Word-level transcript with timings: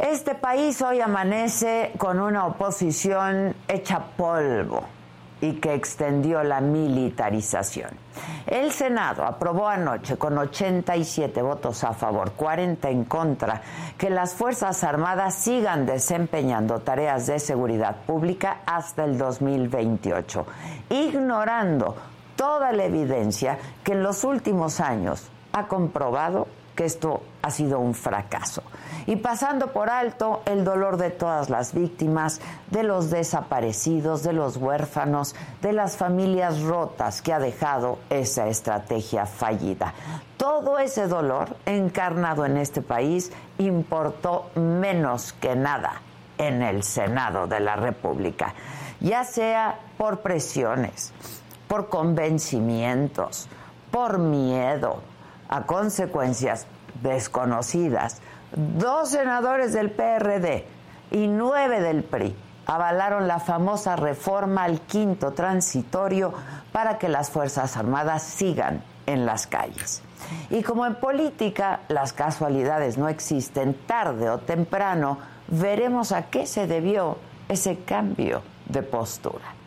Este 0.00 0.34
país 0.34 0.80
hoy 0.80 1.02
amanece 1.02 1.92
con 1.98 2.20
una 2.20 2.46
oposición 2.46 3.54
hecha 3.68 4.02
polvo 4.16 4.82
y 5.42 5.60
que 5.60 5.74
extendió 5.74 6.42
la 6.42 6.62
militarización. 6.62 7.90
El 8.46 8.72
Senado 8.72 9.24
aprobó 9.26 9.68
anoche 9.68 10.16
con 10.16 10.38
87 10.38 11.42
votos 11.42 11.84
a 11.84 11.92
favor, 11.92 12.32
40 12.32 12.88
en 12.88 13.04
contra, 13.04 13.60
que 13.98 14.08
las 14.08 14.32
Fuerzas 14.32 14.82
Armadas 14.84 15.34
sigan 15.34 15.84
desempeñando 15.84 16.78
tareas 16.78 17.26
de 17.26 17.38
seguridad 17.38 17.96
pública 18.06 18.60
hasta 18.64 19.04
el 19.04 19.18
2028, 19.18 20.46
ignorando 20.88 21.94
toda 22.36 22.72
la 22.72 22.84
evidencia 22.84 23.58
que 23.84 23.92
en 23.92 24.02
los 24.02 24.24
últimos 24.24 24.80
años 24.80 25.28
ha 25.52 25.66
comprobado 25.66 26.48
que 26.80 26.86
esto 26.86 27.20
ha 27.42 27.50
sido 27.50 27.78
un 27.78 27.92
fracaso. 27.92 28.62
Y 29.04 29.16
pasando 29.16 29.66
por 29.70 29.90
alto 29.90 30.40
el 30.46 30.64
dolor 30.64 30.96
de 30.96 31.10
todas 31.10 31.50
las 31.50 31.74
víctimas, 31.74 32.40
de 32.70 32.84
los 32.84 33.10
desaparecidos, 33.10 34.22
de 34.22 34.32
los 34.32 34.56
huérfanos, 34.56 35.34
de 35.60 35.74
las 35.74 35.98
familias 35.98 36.62
rotas 36.62 37.20
que 37.20 37.34
ha 37.34 37.38
dejado 37.38 37.98
esa 38.08 38.48
estrategia 38.48 39.26
fallida. 39.26 39.92
Todo 40.38 40.78
ese 40.78 41.06
dolor 41.06 41.54
encarnado 41.66 42.46
en 42.46 42.56
este 42.56 42.80
país 42.80 43.30
importó 43.58 44.50
menos 44.54 45.34
que 45.34 45.54
nada 45.54 46.00
en 46.38 46.62
el 46.62 46.82
Senado 46.82 47.46
de 47.46 47.60
la 47.60 47.76
República, 47.76 48.54
ya 49.00 49.24
sea 49.24 49.78
por 49.98 50.20
presiones, 50.20 51.12
por 51.68 51.90
convencimientos, 51.90 53.48
por 53.90 54.18
miedo, 54.18 55.02
a 55.50 55.62
consecuencias 55.62 56.66
desconocidas, 57.02 58.22
dos 58.56 59.10
senadores 59.10 59.72
del 59.72 59.90
PRD 59.90 60.64
y 61.10 61.26
nueve 61.26 61.80
del 61.80 62.04
PRI 62.04 62.34
avalaron 62.66 63.26
la 63.26 63.40
famosa 63.40 63.96
reforma 63.96 64.62
al 64.62 64.80
quinto 64.82 65.32
transitorio 65.32 66.32
para 66.70 66.98
que 66.98 67.08
las 67.08 67.30
Fuerzas 67.30 67.76
Armadas 67.76 68.22
sigan 68.22 68.84
en 69.06 69.26
las 69.26 69.48
calles. 69.48 70.02
Y 70.50 70.62
como 70.62 70.86
en 70.86 70.94
política 70.94 71.80
las 71.88 72.12
casualidades 72.12 72.96
no 72.96 73.08
existen, 73.08 73.74
tarde 73.86 74.30
o 74.30 74.38
temprano 74.38 75.18
veremos 75.48 76.12
a 76.12 76.26
qué 76.26 76.46
se 76.46 76.68
debió 76.68 77.18
ese 77.48 77.80
cambio 77.80 78.42
de 78.66 78.82
postura. 78.82 79.59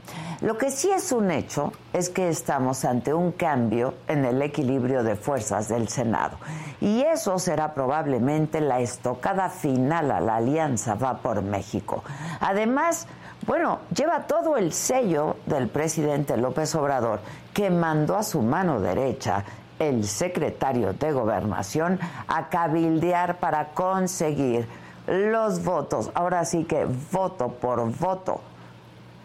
Lo 0.44 0.58
que 0.58 0.72
sí 0.72 0.92
es 0.92 1.14
un 1.14 1.32
hecho 1.32 1.72
es 1.94 2.10
que 2.10 2.28
estamos 2.28 2.84
ante 2.84 3.14
un 3.14 3.32
cambio 3.32 3.94
en 4.10 4.26
el 4.26 4.42
equilibrio 4.42 5.02
de 5.02 5.16
fuerzas 5.16 5.70
del 5.70 5.88
Senado. 5.88 6.36
Y 6.82 7.02
eso 7.02 7.40
será 7.40 7.74
probablemente 7.74 8.60
la 8.60 8.82
estocada 8.82 9.48
final 9.48 10.12
a 10.12 10.20
la 10.20 10.36
alianza 10.36 10.96
Va 10.96 11.20
por 11.20 11.42
México. 11.44 12.04
Además, 12.42 13.08
bueno, 13.48 13.80
lleva 13.96 14.28
todo 14.28 14.58
el 14.58 14.74
sello 14.74 15.38
del 15.46 15.70
presidente 15.70 16.36
López 16.36 16.76
Obrador, 16.76 17.22
que 17.54 17.70
mandó 17.70 18.18
a 18.18 18.24
su 18.24 18.42
mano 18.42 18.82
derecha 18.82 19.46
el 19.80 20.06
secretario 20.06 20.92
de 20.92 21.14
Gobernación 21.14 22.02
a 22.28 22.50
cabildear 22.50 23.38
para 23.38 23.70
conseguir 23.70 24.68
los 25.08 25.64
votos. 25.64 26.12
Ahora 26.14 26.44
sí 26.44 26.66
que 26.66 26.86
voto 27.14 27.48
por 27.48 27.90
voto 27.98 28.42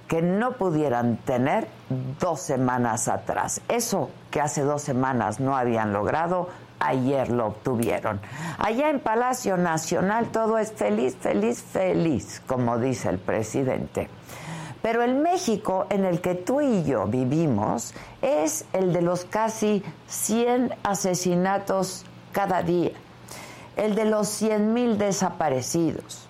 que 0.09 0.23
no 0.23 0.53
pudieran 0.53 1.19
tener 1.19 1.69
dos 2.19 2.41
semanas 2.41 3.09
atrás. 3.09 3.61
Eso 3.69 4.11
que 4.31 4.41
hace 4.41 4.63
dos 4.63 4.83
semanas 4.83 5.39
no 5.39 5.57
habían 5.57 5.93
logrado, 5.93 6.49
ayer 6.81 7.29
lo 7.29 7.47
obtuvieron. 7.47 8.21
Allá 8.59 8.91
en 8.91 9.01
Palacio 9.01 9.57
Nacional 9.57 10.29
todo 10.29 10.59
es 10.59 10.73
feliz, 10.73 11.17
feliz, 11.21 11.63
feliz, 11.63 12.43
como 12.47 12.79
dice 12.79 13.11
el 13.11 13.19
presidente. 13.19 14.09
Pero 14.81 15.03
el 15.03 15.17
México 15.17 15.87
en 15.91 16.05
el 16.05 16.21
que 16.21 16.35
tú 16.35 16.61
y 16.61 16.85
yo 16.85 17.07
vivimos 17.07 17.95
es 18.23 18.65
el 18.73 18.93
de 18.93 19.03
los 19.03 19.25
casi 19.25 19.83
100 20.07 20.75
asesinatos 20.85 22.05
cada 22.33 22.63
día, 22.63 22.93
el 23.77 23.95
de 23.95 24.05
los 24.05 24.29
100 24.29 24.73
mil 24.73 24.97
desaparecidos, 24.97 26.28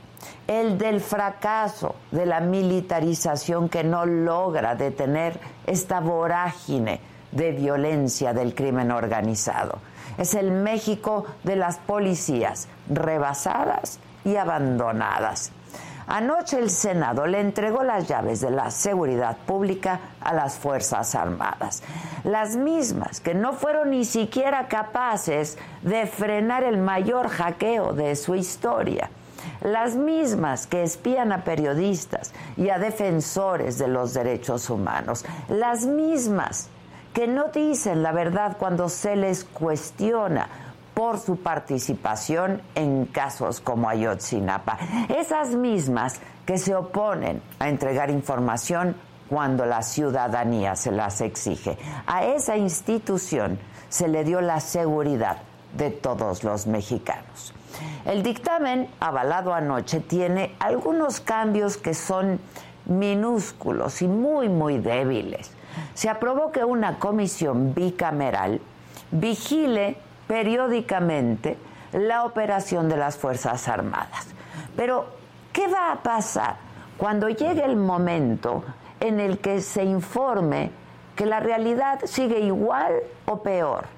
el 0.49 0.79
del 0.79 1.03
fracaso 1.03 1.95
de 2.11 2.25
la 2.25 2.41
militarización 2.41 3.69
que 3.69 3.85
no 3.85 4.07
logra 4.07 4.75
detener 4.75 5.39
esta 5.67 6.01
vorágine 6.01 7.01
de 7.33 7.53
violencia 7.53 8.33
del 8.33 8.55
crimen 8.55 8.91
organizado. 8.91 9.79
Es 10.17 10.35
el 10.35 10.51
México 10.51 11.27
de 11.45 11.57
las 11.57 11.77
policías 11.77 12.67
rebasadas 12.89 14.01
y 14.25 14.37
abandonadas. 14.37 15.53
Anoche 16.07 16.59
el 16.59 16.71
Senado 16.71 17.27
le 17.27 17.41
entregó 17.41 17.83
las 17.83 18.09
llaves 18.09 18.41
de 18.41 18.51
la 18.51 18.71
seguridad 18.71 19.37
pública 19.37 20.01
a 20.23 20.33
las 20.33 20.57
Fuerzas 20.57 21.15
Armadas, 21.15 21.83
las 22.25 22.57
mismas 22.57 23.21
que 23.21 23.35
no 23.35 23.53
fueron 23.53 23.91
ni 23.91 24.07
siquiera 24.07 24.69
capaces 24.69 25.59
de 25.83 26.07
frenar 26.07 26.65
el 26.65 26.79
mayor 26.79 27.29
hackeo 27.29 27.93
de 27.93 28.17
su 28.17 28.35
historia 28.35 29.11
las 29.61 29.97
mismas 29.97 30.67
que 30.67 30.83
espían 30.83 31.33
a 31.33 31.45
periodistas 31.45 32.33
y 32.57 32.71
a 32.71 32.79
defensores 32.79 33.79
de 33.79 33.89
los 33.89 34.15
derechos 34.15 34.71
humanos, 34.71 35.25
las 35.49 35.87
mismas 35.87 36.69
que 37.13 37.27
no 37.27 37.49
dicen 37.49 38.03
la 38.03 38.13
verdad 38.13 38.57
cuando 38.59 38.89
se 38.89 39.17
les 39.17 39.45
cuestiona 39.45 40.49
por 40.95 41.19
su 41.19 41.37
participación 41.37 42.61
en 42.75 43.07
casos 43.07 43.61
como 43.61 43.89
Ayotzinapa. 43.89 44.79
Esas 45.09 45.51
mismas 45.51 46.21
que 46.45 46.59
se 46.59 46.75
oponen 46.75 47.41
a 47.59 47.69
entregar 47.69 48.11
información 48.11 48.97
cuando 49.29 49.65
la 49.67 49.83
ciudadanía 49.83 50.75
se 50.75 50.91
las 50.91 51.21
exige. 51.21 51.79
A 52.07 52.25
esa 52.25 52.57
institución 52.57 53.59
se 53.89 54.09
le 54.09 54.25
dio 54.25 54.41
la 54.41 54.61
seguridad 54.61 55.39
de 55.77 55.91
todos 55.91 56.45
los 56.45 56.67
mexicanos. 56.67 57.55
El 58.05 58.22
dictamen, 58.22 58.89
avalado 59.00 59.53
anoche, 59.53 60.00
tiene 60.00 60.55
algunos 60.59 61.21
cambios 61.21 61.77
que 61.77 61.94
son 61.94 62.41
minúsculos 62.87 64.03
y 64.03 64.09
muy, 64.09 64.49
muy 64.49 64.78
débiles. 64.78 65.50
Se 65.94 66.09
aprobó 66.09 66.50
que 66.53 66.65
una 66.65 66.99
comisión 66.99 67.75
bicameral 67.75 68.61
vigile 69.11 69.97
periódicamente 70.27 71.56
la 71.93 72.25
operación 72.25 72.88
de 72.88 72.97
las 72.97 73.17
Fuerzas 73.17 73.69
Armadas. 73.69 74.27
Pero, 74.77 75.06
¿qué 75.53 75.67
va 75.69 75.93
a 75.93 76.03
pasar 76.03 76.56
cuando 76.97 77.28
llegue 77.28 77.65
el 77.65 77.77
momento 77.77 78.65
en 79.00 79.21
el 79.21 79.38
que 79.38 79.61
se 79.61 79.84
informe 79.84 80.71
que 81.17 81.27
la 81.27 81.41
realidad 81.41 82.00
sigue 82.05 82.41
igual 82.41 82.94
o 83.27 83.43
peor? 83.43 83.98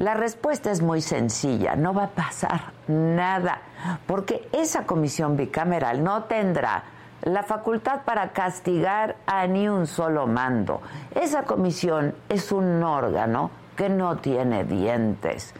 La 0.00 0.14
respuesta 0.14 0.70
es 0.70 0.80
muy 0.80 1.02
sencilla, 1.02 1.76
no 1.76 1.92
va 1.92 2.04
a 2.04 2.08
pasar 2.08 2.72
nada, 2.88 3.60
porque 4.06 4.48
esa 4.50 4.86
comisión 4.86 5.36
bicameral 5.36 6.02
no 6.02 6.24
tendrá 6.24 6.84
la 7.20 7.42
facultad 7.42 8.00
para 8.06 8.30
castigar 8.32 9.16
a 9.26 9.46
ni 9.46 9.68
un 9.68 9.86
solo 9.86 10.26
mando. 10.26 10.80
Esa 11.14 11.42
comisión 11.42 12.14
es 12.30 12.50
un 12.50 12.82
órgano 12.82 13.50
que 13.76 13.90
no 13.90 14.16
tiene 14.16 14.64
dientes. 14.64 15.52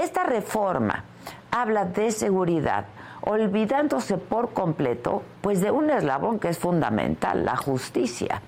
Esta 0.00 0.22
reforma 0.22 1.02
habla 1.50 1.84
de 1.84 2.12
seguridad, 2.12 2.84
olvidándose 3.22 4.16
por 4.16 4.52
completo 4.52 5.22
pues 5.40 5.60
de 5.60 5.70
un 5.70 5.90
eslabón 5.90 6.38
que 6.38 6.48
es 6.48 6.58
fundamental, 6.58 7.44
la 7.44 7.56
justicia. 7.56 8.42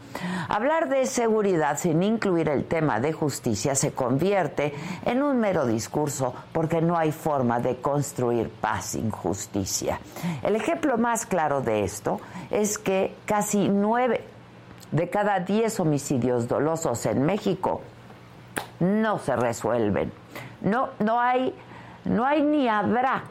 Hablar 0.49 0.89
de 0.89 1.07
seguridad 1.07 1.79
sin 1.79 2.03
incluir 2.03 2.49
el 2.49 2.65
tema 2.65 3.01
de 3.01 3.13
justicia 3.13 3.75
se 3.75 3.93
convierte 3.93 4.75
en 5.05 5.23
un 5.23 5.39
mero 5.39 5.67
discurso 5.67 6.35
porque 6.53 6.81
no 6.81 6.97
hay 6.97 7.13
forma 7.13 7.61
de 7.61 7.77
construir 7.77 8.51
paz 8.51 8.87
sin 8.87 9.11
justicia. 9.11 10.01
El 10.43 10.57
ejemplo 10.57 10.99
más 10.99 11.27
claro 11.27 11.63
de 11.63 11.85
esto 11.85 12.21
es 12.51 12.79
que 12.79 13.15
casi 13.25 13.69
nueve 13.69 14.25
de 14.91 15.09
cada 15.09 15.41
diez 15.41 15.81
homicidios 15.81 16.49
dolosos 16.49 17.07
en 17.07 17.23
México 17.23 17.81
no 18.81 19.19
se 19.19 19.35
resuelven. 19.37 20.13
No, 20.61 20.91
no 20.99 21.19
hay, 21.19 21.55
no 22.05 22.27
hay 22.27 22.43
ni 22.43 22.69
habrá 22.69 23.25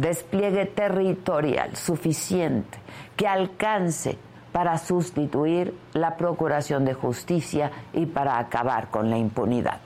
despliegue 0.00 0.66
territorial 0.66 1.76
suficiente 1.76 2.78
que 3.16 3.28
alcance 3.28 4.16
para 4.52 4.78
sustituir 4.78 5.74
la 5.92 6.16
Procuración 6.16 6.84
de 6.84 6.94
Justicia 6.94 7.70
y 7.92 8.06
para 8.06 8.38
acabar 8.38 8.88
con 8.88 9.10
la 9.10 9.18
impunidad. 9.18 9.80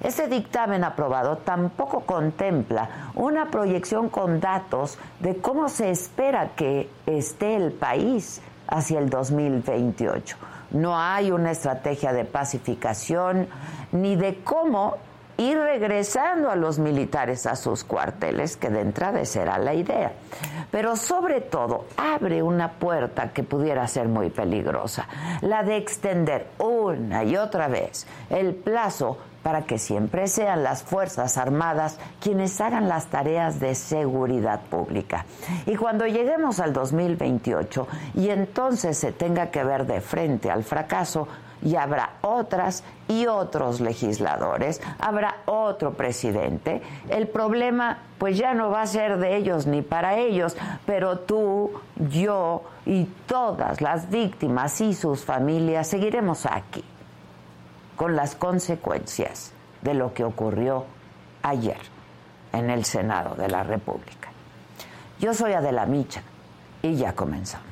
Este 0.00 0.26
dictamen 0.28 0.84
aprobado 0.84 1.38
tampoco 1.38 2.00
contempla 2.00 3.12
una 3.14 3.50
proyección 3.50 4.10
con 4.10 4.40
datos 4.40 4.98
de 5.20 5.36
cómo 5.38 5.68
se 5.68 5.90
espera 5.90 6.50
que 6.54 6.90
esté 7.06 7.56
el 7.56 7.72
país 7.72 8.42
hacia 8.66 8.98
el 8.98 9.08
2028. 9.08 10.36
No 10.72 10.98
hay 10.98 11.30
una 11.30 11.50
estrategia 11.50 12.12
de 12.12 12.24
pacificación 12.24 13.48
ni 13.92 14.16
de 14.16 14.42
cómo 14.44 14.96
y 15.40 15.54
regresando 15.54 16.50
a 16.50 16.54
los 16.54 16.78
militares 16.78 17.46
a 17.46 17.56
sus 17.56 17.82
cuarteles, 17.82 18.58
que 18.58 18.68
de 18.68 18.82
entrada 18.82 19.24
será 19.24 19.56
la 19.56 19.72
idea. 19.72 20.12
Pero 20.70 20.96
sobre 20.96 21.40
todo 21.40 21.86
abre 21.96 22.42
una 22.42 22.72
puerta 22.72 23.32
que 23.32 23.42
pudiera 23.42 23.88
ser 23.88 24.06
muy 24.06 24.28
peligrosa, 24.28 25.08
la 25.40 25.62
de 25.62 25.78
extender 25.78 26.48
una 26.58 27.24
y 27.24 27.38
otra 27.38 27.68
vez 27.68 28.06
el 28.28 28.54
plazo 28.54 29.16
para 29.42 29.62
que 29.62 29.78
siempre 29.78 30.28
sean 30.28 30.62
las 30.62 30.82
Fuerzas 30.82 31.38
Armadas 31.38 31.98
quienes 32.20 32.60
hagan 32.60 32.90
las 32.90 33.06
tareas 33.06 33.60
de 33.60 33.74
seguridad 33.74 34.60
pública. 34.68 35.24
Y 35.64 35.76
cuando 35.76 36.06
lleguemos 36.06 36.60
al 36.60 36.74
2028 36.74 37.88
y 38.16 38.28
entonces 38.28 38.98
se 38.98 39.12
tenga 39.12 39.50
que 39.50 39.64
ver 39.64 39.86
de 39.86 40.02
frente 40.02 40.50
al 40.50 40.64
fracaso, 40.64 41.28
y 41.62 41.76
habrá 41.76 42.14
otras 42.22 42.84
y 43.08 43.26
otros 43.26 43.80
legisladores, 43.80 44.80
habrá 44.98 45.36
otro 45.46 45.92
presidente. 45.92 46.82
El 47.08 47.28
problema 47.28 47.98
pues 48.18 48.36
ya 48.38 48.54
no 48.54 48.70
va 48.70 48.82
a 48.82 48.86
ser 48.86 49.18
de 49.18 49.36
ellos 49.36 49.66
ni 49.66 49.82
para 49.82 50.16
ellos, 50.16 50.56
pero 50.86 51.20
tú, 51.20 51.72
yo 51.96 52.62
y 52.86 53.04
todas 53.26 53.80
las 53.80 54.10
víctimas 54.10 54.80
y 54.80 54.94
sus 54.94 55.24
familias 55.24 55.88
seguiremos 55.88 56.46
aquí 56.46 56.84
con 57.96 58.16
las 58.16 58.34
consecuencias 58.34 59.52
de 59.82 59.94
lo 59.94 60.14
que 60.14 60.24
ocurrió 60.24 60.84
ayer 61.42 61.78
en 62.52 62.70
el 62.70 62.84
Senado 62.84 63.34
de 63.34 63.48
la 63.48 63.62
República. 63.62 64.30
Yo 65.18 65.34
soy 65.34 65.52
Adela 65.52 65.86
Micha 65.86 66.22
y 66.82 66.94
ya 66.96 67.14
comenzamos. 67.14 67.69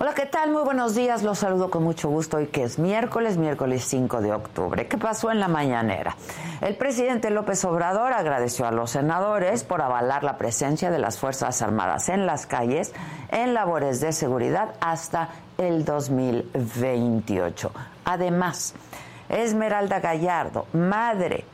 Hola, 0.00 0.14
¿qué 0.14 0.26
tal? 0.26 0.52
Muy 0.52 0.62
buenos 0.62 0.94
días. 0.94 1.24
Los 1.24 1.40
saludo 1.40 1.70
con 1.70 1.82
mucho 1.82 2.08
gusto 2.08 2.36
hoy 2.36 2.46
que 2.46 2.62
es 2.62 2.78
miércoles, 2.78 3.36
miércoles 3.36 3.82
5 3.82 4.20
de 4.20 4.32
octubre. 4.32 4.86
¿Qué 4.86 4.96
pasó 4.96 5.32
en 5.32 5.40
la 5.40 5.48
mañanera? 5.48 6.14
El 6.60 6.76
presidente 6.76 7.30
López 7.30 7.64
Obrador 7.64 8.12
agradeció 8.12 8.64
a 8.64 8.70
los 8.70 8.92
senadores 8.92 9.64
por 9.64 9.82
avalar 9.82 10.22
la 10.22 10.38
presencia 10.38 10.92
de 10.92 11.00
las 11.00 11.18
Fuerzas 11.18 11.62
Armadas 11.62 12.10
en 12.10 12.26
las 12.26 12.46
calles 12.46 12.94
en 13.32 13.54
labores 13.54 14.00
de 14.00 14.12
seguridad 14.12 14.74
hasta 14.80 15.30
el 15.58 15.84
2028. 15.84 17.72
Además, 18.04 18.76
Esmeralda 19.28 19.98
Gallardo, 19.98 20.66
madre 20.74 21.44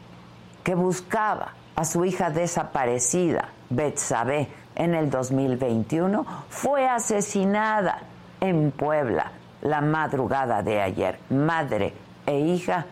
que 0.62 0.74
buscaba 0.74 1.54
a 1.76 1.86
su 1.86 2.04
hija 2.04 2.28
desaparecida, 2.28 3.48
Betsabe, 3.70 4.48
en 4.76 4.94
el 4.94 5.08
2021, 5.08 6.26
fue 6.50 6.86
asesinada 6.86 8.02
en 8.44 8.70
Puebla 8.70 9.32
la 9.62 9.80
madrugada 9.80 10.62
de 10.62 10.80
ayer. 10.80 11.18
Madre 11.30 11.92
e 12.26 12.38
hija 12.38 12.86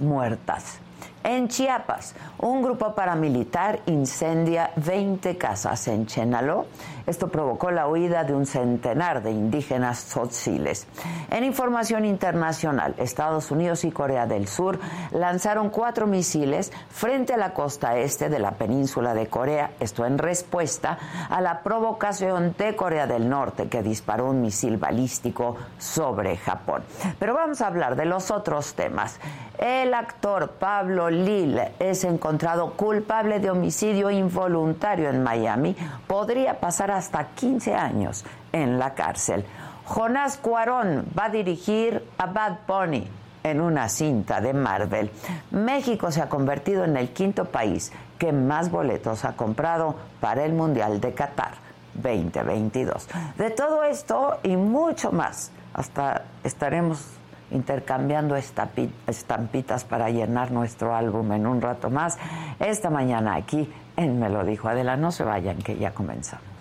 muertas. 0.00 0.78
En 1.24 1.48
Chiapas, 1.48 2.14
un 2.38 2.62
grupo 2.62 2.94
paramilitar 2.94 3.80
incendia 3.86 4.70
20 4.76 5.38
casas 5.38 5.86
en 5.88 6.06
Chenaló. 6.06 6.66
Esto 7.06 7.28
provocó 7.28 7.70
la 7.70 7.88
huida 7.88 8.24
de 8.24 8.34
un 8.34 8.46
centenar 8.46 9.22
de 9.22 9.30
indígenas 9.30 10.04
tzotziles. 10.04 10.86
En 11.30 11.44
información 11.44 12.04
internacional, 12.04 12.94
Estados 12.98 13.50
Unidos 13.50 13.84
y 13.84 13.90
Corea 13.90 14.26
del 14.26 14.48
Sur 14.48 14.78
lanzaron 15.10 15.70
cuatro 15.70 16.06
misiles 16.06 16.72
frente 16.90 17.34
a 17.34 17.36
la 17.36 17.54
costa 17.54 17.96
este 17.96 18.28
de 18.28 18.38
la 18.38 18.52
península 18.52 19.14
de 19.14 19.26
Corea, 19.26 19.72
esto 19.80 20.06
en 20.06 20.18
respuesta 20.18 20.98
a 21.28 21.40
la 21.40 21.62
provocación 21.62 22.54
de 22.56 22.76
Corea 22.76 23.06
del 23.06 23.28
Norte 23.28 23.68
que 23.68 23.82
disparó 23.82 24.30
un 24.30 24.40
misil 24.40 24.76
balístico 24.76 25.56
sobre 25.78 26.36
Japón. 26.36 26.82
Pero 27.18 27.34
vamos 27.34 27.60
a 27.60 27.66
hablar 27.66 27.96
de 27.96 28.04
los 28.04 28.30
otros 28.30 28.74
temas. 28.74 29.18
El 29.58 29.94
actor 29.94 30.52
Pablo 30.58 31.10
Lille 31.10 31.72
es 31.78 32.04
encontrado 32.04 32.72
culpable 32.72 33.38
de 33.38 33.50
homicidio 33.50 34.10
involuntario 34.10 35.08
en 35.08 35.22
Miami. 35.22 35.76
Podría 36.06 36.58
pasar 36.58 36.90
hasta 36.96 37.28
15 37.28 37.74
años 37.74 38.24
en 38.52 38.78
la 38.78 38.94
cárcel. 38.94 39.44
Jonás 39.84 40.36
Cuarón 40.36 41.06
va 41.18 41.26
a 41.26 41.30
dirigir 41.30 42.06
a 42.18 42.26
Bad 42.26 42.58
Bunny 42.66 43.08
en 43.42 43.60
una 43.60 43.88
cinta 43.88 44.40
de 44.40 44.52
Marvel. 44.52 45.10
México 45.50 46.10
se 46.12 46.22
ha 46.22 46.28
convertido 46.28 46.84
en 46.84 46.96
el 46.96 47.10
quinto 47.10 47.46
país 47.46 47.92
que 48.18 48.32
más 48.32 48.70
boletos 48.70 49.24
ha 49.24 49.32
comprado 49.32 49.96
para 50.20 50.44
el 50.44 50.52
Mundial 50.52 51.00
de 51.00 51.12
Qatar 51.12 51.54
2022. 51.94 53.08
De 53.36 53.50
todo 53.50 53.82
esto 53.84 54.38
y 54.44 54.56
mucho 54.56 55.10
más, 55.10 55.50
hasta 55.74 56.22
estaremos 56.44 57.04
intercambiando 57.50 58.36
estampitas 58.36 59.84
para 59.84 60.08
llenar 60.08 60.52
nuestro 60.52 60.94
álbum 60.94 61.32
en 61.32 61.46
un 61.46 61.60
rato 61.60 61.90
más. 61.90 62.16
Esta 62.60 62.88
mañana 62.88 63.34
aquí 63.34 63.70
en 63.96 64.18
Me 64.18 64.30
lo 64.30 64.44
dijo 64.44 64.68
Adela, 64.68 64.96
no 64.96 65.10
se 65.12 65.24
vayan 65.24 65.58
que 65.58 65.76
ya 65.76 65.92
comenzamos. 65.92 66.51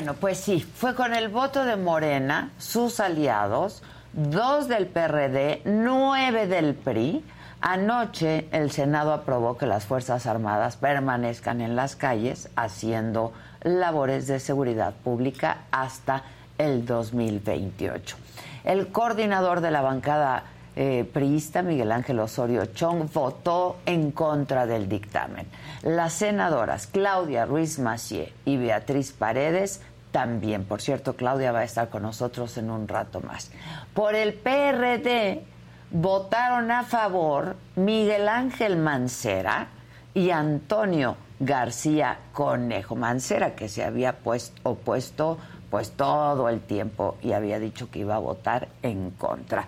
Bueno, 0.00 0.14
pues 0.18 0.38
sí, 0.38 0.60
fue 0.60 0.94
con 0.94 1.12
el 1.12 1.28
voto 1.28 1.62
de 1.66 1.76
Morena, 1.76 2.52
sus 2.56 3.00
aliados, 3.00 3.82
dos 4.14 4.66
del 4.66 4.86
PRD, 4.86 5.60
nueve 5.66 6.46
del 6.46 6.74
PRI. 6.74 7.22
Anoche 7.60 8.48
el 8.50 8.70
Senado 8.70 9.12
aprobó 9.12 9.58
que 9.58 9.66
las 9.66 9.84
Fuerzas 9.84 10.24
Armadas 10.24 10.78
permanezcan 10.78 11.60
en 11.60 11.76
las 11.76 11.96
calles 11.96 12.48
haciendo 12.56 13.34
labores 13.62 14.26
de 14.26 14.40
seguridad 14.40 14.94
pública 14.94 15.64
hasta 15.70 16.22
el 16.56 16.86
2028. 16.86 18.16
El 18.64 18.88
coordinador 18.88 19.60
de 19.60 19.70
la 19.70 19.82
bancada 19.82 20.44
eh, 20.76 21.04
priista 21.12 21.62
Miguel 21.62 21.92
Ángel 21.92 22.20
Osorio 22.20 22.64
Chong 22.64 23.12
votó 23.12 23.76
en 23.84 24.12
contra 24.12 24.66
del 24.66 24.88
dictamen. 24.88 25.46
Las 25.82 26.14
senadoras 26.14 26.86
Claudia 26.86 27.44
Ruiz 27.44 27.78
Macié 27.78 28.32
y 28.44 28.56
Beatriz 28.56 29.12
Paredes 29.12 29.82
también. 30.10 30.64
Por 30.64 30.80
cierto, 30.80 31.16
Claudia 31.16 31.52
va 31.52 31.60
a 31.60 31.64
estar 31.64 31.88
con 31.88 32.02
nosotros 32.02 32.56
en 32.58 32.70
un 32.70 32.88
rato 32.88 33.20
más. 33.20 33.50
Por 33.94 34.14
el 34.14 34.34
PRD 34.34 35.42
votaron 35.90 36.70
a 36.70 36.84
favor 36.84 37.56
Miguel 37.76 38.28
Ángel 38.28 38.76
Mancera 38.76 39.68
y 40.14 40.30
Antonio 40.30 41.16
García 41.38 42.18
Conejo. 42.32 42.96
Mancera 42.96 43.54
que 43.54 43.68
se 43.68 43.84
había 43.84 44.18
puesto, 44.18 44.60
opuesto 44.70 45.38
pues 45.70 45.92
todo 45.92 46.48
el 46.48 46.60
tiempo 46.60 47.16
y 47.22 47.32
había 47.32 47.58
dicho 47.58 47.90
que 47.90 48.00
iba 48.00 48.16
a 48.16 48.18
votar 48.18 48.68
en 48.82 49.10
contra. 49.12 49.66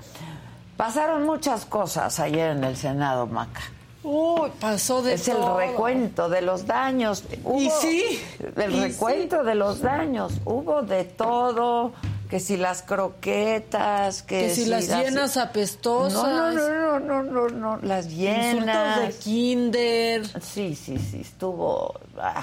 Pasaron 0.76 1.24
muchas 1.24 1.64
cosas 1.64 2.18
ayer 2.18 2.56
en 2.56 2.64
el 2.64 2.76
Senado, 2.76 3.26
Maca. 3.26 3.62
Uy, 4.04 4.50
pasó 4.60 5.02
de 5.02 5.14
es 5.14 5.28
el 5.28 5.36
recuento 5.56 6.28
de 6.28 6.42
los 6.42 6.66
daños. 6.66 7.24
y 7.56 7.70
sí. 7.70 8.20
El 8.56 8.80
recuento 8.80 9.44
de 9.44 9.54
los 9.54 9.80
daños. 9.80 10.34
Hubo 10.44 10.82
de 10.82 11.04
todo. 11.04 11.92
Que 12.28 12.40
si 12.40 12.56
las 12.56 12.80
croquetas, 12.80 14.22
que, 14.22 14.46
que 14.46 14.54
si, 14.54 14.64
las 14.64 14.88
llenas 14.88 15.36
apestosas. 15.36 16.22
No, 16.22 16.50
no, 16.50 16.98
no, 16.98 16.98
no, 16.98 17.22
no, 17.22 17.48
no, 17.48 17.76
las 17.82 18.08
llenas. 18.08 18.96
Insultos 18.96 19.18
de 19.18 19.22
kinder. 19.22 20.42
Sí, 20.42 20.74
sí, 20.74 20.98
sí, 20.98 21.20
estuvo... 21.20 21.94
Ah, 22.18 22.42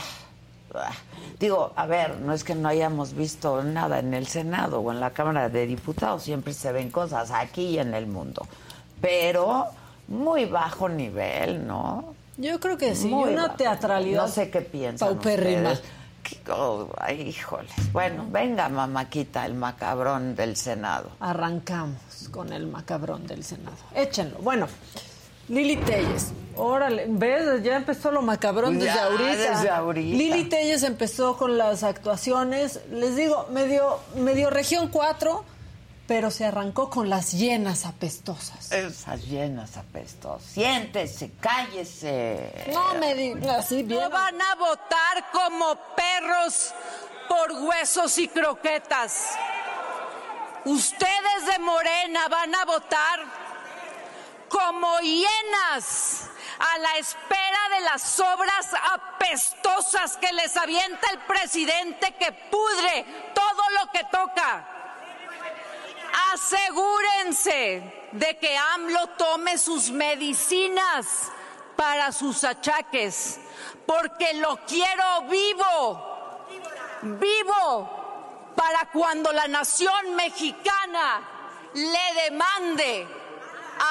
ah. 0.76 0.92
Digo, 1.40 1.72
a 1.76 1.86
ver, 1.88 2.20
no 2.20 2.34
es 2.34 2.44
que 2.44 2.54
no 2.54 2.68
hayamos 2.68 3.14
visto 3.14 3.64
nada 3.64 4.00
en 4.00 4.14
el 4.14 4.28
Senado 4.28 4.82
o 4.82 4.92
en 4.92 5.00
la 5.00 5.12
Cámara 5.12 5.48
de 5.48 5.66
Diputados, 5.66 6.22
siempre 6.22 6.54
se 6.54 6.72
ven 6.74 6.92
cosas 6.92 7.32
aquí 7.32 7.62
y 7.62 7.80
en 7.80 7.94
el 7.94 8.08
mundo, 8.08 8.46
pero 9.00 9.70
muy 10.10 10.46
bajo 10.46 10.90
nivel, 10.90 11.66
¿no? 11.66 12.16
Yo 12.38 12.60
creo 12.60 12.78
que 12.78 12.96
sí, 12.96 13.12
una 13.12 13.56
teatralidad. 13.56 14.24
No 14.24 14.28
sé 14.28 14.50
qué 14.50 14.62
piensan 14.62 15.10
paupérrima. 15.10 15.74
Oh, 16.52 16.88
ay, 16.98 17.22
híjoles. 17.22 17.72
Bueno, 17.92 18.26
venga, 18.30 18.70
mamáquita, 18.70 19.46
el 19.46 19.54
macabrón 19.54 20.36
del 20.36 20.56
Senado. 20.56 21.10
Arrancamos 21.20 22.30
con 22.32 22.54
el 22.54 22.68
macabrón 22.68 23.26
del 23.26 23.44
Senado. 23.44 23.78
Échenlo. 23.96 24.38
Bueno, 24.40 24.68
Lili 25.48 25.78
Telles. 25.78 26.32
Órale, 26.56 27.06
¿ves? 27.08 27.64
Ya 27.64 27.78
empezó 27.78 28.12
lo 28.12 28.22
macabrón 28.22 28.78
desde, 28.78 29.00
ahorita. 29.00 29.36
desde 29.36 29.70
ahorita. 29.70 30.18
Lili 30.18 30.44
Telles 30.46 30.84
empezó 30.84 31.38
con 31.38 31.58
las 31.58 31.84
actuaciones. 31.84 32.82
Les 32.92 33.16
digo, 33.16 33.48
medio, 33.52 34.00
medio 34.16 34.50
región 34.50 34.90
4, 34.90 35.44
pero 36.10 36.32
se 36.32 36.44
arrancó 36.44 36.90
con 36.90 37.08
las 37.08 37.34
llenas 37.34 37.86
apestosas. 37.86 38.72
Esas 38.72 39.28
llenas 39.28 39.78
apestosas. 39.78 40.42
Siéntese, 40.42 41.30
cállese. 41.40 42.72
No 42.74 42.96
me 42.96 43.14
digas 43.14 43.66
así 43.66 43.84
bien. 43.84 44.02
No 44.02 44.10
van 44.10 44.42
a 44.42 44.56
votar 44.56 45.30
como 45.32 45.76
perros 45.96 46.74
por 47.28 47.52
huesos 47.52 48.18
y 48.18 48.28
croquetas. 48.28 49.38
Ustedes 50.66 51.46
de 51.46 51.60
Morena 51.60 52.28
van 52.28 52.56
a 52.56 52.66
votar 52.66 53.20
como 54.50 55.00
hienas 55.02 56.24
a 56.58 56.78
la 56.80 56.98
espera 56.98 57.70
de 57.78 57.82
las 57.82 58.20
obras 58.20 58.68
apestosas 58.94 60.18
que 60.18 60.34
les 60.34 60.58
avienta 60.58 61.08
el 61.12 61.20
presidente 61.20 62.16
que 62.16 62.32
pudre 62.32 63.06
todo 63.36 63.62
lo 63.80 63.92
que 63.92 64.04
toca. 64.06 64.79
Asegúrense 66.34 68.10
de 68.12 68.38
que 68.38 68.58
AMLO 68.58 69.08
tome 69.18 69.58
sus 69.58 69.92
medicinas 69.92 71.32
para 71.76 72.12
sus 72.12 72.44
achaques, 72.44 73.40
porque 73.86 74.34
lo 74.36 74.58
quiero 74.66 75.22
vivo, 75.30 76.46
vivo, 77.02 78.52
para 78.56 78.90
cuando 78.92 79.32
la 79.32 79.48
nación 79.48 80.16
mexicana 80.16 81.22
le 81.74 82.22
demande 82.24 83.08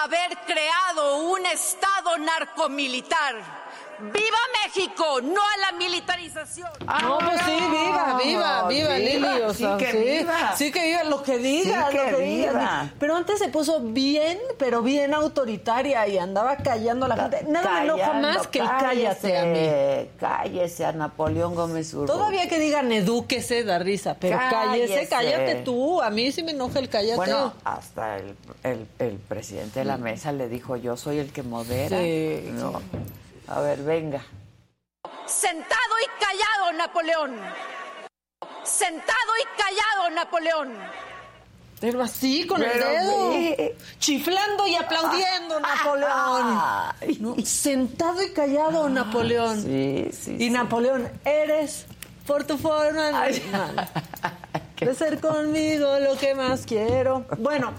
haber 0.02 0.36
creado 0.46 1.16
un 1.18 1.46
Estado 1.46 2.18
narcomilitar. 2.18 3.57
¡Viva 4.00 4.38
México! 4.64 5.20
¡No 5.22 5.40
a 5.40 5.70
la 5.72 5.76
militarización! 5.76 6.68
no, 7.02 7.18
pues 7.18 7.40
sí, 7.44 7.52
viva, 7.52 8.18
viva, 8.22 8.68
viva, 8.68 8.98
Lili. 8.98 9.42
O 9.42 9.52
sí 9.52 9.62
sea, 9.64 9.76
que 9.76 9.90
sí, 9.92 9.98
viva. 9.98 10.56
sí 10.56 10.70
que 10.72 10.84
viva 10.86 11.04
lo 11.04 11.22
que 11.22 11.38
diga, 11.38 11.88
Sí 11.90 11.96
que 11.96 12.10
lo 12.12 12.18
que 12.18 12.24
diga. 12.24 12.50
viva. 12.52 12.90
Pero 13.00 13.16
antes 13.16 13.38
se 13.38 13.48
puso 13.48 13.80
bien, 13.80 14.38
pero 14.58 14.82
bien 14.82 15.14
autoritaria 15.14 16.06
y 16.06 16.18
andaba 16.18 16.56
callando 16.58 17.06
a 17.06 17.08
la 17.08 17.16
gente. 17.16 17.44
Nada 17.48 17.72
me 17.80 17.84
enoja 17.86 18.12
más 18.14 18.46
que 18.46 18.60
el 18.60 18.68
cállate 18.68 19.38
a 19.38 19.44
mí. 19.44 20.10
Cállese 20.20 20.84
a 20.84 20.92
Napoleón 20.92 21.54
Gómez 21.54 21.92
Urrutia. 21.94 22.14
Todavía 22.14 22.48
que 22.48 22.58
digan 22.58 22.92
edúquese, 22.92 23.64
da 23.64 23.78
risa, 23.78 24.16
pero 24.20 24.38
cállese, 24.38 24.94
Cállese. 24.94 25.08
cállate 25.08 25.54
tú. 25.64 26.00
A 26.02 26.10
mí 26.10 26.30
sí 26.32 26.42
me 26.42 26.52
enoja 26.52 26.78
el 26.78 26.88
cállate. 26.88 27.16
Bueno, 27.16 27.52
hasta 27.64 28.16
el, 28.18 28.36
el, 28.62 28.86
el 28.98 29.14
presidente 29.18 29.80
de 29.80 29.84
la 29.84 29.96
mesa 29.96 30.30
le 30.32 30.48
dijo, 30.48 30.76
yo 30.76 30.96
soy 30.96 31.18
el 31.18 31.32
que 31.32 31.42
modera. 31.42 31.98
Sí, 31.98 32.48
No. 32.52 32.80
A 33.48 33.60
ver, 33.60 33.82
venga. 33.82 34.22
Sentado 35.26 35.94
y 36.04 36.20
callado, 36.20 36.72
Napoleón. 36.76 37.40
Sentado 38.62 39.32
y 39.42 39.60
callado, 39.60 40.10
Napoleón. 40.14 40.78
Pero 41.80 42.02
así, 42.02 42.46
con 42.46 42.62
el 42.62 42.72
dedo. 42.72 43.74
Chiflando 43.98 44.66
y 44.66 44.74
aplaudiendo, 44.74 45.60
Napoleón. 45.60 46.60
Ay. 47.00 47.18
No, 47.20 47.36
sentado 47.44 48.22
y 48.22 48.32
callado, 48.32 48.88
Napoleón. 48.88 49.62
Sí, 49.62 50.08
sí. 50.12 50.36
Y 50.38 50.50
Napoleón, 50.50 51.08
eres 51.24 51.86
por 52.26 52.44
tu 52.44 52.58
forma 52.58 53.10
normal 53.10 53.90
de 54.80 54.94
ser 54.94 55.20
conmigo 55.20 55.98
lo 56.00 56.16
que 56.18 56.34
más 56.34 56.66
quiero. 56.66 57.24
Bueno, 57.38 57.72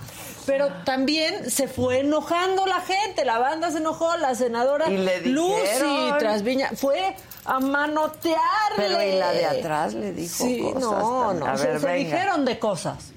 pero 0.50 0.68
también 0.84 1.52
se 1.52 1.68
fue 1.68 2.00
enojando 2.00 2.66
la 2.66 2.82
gente, 2.82 3.24
la 3.24 3.38
banda 3.38 3.70
se 3.70 3.78
enojó, 3.78 4.18
la 4.18 4.34
senadora 4.34 4.90
Y 4.90 4.98
le 4.98 5.22
Lucy. 5.22 6.12
Trasviña 6.18 6.72
fue 6.76 7.16
a 7.46 7.60
manotearle. 7.60 8.76
Pero 8.76 9.04
y 9.04 9.12
la 9.20 9.32
de 9.32 9.46
atrás 9.46 9.94
le 9.94 10.12
dijo 10.12 10.44
Sí, 10.44 10.60
cosas 10.62 10.82
no, 10.82 11.20
también. 11.20 11.40
no, 11.40 11.46
A 11.46 11.58
se, 11.58 11.68
ver, 11.68 11.80
se 11.80 11.94
dijeron 11.94 12.46
de 12.46 12.58
cosas. 12.58 13.12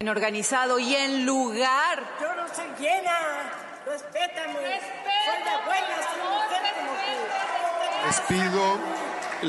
En 0.00 0.10
organizado 0.10 0.78
y 0.78 0.94
en 0.94 1.24
lugar 1.24 2.04
Yo 2.20 2.34
no 2.34 2.46
soy 2.54 2.66
llena, 2.78 3.52
respétame. 3.86 4.52
Soy 5.24 5.44
la 5.44 5.64
buena, 5.64 5.96
soy 6.12 6.20
mujer 6.20 6.74
como 6.76 6.92
tú. 6.92 8.06
Les 8.06 8.20
pido, 8.20 8.78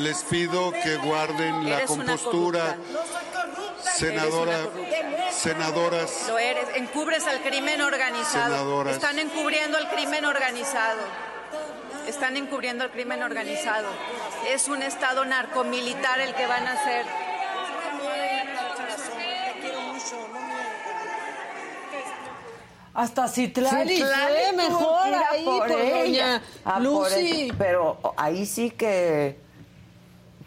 les 0.01 0.23
pido 0.23 0.71
que 0.71 0.95
guarden 0.95 1.69
la 1.69 1.85
compostura. 1.85 2.77
Senadora, 3.83 4.67
senadoras, 5.31 6.25
Lo 6.27 6.37
eres, 6.39 6.65
encubres 6.75 7.25
al 7.27 7.41
crimen 7.41 7.81
organizado. 7.81 8.55
Senadoras. 8.55 8.93
Están 8.95 9.19
encubriendo 9.19 9.77
al 9.77 9.89
crimen 9.89 10.25
organizado. 10.25 11.01
Están 12.07 12.37
encubriendo 12.37 12.83
al 12.83 12.91
crimen 12.91 13.23
organizado. 13.23 13.87
Es 14.47 14.67
un 14.67 14.81
estado 14.81 15.25
narcomilitar 15.25 16.19
el 16.19 16.33
que 16.33 16.47
van 16.47 16.67
a 16.67 16.73
hacer. 16.73 17.05
Hasta 22.93 23.27
Citlali 23.27 23.95
Citlali 23.97 24.55
mejor 24.57 25.13
ahí 25.31 25.45
por 25.45 25.67
por 25.67 25.71
ella. 25.71 25.97
doña 25.97 26.41
A 26.65 26.73
por 26.73 26.83
Lucy. 26.83 27.51
Pero 27.57 27.99
ahí 28.17 28.45
sí 28.45 28.71
que 28.71 29.37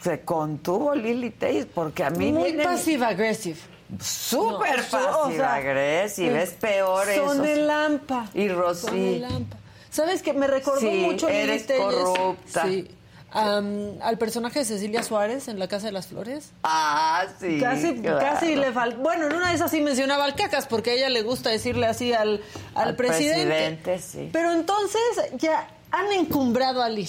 se 0.04 0.20
contuvo 0.20 0.94
Lili 0.94 1.30
Telles 1.30 1.66
porque 1.66 2.04
a 2.04 2.10
mí 2.10 2.30
Muy 2.30 2.52
vienen 2.52 2.66
passive 2.66 3.04
aggressive. 3.06 3.58
súper 4.00 4.78
No, 4.78 4.82
o 4.84 5.22
fácil, 5.22 5.36
sea, 5.38 5.54
agresiva, 5.54 6.42
es 6.42 6.50
peor 6.50 7.08
eso. 7.08 7.28
Sonelampa. 7.34 8.28
Y 8.34 8.48
Rosy. 8.48 8.86
Sonelampa. 8.86 9.56
¿Sabes 9.90 10.22
qué? 10.22 10.32
Me 10.34 10.46
recordó 10.46 10.80
Sí, 10.80 11.04
mucho 11.06 11.26
Lili 11.28 11.40
eres 11.40 11.66
Telles. 11.66 11.82
corrupta. 11.84 12.66
Sí. 12.68 12.88
Al 13.32 14.16
personaje 14.18 14.60
de 14.60 14.64
Cecilia 14.64 15.02
Suárez 15.02 15.48
en 15.48 15.58
La 15.58 15.66
Casa 15.66 15.86
de 15.86 15.92
las 15.92 16.06
Flores. 16.06 16.52
Ah, 16.62 17.24
sí. 17.40 17.58
casi, 17.60 17.94
claro. 18.00 18.18
casi 18.20 18.54
le 18.54 18.70
falta. 18.70 18.96
Bueno, 18.98 19.26
en 19.26 19.34
una 19.34 19.48
de 19.48 19.54
esas 19.56 19.72
sí 19.72 19.80
mencionaba 19.80 20.24
al 20.24 20.36
cacas, 20.36 20.66
porque 20.68 20.90
a 20.90 20.94
ella 20.94 21.08
le 21.08 21.22
gusta 21.22 21.50
decirle 21.50 21.86
así 21.86 22.12
al, 22.12 22.40
al, 22.76 22.88
Al 22.90 22.96
presidente. 22.96 23.46
presidente, 23.46 23.98
sí. 23.98 24.28
Pero 24.32 24.52
entonces 24.52 25.00
ya 25.38 25.66
han 25.90 26.12
encumbrado 26.12 26.80
a 26.80 26.88
Lili. 26.88 27.08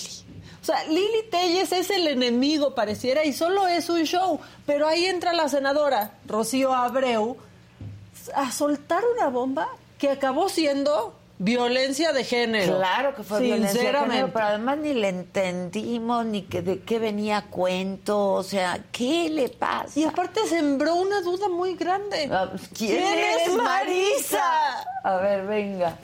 O 0.65 0.67
sea, 0.67 0.83
Lili 0.85 1.21
Telles 1.29 1.71
es 1.71 1.91
el 1.91 2.07
enemigo, 2.07 2.73
pareciera, 2.73 3.23
y 3.23 3.33
solo 3.33 3.67
es 3.67 3.87
un 3.87 4.01
show. 4.05 4.39
Pero 4.65 4.87
ahí 4.87 5.05
entra 5.05 5.31
la 5.31 5.47
senadora 5.47 6.13
Rocío 6.25 6.73
Abreu 6.73 7.37
a 8.33 8.51
soltar 8.51 9.03
una 9.15 9.29
bomba 9.29 9.67
que 9.99 10.09
acabó 10.09 10.49
siendo 10.49 11.13
violencia 11.37 12.13
de 12.13 12.23
género. 12.23 12.77
Claro 12.77 13.13
que 13.13 13.21
fue 13.21 13.41
violencia 13.41 13.73
de 13.73 13.77
Sinceramente. 13.77 14.15
género, 14.15 14.33
pero 14.33 14.45
además 14.45 14.77
ni 14.79 14.95
le 14.95 15.09
entendimos 15.09 16.25
ni 16.25 16.41
que 16.41 16.63
de 16.63 16.79
qué 16.79 16.97
venía 16.97 17.37
a 17.37 17.45
cuento, 17.45 18.33
o 18.33 18.41
sea, 18.41 18.79
¿qué 18.91 19.29
le 19.29 19.49
pasa? 19.49 19.99
Y 19.99 20.03
aparte 20.03 20.47
sembró 20.47 20.95
una 20.95 21.21
duda 21.21 21.47
muy 21.47 21.75
grande. 21.75 22.27
Ah, 22.31 22.47
pues, 22.49 22.67
¿Quién, 22.75 23.03
es 23.03 23.53
Marisa? 23.53 24.83
A 25.03 25.17
ver, 25.17 25.45
venga. 25.45 25.95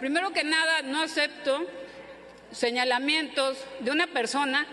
Primero 0.00 0.34
que 0.34 0.44
nada, 0.44 0.82
no 0.82 1.02
acepto 1.02 1.62
señalamientos 2.54 3.58
de 3.80 3.90
una 3.90 4.06
persona 4.06 4.66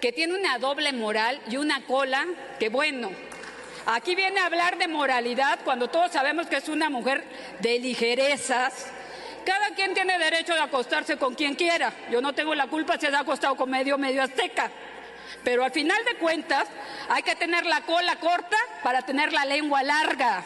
que 0.00 0.12
tiene 0.12 0.34
una 0.34 0.58
doble 0.58 0.92
moral 0.92 1.40
y 1.50 1.56
una 1.56 1.84
cola 1.86 2.26
que 2.58 2.68
bueno. 2.68 3.10
Aquí 3.86 4.14
viene 4.14 4.40
a 4.40 4.46
hablar 4.46 4.78
de 4.78 4.88
moralidad 4.88 5.58
cuando 5.64 5.88
todos 5.88 6.12
sabemos 6.12 6.46
que 6.46 6.56
es 6.56 6.68
una 6.68 6.90
mujer 6.90 7.24
de 7.60 7.78
ligerezas. 7.78 8.86
Cada 9.44 9.74
quien 9.74 9.92
tiene 9.92 10.18
derecho 10.18 10.54
de 10.54 10.60
acostarse 10.60 11.16
con 11.18 11.34
quien 11.34 11.54
quiera. 11.54 11.92
Yo 12.10 12.20
no 12.20 12.32
tengo 12.32 12.54
la 12.54 12.66
culpa 12.66 12.94
si 12.94 13.06
se 13.06 13.14
ha 13.14 13.20
acostado 13.20 13.56
con 13.56 13.70
medio, 13.70 13.98
medio 13.98 14.22
azteca. 14.22 14.70
Pero 15.42 15.64
al 15.64 15.72
final 15.72 16.02
de 16.04 16.16
cuentas 16.16 16.66
hay 17.10 17.22
que 17.22 17.36
tener 17.36 17.66
la 17.66 17.82
cola 17.82 18.16
corta 18.16 18.56
para 18.82 19.02
tener 19.02 19.32
la 19.32 19.44
lengua 19.44 19.82
larga. 19.82 20.42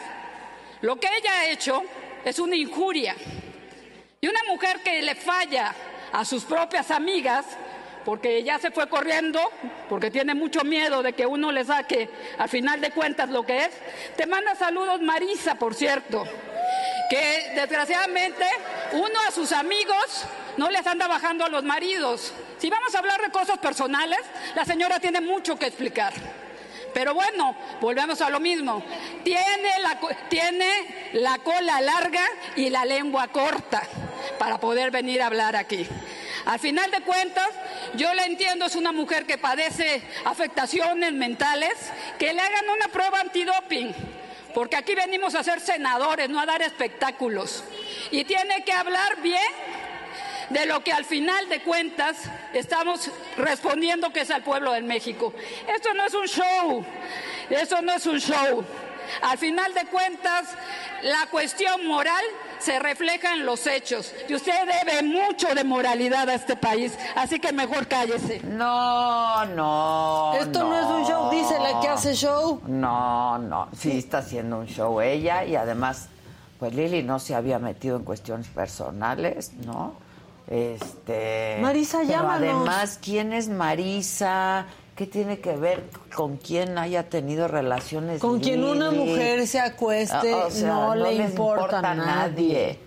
Lo 0.81 0.97
que 0.99 1.07
ella 1.17 1.39
ha 1.39 1.49
hecho 1.49 1.83
es 2.25 2.39
una 2.39 2.57
injuria. 2.57 3.15
Y 4.19 4.27
una 4.27 4.43
mujer 4.49 4.81
que 4.83 5.01
le 5.01 5.15
falla 5.15 5.73
a 6.11 6.25
sus 6.25 6.43
propias 6.43 6.91
amigas, 6.91 7.45
porque 8.05 8.43
ya 8.43 8.57
se 8.59 8.71
fue 8.71 8.87
corriendo, 8.87 9.39
porque 9.87 10.09
tiene 10.09 10.33
mucho 10.33 10.63
miedo 10.63 11.03
de 11.03 11.13
que 11.13 11.25
uno 11.25 11.51
le 11.51 11.65
saque 11.65 12.09
al 12.37 12.49
final 12.49 12.81
de 12.81 12.91
cuentas 12.91 13.29
lo 13.29 13.45
que 13.45 13.65
es, 13.65 13.71
te 14.15 14.25
manda 14.25 14.55
saludos 14.55 15.01
Marisa, 15.01 15.55
por 15.55 15.75
cierto, 15.75 16.25
que 17.09 17.51
desgraciadamente 17.55 18.45
uno 18.93 19.19
a 19.27 19.31
sus 19.31 19.51
amigos 19.51 20.25
no 20.57 20.69
les 20.69 20.85
anda 20.87 21.07
bajando 21.07 21.45
a 21.45 21.49
los 21.49 21.63
maridos. 21.63 22.33
Si 22.57 22.69
vamos 22.69 22.93
a 22.95 22.99
hablar 22.99 23.21
de 23.21 23.31
cosas 23.31 23.57
personales, 23.57 24.19
la 24.55 24.65
señora 24.65 24.99
tiene 24.99 25.21
mucho 25.21 25.57
que 25.57 25.67
explicar. 25.67 26.13
Pero 26.93 27.13
bueno, 27.13 27.55
volvemos 27.81 28.21
a 28.21 28.29
lo 28.29 28.39
mismo. 28.39 28.83
Tiene 29.23 29.79
la, 29.81 29.99
tiene 30.29 30.69
la 31.13 31.37
cola 31.39 31.81
larga 31.81 32.25
y 32.55 32.69
la 32.69 32.85
lengua 32.85 33.27
corta 33.27 33.81
para 34.37 34.59
poder 34.59 34.91
venir 34.91 35.21
a 35.21 35.27
hablar 35.27 35.55
aquí. 35.55 35.87
Al 36.45 36.59
final 36.59 36.89
de 36.91 37.01
cuentas, 37.01 37.49
yo 37.95 38.13
la 38.13 38.25
entiendo, 38.25 38.65
es 38.65 38.75
una 38.75 38.91
mujer 38.91 39.25
que 39.25 39.37
padece 39.37 40.01
afectaciones 40.25 41.13
mentales, 41.13 41.73
que 42.17 42.33
le 42.33 42.41
hagan 42.41 42.69
una 42.69 42.87
prueba 42.87 43.19
antidoping, 43.19 43.93
porque 44.53 44.77
aquí 44.77 44.95
venimos 44.95 45.35
a 45.35 45.43
ser 45.43 45.59
senadores, 45.59 46.29
no 46.29 46.39
a 46.39 46.45
dar 46.45 46.61
espectáculos. 46.61 47.63
Y 48.11 48.23
tiene 48.23 48.63
que 48.63 48.73
hablar 48.73 49.21
bien 49.21 49.41
de 50.49 50.65
lo 50.65 50.83
que 50.83 50.91
al 50.91 51.05
final 51.05 51.47
de 51.49 51.61
cuentas 51.61 52.17
estamos 52.53 53.09
respondiendo 53.37 54.11
que 54.11 54.21
es 54.21 54.31
al 54.31 54.43
pueblo 54.43 54.73
de 54.73 54.81
México. 54.81 55.33
Esto 55.67 55.93
no 55.93 56.05
es 56.05 56.13
un 56.13 56.27
show, 56.27 56.85
esto 57.49 57.81
no 57.81 57.93
es 57.93 58.05
un 58.05 58.19
show. 58.19 58.63
Al 59.21 59.37
final 59.37 59.73
de 59.73 59.85
cuentas, 59.85 60.49
la 61.01 61.27
cuestión 61.31 61.87
moral 61.87 62.23
se 62.59 62.77
refleja 62.79 63.33
en 63.33 63.45
los 63.45 63.65
hechos. 63.65 64.13
Y 64.27 64.35
usted 64.35 64.53
debe 64.83 65.01
mucho 65.01 65.53
de 65.55 65.63
moralidad 65.63 66.29
a 66.29 66.35
este 66.35 66.55
país, 66.55 66.97
así 67.15 67.39
que 67.39 67.51
mejor 67.51 67.87
cállese. 67.87 68.41
No, 68.43 69.45
no. 69.45 70.33
Esto 70.39 70.63
no, 70.63 70.79
es 70.79 70.85
un 70.85 71.05
show, 71.05 71.31
dice 71.31 71.57
la 71.59 71.79
que 71.79 71.87
hace 71.87 72.13
show. 72.13 72.61
No, 72.67 73.37
no, 73.39 73.69
sí 73.75 73.97
está 73.97 74.19
haciendo 74.19 74.59
un 74.59 74.67
show 74.67 75.01
ella 75.01 75.43
y 75.45 75.55
además, 75.55 76.09
pues 76.59 76.73
Lili 76.73 77.01
no 77.01 77.19
se 77.19 77.33
había 77.35 77.59
metido 77.59 77.97
en 77.97 78.03
cuestiones 78.03 78.47
personales, 78.47 79.53
¿no? 79.65 79.95
Este. 80.49 81.57
Marisa, 81.61 81.99
pero 81.99 82.09
llámanos. 82.09 82.67
Además, 82.67 82.99
¿quién 83.01 83.33
es 83.33 83.49
Marisa? 83.49 84.65
¿Qué 84.95 85.05
tiene 85.05 85.39
que 85.39 85.55
ver 85.55 85.83
con 86.13 86.37
quién 86.37 86.77
haya 86.77 87.07
tenido 87.07 87.47
relaciones? 87.47 88.19
Con 88.19 88.39
quien 88.39 88.63
una 88.65 88.91
mujer 88.91 89.47
se 89.47 89.59
acueste, 89.59 90.33
Ah, 90.33 90.45
o 90.47 90.51
sea, 90.51 90.67
no, 90.67 90.95
le 90.95 91.15
les 91.15 91.29
importa, 91.29 91.79
a 91.79 91.95
nadie. 91.95 92.79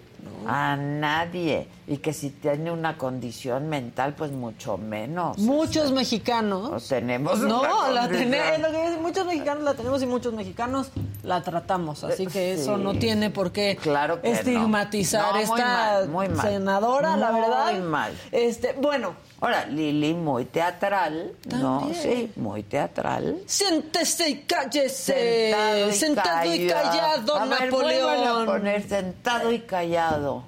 A 0.47 0.77
nadie. 0.77 1.69
Y 1.87 1.99
que 1.99 2.13
si 2.13 2.31
tiene 2.31 2.71
una 2.71 2.97
condición 2.97 3.69
mental, 3.69 4.15
pues 4.17 4.31
mucho 4.33 4.79
menos. 4.79 5.39
Muchos 5.39 5.91
O 5.91 5.95
mexicanos. 5.95 6.89
tenemos 6.89 7.41
No, 7.41 7.91
la 7.91 8.09
tenemos, 8.09 9.01
muchos 9.01 9.27
mexicanos 9.27 9.65
la 9.65 9.75
tenemos 9.75 10.03
y 10.03 10.07
muchos 10.07 10.33
mexicanos 10.33 10.91
la 11.23 11.43
tratamos, 11.43 12.03
así 12.05 12.27
que 12.27 12.55
eso 12.55 12.77
no 12.79 12.95
tiene 12.95 13.31
por 13.31 13.53
qué 13.53 13.77
Claro 13.81 14.19
no. 14.23 14.29
estigmatizar 14.29 15.33
muy 15.35 15.43
esta 15.43 15.57
mal, 15.57 16.09
muy 16.09 16.29
mal. 16.29 16.49
senadora, 16.49 17.17
la 17.17 17.31
Muy 17.33 17.41
verdad. 17.41 17.79
mal. 17.83 18.13
Este, 18.31 18.73
bueno, 18.75 19.15
Ahora, 19.43 19.67
Lili, 19.67 20.15
muy 20.15 20.45
teatral, 20.45 21.33
¿no? 21.47 21.91
Sí, 22.01 22.31
muy 22.37 22.63
teatral. 22.63 23.43
siéntese 23.47 24.29
y 24.29 24.43
cállese. 24.43 25.53
Sentado 25.93 26.55
y, 26.55 26.69
callado, 26.69 27.35
A 27.37 27.45
ver, 27.47 27.53
a 27.63 27.65
Napoleón. 27.65 28.47
poner 28.47 28.89
sentado 28.89 29.51
y 29.51 29.59
callado. 29.63 30.45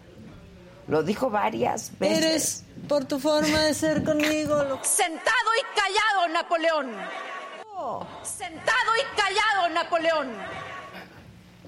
Lo 0.86 1.02
dijo 1.02 1.28
varias 1.28 1.90
veces. 1.98 2.18
Eres 2.24 2.64
por 2.88 3.04
tu 3.04 3.18
forma 3.18 3.58
de 3.62 3.74
ser 3.74 4.04
conmigo. 4.04 4.62
lo- 4.62 4.78
Sentado 4.84 5.50
y 5.60 5.76
callado, 5.80 6.28
Napoleón. 6.32 6.92
Sentado 8.22 8.90
y 8.96 9.16
callado, 9.16 9.74
Napoleón. 9.74 10.28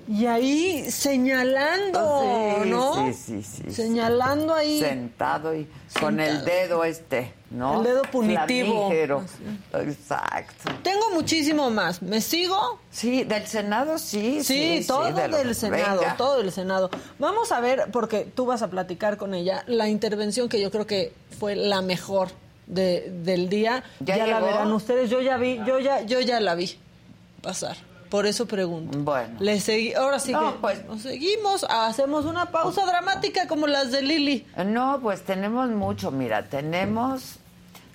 Y 0.09 0.27
ahí 0.27 0.89
señalando, 0.91 2.61
Sí, 2.63 2.71
¿no? 2.71 2.95
sí, 2.95 3.13
sí, 3.13 3.43
sí, 3.43 3.63
sí. 3.67 3.71
Señalando 3.73 4.55
ahí. 4.55 4.79
Sentado 4.81 5.55
y 5.55 5.67
con 6.01 6.21
el 6.21 6.45
dedo 6.45 6.85
este, 6.85 7.33
¿no? 7.51 7.79
El 7.79 7.85
dedo 7.85 8.03
punitivo. 8.03 8.87
Flamígero. 8.89 9.25
Exacto. 9.75 10.71
Tengo 10.83 11.11
muchísimo 11.15 11.71
más. 11.71 12.03
¿Me 12.03 12.21
sigo? 12.21 12.79
Sí, 12.91 13.25
del 13.25 13.47
Senado 13.47 13.99
sí. 13.99 14.43
Sí, 14.45 14.85
todo 14.87 15.13
de 15.13 15.29
lo- 15.29 15.37
del 15.39 15.55
Senado, 15.55 16.01
Venga. 16.01 16.17
todo 16.17 16.39
del 16.39 16.53
Senado. 16.53 16.91
Vamos 17.19 17.51
a 17.53 17.61
ver, 17.61 17.87
porque 17.93 18.21
tú 18.33 18.47
vas 18.47 18.63
a 18.63 18.69
platicar 18.71 19.17
con 19.17 19.35
ella, 19.35 19.65
la 19.67 19.89
intervención 19.89 20.49
que 20.49 20.61
yo 20.61 20.71
creo 20.71 20.87
que 20.87 21.13
fue 21.39 21.57
la 21.57 21.83
mejor 21.83 22.29
de, 22.67 23.11
del 23.25 23.49
día. 23.49 23.83
¿Ya 24.01 24.17
la 24.19 24.27
llegó? 24.27 24.47
verán 24.47 24.73
ustedes. 24.73 25.11
Yo 25.11 25.21
ya 25.21 25.37
vi, 25.37 25.59
yo 25.67 25.79
ya, 25.79 26.03
yo 26.03 26.21
ya 26.21 26.41
la 26.41 26.55
vi 26.55 26.79
pasar. 27.43 27.77
Por 28.11 28.27
eso 28.27 28.47
pregunto. 28.47 28.99
Bueno. 28.99 29.37
Le 29.41 29.57
segui- 29.57 29.95
ahora 29.97 30.19
sí 30.19 30.33
No, 30.33 30.53
que 30.55 30.59
pues- 30.61 30.85
nos 30.87 31.03
seguimos, 31.03 31.65
hacemos 31.69 32.25
una 32.25 32.51
pausa 32.51 32.85
dramática 32.87 33.47
como 33.49 33.67
las 33.67 33.91
de 33.93 34.03
Lili. 34.03 34.47
No, 34.67 35.01
pues 35.03 35.23
tenemos 35.23 35.69
mucho, 35.71 36.11
mira, 36.11 36.45
tenemos 36.45 37.39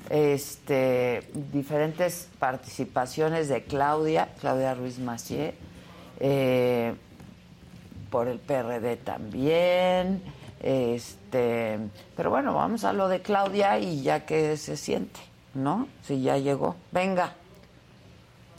este 0.10 1.24
diferentes 1.54 2.28
participaciones 2.40 3.48
de 3.48 3.64
Claudia, 3.64 4.30
Claudia 4.42 4.74
Ruiz 4.74 5.00
Macié, 5.00 5.54
eh, 6.20 6.94
por 8.10 8.28
el 8.28 8.40
PRD 8.40 8.98
también, 8.98 10.22
este, 10.62 11.80
pero 12.18 12.30
bueno, 12.30 12.54
vamos 12.54 12.84
a 12.84 12.92
lo 12.92 13.08
de 13.08 13.22
Claudia 13.22 13.80
y 13.80 14.02
ya 14.02 14.26
que 14.26 14.58
se 14.58 14.76
siente, 14.76 15.20
¿no? 15.54 15.88
Si 16.06 16.22
ya 16.22 16.38
llegó. 16.38 16.76
Venga, 16.92 17.36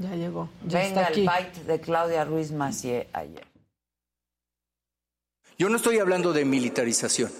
Ya 0.02 0.16
llegó, 0.16 0.48
ya 0.66 0.80
venga 0.80 1.02
está 1.02 1.14
el 1.14 1.20
bite 1.20 1.64
de 1.64 1.80
Claudia 1.80 2.24
Ruiz 2.24 2.50
Macié 2.50 3.08
ayer. 3.12 3.46
Yo 5.56 5.68
no 5.68 5.76
estoy 5.76 6.00
hablando 6.00 6.32
de 6.32 6.44
militarización, 6.44 7.30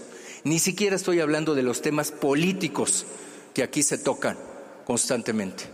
ni 0.45 0.61
siquiera 0.61 0.95
estoy 0.95 1.19
hablando 1.19 1.57
de 1.57 1.65
los 1.65 1.83
temas 1.83 2.13
políticos 2.13 3.05
que 3.53 3.65
aquí 3.65 3.83
se 3.83 3.99
tocan 3.99 4.39
constantemente. 4.85 5.65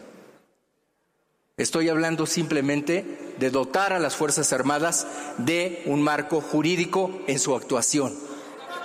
Estoy 1.58 1.90
hablando 1.90 2.24
simplemente 2.24 3.34
de 3.38 3.50
dotar 3.50 3.92
a 3.92 3.98
las 3.98 4.16
Fuerzas 4.16 4.54
Armadas 4.54 5.06
de 5.36 5.82
un 5.84 6.02
marco 6.02 6.40
jurídico 6.40 7.20
en 7.26 7.38
su 7.38 7.54
actuación. 7.54 8.16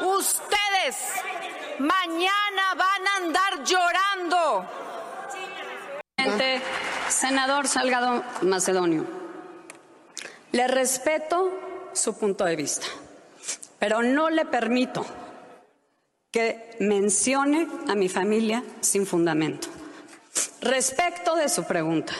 Ustedes 0.02 0.98
mañana 1.80 2.76
van 2.76 3.08
a 3.08 3.16
andar 3.26 3.63
llorando. 3.63 4.84
Senador 7.10 7.68
Salgado 7.68 8.24
Macedonio, 8.42 9.06
le 10.52 10.68
respeto 10.68 11.52
su 11.94 12.18
punto 12.18 12.46
de 12.46 12.56
vista, 12.56 12.88
pero 13.80 14.02
no 14.02 14.30
le 14.30 14.46
permito 14.46 15.06
que 16.32 16.76
mencione 16.80 17.68
a 17.88 17.96
mi 17.96 18.10
familia 18.10 18.63
sin 18.82 19.06
fundamento. 19.06 19.68
Respecto 20.62 21.36
de 21.36 21.50
su 21.50 21.66
pregunta, 21.66 22.13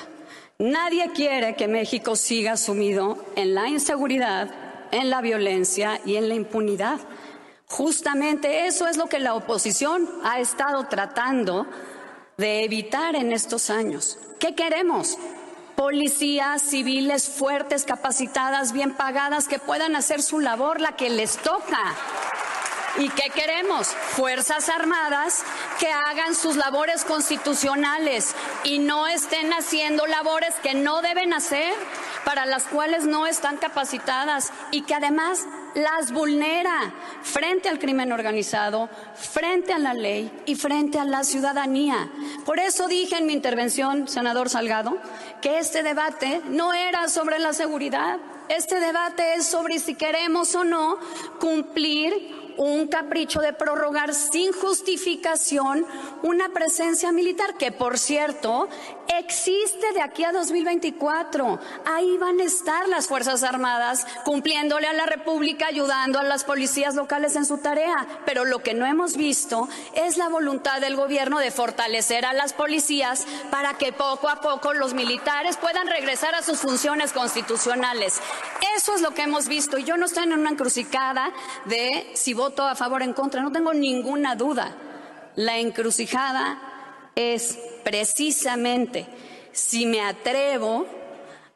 nadie 0.60 1.12
quiere 1.14 1.56
que 1.56 1.68
México 1.68 2.16
siga 2.16 2.58
sumido 2.58 3.26
en 3.36 3.56
la 3.56 3.68
inseguridad, 3.68 4.52
en 4.92 5.10
la 5.10 5.22
violencia 5.22 6.00
y 6.06 6.18
en 6.18 6.30
la 6.30 6.36
impunidad. 6.36 7.00
Justamente 7.66 8.68
eso 8.68 8.88
es 8.88 8.98
lo 8.98 9.08
que 9.08 9.20
la 9.20 9.34
oposición 9.34 10.08
ha 10.24 10.40
estado 10.40 10.88
tratando 10.88 11.66
de 12.38 12.64
evitar 12.64 13.16
en 13.16 13.32
estos 13.32 13.70
años. 13.70 14.18
¿Qué 14.40 14.56
queremos? 14.56 15.18
Policías 15.76 16.62
civiles 16.62 17.28
fuertes, 17.28 17.84
capacitadas, 17.84 18.74
bien 18.74 18.94
pagadas, 18.94 19.48
que 19.48 19.60
puedan 19.60 19.96
hacer 19.96 20.22
su 20.22 20.40
labor, 20.40 20.82
la 20.82 20.96
que 20.96 21.10
les 21.10 21.38
toca. 21.38 21.96
¿Y 22.98 23.10
qué 23.10 23.32
queremos? 23.34 23.88
Fuerzas 23.88 24.70
Armadas 24.70 25.44
que 25.80 25.88
hagan 25.88 26.36
sus 26.36 26.56
labores 26.58 27.04
constitucionales 27.04 28.36
y 28.64 28.78
no 28.78 29.08
estén 29.08 29.52
haciendo 29.52 30.06
labores 30.06 30.54
que 30.62 30.76
no 30.76 31.02
deben 31.02 31.34
hacer, 31.34 31.74
para 32.24 32.46
las 32.46 32.66
cuales 32.66 33.06
no 33.06 33.26
están 33.26 33.58
capacitadas 33.58 34.54
y 34.70 34.84
que 34.84 34.94
además 34.94 35.46
las 35.74 36.12
vulnera 36.12 36.94
frente 37.24 37.68
al 37.68 37.80
crimen 37.80 38.12
organizado, 38.12 38.90
frente 39.16 39.74
a 39.74 39.80
la 39.80 39.96
ley 39.96 40.32
y 40.46 40.54
frente 40.54 41.00
a 41.00 41.06
la 41.06 41.24
ciudadanía. 41.24 42.10
Por 42.46 42.60
eso 42.60 42.88
dije 42.88 43.18
en 43.18 43.26
mi 43.26 43.34
intervención, 43.34 44.08
senador 44.08 44.50
Salgado, 44.50 45.00
que 45.42 45.58
este 45.58 45.82
debate 45.82 46.42
no 46.46 46.74
era 46.74 47.10
sobre 47.10 47.40
la 47.40 47.54
seguridad, 47.54 48.20
este 48.50 48.80
debate 48.80 49.36
es 49.36 49.48
sobre 49.48 49.80
si 49.80 49.96
queremos 49.96 50.54
o 50.54 50.64
no 50.64 51.00
cumplir 51.40 52.43
un 52.58 52.88
capricho 52.88 53.40
de 53.40 53.54
prorrogar 53.54 54.14
sin 54.14 54.52
justificación 54.52 55.86
una 56.22 56.50
presencia 56.50 57.12
militar 57.12 57.56
que, 57.56 57.72
por 57.72 57.98
cierto, 57.98 58.70
existe 59.18 59.94
de 59.94 60.02
aquí 60.02 60.24
a 60.24 60.32
2024. 60.32 61.60
Ahí 61.86 62.18
van 62.18 62.40
a 62.40 62.44
estar 62.44 62.88
las 62.88 63.08
Fuerzas 63.08 63.44
Armadas 63.44 64.06
cumpliéndole 64.24 64.88
a 64.88 64.94
la 64.94 65.06
República, 65.06 65.68
ayudando 65.68 66.20
a 66.20 66.24
las 66.24 66.44
policías 66.44 66.96
locales 66.96 67.36
en 67.36 67.46
su 67.46 67.58
tarea. 67.58 68.08
Pero 68.26 68.46
lo 68.46 68.60
que 68.60 68.74
no 68.74 68.86
hemos 68.86 69.18
visto 69.18 69.68
es 69.96 70.18
la 70.18 70.30
voluntad 70.30 70.82
del 70.82 70.96
gobierno 70.96 71.40
de 71.40 71.52
fortalecer 71.52 72.26
a 72.26 72.34
las 72.34 72.54
policías 72.54 73.26
para 73.52 73.76
que 73.76 73.94
poco 73.94 74.30
a 74.30 74.42
poco 74.42 74.74
los 74.74 74.94
militares 74.94 75.58
puedan 75.58 75.88
regresar 75.88 76.36
a 76.36 76.44
sus 76.44 76.60
funciones 76.60 77.14
constitucionales. 77.14 78.22
Eso 78.76 78.96
es 78.96 79.02
lo 79.02 79.12
que 79.12 79.24
hemos 79.24 79.48
visto. 79.48 79.78
Y 79.78 79.84
yo 79.84 79.98
no 79.98 80.06
estoy 80.06 80.24
en 80.24 80.34
una 80.34 80.50
encrucijada 80.50 81.32
de 81.66 82.12
si 82.16 82.34
voto 82.44 82.68
a 82.68 82.76
favor 82.76 83.02
o 83.02 83.06
en 83.06 83.14
contra. 83.14 83.42
No 83.42 83.54
tengo 83.54 83.74
ninguna 83.74 84.36
duda. 84.36 84.76
La 85.36 85.60
encrucijada 85.60 86.60
es 87.16 87.58
precisamente 87.86 89.08
si 89.54 89.86
me 89.86 90.02
atrevo 90.02 90.86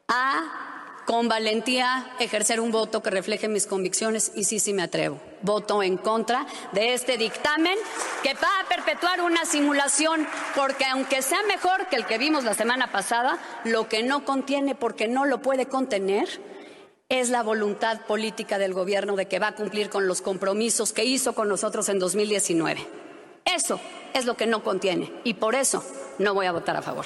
a 0.07 1.03
con 1.05 1.27
valentía 1.27 2.05
ejercer 2.19 2.59
un 2.59 2.71
voto 2.71 3.01
que 3.01 3.09
refleje 3.09 3.47
mis 3.47 3.65
convicciones 3.65 4.31
y 4.35 4.45
sí, 4.45 4.59
sí 4.59 4.73
me 4.73 4.81
atrevo. 4.81 5.19
Voto 5.41 5.83
en 5.83 5.97
contra 5.97 6.45
de 6.71 6.93
este 6.93 7.17
dictamen 7.17 7.77
que 8.23 8.33
va 8.33 8.59
a 8.61 8.67
perpetuar 8.69 9.21
una 9.21 9.45
simulación 9.45 10.25
porque 10.55 10.85
aunque 10.85 11.21
sea 11.21 11.43
mejor 11.47 11.87
que 11.87 11.97
el 11.97 12.05
que 12.05 12.17
vimos 12.17 12.45
la 12.45 12.53
semana 12.53 12.91
pasada, 12.91 13.37
lo 13.65 13.89
que 13.89 14.03
no 14.03 14.23
contiene 14.23 14.73
porque 14.75 15.07
no 15.07 15.25
lo 15.25 15.41
puede 15.41 15.65
contener 15.65 16.27
es 17.09 17.29
la 17.29 17.41
voluntad 17.41 18.01
política 18.01 18.57
del 18.57 18.73
gobierno 18.73 19.15
de 19.15 19.27
que 19.27 19.39
va 19.39 19.47
a 19.47 19.55
cumplir 19.55 19.89
con 19.89 20.07
los 20.07 20.21
compromisos 20.21 20.91
que 20.91 21.05
hizo 21.05 21.33
con 21.33 21.47
nosotros 21.47 21.87
en 21.87 21.99
2019. 21.99 22.85
Eso 23.45 23.79
es 24.13 24.25
lo 24.25 24.35
que 24.35 24.45
no 24.45 24.61
contiene 24.61 25.11
y 25.23 25.35
por 25.35 25.55
eso 25.55 25.83
no 26.19 26.33
voy 26.33 26.47
a 26.47 26.51
votar 26.51 26.75
a 26.75 26.81
favor. 26.81 27.05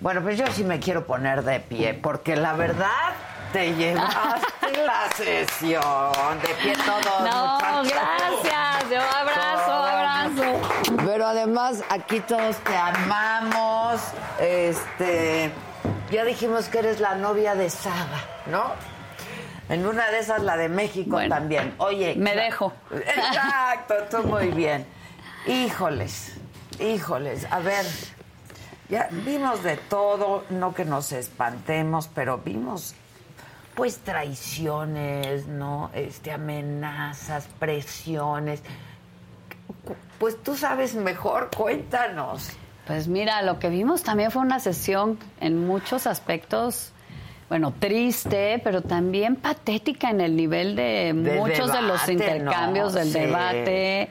Bueno, 0.00 0.22
pues 0.22 0.36
yo 0.36 0.44
sí 0.48 0.64
me 0.64 0.80
quiero 0.80 1.06
poner 1.06 1.42
de 1.44 1.60
pie, 1.60 1.94
porque 1.94 2.34
la 2.36 2.52
verdad 2.54 3.12
te 3.52 3.72
llevaste 3.76 4.76
la 4.84 5.08
sesión. 5.16 6.38
De 6.42 6.48
pie 6.62 6.74
todos, 6.84 7.20
No, 7.32 7.54
muchachos. 7.84 7.92
gracias. 7.92 8.90
Yo 8.90 9.00
abrazo, 9.00 9.72
abrazo. 9.72 10.96
Pero 11.06 11.26
además 11.26 11.82
aquí 11.88 12.18
todos 12.20 12.56
te 12.56 12.76
amamos. 12.76 14.00
Este, 14.40 15.50
ya 16.10 16.24
dijimos 16.24 16.68
que 16.68 16.80
eres 16.80 16.98
la 17.00 17.14
novia 17.14 17.54
de 17.54 17.70
Saga, 17.70 18.20
¿no? 18.46 18.64
En 19.68 19.86
una 19.86 20.10
de 20.10 20.20
esas 20.20 20.42
la 20.42 20.56
de 20.56 20.68
México 20.68 21.10
Bueno, 21.12 21.34
también. 21.34 21.74
Oye, 21.78 22.14
me 22.16 22.34
dejo. 22.34 22.72
Exacto, 22.92 23.94
tú 24.10 24.28
muy 24.28 24.48
bien. 24.48 24.86
Híjoles, 25.46 26.34
híjoles. 26.78 27.46
A 27.50 27.58
ver, 27.60 27.84
ya 28.88 29.08
vimos 29.10 29.62
de 29.62 29.76
todo, 29.76 30.44
no 30.50 30.74
que 30.74 30.84
nos 30.84 31.12
espantemos, 31.12 32.08
pero 32.14 32.38
vimos 32.38 32.94
pues 33.74 33.98
traiciones, 33.98 35.46
¿no? 35.46 35.90
Este 35.92 36.32
amenazas, 36.32 37.46
presiones. 37.58 38.62
Pues 40.18 40.42
tú 40.42 40.56
sabes 40.56 40.94
mejor, 40.94 41.50
cuéntanos. 41.54 42.50
Pues 42.86 43.06
mira, 43.06 43.42
lo 43.42 43.58
que 43.58 43.68
vimos 43.68 44.02
también 44.02 44.30
fue 44.30 44.42
una 44.42 44.60
sesión 44.60 45.18
en 45.40 45.66
muchos 45.66 46.06
aspectos, 46.06 46.92
bueno, 47.48 47.72
triste, 47.78 48.60
pero 48.64 48.82
también 48.82 49.36
patética 49.36 50.10
en 50.10 50.20
el 50.20 50.34
nivel 50.36 50.74
de, 50.76 51.12
De 51.14 51.38
muchos 51.38 51.72
de 51.72 51.82
los 51.82 52.08
intercambios 52.08 52.92
¿no? 52.92 52.98
del 52.98 53.12
Sí. 53.12 53.18
debate. 53.20 54.08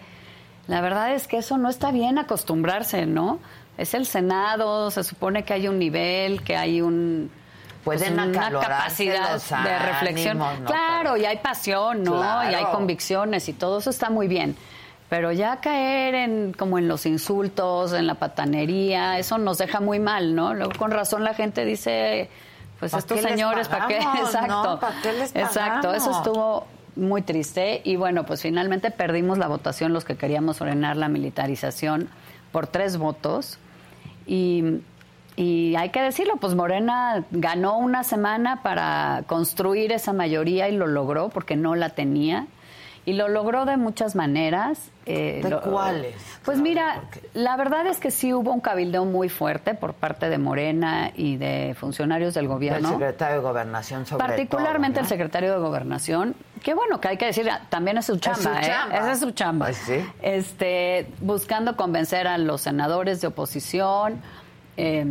La 0.68 0.82
verdad 0.82 1.14
es 1.14 1.28
que 1.28 1.38
eso 1.38 1.58
no 1.58 1.70
está 1.70 1.92
bien 1.92 2.18
acostumbrarse, 2.18 3.06
¿no? 3.06 3.40
Es 3.78 3.94
el 3.94 4.06
Senado, 4.06 4.90
se 4.90 5.04
supone 5.04 5.44
que 5.44 5.54
hay 5.54 5.68
un 5.68 5.78
nivel, 5.80 6.42
que 6.44 6.56
hay 6.56 6.82
un 6.82 7.30
Pueden 7.84 8.14
una 8.20 8.32
capacidad 8.50 9.34
los 9.34 9.48
de 9.50 9.80
reflexión. 9.80 10.40
Claro, 10.66 11.12
Pero- 11.14 11.18
y 11.18 11.26
hay 11.26 11.38
pasión, 11.38 12.04
¿no? 12.04 12.14
Claro. 12.14 12.50
Y 12.52 12.56
hay 12.56 12.64
convicciones 12.72 13.48
y 13.48 13.54
todo 13.54 13.78
eso 13.80 13.92
está 13.92 14.10
muy 14.10 14.28
bien. 14.28 14.56
Pero 15.08 15.32
ya 15.32 15.58
caer 15.58 16.16
en 16.16 16.54
como 16.54 16.80
en 16.80 16.88
los 16.88 17.06
insultos, 17.06 17.94
en 17.94 18.08
la 18.08 18.16
patanería, 18.16 19.20
eso 19.20 19.38
nos 19.38 19.60
deja 19.60 19.82
muy 19.82 20.00
mal, 20.00 20.34
¿no? 20.34 20.56
Luego 20.56 20.72
con 20.80 20.90
razón 20.90 21.24
la 21.24 21.36
gente 21.36 21.64
dice, 21.64 22.30
pues 22.80 22.92
¿Pa' 22.92 23.00
estos 23.00 23.22
señores, 23.22 23.68
¿para 23.68 23.88
qué? 23.88 23.98
Exacto. 24.20 24.48
no? 24.48 24.80
¿Pa' 24.80 24.94
qué 25.02 25.14
les 25.14 25.36
Exacto, 25.36 25.94
eso 25.94 26.12
estuvo 26.12 26.68
muy 26.96 27.22
triste 27.22 27.82
y 27.84 27.96
bueno, 27.96 28.26
pues 28.26 28.42
finalmente 28.42 28.92
perdimos 28.92 29.38
la 29.38 29.48
votación 29.48 29.94
los 29.94 30.06
que 30.06 30.16
queríamos 30.16 30.58
frenar 30.58 30.96
la 30.98 31.10
militarización 31.10 32.10
por 32.52 32.68
tres 32.68 32.98
votos 32.98 33.58
y, 34.26 34.80
y 35.36 35.76
hay 35.76 35.90
que 35.90 36.02
decirlo, 36.02 36.38
pues 36.38 36.56
Morena 36.56 37.26
ganó 37.32 37.78
una 37.78 38.04
semana 38.04 38.62
para 38.64 39.24
construir 39.28 39.92
esa 39.92 40.14
mayoría 40.14 40.70
y 40.70 40.76
lo 40.76 40.88
logró 40.88 41.30
porque 41.30 41.56
no 41.56 41.76
la 41.76 41.90
tenía. 41.90 42.48
Y 43.08 43.14
lo 43.14 43.28
logró 43.28 43.66
de 43.66 43.78
muchas 43.78 44.16
maneras. 44.16 44.90
eh, 45.06 45.42
¿De 45.44 45.50
lo- 45.52 45.62
cuáles? 45.62 46.16
Pues 46.44 46.60
mira, 46.60 47.04
la 47.36 47.56
verdad 47.56 47.86
es 47.86 48.00
que 48.00 48.10
sí 48.10 48.34
hubo 48.34 48.52
un 48.52 48.60
cabildeo 48.62 49.06
muy 49.06 49.30
fuerte 49.30 49.76
por 49.76 49.94
parte 49.94 50.28
de 50.30 50.40
Morena 50.40 51.12
y 51.16 51.38
de 51.38 51.76
funcionarios 51.80 52.34
del 52.34 52.46
El 52.46 52.50
gobierno. 52.50 52.90
secretario 52.90 53.36
de 53.38 53.42
Gobernación 53.44 54.08
sobre 54.08 54.26
Particularmente 54.26 54.96
todo, 54.96 55.02
el 55.02 55.06
¿no? 55.06 55.10
secretario 55.10 55.54
de 55.54 55.60
Gobernación, 55.60 56.36
que 56.64 56.74
bueno, 56.74 57.00
que 57.00 57.10
hay 57.10 57.18
que 57.18 57.26
decir, 57.28 57.48
también 57.70 58.00
es 58.00 58.08
su 58.08 58.18
chamba, 58.18 58.42
su 58.42 58.50
¿eh? 58.50 58.62
chamba. 58.66 58.96
Esa 58.98 59.12
es 59.12 59.20
su 59.20 59.32
chamba. 59.32 59.66
Pues 59.68 59.78
sí. 59.78 60.00
Este, 60.24 61.06
buscando 61.22 61.76
convencer 61.78 62.28
a 62.28 62.40
los 62.40 62.62
senadores 62.62 63.22
de 63.22 63.28
oposición, 63.28 64.20
eh, 64.78 65.06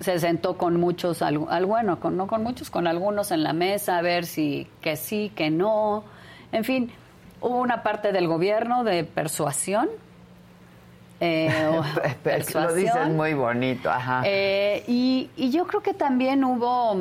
se 0.00 0.18
sentó 0.18 0.56
con 0.58 0.80
muchos, 0.80 1.22
al, 1.22 1.38
al- 1.48 1.66
bueno, 1.66 2.00
con, 2.00 2.16
no 2.16 2.26
con 2.26 2.42
muchos, 2.42 2.70
con 2.70 2.88
algunos 2.88 3.30
en 3.30 3.44
la 3.44 3.52
mesa 3.52 3.98
a 3.98 4.02
ver 4.02 4.26
si 4.26 4.66
que 4.80 4.96
sí, 4.96 5.30
que 5.36 5.50
no. 5.50 6.02
En 6.52 6.64
fin, 6.64 6.90
hubo 7.40 7.58
una 7.60 7.82
parte 7.82 8.12
del 8.12 8.26
gobierno 8.26 8.84
de 8.84 9.04
persuasión. 9.04 9.88
eh, 11.20 11.80
lo 12.54 12.74
dices 12.74 13.08
muy 13.08 13.34
bonito, 13.34 13.90
ajá. 13.90 14.22
eh, 14.24 14.84
y, 14.86 15.30
y 15.36 15.50
yo 15.50 15.66
creo 15.66 15.82
que 15.82 15.94
también 15.94 16.44
hubo, 16.44 16.94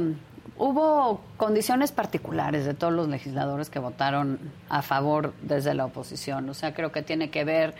hubo 0.57 1.21
condiciones 1.37 1.91
particulares 1.91 2.65
de 2.65 2.73
todos 2.73 2.93
los 2.93 3.07
legisladores 3.07 3.69
que 3.69 3.79
votaron 3.79 4.39
a 4.69 4.81
favor 4.81 5.33
desde 5.41 5.73
la 5.75 5.85
oposición. 5.85 6.49
O 6.49 6.53
sea, 6.53 6.73
creo 6.73 6.91
que 6.91 7.03
tiene 7.03 7.29
que 7.29 7.43
ver 7.43 7.75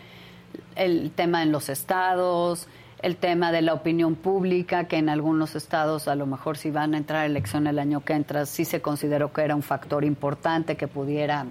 el 0.76 1.12
tema 1.12 1.42
en 1.44 1.52
los 1.52 1.70
estados, 1.70 2.68
el 3.02 3.16
tema 3.16 3.52
de 3.52 3.62
la 3.62 3.74
opinión 3.74 4.16
pública, 4.16 4.86
que 4.86 4.98
en 4.98 5.10
algunos 5.10 5.56
estados 5.56 6.08
a 6.08 6.16
lo 6.16 6.26
mejor 6.26 6.58
si 6.58 6.72
van 6.72 6.94
a 6.94 6.98
entrar 6.98 7.22
a 7.22 7.26
elección 7.26 7.68
el 7.68 7.80
año 7.80 8.04
que 8.04 8.14
entra, 8.14 8.46
sí 8.46 8.66
se 8.66 8.82
consideró 8.82 9.32
que 9.32 9.42
era 9.42 9.56
un 9.56 9.62
factor 9.62 10.04
importante 10.04 10.76
que 10.76 10.88
pudiera 10.88 11.46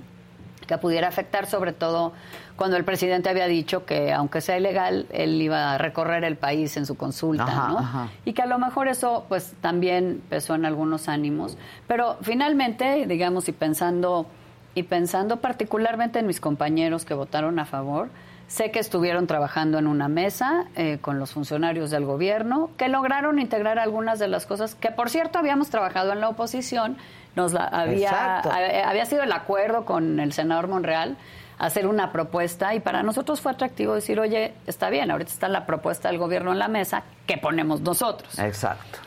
que 0.67 0.79
pudiera 0.79 1.07
afectar, 1.07 1.47
sobre 1.47 1.73
todo 1.73 2.13
cuando 2.57 2.77
el 2.77 2.85
presidente 2.85 3.29
había 3.29 3.47
dicho 3.47 3.85
que, 3.85 4.13
aunque 4.13 4.41
sea 4.41 4.59
ilegal, 4.59 5.07
él 5.11 5.41
iba 5.41 5.75
a 5.75 5.79
recorrer 5.79 6.25
el 6.25 6.37
país 6.37 6.77
en 6.77 6.87
su 6.87 6.97
consulta, 6.97 7.45
Ajá, 7.45 7.69
¿no? 7.69 7.79
ajá. 7.79 8.09
Y 8.25 8.33
que 8.33 8.43
a 8.43 8.47
lo 8.47 8.59
mejor 8.59 8.89
eso, 8.89 9.27
pues, 9.29 9.55
también 9.61 10.23
pesó 10.29 10.57
en 10.57 10.65
algunos 10.65 11.09
ánimos. 11.09 11.57
Pero 11.87 12.17
finalmente, 12.23 13.07
digamos, 13.07 13.49
y 13.49 13.53
pensando, 13.53 14.27
y 14.75 14.83
pensando 14.83 15.37
particularmente 15.37 16.19
en 16.19 16.27
mis 16.27 16.41
compañeros 16.41 17.05
que 17.05 17.15
votaron 17.15 17.61
a 17.61 17.65
favor, 17.65 18.09
sé 18.49 18.71
que 18.71 18.79
estuvieron 18.79 19.27
trabajando 19.27 19.79
en 19.79 19.87
una 19.87 20.09
mesa 20.09 20.67
eh, 20.77 20.99
con 21.01 21.19
los 21.19 21.33
funcionarios 21.33 21.91
del 21.91 22.05
gobierno, 22.05 22.71
que 22.77 22.89
lograron 22.89 23.39
integrar 23.39 23.79
algunas 23.79 24.19
de 24.19 24.29
las 24.29 24.47
cosas 24.47 24.75
que, 24.75 24.91
por 24.91 25.11
cierto, 25.11 25.39
habíamos 25.39 25.69
trabajado 25.71 26.13
en 26.13 26.21
la 26.21 26.29
oposición. 26.29 26.97
Nos 27.35 27.53
la 27.53 27.65
había, 27.65 28.39
a- 28.39 28.89
había 28.89 29.05
sido 29.05 29.23
el 29.25 29.33
acuerdo 29.33 29.85
con 29.85 30.21
el 30.21 30.33
senador 30.33 30.69
Monreal 30.69 31.17
hacer 31.59 31.87
una 31.87 32.13
propuesta 32.13 32.75
y 32.75 32.81
para 32.81 33.03
nosotros 33.03 33.41
fue 33.41 33.53
atractivo 33.53 33.95
decir, 33.95 34.21
oye, 34.21 34.53
está 34.67 34.91
bien, 34.91 35.11
ahorita 35.11 35.31
está 35.33 35.49
la 35.49 35.65
propuesta 35.67 36.09
del 36.09 36.19
gobierno 36.19 36.53
en 36.53 36.59
la 36.59 36.69
mesa, 36.69 37.03
¿qué 37.27 37.39
ponemos 37.39 37.81
nosotros? 37.81 38.39
Exacto. 38.39 38.99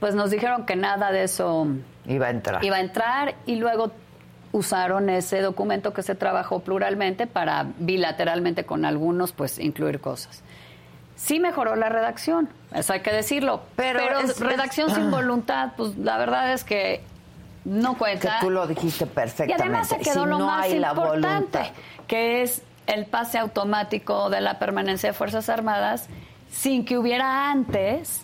Pues 0.00 0.14
nos 0.14 0.30
dijeron 0.30 0.64
que 0.66 0.76
nada 0.76 1.10
de 1.12 1.24
eso 1.24 1.66
Iba 2.06 2.26
a 2.26 2.30
entrar. 2.30 2.64
iba 2.64 2.76
a 2.76 2.80
entrar 2.80 3.34
y 3.46 3.56
luego 3.56 3.92
usaron 4.54 5.10
ese 5.10 5.40
documento 5.40 5.92
que 5.92 6.04
se 6.04 6.14
trabajó 6.14 6.60
pluralmente 6.60 7.26
para 7.26 7.66
bilateralmente 7.78 8.64
con 8.64 8.84
algunos 8.84 9.32
pues 9.32 9.58
incluir 9.58 10.00
cosas. 10.00 10.42
Sí 11.16 11.40
mejoró 11.40 11.74
la 11.74 11.88
redacción, 11.88 12.48
eso 12.72 12.92
hay 12.92 13.00
que 13.00 13.12
decirlo, 13.12 13.62
Pero 13.74 13.98
pero, 13.98 14.20
es- 14.20 14.38
redacción 14.38 14.90
es- 14.90 14.94
sin 14.96 15.10
voluntad, 15.10 15.72
pues 15.76 15.96
la 15.96 16.18
verdad 16.18 16.52
es 16.52 16.62
que 16.62 17.02
no 17.64 17.94
que 17.94 17.98
cuenta. 17.98 18.38
tú 18.40 18.50
lo 18.50 18.66
dijiste 18.68 19.04
Y 19.04 19.08
perfectamente. 19.08 19.60
además 19.62 19.88
se 19.88 19.98
quedó 19.98 20.22
si 20.24 20.30
lo 20.30 20.38
no 20.38 20.46
más 20.46 20.68
importante, 20.70 21.72
que 22.06 22.42
es 22.42 22.62
el 22.86 23.06
pase 23.06 23.38
automático 23.38 24.30
de 24.30 24.40
la 24.40 24.60
permanencia 24.60 25.08
de 25.08 25.14
Fuerzas 25.14 25.48
Armadas 25.48 26.06
sin 26.52 26.84
que 26.84 26.96
hubiera 26.96 27.50
antes 27.50 28.22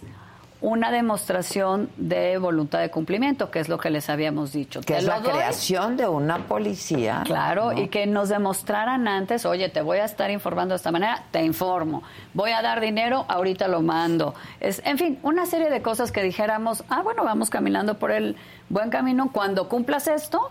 una 0.63 0.91
demostración 0.91 1.89
de 1.97 2.37
voluntad 2.39 2.81
de 2.81 2.91
cumplimiento, 2.91 3.51
que 3.51 3.61
es 3.61 3.69
lo 3.69 3.79
que 3.79 3.89
les 3.91 4.11
habíamos 4.11 4.53
dicho. 4.53 4.81
Que 4.83 4.99
es 4.99 5.05
la 5.05 5.21
doy, 5.21 5.33
creación 5.33 5.97
de 5.97 6.07
una 6.07 6.47
policía. 6.47 7.23
Claro, 7.25 7.73
¿no? 7.73 7.81
y 7.81 7.89
que 7.89 8.07
nos 8.07 8.29
demostraran 8.29 9.09
antes, 9.09 9.47
oye, 9.47 9.69
te 9.71 9.81
voy 9.81 9.99
a 9.99 10.05
estar 10.05 10.31
informando 10.31 10.73
de 10.73 10.77
esta 10.77 10.93
manera, 10.93 11.25
te 11.31 11.43
informo. 11.43 12.03
Voy 12.35 12.51
a 12.51 12.61
dar 12.61 12.81
dinero, 12.81 13.25
ahorita 13.29 13.69
lo 13.69 13.81
mando. 13.81 14.35
Es, 14.61 14.83
en 14.85 14.99
fin, 14.99 15.19
una 15.23 15.47
serie 15.47 15.71
de 15.71 15.81
cosas 15.81 16.13
que 16.13 16.23
dijéramos, 16.23 16.85
ah, 16.91 17.01
bueno, 17.03 17.25
vamos 17.25 17.49
caminando 17.49 17.99
por 17.99 18.11
el 18.11 18.37
buen 18.69 18.91
camino. 18.91 19.31
Cuando 19.33 19.69
cumplas 19.69 20.09
esto, 20.09 20.51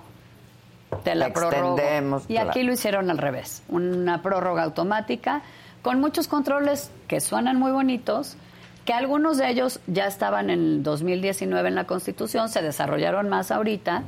te 1.03 1.13
la 1.13 1.31
prorrogo. 1.31 1.77
Extendemos, 1.77 2.23
Y 2.27 2.33
claro. 2.33 2.49
aquí 2.49 2.63
lo 2.63 2.73
hicieron 2.73 3.11
al 3.11 3.19
revés, 3.19 3.61
una 3.69 4.23
prórroga 4.23 4.63
automática 4.63 5.43
con 5.81 5.99
muchos 5.99 6.27
controles 6.27 6.91
que 7.07 7.19
suenan 7.21 7.57
muy 7.57 7.71
bonitos, 7.71 8.35
que 8.89 8.93
algunos 8.93 9.37
de 9.37 9.47
ellos 9.47 9.79
ya 9.85 10.07
estaban 10.07 10.49
en 10.49 10.59
el 10.59 10.81
2019 10.81 11.69
en 11.69 11.75
la 11.75 11.83
Constitución, 11.83 12.49
se 12.49 12.63
desarrollaron 12.63 13.29
más 13.29 13.51
ahorita, 13.51 14.01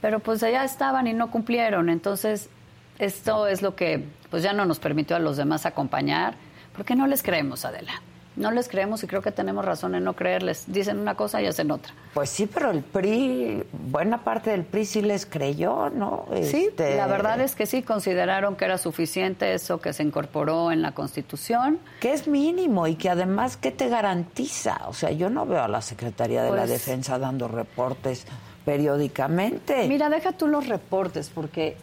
pero 0.00 0.20
pues 0.20 0.38
ya 0.38 0.62
estaban 0.62 1.08
y 1.08 1.12
no 1.12 1.32
cumplieron. 1.32 1.90
Entonces, 1.90 2.48
esto 3.00 3.48
es 3.48 3.62
lo 3.62 3.74
que 3.74 4.04
pues 4.30 4.44
ya 4.44 4.52
no 4.52 4.64
nos 4.64 4.78
permitió 4.78 5.16
a 5.16 5.18
los 5.18 5.38
demás 5.38 5.66
acompañar, 5.66 6.34
porque 6.72 6.94
no 6.94 7.08
les 7.08 7.20
creemos, 7.24 7.64
Adela. 7.64 7.94
No 8.34 8.50
les 8.50 8.68
creemos 8.68 9.02
y 9.04 9.06
creo 9.06 9.20
que 9.20 9.30
tenemos 9.30 9.62
razón 9.64 9.94
en 9.94 10.04
no 10.04 10.14
creerles. 10.14 10.64
Dicen 10.66 10.98
una 10.98 11.14
cosa 11.16 11.42
y 11.42 11.46
hacen 11.46 11.70
otra. 11.70 11.92
Pues 12.14 12.30
sí, 12.30 12.46
pero 12.46 12.70
el 12.70 12.82
PRI, 12.82 13.62
buena 13.72 14.24
parte 14.24 14.50
del 14.50 14.64
PRI 14.64 14.86
sí 14.86 15.02
les 15.02 15.26
creyó, 15.26 15.90
¿no? 15.90 16.24
Sí, 16.42 16.68
Este, 16.70 16.96
la 16.96 17.06
verdad 17.06 17.40
es 17.42 17.54
que 17.54 17.66
sí, 17.66 17.82
consideraron 17.82 18.56
que 18.56 18.64
era 18.64 18.78
suficiente 18.78 19.52
eso 19.52 19.82
que 19.82 19.92
se 19.92 20.02
incorporó 20.02 20.72
en 20.72 20.80
la 20.80 20.92
Constitución. 20.92 21.78
Que 22.00 22.14
es 22.14 22.26
mínimo 22.26 22.86
y 22.86 22.94
que 22.94 23.10
además, 23.10 23.58
¿qué 23.58 23.70
te 23.70 23.90
garantiza? 23.90 24.80
O 24.88 24.94
sea, 24.94 25.10
yo 25.10 25.28
no 25.28 25.44
veo 25.44 25.62
a 25.62 25.68
la 25.68 25.82
Secretaría 25.82 26.42
de 26.42 26.50
la 26.50 26.56
Pues- 26.56 26.70
Defensa 26.70 27.18
dando 27.18 27.48
reportes 27.48 28.26
periódicamente. 28.64 29.86
Mira, 29.88 30.08
deja 30.08 30.32
tú 30.32 30.46
los 30.48 30.68
reportes, 30.68 31.30
porque 31.34 31.76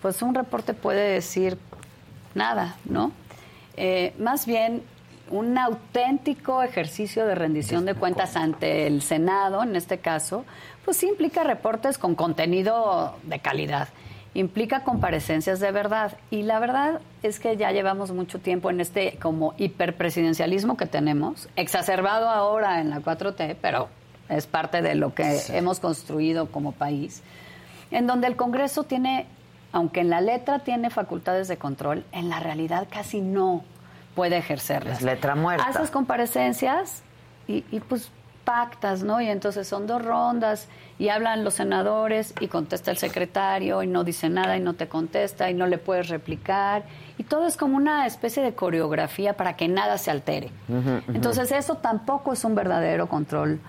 pues 0.00 0.22
un 0.22 0.34
reporte 0.34 0.74
puede 0.74 1.12
decir 1.14 1.58
nada, 2.34 2.76
¿no? 2.84 3.10
eh, 3.76 4.14
más 4.18 4.46
bien 4.46 4.82
un 5.30 5.58
auténtico 5.58 6.62
ejercicio 6.62 7.26
de 7.26 7.34
rendición 7.34 7.84
de 7.84 7.94
cuentas 7.94 8.36
ante 8.36 8.86
el 8.86 9.02
Senado, 9.02 9.62
en 9.62 9.76
este 9.76 9.98
caso, 9.98 10.44
pues 10.84 10.96
sí 10.96 11.08
implica 11.08 11.44
reportes 11.44 11.98
con 11.98 12.14
contenido 12.14 13.16
de 13.24 13.38
calidad, 13.38 13.88
implica 14.34 14.84
comparecencias 14.84 15.60
de 15.60 15.70
verdad. 15.72 16.16
Y 16.30 16.42
la 16.42 16.58
verdad 16.58 17.00
es 17.22 17.40
que 17.40 17.56
ya 17.56 17.72
llevamos 17.72 18.12
mucho 18.12 18.38
tiempo 18.38 18.70
en 18.70 18.80
este 18.80 19.18
como 19.20 19.54
hiperpresidencialismo 19.58 20.76
que 20.76 20.86
tenemos, 20.86 21.48
exacerbado 21.56 22.28
ahora 22.28 22.80
en 22.80 22.90
la 22.90 23.00
4T, 23.00 23.56
pero 23.60 23.88
es 24.28 24.46
parte 24.46 24.82
de 24.82 24.94
lo 24.94 25.14
que 25.14 25.40
hemos 25.50 25.80
construido 25.80 26.50
como 26.50 26.72
país, 26.72 27.22
en 27.90 28.06
donde 28.06 28.26
el 28.26 28.36
Congreso 28.36 28.84
tiene, 28.84 29.26
aunque 29.72 30.00
en 30.00 30.10
la 30.10 30.20
letra 30.20 30.60
tiene 30.60 30.90
facultades 30.90 31.48
de 31.48 31.56
control, 31.56 32.04
en 32.12 32.28
la 32.28 32.40
realidad 32.40 32.86
casi 32.90 33.20
no 33.20 33.64
puede 34.18 34.36
ejercerlas. 34.36 34.98
Es 34.98 35.02
letra 35.04 35.34
muerta. 35.36 35.64
Haces 35.64 35.90
comparecencias 35.90 37.02
y, 37.46 37.64
y 37.70 37.80
pues 37.80 38.10
pactas, 38.44 39.02
¿no? 39.02 39.20
Y 39.20 39.28
entonces 39.28 39.68
son 39.68 39.86
dos 39.86 40.02
rondas 40.04 40.68
y 40.98 41.10
hablan 41.10 41.44
los 41.44 41.54
senadores 41.54 42.32
y 42.40 42.48
contesta 42.48 42.90
el 42.90 42.96
secretario 42.96 43.82
y 43.82 43.86
no 43.86 44.04
dice 44.04 44.28
nada 44.30 44.56
y 44.56 44.60
no 44.60 44.72
te 44.74 44.88
contesta 44.88 45.50
y 45.50 45.54
no 45.54 45.66
le 45.66 45.76
puedes 45.78 46.08
replicar 46.08 46.82
y 47.18 47.24
todo 47.24 47.46
es 47.46 47.56
como 47.58 47.76
una 47.76 48.06
especie 48.06 48.42
de 48.42 48.54
coreografía 48.54 49.34
para 49.36 49.54
que 49.54 49.68
nada 49.68 49.98
se 49.98 50.10
altere. 50.10 50.50
Entonces 51.14 51.52
eso 51.52 51.74
tampoco 51.76 52.32
es 52.32 52.42
un 52.44 52.54
verdadero 52.54 53.06
control 53.08 53.60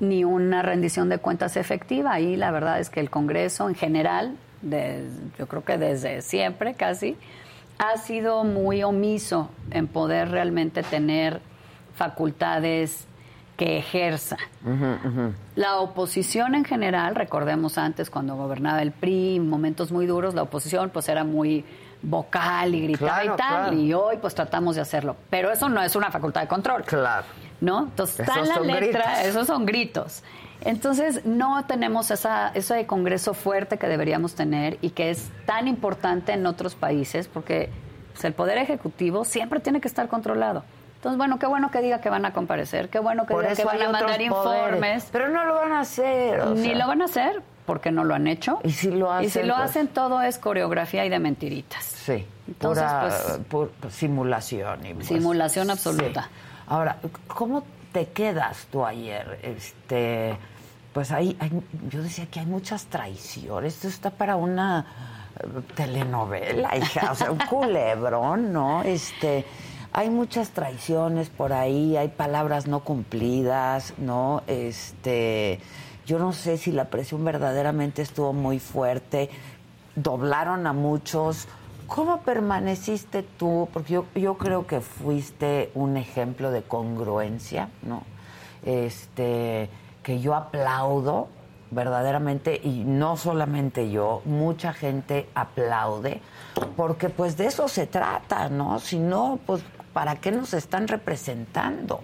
ni 0.00 0.24
una 0.24 0.62
rendición 0.62 1.08
de 1.10 1.18
cuentas 1.18 1.56
efectiva 1.58 2.18
y 2.18 2.36
la 2.36 2.50
verdad 2.50 2.80
es 2.80 2.88
que 2.88 3.00
el 3.00 3.10
Congreso 3.10 3.68
en 3.68 3.74
general, 3.74 4.36
de- 4.62 5.08
yo 5.38 5.46
creo 5.46 5.62
que 5.64 5.76
desde 5.76 6.22
siempre 6.22 6.72
casi, 6.74 7.16
ha 7.82 7.96
sido 7.96 8.44
muy 8.44 8.82
omiso 8.84 9.50
en 9.72 9.88
poder 9.88 10.30
realmente 10.30 10.82
tener 10.84 11.40
facultades 11.96 13.06
que 13.56 13.78
ejerza. 13.78 14.36
La 15.56 15.78
oposición 15.78 16.54
en 16.54 16.64
general, 16.64 17.14
recordemos 17.16 17.78
antes 17.78 18.08
cuando 18.08 18.36
gobernaba 18.36 18.82
el 18.82 18.92
PRI, 18.92 19.36
en 19.36 19.48
momentos 19.48 19.90
muy 19.90 20.06
duros, 20.06 20.34
la 20.34 20.42
oposición 20.42 20.90
pues 20.90 21.08
era 21.08 21.24
muy 21.24 21.64
vocal 22.02 22.74
y 22.74 22.82
gritaba 22.82 23.20
Claro, 23.20 23.34
y 23.34 23.36
tal, 23.36 23.60
claro. 23.62 23.72
y 23.76 23.94
hoy 23.94 24.16
pues 24.18 24.34
tratamos 24.34 24.76
de 24.76 24.82
hacerlo. 24.82 25.16
Pero 25.28 25.50
eso 25.50 25.68
no 25.68 25.82
es 25.82 25.96
una 25.96 26.10
facultad 26.10 26.42
de 26.42 26.48
control. 26.48 26.84
Claro. 26.84 27.26
¿No? 27.60 27.84
Entonces 27.84 28.20
está 28.20 28.40
en 28.40 28.48
la 28.48 28.60
letra, 28.60 29.04
gritos. 29.12 29.26
esos 29.26 29.46
son 29.46 29.66
gritos. 29.66 30.22
Entonces 30.64 31.24
no 31.24 31.64
tenemos 31.66 32.10
esa, 32.10 32.48
ese 32.54 32.86
congreso 32.86 33.34
fuerte 33.34 33.78
que 33.78 33.86
deberíamos 33.88 34.34
tener 34.34 34.78
y 34.80 34.90
que 34.90 35.10
es 35.10 35.30
tan 35.46 35.68
importante 35.68 36.32
en 36.32 36.46
otros 36.46 36.74
países 36.74 37.28
porque 37.28 37.70
pues, 38.12 38.24
el 38.24 38.32
poder 38.32 38.58
ejecutivo 38.58 39.24
siempre 39.24 39.60
tiene 39.60 39.80
que 39.80 39.88
estar 39.88 40.08
controlado. 40.08 40.64
Entonces, 40.96 41.18
bueno, 41.18 41.38
qué 41.40 41.46
bueno 41.46 41.70
que 41.72 41.80
diga 41.82 42.00
que 42.00 42.10
van 42.10 42.24
a 42.24 42.32
comparecer, 42.32 42.88
qué 42.88 43.00
bueno 43.00 43.26
que 43.26 43.34
Por 43.34 43.42
diga 43.42 43.56
que 43.56 43.62
eso 43.62 43.68
van 43.68 43.82
a 43.82 43.84
mandar 43.86 44.02
poderes. 44.04 44.26
informes. 44.28 45.08
Pero 45.10 45.28
no 45.28 45.44
lo 45.44 45.54
van 45.54 45.72
a 45.72 45.80
hacer. 45.80 46.40
o 46.40 46.54
Ni 46.54 46.62
sea. 46.68 46.74
lo 46.76 46.86
van 46.86 47.02
a 47.02 47.06
hacer 47.06 47.42
porque 47.66 47.90
no 47.90 48.04
lo 48.04 48.14
han 48.14 48.28
hecho. 48.28 48.60
Y 48.62 48.70
si 48.70 48.90
lo 48.92 49.08
Y 49.20 49.24
si 49.28 49.38
hacen, 49.40 49.48
lo 49.48 49.56
pues- 49.56 49.70
hacen, 49.70 49.88
todo 49.88 50.22
es 50.22 50.38
coreografía 50.38 51.04
y 51.04 51.08
de 51.08 51.18
mentiritas. 51.18 51.82
Sí, 51.84 52.24
Entonces, 52.46 52.84
pura, 52.84 53.00
pues, 53.00 53.40
pu- 53.50 53.90
simulación. 53.90 54.86
Y 54.86 54.94
pues, 54.94 55.08
Simulación 55.08 55.66
sí. 55.66 55.72
absoluta. 55.72 56.28
Ahora, 56.68 56.98
¿cómo 57.26 57.64
te 57.92 58.06
quedas 58.06 58.66
tú 58.70 58.86
ayer? 58.86 59.40
Este, 59.42 60.36
pues 60.92 61.10
hay, 61.12 61.36
hay- 61.40 61.62
yo 61.90 62.02
decía 62.02 62.26
que 62.26 62.40
hay 62.40 62.46
muchas 62.46 62.86
traiciones. 62.86 63.74
Esto 63.76 63.88
está 63.88 64.10
para 64.10 64.36
una 64.36 64.86
eh, 65.40 65.46
telenovela, 65.74 66.76
hija, 66.76 67.12
o 67.12 67.14
sea, 67.14 67.30
un 67.30 67.38
culebrón, 67.50 68.52
¿no? 68.52 68.82
Este, 68.82 69.44
hay 69.92 70.10
muchas 70.10 70.50
traiciones 70.50 71.28
por 71.30 71.52
ahí, 71.52 71.96
hay 71.96 72.08
palabras 72.08 72.66
no 72.66 72.80
cumplidas, 72.80 73.94
¿no? 73.98 74.42
Este, 74.46 75.60
yo 76.06 76.18
no 76.18 76.32
sé 76.32 76.58
si 76.58 76.72
la 76.72 76.86
presión 76.86 77.24
verdaderamente 77.24 78.02
estuvo 78.02 78.32
muy 78.32 78.58
fuerte, 78.58 79.30
doblaron 79.96 80.66
a 80.66 80.72
muchos. 80.72 81.46
¿Cómo 81.86 82.22
permaneciste 82.22 83.22
tú? 83.22 83.68
Porque 83.72 83.92
yo, 83.94 84.06
yo 84.14 84.38
creo 84.38 84.66
que 84.66 84.80
fuiste 84.80 85.70
un 85.74 85.96
ejemplo 85.98 86.50
de 86.50 86.62
congruencia, 86.62 87.68
¿no? 87.82 88.02
Este, 88.64 89.68
que 90.02 90.20
yo 90.20 90.34
aplaudo 90.34 91.28
verdaderamente, 91.72 92.60
y 92.62 92.84
no 92.84 93.16
solamente 93.16 93.90
yo, 93.90 94.20
mucha 94.24 94.72
gente 94.72 95.28
aplaude, 95.34 96.20
porque 96.76 97.08
pues 97.08 97.36
de 97.36 97.46
eso 97.46 97.66
se 97.66 97.86
trata, 97.86 98.48
¿no? 98.48 98.78
Si 98.78 98.98
no, 98.98 99.38
pues, 99.46 99.62
¿para 99.92 100.16
qué 100.16 100.30
nos 100.30 100.52
están 100.52 100.86
representando? 100.86 102.00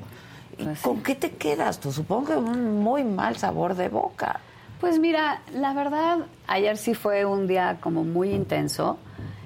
¿Y 0.56 0.64
Pues 0.64 0.78
sí. 0.78 0.84
¿Con 0.84 1.02
qué 1.02 1.14
te 1.14 1.32
quedas 1.32 1.80
tú? 1.80 1.92
Supongo 1.92 2.28
que 2.28 2.36
un 2.36 2.82
muy 2.82 3.04
mal 3.04 3.36
sabor 3.36 3.74
de 3.74 3.88
boca. 3.88 4.40
Pues 4.80 4.98
mira, 4.98 5.42
la 5.52 5.74
verdad, 5.74 6.20
ayer 6.46 6.76
sí 6.76 6.94
fue 6.94 7.24
un 7.24 7.46
día 7.46 7.78
como 7.80 8.04
muy 8.04 8.30
intenso. 8.30 8.96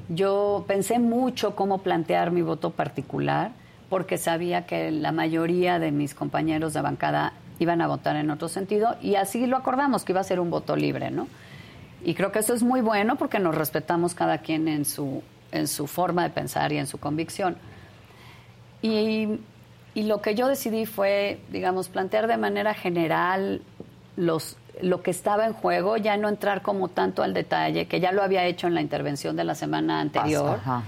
Yo 0.08 0.64
pensé 0.68 0.98
mucho 0.98 1.56
cómo 1.56 1.78
plantear 1.78 2.30
mi 2.30 2.42
voto 2.42 2.70
particular, 2.70 3.52
porque 3.88 4.18
sabía 4.18 4.66
que 4.66 4.90
la 4.90 5.10
mayoría 5.10 5.78
de 5.78 5.90
mis 5.90 6.14
compañeros 6.14 6.74
de 6.74 6.80
bancada 6.80 7.32
iban 7.58 7.80
a 7.80 7.86
votar 7.86 8.16
en 8.16 8.30
otro 8.30 8.48
sentido, 8.48 8.96
y 9.00 9.14
así 9.14 9.46
lo 9.46 9.56
acordamos, 9.56 10.04
que 10.04 10.12
iba 10.12 10.20
a 10.20 10.24
ser 10.24 10.40
un 10.40 10.50
voto 10.50 10.76
libre, 10.76 11.10
¿no? 11.10 11.28
Y 12.04 12.14
creo 12.14 12.32
que 12.32 12.40
eso 12.40 12.54
es 12.54 12.62
muy 12.62 12.80
bueno 12.80 13.16
porque 13.16 13.38
nos 13.38 13.54
respetamos 13.54 14.14
cada 14.14 14.38
quien 14.38 14.66
en 14.66 14.84
su, 14.84 15.22
en 15.52 15.68
su 15.68 15.86
forma 15.86 16.24
de 16.24 16.30
pensar 16.30 16.72
y 16.72 16.78
en 16.78 16.86
su 16.86 16.98
convicción. 16.98 17.56
Y, 18.82 19.38
y 19.94 20.02
lo 20.04 20.20
que 20.20 20.34
yo 20.34 20.48
decidí 20.48 20.86
fue, 20.86 21.40
digamos, 21.50 21.88
plantear 21.88 22.26
de 22.26 22.36
manera 22.36 22.74
general 22.74 23.62
los, 24.16 24.56
lo 24.80 25.02
que 25.02 25.12
estaba 25.12 25.46
en 25.46 25.52
juego, 25.52 25.96
ya 25.96 26.16
no 26.16 26.28
entrar 26.28 26.62
como 26.62 26.88
tanto 26.88 27.22
al 27.22 27.34
detalle, 27.34 27.86
que 27.86 28.00
ya 28.00 28.10
lo 28.10 28.22
había 28.22 28.44
hecho 28.46 28.66
en 28.66 28.74
la 28.74 28.80
intervención 28.80 29.36
de 29.36 29.44
la 29.44 29.54
semana 29.54 30.00
anterior, 30.00 30.56
Ajá. 30.56 30.82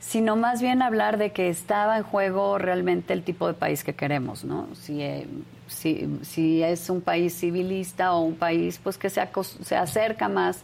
sino 0.00 0.34
más 0.34 0.60
bien 0.60 0.82
hablar 0.82 1.16
de 1.16 1.30
que 1.30 1.48
estaba 1.48 1.96
en 1.96 2.02
juego 2.02 2.58
realmente 2.58 3.12
el 3.12 3.22
tipo 3.22 3.46
de 3.46 3.54
país 3.54 3.84
que 3.84 3.94
queremos, 3.94 4.44
¿no? 4.44 4.66
Si, 4.74 5.00
eh, 5.00 5.28
si, 5.70 6.18
si 6.22 6.62
es 6.62 6.90
un 6.90 7.00
país 7.00 7.38
civilista 7.38 8.12
o 8.12 8.20
un 8.20 8.34
país 8.34 8.80
pues 8.82 8.98
que 8.98 9.08
se, 9.08 9.26
se 9.62 9.76
acerca 9.76 10.28
más 10.28 10.62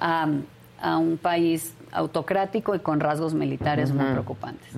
a, 0.00 0.26
a 0.80 0.96
un 0.96 1.18
país 1.18 1.74
autocrático 1.92 2.74
y 2.74 2.80
con 2.80 3.00
rasgos 3.00 3.34
militares 3.34 3.92
muy 3.92 4.04
preocupantes. 4.06 4.74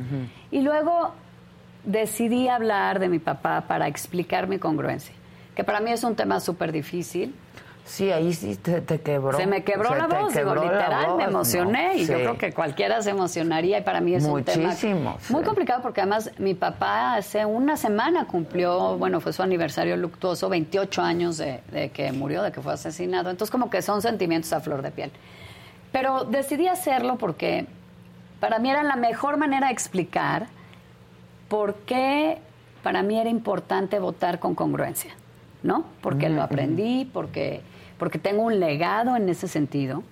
Y 0.51 0.61
luego 0.63 1.13
decidí 1.85 2.49
hablar 2.49 2.99
de 2.99 3.09
mi 3.09 3.19
papá 3.19 3.63
para 3.67 3.89
explicar 3.89 4.49
mi 4.49 4.59
congruencia, 4.59 5.15
que 5.55 5.65
para 5.65 5.81
mí 5.81 5.91
es 5.91 6.05
un 6.05 6.15
tema 6.15 6.41
súper 6.41 6.73
difícil. 6.73 7.35
Sí, 7.91 8.13
ahí 8.13 8.33
sí 8.33 8.55
te, 8.57 8.81
te 8.81 9.01
quebró. 9.01 9.37
Se 9.37 9.47
me 9.47 9.65
quebró 9.65 9.95
la 9.95 10.07
voz, 10.07 10.33
digo, 10.33 10.51
quebró 10.51 10.63
literal, 10.63 11.17
me 11.17 11.25
emocioné 11.25 11.89
¿no? 11.89 11.95
y 11.95 12.07
yo 12.07 12.15
creo 12.15 12.39
que 12.39 12.53
cualquiera 12.53 13.03
se 13.03 13.11
emocionaría 13.11 13.79
y 13.79 13.83
para 13.83 14.01
mí 14.01 14.15
es 14.15 14.25
un 14.25 14.45
tema 14.45 14.73
sí. 14.73 14.95
muy 15.29 15.43
complicado 15.43 15.83
porque 15.83 16.01
además 16.01 16.31
mi 16.39 16.55
papá 16.55 17.15
hace 17.15 17.45
una 17.45 17.77
semana 17.77 18.27
cumplió, 18.27 18.97
bueno, 18.97 19.21
fue 19.21 19.33
su 19.33 19.43
aniversario 19.43 19.97
luctuoso, 19.97 20.49
28 20.49 21.03
años 21.03 21.37
de, 21.39 21.63
de 21.73 21.91
que 21.91 22.13
murió, 22.13 22.43
de 22.43 22.53
que 22.53 22.61
fue 22.61 22.73
asesinado, 22.73 23.29
entonces 23.29 23.51
como 23.51 23.71
que 23.71 23.83
son 23.83 24.03
sentimientos 24.03 24.53
a 24.53 24.61
flor 24.61 24.83
de 24.83 24.93
piel. 24.93 25.11
Pero 25.91 26.25
decidí 26.25 26.69
hacerlo 26.69 27.17
porque 27.17 27.67
para 28.39 28.61
mí 28.61 28.71
era 28.71 28.85
la 28.85 28.97
mejor 28.97 29.37
manera 29.37 29.67
de 29.67 29.73
explicar 29.73 30.47
por 31.49 31.75
qué 31.75 32.39
para 32.83 33.03
mí 33.03 33.19
era 33.19 33.29
importante 33.29 33.99
votar 33.99 34.39
con 34.39 34.55
congruencia, 34.55 35.13
¿no? 35.63 35.85
Porque 36.01 36.29
lo 36.29 36.43
aprendí, 36.43 37.05
porque, 37.13 37.61
porque 38.01 38.19
tengo 38.19 38.43
un 38.43 38.59
legado 38.59 39.15
en 39.15 39.29
ese 39.29 39.47
sentido 39.47 40.03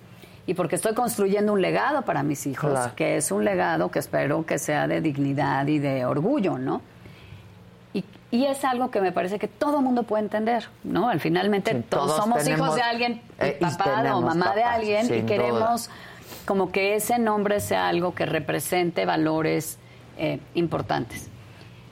y 0.47 0.53
porque 0.53 0.75
estoy 0.77 0.93
construyendo 0.93 1.51
un 1.51 1.61
legado 1.61 2.03
para 2.03 2.23
mis 2.23 2.47
hijos, 2.47 2.71
Claro. 2.71 2.95
que 2.95 3.17
es 3.17 3.31
un 3.31 3.43
legado 3.43 3.91
que 3.91 3.99
espero 3.99 4.45
que 4.45 4.57
sea 4.57 4.87
de 4.87 5.01
dignidad 5.01 5.67
y 5.67 5.79
de 5.79 6.05
orgullo, 6.05 6.57
¿no? 6.57 6.81
Y, 7.93 8.05
y 8.31 8.45
es 8.45 8.63
algo 8.63 8.91
que 8.91 9.01
me 9.01 9.11
parece 9.11 9.37
que 9.39 9.47
todo 9.47 9.81
mundo 9.81 10.03
puede 10.03 10.23
entender, 10.23 10.69
¿no? 10.83 11.09
Al 11.09 11.19
finalmente 11.19 11.71
Sí, 11.71 11.83
todos, 11.89 12.05
todos 12.07 12.17
somos 12.23 12.43
tenemos- 12.43 12.67
hijos 12.67 12.75
de 12.75 12.81
alguien, 12.83 13.21
eh, 13.39 13.57
papá 13.59 14.15
o 14.15 14.21
mamá 14.21 14.53
de 14.55 14.63
alguien, 14.63 15.05
y 15.13 15.21
queremos 15.23 15.89
como 16.45 16.71
que 16.71 16.95
ese 16.95 17.17
nombre 17.19 17.59
sea 17.59 17.87
algo 17.87 18.13
que 18.15 18.25
represente 18.27 19.05
valores 19.05 19.77
eh, 20.17 20.39
importantes. 20.53 21.27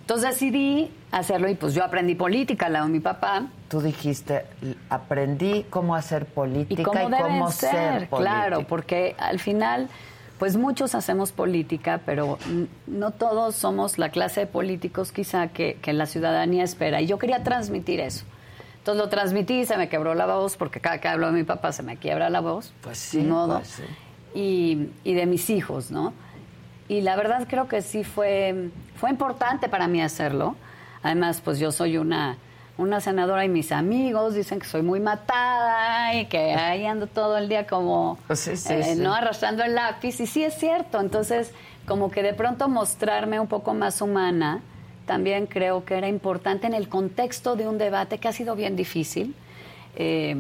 Entonces 0.01 0.29
decidí 0.31 0.91
hacerlo 1.11 1.49
y 1.49 1.55
pues 1.55 1.73
yo 1.73 1.83
aprendí 1.83 2.15
política 2.15 2.65
al 2.67 2.73
lado 2.73 2.85
de 2.87 2.91
mi 2.91 2.99
papá 2.99 3.47
Tú 3.69 3.81
dijiste, 3.81 4.45
aprendí 4.89 5.65
cómo 5.69 5.95
hacer 5.95 6.25
política 6.25 6.81
y 6.81 6.85
cómo 6.85 7.09
deben 7.09 7.51
ser, 7.51 7.71
ser, 7.71 8.09
claro, 8.09 8.55
político. 8.57 8.69
porque 8.69 9.15
al 9.17 9.39
final 9.39 9.89
pues 10.39 10.55
muchos 10.55 10.95
hacemos 10.95 11.31
política, 11.31 12.01
pero 12.05 12.37
no 12.85 13.11
todos 13.11 13.55
somos 13.55 13.97
la 13.97 14.09
clase 14.09 14.41
de 14.41 14.47
políticos 14.47 15.11
quizá 15.11 15.47
que, 15.47 15.79
que 15.81 15.93
la 15.93 16.05
ciudadanía 16.05 16.63
espera. 16.63 17.01
Y 17.01 17.07
yo 17.07 17.17
quería 17.17 17.43
transmitir 17.43 17.99
eso. 17.99 18.23
Entonces 18.77 19.03
lo 19.03 19.09
transmití, 19.09 19.65
se 19.65 19.77
me 19.77 19.89
quebró 19.89 20.13
la 20.13 20.27
voz, 20.27 20.55
porque 20.55 20.79
cada 20.79 20.99
que 20.99 21.07
hablo 21.07 21.25
de 21.25 21.33
mi 21.33 21.43
papá 21.43 21.71
se 21.71 21.81
me 21.81 21.97
quiebra 21.97 22.29
la 22.29 22.39
voz. 22.41 22.71
Pues 22.81 22.99
sí, 22.99 23.17
modo. 23.21 23.57
pues 23.57 23.67
sí. 23.67 23.83
y, 24.35 24.89
y 25.03 25.15
de 25.15 25.25
mis 25.25 25.49
hijos, 25.49 25.89
¿no? 25.89 26.13
y 26.89 27.01
la 27.01 27.15
verdad 27.15 27.47
creo 27.49 27.67
que 27.67 27.81
sí 27.81 28.03
fue, 28.03 28.69
fue 28.95 29.09
importante 29.09 29.67
para 29.69 29.87
mí 29.87 30.01
hacerlo. 30.01 30.55
Además, 31.03 31.41
pues 31.43 31.59
yo 31.59 31.71
soy 31.71 31.97
una, 31.97 32.37
una 32.77 32.99
senadora 33.01 33.45
y 33.45 33.49
mis 33.49 33.71
amigos 33.71 34.33
dicen 34.35 34.59
que 34.59 34.65
soy 34.65 34.81
muy 34.81 34.99
matada 34.99 36.13
y 36.15 36.25
que 36.25 36.53
ahí 36.53 36.85
ando 36.85 37.07
todo 37.07 37.37
el 37.37 37.49
día 37.49 37.65
como 37.67 38.17
Sí, 38.33 38.55
sí, 38.57 38.73
eh, 38.73 38.83
sí. 38.95 38.99
no 39.01 39.13
arrastrando 39.13 39.63
el 39.63 39.75
lápiz. 39.75 40.19
Y 40.19 40.27
sí 40.27 40.43
es 40.43 40.55
cierto. 40.55 40.99
Entonces, 40.99 41.51
como 41.87 42.11
que 42.11 42.23
de 42.23 42.33
pronto 42.33 42.67
mostrarme 42.67 43.39
un 43.39 43.47
poco 43.47 43.73
más 43.73 44.01
humana, 44.01 44.61
también 45.05 45.45
creo 45.47 45.85
que 45.85 45.97
era 45.97 46.07
importante 46.07 46.67
en 46.67 46.73
el 46.73 46.89
contexto 46.89 47.55
de 47.55 47.67
un 47.67 47.77
debate 47.77 48.17
que 48.17 48.27
ha 48.27 48.33
sido 48.33 48.55
bien 48.55 48.75
difícil. 48.75 49.35
eh, 49.95 50.35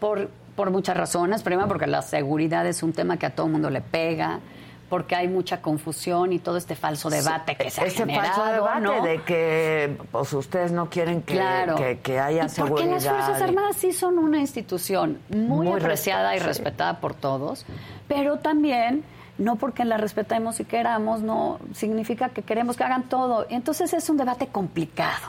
por, 0.00 0.28
por 0.56 0.70
muchas 0.70 0.96
razones. 0.96 1.42
Primero, 1.42 1.68
porque 1.68 1.86
la 1.86 2.02
seguridad 2.02 2.66
es 2.66 2.82
un 2.82 2.92
tema 2.92 3.16
que 3.18 3.26
a 3.26 3.30
todo 3.34 3.46
mundo 3.48 3.70
le 3.70 3.80
pega, 3.80 4.40
porque 4.88 5.16
hay 5.16 5.28
mucha 5.28 5.60
confusión 5.62 6.32
y 6.32 6.38
todo 6.38 6.56
este 6.56 6.76
falso 6.76 7.10
debate 7.10 7.56
que 7.56 7.70
se 7.70 7.80
ha 7.80 7.84
Ese 7.86 7.96
generado. 7.98 8.32
falso 8.34 8.52
debate 8.52 8.80
¿no? 8.80 9.02
de 9.02 9.22
que 9.22 9.96
pues 10.12 10.32
ustedes 10.32 10.72
no 10.72 10.88
quieren 10.88 11.22
que, 11.22 11.34
Claro. 11.34 11.74
que, 11.76 11.98
que 11.98 12.20
haya 12.20 12.48
seguridad. 12.48 12.76
Porque 12.88 12.92
las 12.92 13.04
Fuerzas 13.26 13.42
Armadas 13.42 13.76
sí 13.76 13.92
son 13.92 14.18
una 14.18 14.38
institución 14.38 15.18
muy, 15.28 15.66
Muy 15.66 15.80
apreciada 15.80 16.36
y 16.36 16.38
sí. 16.40 16.44
respetada 16.46 17.00
por 17.00 17.14
todos, 17.14 17.66
pero 18.08 18.38
también 18.38 19.02
no 19.38 19.56
porque 19.56 19.84
la 19.84 19.96
respetemos 19.98 20.60
y 20.60 20.64
queramos, 20.64 21.20
no 21.20 21.58
significa 21.74 22.30
que 22.30 22.42
queremos 22.42 22.76
que 22.76 22.84
hagan 22.84 23.02
todo. 23.08 23.46
Entonces 23.50 23.92
es 23.92 24.08
un 24.08 24.16
debate 24.16 24.46
complicado. 24.46 25.26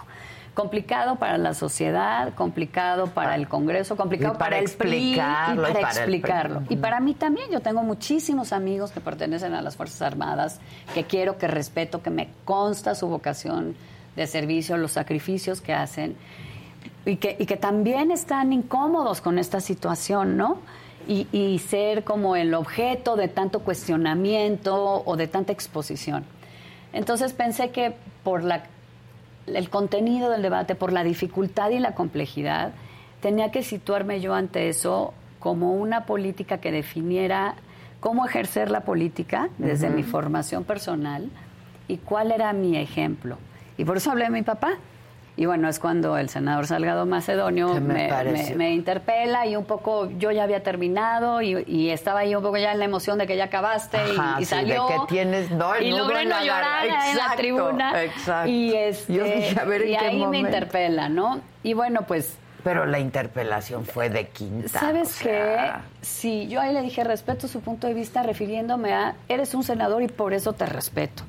Complicado 0.57 1.17
para 1.17 1.37
la 1.37 1.53
sociedad, 1.53 2.33
complicado 2.33 3.05
para 3.05 3.35
el 3.35 3.47
Congreso, 3.47 3.95
complicado 3.95 4.33
Y 4.33 4.37
para 4.39 4.49
para, 4.49 4.57
el 4.57 4.71
PRI 4.71 5.13
y 5.13 5.15
para, 5.15 5.81
explicarlo. 5.81 6.63
Y 6.67 6.77
para 6.77 6.99
mí 6.99 7.13
también, 7.13 7.51
yo 7.51 7.59
tengo 7.59 7.83
muchísimos 7.83 8.51
amigos 8.51 8.91
que 8.91 8.99
pertenecen 8.99 9.53
a 9.53 9.61
las 9.61 9.75
Fuerzas 9.75 10.01
Armadas, 10.01 10.59
que 10.95 11.03
quiero, 11.03 11.37
que 11.37 11.47
respeto, 11.47 12.01
que 12.01 12.09
me 12.09 12.29
consta 12.43 12.95
su 12.95 13.07
vocación 13.07 13.75
de 14.15 14.25
servicio, 14.25 14.77
los 14.77 14.93
sacrificios 14.93 15.61
que 15.61 15.75
hacen 15.75 16.15
y 17.05 17.17
que, 17.17 17.35
y 17.37 17.45
que 17.45 17.57
también 17.57 18.09
están 18.09 18.51
incómodos 18.51 19.21
con 19.21 19.37
esta 19.37 19.61
situación, 19.61 20.37
¿no? 20.37 20.57
Y, 21.07 21.27
y 21.31 21.59
ser 21.59 22.03
como 22.03 22.35
el 22.35 22.55
objeto 22.55 23.15
de 23.15 23.27
tanto 23.27 23.59
cuestionamiento 23.59 25.03
o 25.05 25.17
de 25.17 25.27
tanta 25.27 25.53
exposición. 25.53 26.25
Entonces 26.93 27.33
pensé 27.33 27.69
que 27.69 27.93
por 28.23 28.43
la, 28.43 28.63
el 29.47 29.69
contenido 29.69 30.29
del 30.29 30.41
debate, 30.41 30.75
por 30.75 30.91
la 30.91 31.03
dificultad 31.03 31.69
y 31.69 31.79
la 31.79 31.95
complejidad, 31.95 32.73
tenía 33.21 33.51
que 33.51 33.63
situarme 33.63 34.19
yo 34.21 34.33
ante 34.33 34.69
eso 34.69 35.13
como 35.39 35.73
una 35.73 36.05
política 36.05 36.59
que 36.59 36.71
definiera 36.71 37.55
cómo 37.99 38.25
ejercer 38.25 38.69
la 38.69 38.81
política 38.81 39.49
desde 39.57 39.89
mi 39.89 40.03
formación 40.03 40.63
personal 40.63 41.29
y 41.87 41.97
cuál 41.97 42.31
era 42.31 42.53
mi 42.53 42.77
ejemplo. 42.77 43.37
Y 43.77 43.85
por 43.85 43.97
eso 43.97 44.11
hablé 44.11 44.25
de 44.25 44.31
mi 44.31 44.43
papá. 44.43 44.73
Y 45.39 45.45
bueno, 45.45 45.69
es 45.69 45.77
cuando 45.77 46.17
el 46.17 46.29
senador 46.29 46.65
Salgado 46.65 47.05
Macedonio 47.05 47.71
¿Qué 47.73 47.79
me 48.55 48.73
interpela 48.73 49.45
y 49.45 49.55
un 49.55 49.65
poco 49.65 50.09
yo 50.17 50.31
ya 50.31 50.41
había 50.43 50.63
terminado 50.63 51.43
y, 51.43 51.63
y 51.67 51.91
estaba 51.91 52.21
ahí 52.21 52.33
un 52.35 52.41
poco 52.41 52.57
ya 52.57 52.71
en 52.71 52.79
la 52.79 52.85
emoción 52.85 53.19
de 53.19 53.27
que 53.27 53.37
ya 53.37 53.43
acabaste 53.45 53.97
y- 53.97 54.11
y, 54.11 54.15
sí, 54.15 54.39
de 54.39 54.45
salió. 54.45 54.87
que 54.87 54.95
tienes- 55.07 55.51
no, 55.51 55.75
el 55.75 55.85
y 55.85 55.91
logré 55.91 56.25
no 56.25 56.41
llorar 56.43 56.85
en 56.87 57.17
la 57.17 57.35
tribuna. 57.35 58.03
exacto. 58.03 58.49
Y, 58.49 58.73
este, 58.73 59.13
Yo 59.13 59.23
dije, 59.25 59.59
a 59.59 59.63
ver, 59.65 59.83
¿en 59.83 59.89
y 59.93 59.97
qué 59.97 60.05
ahí 60.05 60.25
me 60.25 60.39
interpela, 60.39 61.07
¿no? 61.07 61.39
Y 61.61 61.73
bueno, 61.75 62.01
pues 62.07 62.35
Pero 62.63 62.87
la 62.87 62.97
interpelación 62.99 63.85
fue 63.85 64.09
de 64.09 64.27
quinta. 64.29 64.79
¿Sabes 64.79 65.17
o 65.21 65.23
qué? 65.23 65.29
sea, 65.29 65.81
Sí, 66.01 66.47
yo 66.47 66.59
ahí 66.61 66.73
le 66.73 66.81
dije 66.81 67.03
respeto 67.03 67.47
su 67.47 67.61
punto 67.61 67.85
de 67.85 67.93
vista 67.93 68.23
refiriéndome 68.23 68.91
a 68.93 69.13
eres 69.29 69.53
un 69.53 69.63
senador 69.63 70.01
y 70.01 70.07
por 70.07 70.33
eso 70.33 70.53
te 70.53 70.65
respeto. 70.65 71.23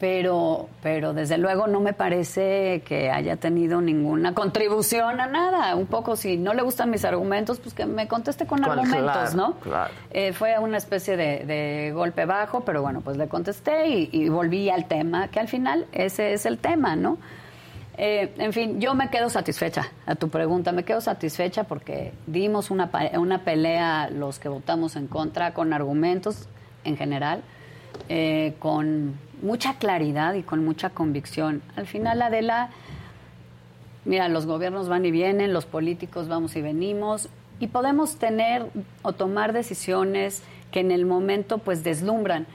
Pero, 0.00 0.68
pero 0.80 1.12
desde 1.12 1.38
luego 1.38 1.66
no 1.66 1.80
me 1.80 1.92
parece 1.92 2.82
que 2.86 3.10
haya 3.10 3.34
tenido 3.36 3.80
ninguna 3.80 4.32
contribución 4.32 5.20
a 5.20 5.26
nada. 5.26 5.74
Un 5.74 5.86
poco, 5.86 6.14
si 6.14 6.36
no 6.36 6.54
le 6.54 6.62
gustan 6.62 6.88
mis 6.90 7.04
argumentos, 7.04 7.58
pues 7.58 7.74
que 7.74 7.84
me 7.84 8.06
conteste 8.06 8.46
con, 8.46 8.60
Con- 8.60 8.70
argumentos, 8.78 9.12
claro, 9.12 9.36
¿no? 9.36 9.54
claro. 9.56 9.92
Eh, 10.12 10.32
fue 10.32 10.56
una 10.60 10.76
especie 10.78 11.16
de, 11.16 11.44
de 11.44 11.90
golpe 11.92 12.26
bajo, 12.26 12.60
pero 12.60 12.80
bueno, 12.80 13.00
pues 13.00 13.16
le 13.16 13.26
contesté 13.26 13.88
y, 13.88 14.08
y 14.12 14.28
volví 14.28 14.70
al 14.70 14.86
tema, 14.86 15.28
que 15.28 15.40
al 15.40 15.48
final 15.48 15.86
ese 15.92 16.32
es 16.32 16.46
el 16.46 16.58
tema, 16.58 16.94
¿no? 16.94 17.18
Eh, 18.00 18.32
en 18.38 18.52
fin, 18.52 18.80
yo 18.80 18.94
me 18.94 19.10
quedo 19.10 19.28
satisfecha 19.28 19.88
a 20.06 20.14
tu 20.14 20.28
pregunta, 20.28 20.70
me 20.70 20.84
quedo 20.84 21.00
satisfecha 21.00 21.64
porque 21.64 22.12
dimos 22.28 22.70
una, 22.70 22.88
una 23.18 23.42
pelea 23.42 24.08
los 24.10 24.38
que 24.38 24.48
votamos 24.48 24.94
en 24.94 25.08
contra 25.08 25.52
con 25.54 25.72
argumentos 25.72 26.46
en 26.84 26.96
general, 26.96 27.42
eh, 28.08 28.54
con 28.60 29.18
mucha 29.42 29.74
claridad 29.78 30.34
y 30.34 30.42
con 30.42 30.64
mucha 30.64 30.90
convicción. 30.90 31.62
Al 31.76 31.86
final, 31.86 32.20
Adela, 32.22 32.70
mira, 34.04 34.28
los 34.28 34.46
gobiernos 34.46 34.88
van 34.88 35.04
y 35.04 35.10
vienen, 35.10 35.52
los 35.52 35.66
políticos 35.66 36.28
vamos 36.28 36.56
y 36.56 36.62
venimos, 36.62 37.28
y 37.60 37.66
podemos 37.68 38.16
tener 38.16 38.66
o 39.02 39.12
tomar 39.12 39.52
decisiones 39.52 40.42
que 40.70 40.80
en 40.80 40.90
el 40.90 41.06
momento 41.06 41.58
pues 41.58 41.82
deslumbran, 41.82 42.46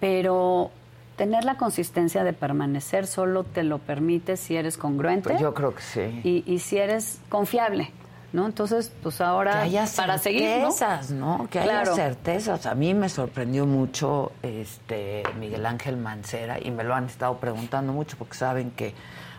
pero 0.00 0.70
tener 1.16 1.44
la 1.44 1.56
consistencia 1.56 2.22
de 2.24 2.32
permanecer 2.32 3.06
solo 3.06 3.42
te 3.44 3.62
lo 3.64 3.78
permite 3.78 4.36
si 4.36 4.56
eres 4.56 4.76
congruente 4.76 5.30
Pues 5.30 5.40
yo 5.40 5.52
creo 5.54 5.74
que 5.74 5.82
sí. 5.82 6.20
y, 6.22 6.44
y 6.46 6.58
si 6.60 6.78
eres 6.78 7.20
confiable, 7.28 7.90
¿no? 8.32 8.46
Entonces, 8.46 8.92
pues 9.02 9.20
ahora 9.20 9.52
que 9.52 9.58
haya 9.58 9.84
para 9.96 10.18
seguir, 10.18 10.42
¿no? 10.60 10.70
certezas, 10.72 11.10
¿no? 11.10 11.48
Que 11.50 11.60
haya 11.60 11.70
Claro. 11.82 11.94
certezas. 11.94 12.66
A 12.66 12.74
mí 12.74 12.92
me 12.94 13.08
sorprendió 13.08 13.66
mucho 13.66 14.32
este 14.42 15.22
Miguel 15.38 15.64
Ángel 15.66 15.96
Mancera 15.96 16.58
y 16.62 16.70
me 16.70 16.84
lo 16.84 16.94
han 16.94 17.06
estado 17.06 17.38
preguntando 17.38 17.92
mucho 17.92 18.16
porque 18.18 18.34
saben 18.34 18.70
que 18.72 18.94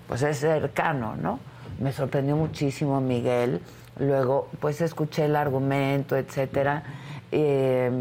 pues 0.07 0.23
es 0.23 0.39
cercano, 0.39 1.15
¿no? 1.15 1.39
Me 1.79 1.91
sorprendió 1.93 2.35
muchísimo 2.35 2.99
Miguel. 2.99 3.61
Luego, 3.99 4.47
pues 4.59 4.81
escuché 4.81 5.25
el 5.25 5.35
argumento, 5.35 6.15
etcétera. 6.15 6.83
Eh, 7.31 7.91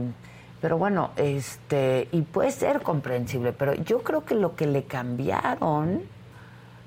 pero 0.60 0.78
bueno, 0.78 1.10
este, 1.16 2.08
y 2.12 2.22
puede 2.22 2.50
ser 2.50 2.82
comprensible, 2.82 3.52
pero 3.52 3.74
yo 3.74 4.02
creo 4.02 4.24
que 4.24 4.34
lo 4.34 4.56
que 4.56 4.66
le 4.66 4.84
cambiaron 4.84 6.02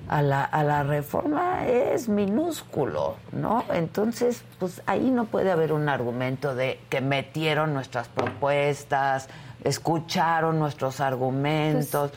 a 0.08 0.22
la, 0.22 0.44
a 0.44 0.64
la 0.64 0.84
reforma 0.84 1.66
es 1.68 2.10
minúsculo, 2.10 3.16
¿no? 3.32 3.64
Entonces, 3.74 4.44
pues 4.60 4.82
ahí 4.86 5.10
no 5.10 5.26
puede 5.26 5.52
haber 5.52 5.72
un 5.74 5.88
argumento 5.90 6.54
de 6.56 6.80
que 6.90 7.00
metieron 7.02 7.74
nuestras 7.74 8.08
propuestas, 8.10 9.30
escucharon 9.64 10.60
nuestros 10.60 11.00
argumentos, 11.00 12.12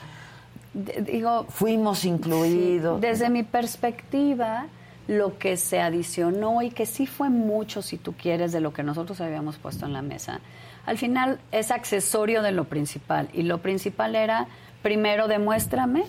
De- 0.72 1.02
digo, 1.02 1.46
fuimos 1.50 2.04
incluidos. 2.04 3.00
Sí, 3.00 3.06
Desde 3.06 3.30
mi 3.30 3.44
perspectiva, 3.44 4.66
lo 5.06 5.38
que 5.38 5.56
se 5.56 5.80
adicionó 5.80 6.62
y 6.62 6.70
que 6.70 6.86
sí 6.86 7.06
fue 7.06 7.28
mucho, 7.30 7.80
si 7.82 7.96
tú 7.98 8.14
quieres, 8.14 8.50
de 8.52 8.60
lo 8.60 8.72
que 8.72 8.82
nosotros 8.82 9.20
habíamos 9.20 9.56
puesto 9.58 9.86
en 9.86 9.92
la 9.92 10.02
mesa, 10.02 10.40
al 10.86 10.98
final 10.98 11.38
es 11.52 11.70
accesorio 11.70 12.42
de 12.42 12.50
lo 12.52 12.64
principal. 12.64 13.28
Y 13.32 13.42
lo 13.42 13.58
principal 13.58 14.16
era, 14.16 14.48
primero, 14.82 15.28
demuéstrame 15.28 16.04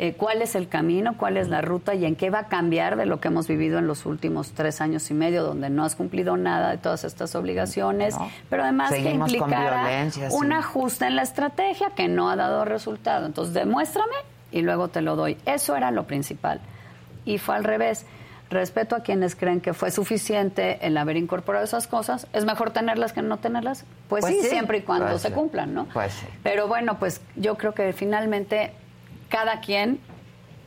eh, 0.00 0.14
cuál 0.14 0.42
es 0.42 0.54
el 0.54 0.68
camino, 0.68 1.16
cuál 1.16 1.36
es 1.36 1.48
la 1.48 1.60
ruta 1.60 1.94
y 1.94 2.04
en 2.04 2.14
qué 2.14 2.30
va 2.30 2.40
a 2.40 2.46
cambiar 2.48 2.96
de 2.96 3.04
lo 3.04 3.18
que 3.20 3.28
hemos 3.28 3.48
vivido 3.48 3.78
en 3.78 3.86
los 3.88 4.06
últimos 4.06 4.52
tres 4.52 4.80
años 4.80 5.10
y 5.10 5.14
medio, 5.14 5.42
donde 5.42 5.70
no 5.70 5.84
has 5.84 5.96
cumplido 5.96 6.36
nada 6.36 6.70
de 6.70 6.78
todas 6.78 7.02
estas 7.04 7.34
obligaciones, 7.34 8.16
No. 8.16 8.30
pero 8.48 8.62
además 8.62 8.90
Seguimos 8.90 9.30
que 9.30 9.38
implicara 9.38 10.10
sí. 10.10 10.20
un 10.32 10.52
ajuste 10.52 11.06
en 11.06 11.16
la 11.16 11.22
estrategia 11.22 11.90
que 11.96 12.06
no 12.06 12.30
ha 12.30 12.36
dado 12.36 12.64
resultado. 12.64 13.26
Entonces, 13.26 13.54
demuéstrame 13.54 14.14
y 14.52 14.62
luego 14.62 14.86
te 14.88 15.00
lo 15.00 15.16
doy. 15.16 15.36
Eso 15.46 15.74
era 15.76 15.90
lo 15.90 16.04
principal. 16.06 16.60
Y 17.24 17.38
fue 17.38 17.56
al 17.56 17.64
revés. 17.64 18.06
Respeto 18.50 18.96
a 18.96 19.00
quienes 19.02 19.36
creen 19.36 19.60
que 19.60 19.74
fue 19.74 19.90
suficiente 19.90 20.78
el 20.86 20.96
haber 20.96 21.18
incorporado 21.18 21.64
esas 21.66 21.86
cosas. 21.86 22.26
¿Es 22.32 22.46
mejor 22.46 22.70
tenerlas 22.70 23.12
que 23.12 23.20
no 23.20 23.36
tenerlas? 23.36 23.84
Pues, 24.08 24.22
Pues 24.22 24.34
sí, 24.36 24.40
sí, 24.42 24.48
siempre 24.48 24.78
y 24.78 24.82
cuando 24.82 25.04
puede 25.06 25.18
se 25.18 25.32
cumplan, 25.32 25.74
¿no? 25.74 25.84
Pues 25.92 26.12
sí. 26.14 26.26
Pero 26.42 26.66
bueno, 26.66 26.98
pues 26.98 27.20
yo 27.36 27.56
creo 27.58 27.74
que 27.74 27.92
finalmente 27.92 28.72
cada 29.28 29.60
quien 29.60 30.00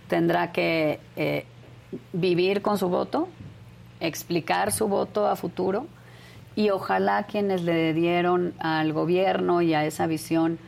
tendrá 0.07 0.51
que 0.51 0.99
eh, 1.16 1.45
vivir 2.14 2.62
con 2.62 2.78
su 2.78 2.89
voto, 2.89 3.28
explicar 3.99 4.72
su 4.72 4.88
voto 4.88 5.28
a 5.28 5.36
futuro 5.36 5.88
y 6.55 6.70
ojalá 6.70 7.24
quienes 7.24 7.64
le 7.64 7.93
dieron 7.93 8.53
al 8.59 8.93
gobierno 8.93 9.62
y 9.62 9.74
a 9.74 9.86
esa 9.86 10.07
visión 10.07 10.59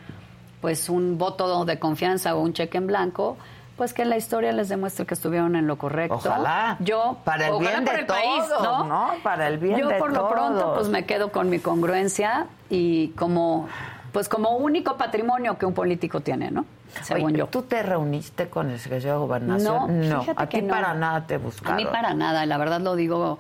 pues 0.62 0.88
un 0.90 1.18
voto 1.18 1.66
de 1.66 1.78
confianza 1.78 2.36
o 2.36 2.42
un 2.42 2.54
cheque 2.54 2.78
en 2.78 2.88
blanco, 2.88 3.36
pues 3.76 3.94
que 3.94 4.06
la 4.06 4.16
historia 4.16 4.54
les 4.54 4.70
demuestre 4.70 5.06
que 5.06 5.14
estuvieron 5.14 5.58
en 5.58 5.68
lo 5.68 5.78
correcto. 5.78 6.16
Ojalá. 6.16 6.78
Yo 6.80 7.18
Para 7.26 7.48
el 7.48 7.54
ojalá 7.54 7.70
bien 7.72 7.86
de 7.86 7.92
el 7.92 8.06
país, 8.06 8.44
¿no? 8.62 8.86
¿no? 8.86 9.10
Para 9.24 9.48
el 9.50 9.58
bien 9.58 9.78
Yo 9.78 9.90
de 9.90 9.96
por 9.96 10.14
lo 10.14 10.30
pronto 10.30 10.74
pues 10.76 10.88
me 10.88 11.06
quedo 11.06 11.34
con 11.34 11.50
mi 11.50 11.60
congruencia 11.60 12.48
y 12.70 13.10
como 13.10 13.68
pues 14.14 14.30
como 14.30 14.56
único 14.56 14.96
patrimonio 14.96 15.58
que 15.58 15.66
un 15.66 15.74
político 15.74 16.22
tiene, 16.22 16.50
¿no? 16.50 16.66
Según 17.02 17.28
Oye, 17.32 17.38
yo. 17.40 17.48
¿Tú 17.48 17.64
te 17.64 17.82
reuniste 17.84 18.48
con 18.50 18.70
el 18.70 18.80
secretario 18.80 19.14
de 19.14 19.20
No, 19.20 19.26
Gobernación? 19.26 20.02
fíjate 20.22 20.44
a 20.44 20.48
ti 20.48 20.62
no. 20.62 20.68
para 20.74 20.94
nada 20.94 21.26
te 21.28 21.38
buscaron. 21.38 21.74
A 21.74 21.78
mí 21.78 21.86
para 21.92 22.14
nada, 22.14 22.46
la 22.46 22.58
verdad 22.58 22.82
lo 22.82 22.96
digo 22.96 23.40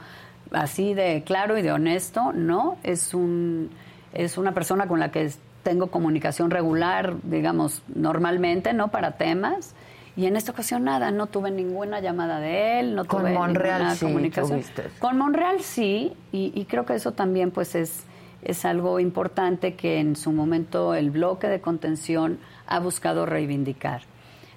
así 0.51 0.93
de 0.93 1.23
claro 1.25 1.57
y 1.57 1.61
de 1.61 1.71
honesto, 1.71 2.31
no, 2.33 2.77
es 2.83 3.13
un 3.13 3.69
es 4.13 4.37
una 4.37 4.51
persona 4.53 4.87
con 4.87 4.99
la 4.99 5.09
que 5.11 5.31
tengo 5.63 5.87
comunicación 5.87 6.51
regular, 6.51 7.15
digamos, 7.23 7.81
normalmente, 7.95 8.73
¿no? 8.73 8.89
Para 8.89 9.11
temas. 9.13 9.73
Y 10.15 10.27
en 10.27 10.35
esta 10.35 10.51
ocasión 10.51 10.83
nada, 10.83 11.09
no 11.09 11.25
tuve 11.25 11.49
ninguna 11.49 11.99
llamada 11.99 12.39
de 12.39 12.79
él, 12.79 12.93
no 12.95 13.05
Con 13.05 13.21
tuve 13.21 13.33
Monreal 13.33 13.79
ninguna 13.79 13.95
sí 13.95 14.05
comunicación. 14.05 14.49
tuviste. 14.59 14.83
Con 14.99 15.17
Monreal 15.17 15.61
sí, 15.61 16.13
y, 16.31 16.51
y 16.53 16.65
creo 16.65 16.85
que 16.85 16.93
eso 16.93 17.13
también 17.13 17.49
pues 17.49 17.73
es, 17.73 18.03
es 18.43 18.65
algo 18.65 18.99
importante 18.99 19.73
que 19.73 19.99
en 19.99 20.15
su 20.15 20.31
momento 20.31 20.93
el 20.93 21.09
bloque 21.09 21.47
de 21.47 21.61
contención 21.61 22.37
ha 22.67 22.79
buscado 22.79 23.25
reivindicar. 23.25 24.01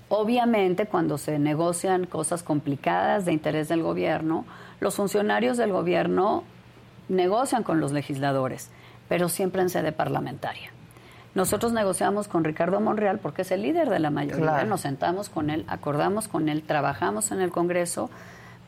Obviamente, 0.08 0.86
cuando 0.86 1.18
se 1.18 1.38
negocian 1.38 2.06
cosas 2.06 2.42
complicadas 2.42 3.24
de 3.24 3.32
interés 3.32 3.68
del 3.68 3.82
gobierno, 3.82 4.44
los 4.80 4.94
funcionarios 4.94 5.56
del 5.56 5.72
gobierno 5.72 6.44
negocian 7.08 7.62
con 7.62 7.80
los 7.80 7.92
legisladores, 7.92 8.70
pero 9.08 9.28
siempre 9.28 9.62
en 9.62 9.70
sede 9.70 9.92
parlamentaria. 9.92 10.70
Nosotros 11.34 11.72
negociamos 11.72 12.28
con 12.28 12.44
Ricardo 12.44 12.80
Monreal 12.80 13.18
porque 13.18 13.42
es 13.42 13.50
el 13.50 13.62
líder 13.62 13.90
de 13.90 13.98
la 13.98 14.10
mayoría. 14.10 14.42
Claro. 14.42 14.68
Nos 14.68 14.80
sentamos 14.80 15.28
con 15.28 15.50
él, 15.50 15.64
acordamos 15.68 16.28
con 16.28 16.48
él, 16.48 16.62
trabajamos 16.62 17.30
en 17.30 17.40
el 17.40 17.50
Congreso, 17.50 18.08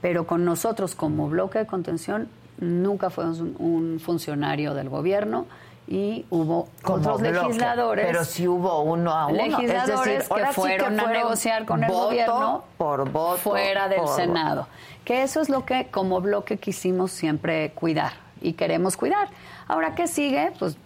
pero 0.03 0.27
con 0.27 0.45
nosotros 0.45 0.95
como 0.95 1.29
bloque 1.29 1.61
de 1.61 1.67
contención 1.67 2.29
nunca 2.61 3.11
fue 3.11 3.25
un, 3.25 3.57
un 3.59 4.01
funcionario 4.01 4.75
del 4.75 4.89
gobierno 4.89 5.47
y 5.91 6.27
hubo 6.31 6.69
Como 6.83 6.99
otros 6.99 7.21
bloque, 7.21 7.41
legisladores. 7.47 8.07
Pero 8.07 8.25
sí 8.25 8.47
hubo 8.47 8.83
uno 8.83 9.11
a 9.13 9.27
uno. 9.27 9.37
Legisladores 9.37 10.07
es 10.07 10.07
decir, 10.19 10.27
ahora 10.33 10.47
que 10.49 10.55
sí 10.55 10.61
fueron 10.61 11.01
a 11.01 11.07
negociar 11.07 11.65
con 11.65 11.83
el 11.83 11.91
gobierno 11.91 12.65
por 12.77 13.11
voto 13.11 13.39
fuera 13.39 13.89
del 13.89 14.01
por- 14.01 14.15
Senado. 14.15 14.67
Que 15.05 15.23
eso 15.23 15.41
es 15.41 15.49
lo 15.49 15.65
que 15.65 15.87
como 15.91 16.21
bloque 16.21 16.59
quisimos 16.59 17.11
siempre 17.11 17.71
cuidar 17.73 18.13
y 18.43 18.53
queremos 18.53 18.97
cuidar. 18.99 19.29
Ahora, 19.67 19.95
¿qué 19.95 20.07
sigue? 20.07 20.53
Pues 20.59 20.77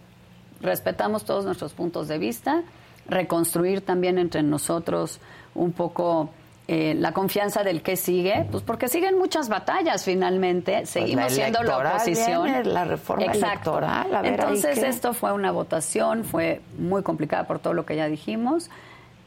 respetamos 0.61 1.25
todos 1.25 1.45
nuestros 1.45 1.73
puntos 1.73 2.07
de 2.07 2.19
vista, 2.19 2.63
reconstruir 3.09 3.81
también 3.85 4.19
entre 4.19 4.45
nosotros 4.45 5.19
un 5.57 5.73
poco 5.73 6.31
eh, 6.75 6.95
la 6.95 7.13
confianza 7.13 7.63
del 7.63 7.83
que 7.83 7.97
sigue, 7.97 8.47
pues 8.51 8.63
porque 8.63 8.89
siguen 8.89 9.19
muchas 9.19 9.51
batallas 9.51 10.07
finalmente, 10.07 10.87
seguimos 10.87 11.27
Pues 11.27 11.37
la 11.37 11.45
siendo 11.45 11.63
la 11.65 11.77
oposición. 11.77 12.45
viene, 12.45 12.65
la 12.65 12.87
reforma 12.87 13.27
electoral, 13.27 14.15
a 14.15 14.23
ver 14.23 14.33
Entonces 14.33 14.79
esto 14.79 15.13
fue 15.13 15.35
una 15.35 15.51
votación, 15.53 16.25
fue 16.25 16.63
muy 16.79 17.03
complicada 17.03 17.45
por 17.45 17.59
todo 17.59 17.75
lo 17.75 17.85
que 17.85 17.95
ya 17.95 18.07
dijimos, 18.07 18.71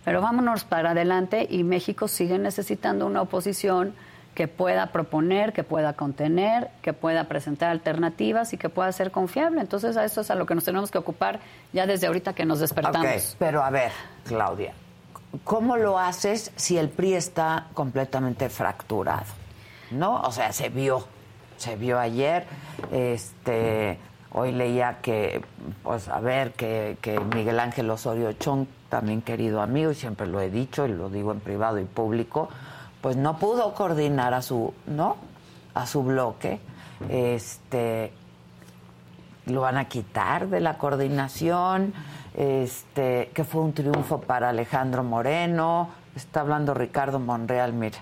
pero 0.04 0.22
vámonos 0.22 0.64
para 0.64 0.89
adelante 0.89 1.46
y 1.48 1.64
México 1.64 2.08
sigue 2.08 2.39
necesitando 2.39 3.06
una 3.06 3.22
oposición 3.22 3.93
que 4.34 4.48
pueda 4.48 4.88
proponer, 4.88 5.54
que 5.54 5.64
pueda 5.64 5.93
contener, 5.93 6.70
que 6.82 6.93
pueda 6.93 7.26
presentar 7.26 7.70
alternativas 7.70 8.54
y 8.54 8.58
que 8.58 8.70
pueda 8.70 8.91
ser 8.91 9.12
confiable. 9.12 9.62
Entonces 9.62 9.98
a 9.98 10.04
eso 10.04 10.22
es 10.22 10.32
a 10.32 10.36
lo 10.36 10.48
que 10.48 10.56
nos 10.56 10.66
tenemos 10.66 10.89
que 10.89 10.98
ocupar 10.98 11.41
ya 11.74 11.86
desde 11.86 12.08
ahorita 12.08 12.34
que 12.34 12.43
nos 12.43 12.60
despertamos. 12.60 13.06
Ok, 13.06 13.36
pero 13.38 13.64
a 13.64 13.70
ver, 13.70 13.91
Claudia, 14.24 14.74
¿cómo 15.44 15.78
lo 15.78 16.00
haces 16.00 16.52
si 16.56 16.78
el 16.78 16.90
PRI 16.90 17.14
está 17.14 17.68
completamente 17.74 18.50
fracturado? 18.50 19.26
¿No? 19.92 20.22
O 20.22 20.32
sea, 20.32 20.52
se 20.52 20.70
vio, 20.70 21.06
se 21.58 21.76
vio 21.76 22.00
ayer, 22.00 22.46
este, 22.92 24.00
hoy 24.32 24.52
leía 24.52 25.00
que, 25.02 25.44
pues 25.84 26.08
a 26.08 26.20
ver, 26.20 26.54
que, 26.54 26.98
que 27.02 27.20
Miguel 27.20 27.60
Ángel 27.60 27.90
Osorio 27.90 28.34
Chong, 28.34 28.68
también 28.90 29.22
querido 29.22 29.62
amigo, 29.62 29.92
y 29.92 29.96
siempre 29.96 30.28
lo 30.28 30.42
he 30.42 30.50
dicho 30.50 30.86
y 30.86 30.94
lo 30.94 31.10
digo 31.10 31.32
en 31.32 31.40
privado 31.40 31.80
y 31.80 31.86
público, 31.86 32.50
pues 33.02 33.18
no 33.18 33.38
pudo 33.38 33.74
coordinar 33.74 34.34
a 34.34 34.42
su, 34.42 34.74
¿no? 34.88 35.18
A 35.74 35.86
su 35.86 36.04
bloque, 36.04 36.60
este, 37.10 38.12
lo 39.46 39.62
van 39.62 39.78
a 39.78 39.86
quitar 39.86 40.48
de 40.48 40.60
la 40.60 40.78
coordinación, 40.78 41.94
este, 42.36 43.32
que 43.34 43.44
fue 43.44 43.62
un 43.62 43.74
triunfo 43.74 44.20
para 44.22 44.50
Alejandro 44.50 45.04
Moreno, 45.04 45.90
está 46.16 46.42
hablando 46.42 46.74
Ricardo 46.74 47.20
Monreal, 47.20 47.74
mira. 47.74 47.98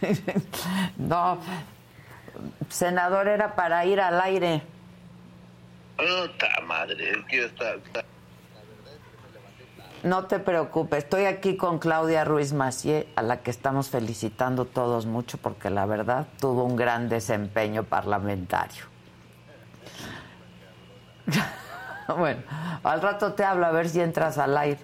no, 0.98 1.38
senador 2.68 3.28
era 3.28 3.54
para 3.54 3.84
ir 3.84 4.00
al 4.00 4.20
aire. 4.20 4.62
Puta 5.96 6.48
madre, 6.66 7.10
es 7.10 7.24
que 7.26 7.44
está, 7.44 7.74
está- 7.74 8.04
No 10.04 10.26
te 10.26 10.38
preocupes, 10.38 11.04
estoy 11.04 11.24
aquí 11.24 11.56
con 11.56 11.78
Claudia 11.78 12.24
Ruiz 12.24 12.52
Macié, 12.52 13.08
a 13.16 13.22
la 13.22 13.38
que 13.42 13.50
estamos 13.50 13.88
felicitando 13.88 14.64
todos 14.64 15.06
mucho 15.06 15.38
porque 15.38 15.70
la 15.70 15.86
verdad 15.86 16.26
tuvo 16.40 16.64
un 16.64 16.76
gran 16.76 17.08
desempeño 17.08 17.82
parlamentario. 17.84 18.84
bueno, 22.16 22.42
al 22.82 23.02
rato 23.02 23.34
te 23.34 23.44
hablo 23.44 23.66
a 23.66 23.70
ver 23.70 23.88
si 23.88 24.00
entras 24.00 24.38
al 24.38 24.56
aire. 24.56 24.80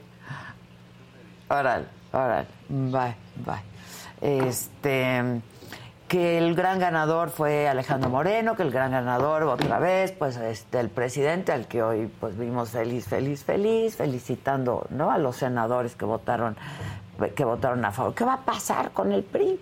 Órale, 1.48 1.86
órale, 2.12 2.46
bye, 2.68 3.14
bye. 3.36 3.62
Este, 4.20 5.40
que 6.08 6.38
el 6.38 6.54
gran 6.54 6.78
ganador 6.78 7.30
fue 7.30 7.68
Alejandro 7.68 8.10
Moreno, 8.10 8.56
que 8.56 8.62
el 8.62 8.70
gran 8.70 8.92
ganador 8.92 9.42
otra 9.44 9.78
vez, 9.78 10.12
pues 10.12 10.36
este, 10.36 10.80
el 10.80 10.90
presidente 10.90 11.52
al 11.52 11.66
que 11.66 11.82
hoy 11.82 12.10
pues 12.20 12.36
vimos 12.38 12.70
feliz, 12.70 13.06
feliz, 13.06 13.42
feliz, 13.44 13.96
felicitando, 13.96 14.86
¿no? 14.90 15.10
A 15.10 15.18
los 15.18 15.36
senadores 15.36 15.96
que 15.96 16.04
votaron, 16.04 16.56
que 17.34 17.44
votaron 17.44 17.84
a 17.84 17.92
favor. 17.92 18.14
¿Qué 18.14 18.24
va 18.24 18.34
a 18.34 18.40
pasar 18.44 18.92
con 18.92 19.12
el 19.12 19.22
PRI? 19.22 19.58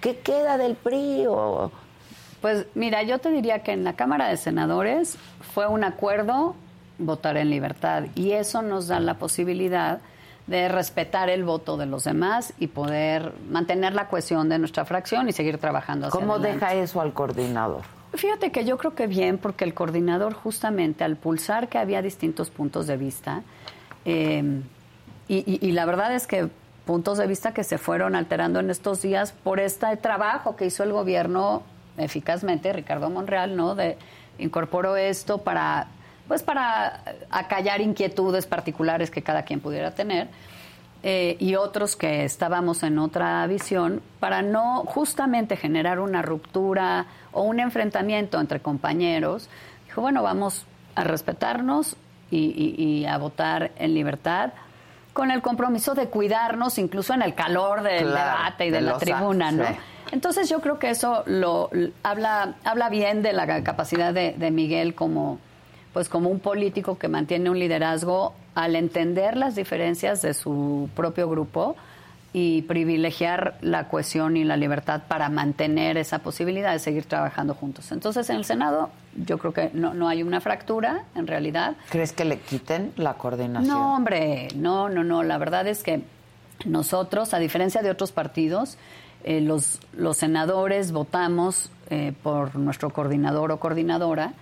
¿Qué 0.00 0.18
queda 0.18 0.56
del 0.56 0.76
PRI? 0.76 1.26
O, 1.28 1.70
Pues 2.40 2.66
mira, 2.74 3.02
yo 3.02 3.18
te 3.18 3.30
diría 3.30 3.62
que 3.62 3.72
en 3.72 3.84
la 3.84 3.92
Cámara 3.92 4.28
de 4.28 4.36
Senadores 4.36 5.16
fue 5.54 5.66
un 5.68 5.84
acuerdo 5.84 6.56
votar 7.06 7.36
en 7.36 7.50
libertad 7.50 8.04
y 8.14 8.32
eso 8.32 8.62
nos 8.62 8.88
da 8.88 9.00
la 9.00 9.14
posibilidad 9.14 10.00
de 10.46 10.68
respetar 10.68 11.30
el 11.30 11.44
voto 11.44 11.76
de 11.76 11.86
los 11.86 12.04
demás 12.04 12.52
y 12.58 12.66
poder 12.66 13.32
mantener 13.48 13.94
la 13.94 14.08
cohesión 14.08 14.48
de 14.48 14.58
nuestra 14.58 14.84
fracción 14.84 15.28
y 15.28 15.32
seguir 15.32 15.58
trabajando 15.58 16.08
hacia 16.08 16.18
¿Cómo 16.18 16.34
adelante. 16.34 16.66
deja 16.66 16.74
eso 16.74 17.00
al 17.00 17.12
coordinador? 17.12 17.82
Fíjate 18.14 18.50
que 18.50 18.64
yo 18.64 18.76
creo 18.76 18.94
que 18.94 19.06
bien, 19.06 19.38
porque 19.38 19.64
el 19.64 19.72
coordinador 19.72 20.34
justamente 20.34 21.04
al 21.04 21.16
pulsar 21.16 21.68
que 21.68 21.78
había 21.78 22.02
distintos 22.02 22.50
puntos 22.50 22.86
de 22.86 22.96
vista, 22.96 23.42
eh, 24.04 24.60
y, 25.28 25.36
y- 25.50 25.66
y 25.66 25.72
la 25.72 25.84
verdad 25.86 26.12
es 26.14 26.26
que 26.26 26.48
puntos 26.84 27.16
de 27.18 27.26
vista 27.28 27.54
que 27.54 27.62
se 27.62 27.78
fueron 27.78 28.16
alterando 28.16 28.58
en 28.60 28.68
estos 28.68 29.00
días 29.00 29.32
por 29.32 29.60
este 29.60 29.96
trabajo 29.96 30.56
que 30.56 30.66
hizo 30.66 30.82
el 30.82 30.92
gobierno 30.92 31.62
eficazmente, 31.96 32.72
Ricardo 32.72 33.08
Monreal, 33.10 33.56
¿no? 33.56 33.74
De 33.76 33.96
incorporó 34.38 34.96
esto 34.96 35.38
para 35.38 35.86
pues 36.28 36.42
para 36.42 37.00
acallar 37.30 37.80
inquietudes 37.80 38.46
particulares 38.46 39.10
que 39.10 39.22
cada 39.22 39.42
quien 39.44 39.60
pudiera 39.60 39.90
tener 39.92 40.28
eh, 41.02 41.36
y 41.40 41.56
otros 41.56 41.96
que 41.96 42.24
estábamos 42.24 42.82
en 42.84 42.98
otra 42.98 43.44
visión 43.48 44.00
para 44.20 44.40
no 44.42 44.84
justamente 44.86 45.56
generar 45.56 45.98
una 45.98 46.22
ruptura 46.22 47.06
o 47.32 47.42
un 47.42 47.58
enfrentamiento 47.58 48.40
entre 48.40 48.60
compañeros. 48.60 49.48
Dijo, 49.86 50.00
bueno, 50.00 50.22
vamos 50.22 50.64
a 50.94 51.04
respetarnos 51.04 51.96
y, 52.30 52.38
y- 52.38 52.82
y 53.00 53.06
a 53.06 53.18
votar 53.18 53.72
en 53.76 53.94
libertad 53.94 54.52
con 55.12 55.30
el 55.30 55.42
compromiso 55.42 55.94
de 55.94 56.06
cuidarnos 56.08 56.78
incluso 56.78 57.12
en 57.14 57.22
el 57.22 57.34
calor 57.34 57.82
del 57.82 58.06
Claro, 58.06 58.38
debate 58.38 58.66
y 58.66 58.70
de 58.70 58.76
de, 58.76 58.82
la 58.82 58.96
tribuna, 58.98 59.50
¿no? 59.52 59.66
sí. 59.66 59.74
Entonces 60.12 60.48
yo 60.48 60.60
creo 60.60 60.78
que 60.78 60.90
eso 60.90 61.22
lo 61.26 61.68
habla 62.02 62.54
habla 62.64 62.88
bien 62.90 63.22
de 63.22 63.32
la 63.32 63.62
capacidad 63.64 64.12
de, 64.14 64.32
de 64.38 64.50
Miguel 64.50 64.94
como 64.94 65.38
pues 65.92 66.08
como 66.08 66.30
un 66.30 66.40
político 66.40 66.98
que 66.98 67.08
mantiene 67.08 67.50
un 67.50 67.58
liderazgo 67.58 68.34
al 68.54 68.76
entender 68.76 69.36
las 69.36 69.54
diferencias 69.54 70.22
de 70.22 70.34
su 70.34 70.88
propio 70.94 71.28
grupo 71.28 71.76
y 72.34 72.62
privilegiar 72.62 73.58
la 73.60 73.88
cohesión 73.88 74.38
y 74.38 74.44
la 74.44 74.56
libertad 74.56 75.02
para 75.06 75.28
mantener 75.28 75.98
esa 75.98 76.20
posibilidad 76.20 76.72
de 76.72 76.78
seguir 76.78 77.04
trabajando 77.04 77.54
juntos. 77.54 77.92
Entonces 77.92 78.30
en 78.30 78.36
el 78.36 78.44
Senado 78.46 78.90
yo 79.14 79.36
creo 79.36 79.52
que 79.52 79.70
no, 79.74 79.92
no 79.92 80.08
hay 80.08 80.22
una 80.22 80.40
fractura 80.40 81.04
en 81.14 81.26
realidad. 81.26 81.76
¿Crees 81.90 82.12
que 82.12 82.24
le 82.24 82.38
quiten 82.38 82.92
la 82.96 83.14
coordinación? 83.14 83.68
No, 83.68 83.94
hombre, 83.94 84.48
no, 84.54 84.88
no, 84.88 85.04
no. 85.04 85.22
La 85.22 85.36
verdad 85.36 85.66
es 85.66 85.82
que 85.82 86.02
nosotros, 86.64 87.34
a 87.34 87.38
diferencia 87.38 87.82
de 87.82 87.90
otros 87.90 88.12
partidos, 88.12 88.78
eh, 89.24 89.42
los, 89.42 89.80
los 89.92 90.16
senadores 90.16 90.90
votamos 90.90 91.70
eh, 91.90 92.14
por 92.22 92.56
nuestro 92.56 92.90
coordinador 92.90 93.52
o 93.52 93.60
coordinadora 93.60 94.32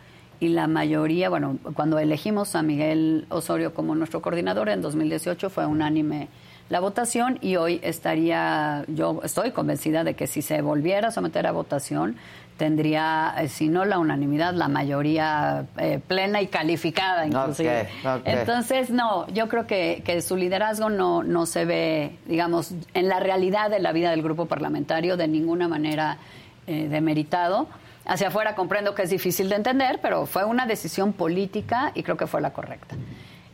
y 0.41 0.49
la 0.49 0.67
mayoría, 0.67 1.29
bueno, 1.29 1.59
cuando 1.75 1.99
elegimos 1.99 2.55
a 2.55 2.63
Miguel 2.63 3.27
Osorio 3.29 3.75
como 3.75 3.95
nuestro 3.95 4.23
coordinador 4.23 4.71
en 4.71 4.81
2018 4.81 5.51
fue 5.51 5.67
unánime 5.67 6.29
la 6.71 6.81
votación 6.81 7.39
y 7.41 7.57
hoy 7.57 7.81
estaría, 7.83 8.85
yo 8.87 9.21
estoy 9.25 9.51
convencida 9.51 10.05
de 10.05 10.15
que 10.15 10.27
si 10.27 10.41
se 10.41 10.63
volviera 10.63 11.09
a 11.09 11.11
someter 11.11 11.47
a 11.47 11.53
votación, 11.53 12.17
tendría, 12.57 13.35
eh, 13.39 13.49
si 13.49 13.69
no 13.69 13.85
la 13.85 13.99
unanimidad, 13.99 14.55
la 14.55 14.69
mayoría 14.69 15.67
eh, 15.79 15.99
plena 16.07 16.41
y 16.41 16.47
calificada 16.47 17.27
inclusive. 17.27 17.89
Entonces, 18.25 18.91
no, 18.91 19.27
yo 19.29 19.49
creo 19.49 19.67
que, 19.67 20.03
que 20.05 20.23
su 20.23 20.37
liderazgo 20.37 20.91
no, 20.91 21.25
no 21.25 21.45
se 21.45 21.65
ve, 21.65 22.19
digamos, 22.27 22.73
en 22.95 23.09
la 23.09 23.19
realidad 23.19 23.69
de 23.69 23.81
la 23.81 23.93
vida 23.93 24.11
del 24.11 24.23
grupo 24.23 24.47
parlamentario 24.47 25.17
de 25.17 25.27
ninguna 25.27 25.67
manera 25.67 26.19
eh, 26.67 26.87
demeritado. 26.89 27.67
Hacia 28.07 28.29
afuera 28.29 28.55
comprendo 28.55 28.95
que 28.95 29.03
es 29.03 29.11
difícil 29.11 29.49
de 29.49 29.57
entender, 29.57 30.01
pero 30.03 30.27
fue 30.27 30.45
una 30.45 30.67
decisión 30.67 31.13
política 31.13 31.93
y 31.95 32.03
creo 32.03 32.17
que 32.17 32.27
fue 32.27 32.41
la 32.41 32.53
correcta. 32.53 32.97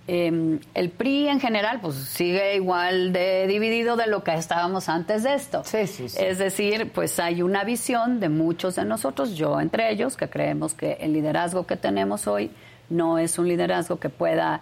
Eh, 0.08 0.60
el 0.74 0.90
PRI 0.90 1.28
en 1.28 1.40
general, 1.40 1.80
pues 1.80 1.96
sigue 1.96 2.54
igual 2.54 3.12
de 3.12 3.46
dividido 3.48 3.96
de 3.96 4.06
lo 4.06 4.22
que 4.22 4.34
estábamos 4.34 4.88
antes 4.88 5.24
de 5.24 5.34
esto. 5.34 5.62
Sí, 5.64 5.86
sí, 5.88 6.08
sí. 6.08 6.18
Es 6.20 6.38
decir, 6.38 6.92
pues 6.92 7.18
hay 7.18 7.42
una 7.42 7.64
visión 7.64 8.20
de 8.20 8.28
muchos 8.28 8.76
de 8.76 8.84
nosotros, 8.84 9.36
yo 9.36 9.60
entre 9.60 9.90
ellos, 9.90 10.16
que 10.16 10.28
creemos 10.28 10.74
que 10.74 10.98
el 11.00 11.12
liderazgo 11.12 11.66
que 11.66 11.76
tenemos 11.76 12.28
hoy 12.28 12.52
no 12.88 13.18
es 13.18 13.36
un 13.38 13.48
liderazgo 13.48 13.98
que 13.98 14.08
pueda 14.08 14.60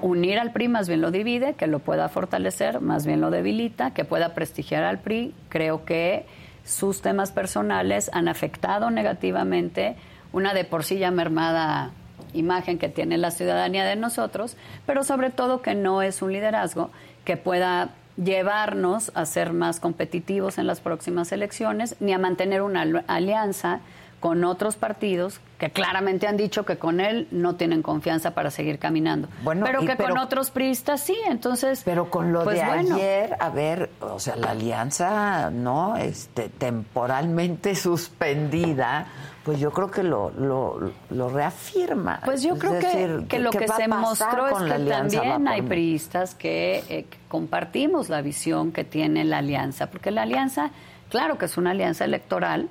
unir 0.00 0.38
al 0.38 0.52
PRI, 0.52 0.68
más 0.68 0.88
bien 0.88 1.00
lo 1.00 1.10
divide, 1.10 1.54
que 1.54 1.66
lo 1.66 1.80
pueda 1.80 2.08
fortalecer, 2.08 2.80
más 2.80 3.04
bien 3.04 3.20
lo 3.20 3.30
debilita, 3.30 3.92
que 3.92 4.04
pueda 4.04 4.34
prestigiar 4.34 4.84
al 4.84 5.00
PRI. 5.00 5.34
Creo 5.48 5.84
que 5.84 6.26
sus 6.64 7.02
temas 7.02 7.32
personales 7.32 8.10
han 8.12 8.28
afectado 8.28 8.90
negativamente 8.90 9.96
una 10.32 10.54
de 10.54 10.64
por 10.64 10.84
sí 10.84 10.98
ya 10.98 11.10
mermada 11.10 11.90
imagen 12.32 12.78
que 12.78 12.88
tiene 12.88 13.18
la 13.18 13.30
ciudadanía 13.30 13.84
de 13.84 13.96
nosotros, 13.96 14.56
pero 14.86 15.04
sobre 15.04 15.30
todo 15.30 15.62
que 15.62 15.74
no 15.74 16.02
es 16.02 16.22
un 16.22 16.32
liderazgo 16.32 16.90
que 17.24 17.36
pueda 17.36 17.90
llevarnos 18.16 19.12
a 19.14 19.24
ser 19.26 19.52
más 19.52 19.80
competitivos 19.80 20.58
en 20.58 20.66
las 20.66 20.80
próximas 20.80 21.32
elecciones, 21.32 21.96
ni 22.00 22.12
a 22.12 22.18
mantener 22.18 22.62
una 22.62 22.82
alianza 23.06 23.80
con 24.20 24.44
otros 24.44 24.76
partidos 24.76 25.40
que 25.58 25.70
claramente 25.70 26.26
han 26.26 26.36
dicho 26.36 26.64
que 26.64 26.78
con 26.78 27.00
él 27.00 27.28
no 27.30 27.54
tienen 27.54 27.82
confianza 27.82 28.32
para 28.32 28.50
seguir 28.50 28.78
caminando. 28.78 29.28
Bueno, 29.42 29.64
pero 29.64 29.80
que 29.80 29.96
con 29.96 30.18
otros 30.18 30.50
priistas 30.50 31.00
sí, 31.00 31.16
entonces... 31.28 31.82
Pero 31.84 32.10
con 32.10 32.32
lo 32.32 32.44
pues 32.44 32.58
de 32.58 32.66
bueno. 32.66 32.96
ayer, 32.96 33.36
a 33.38 33.50
ver, 33.50 33.90
o 34.00 34.18
sea, 34.18 34.36
la 34.36 34.50
alianza, 34.50 35.50
¿no? 35.50 35.96
Este, 35.96 36.48
temporalmente 36.48 37.74
suspendida, 37.74 39.06
pues 39.44 39.60
yo 39.60 39.70
creo 39.70 39.90
que 39.90 40.02
lo, 40.02 40.30
lo, 40.30 40.92
lo 41.10 41.28
reafirma. 41.28 42.20
Pues 42.24 42.42
yo 42.42 42.54
Es 42.54 42.60
creo 42.60 42.78
que, 42.78 42.86
decir, 42.86 43.26
que 43.28 43.38
lo 43.38 43.50
¿qué 43.50 43.58
que 43.58 43.68
se 43.68 43.88
mostró 43.88 44.48
es 44.48 44.72
que 44.72 44.90
también 44.90 45.46
hay 45.46 45.62
priistas 45.62 46.34
que, 46.34 46.78
eh, 46.88 47.04
que 47.04 47.18
compartimos 47.28 48.08
la 48.08 48.22
visión 48.22 48.72
que 48.72 48.84
tiene 48.84 49.24
la 49.24 49.38
alianza, 49.38 49.90
porque 49.90 50.10
la 50.10 50.22
alianza, 50.22 50.70
claro 51.10 51.38
que 51.38 51.44
es 51.44 51.56
una 51.56 51.70
alianza 51.70 52.04
electoral 52.04 52.68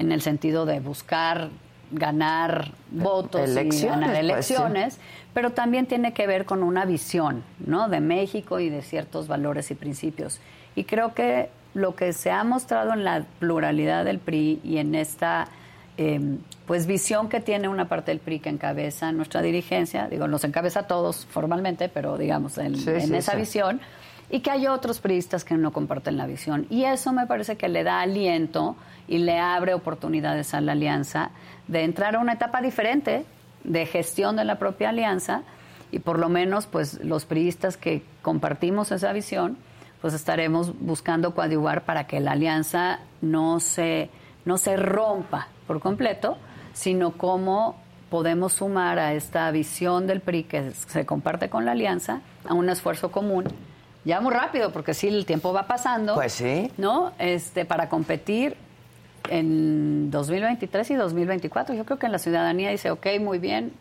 en 0.00 0.12
el 0.12 0.22
sentido 0.22 0.66
de 0.66 0.80
buscar 0.80 1.50
ganar 1.92 2.72
votos 2.90 3.48
y 3.48 3.52
Elecciones, 3.52 4.08
ganar 4.08 4.26
pues, 4.26 4.46
sí. 4.46 4.54
elecciones, 4.54 4.98
pero 5.34 5.50
también 5.50 5.86
tiene 5.86 6.12
que 6.12 6.26
ver 6.26 6.46
con 6.46 6.62
una 6.62 6.84
visión, 6.84 7.44
¿no? 7.58 7.88
De 7.88 8.00
México 8.00 8.60
y 8.60 8.70
de 8.70 8.82
ciertos 8.82 9.28
valores 9.28 9.70
y 9.70 9.74
principios. 9.74 10.40
Y 10.74 10.84
creo 10.84 11.14
que 11.14 11.50
lo 11.74 11.94
que 11.94 12.12
se 12.12 12.30
ha 12.30 12.42
mostrado 12.44 12.94
en 12.94 13.04
la 13.04 13.24
pluralidad 13.38 14.04
del 14.04 14.18
PRI 14.18 14.60
y 14.64 14.78
en 14.78 14.94
esta 14.94 15.48
eh, 15.98 16.38
pues 16.66 16.86
visión 16.86 17.28
que 17.28 17.40
tiene 17.40 17.68
una 17.68 17.88
parte 17.88 18.10
del 18.10 18.20
PRI 18.20 18.40
que 18.40 18.48
encabeza 18.48 19.12
nuestra 19.12 19.42
dirigencia, 19.42 20.08
digo, 20.08 20.26
nos 20.28 20.44
encabeza 20.44 20.80
a 20.80 20.86
todos 20.86 21.26
formalmente, 21.26 21.88
pero 21.90 22.16
digamos 22.16 22.56
en, 22.56 22.76
Sí, 22.76 22.88
en 22.90 23.08
sí, 23.08 23.14
esa 23.16 23.34
visión, 23.34 23.80
y 24.30 24.40
que 24.40 24.50
hay 24.50 24.66
otros 24.66 25.00
priistas 25.00 25.44
que 25.44 25.56
no 25.56 25.72
comparten 25.72 26.16
la 26.16 26.26
visión. 26.26 26.66
Y 26.70 26.84
eso 26.84 27.12
me 27.12 27.26
parece 27.26 27.56
que 27.56 27.68
le 27.68 27.82
da 27.82 28.00
aliento 28.00 28.76
y 29.08 29.18
le 29.18 29.38
abre 29.38 29.74
oportunidades 29.74 30.54
a 30.54 30.60
la 30.60 30.72
alianza 30.72 31.30
de 31.66 31.82
entrar 31.82 32.16
a 32.16 32.20
una 32.20 32.34
etapa 32.34 32.62
diferente 32.62 33.24
de 33.64 33.86
gestión 33.86 34.36
de 34.36 34.44
la 34.44 34.58
propia 34.58 34.90
alianza 34.90 35.42
y 35.90 35.98
por 35.98 36.18
lo 36.18 36.28
menos 36.28 36.66
pues 36.66 37.02
los 37.04 37.24
priistas 37.24 37.76
que 37.76 38.02
compartimos 38.22 38.92
esa 38.92 39.12
visión 39.12 39.58
pues 40.00 40.14
estaremos 40.14 40.78
buscando 40.80 41.34
coadyuvar 41.34 41.84
para 41.84 42.06
que 42.06 42.20
la 42.20 42.32
alianza 42.32 43.00
no 43.20 43.60
se 43.60 44.08
no 44.44 44.56
se 44.56 44.76
rompa 44.76 45.48
por 45.66 45.80
completo, 45.80 46.38
sino 46.72 47.12
cómo 47.12 47.76
podemos 48.08 48.54
sumar 48.54 48.98
a 48.98 49.12
esta 49.12 49.50
visión 49.50 50.06
del 50.06 50.20
PRI 50.20 50.44
que 50.44 50.70
se 50.72 51.04
comparte 51.04 51.50
con 51.50 51.64
la 51.64 51.72
alianza 51.72 52.22
a 52.48 52.54
un 52.54 52.68
esfuerzo 52.70 53.12
común. 53.12 53.44
Ya 54.04 54.20
muy 54.20 54.32
rápido, 54.32 54.72
porque 54.72 54.94
sí, 54.94 55.08
el 55.08 55.26
tiempo 55.26 55.52
va 55.52 55.66
pasando. 55.66 56.14
Pues 56.14 56.32
sí. 56.32 56.70
¿No? 56.78 57.12
Este, 57.18 57.64
para 57.64 57.88
competir 57.88 58.56
en 59.28 60.10
2023 60.10 60.90
y 60.90 60.94
2024. 60.94 61.74
Yo 61.74 61.84
creo 61.84 61.98
que 61.98 62.08
la 62.08 62.18
ciudadanía 62.18 62.70
dice, 62.70 62.90
ok, 62.90 63.06
muy 63.20 63.38
bien. 63.38 63.72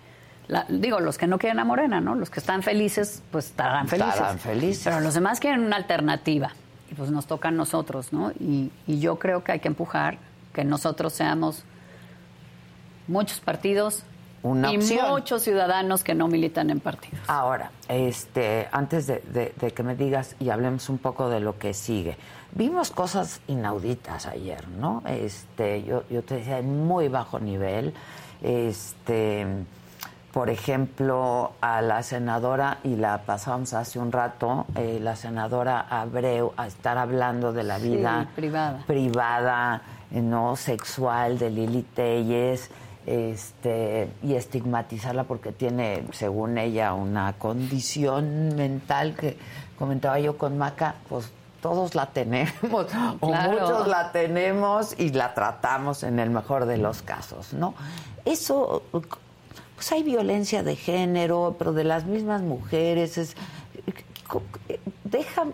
La- 0.48 0.66
digo, 0.68 1.00
los 1.00 1.18
que 1.18 1.28
no 1.28 1.38
quieren 1.38 1.60
a 1.60 1.64
Morena, 1.64 2.02
¿no? 2.02 2.16
Los 2.16 2.30
que 2.30 2.40
están 2.40 2.64
felices, 2.64 3.22
pues 3.32 3.46
estarán 3.48 3.88
felices. 3.88 4.14
Estarán 4.16 4.40
felices. 4.40 4.84
Pero 4.84 5.00
los 5.00 5.14
demás 5.14 5.40
quieren 5.40 5.64
una 5.64 5.76
alternativa. 5.78 6.52
Y 6.92 6.96
pues 6.96 7.12
nos 7.12 7.26
toca 7.28 7.50
a 7.50 7.52
nosotros, 7.52 8.12
¿no? 8.12 8.32
Y, 8.32 8.72
y 8.88 9.00
yo 9.00 9.20
creo 9.20 9.44
que 9.44 9.52
hay 9.54 9.60
que 9.60 9.68
empujar 9.68 10.18
que 10.54 10.64
nosotros 10.64 11.14
seamos 11.14 11.64
muchos 13.08 13.40
partidos 13.40 14.04
Una 14.42 14.72
y 14.72 14.78
opción. 14.78 15.10
muchos 15.10 15.42
ciudadanos 15.44 16.04
que 16.04 16.16
no 16.16 16.28
militan 16.28 16.70
en 16.70 16.80
partidos. 16.80 17.20
Ahora, 17.28 17.72
este, 17.90 18.68
antes 18.72 19.06
de, 19.08 19.22
de- 19.34 19.54
de 19.60 19.72
que 19.72 19.84
me 19.84 19.96
digas 19.96 20.36
y 20.40 20.50
hablemos 20.50 20.88
un 20.90 20.98
poco 20.98 21.30
de 21.30 21.40
lo 21.42 21.58
que 21.60 21.74
sigue, 21.74 22.18
vimos 22.54 22.90
cosas 22.92 23.42
inauditas 23.48 24.26
ayer, 24.28 24.68
¿no? 24.70 25.04
Este, 25.06 25.84
yo, 25.84 26.04
yo 26.10 26.22
te 26.24 26.36
decía 26.36 26.60
en 26.60 26.86
muy 26.88 27.10
bajo 27.10 27.40
nivel, 27.40 27.94
este, 28.42 29.46
por 30.34 30.50
ejemplo, 30.50 31.52
a 31.60 31.82
la 31.82 32.04
senadora 32.04 32.78
y 32.84 32.96
la 32.96 33.24
pasamos 33.24 33.74
hace 33.74 34.00
un 34.00 34.12
rato, 34.12 34.68
eh, 34.76 35.00
la 35.02 35.16
senadora 35.16 35.82
Abreu 35.90 36.54
a 36.56 36.68
estar 36.68 36.98
hablando 36.98 37.52
de 37.52 37.64
la 37.64 37.80
Sí, 37.80 37.90
vida 37.90 38.28
privada. 38.36 38.84
privada, 38.86 39.82
eh, 40.12 40.22
no 40.22 40.56
sexual 40.56 41.40
de 41.40 41.50
Lili 41.50 41.82
Telles, 41.82 42.70
este, 43.10 44.08
y 44.22 44.36
estigmatizarla 44.36 45.24
porque 45.24 45.52
tiene, 45.52 46.04
según 46.12 46.60
ella, 46.60 46.94
una 46.94 47.34
condición 47.34 48.56
mental 48.56 49.16
que 49.16 49.36
comentaba 49.80 50.20
yo 50.20 50.38
con 50.38 50.60
Maca, 50.60 50.94
pues 51.10 51.32
todos 51.60 51.96
la 51.96 52.06
tenemos, 52.06 52.54
o 53.20 53.28
Claro. 53.28 53.52
muchos 53.52 53.88
la 53.88 54.12
tenemos 54.12 54.94
y 55.00 55.10
la 55.10 55.34
tratamos 55.34 56.04
en 56.04 56.20
el 56.20 56.30
mejor 56.30 56.68
de 56.68 56.78
los 56.78 57.02
casos, 57.02 57.54
¿no? 57.54 57.74
Eso, 58.26 58.84
pues 58.92 59.92
hay 59.92 60.04
violencia 60.04 60.62
de 60.62 60.76
género, 60.76 61.56
pero 61.58 61.74
de 61.74 61.86
las 61.86 62.06
mismas 62.06 62.44
mujeres, 62.44 63.18
es, 63.18 63.36
deja, 65.04 65.46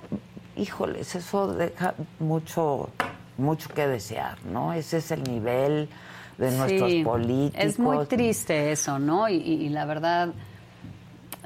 híjoles, 0.57 1.15
eso 1.15 1.53
deja 1.53 1.93
mucho, 2.19 2.89
mucho 3.37 3.69
que 3.69 3.87
desear, 3.87 4.37
¿no? 4.43 4.73
Ese 4.73 4.97
es 4.97 5.11
el 5.11 5.23
nivel 5.23 5.87
de 6.37 6.51
nuestros 6.51 6.91
Sí, 6.91 7.03
políticos. 7.03 7.63
Es 7.65 7.79
muy 7.79 8.05
triste 8.07 8.71
eso, 8.71 8.99
¿no? 8.99 9.29
Y, 9.29 9.35
y- 9.35 9.69
la 9.69 9.85
verdad, 9.85 10.29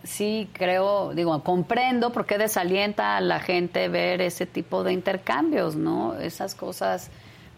sí 0.04 0.50
creo, 0.54 1.14
digo, 1.14 1.44
comprendo 1.44 2.12
por 2.12 2.26
qué 2.26 2.38
desalienta 2.38 3.18
a 3.18 3.22
la 3.22 3.40
gente 3.40 3.88
ver 3.90 4.22
ese 4.22 4.46
tipo 4.46 4.84
de 4.84 4.94
intercambios, 4.94 5.76
¿no? 5.76 6.16
Esas 6.16 6.56
cosas, 6.56 7.10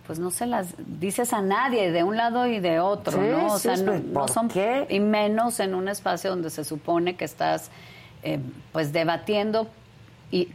pues 0.07 0.19
no 0.19 0.31
se 0.31 0.45
las 0.47 0.73
dices 0.99 1.31
a 1.33 1.41
nadie, 1.41 1.91
de 1.91 2.03
un 2.03 2.17
lado 2.17 2.47
y 2.47 2.59
de 2.59 2.79
otro, 2.79 3.21
Sí, 3.21 3.27
¿no? 3.29 3.53
O 3.53 3.59
sí, 3.59 3.63
sea, 3.63 3.77
no, 3.77 3.91
¿por 3.93 4.03
no 4.23 4.27
son. 4.27 4.47
qué? 4.49 4.87
Y 4.89 4.99
menos 4.99 5.59
en 5.59 5.75
un 5.75 5.87
espacio 5.87 6.31
donde 6.31 6.49
se 6.49 6.63
supone 6.65 7.15
que 7.15 7.25
estás, 7.25 7.69
eh, 8.23 8.39
pues, 8.71 8.91
debatiendo 8.91 9.67
y 10.31 10.49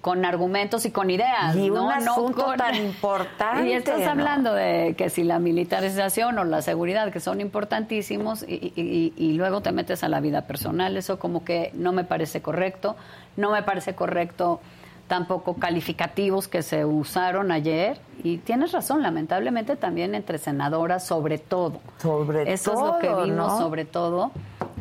con 0.00 0.24
argumentos 0.24 0.84
y 0.86 0.90
con 0.90 1.10
ideas. 1.10 1.54
Y 1.56 1.70
¿no? 1.70 1.86
un 1.88 2.04
No 2.04 2.14
con- 2.32 2.56
tan 2.56 2.74
importante. 2.86 3.68
Y 3.68 3.72
estás 3.72 4.00
¿no? 4.00 4.10
hablando 4.10 4.52
de 4.54 4.94
que 4.96 5.10
si 5.10 5.24
la 5.24 5.38
militarización 5.38 6.38
o 6.38 6.44
la 6.44 6.62
seguridad, 6.62 7.12
que 7.12 7.20
son 7.20 7.40
importantísimos, 7.40 8.42
y, 8.46 8.72
y- 8.76 9.12
y 9.16 9.32
luego 9.34 9.60
te 9.60 9.72
metes 9.72 10.02
a 10.04 10.08
la 10.08 10.20
vida 10.20 10.42
personal, 10.42 10.96
eso 10.96 11.18
como 11.18 11.44
que 11.44 11.70
no 11.74 11.92
me 11.92 12.04
parece 12.04 12.42
correcto. 12.42 12.96
No 13.36 13.50
me 13.50 13.62
parece 13.62 13.94
correcto 13.94 14.60
tampoco 15.08 15.54
calificativos 15.54 16.48
que 16.48 16.62
se 16.62 16.84
usaron 16.84 17.52
ayer. 17.52 17.98
Y 18.24 18.38
tienes 18.38 18.72
razón, 18.72 19.02
lamentablemente 19.02 19.76
también 19.76 20.14
entre 20.14 20.38
senadoras, 20.38 21.06
sobre 21.06 21.38
todo. 21.38 21.80
Sobre 22.02 22.52
Eso 22.52 22.72
todo, 22.72 22.86
es 22.86 22.92
lo 22.94 22.98
que 23.18 23.24
vimos 23.24 23.52
¿no? 23.52 23.58
sobre 23.58 23.84
todo. 23.84 24.32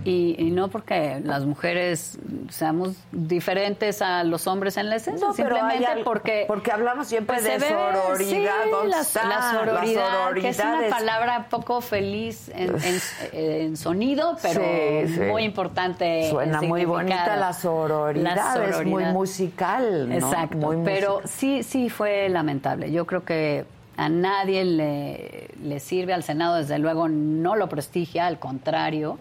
Y, 0.05 0.35
y 0.37 0.51
no 0.51 0.67
porque 0.67 1.19
las 1.23 1.45
mujeres 1.45 2.19
seamos 2.49 2.93
diferentes 3.11 4.03
a 4.03 4.23
los 4.23 4.45
hombres 4.45 4.77
en 4.77 4.89
la 4.89 4.97
esencia, 4.97 5.27
No, 5.27 5.33
simplemente 5.33 5.85
algo- 5.85 6.03
porque 6.03 6.45
porque 6.47 6.71
hablamos 6.71 7.07
siempre 7.07 7.37
pues 7.37 7.43
de 7.43 7.57
ve, 7.57 7.67
sororidad, 7.69 8.53
sí, 8.65 8.69
¿dónde 8.69 8.89
la, 8.89 9.01
está? 9.01 9.23
la 9.23 9.29
La 9.39 9.51
sororidad, 9.51 10.33
que 10.33 10.49
es 10.49 10.57
sororidad 10.57 10.73
una 10.77 10.85
es- 10.85 10.93
palabra 10.93 11.47
poco 11.49 11.81
feliz 11.81 12.49
en, 12.53 12.75
en- 12.83 13.01
en 13.33 13.77
sonido, 13.77 14.37
pero 14.43 14.61
Sí, 15.07 15.13
sí. 15.15 15.19
muy 15.21 15.43
importante. 15.43 16.25
en 16.25 16.29
Suena 16.31 16.61
muy 16.61 16.85
bonita 16.85 17.35
la 17.35 17.51
sororidad, 17.53 18.35
La 18.35 18.53
es 18.53 18.61
muy 18.61 18.71
sororidad. 18.91 19.13
musical, 19.13 20.09
¿no? 20.09 20.15
Exacto, 20.15 20.57
Muy 20.57 20.77
pero 20.85 21.13
musical. 21.21 21.29
sí, 21.31 21.63
sí 21.63 21.89
fue 21.89 22.29
lamentable. 22.29 22.91
Yo 22.91 23.05
creo 23.07 23.23
que 23.25 23.65
a 23.97 24.07
nadie 24.09 24.65
le, 24.65 25.47
le 25.63 25.79
sirve 25.79 26.13
al 26.13 26.21
Senado, 26.23 26.57
desde 26.57 26.77
luego 26.77 27.07
no 27.07 27.55
lo 27.55 27.67
prestigia, 27.69 28.27
al 28.27 28.37
contrario, 28.37 29.17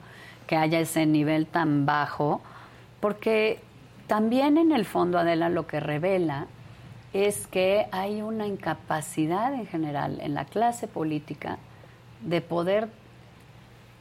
que 0.47 0.57
haya 0.57 0.81
ese 0.81 1.07
nivel 1.07 1.47
tan 1.47 1.87
bajo, 1.87 2.41
porque 3.01 3.61
también 4.07 4.59
en 4.59 4.73
el 4.73 4.85
fondo, 4.85 5.19
Adela, 5.19 5.49
lo 5.49 5.67
que 5.67 5.81
revela 5.81 6.47
es 7.13 7.47
que 7.47 7.87
hay 7.93 8.23
una 8.23 8.47
incapacidad 8.47 9.55
en 9.55 9.67
general 9.67 10.21
en 10.21 10.35
la 10.35 10.45
clase 10.45 10.89
política 10.89 11.59
de 12.21 12.41
poder 12.41 12.89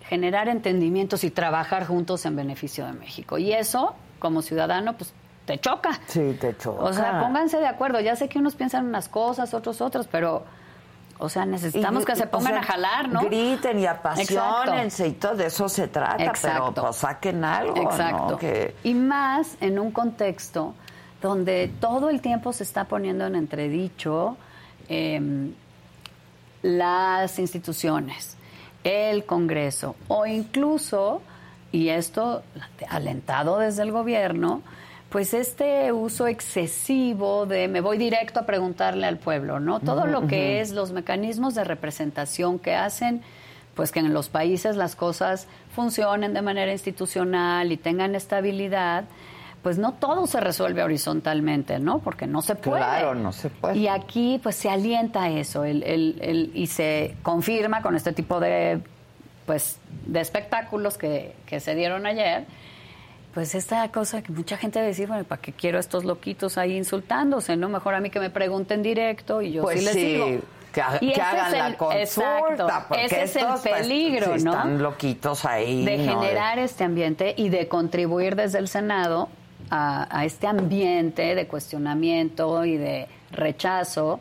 generar 0.07 0.49
entendimientos 0.49 1.23
y 1.23 1.31
trabajar 1.31 1.85
juntos 1.85 2.25
en 2.25 2.35
beneficio 2.35 2.85
de 2.85 2.93
México. 2.93 3.37
Y 3.37 3.53
eso, 3.53 3.95
como 4.19 4.41
ciudadano, 4.41 4.97
pues 4.97 5.13
te 5.45 5.59
choca. 5.59 5.91
Sí, 6.07 6.37
te 6.39 6.57
choca. 6.57 6.83
O 6.83 6.93
sea, 6.93 7.19
pónganse 7.19 7.57
de 7.57 7.67
acuerdo. 7.67 7.99
Ya 7.99 8.15
sé 8.15 8.27
que 8.29 8.39
unos 8.39 8.55
piensan 8.55 8.87
unas 8.87 9.09
cosas, 9.09 9.53
otros 9.53 9.81
otras, 9.81 10.07
pero, 10.07 10.45
o 11.19 11.29
sea, 11.29 11.45
necesitamos 11.45 12.03
Y- 12.03 12.05
que 12.05 12.15
se 12.15 12.23
o 12.25 12.29
pongan 12.31 12.53
sea, 12.53 12.61
a 12.61 12.63
jalar, 12.63 13.09
¿no? 13.09 13.21
Griten 13.21 13.79
y 13.79 13.85
apasionense 13.85 15.05
Exacto. 15.05 15.05
y 15.07 15.11
todo 15.13 15.35
de 15.35 15.45
eso 15.45 15.69
se 15.69 15.87
trata, 15.87 16.33
pero 16.41 16.73
pues 16.73 16.95
saquen 16.97 17.43
algo, 17.45 17.77
Exacto. 17.77 18.31
¿no? 18.31 18.37
Que 18.37 18.75
Y 18.83 18.93
más 18.93 19.55
en 19.61 19.79
un 19.79 19.91
contexto 19.91 20.73
donde 21.21 21.71
todo 21.79 22.09
el 22.09 22.19
tiempo 22.19 22.51
se 22.51 22.63
está 22.63 22.83
poniendo 22.85 23.25
en 23.25 23.35
entredicho 23.35 24.35
em, 24.89 25.53
las 26.61 27.39
instituciones, 27.39 28.35
el 28.83 29.25
Congreso 29.25 29.95
o 30.09 30.25
incluso, 30.25 31.21
y 31.71 31.89
esto 31.89 32.43
alentado 32.89 33.59
desde 33.59 33.83
el 33.83 33.91
gobierno, 33.91 34.61
pues 35.13 35.33
este 35.33 35.91
uso 35.93 36.27
excesivo 36.27 37.45
de 37.45 37.67
me 37.69 37.79
voy 37.81 37.97
directo 37.97 38.39
a 38.41 38.45
preguntarle 38.45 39.07
al 39.07 39.17
pueblo, 39.17 39.59
¿no? 39.61 39.79
Todo 39.79 40.05
lo 40.07 40.27
que 40.27 40.59
es 40.59 40.71
los 40.71 40.91
mecanismos 40.91 41.55
de 41.55 41.63
representación 41.63 42.59
que 42.59 42.75
hacen 42.75 43.21
pues 43.75 43.91
que 43.91 43.99
en 43.99 44.13
los 44.13 44.29
países 44.29 44.75
las 44.75 44.95
cosas 44.95 45.47
funcionen 45.73 46.33
de 46.33 46.41
manera 46.41 46.71
institucional 46.71 47.71
y 47.71 47.77
tengan 47.77 48.13
estabilidad, 48.15 49.05
pues 49.63 49.77
no 49.79 49.93
todo 49.93 50.27
se 50.27 50.39
resuelve 50.39 50.83
horizontalmente, 50.83 51.79
¿no? 51.79 51.99
Porque 51.99 52.27
no 52.27 52.41
se 52.41 52.53
puede. 52.55 52.81
Claro, 52.83 53.15
no 53.15 53.31
se 53.31 53.49
puede. 53.49 53.77
Y 53.77 53.87
aquí 53.87 54.39
pues 54.43 54.55
se 54.57 54.69
alienta 54.69 55.29
eso 55.29 55.63
el, 55.63 55.81
el- 55.83 56.17
el- 56.21 56.51
y 56.53 56.67
se 56.67 57.15
confirma 57.23 57.81
con 57.81 57.95
este 57.95 58.13
tipo 58.13 58.39
de 58.39 58.81
pues 59.45 59.77
de 60.05 60.21
espectáculos 60.21 60.97
que, 60.97 61.33
que 61.45 61.59
se 61.59 61.75
dieron 61.75 62.05
ayer, 62.05 62.45
pues 63.33 63.55
esta 63.55 63.89
cosa 63.91 64.21
que 64.21 64.31
mucha 64.31 64.57
gente 64.57 64.79
decir, 64.81 65.07
bueno, 65.07 65.23
¿para 65.23 65.41
qué 65.41 65.51
quiero 65.53 65.77
a 65.77 65.81
estos 65.81 66.03
loquitos 66.05 66.57
ahí 66.57 66.75
insultándose? 66.77 67.55
No, 67.57 67.67
mejor 67.69 67.95
a 67.95 67.99
mí 67.99 68.09
que 68.09 68.19
me 68.19 68.29
pregunten 68.29 68.83
directo 68.83 69.41
y 69.41 69.51
yo 69.53 69.63
Pues 69.63 69.79
sí 69.79 69.85
les 69.85 69.93
sí, 69.93 70.05
digo. 70.05 70.25
que, 70.71 70.81
ha- 70.81 70.97
Y 71.01 71.13
que 71.13 71.21
hagan 71.21 71.47
es 71.53 71.59
la 71.59 71.67
el- 71.67 71.77
consulta, 71.77 72.01
exacto, 72.01 72.67
porque 72.89 73.05
ese 73.05 73.23
es 73.23 73.35
el 73.37 73.45
pues, 73.47 73.61
peligro, 73.61 74.27
¿no? 74.27 74.35
Están 74.35 74.81
loquitos 74.83 75.45
ahí. 75.45 75.83
de 75.85 75.97
¿no? 75.97 76.13
generar 76.21 76.59
este 76.59 76.83
ambiente 76.83 77.33
y 77.37 77.49
de 77.49 77.67
contribuir 77.67 78.35
desde 78.35 78.59
el 78.59 78.67
Senado 78.67 79.29
a, 79.69 80.07
a 80.15 80.25
este 80.25 80.45
ambiente 80.47 81.33
de 81.35 81.47
cuestionamiento 81.47 82.65
y 82.65 82.77
de 82.77 83.07
rechazo, 83.31 84.19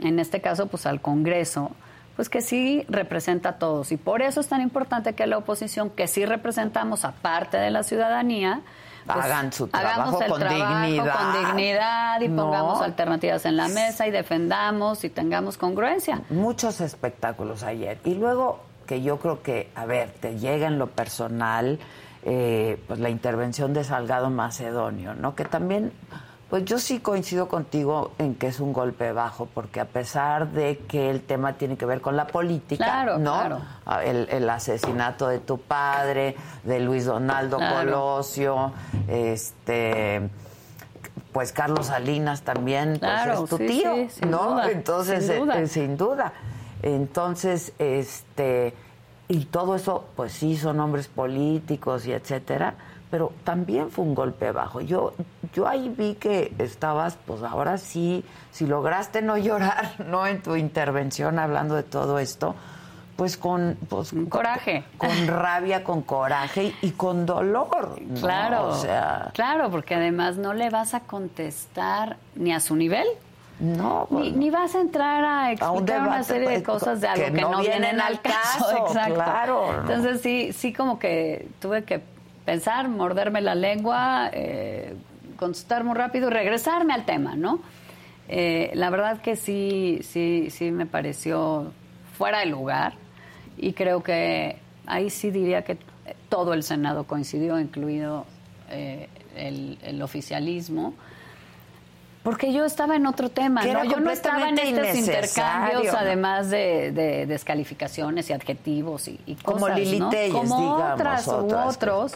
en 0.00 0.18
este 0.20 0.40
caso 0.40 0.66
pues 0.68 0.86
al 0.86 1.00
Congreso, 1.00 1.72
pues 2.16 2.28
que 2.28 2.40
sí 2.40 2.84
representa 2.88 3.50
a 3.50 3.58
todos. 3.58 3.90
Y 3.92 3.96
por 3.96 4.22
eso 4.22 4.40
es 4.40 4.48
tan 4.48 4.60
importante 4.60 5.14
que 5.14 5.26
la 5.26 5.38
oposición, 5.38 5.90
que 5.90 6.06
sí 6.06 6.24
representamos 6.24 7.04
a 7.04 7.12
parte 7.12 7.56
de 7.56 7.70
la 7.70 7.82
ciudadanía, 7.82 8.60
pues, 9.06 9.18
Hagan 9.18 9.52
su 9.52 9.66
trabajo 9.68 10.22
el 10.22 10.30
con 10.30 10.40
trabajo 10.40 10.80
dignidad. 10.86 11.14
con 11.14 11.44
dignidad 11.44 12.20
y 12.22 12.28
No. 12.28 12.42
pongamos 12.44 12.80
alternativas 12.80 13.44
en 13.44 13.56
la 13.58 13.68
mesa 13.68 14.06
y 14.06 14.10
defendamos 14.10 15.04
y 15.04 15.10
tengamos 15.10 15.58
congruencia. 15.58 16.22
muchos 16.30 16.80
espectáculos 16.80 17.62
ayer. 17.64 17.98
Y 18.04 18.14
luego, 18.14 18.60
que 18.86 19.02
yo 19.02 19.18
creo 19.18 19.42
que, 19.42 19.70
a 19.74 19.84
ver, 19.84 20.10
te 20.20 20.38
llega 20.38 20.66
en 20.68 20.78
lo 20.78 20.86
personal, 20.88 21.78
eh, 22.22 22.80
pues 22.86 22.98
la 22.98 23.10
intervención 23.10 23.74
de 23.74 23.84
Salgado 23.84 24.30
Macedonio, 24.30 25.14
¿no? 25.14 25.34
Que 25.34 25.44
también, 25.44 25.92
pues 26.50 26.64
yo 26.66 26.78
sí 26.78 27.00
coincido 27.00 27.48
contigo 27.48 28.12
en 28.18 28.34
que 28.36 28.46
es 28.48 28.60
un 28.60 28.72
golpe 28.72 29.10
bajo, 29.12 29.46
porque 29.52 29.80
a 29.80 29.86
pesar 29.86 30.48
de 30.52 30.78
que 30.78 31.10
el 31.10 31.22
tema 31.22 31.54
tiene 31.54 31.76
que 31.76 31.86
ver 31.86 32.00
con 32.00 32.16
la 32.16 32.26
política, 32.26 32.84
Claro, 32.84 33.18
¿no? 33.18 33.32
claro. 33.40 33.58
Ah, 33.86 34.04
El, 34.04 34.28
el 34.30 34.48
asesinato 34.48 35.26
de 35.28 35.38
tu 35.40 35.58
padre, 35.58 36.36
de 36.62 36.80
Luis 36.80 37.06
Donaldo 37.06 37.56
Claro. 37.56 37.76
Colosio, 37.90 38.72
este 39.08 40.28
pues 41.32 41.50
Carlos 41.52 41.86
Salinas 41.86 42.42
también 42.42 42.98
pues, 43.00 43.26
es 43.42 43.48
tu 43.50 43.56
sí, 43.58 43.66
tío, 43.66 43.94
sí, 43.94 44.10
sin 44.20 44.30
¿no? 44.30 44.50
duda, 44.52 44.70
Entonces, 44.70 45.26
sin 45.26 45.38
duda. 45.40 45.58
eh, 45.60 45.66
sin 45.66 45.96
duda. 45.96 46.32
Entonces, 46.82 47.72
este, 47.80 48.72
y 49.26 49.46
todo 49.46 49.74
eso, 49.74 50.04
pues 50.14 50.30
sí, 50.32 50.56
son 50.56 50.78
hombres 50.78 51.08
políticos 51.08 52.06
y 52.06 52.12
etcétera, 52.12 52.74
pero 53.14 53.30
también 53.44 53.92
fue 53.92 54.04
un 54.04 54.12
golpe 54.12 54.50
bajo. 54.50 54.80
Yo, 54.80 55.12
yo 55.52 55.68
ahí 55.68 55.88
vi 55.88 56.16
que 56.16 56.52
estabas, 56.58 57.16
pues 57.24 57.44
ahora 57.44 57.78
sí, 57.78 58.24
si 58.50 58.66
lograste 58.66 59.22
no 59.22 59.38
llorar, 59.38 60.04
¿no? 60.08 60.26
En 60.26 60.42
tu 60.42 60.56
intervención 60.56 61.38
hablando 61.38 61.76
de 61.76 61.84
todo 61.84 62.18
esto, 62.18 62.56
pues 63.14 63.36
con, 63.36 63.78
pues, 63.88 64.12
coraje. 64.28 64.82
Con, 64.98 65.10
con 65.10 65.26
rabia, 65.28 65.84
con 65.84 66.02
coraje 66.02 66.74
y, 66.82 66.90
con 66.90 67.24
dolor. 67.24 68.00
¿no? 68.02 68.20
Claro, 68.20 68.66
O 68.70 68.74
sea, 68.74 69.30
claro, 69.32 69.70
porque 69.70 69.94
además 69.94 70.36
no 70.36 70.52
le 70.52 70.68
vas 70.70 70.94
a 70.94 70.98
contestar 70.98 72.16
ni 72.34 72.52
a 72.52 72.58
su 72.58 72.74
nivel. 72.74 73.06
no, 73.60 74.08
Ni, 74.10 74.32
ni 74.32 74.50
vas 74.50 74.74
a 74.74 74.80
entrar 74.80 75.24
a 75.24 75.52
explicar 75.52 76.00
una 76.00 76.24
serie 76.24 76.48
de 76.48 76.60
pues, 76.62 76.80
cosas 76.80 77.00
de 77.00 77.06
algo 77.06 77.26
que 77.26 77.32
que, 77.32 77.40
no 77.42 77.52
no, 77.52 77.60
vienen 77.60 78.00
al 78.00 78.14
al 78.14 78.20
caso. 78.20 78.66
caso, 78.70 78.86
Exacto. 78.88 79.14
claro, 79.14 79.72
¿no? 79.72 79.80
Entonces 79.82 80.20
sí, 80.20 80.52
sí 80.52 80.72
como 80.72 80.98
que 80.98 81.46
tuve 81.60 81.84
que 81.84 82.12
pensar, 82.44 82.88
morderme 82.88 83.40
la 83.40 83.54
lengua, 83.54 84.30
eh, 84.32 84.94
contestar 85.36 85.84
muy 85.84 85.94
rápido 85.94 86.28
y 86.28 86.32
regresarme 86.32 86.92
al 86.92 87.04
tema, 87.04 87.36
¿no? 87.36 87.60
Eh, 88.28 88.70
la 88.74 88.90
verdad 88.90 89.20
que 89.20 89.36
sí, 89.36 90.00
sí, 90.02 90.48
sí 90.50 90.70
me 90.70 90.86
pareció 90.86 91.72
fuera 92.16 92.40
de 92.40 92.46
lugar 92.46 92.94
y 93.58 93.72
creo 93.72 94.02
que 94.02 94.56
ahí 94.86 95.10
sí 95.10 95.30
diría 95.30 95.62
que 95.62 95.76
todo 96.28 96.54
el 96.54 96.62
Senado 96.62 97.04
coincidió, 97.04 97.58
incluido 97.58 98.24
eh, 98.70 99.08
el, 99.36 99.78
el 99.82 100.02
oficialismo. 100.02 100.94
Porque 102.24 102.52
yo 102.54 102.64
estaba 102.64 102.96
en 102.96 103.06
otro 103.06 103.28
tema, 103.28 103.60
Que 103.60 103.72
¿no? 103.74 103.84
Yo 103.84 104.00
no 104.00 104.10
estaba 104.10 104.48
en 104.48 104.58
estos 104.58 104.96
intercambios, 104.96 105.92
¿no? 105.92 105.98
además 105.98 106.48
de, 106.50 106.90
de 106.90 107.26
descalificaciones 107.26 108.30
y 108.30 108.32
adjetivos 108.32 109.06
y, 109.08 109.20
y 109.26 109.34
Como 109.36 109.60
cosas, 109.60 109.78
Lili 109.78 109.98
¿no? 110.00 110.08
Telles, 110.08 110.32
Como 110.32 110.58
digamos, 110.60 110.92
otras, 110.94 111.28
u 111.28 111.30
otras 111.32 111.76
que- 111.76 111.84
otros. 111.84 112.12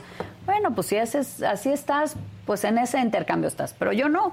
Bueno, 0.46 0.74
pues 0.74 0.86
si 0.86 0.96
es- 0.96 1.42
así 1.42 1.70
estás, 1.70 2.16
pues 2.46 2.64
en 2.64 2.78
ese 2.78 2.98
intercambio 3.00 3.48
estás, 3.48 3.74
pero 3.78 3.92
yo 3.92 4.09
no. 4.09 4.32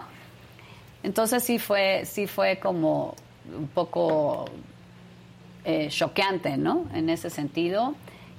Entonces 1.03 1.43
sí 1.43 1.59
fue, 1.59 2.03
sí 2.05 2.25
fue 2.25 2.57
como 2.57 3.13
un 3.55 3.67
poco 3.67 4.45
eh, 5.65 5.89
choqueante, 5.89 6.55
¿no? 6.57 6.85
En 6.93 7.09
ese 7.09 7.29
sentido. 7.29 7.95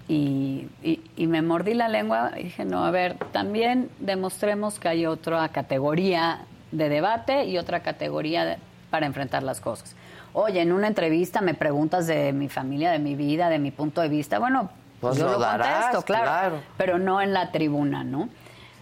Y, 0.09 0.68
y- 0.82 1.03
y 1.16 1.26
me 1.26 1.43
mordí 1.43 1.74
la 1.74 1.89
lengua 1.89 2.30
y 2.39 2.45
dije, 2.45 2.64
no, 2.64 2.84
a 2.84 2.91
ver, 2.91 3.16
también 3.32 3.91
demostremos 3.99 4.78
que 4.78 4.89
hay 4.89 5.05
otra 5.07 5.47
categoría 5.51 6.47
de 6.73 6.89
debate 6.89 7.45
y 7.45 7.59
otra 7.59 7.81
categoría 7.81 8.45
de- 8.45 8.57
para 8.91 9.07
enfrentar 9.07 9.43
las 9.43 9.61
cosas. 9.61 9.95
Oye, 10.33 10.61
en 10.61 10.73
una 10.73 10.87
entrevista 10.89 11.41
me 11.41 11.55
preguntas 11.55 12.07
de 12.07 12.33
mi 12.33 12.49
familia, 12.49 12.91
de 12.91 12.99
mi 12.99 13.14
vida, 13.14 13.49
de 13.49 13.59
mi 13.59 13.71
punto 13.71 14.01
de 14.01 14.09
vista. 14.09 14.39
Bueno, 14.39 14.71
Pues 15.01 15.17
yo 15.19 15.27
lo 15.29 15.39
darás, 15.39 15.85
contesto, 15.87 16.03
claro, 16.05 16.25
claro. 16.25 16.61
pero 16.77 16.99
no 16.99 17.21
en 17.21 17.33
la 17.33 17.51
tribuna, 17.53 18.05
¿no? 18.05 18.29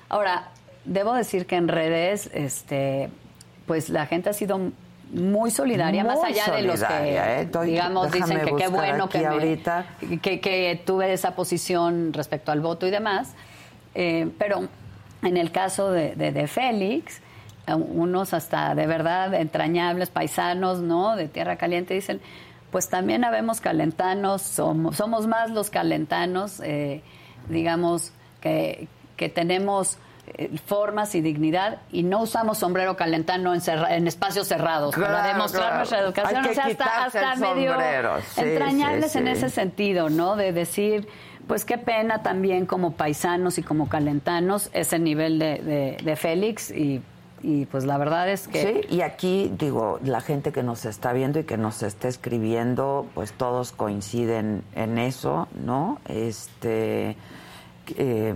Ahora, 0.09 0.49
debo 0.85 1.15
decir 1.15 1.47
que 1.47 1.57
en 1.57 1.69
redes, 1.69 2.29
este, 2.35 3.09
pues 3.67 3.89
la 3.89 4.07
gente 4.07 4.31
ha 4.31 4.33
sido 4.33 4.59
muy 5.13 5.51
solidaria, 5.51 6.03
Muy 6.05 6.15
más 6.15 6.25
allá 6.25 6.55
de 6.57 6.63
los 6.63 6.83
que, 6.83 7.17
¿eh? 7.17 7.41
Estoy- 7.43 7.69
digamos, 7.71 8.11
dicen 8.11 8.41
que 8.41 8.57
qué 8.57 8.69
bueno 8.69 9.09
que, 9.09 9.29
me- 9.29 10.19
que, 10.21 10.41
que 10.41 10.83
tuve 10.85 11.13
esa 11.13 11.35
posición 11.37 12.13
respecto 12.13 12.51
al 12.53 12.61
voto 12.61 12.87
y 12.87 12.91
demás. 12.91 13.33
Eh, 13.95 14.29
pero 14.39 14.67
en 15.23 15.37
el 15.37 15.53
caso 15.53 15.93
de, 15.93 16.17
de- 16.17 16.33
de 16.33 16.47
Félix, 16.49 17.21
unos 17.73 18.35
hasta 18.35 18.75
de 18.75 18.87
verdad 18.87 19.33
entrañables 19.35 20.11
paisanos, 20.11 20.81
¿no? 20.81 21.17
De 21.17 21.29
Tierra 21.29 21.57
Caliente 21.57 21.95
dicen, 21.95 22.21
pues 22.71 22.89
también 22.89 23.25
habemos 23.25 23.61
calentanos, 23.61 24.43
somos, 24.43 24.97
somos 24.97 25.27
más 25.27 25.51
los 25.51 25.71
calentanos, 25.71 26.61
eh, 26.65 27.03
digamos, 27.49 28.13
que, 28.41 28.89
que 29.17 29.29
tenemos 29.29 29.99
eh, 30.39 30.51
formas 30.67 31.15
y 31.15 31.21
dignidad 31.21 31.79
y 31.93 32.03
no 32.03 32.21
usamos 32.23 32.59
sombrero 32.59 32.97
calentano 32.97 33.55
en, 33.55 33.61
cerra- 33.61 33.95
en 33.95 34.07
espacios 34.09 34.49
cerrados 34.49 34.95
para 34.95 35.09
Claro, 35.09 35.29
demostrar 35.29 35.63
claro. 35.65 35.77
nuestra 35.77 36.01
educación. 36.01 36.47
O 36.47 36.55
sea, 36.55 36.65
hasta, 36.65 37.05
hasta 37.05 37.37
medio. 37.37 37.75
Sí, 38.35 38.41
entrañables 38.41 39.13
sí, 39.13 39.19
en 39.19 39.29
ese 39.29 39.51
sentido, 39.51 40.09
¿no? 40.11 40.35
De 40.37 40.53
decir, 40.53 41.07
pues 41.47 41.65
qué 41.67 41.77
pena 41.79 42.23
también 42.23 42.65
como 42.67 42.93
paisanos 42.93 43.59
y 43.59 43.63
como 43.63 43.89
calentanos 43.89 44.71
ese 44.73 44.99
nivel 44.99 45.39
de, 45.39 45.59
de- 45.59 45.97
de 46.03 46.17
Félix 46.17 46.71
y, 46.71 47.03
y, 47.45 47.67
pues 47.67 47.85
la 47.85 47.99
verdad 47.99 48.29
es 48.31 48.49
que... 48.49 48.83
Sí, 48.89 48.97
y 48.97 49.01
aquí 49.03 49.53
digo, 49.59 50.01
la 50.03 50.21
gente 50.21 50.51
que 50.51 50.63
nos 50.63 50.85
está 50.87 51.13
viendo 51.13 51.39
y 51.39 51.45
que 51.45 51.59
nos 51.59 51.83
está 51.83 52.09
escribiendo, 52.09 53.07
pues 53.15 53.33
todos 53.33 53.73
coinciden 53.73 54.63
en 54.75 54.99
eso, 54.99 55.47
¿no? 55.65 56.01
Este 56.09 57.17
eh, 57.97 58.35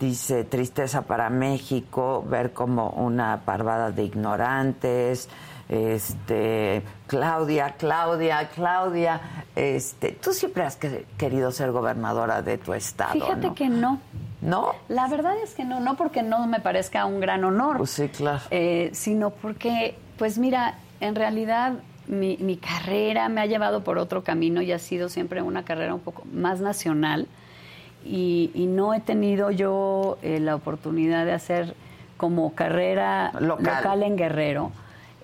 dice 0.00 0.44
tristeza 0.44 1.02
para 1.02 1.30
México, 1.30 2.24
ver 2.28 2.52
como 2.52 2.90
una 2.90 3.42
parvada 3.44 3.90
de 3.92 4.04
ignorantes, 4.04 5.28
este 5.68 6.82
Claudia, 7.06 7.74
Claudia, 7.78 8.48
Claudia, 8.54 9.20
este, 9.54 10.12
tú 10.12 10.32
siempre 10.32 10.64
has 10.64 10.76
que- 10.76 11.06
querido 11.16 11.50
ser 11.52 11.72
gobernadora 11.72 12.42
de 12.42 12.58
tu 12.58 12.72
estado, 12.74 13.12
Fíjate 13.12 13.48
¿no? 13.48 13.54
que 13.54 13.68
no. 13.68 14.00
¿No? 14.40 14.72
La 14.88 15.08
verdad 15.08 15.34
es 15.42 15.54
que 15.54 15.64
no, 15.64 15.80
no 15.80 15.96
porque 15.96 16.22
no 16.22 16.46
me 16.46 16.60
parezca 16.60 17.04
un 17.06 17.18
gran 17.20 17.42
honor. 17.44 17.76
Pues 17.78 17.90
sí, 17.90 18.08
claro. 18.08 18.40
eh, 18.52 18.90
sino 18.92 19.30
porque, 19.30 19.96
pues 20.16 20.38
mira, 20.38 20.76
en 21.00 21.16
realidad 21.16 21.72
mi, 22.06 22.36
mi 22.38 22.56
carrera 22.56 23.28
me 23.28 23.40
ha 23.40 23.46
llevado 23.46 23.82
por 23.82 23.98
otro 23.98 24.22
camino 24.22 24.62
y 24.62 24.70
ha 24.72 24.78
sido 24.78 25.08
siempre 25.08 25.42
una 25.42 25.64
carrera 25.64 25.92
un 25.92 26.00
poco 26.00 26.22
más 26.32 26.60
nacional 26.60 27.26
y, 28.04 28.52
y 28.54 28.66
no 28.66 28.94
he 28.94 29.00
tenido 29.00 29.50
yo 29.50 30.18
eh, 30.22 30.38
la 30.38 30.54
oportunidad 30.54 31.24
de 31.24 31.32
hacer 31.32 31.74
como 32.16 32.54
carrera 32.54 33.32
Local. 33.40 34.02
en 34.04 34.16
Guerrero. 34.16 34.70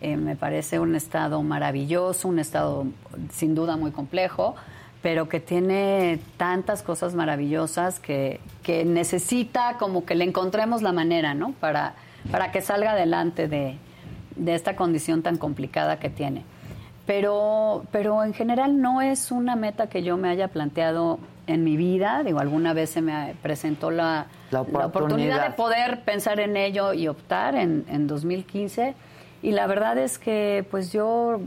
Eh, 0.04 0.18
me 0.18 0.36
parece 0.36 0.78
un 0.80 0.94
estado 0.96 1.42
maravilloso, 1.42 2.28
un 2.28 2.38
estado 2.38 2.84
sin 3.32 3.54
duda 3.54 3.78
muy 3.78 3.90
complejo, 3.90 4.54
pero 5.00 5.30
que 5.30 5.40
tiene 5.40 6.20
tantas 6.36 6.82
cosas 6.82 7.14
maravillosas 7.14 8.00
que, 8.00 8.38
que 8.62 8.84
necesita 8.84 9.78
como 9.78 10.04
que 10.04 10.14
le 10.14 10.24
encontremos 10.24 10.82
la 10.82 10.92
manera, 10.92 11.32
¿no? 11.32 11.52
Para, 11.52 11.94
para 12.30 12.52
que 12.52 12.60
salga 12.60 12.90
adelante 12.90 13.48
de, 13.48 13.78
de 14.36 14.54
esta 14.54 14.76
condición 14.76 15.22
tan 15.22 15.38
complicada 15.38 15.98
que 15.98 16.10
tiene. 16.10 16.44
Pero, 17.06 17.86
pero 17.90 18.24
en 18.24 18.34
general 18.34 18.82
no 18.82 19.00
es 19.00 19.30
una 19.30 19.56
meta 19.56 19.86
que 19.86 20.02
yo 20.02 20.18
me 20.18 20.28
haya 20.28 20.48
planteado 20.48 21.18
en 21.46 21.64
mi 21.64 21.78
vida. 21.78 22.22
Digo, 22.24 22.40
alguna 22.40 22.74
vez 22.74 22.90
se 22.90 23.00
me 23.00 23.34
presentó 23.42 23.90
la, 23.90 24.26
La 24.50 24.60
oportunidad. 24.60 25.48
de 25.48 25.54
poder 25.54 26.02
pensar 26.02 26.40
en 26.40 26.58
ello 26.58 26.92
y 26.92 27.08
optar 27.08 27.54
en, 27.54 27.86
en 27.88 28.06
2015. 28.06 28.94
Y 29.44 29.52
la 29.52 29.66
verdad 29.66 29.98
es 29.98 30.18
que 30.18 30.64
pues 30.70 30.90
yo 30.90 31.38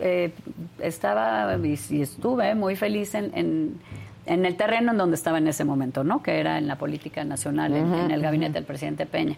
eh, 0.00 0.32
estaba 0.80 1.54
y, 1.62 1.78
y 1.90 2.00
estuve 2.00 2.54
muy 2.54 2.74
feliz 2.74 3.14
en, 3.14 3.30
en, 3.34 3.80
en 4.24 4.46
el 4.46 4.56
terreno 4.56 4.92
en 4.92 4.98
donde 4.98 5.16
estaba 5.16 5.36
en 5.36 5.46
ese 5.46 5.62
momento, 5.64 6.04
¿no? 6.04 6.22
Que 6.22 6.40
era 6.40 6.56
en 6.56 6.66
la 6.66 6.76
política 6.76 7.24
nacional, 7.24 7.74
en, 7.74 7.92
en 7.92 8.10
el 8.10 8.22
gabinete 8.22 8.54
del 8.54 8.64
presidente 8.64 9.04
Peña. 9.04 9.36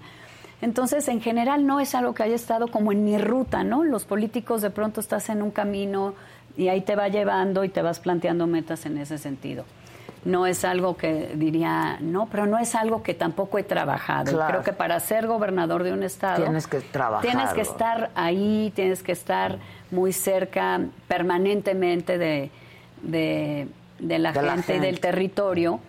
Entonces, 0.63 1.09
en 1.09 1.21
general, 1.21 1.67
no 1.67 1.81
es 1.81 1.97
algo 1.97 2.15
que 2.15 2.23
haya 2.23 2.37
estado 2.37 2.69
como 2.69 2.93
en 2.93 3.05
mi 3.05 3.19
ruta, 3.19 3.65
¿no? 3.65 3.83
Los 3.83 4.05
políticos 4.05 4.63
de 4.63 4.71
pronto 4.71 5.01
estás 5.01 5.29
en 5.29 5.43
un 5.43 5.51
camino 5.51 6.15
y 6.57 6.69
ahí 6.69 6.83
te 6.83 6.95
va 6.95 7.09
llevando 7.09 7.65
y 7.65 7.71
te 7.71 7.83
vas 7.83 7.99
planteando 7.99 8.47
metas 8.47 8.87
en 8.87 8.99
ese 8.99 9.19
sentido. 9.19 9.65
No 10.25 10.47
es 10.47 10.65
algo 10.67 10.97
que 10.97 11.33
diría, 11.35 11.97
no, 12.01 12.27
pero 12.27 12.45
no 12.47 12.59
es 12.59 12.75
algo 12.75 13.03
que 13.03 13.15
tampoco 13.15 13.59
he 13.59 13.63
trabajado. 13.63 14.33
Claro. 14.33 14.49
Creo 14.51 14.63
que 14.63 14.73
para 14.73 15.01
ser 15.01 15.27
gobernador 15.27 15.83
de 15.83 15.93
un 15.93 16.03
estado 16.03 16.43
Tienes 16.43 16.67
que 16.67 16.81
trabajarlo. 16.81 17.31
Tienes 17.31 17.55
que 17.55 17.63
estar 17.63 18.11
ahí, 18.15 18.71
tienes 18.75 19.03
que 19.03 19.13
estar 19.13 19.59
muy 19.91 20.13
cerca 20.13 20.81
permanentemente 21.09 22.19
de, 22.19 22.51
de, 23.03 23.69
de 23.99 24.19
la, 24.19 24.33
De 24.33 24.43
la 24.43 24.53
gente 24.55 24.77
y 24.77 24.79
del 24.81 25.01
territorio. 25.01 25.81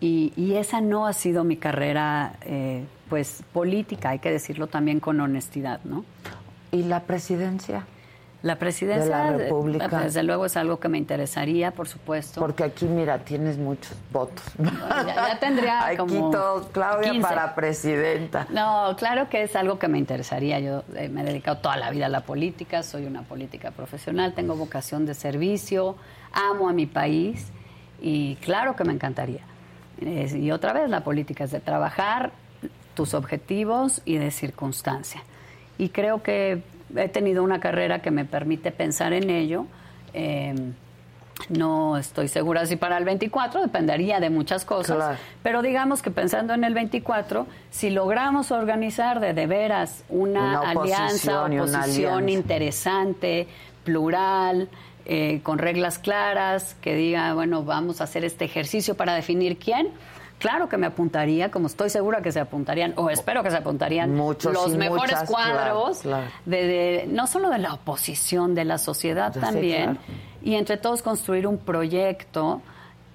Y, 0.00 0.32
y 0.36 0.54
esa 0.54 0.80
no 0.80 1.06
ha 1.06 1.12
sido 1.12 1.44
mi 1.44 1.56
carrera, 1.56 2.34
eh, 2.42 2.84
pues, 3.08 3.42
política, 3.52 4.10
hay 4.10 4.18
que 4.18 4.30
decirlo 4.30 4.66
también 4.66 4.98
con 5.00 5.20
honestidad, 5.20 5.80
¿no? 5.84 6.04
¿Y 6.72 6.82
la 6.82 7.00
presidencia? 7.00 7.86
La 8.44 8.56
presidencia, 8.56 9.16
De 9.16 9.30
la 9.32 9.36
República. 9.38 9.88
desde 10.00 10.22
luego, 10.22 10.44
es 10.44 10.54
algo 10.58 10.78
que 10.78 10.90
me 10.90 10.98
interesaría, 10.98 11.70
por 11.70 11.88
supuesto. 11.88 12.42
Porque 12.42 12.62
aquí, 12.62 12.84
mira, 12.84 13.18
tienes 13.20 13.56
muchos 13.56 13.96
votos. 14.12 14.44
ya, 14.58 15.14
ya 15.14 15.38
tendría 15.40 15.86
Aquí 15.86 15.96
como 15.96 16.30
todos, 16.30 16.66
Claudia 16.66 17.10
15. 17.12 17.26
para 17.26 17.54
presidenta. 17.54 18.46
No, 18.50 18.94
claro 18.98 19.30
que 19.30 19.44
es 19.44 19.56
algo 19.56 19.78
que 19.78 19.88
me 19.88 19.96
interesaría. 19.96 20.60
Yo 20.60 20.84
eh, 20.94 21.08
me 21.08 21.22
he 21.22 21.24
dedicado 21.24 21.56
toda 21.56 21.78
la 21.78 21.90
vida 21.90 22.04
a 22.04 22.10
la 22.10 22.20
política, 22.26 22.82
soy 22.82 23.06
una 23.06 23.22
política 23.22 23.70
profesional, 23.70 24.34
tengo 24.34 24.56
vocación 24.56 25.06
de 25.06 25.14
servicio, 25.14 25.96
amo 26.30 26.68
a 26.68 26.74
mi 26.74 26.84
país 26.84 27.48
y 27.98 28.36
claro 28.36 28.76
que 28.76 28.84
me 28.84 28.92
encantaría. 28.92 29.40
Eh, 30.02 30.30
y 30.38 30.50
otra 30.50 30.74
vez, 30.74 30.90
la 30.90 31.02
política 31.02 31.44
es 31.44 31.50
de 31.50 31.60
trabajar 31.60 32.32
tus 32.92 33.14
objetivos 33.14 34.02
y 34.04 34.18
de 34.18 34.30
circunstancia. 34.30 35.22
Y 35.78 35.88
creo 35.88 36.22
que 36.22 36.62
he 36.96 37.08
tenido 37.08 37.42
una 37.42 37.60
carrera 37.60 38.00
que 38.00 38.10
me 38.10 38.24
permite 38.24 38.70
pensar 38.72 39.12
en 39.12 39.30
ello. 39.30 39.66
Eh, 40.12 40.54
no 41.48 41.96
estoy 41.96 42.28
segura 42.28 42.64
si 42.64 42.76
para 42.76 42.96
el 42.96 43.04
24, 43.04 43.60
dependería 43.60 44.20
de 44.20 44.30
muchas 44.30 44.64
cosas. 44.64 44.96
Claro. 44.96 45.18
Pero 45.42 45.62
digamos 45.62 46.00
que 46.00 46.10
pensando 46.10 46.54
en 46.54 46.64
el 46.64 46.74
24, 46.74 47.46
si 47.70 47.90
logramos 47.90 48.50
organizar 48.52 49.20
de, 49.20 49.34
de 49.34 49.46
veras 49.46 50.04
una, 50.08 50.60
Una 50.60 50.70
alianza, 50.70 51.42
oposición 51.42 51.68
una 51.68 51.82
alianza. 51.82 52.30
interesante, 52.30 53.48
plural, 53.84 54.68
eh, 55.06 55.40
con 55.42 55.58
reglas 55.58 55.98
claras, 55.98 56.76
que 56.80 56.94
diga, 56.94 57.34
bueno, 57.34 57.64
vamos 57.64 58.00
a 58.00 58.04
hacer 58.04 58.24
este 58.24 58.44
ejercicio 58.44 58.96
para 58.96 59.14
definir 59.14 59.58
quién. 59.58 59.88
Claro 60.38 60.68
que 60.68 60.76
me 60.76 60.86
apuntaría, 60.86 61.50
como 61.50 61.68
estoy 61.68 61.88
segura 61.88 62.20
que 62.20 62.30
se 62.32 62.40
apuntarían, 62.40 62.92
o 62.96 63.08
espero 63.08 63.42
que 63.42 63.50
se 63.50 63.56
apuntarían 63.56 64.14
Muchos 64.14 64.52
los 64.52 64.74
mejores 64.76 65.12
muchas, 65.12 65.30
cuadros, 65.30 66.00
claro, 66.00 66.26
claro. 66.26 66.26
De, 66.44 66.66
de- 66.66 67.06
no 67.08 67.26
solo 67.26 67.48
de 67.48 67.58
la 67.58 67.72
oposición, 67.72 68.54
de 68.54 68.64
la 68.64 68.76
sociedad 68.78 69.32
también, 69.32 69.94
claro. 69.94 70.00
y 70.42 70.54
entre 70.56 70.76
todos 70.76 71.02
construir 71.02 71.46
un 71.46 71.56
proyecto 71.58 72.60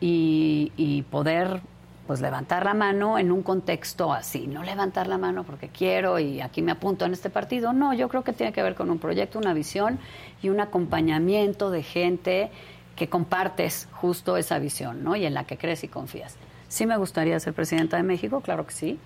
y, 0.02 0.72
y 0.78 1.04
poder 1.04 1.62
pues 2.08 2.22
levantar 2.22 2.66
la 2.66 2.74
mano 2.74 3.20
en 3.20 3.32
un 3.32 3.44
contexto 3.44 4.12
así, 4.12 4.48
no 4.48 4.64
levantar 4.64 5.06
la 5.06 5.20
mano 5.20 5.44
porque 5.44 5.68
quiero 5.68 6.18
y 6.18 6.42
aquí 6.42 6.64
me 6.64 6.72
apunto 6.72 7.06
en 7.06 7.14
este 7.14 7.30
partido, 7.30 7.72
no, 7.72 7.94
yo 7.94 8.10
creo 8.10 8.24
que 8.24 8.34
tiene 8.34 8.52
que 8.52 8.64
ver 8.64 8.74
con 8.74 8.90
un 8.90 8.98
proyecto, 8.98 9.38
una 9.38 9.54
visión 9.54 10.00
y 10.42 10.50
un 10.50 10.60
acompañamiento 10.60 11.70
de 11.70 11.84
gente 11.84 12.50
que 12.96 13.08
compartes 13.10 13.88
justo 13.92 14.38
esa 14.38 14.58
visión, 14.58 15.04
¿no? 15.04 15.16
Y 15.16 15.26
en 15.28 15.36
la 15.36 15.44
que 15.44 15.58
crees 15.58 15.84
y 15.84 15.88
confías. 15.88 16.36
Sí 16.70 16.86
me 16.86 16.96
gustaría 16.98 17.38
ser 17.40 17.54
presidenta 17.54 17.98
de 17.98 18.04
México, 18.04 18.40
claro 18.42 18.66
que 18.66 18.74
sí. 18.74 19.00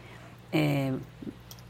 Eh, 0.51 0.91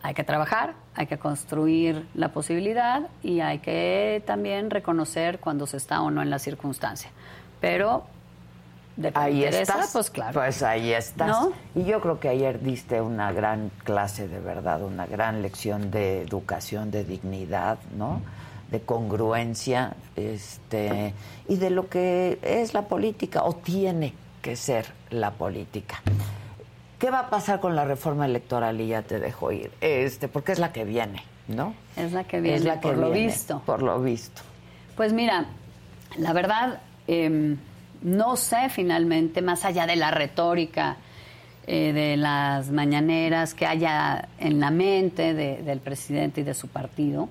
hay 0.01 0.13
que 0.13 0.23
trabajar, 0.25 0.73
hay 0.95 1.07
que 1.07 1.17
construir 1.17 2.05
la 2.13 2.29
posibilidad 2.29 3.07
y 3.23 3.39
hay 3.39 3.59
que 3.59 4.21
también 4.25 4.69
reconocer 4.69 5.39
cuando 5.39 5.65
se 5.65 5.77
está 5.77 6.01
o 6.01 6.11
no 6.11 6.21
en 6.21 6.29
la 6.29 6.39
circunstancia. 6.39 7.09
Pero 7.61 8.03
de 8.97 9.11
que 9.11 9.17
Ahí 9.19 9.45
interesa, 9.45 9.73
estás. 9.73 9.93
pues 9.93 10.09
claro. 10.09 10.33
Pues 10.33 10.61
ahí 10.61 10.91
estás. 10.91 11.27
¿No? 11.29 11.53
Y 11.73 11.85
yo 11.85 12.01
creo 12.01 12.19
que 12.19 12.27
ayer 12.27 12.61
diste 12.61 12.99
una 13.01 13.31
gran 13.31 13.71
clase, 13.85 14.27
de 14.27 14.39
verdad, 14.39 14.83
una 14.83 15.05
gran 15.05 15.41
lección 15.41 15.89
de 15.89 16.21
educación, 16.23 16.91
de 16.91 17.05
dignidad, 17.05 17.77
¿no? 17.97 18.21
De 18.69 18.81
congruencia, 18.81 19.95
este, 20.15 21.13
y 21.47 21.55
de 21.55 21.69
lo 21.69 21.87
que 21.87 22.39
es 22.41 22.73
la 22.73 22.83
política, 22.83 23.43
o 23.45 23.53
tiene 23.55 24.13
que 24.43 24.55
ser 24.55 24.85
la 25.09 25.31
política. 25.31 26.03
¿Qué 26.99 27.09
va 27.09 27.19
a 27.21 27.29
pasar 27.31 27.59
con 27.59 27.75
la 27.75 27.85
reforma 27.85 28.25
electoral? 28.27 28.79
Y 28.79 28.87
ya 28.89 29.01
te 29.01 29.19
dejo 29.19 29.51
ir. 29.51 29.71
Este, 29.81 30.27
porque 30.27 30.51
es 30.51 30.59
la 30.59 30.71
que 30.71 30.83
viene, 30.85 31.23
¿no? 31.47 31.73
Es 31.97 32.11
la 32.11 32.25
que 32.25 32.39
viene, 32.39 32.57
es 32.57 32.63
la 32.63 32.75
que 32.79 32.87
por 32.89 32.97
lo 32.97 33.09
visto. 33.09 33.61
Por 33.65 33.81
lo 33.81 33.99
visto. 34.01 34.41
Pues 34.95 35.11
mira, 35.13 35.45
la 36.17 36.33
verdad, 36.33 36.79
eh, 37.07 37.55
no 38.03 38.35
sé 38.35 38.69
finalmente, 38.69 39.41
más 39.41 39.65
allá 39.65 39.87
de 39.87 39.95
la 39.95 40.11
retórica 40.11 40.97
eh, 41.65 41.93
de 41.93 42.17
las 42.17 42.69
mañaneras 42.71 43.53
que 43.53 43.65
haya 43.65 44.27
en 44.37 44.59
la 44.59 44.69
mente 44.69 45.33
de- 45.33 45.63
del 45.63 45.79
presidente 45.79 46.41
y 46.41 46.43
de 46.43 46.53
su 46.53 46.67
partido, 46.67 47.29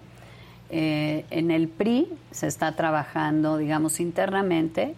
eh, 0.70 1.26
en 1.30 1.50
el 1.50 1.68
PRI 1.68 2.08
se 2.30 2.46
está 2.46 2.72
trabajando, 2.74 3.58
digamos, 3.58 4.00
internamente 4.00 4.94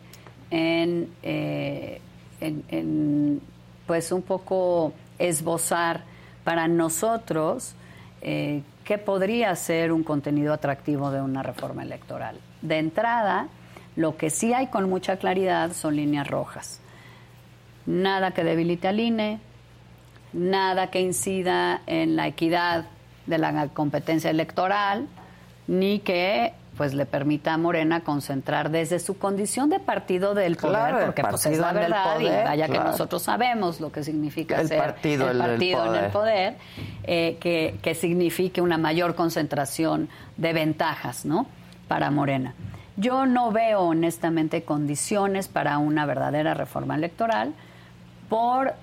en, 0.53 1.09
eh, 1.25 2.01
en- 2.47 3.41
pues 3.87 4.13
un 4.13 4.23
poco 4.23 4.93
esbozar 5.19 6.03
para 6.45 6.69
nosotros 6.69 7.75
eh, 8.23 8.63
qué 8.85 8.97
podría 8.99 9.55
ser 9.57 9.93
un 9.93 10.03
contenido 10.03 10.53
atractivo 10.55 11.11
de 11.11 11.21
una 11.21 11.43
reforma 11.43 11.83
electoral. 11.83 12.39
De 12.63 12.79
entrada, 12.79 13.49
lo 13.97 14.17
que 14.17 14.31
sí 14.31 14.53
hay 14.55 14.69
con 14.69 14.89
mucha 14.89 15.19
claridad 15.19 15.73
son 15.73 15.97
líneas 15.97 16.27
rojas. 16.27 16.81
Nada 17.87 18.31
que 18.31 18.43
debilite 18.45 18.89
al 18.89 18.99
INE, 19.01 19.39
nada 20.33 20.91
que 20.91 21.01
incida 21.03 21.83
en 21.87 22.17
la 22.17 22.27
equidad 22.27 22.87
de 23.27 23.39
la 23.39 23.69
competencia 23.69 24.31
electoral, 24.31 25.07
ni 25.67 25.99
que 25.99 26.55
pues 26.77 26.95
le 26.95 27.07
permita 27.07 27.55
a 27.55 27.57
Morena 27.57 28.01
concentrar 28.01 28.71
desde 28.71 28.99
su 28.99 29.19
condición 29.19 29.71
de 29.71 29.81
partido 29.81 30.35
del 30.35 30.57
poder, 30.57 30.77
Claro, 30.77 31.07
porque 31.07 31.23
pues, 31.23 31.47
es 31.47 31.59
la 31.59 31.73
verdad, 31.73 32.19
y 32.21 32.25
poder, 32.25 32.45
vaya 32.45 32.69
que 32.69 32.79
nosotros 32.79 33.23
sabemos 33.23 33.81
lo 33.81 33.93
que 33.93 34.03
significa 34.03 34.61
El 34.61 34.69
ser 34.69 34.79
partido 34.79 35.31
el 35.31 35.37
en 35.37 35.43
el 35.43 35.51
partido 35.51 35.95
en 35.95 36.05
el 36.05 36.11
poder. 36.11 36.57
poder, 36.57 36.57
eh, 37.05 37.37
que, 37.41 37.79
que 37.81 37.95
signifique 37.95 38.61
una 38.61 38.79
mayor 38.79 39.15
concentración 39.15 40.09
de 40.37 40.53
ventajas, 40.53 41.25
¿no? 41.25 41.47
Para 41.89 42.11
Morena. 42.11 42.55
Yo 42.97 43.27
no 43.27 43.51
veo 43.53 43.81
honestamente 43.81 44.63
condiciones 44.63 45.49
para 45.49 45.79
una 45.79 46.07
verdadera 46.07 46.55
reforma 46.55 46.95
electoral 46.95 47.53
por 48.29 48.75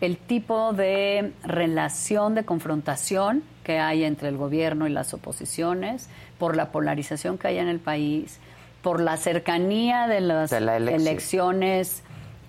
el 0.00 0.18
tipo 0.18 0.72
de 0.72 1.32
relación 1.42 2.34
de 2.34 2.44
confrontación 2.44 3.42
que 3.64 3.78
hay 3.80 4.04
entre 4.04 4.28
el 4.28 4.36
gobierno 4.36 4.86
y 4.86 4.90
las 4.90 5.12
oposiciones, 5.14 6.08
por 6.38 6.56
la 6.56 6.70
polarización 6.72 7.38
que 7.38 7.48
hay 7.48 7.58
en 7.58 7.68
el 7.68 7.78
país, 7.78 8.38
por 8.82 9.00
la 9.00 9.16
cercanía 9.16 10.06
de 10.06 10.20
las 10.20 10.50
De 10.50 10.60
la 10.60 10.76
elección. 10.76 11.00
elecciones, 11.00 12.02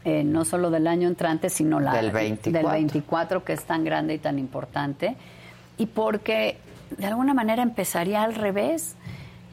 eh, 0.05 0.23
no 0.23 0.45
solo 0.45 0.69
del 0.69 0.87
año 0.87 1.07
entrante, 1.07 1.49
sino 1.49 1.79
la 1.79 1.93
Del 1.93 2.11
24. 2.11 2.69
del 2.69 2.81
24, 2.81 3.43
que 3.43 3.53
es 3.53 3.63
tan 3.65 3.83
grande 3.83 4.13
y 4.13 4.19
tan 4.19 4.39
importante, 4.39 5.15
y 5.77 5.87
porque 5.87 6.57
de 6.97 7.05
alguna 7.05 7.33
manera 7.33 7.63
empezaría 7.63 8.23
al 8.23 8.35
revés. 8.35 8.95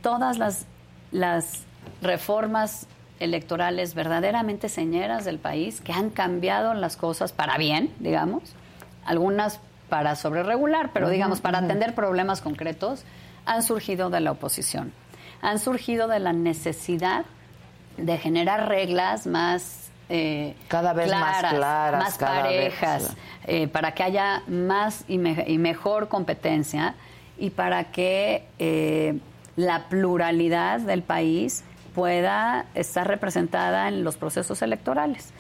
Todas 0.03 0.39
las, 0.39 0.67
las 1.11 1.63
reformas 2.03 2.87
electorales 3.21 3.95
verdaderamente 3.95 4.69
señeras 4.69 5.25
del 5.25 5.39
país 5.39 5.81
que 5.81 5.93
han 5.93 6.11
cambiado 6.11 6.75
las 6.75 6.97
cosas 6.97 7.33
para 7.33 7.57
bien, 7.57 7.91
digamos, 8.01 8.43
algunas 9.05 9.61
para 9.89 10.17
sobreregular, 10.17 10.91
pero 10.93 11.09
digamos 11.09 11.41
para 11.41 11.59
atender 11.59 11.95
problemas 11.95 12.41
concretos, 12.41 13.05
han 13.47 13.63
surgido 13.63 14.11
de 14.11 14.21
la 14.21 14.33
oposición. 14.33 14.93
Han 15.43 15.59
surgido 15.59 16.09
de 16.09 16.19
la 16.21 16.33
necesidad 16.33 17.25
de 17.97 18.19
generar 18.19 18.69
reglas 18.69 19.27
más 19.27 19.91
eh, 20.09 20.55
Cada 20.69 20.93
vez 20.93 21.11
más 21.11 21.39
claras, 21.55 22.03
más 22.05 22.19
cada 22.19 22.43
vez, 22.43 22.75
parejas, 22.75 23.17
eh, 23.47 23.69
para 23.69 23.93
que 23.95 24.03
haya 24.03 24.43
más 24.47 25.05
y, 25.09 25.17
me- 25.19 25.45
y 25.47 25.57
mejor 25.59 26.09
competencia 26.09 26.95
y 27.39 27.51
para 27.51 27.85
que 27.85 28.47
eh, 28.59 29.19
la 29.57 29.85
pluralidad 29.89 30.81
del 30.81 31.03
país 31.03 31.65
pueda 31.95 32.67
estar 32.75 33.07
representada 33.09 33.89
en 33.89 34.05
los 34.05 34.17
procesos 34.17 34.61
electorales. 34.63 35.33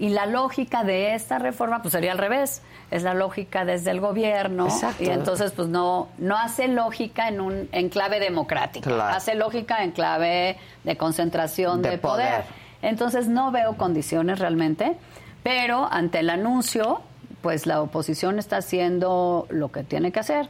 Y 0.00 0.08
la 0.08 0.24
lógica 0.24 0.82
de 0.82 1.14
esta 1.14 1.38
reforma 1.38 1.82
pues 1.82 1.92
sería 1.92 2.12
al 2.12 2.18
revés, 2.18 2.62
es 2.90 3.02
la 3.02 3.12
lógica 3.14 3.64
desde 3.66 3.90
el 3.92 4.00
gobierno 4.00 4.64
Exacto. 4.66 5.04
y 5.04 5.08
entonces 5.10 5.52
pues 5.52 5.68
no 5.68 6.08
no 6.16 6.36
hace 6.38 6.66
lógica 6.68 7.28
en 7.28 7.40
un 7.40 7.68
en 7.70 7.88
clave 7.90 8.18
democrática, 8.18 8.88
Claro. 8.90 9.14
hace 9.14 9.34
lógica 9.34 9.84
en 9.84 9.90
clave 9.92 10.56
de 10.84 10.96
concentración 10.96 11.82
De 11.82 11.90
de, 11.90 11.98
poder. 11.98 12.28
poder. 12.42 12.44
Entonces 12.82 13.28
no 13.28 13.52
veo 13.52 13.76
condiciones 13.76 14.38
realmente, 14.38 14.96
pero 15.42 15.86
ante 15.92 16.20
el 16.20 16.30
anuncio, 16.30 17.02
pues 17.42 17.66
la 17.66 17.82
oposición 17.82 18.38
está 18.38 18.56
haciendo 18.56 19.46
lo 19.50 19.70
que 19.70 19.82
tiene 19.84 20.12
que 20.12 20.20
hacer. 20.20 20.48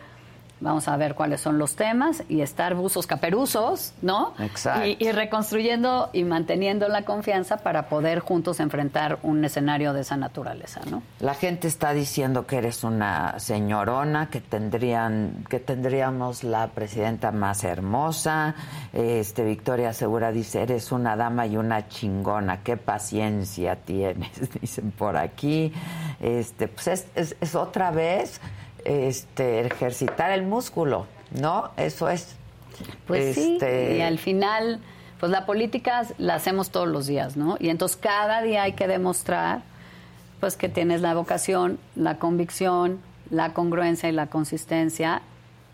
Vamos 0.61 0.89
a 0.89 0.97
ver 0.99 1.15
cuáles 1.15 1.41
son 1.41 1.59
los 1.59 1.75
temas 1.75 2.23
y 2.29 2.43
estar 2.43 2.75
buzos 2.75 3.07
caperuzos, 3.07 3.95
¿no? 4.03 4.35
Exacto. 4.39 4.87
Y, 4.87 4.97
y 5.01 5.11
reconstruyendo 5.13 6.11
y 6.13 6.25
manteniendo 6.25 6.87
la 6.89 7.03
confianza 7.07 7.57
para 7.59 7.89
poder 7.89 8.21
juntos 8.21 8.61
enfrentar 8.61 9.19
un 9.23 9.43
escenario 9.45 9.93
de 9.95 10.03
esa 10.03 10.17
naturaleza, 10.19 10.81
¿no? 10.91 11.03
La 11.21 11.33
gente 11.35 11.67
está 11.67 11.93
diciendo 11.95 12.47
que 12.47 12.59
eres 12.59 12.85
una 12.85 13.39
señorona, 13.39 14.29
que 14.29 14.41
tendrían, 14.41 15.45
que 15.49 15.61
tendríamos 15.61 16.45
la 16.45 16.67
presidenta 16.69 17.33
más 17.33 17.65
hermosa. 17.65 18.55
Este 18.93 19.45
Victoria 19.45 19.93
Segura 19.95 20.31
dice, 20.31 20.63
eres 20.63 20.93
una 20.93 21.17
dama 21.17 21.47
y 21.47 21.57
una 21.57 21.89
chingona, 21.89 22.63
qué 22.63 22.77
paciencia 22.77 23.77
tienes, 23.77 24.31
dicen 24.61 24.91
por 24.91 25.17
aquí. 25.17 25.73
Este, 26.21 26.69
pues 26.69 26.87
es, 26.89 27.07
es- 27.15 27.37
es 27.41 27.55
otra 27.55 27.91
vez 27.91 28.41
este 28.85 29.61
ejercitar 29.61 30.31
el 30.33 30.43
músculo, 30.43 31.07
¿no? 31.31 31.71
Eso 31.77 32.09
es. 32.09 32.37
Pues 33.07 33.37
Este, 33.37 33.91
sí, 33.93 33.97
y 33.99 34.01
al 34.01 34.19
final, 34.19 34.81
pues 35.19 35.31
la 35.31 35.45
política 35.47 36.03
la 36.19 36.35
hacemos 36.37 36.71
todos 36.71 36.89
los 36.89 37.07
días, 37.07 37.37
¿no? 37.37 37.57
Y 37.61 37.69
entonces 37.69 37.99
cada 37.99 38.43
día 38.43 38.63
hay 38.63 38.73
que 38.73 38.87
demostrar, 38.89 39.63
pues 40.41 40.57
que 40.57 40.69
tienes 40.69 41.03
la 41.03 41.15
vocación, 41.15 41.79
la 41.95 42.17
convicción, 42.19 43.01
la 43.31 43.53
congruencia 43.53 44.09
y 44.09 44.13
la 44.13 44.27
consistencia, 44.29 45.23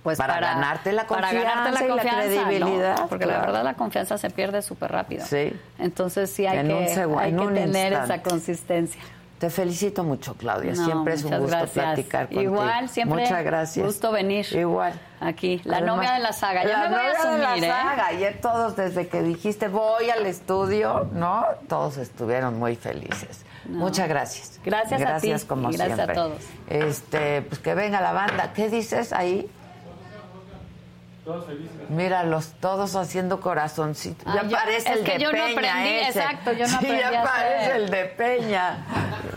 pues 0.03 0.19
Para 0.19 0.35
para, 0.35 0.55
ganarte 0.55 0.93
la 0.93 1.05
para 1.07 1.33
ganarte 1.33 1.71
confianza 1.71 1.85
y 1.85 1.89
la 1.89 1.95
confianza, 1.95 2.41
¿no? 2.43 2.45
credibilidad, 2.45 3.09
Porque 3.09 3.27
la 3.27 3.41
verdad 3.41 3.65
la 3.65 3.75
confianza 3.75 4.19
se 4.19 4.31
pierde 4.31 4.63
súper 4.63 4.93
rápido. 4.93 5.25
Sí. 5.27 5.53
Entonces 5.81 6.31
sí 6.31 6.47
hay 6.47 6.59
En 6.59 6.69
que, 6.69 6.75
hay 7.19 7.33
que 7.33 7.47
tener 7.47 7.93
instante. 7.93 8.15
esa 8.15 8.23
consistencia. 8.23 9.01
Te 9.39 9.51
felicito 9.51 10.03
mucho, 10.03 10.35
Claudia. 10.35 10.73
No, 10.73 10.85
siempre 10.85 11.15
es 11.15 11.25
un 11.25 11.39
gusto 11.39 11.47
gracias. 11.49 11.85
platicar 11.85 12.27
contigo. 12.29 12.43
Igual, 12.43 12.89
siempre 12.89 13.23
Muchas 13.23 13.45
gracias. 13.45 13.87
gusto 13.87 14.11
venir. 14.11 14.47
Igual. 14.51 14.95
Aquí, 15.21 15.61
la 15.65 15.79
Además, 15.79 15.97
novia 15.97 16.13
de 16.13 16.21
la 16.21 16.33
saga. 16.33 16.65
Ya 16.65 16.85
la 16.85 16.89
me 16.89 16.97
voy 16.97 17.05
a 17.05 17.25
novia 17.25 17.33
de 17.33 17.39
la 17.39 17.57
¿eh? 17.57 17.71
saga. 17.71 18.07
Ayer 18.07 18.41
todos, 18.41 18.77
desde 18.77 19.09
que 19.09 19.23
dijiste 19.23 19.69
voy 19.69 20.09
al 20.09 20.25
estudio, 20.25 21.09
¿no? 21.13 21.45
Todos 21.69 21.99
estuvieron 21.99 22.59
muy 22.59 22.77
felices. 22.77 23.45
Muchas 23.69 24.09
gracias. 24.09 24.61
Gracias 24.65 25.01
a 25.01 25.05
Gracias 25.05 25.43
ti 25.43 25.47
como 25.49 25.71
y 25.71 25.77
gracias 25.77 25.99
a 25.99 26.13
todos. 26.13 26.43
Este, 26.69 27.43
pues 27.43 27.61
que 27.61 27.75
venga 27.75 28.01
la 28.01 28.13
banda. 28.13 28.53
¿Qué 28.55 28.71
dices 28.71 29.13
ahí? 29.13 29.51
Míralos, 31.89 32.53
todos 32.61 32.95
haciendo 32.97 33.41
corazoncitos. 33.41 34.27
Ah, 34.27 34.43
ya 34.43 34.49
yo- 34.49 34.57
parece 34.57 34.91
es 34.93 34.97
el 34.99 35.05
que 35.05 35.13
de 35.15 35.19
yo 35.19 35.33
no 35.33 35.39
Peña 35.39 35.53
aprendí, 35.73 35.89
ese. 35.99 36.19
exacto, 36.21 36.53
yo 36.53 36.59
no 36.61 36.69
Sí, 36.69 36.75
aprendí 36.77 36.99
ya 37.01 37.23
parece 37.23 37.77
el 37.77 37.91
de 37.91 38.05
Peña. 38.07 38.79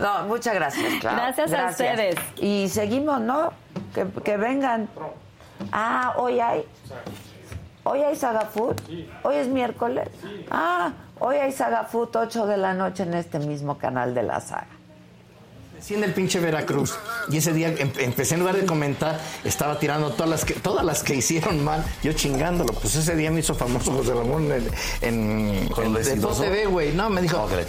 No, 0.00 0.24
muchas 0.24 0.54
gracias, 0.54 0.94
Clau. 1.00 1.16
Gracias 1.16 1.52
a 1.52 1.66
ustedes. 1.66 2.14
Y 2.38 2.68
seguimos, 2.68 3.20
¿no? 3.20 3.52
Que, 3.94 4.06
que 4.24 4.36
vengan. 4.36 4.88
Ah, 5.72 6.14
hoy 6.16 6.40
hay. 6.40 6.64
Hoy 7.84 8.02
hay 8.02 8.14
Saga 8.16 8.42
Food. 8.42 8.76
Hoy 9.22 9.36
es 9.36 9.48
miércoles. 9.48 10.08
Ah, 10.50 10.92
hoy 11.18 11.36
hay 11.36 11.50
Saga 11.52 11.84
Food, 11.84 12.14
8 12.16 12.46
de 12.46 12.56
la 12.56 12.74
noche 12.74 13.02
en 13.02 13.14
este 13.14 13.38
mismo 13.38 13.78
canal 13.78 14.14
de 14.14 14.22
la 14.22 14.40
saga. 14.40 14.66
Siendo 15.80 16.06
el 16.06 16.12
pinche 16.12 16.40
Veracruz. 16.40 16.94
Y 17.30 17.38
ese 17.38 17.52
día 17.52 17.68
em- 17.68 17.92
empecé 17.98 18.34
en 18.34 18.40
lugar 18.40 18.56
de 18.56 18.66
comentar, 18.66 19.20
estaba 19.44 19.78
tirando 19.78 20.10
todas 20.10 20.28
las 20.30 20.44
que, 20.44 20.54
todas 20.54 20.84
las 20.84 21.02
que 21.02 21.14
hicieron 21.14 21.64
mal, 21.64 21.84
yo 22.02 22.12
chingándolo. 22.12 22.72
Pues 22.74 22.94
ese 22.96 23.16
día 23.16 23.30
me 23.30 23.40
hizo 23.40 23.54
famoso 23.54 23.92
José 23.92 24.12
Ramón 24.14 24.50
en, 24.52 24.68
en, 25.00 25.68
¿Con 25.68 25.86
en, 25.86 25.92
lo 25.94 26.00
en? 26.00 26.20
TV, 26.20 26.66
güey. 26.66 26.92
No, 26.92 27.08
me 27.10 27.22
dijo. 27.22 27.36
¿Cómo 27.38 27.48
crees? 27.48 27.68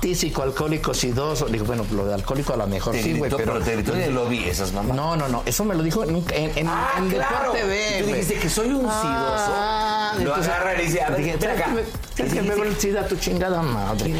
Tísico, 0.00 0.42
alcohólico, 0.42 0.92
sidoso. 0.92 1.46
Digo, 1.46 1.64
bueno, 1.64 1.86
lo 1.92 2.04
de 2.04 2.12
alcohólico 2.12 2.52
a 2.52 2.56
lo 2.58 2.66
mejor 2.66 2.94
sí, 2.94 3.14
güey, 3.14 3.30
pero. 3.30 3.36
pero 3.54 3.60
te 3.64 3.72
gritó 3.74 3.94
en 3.94 4.02
el 4.02 4.14
lobby 4.14 4.44
esas 4.44 4.72
mamás. 4.72 4.94
No, 4.94 5.16
no, 5.16 5.28
no. 5.28 5.42
Eso 5.46 5.64
me 5.64 5.74
lo 5.74 5.82
dijo 5.82 6.04
en, 6.04 6.16
en, 6.30 6.58
en, 6.58 6.68
Ah, 6.68 6.92
en 6.98 7.08
claro. 7.08 7.52
Deporte 7.54 7.64
B. 7.64 7.96
Tú 8.00 8.06
dijiste 8.08 8.34
que 8.34 8.48
soy 8.50 8.68
un 8.72 8.86
Ah, 8.88 10.10
sidoso. 10.12 10.24
Lo 10.24 10.30
entonces- 10.30 10.52
agarra 10.52 10.82
y 10.82 10.86
dice, 10.86 11.02
a 11.02 11.08
ver, 11.10 11.18
dije, 11.18 11.32
ven 11.32 11.40
¿sabes 11.40 11.60
acá. 11.62 11.74
¿Sabes 12.16 12.32
que 12.34 12.40
veo 12.42 12.62
el 12.64 12.76
SIDA 12.76 13.08
tu 13.08 13.16
chingada 13.16 13.62
madre? 13.62 14.12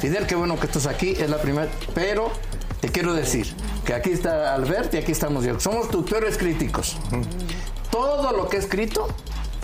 Fidel, 0.00 0.26
qué 0.26 0.34
bueno 0.34 0.58
que 0.58 0.66
estás 0.66 0.86
aquí. 0.86 1.10
Es 1.16 1.30
la 1.30 1.38
primera. 1.38 1.68
Pero 1.94 2.32
te 2.80 2.88
quiero 2.88 3.14
decir 3.14 3.46
que 3.84 3.94
aquí 3.94 4.10
está 4.10 4.54
Albert 4.54 4.94
y 4.94 4.98
aquí 4.98 5.12
estamos 5.12 5.44
yo. 5.44 5.58
Somos 5.60 5.88
tus 5.90 6.08
peores 6.08 6.36
críticos. 6.38 6.96
Todo 7.90 8.32
lo 8.32 8.48
que 8.48 8.56
he 8.56 8.60
escrito 8.60 9.08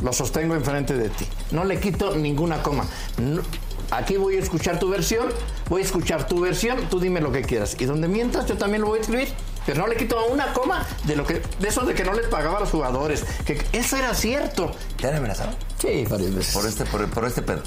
lo 0.02 0.12
sostengo 0.12 0.54
enfrente 0.54 0.94
de 0.94 1.08
ti. 1.08 1.26
No 1.52 1.64
le 1.64 1.78
quito 1.80 2.14
ninguna 2.16 2.62
coma. 2.62 2.84
No- 3.18 3.42
aquí 3.90 4.16
voy 4.16 4.36
a 4.36 4.40
escuchar 4.40 4.78
tu 4.78 4.90
versión, 4.90 5.28
voy 5.68 5.82
a 5.82 5.84
escuchar 5.84 6.26
tu 6.26 6.40
versión, 6.40 6.78
tú 6.90 7.00
dime 7.00 7.20
lo 7.20 7.32
que 7.32 7.42
quieras. 7.42 7.76
Y 7.78 7.84
donde 7.86 8.08
mientras, 8.08 8.46
yo 8.46 8.56
también 8.58 8.82
lo 8.82 8.88
voy 8.88 8.98
a 8.98 9.02
escribir. 9.02 9.28
Pero 9.64 9.80
no 9.80 9.88
le 9.88 9.96
quito 9.96 10.16
una 10.26 10.52
coma 10.52 10.86
de 11.04 11.16
lo 11.16 11.26
que 11.26 11.42
de 11.58 11.68
eso 11.68 11.84
de 11.84 11.94
que 11.94 12.04
no 12.04 12.12
les 12.12 12.26
pagaba 12.28 12.58
a 12.58 12.60
los 12.60 12.70
jugadores. 12.70 13.24
Que 13.44 13.60
eso 13.72 13.96
era 13.96 14.14
cierto. 14.14 14.70
¿Te 15.00 15.08
han 15.08 15.16
amenazado? 15.16 15.50
Sí, 15.80 16.04
varias 16.08 16.34
veces. 16.34 16.54
Por 16.54 16.66
este, 16.66 16.84
por, 16.84 17.08
por 17.10 17.24
este 17.24 17.42
pedo. 17.42 17.62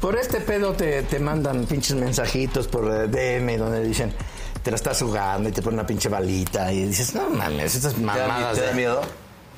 Por 0.00 0.16
este 0.18 0.40
pedo 0.40 0.72
te, 0.72 1.02
te 1.04 1.18
mandan 1.20 1.64
pinches 1.66 1.94
mensajitos 1.96 2.66
por 2.66 2.84
eh, 2.92 3.06
DM 3.08 3.56
donde 3.56 3.82
dicen 3.84 4.12
te 4.66 4.72
la 4.72 4.76
estás 4.78 5.00
jugando 5.00 5.48
y 5.48 5.52
te 5.52 5.62
ponen 5.62 5.78
una 5.78 5.86
pinche 5.86 6.08
balita 6.08 6.72
y 6.72 6.86
dices, 6.86 7.14
no 7.14 7.30
mames, 7.30 7.76
estas 7.76 7.94
¿Te 7.94 8.00
da, 8.00 8.06
mamadas. 8.26 8.54
te 8.56 8.62
da 8.62 8.66
de- 8.70 8.74
miedo? 8.74 9.00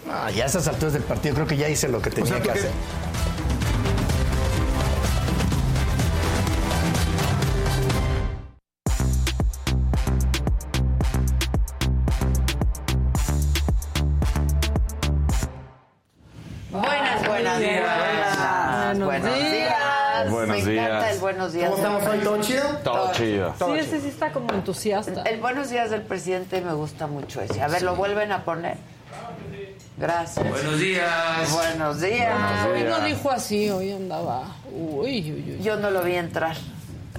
No, 0.06 0.28
ya 0.30 0.44
a 0.44 0.46
esas 0.48 0.68
alturas 0.68 0.92
del 0.92 1.02
partido 1.02 1.34
creo 1.34 1.46
que 1.46 1.56
ya 1.56 1.66
hice 1.66 1.88
lo 1.88 2.02
que 2.02 2.10
tenía 2.10 2.28
sea, 2.34 2.42
¿tú 2.42 2.44
que 2.44 2.50
hacer. 2.58 2.70
Buenos 21.28 21.52
días. 21.52 21.70
¿Cómo 21.70 21.76
estamos 21.82 22.06
hoy? 22.06 22.18
¿Todo 22.20 22.40
chido? 22.40 22.62
Todo 22.82 23.12
chido. 23.12 23.54
Sí, 23.58 23.78
ese 23.78 24.00
sí 24.00 24.08
está 24.08 24.32
como 24.32 24.50
entusiasta. 24.54 25.22
El 25.24 25.40
buenos 25.40 25.68
días 25.68 25.90
del 25.90 26.00
presidente 26.00 26.62
me 26.62 26.72
gusta 26.72 27.06
mucho 27.06 27.42
ese. 27.42 27.60
A 27.60 27.68
ver, 27.68 27.82
¿lo 27.82 27.96
vuelven 27.96 28.32
a 28.32 28.44
poner? 28.44 28.78
Gracias. 29.98 30.48
Buenos 30.48 30.78
días. 30.80 31.52
Buenos 31.52 32.00
días. 32.00 32.66
Hoy 32.66 32.82
no 32.84 33.00
dijo 33.00 33.30
así, 33.30 33.68
hoy 33.68 33.92
andaba. 33.92 34.56
Uy, 34.72 35.32
uy, 35.32 35.56
uy. 35.58 35.62
Yo 35.62 35.76
no 35.76 35.90
lo 35.90 36.02
vi 36.02 36.14
entrar. 36.14 36.56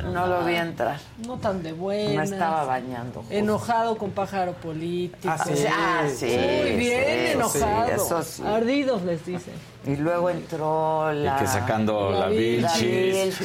No 0.04 0.28
lo 0.28 0.44
vi 0.46 0.56
entrar. 0.56 0.98
No 1.28 1.38
tan 1.38 1.62
de 1.64 1.72
buena. 1.74 2.20
Me 2.22 2.24
estaba 2.24 2.64
bañando. 2.66 3.20
justo. 3.22 3.34
Enojado 3.34 3.98
con 3.98 4.12
pájaro 4.12 4.54
político. 4.54 5.28
Ah, 5.38 5.44
sí. 5.46 5.64
Ah, 5.70 6.04
sí, 6.14 6.26
Muy 6.26 6.72
bien 6.78 7.04
sí, 7.04 7.32
enojado. 7.34 7.86
sí, 7.88 7.92
eso 7.96 8.24
sí. 8.24 8.44
Ardidos 8.46 9.04
les 9.04 9.26
dicen. 9.26 9.54
Y 9.86 9.96
luego 9.96 10.30
entró 10.30 11.12
la... 11.14 11.38
Y 11.38 11.40
que 11.42 11.48
sacando 11.48 12.12
La 12.12 12.20
la, 12.22 12.28
Vilchis. 12.28 13.38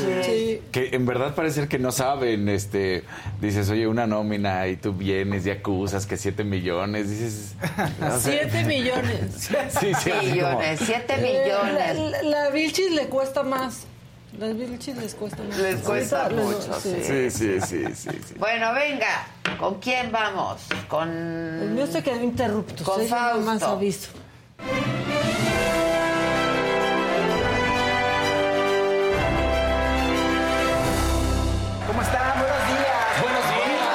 Que 0.73 0.91
en 0.93 1.07
verdad 1.07 1.35
parece 1.35 1.69
que 1.69 1.79
no 1.79 1.93
saben, 1.93 2.49
este, 2.49 3.05
dices, 3.41 3.71
oye, 3.71 3.87
una 3.87 4.07
nómina 4.07 4.67
y 4.67 4.77
tú 4.77 4.93
vienes 4.93 5.47
y 5.47 5.51
acusas 5.51 6.07
que 6.07 6.17
siete 6.17 6.43
millones, 6.45 7.09
dices... 7.09 7.55
o 7.63 8.19
sea, 8.19 8.19
Siete 8.19 8.65
millones. 8.65 9.31
Sí, 9.39 9.55
sí, 9.81 9.91
así 9.93 10.11
como- 10.11 10.23
millones, 10.33 10.81
siete 10.85 11.15
Eh, 11.19 11.47
La, 11.49 11.63
millones. 11.65 12.11
la- 12.11 12.23
la 12.45 12.51
Vilchis 12.51 12.91
le 12.93 13.07
cuesta 13.07 13.43
más. 13.45 13.87
Las 14.39 14.57
Vilchis 14.57 14.97
les 14.97 15.15
cuesta 15.15 15.43
más. 15.45 15.57
Les 15.59 15.81
cuesta 15.81 16.29
mucho, 16.29 16.81
sí. 16.81 16.97
Sí, 17.03 17.31
sí, 17.31 17.61
sí, 17.61 17.85
sí, 17.95 18.11
sí. 18.29 18.35
Bueno, 18.39 18.73
venga, 18.75 19.27
¿con 19.59 19.79
quién 19.81 20.11
vamos? 20.11 20.63
Con... 20.89 21.09
El 21.09 21.71
mío 21.71 21.87
se 21.87 22.03
quedó 22.03 22.23
interrupto. 22.23 22.83
Con 22.85 23.01
más 23.01 23.61
Fausto. 23.61 23.67
aviso. 23.69 24.11
¿Cómo 31.87 32.03
están? 32.03 32.39
Buenos 32.39 32.67
días. 32.67 33.23
Buenos 33.23 33.45
días. 33.55 33.95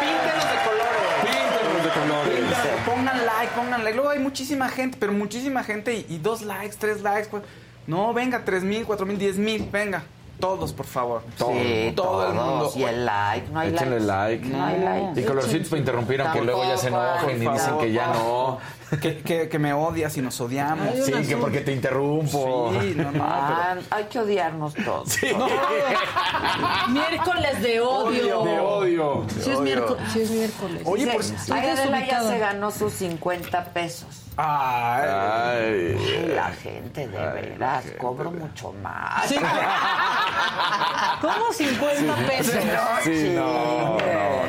Píntenos 0.00 0.46
de 0.52 0.58
colores. 0.68 1.12
Píntanos 1.22 1.84
de 1.84 1.90
colores. 2.00 2.38
Píntenos, 2.38 2.80
Pongan 2.86 3.26
like, 3.26 3.52
pongan 3.54 3.84
like. 3.84 3.96
Luego 3.96 4.10
hay 4.10 4.18
muchísima 4.20 4.68
gente, 4.68 4.96
pero 5.00 5.12
muchísima 5.12 5.64
gente 5.64 5.94
y, 5.94 6.06
y 6.08 6.18
dos 6.18 6.42
likes, 6.42 6.76
tres 6.78 7.02
likes. 7.02 7.28
pues. 7.30 7.42
No, 7.86 8.12
venga, 8.12 8.44
tres 8.44 8.62
mil, 8.62 8.84
cuatro 8.84 9.06
mil, 9.06 9.18
diez 9.18 9.36
mil. 9.36 9.68
Venga. 9.70 10.02
Todos, 10.40 10.72
por 10.72 10.84
favor. 10.84 11.22
Todo. 11.38 11.52
Sí, 11.52 11.92
todo 11.96 12.28
el 12.28 12.34
mundo. 12.34 12.70
Y 12.76 12.82
el 12.82 13.06
like, 13.06 13.48
no 13.50 13.60
hay 13.60 13.72
Échenle 13.72 14.00
like. 14.00 14.46
No 14.46 14.64
hay 14.64 14.80
like. 14.80 15.20
Y 15.20 15.24
colorcitos 15.24 15.68
para 15.68 15.80
interrumpir, 15.80 16.20
aunque 16.20 16.42
luego 16.42 16.62
ya 16.64 16.76
se 16.76 16.88
enojen 16.88 17.42
y 17.42 17.48
dicen 17.48 17.78
que 17.78 17.92
ya 17.92 18.08
no. 18.08 18.58
Que, 19.00 19.18
que- 19.18 19.48
que 19.48 19.58
me 19.58 19.72
odias 19.72 20.16
y 20.16 20.22
nos 20.22 20.40
odiamos. 20.40 20.88
Sí, 21.04 21.10
que 21.12 21.18
azul. 21.18 21.38
porque 21.40 21.60
te 21.60 21.72
interrumpo. 21.72 22.72
Sí, 22.80 22.94
no, 22.96 23.10
no, 23.10 23.24
Ah, 23.24 23.74
hay 23.90 24.04
que 24.04 24.20
odiarnos 24.20 24.74
todos. 24.74 25.08
Sí. 25.08 25.26
Miércoles 26.90 27.62
de 27.62 27.80
odio. 27.80 28.42
De 28.44 28.58
odio. 28.60 29.24
de 29.26 29.42
Sí 29.42 29.50
es, 29.50 29.56
odio. 29.56 29.60
miércoles, 29.62 30.02
sí 30.12 30.20
es 30.22 30.30
miércoles. 30.30 30.82
Oye, 30.84 31.10
pues, 31.12 31.30
estoy 31.30 31.58
ay, 31.58 31.70
Adela 31.70 32.06
ya 32.06 32.22
se 32.22 32.38
ganó 32.38 32.70
sus 32.70 32.92
50 32.92 33.64
pesos. 33.72 34.22
Ay. 34.36 35.08
Ay. 35.08 35.96
Ay, 35.98 36.32
la 36.34 36.50
gente, 36.52 37.08
de 37.08 37.18
veras, 37.30 37.84
cobro 37.98 38.30
mucho 38.30 38.72
más. 38.82 39.26
Sí. 39.26 39.36
¿Cómo 41.20 41.52
50 41.52 42.16
pesos? 42.26 42.54
Sí, 43.02 43.32
no, 43.34 43.96
no, 43.96 43.96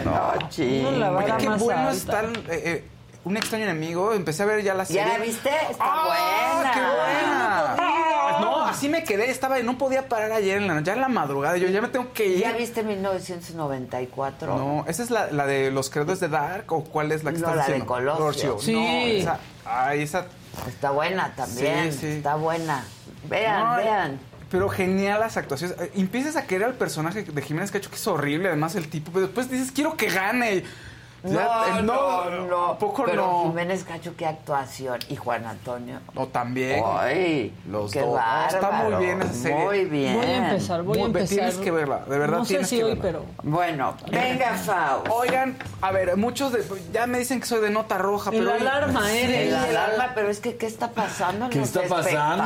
no. 0.05 0.11
no. 0.11 0.91
No 0.91 0.91
la 0.91 1.11
Oye, 1.11 1.37
qué 1.37 1.49
más 1.49 1.61
bueno 1.61 1.89
el, 1.89 1.97
eh, 2.49 2.61
eh, 2.65 2.83
un 3.27 3.37
extraño 3.37 3.65
enemigo. 3.65 4.13
Empecé 4.13 4.43
a 4.43 4.45
ver 4.47 4.63
ya 4.63 4.73
la 4.73 4.85
serie. 4.85 5.03
¿Ya 5.03 5.17
la 5.17 5.23
viste? 5.23 5.49
Está 5.69 5.83
¡Ah, 5.85 6.57
buena. 6.57 6.71
qué 6.73 6.79
buena! 6.79 8.39
No, 8.41 8.65
así 8.65 8.89
me 8.89 9.03
quedé. 9.03 9.29
Estaba, 9.29 9.59
no 9.59 9.77
podía 9.77 10.07
parar 10.09 10.31
ayer 10.31 10.57
en 10.57 10.67
la 10.67 10.81
ya 10.81 10.93
en 10.93 11.01
la 11.01 11.07
madrugada. 11.09 11.57
Yo 11.57 11.67
ya 11.69 11.81
me 11.81 11.87
tengo 11.87 12.13
que 12.13 12.25
ir. 12.27 12.39
¿Ya 12.41 12.53
viste 12.53 12.83
1994? 12.83 14.55
No, 14.57 14.85
esa 14.87 15.03
es 15.03 15.09
la, 15.11 15.31
la 15.31 15.45
de 15.45 15.71
los 15.71 15.89
creadores 15.89 16.19
de 16.19 16.27
Dark 16.29 16.71
o 16.71 16.83
cuál 16.83 17.11
es 17.11 17.23
la 17.23 17.31
que 17.31 17.39
No, 17.39 17.47
estás 17.47 17.55
la 17.57 17.65
de 17.67 17.79
diciendo? 17.81 18.15
Colosio. 18.17 18.57
Sí. 18.59 18.73
No, 18.73 18.81
esa, 18.87 19.39
ay, 19.65 20.01
esa 20.03 20.25
Está 20.67 20.91
buena 20.91 21.33
también. 21.35 21.91
Sí, 21.93 21.99
sí. 21.99 22.07
Está 22.07 22.35
buena. 22.35 22.83
Vean, 23.29 23.63
No, 23.63 23.75
vean. 23.77 24.19
Pero 24.49 24.69
genial 24.69 25.19
las 25.19 25.35
actuaciones. 25.37 25.77
Eh, 25.79 25.91
Empiezas 25.95 26.35
a 26.35 26.47
querer 26.47 26.67
al 26.67 26.73
personaje 26.75 27.23
de 27.23 27.41
Jiménez 27.41 27.69
Cacho, 27.69 27.89
que 27.89 27.97
es 27.97 28.07
horrible, 28.07 28.47
además 28.47 28.75
el 28.75 28.89
tipo, 28.89 29.11
pero 29.11 29.25
después 29.27 29.51
dices, 29.51 29.71
quiero 29.71 29.97
que 29.97 30.07
gane. 30.09 30.63
No, 31.23 31.39
eh, 31.39 31.81
no, 31.83 32.29
no. 32.47 32.65
¿a 32.67 32.77
poco 32.77 33.03
Pero 33.05 33.25
no? 33.27 33.43
Jiménez 33.49 33.83
Cacho, 33.83 34.13
qué 34.15 34.25
actuación. 34.25 34.99
Y 35.09 35.15
Juan 35.15 35.45
Antonio. 35.45 35.99
O 36.15 36.27
también. 36.27 36.83
Ay, 36.85 37.53
Los 37.69 37.91
qué 37.91 38.01
dos. 38.01 38.13
bárbaro. 38.13 38.55
Está 38.55 38.71
muy 38.71 39.05
bien 39.05 39.21
esa 39.21 39.33
serie. 39.33 39.65
Muy 39.65 39.85
bien. 39.85 40.15
Voy 40.17 40.25
a 40.25 40.37
empezar, 40.49 40.83
voy 40.83 40.97
a 40.97 40.99
Muy- 40.99 41.07
empezar. 41.07 41.27
tienes 41.29 41.55
que 41.57 41.71
verla, 41.71 41.99
de 42.07 42.17
verdad 42.19 42.37
No 42.37 42.45
sé 42.45 42.49
tienes 42.49 42.69
si 42.69 42.77
que 42.77 42.83
hoy, 42.83 42.89
verla. 42.95 43.01
pero... 43.03 43.25
Bueno, 43.43 43.95
venga, 44.11 44.53
Faust. 44.53 45.07
Oigan, 45.09 45.57
a 45.81 45.91
ver, 45.91 46.15
muchos 46.17 46.51
de, 46.53 46.63
ya 46.93 47.07
me 47.07 47.17
dicen 47.19 47.39
que 47.39 47.45
soy 47.47 47.61
de 47.61 47.69
nota 47.71 47.97
roja, 47.97 48.29
El 48.31 48.37
pero. 48.39 48.53
hoy- 48.53 48.61
alarma 48.61 49.11
eres. 49.11 49.47
El 49.49 49.55
alarma, 49.55 50.11
pero 50.15 50.29
es 50.29 50.39
que, 50.39 50.55
¿qué 50.55 50.67
está 50.67 50.91
pasando 50.91 51.45
en 51.45 51.51
¿Qué 51.51 51.59
los 51.59 51.67
está 51.75 51.83
pasando? 51.89 52.45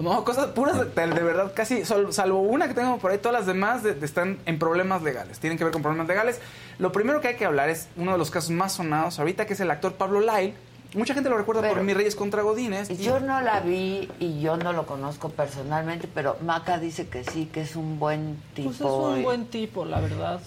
No, 0.00 0.24
cosas 0.24 0.46
puras 0.48 0.78
de, 0.78 0.84
de 0.86 1.22
verdad, 1.22 1.52
casi, 1.54 1.84
salvo 1.84 2.40
una 2.40 2.68
que 2.68 2.74
tengo 2.74 2.96
por 2.98 3.10
ahí, 3.10 3.18
todas 3.18 3.38
las 3.38 3.46
demás 3.46 3.82
de- 3.82 3.94
de- 3.94 4.06
están 4.06 4.38
en 4.46 4.58
problemas 4.58 5.02
legales, 5.02 5.38
tienen 5.40 5.58
que 5.58 5.64
ver 5.64 5.72
con 5.72 5.82
problemas 5.82 6.06
legales. 6.08 6.40
Lo 6.80 6.92
primero 6.92 7.20
que 7.20 7.28
hay 7.28 7.36
que 7.36 7.44
hablar 7.44 7.68
es 7.68 7.88
uno 7.96 8.12
de 8.12 8.18
los 8.18 8.30
casos 8.30 8.50
más 8.50 8.72
sonados 8.72 9.18
ahorita, 9.18 9.46
que 9.46 9.52
es 9.52 9.60
el 9.60 9.70
actor 9.70 9.92
Pablo 9.94 10.20
Lyle. 10.20 10.54
Mucha 10.94 11.14
gente 11.14 11.30
lo 11.30 11.38
recuerda 11.38 11.60
Pero- 11.62 11.74
por 11.74 11.84
Mis 11.84 11.96
Reyes 11.96 12.16
contra 12.16 12.42
Godines. 12.42 12.90
y- 12.90 12.96
Yo 12.96 13.20
no 13.20 13.40
la 13.42 13.60
vi 13.60 14.08
y 14.18 14.40
yo 14.40 14.56
no 14.56 14.72
lo 14.72 14.86
conozco 14.86 15.28
personalmente, 15.28 16.08
pero 16.12 16.36
Maca 16.44 16.78
dice 16.78 17.06
que 17.06 17.22
sí, 17.22 17.46
que 17.52 17.60
es 17.60 17.76
un 17.76 18.00
buen 18.00 18.42
tipo. 18.54 18.70
Pues 18.70 18.80
es 18.80 18.86
un 18.86 19.18
y- 19.20 19.22
buen 19.22 19.46
tipo, 19.46 19.84
la 19.84 20.00
verdad. 20.00 20.40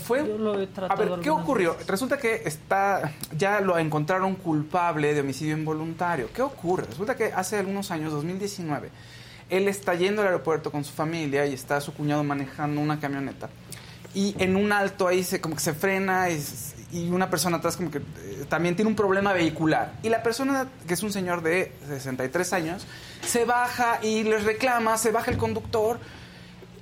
Fue, 0.00 0.24
Yo 0.24 0.38
lo 0.38 0.60
he 0.60 0.64
a 0.64 0.68
tratado 0.68 1.10
ver, 1.16 1.20
¿qué 1.20 1.30
ocurrió? 1.30 1.72
veces. 1.72 1.88
Resulta 1.88 2.16
que 2.18 2.42
está 2.44 3.10
ya 3.36 3.60
lo 3.60 3.76
encontraron 3.76 4.36
culpable 4.36 5.14
de 5.14 5.20
homicidio 5.20 5.56
involuntario. 5.56 6.28
¿Qué 6.32 6.42
ocurre? 6.42 6.84
Resulta 6.84 7.16
que 7.16 7.32
hace 7.32 7.56
algunos 7.58 7.90
años, 7.90 8.12
2019, 8.12 8.90
él 9.50 9.66
está 9.66 9.94
yendo 9.96 10.20
al 10.22 10.28
aeropuerto 10.28 10.70
con 10.70 10.84
su 10.84 10.92
familia 10.92 11.44
y 11.46 11.54
está 11.54 11.80
su 11.80 11.92
cuñado 11.92 12.22
manejando 12.22 12.80
una 12.80 13.00
camioneta. 13.00 13.48
Y 14.14 14.34
en 14.38 14.56
un 14.56 14.72
alto 14.72 15.06
ahí 15.06 15.22
se 15.22 15.40
como 15.40 15.54
que 15.54 15.60
se 15.62 15.74
frena 15.74 16.30
y, 16.30 16.42
y 16.92 17.08
una 17.10 17.28
persona 17.30 17.58
atrás 17.58 17.76
como 17.76 17.90
que 17.90 17.98
eh, 17.98 18.46
también 18.48 18.74
tiene 18.74 18.88
un 18.90 18.96
problema 18.96 19.32
vehicular. 19.32 19.92
Y 20.02 20.08
la 20.08 20.22
persona, 20.22 20.66
que 20.86 20.94
es 20.94 21.02
un 21.02 21.12
señor 21.12 21.42
de 21.42 21.72
63 21.88 22.52
años, 22.54 22.86
se 23.26 23.44
baja 23.44 24.00
y 24.02 24.22
les 24.24 24.44
reclama, 24.44 24.96
se 24.96 25.12
baja 25.12 25.30
el 25.30 25.36
conductor 25.36 25.98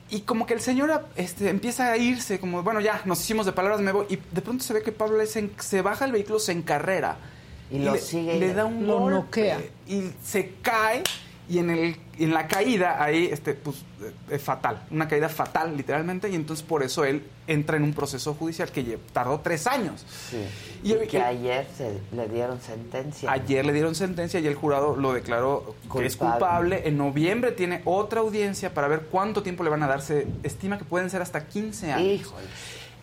y 0.09 0.21
como 0.21 0.47
que 0.47 0.55
el 0.55 0.61
señor 0.61 1.05
este, 1.17 1.49
empieza 1.51 1.91
a 1.91 1.97
irse, 1.97 2.39
como, 2.39 2.63
bueno, 2.63 2.81
ya, 2.81 3.03
nos 3.07 3.21
hicimos 3.21 3.45
de 3.45 3.51
palabras, 3.53 3.81
me 3.81 3.91
voy. 3.91 4.07
Y 4.09 4.17
de 4.17 4.41
pronto 4.41 4.63
se 4.63 4.73
ve 4.73 4.83
que 4.83 4.93
Pablo 4.93 5.25
se, 5.27 5.51
se 5.59 5.83
baja 5.83 6.05
el 6.05 6.13
vehículo, 6.13 6.39
se 6.39 6.53
encarrera. 6.53 7.17
Y 7.73 7.81
lo 7.81 7.95
le, 7.95 7.99
sigue 7.99 8.37
y 8.37 8.39
le 8.39 8.47
le- 8.49 8.55
da 8.55 8.65
un 8.67 8.87
lo 8.87 9.01
golpe. 9.01 9.15
noquea. 9.17 9.61
Y 9.89 10.13
se 10.23 10.53
cae 10.63 11.03
y 11.49 11.59
en, 11.59 11.71
el, 11.71 11.97
en 12.19 12.35
la 12.35 12.49
caída 12.49 13.03
ahí, 13.03 13.29
este, 13.31 13.55
pues, 13.55 13.77
eh, 14.31 14.39
fatal. 14.39 14.83
Una 14.91 15.07
caída 15.07 15.29
fatal, 15.29 15.77
literalmente. 15.77 16.29
Y 16.29 16.35
entonces 16.35 16.67
por 16.67 16.83
eso 16.83 17.05
él 17.05 17.23
entra 17.47 17.77
en 17.77 17.85
un 17.85 17.93
proceso 17.95 18.35
judicial 18.35 18.71
que 18.73 18.99
tardó 19.13 19.39
tres 19.41 19.67
años. 19.69 20.05
Sí. 20.31 20.39
Y- 20.83 20.93
Y, 20.95 21.07
que 21.07 21.19
y- 21.19 21.21
ayer 21.21 21.67
se 21.77 22.01
le 22.17 22.29
dieron 22.29 22.61
sentencia. 22.61 23.31
Ayer 23.31 23.65
le 23.65 23.73
dieron 23.73 23.95
sentencia 23.95 24.41
y 24.41 24.47
el 24.49 24.57
jurado 24.57 24.97
lo 24.97 25.13
declaró 25.13 25.77
que 25.93 26.07
es 26.07 26.17
Culpable. 26.17 26.39
culpable. 26.41 26.83
En 26.89 26.97
noviembre 26.99 27.53
tiene 27.53 27.81
otra 27.85 28.21
audiencia 28.21 28.75
para 28.75 28.89
ver 28.89 29.03
cuánto 29.11 29.43
tiempo 29.45 29.63
le 29.63 29.71
van 29.71 29.83
a 29.85 29.87
dar. 29.87 30.03
Se 30.03 30.27
estima 30.43 30.79
que 30.79 30.85
pueden 30.85 31.11
ser 31.11 31.23
hasta 31.23 31.47
15 31.47 31.93
años. 31.93 32.21
Híjole. 32.23 32.47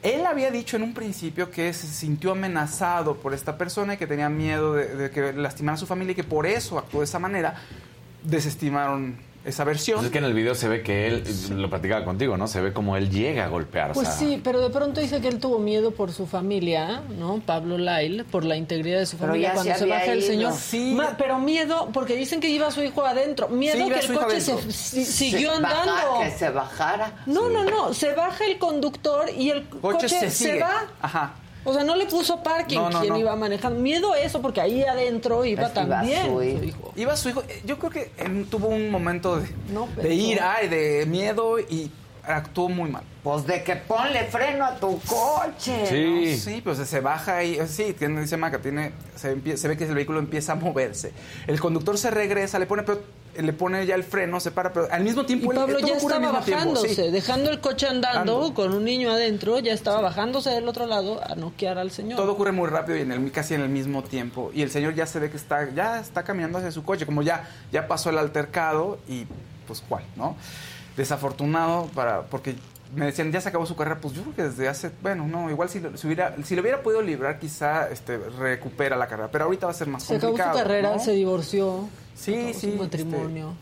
Él 0.02 0.26
había 0.26 0.52
dicho 0.52 0.76
en 0.76 0.84
un 0.84 0.94
principio 0.94 1.50
que 1.50 1.72
se 1.72 1.88
sintió 1.88 2.34
amenazado 2.34 3.16
por 3.16 3.34
esta 3.34 3.58
persona 3.58 3.94
y 3.94 3.98
que 3.98 4.06
tenía 4.06 4.28
miedo 4.28 4.74
de, 4.74 4.94
de 4.98 5.10
que 5.12 5.32
lastimara 5.32 5.76
a 5.76 5.78
su 5.78 5.86
familia 5.88 6.12
y 6.12 6.16
que 6.16 6.26
por 6.26 6.46
eso 6.46 6.78
actuó 6.78 7.00
de 7.00 7.06
esa 7.06 7.20
manera. 7.20 7.56
Desestimaron 8.24 9.18
esa 9.46 9.66
versión. 9.66 9.98
Pues 9.98 10.06
es 10.06 10.12
que 10.14 10.20
en 10.20 10.24
el 10.24 10.34
video 10.34 10.56
se 10.56 10.70
ve 10.70 10.82
que 10.84 11.08
él, 11.08 11.24
lo 11.58 11.70
platicaba 11.70 12.06
contigo, 12.06 12.38
¿no? 12.38 12.48
Se 12.48 12.62
ve 12.62 12.72
como 12.72 12.96
él 12.96 13.10
llega 13.10 13.44
a 13.44 13.48
golpear. 13.50 13.92
o 13.92 13.94
Pues 13.94 14.08
sea, 14.08 14.18
sí, 14.18 14.40
pero 14.42 14.62
de 14.62 14.70
pronto 14.70 15.02
dice 15.02 15.20
que 15.20 15.28
él 15.28 15.40
tuvo 15.40 15.60
miedo 15.60 15.92
por 15.92 16.14
su 16.14 16.26
familia, 16.26 17.02
¿no? 17.20 17.42
Pablo 17.46 17.78
Lyle, 17.78 18.24
por 18.24 18.46
la 18.46 18.56
integridad 18.56 19.00
de 19.00 19.06
su 19.06 19.18
Pero 19.18 19.34
familia 19.34 19.52
cuando 19.54 19.76
se 19.76 19.86
baja 19.86 20.06
el 20.14 20.24
señor. 20.24 20.54
Sí. 20.54 20.94
Ma- 20.96 21.16
pero 21.18 21.40
miedo, 21.40 21.90
porque 21.92 22.16
dicen 22.16 22.40
que 22.40 22.48
iba 22.48 22.72
su 22.72 22.82
hijo 22.82 23.04
adentro. 23.06 23.50
Miedo 23.50 23.76
Sí, 23.86 23.92
que 23.92 24.00
el 24.00 24.14
coche 24.18 24.40
se, 24.40 25.06
siguió 25.06 25.50
baja- 25.60 25.82
andando. 25.82 26.20
que 26.22 26.32
se 26.32 26.50
bajara. 26.50 27.24
No, 27.26 27.50
no, 27.50 27.66
no. 27.66 27.94
Se 27.94 28.14
baja 28.14 28.46
el 28.46 28.58
conductor 28.58 29.26
y 29.38 29.50
el 29.50 29.68
coche, 29.68 30.08
se, 30.30 30.60
va. 30.60 30.86
Ajá. 31.02 31.34
O 31.66 31.74
sea, 31.74 31.84
no 31.84 31.96
le 31.96 32.06
puso 32.06 32.44
parking 32.44 32.78
No, 32.78 32.90
no, 32.90 33.00
quien 33.02 33.14
no. 33.14 33.20
iba 33.20 33.36
manejando. 33.36 33.80
Miedo 33.80 34.16
eso, 34.16 34.42
porque 34.42 34.60
ahí 34.62 34.84
adentro 34.84 35.46
iba 35.46 35.64
Es 35.64 35.70
que 35.72 35.80
iba 35.82 35.90
también 36.00 36.26
su 36.26 36.32
su 36.34 36.44
hijo. 36.44 36.64
hijo. 36.64 36.94
Iba 36.96 37.16
su 37.16 37.30
hijo. 37.30 37.44
eh, 37.48 37.62
Yo 37.66 37.80
creo 37.80 37.92
que 37.92 38.12
él 38.18 38.48
tuvo 38.50 38.68
un 38.68 38.90
momento 38.90 39.38
de, 39.38 39.48
No, 39.72 39.88
de 39.96 40.14
ira 40.14 40.64
y 40.64 40.68
de 40.68 41.06
miedo 41.06 41.60
y 41.60 41.90
actuó 42.26 42.70
muy 42.70 42.90
mal. 42.90 43.04
Pues 43.24 43.46
de 43.48 43.64
que 43.64 43.76
ponle 43.78 44.24
freno 44.26 44.66
a 44.66 44.76
tu 44.76 45.00
coche. 45.02 45.86
Sí. 45.88 46.32
No, 46.32 46.38
sí, 46.56 46.62
pues 46.62 46.78
se 46.80 47.00
baja 47.00 47.44
y 47.44 47.58
sí, 47.68 47.94
tiene, 47.94 48.22
dice 48.22 48.36
Maca, 48.38 48.60
tiene, 48.60 48.92
se, 49.16 49.58
se 49.58 49.68
ve 49.68 49.78
que 49.78 49.86
el 49.86 49.96
vehículo 49.96 50.20
empieza 50.20 50.54
a 50.54 50.56
moverse. 50.56 51.14
El 51.48 51.60
conductor 51.60 51.98
se 51.98 52.12
regresa, 52.12 52.60
le 52.60 52.66
pone, 52.66 52.84
pero, 52.84 53.02
le 53.36 53.54
pone 53.54 53.86
ya 53.86 53.96
el 53.96 54.04
freno, 54.04 54.40
se 54.40 54.52
para, 54.52 54.72
pero 54.74 54.88
al 54.92 55.04
mismo 55.04 55.24
Y 55.24 55.26
tiempo 55.26 55.52
él- 55.52 55.58
Pablo 55.58 55.80
todo 55.80 55.88
ya 55.88 55.96
estaba 55.96 56.20
mismo 56.20 56.40
tiempo, 56.42 56.66
bajándose, 56.66 56.96
sí. 57.06 57.12
dejando 57.12 57.50
el 57.50 57.60
coche 57.60 57.88
andando 57.88 58.20
Ando. 58.44 58.54
con 58.54 58.74
un 58.74 58.84
niño 58.84 59.12
adentro, 59.12 59.60
ya 59.60 59.74
estaba 59.74 60.02
bajándose 60.02 60.50
del 60.52 60.68
otro 60.68 60.86
lado 60.86 61.22
a 61.24 61.36
noquear 61.36 61.78
al 61.78 61.92
señor. 61.92 62.18
Todo 62.18 62.32
ocurre 62.34 62.52
muy 62.52 62.70
rápido 62.70 62.98
y 62.98 63.02
en 63.02 63.12
el, 63.12 63.32
casi 63.32 63.54
en 63.56 63.62
el 63.62 63.70
mismo 63.70 64.04
tiempo. 64.04 64.52
Y 64.54 64.62
el 64.62 64.70
señor 64.72 64.94
ya 64.96 65.06
se 65.06 65.20
ve 65.20 65.30
que 65.32 65.38
está, 65.38 65.70
ya 65.74 66.00
está 66.00 66.24
caminando 66.24 66.58
hacia 66.60 66.72
su 66.72 66.84
coche, 66.84 67.06
como 67.06 67.22
ya, 67.24 67.50
ya 67.72 67.88
pasó 67.88 68.10
el 68.10 68.18
altercado 68.18 69.00
y 69.08 69.26
pues 69.68 69.82
cuál, 69.88 70.04
¿no? 70.16 70.36
Desafortunado 70.98 71.90
para, 71.96 72.22
porque 72.24 72.56
me 72.96 73.06
decían, 73.08 73.32
ya 73.32 73.42
se 73.42 73.50
acabó 73.50 73.66
su 73.66 73.76
carrera, 73.76 74.00
pues 74.00 74.14
yo 74.14 74.22
creo 74.24 74.36
que 74.36 74.44
desde 74.44 74.68
hace, 74.70 74.92
bueno, 75.02 75.26
no, 75.28 75.50
igual 75.50 75.70
si, 75.70 75.80
lo- 75.80 75.96
si 75.98 76.08
hubiera, 76.08 76.36
si 76.44 76.56
lo 76.56 76.62
hubiera 76.62 76.82
podido 76.82 77.02
librar, 77.02 77.40
quizá 77.40 77.90
este, 77.90 78.18
recupera 78.18 78.96
la 78.96 79.08
carrera, 79.08 79.30
pero 79.32 79.46
ahorita 79.46 79.66
va 79.68 79.72
a 79.72 79.76
ser 79.76 79.88
más 79.88 80.04
Se 80.04 80.16
acabó 80.16 80.34
su 80.34 80.38
complicado. 80.38 80.58
carrera, 80.58 80.94
¿no? 80.94 81.00
se 81.00 81.12
divorció. 81.12 81.90
Sí, 82.16 82.36
acabó 82.36 82.54
sí, 82.54 82.72
Su 82.72 82.78
matrimonio. 82.84 83.54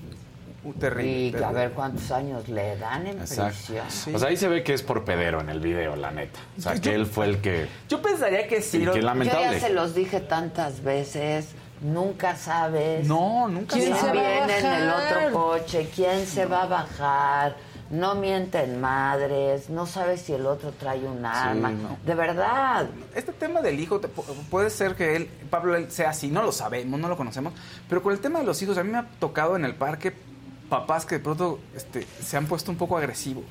Uh, 0.63 0.73
terrible. 0.73 1.39
Y 1.39 1.43
a 1.43 1.51
ver 1.51 1.71
cuántos 1.71 2.11
años 2.11 2.47
le 2.47 2.77
dan 2.77 3.07
en 3.07 3.19
Exacto. 3.19 3.55
prisión. 3.55 4.15
O 4.15 4.19
sea, 4.19 4.27
ahí 4.29 4.37
se 4.37 4.47
ve 4.47 4.63
que 4.63 4.73
es 4.75 4.83
por 4.83 5.03
pedero 5.03 5.41
en 5.41 5.49
el 5.49 5.59
video, 5.59 5.95
la 5.95 6.11
neta. 6.11 6.39
O 6.57 6.61
sea, 6.61 6.75
que 6.75 6.93
él 6.93 7.07
fue 7.07 7.25
el 7.25 7.41
que... 7.41 7.67
Yo 7.89 7.99
pensaría 8.01 8.47
que 8.47 8.61
sí. 8.61 8.77
Lo- 8.79 8.95
Yo 8.95 9.01
lamentable. 9.01 9.59
ya 9.59 9.59
se 9.59 9.73
los 9.73 9.95
dije 9.95 10.19
tantas 10.19 10.83
veces. 10.83 11.47
Nunca 11.81 12.35
sabes. 12.35 13.07
No, 13.07 13.47
nunca 13.47 13.73
¿Quién 13.75 13.95
sabes. 13.95 14.03
se 14.05 14.11
viene 14.11 14.57
en 14.59 14.65
el 14.83 14.89
otro 14.91 15.31
coche? 15.33 15.89
¿Quién 15.95 16.27
se 16.27 16.45
va 16.45 16.61
a 16.61 16.67
bajar? 16.67 17.55
No 17.91 18.15
mienten 18.15 18.79
madres. 18.79 19.69
No 19.69 19.85
sabes 19.85 20.21
si 20.21 20.33
el 20.33 20.45
otro 20.45 20.71
trae 20.71 21.05
un 21.05 21.25
arma. 21.25 21.71
no. 21.71 21.97
De 22.05 22.15
verdad. 22.15 22.89
Este 23.13 23.33
tema 23.33 23.61
del 23.61 23.79
hijo, 23.79 23.99
puede 24.49 24.69
ser 24.69 24.95
que 24.95 25.15
él, 25.15 25.29
Pablo 25.49 25.75
él 25.75 25.91
sea 25.91 26.11
así, 26.11 26.29
no 26.29 26.41
lo 26.41 26.51
sabemos, 26.51 26.99
no 26.99 27.07
lo 27.09 27.17
conocemos, 27.17 27.53
pero 27.89 28.01
con 28.01 28.13
el 28.13 28.19
tema 28.19 28.39
de 28.39 28.45
los 28.45 28.61
hijos, 28.61 28.77
a 28.77 28.83
mí 28.83 28.91
me 28.91 28.99
ha 28.99 29.07
tocado 29.19 29.55
en 29.55 29.65
el 29.65 29.75
parque 29.75 30.13
papás 30.69 31.05
que 31.05 31.15
de 31.15 31.21
pronto 31.21 31.59
este, 31.75 32.07
se 32.23 32.37
han 32.37 32.47
puesto 32.47 32.71
un 32.71 32.77
poco 32.77 32.97
agresivos. 32.97 33.43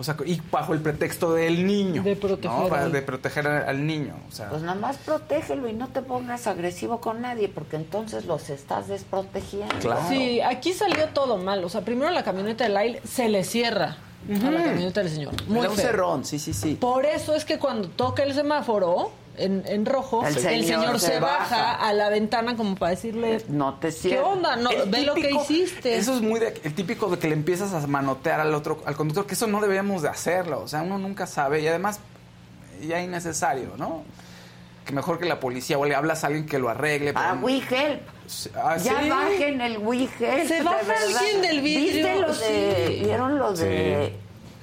O 0.00 0.02
sea, 0.02 0.16
y 0.24 0.40
bajo 0.50 0.72
el 0.72 0.80
pretexto 0.80 1.34
del 1.34 1.66
niño. 1.66 2.02
De 2.02 2.16
proteger 2.16 2.58
¿no? 2.58 2.68
Para- 2.68 2.84
al- 2.84 2.92
De 2.92 3.02
proteger 3.02 3.46
al, 3.46 3.86
niño. 3.86 4.14
O 4.28 4.32
sea, 4.32 4.48
Pues 4.48 4.62
nada 4.62 4.74
más 4.80 4.96
protégelo 4.96 5.68
y 5.68 5.74
no 5.74 5.88
te 5.88 6.00
pongas 6.00 6.46
agresivo 6.46 7.02
con 7.02 7.20
nadie, 7.20 7.48
porque 7.48 7.76
entonces 7.76 8.24
los 8.24 8.48
estás 8.48 8.88
desprotegiendo. 8.88 9.74
Claro. 9.80 10.00
Sí, 10.08 10.40
aquí 10.40 10.72
salió 10.72 11.08
todo 11.08 11.36
mal. 11.36 11.62
O 11.64 11.68
sea, 11.68 11.82
primero 11.82 12.10
la 12.10 12.24
camioneta 12.24 12.64
de 12.66 12.70
Lyle 12.70 13.00
se 13.06 13.28
le 13.28 13.44
cierra 13.44 13.98
a 14.28 14.50
la 14.50 14.64
camioneta 14.64 15.00
del 15.02 15.10
señor. 15.10 15.34
Muy 15.48 15.66
un 15.66 15.76
cerrón, 15.76 16.24
sí, 16.24 16.38
sí, 16.38 16.54
sí. 16.54 16.76
Por 16.80 17.04
eso 17.04 17.34
es 17.34 17.44
que 17.44 17.58
cuando 17.58 17.88
toca 17.88 18.22
el 18.22 18.32
semáforo 18.32 19.12
en, 19.36 19.62
en 19.66 19.86
rojo, 19.86 20.26
El 20.26 20.36
el 20.36 20.40
señor 20.64 20.98
se 21.00 21.06
se 21.06 21.20
baja. 21.20 21.38
baja. 21.56 21.74
a 21.88 21.92
la 21.92 22.08
ventana 22.10 22.56
como 22.56 22.74
para 22.76 22.90
decirle, 22.90 23.42
No 23.48 23.74
te 23.74 23.94
¿qué 23.94 24.18
onda? 24.18 24.56
No, 24.56 24.70
El 24.70 24.90
ve 24.90 25.02
lo 25.04 25.14
que 25.14 25.30
hiciste. 25.30 25.96
Eso 25.96 26.14
es 26.14 26.20
muy 26.20 26.38
de- 26.40 26.60
el 26.64 26.74
típico 26.74 27.08
de 27.08 27.18
que 27.18 27.28
le 27.28 27.34
empiezas 27.34 27.72
a 27.72 27.86
manotear 27.86 28.40
al 28.40 28.54
otro, 28.54 28.82
al 28.84 28.96
conductor, 28.96 29.26
que 29.26 29.34
eso 29.34 29.46
no 29.46 29.60
deberíamos 29.60 30.02
de 30.02 30.08
hacerlo. 30.08 30.60
O 30.62 30.68
sea, 30.68 30.82
uno 30.82 30.98
nunca 30.98 31.26
sabe 31.26 31.60
y 31.60 31.66
además 31.68 32.00
ya 32.86 33.00
innecesario, 33.00 33.70
¿no? 33.76 34.02
Que 34.84 34.92
mejor 34.92 35.18
que 35.18 35.26
la 35.26 35.38
policía 35.40 35.78
o 35.78 35.84
le 35.84 35.94
hablas 35.94 36.24
a 36.24 36.28
alguien 36.28 36.46
que 36.46 36.58
lo 36.58 36.68
arregle. 36.68 37.12
Para 37.12 37.32
pero- 37.34 37.44
We 37.46 37.62
Help. 37.70 38.00
Ah, 38.56 38.76
Ya 38.78 39.00
sí. 39.02 39.08
bajen 39.08 39.60
el 39.60 39.78
We 39.78 40.08
Help. 40.18 40.48
Se 40.48 40.62
baja 40.62 40.78
alguien 41.06 41.42
del 41.42 41.60
vidrio, 41.60 42.06
¿Viste 42.06 42.20
lo 42.20 42.34
de, 42.34 42.86
sí. 42.88 43.02
¿Vieron 43.04 43.38
lo 43.38 43.52
de, 43.52 44.16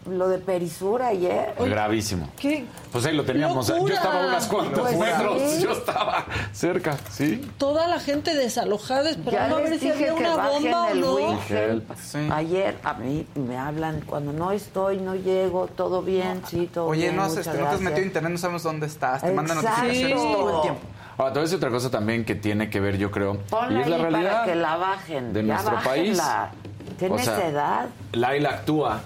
lo 0.10 0.28
de 0.30 0.38
Perisura 0.39 1.08
ayer? 1.08 1.53
Gravísimo. 1.60 2.30
¿Qué? 2.39 2.66
Pues 2.91 3.05
ahí 3.05 3.16
lo 3.16 3.24
teníamos. 3.26 3.68
¡Locura! 3.70 3.89
Yo 3.93 3.95
estaba 3.95 4.24
a 4.24 4.28
unas 4.28 4.47
cuantas 4.47 4.80
Pues 4.80 4.97
metros. 4.97 5.41
sí. 5.51 5.62
Yo 5.64 5.72
estaba 5.72 6.26
cerca, 6.53 6.97
¿sí? 7.12 7.49
Toda 7.58 7.88
la 7.88 7.99
gente 7.99 8.36
desalojada 8.36 9.10
esperando 9.10 9.58
a 9.58 9.62
ver 9.62 9.70
les 9.72 9.80
si 9.80 9.91
dije 9.91 10.10
había 10.10 10.16
que 10.16 10.20
una 10.26 10.36
bajen 10.36 10.64
bomba 10.72 10.84
o 10.84 10.89
el 10.89 11.01
no. 11.01 11.39
Sí. 12.01 12.18
Ayer 12.32 12.78
a 12.84 12.93
mí 12.95 13.26
me 13.36 13.58
hablan 13.58 14.01
cuando 14.01 14.32
no 14.34 14.51
estoy, 14.51 14.97
no 14.97 15.16
llego, 15.16 15.68
todo 15.68 16.01
bien, 16.01 16.41
sí, 16.47 16.70
todo 16.74 16.88
Oye, 16.88 17.03
bien. 17.03 17.16
no, 17.16 17.24
muchas 17.28 17.45
este, 17.47 17.58
no 17.60 17.70
te 17.70 17.76
has 17.76 17.82
metido 17.82 18.01
a 18.03 18.05
internet, 18.08 18.32
no 18.32 18.38
sabemos 18.38 18.64
dónde 18.64 18.88
estás. 18.88 19.22
Te 19.22 19.32
mandan 19.32 19.58
Exacto. 19.58 19.82
notificaciones 19.84 20.34
todo 20.36 20.55
el 20.55 20.62
tiempo. 20.62 20.82
Ahora, 21.20 21.34
te 21.34 21.39
voy 21.39 21.41
a 21.41 21.43
decir 21.45 21.58
otra 21.58 21.70
cosa 21.72 21.89
también 21.89 22.24
que 22.26 22.36
tiene 22.36 22.70
que 22.70 22.80
ver, 22.80 22.97
yo 22.97 23.10
creo. 23.10 23.38
Ponla 23.49 23.80
y 23.80 23.82
es 23.82 23.88
la 23.89 23.97
realidad 23.97 24.32
para 24.34 24.45
que 24.45 24.55
la 24.55 24.78
bajen. 24.78 25.34
de 25.34 25.43
Ya 25.45 25.53
nuestro 25.53 25.76
país. 25.84 26.18
bájenla. 26.18 26.51
Tienes 26.99 27.22
O 27.22 27.24
sea, 27.36 27.47
edad. 27.47 27.86
Laila 28.14 28.49
actúa, 28.49 29.01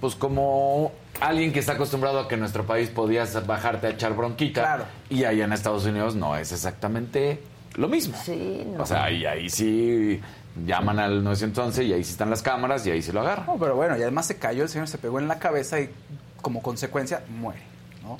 pues 0.00 0.14
como 0.14 0.92
alguien 1.20 1.52
que 1.52 1.60
está 1.60 1.72
acostumbrado 1.72 2.20
a 2.20 2.28
que 2.28 2.34
en 2.34 2.40
nuestro 2.40 2.66
país 2.66 2.88
podías 2.90 3.46
bajarte 3.46 3.86
a 3.86 3.90
echar 3.90 4.14
bronquita. 4.14 4.60
Claro. 4.62 4.84
Y 5.10 5.24
allá 5.24 5.44
en 5.44 5.52
Estados 5.52 5.84
Unidos 5.86 6.14
no 6.14 6.36
es 6.36 6.52
exactamente 6.52 7.42
lo 7.74 7.88
mismo. 7.88 8.16
Sí, 8.24 8.62
no. 8.66 8.82
O 8.82 8.86
sea, 8.86 9.04
ahí, 9.04 9.24
ahí 9.24 9.48
sí 9.50 10.20
llaman 10.64 10.98
al 10.98 11.22
911 11.22 11.84
y 11.84 11.92
ahí 11.92 12.04
sí 12.04 12.12
están 12.12 12.30
las 12.30 12.42
cámaras 12.42 12.86
y 12.86 12.90
ahí 12.90 13.02
sí 13.02 13.12
lo 13.12 13.20
agarran. 13.20 13.46
No, 13.46 13.56
pero 13.56 13.76
bueno, 13.76 13.96
y 13.96 14.02
además 14.02 14.26
se 14.26 14.36
cayó, 14.38 14.62
el 14.62 14.68
señor 14.68 14.88
se 14.88 14.98
pegó 14.98 15.18
en 15.18 15.28
la 15.28 15.38
cabeza 15.38 15.80
y 15.80 15.90
como 16.42 16.62
consecuencia 16.62 17.22
muere. 17.28 17.60
¿no? 18.02 18.18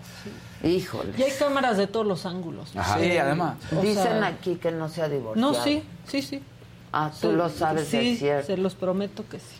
Híjole. 0.68 1.12
Y 1.16 1.22
hay 1.22 1.30
cámaras 1.38 1.76
de 1.76 1.86
todos 1.86 2.04
los 2.06 2.26
ángulos. 2.26 2.74
Ajá. 2.76 2.98
Sí, 2.98 3.16
además. 3.16 3.56
O 3.76 3.80
Dicen 3.80 4.02
sea, 4.02 4.26
aquí 4.26 4.56
que 4.56 4.72
no 4.72 4.88
se 4.88 5.00
ha 5.02 5.08
divorciado. 5.08 5.52
No, 5.52 5.62
sí, 5.62 5.82
sí, 6.08 6.22
sí. 6.22 6.42
Ah, 6.92 7.10
tú 7.20 7.30
Sí, 7.30 7.36
lo 7.36 7.48
sabes 7.50 7.86
sí, 7.88 8.16
cierto. 8.16 8.46
se 8.48 8.56
los 8.56 8.74
prometo 8.74 9.24
que 9.28 9.38
sí. 9.38 9.56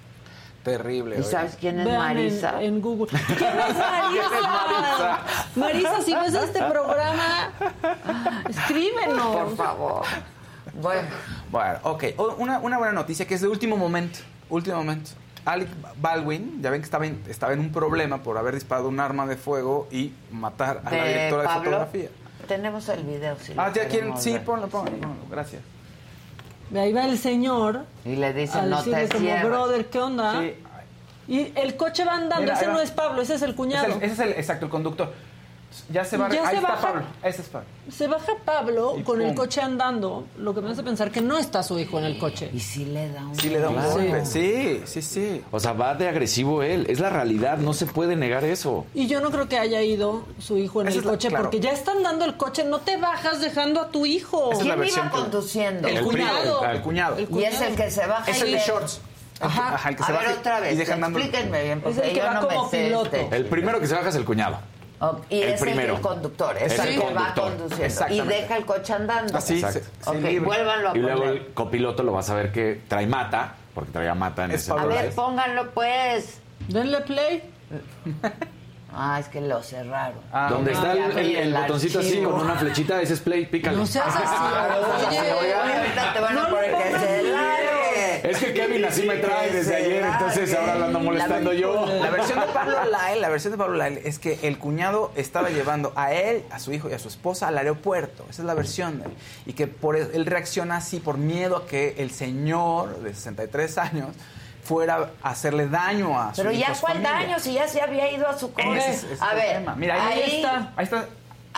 Terrible. 0.66 1.20
¿Y 1.20 1.22
sabes 1.22 1.56
quién 1.60 1.78
es 1.78 1.86
Vean 1.86 1.98
Marisa? 1.98 2.60
En, 2.60 2.74
en 2.74 2.80
Google. 2.80 3.06
¿Quién 3.38 3.48
es 3.60 3.76
Marisa? 3.78 5.20
Marisa, 5.54 6.02
si 6.02 6.12
ves 6.12 6.34
este 6.34 6.58
programa, 6.58 7.52
escríbenos. 8.48 9.26
Por 9.26 9.56
favor. 9.56 10.02
Bueno, 10.82 11.08
Bueno, 11.52 11.78
ok. 11.84 12.04
Una, 12.38 12.58
una 12.58 12.78
buena 12.78 12.92
noticia 12.92 13.28
que 13.28 13.34
es 13.34 13.42
de 13.42 13.46
último 13.46 13.76
momento. 13.76 14.18
Último 14.50 14.78
momento. 14.78 15.12
Alec 15.44 15.68
Baldwin, 16.00 16.60
ya 16.60 16.70
ven 16.70 16.80
que 16.80 16.84
estaba 16.86 17.06
en, 17.06 17.22
estaba 17.28 17.52
en 17.52 17.60
un 17.60 17.70
problema 17.70 18.24
por 18.24 18.36
haber 18.36 18.54
disparado 18.54 18.88
un 18.88 18.98
arma 18.98 19.24
de 19.24 19.36
fuego 19.36 19.86
y 19.92 20.12
matar 20.32 20.82
a 20.84 20.90
la 20.90 21.04
directora 21.04 21.42
de 21.42 21.48
fotografía. 21.48 22.08
Tenemos 22.48 22.88
el 22.88 23.04
video. 23.04 23.36
Si 23.40 23.52
Ah, 23.56 23.68
lo 23.68 23.74
ya 23.74 23.86
quieren. 23.86 24.18
Sí, 24.18 24.36
ponlo, 24.44 24.66
ponlo, 24.66 24.90
ponlo. 24.90 25.16
Gracias. 25.30 25.62
Ahí 26.74 26.92
va 26.92 27.04
el 27.04 27.18
señor 27.18 27.84
Y 28.04 28.16
le 28.16 28.26
a 28.26 28.32
dicen, 28.32 28.68
no 28.70 28.82
te 28.82 28.90
como, 29.08 29.20
cierres. 29.20 29.44
brother, 29.44 29.86
¿qué 29.86 30.00
onda? 30.00 30.40
Sí. 30.40 30.54
Y 31.28 31.52
el 31.56 31.76
coche 31.76 32.04
va 32.04 32.14
andando, 32.14 32.42
Mira, 32.42 32.54
ese 32.54 32.66
no 32.68 32.80
es 32.80 32.90
Pablo, 32.90 33.20
ese 33.22 33.34
es 33.34 33.42
el 33.42 33.54
cuñado. 33.54 33.86
es, 33.88 33.96
el, 33.96 34.02
ese 34.02 34.12
es 34.12 34.18
el- 34.20 34.32
exacto, 34.32 34.66
el 34.66 34.70
conductor. 34.70 35.12
Ya 35.90 36.04
se 36.04 36.16
va. 36.16 36.28
Ya 36.28 36.40
ahí 36.42 36.48
se 36.50 36.54
está 36.56 36.68
baja. 36.68 36.82
Pablo. 36.82 37.02
Ese 37.22 37.42
es 37.42 37.48
Pablo. 37.48 37.68
Se 37.90 38.06
baja 38.08 38.32
Pablo 38.44 38.94
Y 38.98 39.02
con 39.02 39.20
el 39.22 39.34
coche 39.34 39.60
andando, 39.60 40.26
lo 40.38 40.54
que 40.54 40.60
me 40.60 40.70
hace 40.70 40.82
pensar 40.82 41.10
que 41.10 41.20
no 41.20 41.38
está 41.38 41.62
su 41.62 41.78
hijo 41.78 41.98
en 41.98 42.04
el 42.04 42.18
coche. 42.18 42.50
Y 42.52 42.60
sí 42.60 42.84
le 42.86 43.10
da 43.12 43.24
un... 43.26 43.34
Sí, 43.36 43.48
le 43.48 43.60
da 43.60 43.68
un 43.68 43.76
golpe. 43.82 44.26
Sí, 44.26 44.82
sí, 44.84 45.02
sí. 45.02 45.42
O 45.52 45.60
sea, 45.60 45.72
va 45.72 45.94
de 45.94 46.08
agresivo 46.08 46.62
él. 46.62 46.86
Es 46.88 47.00
la 47.00 47.10
realidad, 47.10 47.58
no 47.58 47.72
se 47.72 47.86
puede 47.86 48.16
negar 48.16 48.44
eso. 48.44 48.86
Y 48.94 49.06
yo 49.06 49.20
no 49.20 49.30
creo 49.30 49.48
que 49.48 49.58
haya 49.58 49.82
ido 49.82 50.24
su 50.38 50.56
hijo 50.58 50.80
en 50.82 50.88
Esa 50.88 50.94
el 50.96 51.00
es 51.00 51.04
la- 51.06 51.12
coche, 51.12 51.28
claro. 51.28 51.44
porque 51.44 51.60
ya 51.60 51.70
están 51.70 52.02
dando 52.02 52.24
el 52.24 52.36
coche, 52.36 52.64
no 52.64 52.80
te 52.80 52.96
bajas 52.96 53.40
dejando 53.40 53.80
a 53.80 53.88
tu 53.90 54.06
hijo. 54.06 54.50
Esa 54.52 54.62
es 54.62 54.68
¿Quién 54.74 54.88
iba 54.88 55.10
conduciendo? 55.10 55.88
El 55.88 55.96
El 55.98 56.04
cuñado. 56.04 56.58
cuñado. 56.58 56.64
El 56.72 56.80
cuñado. 56.82 57.16
El 57.18 57.28
Y 57.30 57.44
es 57.44 57.60
el 57.60 57.76
que 57.76 57.90
se 57.90 58.06
baja 58.06 58.30
Es 58.30 58.42
el 58.42 58.52
de 58.52 58.58
shorts. 58.58 59.00
Ajá. 59.38 59.74
Ajá, 59.74 59.88
el 59.90 59.96
que 59.96 60.02
A 60.02 60.06
se 60.06 60.12
ver, 60.12 60.22
baja 60.22 60.34
otra 60.40 60.60
vez, 60.60 60.78
y 60.78 60.80
explíquenme 60.80 61.62
bien, 61.64 61.78
Es 61.78 61.84
porque 61.84 62.00
el 62.00 62.08
que 62.14 62.16
yo 62.20 62.24
va 62.24 62.34
no 62.34 62.48
como 62.48 62.64
me 62.64 62.70
sé 62.70 62.84
piloto. 62.86 63.16
este. 63.16 63.36
El 63.36 63.44
primero 63.44 63.78
que 63.80 63.86
se 63.86 63.94
baja 63.94 64.08
es 64.08 64.14
el 64.14 64.24
cuñado. 64.24 64.58
Oh, 64.98 65.20
y 65.28 65.42
el 65.42 65.48
es 65.50 65.60
primero. 65.60 65.96
el 65.96 66.00
conductor, 66.00 66.56
Es 66.56 66.72
es 66.72 66.78
el 66.78 66.88
el 66.94 67.00
que 67.00 67.12
va 67.14 67.34
conduciendo. 67.34 68.08
Y 68.14 68.20
deja 68.22 68.56
el 68.56 68.64
coche 68.64 68.92
andando. 68.94 69.36
Así, 69.36 69.54
Exacto. 69.56 69.80
se- 69.80 70.04
se 70.04 70.10
Ok, 70.10 70.16
libre. 70.16 70.40
vuélvanlo 70.40 70.90
a 70.90 70.96
Y 70.96 71.00
luego 71.00 71.18
poner. 71.20 71.36
el 71.36 71.46
copiloto 71.52 72.02
lo 72.02 72.12
vas 72.12 72.30
a 72.30 72.34
ver 72.34 72.50
que 72.50 72.80
trae 72.88 73.06
mata, 73.06 73.56
porque 73.74 73.90
traía 73.92 74.14
mata 74.14 74.44
en 74.46 74.52
Es 74.52 74.62
ese 74.62 74.72
A 74.72 74.86
ver, 74.86 75.10
pónganlo 75.14 75.70
pues. 75.72 76.40
Denle 76.68 77.00
play. 77.02 77.42
Ah, 78.98 79.20
es 79.20 79.28
que 79.28 79.40
lo 79.42 79.62
cerraron. 79.62 80.18
Ah, 80.32 80.48
Donde 80.50 80.72
no, 80.72 80.78
está 80.78 80.92
el, 81.20 81.36
el- 81.36 81.52
botoncito 81.54 81.98
así 82.00 82.22
con 82.22 82.34
una 82.40 82.54
flechita, 82.56 83.02
ese 83.02 83.12
es 83.14 83.20
play, 83.20 83.44
pícale. 83.46 83.76
No 83.76 83.86
seas 83.86 84.06
así. 84.08 84.34
Oye, 85.40 85.54
ahorita 85.54 86.12
te 86.14 86.20
van 86.20 86.38
a 86.38 86.48
poner 86.48 86.70
que 86.76 86.98
se 86.98 87.22
largue. 87.24 88.30
Es 88.30 88.38
que 88.38 88.52
Kevin 88.54 88.84
así 88.84 89.02
me 89.06 89.16
trae 89.16 89.50
desde 89.50 89.76
ayer, 89.76 90.02
entonces 90.04 90.54
ahora 90.54 90.74
lo 90.76 90.84
ando 90.86 91.00
molestando 91.00 91.52
yo. 91.52 91.86
La 91.86 92.10
versión 92.10 92.40
de 92.40 92.46
Pablo 92.46 92.76
Lyle, 92.84 93.20
la 93.20 93.28
versión 93.28 93.52
de 93.52 93.58
Pablo 93.58 93.76
Lyle 93.76 94.00
es 94.04 94.18
que 94.18 94.38
el 94.42 94.58
cuñado 94.58 95.12
estaba 95.14 95.50
llevando 95.50 95.92
a 95.94 96.12
él, 96.12 96.42
a 96.50 96.58
su 96.58 96.72
hijo 96.72 96.88
y 96.90 96.94
a 96.94 96.98
su 96.98 97.08
esposa 97.08 97.48
al 97.48 97.58
aeropuerto. 97.58 98.24
Esa 98.30 98.42
es 98.42 98.46
la 98.46 98.54
versión 98.54 98.98
de 98.98 99.04
él. 99.06 99.12
Y 99.46 99.52
que 99.52 99.66
por 99.66 99.96
él, 99.96 100.10
él 100.14 100.26
reacciona 100.26 100.78
así 100.78 100.98
por 101.00 101.18
miedo 101.18 101.56
a 101.56 101.66
que 101.66 101.94
el 101.98 102.10
señor 102.10 103.00
de 103.00 103.12
63 103.14 103.78
años 103.78 104.08
fuera 104.66 105.10
a 105.22 105.30
hacerle 105.30 105.68
daño 105.68 106.18
a 106.20 106.34
su 106.34 106.42
Pero 106.42 106.52
ya 106.52 106.66
cuál 106.80 106.94
familia. 106.94 107.10
daño 107.12 107.38
si 107.38 107.52
ya 107.54 107.68
se 107.68 107.80
había 107.80 108.10
ido 108.10 108.28
a 108.28 108.38
su 108.38 108.52
coche. 108.52 108.76
Es- 108.90 109.04
es 109.04 109.22
a 109.22 109.30
el 109.30 109.36
ver, 109.36 109.56
tema. 109.58 109.74
Mira, 109.76 110.06
ahí, 110.08 110.22
ahí, 110.22 110.36
está. 110.36 110.72
Ahí 110.76 110.84
está. 110.84 111.06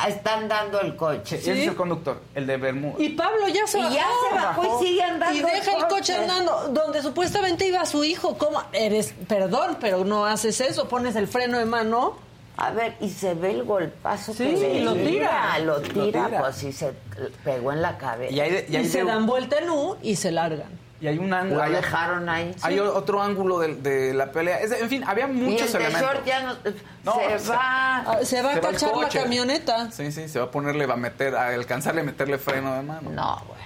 están 0.08 0.46
dando 0.48 0.80
el 0.80 0.94
coche. 0.94 1.36
Ese 1.38 1.60
es 1.62 1.68
el 1.68 1.74
conductor, 1.74 2.20
el 2.34 2.46
de 2.46 2.56
Bermuda. 2.56 2.94
Y 2.98 3.08
Pablo 3.10 3.48
ya 3.48 3.66
se 3.66 3.78
Y 3.80 3.82
bajó. 3.82 3.94
ya 3.96 4.06
se 4.28 4.34
bajó 4.36 4.80
y 4.80 4.84
sigue 4.86 5.02
andando 5.02 5.36
Y 5.36 5.42
deja 5.42 5.76
el 5.76 5.86
coche 5.88 6.14
andando 6.14 6.68
donde 6.68 7.02
supuestamente 7.02 7.66
iba 7.66 7.84
su 7.84 8.04
hijo. 8.04 8.38
¿Cómo? 8.38 8.62
Eres, 8.72 9.12
perdón, 9.26 9.78
pero 9.80 10.04
no 10.04 10.24
haces 10.24 10.60
eso. 10.60 10.88
Pones 10.88 11.16
el 11.16 11.26
freno 11.26 11.58
de 11.58 11.64
mano. 11.64 12.16
A 12.60 12.70
ver, 12.70 12.94
y 13.00 13.08
se 13.10 13.34
ve 13.34 13.52
el 13.52 13.62
golpazo 13.64 14.32
Sí, 14.32 14.38
que 14.44 14.52
le 14.52 14.74
y 14.74 14.80
lo 14.80 14.94
tira. 14.94 15.58
Lo 15.60 15.80
tira, 15.80 16.26
tira. 16.26 16.40
pues 16.40 16.56
sí 16.56 16.72
se 16.72 16.92
pegó 17.44 17.72
en 17.72 17.82
la 17.82 17.96
cabeza. 17.98 18.32
Y, 18.32 18.36
y 18.36 18.66
Y, 18.72 18.76
hay 18.76 18.88
se 18.88 18.98
de- 18.98 19.04
dan 19.04 19.26
vuelta 19.26 19.58
en 19.58 19.70
U 19.70 19.96
y 20.02 20.16
se 20.16 20.30
largan. 20.32 20.68
Y 21.00 21.06
hay 21.06 21.18
un 21.18 21.32
ángulo. 21.32 21.56
Lo 21.58 21.62
Hay, 21.64 21.72
dejaron 21.72 22.28
ahí. 22.28 22.54
hay 22.62 22.78
otro 22.80 23.22
ángulo 23.22 23.58
de, 23.60 23.76
de 23.76 24.14
la 24.14 24.32
pelea. 24.32 24.60
Es 24.60 24.70
de- 24.70 24.80
en 24.80 24.88
fin, 24.88 25.04
había 25.06 25.26
y 25.26 25.32
muchos 25.32 25.66
el 25.66 25.72
de 25.72 25.78
elementos. 25.86 26.12
short 26.12 26.24
ya 26.26 26.42
no, 26.42 26.54
No, 27.04 27.14
se 27.14 27.34
o 27.34 27.38
sea, 27.38 27.54
va. 27.56 27.96
Ah, 28.06 28.18
Se 28.22 28.42
va 28.42 28.50
a 28.50 28.54
Se 28.54 28.60
va 28.60 28.68
el 28.70 28.74
cachar 28.74 28.96
la 28.96 29.08
camioneta. 29.08 29.90
Sí, 29.92 30.10
sí, 30.12 30.28
se 30.28 30.38
va 30.38 30.46
a 30.46 30.50
ponerle, 30.50 30.86
va 30.86 30.94
a 30.94 30.98
meter, 30.98 31.34
a 31.36 31.48
alcanzarle 31.48 32.00
a 32.00 32.04
meterle 32.04 32.38
freno 32.38 32.74
de 32.74 32.82
mano. 32.82 33.10
No, 33.10 33.42
güey. 33.46 33.58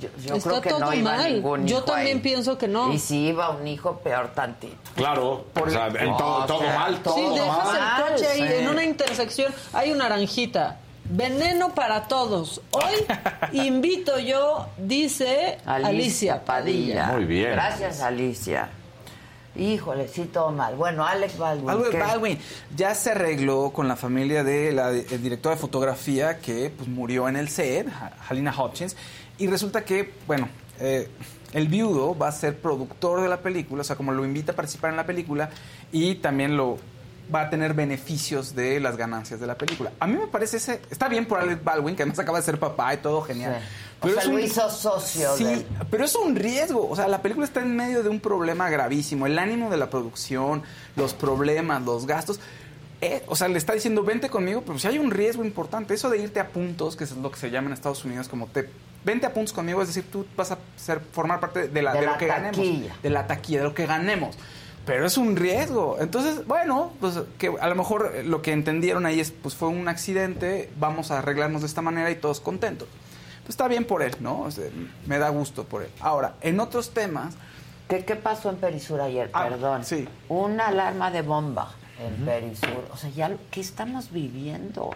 Yo, 0.00 0.08
yo 0.24 0.36
Está 0.36 0.48
creo 0.48 0.60
que 0.62 0.68
todo 0.70 0.80
no 0.80 0.94
iba 0.94 1.12
mal. 1.16 1.30
ningún 1.34 1.66
Yo 1.66 1.76
hijo 1.78 1.84
también 1.84 2.16
ahí. 2.16 2.22
pienso 2.22 2.56
que 2.56 2.66
no. 2.68 2.90
Y 2.90 2.98
si 2.98 3.26
iba 3.26 3.50
un 3.50 3.66
hijo, 3.68 3.98
peor 3.98 4.28
tantito. 4.28 4.76
Claro, 4.96 5.44
o 5.54 5.68
sea, 5.70 5.88
en 5.88 6.16
todo, 6.16 6.36
O 6.44 6.46
todo 6.46 6.60
sea, 6.60 6.78
mal. 6.78 7.02
todo 7.02 7.14
Sí, 7.16 7.38
dejas 7.38 7.64
mal, 7.66 7.76
el 8.06 8.12
coche 8.14 8.26
ahí 8.28 8.48
sí. 8.48 8.54
en 8.54 8.68
una 8.70 8.84
intersección, 8.84 9.52
hay 9.74 9.92
una 9.92 10.04
naranjita. 10.08 10.78
Veneno 11.10 11.74
para 11.74 12.08
todos. 12.08 12.60
Hoy 12.70 12.94
invito 13.66 14.18
yo, 14.18 14.68
dice 14.78 15.58
Alicia, 15.66 16.44
Padilla. 16.44 17.06
Muy 17.12 17.24
bien. 17.24 17.52
Gracias, 17.52 18.00
Alicia. 18.00 18.68
Híjole, 19.56 20.06
sí, 20.06 20.26
todo 20.32 20.52
mal. 20.52 20.76
Bueno, 20.76 21.04
Alex 21.04 21.36
Baldwin. 21.36 21.82
¿qué? 21.90 21.98
Baldwin 21.98 22.38
ya 22.76 22.94
se 22.94 23.10
arregló 23.10 23.70
con 23.72 23.88
la 23.88 23.96
familia 23.96 24.44
de 24.44 24.70
la 24.72 24.92
directora 24.92 25.56
de 25.56 25.60
fotografía 25.60 26.38
que 26.38 26.70
pues, 26.70 26.88
murió 26.88 27.28
en 27.28 27.34
el 27.36 27.48
set, 27.48 27.88
Ha- 27.88 28.12
Halina 28.28 28.54
Hutchins, 28.56 28.96
y 29.38 29.48
resulta 29.48 29.84
que, 29.84 30.14
bueno, 30.28 30.48
eh, 30.78 31.08
el 31.52 31.66
viudo 31.66 32.16
va 32.16 32.28
a 32.28 32.32
ser 32.32 32.58
productor 32.58 33.22
de 33.22 33.28
la 33.28 33.38
película, 33.38 33.80
o 33.80 33.84
sea, 33.84 33.96
como 33.96 34.12
lo 34.12 34.24
invita 34.24 34.52
a 34.52 34.54
participar 34.56 34.90
en 34.92 34.96
la 34.96 35.04
película 35.04 35.50
y 35.90 36.14
también 36.16 36.56
lo 36.56 36.78
va 37.34 37.42
a 37.42 37.50
tener 37.50 37.74
beneficios 37.74 38.54
de 38.54 38.80
las 38.80 38.96
ganancias 38.96 39.40
de 39.40 39.46
la 39.46 39.56
película. 39.56 39.92
A 40.00 40.06
mí 40.06 40.16
me 40.16 40.26
parece 40.26 40.56
ese, 40.58 40.80
está 40.90 41.08
bien 41.08 41.26
por 41.26 41.38
Alec 41.40 41.62
Baldwin, 41.62 41.94
que 41.96 42.02
además 42.02 42.18
acaba 42.18 42.38
de 42.38 42.44
ser 42.44 42.58
papá 42.58 42.94
y 42.94 42.96
todo 42.98 43.22
genial. 43.22 43.60
Sí. 43.60 43.66
O 44.02 44.08
sea, 44.08 44.24
lo 44.24 44.38
hizo 44.38 44.70
socio 44.70 45.36
Sí, 45.36 45.66
pero 45.90 46.04
es 46.06 46.14
un 46.16 46.34
riesgo. 46.34 46.88
O 46.88 46.96
sea, 46.96 47.06
la 47.06 47.20
película 47.20 47.44
está 47.46 47.60
en 47.60 47.76
medio 47.76 48.02
de 48.02 48.08
un 48.08 48.20
problema 48.20 48.70
gravísimo. 48.70 49.26
El 49.26 49.38
ánimo 49.38 49.70
de 49.70 49.76
la 49.76 49.90
producción, 49.90 50.62
los 50.96 51.12
problemas, 51.14 51.82
los 51.82 52.06
gastos. 52.06 52.40
eh, 53.02 53.22
o 53.26 53.36
sea, 53.36 53.48
le 53.48 53.58
está 53.58 53.72
diciendo, 53.74 54.02
vente 54.02 54.28
conmigo, 54.30 54.62
pero 54.66 54.78
si 54.78 54.86
hay 54.88 54.98
un 54.98 55.10
riesgo 55.10 55.44
importante. 55.44 55.94
Eso 55.94 56.08
de 56.10 56.18
irte 56.18 56.40
a 56.40 56.48
puntos, 56.48 56.96
que 56.96 57.04
es 57.04 57.12
lo 57.12 57.30
que 57.30 57.38
se 57.38 57.50
llama 57.50 57.68
en 57.68 57.74
Estados 57.74 58.04
Unidos 58.04 58.28
como 58.28 58.46
te... 58.46 58.68
Vente 59.04 59.24
a 59.26 59.32
puntos 59.32 59.54
conmigo, 59.54 59.80
es 59.80 59.88
decir, 59.88 60.04
tú 60.12 60.26
vas 60.36 60.50
a 60.50 60.58
ser, 60.76 61.00
formar 61.12 61.40
parte 61.40 61.68
de, 61.68 61.82
la, 61.82 61.92
De 61.94 62.00
de 62.00 62.06
la 62.06 62.12
lo 62.12 62.18
que 62.18 62.26
ganemos. 62.26 62.56
taquilla. 62.56 62.96
De 63.02 63.08
la 63.10 63.26
taquilla, 63.26 63.58
de 63.60 63.64
lo 63.64 63.74
que 63.74 63.86
ganemos. 63.86 64.36
Pero 64.86 65.06
es 65.06 65.16
un 65.18 65.36
riesgo. 65.36 65.98
Entonces, 66.00 66.46
bueno, 66.46 66.92
pues 67.00 67.18
que 67.38 67.54
a 67.60 67.68
lo 67.68 67.74
mejor 67.74 68.12
lo 68.24 68.42
que 68.42 68.52
entendieron 68.52 69.06
ahí 69.06 69.20
es, 69.20 69.30
pues 69.30 69.54
fue 69.54 69.68
un 69.68 69.86
accidente, 69.88 70.70
vamos 70.78 71.10
a 71.10 71.18
arreglarnos 71.18 71.60
de 71.62 71.66
esta 71.68 71.82
manera 71.82 72.10
y 72.10 72.16
todos 72.16 72.40
contentos. 72.40 72.88
Pues 73.42 73.50
está 73.50 73.68
bien 73.68 73.84
por 73.84 74.02
él, 74.02 74.16
¿no? 74.20 74.40
O 74.42 74.50
sea, 74.50 74.64
me 75.06 75.18
da 75.18 75.28
gusto 75.28 75.64
por 75.64 75.82
él. 75.82 75.90
Ahora, 76.00 76.34
en 76.40 76.60
otros 76.60 76.90
temas... 76.90 77.34
¿Qué, 77.88 78.04
qué 78.04 78.14
pasó 78.16 78.50
en 78.50 78.56
Perisur 78.56 79.00
ayer? 79.00 79.30
Ah, 79.32 79.48
Perdón. 79.48 79.84
sí. 79.84 80.08
Una 80.28 80.68
alarma 80.68 81.10
de 81.10 81.22
bomba 81.22 81.72
en 81.98 82.24
Perisur. 82.24 82.86
O 82.92 82.96
sea, 82.96 83.10
ya, 83.10 83.28
lo- 83.28 83.38
¿qué 83.50 83.60
estamos 83.60 84.12
viviendo? 84.12 84.90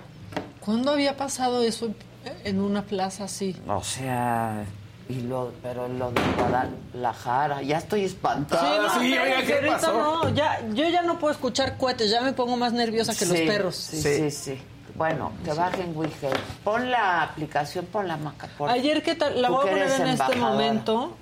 ¿Cuándo 0.61 0.93
había 0.93 1.17
pasado 1.17 1.63
eso 1.63 1.87
en- 1.87 1.97
en 2.45 2.61
una 2.61 2.83
plaza 2.83 3.25
así? 3.25 3.57
O 3.67 3.83
sea, 3.83 4.65
y 5.09 5.21
lo, 5.23 5.53
pero 5.63 5.87
lo 5.89 6.11
de 6.13 6.21
Guadalajara, 6.39 7.63
ya 7.63 7.79
estoy 7.79 8.05
espantada. 8.05 8.79
no, 8.79 8.87
espérense, 9.03 9.55
ahorita 9.55 9.93
No, 9.93 10.29
ya, 10.31 10.61
yo 10.73 10.89
ya 10.89 11.03
no 11.03 11.19
puedo 11.19 11.33
escuchar 11.33 11.77
cohetes, 11.77 12.11
ya 12.11 12.21
me 12.23 12.33
pongo 12.33 12.57
más 12.57 12.73
nerviosa 12.73 13.15
que 13.15 13.27
los 13.27 13.37
Sí, 13.39 13.45
perros. 13.47 13.77
Sí, 13.77 14.01
sí, 14.03 14.31
sí. 14.31 14.63
Bueno, 14.95 15.33
que 15.45 15.53
bajen 15.53 15.93
WeHelp. 15.97 16.37
Pon 16.63 16.89
la 16.91 17.23
aplicación, 17.23 17.85
pon 17.87 18.07
la 18.07 18.17
maca. 18.17 18.49
por- 18.57 18.71
Ayer, 18.71 19.03
¿qué 19.03 19.15
tal? 19.17 19.43
La 19.43 19.49
voy 19.51 19.63
a 19.63 19.65
que 19.65 19.71
poner 19.83 20.01
en 20.01 20.07
este 20.09 20.37
momento. 20.37 21.17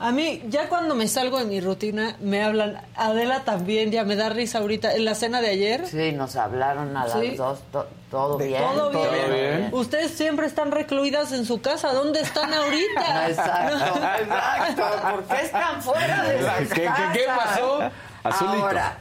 A 0.00 0.10
mí, 0.10 0.42
ya 0.48 0.68
cuando 0.68 0.94
me 0.94 1.06
salgo 1.08 1.38
de 1.38 1.44
mi 1.44 1.60
rutina, 1.60 2.16
me 2.20 2.42
hablan. 2.42 2.80
Adela 2.96 3.44
también, 3.44 3.90
ya 3.92 4.04
me 4.04 4.16
da 4.16 4.28
risa 4.28 4.58
ahorita. 4.58 4.92
En 4.94 5.04
la 5.04 5.14
cena 5.14 5.40
de 5.40 5.48
ayer. 5.50 5.86
Sí, 5.86 6.12
nos 6.12 6.34
hablaron 6.36 6.96
a 6.96 7.06
las 7.06 7.18
Sí. 7.20 7.36
dos. 7.36 7.60
to- 7.70 7.86
todo 8.10 8.36
bien. 8.38 8.62
todo 8.62 8.90
bien. 8.90 9.70
Ustedes 9.72 10.12
siempre 10.12 10.46
están 10.46 10.72
recluidas 10.72 11.32
en 11.32 11.44
su 11.46 11.60
casa. 11.60 11.92
¿Dónde 11.92 12.20
están 12.20 12.52
ahorita? 12.52 13.28
Exacto, 13.28 13.76
exacto. 14.20 14.84
¿Por 15.10 15.24
qué 15.24 15.44
están 15.44 15.82
fuera 15.82 16.22
de 16.24 16.42
las 16.42 16.68
¿Qué- 16.68 16.90
qué- 17.12 17.24
pasó? 17.36 17.78
Azulito. 18.24 18.64
Ahora, 18.66 18.98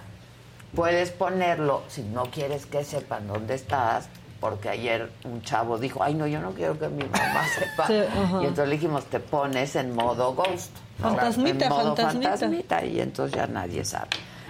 puedes 0.76 1.12
ponerlo, 1.12 1.84
si 1.90 2.02
no 2.04 2.24
quieres 2.26 2.66
que 2.66 2.84
sepan 2.84 3.28
dónde 3.28 3.56
estás, 3.56 4.06
porque 4.44 4.68
ayer 4.68 5.10
un 5.24 5.42
chavo 5.42 5.78
dijo, 5.78 6.04
ay, 6.04 6.16
no, 6.16 6.28
yo 6.28 6.42
no 6.42 6.52
quiero 6.52 6.78
que 6.78 6.90
mi 6.90 7.06
mamá 7.06 7.46
sepa. 7.58 7.88
Sí, 7.88 7.94
y 7.94 8.46
entonces 8.46 8.68
le 8.68 8.76
dijimos, 8.76 9.06
te 9.06 9.22
pones 9.22 9.78
en 9.78 9.96
modo 9.96 10.34
ghost. 10.34 10.70
¿no? 11.00 11.08
Fantasmita, 11.16 11.64
en 11.66 11.72
modo 11.72 11.96
fantasmita. 11.96 12.30
fantasmita, 12.32 12.86
y 12.86 13.00
entonces 13.00 13.38
ya 13.38 13.48
nadie 13.48 13.86
sabe. 13.86 14.10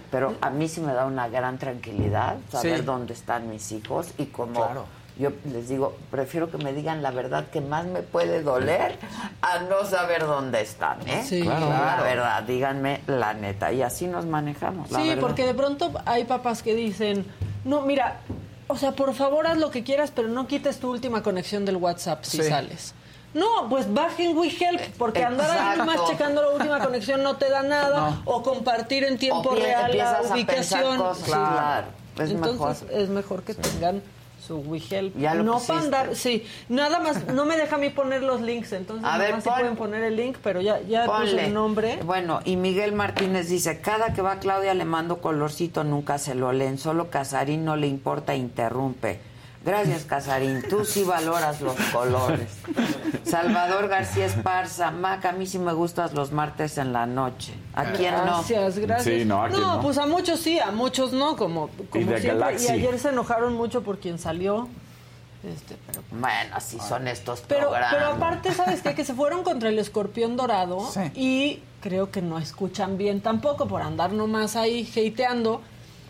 Pero 0.10 0.34
a 0.42 0.50
mí 0.50 0.68
sí 0.68 0.82
me 0.82 0.94
da 0.94 1.06
una 1.06 1.28
gran 1.28 1.60
tranquilidad 1.60 2.38
saber 2.52 2.80
Sí. 2.80 2.84
dónde 2.86 3.14
están 3.14 3.48
mis 3.52 3.72
hijos 3.72 4.08
y 4.18 4.26
como 4.26 4.54
Claro. 4.66 4.86
yo 5.20 5.30
les 5.52 5.70
digo, 5.70 5.96
prefiero 6.10 6.50
que 6.50 6.58
me 6.58 6.74
digan 6.74 7.04
la 7.04 7.12
verdad 7.12 7.46
que 7.52 7.62
más 7.62 7.86
me 7.86 8.02
puede 8.02 8.42
doler 8.42 8.98
a 9.44 9.60
no 9.60 9.86
saber 9.86 10.26
dónde 10.26 10.62
están, 10.62 11.08
¿eh? 11.08 11.22
Sí. 11.24 11.44
Claro, 11.44 11.68
Claro. 11.68 11.98
La 11.98 12.02
verdad, 12.04 12.42
díganme 12.44 13.02
la 13.06 13.36
neta. 13.36 13.72
Y 13.72 13.84
así 13.84 14.08
nos 14.08 14.26
manejamos, 14.26 14.90
la 14.90 15.00
Sí, 15.00 15.10
verdad. 15.10 15.22
porque 15.22 15.46
de 15.46 15.54
pronto 15.54 15.92
hay 16.08 16.24
papás 16.24 16.64
que 16.64 16.74
dicen, 16.74 17.28
no, 17.64 17.82
mira, 17.82 18.22
o 18.68 18.78
sea, 18.78 18.92
por 18.94 19.14
favor 19.14 19.48
haz 19.48 19.58
lo 19.58 19.70
que 19.72 19.84
quieras, 19.84 20.12
pero 20.16 20.28
no 20.28 20.48
quites 20.48 20.80
tu 20.80 20.90
última 20.92 21.22
conexión 21.24 21.66
del 21.66 21.78
WhatsApp 21.78 22.24
si 22.24 22.38
Sí. 22.38 22.50
sales. 22.50 22.94
No, 23.34 23.68
pues 23.68 23.92
bajen 23.92 24.38
WeHelp, 24.38 24.80
porque 24.98 25.24
andar 25.24 25.50
ahí 25.58 25.78
nomás 25.80 26.08
checando 26.08 26.42
la 26.44 26.50
última 26.50 26.80
conexión 26.86 27.24
no 27.24 27.36
te 27.38 27.50
da 27.50 27.64
nada, 27.64 28.22
o 28.26 28.44
compartir 28.44 29.04
en 29.06 29.18
tiempo 29.18 29.50
O 29.50 29.56
real 29.56 29.98
la 29.98 30.22
ubicación. 30.32 30.98
cosas, 30.98 31.24
claro. 31.24 31.88
Es 32.20 32.30
Entonces 32.30 32.84
mejor. 32.84 33.02
es 33.02 33.10
mejor 33.10 33.42
que 33.44 33.56
tengan 33.56 34.04
su 34.46 34.58
WeHelp. 34.58 35.18
Ya 35.18 35.34
lo 35.36 35.44
no 35.44 35.54
pusiste. 35.54 35.74
para 35.74 35.86
andar, 35.86 36.16
sí, 36.16 36.46
nada 36.70 37.00
más, 37.00 37.28
no 37.28 37.46
me 37.46 37.56
deja 37.58 37.76
a 37.76 37.80
mí 37.80 37.90
poner 37.90 38.22
los 38.24 38.42
links, 38.42 38.74
entonces 38.74 39.06
A 39.06 39.14
nada 39.14 39.24
ver, 39.24 39.34
más 39.36 39.44
sí 39.44 39.50
pon- 39.50 39.60
pueden 39.60 39.76
poner 39.76 40.04
el 40.04 40.16
link, 40.16 40.38
pero 40.44 40.62
ya, 40.62 40.82
ya 40.82 41.06
puse 41.06 41.46
el 41.46 41.54
nombre. 41.54 42.00
Bueno, 42.04 42.42
y 42.46 42.56
Miguel 42.58 42.94
Martínez 42.94 43.50
dice, 43.50 43.80
cada 43.82 44.14
que 44.14 44.22
va 44.22 44.40
Claudia 44.40 44.74
le 44.74 44.86
mando 44.86 45.20
colorcito, 45.22 45.84
nunca 45.84 46.18
se 46.18 46.36
lo 46.36 46.52
leen, 46.52 46.78
solo 46.78 47.10
Casarín 47.10 47.64
no 47.66 47.76
le 47.76 47.88
importa, 47.88 48.36
interrumpe. 48.36 49.20
Gracias, 49.66 50.04
Casarín, 50.04 50.62
tú 50.70 50.84
sí 50.84 51.04
valoras 51.04 51.62
los 51.62 51.76
colores. 51.94 52.50
Salvador 53.24 53.88
García 53.88 54.26
Esparza, 54.26 54.92
Mac, 54.92 55.24
a 55.26 55.32
mí 55.32 55.46
sí 55.48 55.58
me 55.58 55.72
gustas 55.74 56.14
los 56.14 56.32
martes 56.34 56.78
en 56.78 56.92
la 56.92 57.06
noche. 57.06 57.54
¿A 57.74 57.86
quién 57.94 58.14
no? 58.14 58.24
Gracias, 58.24 58.78
gracias. 58.80 59.16
Sí, 59.20 59.26
no, 59.26 59.44
¿a 59.44 59.48
quién 59.50 59.62
no? 59.62 59.82
pues 59.82 59.98
a 59.98 60.06
muchos 60.06 60.40
sí, 60.42 60.60
a 60.60 60.72
muchos 60.72 61.14
no, 61.14 61.38
como, 61.38 61.70
como 61.90 62.06
de 62.12 62.20
siempre. 62.20 62.28
Galaxy. 62.28 62.66
Y 62.68 62.70
ayer 62.72 63.00
se 63.00 63.10
enojaron 63.10 63.54
mucho 63.54 63.84
por 63.84 64.00
quien 64.00 64.20
salió. 64.20 64.68
Este, 65.44 65.78
pero, 65.88 66.02
Bueno, 66.12 66.56
así 66.56 66.78
son 66.80 67.08
estos 67.08 67.42
pero, 67.48 67.70
programas. 67.70 67.94
pero 67.94 68.08
aparte, 68.08 68.54
¿sabes 68.54 68.82
qué? 68.82 68.96
Que 68.96 69.04
se 69.06 69.14
fueron 69.14 69.44
contra 69.44 69.70
el 69.70 69.80
escorpión 69.80 70.38
dorado 70.38 70.90
Sí. 70.92 71.00
y 71.16 71.64
creo 71.82 72.12
que 72.12 72.22
no 72.22 72.38
escuchan 72.38 72.98
bien 72.98 73.20
tampoco 73.22 73.68
por 73.68 73.82
andar 73.82 74.12
nomás 74.14 74.56
ahí 74.56 74.90
hateando. 74.92 75.62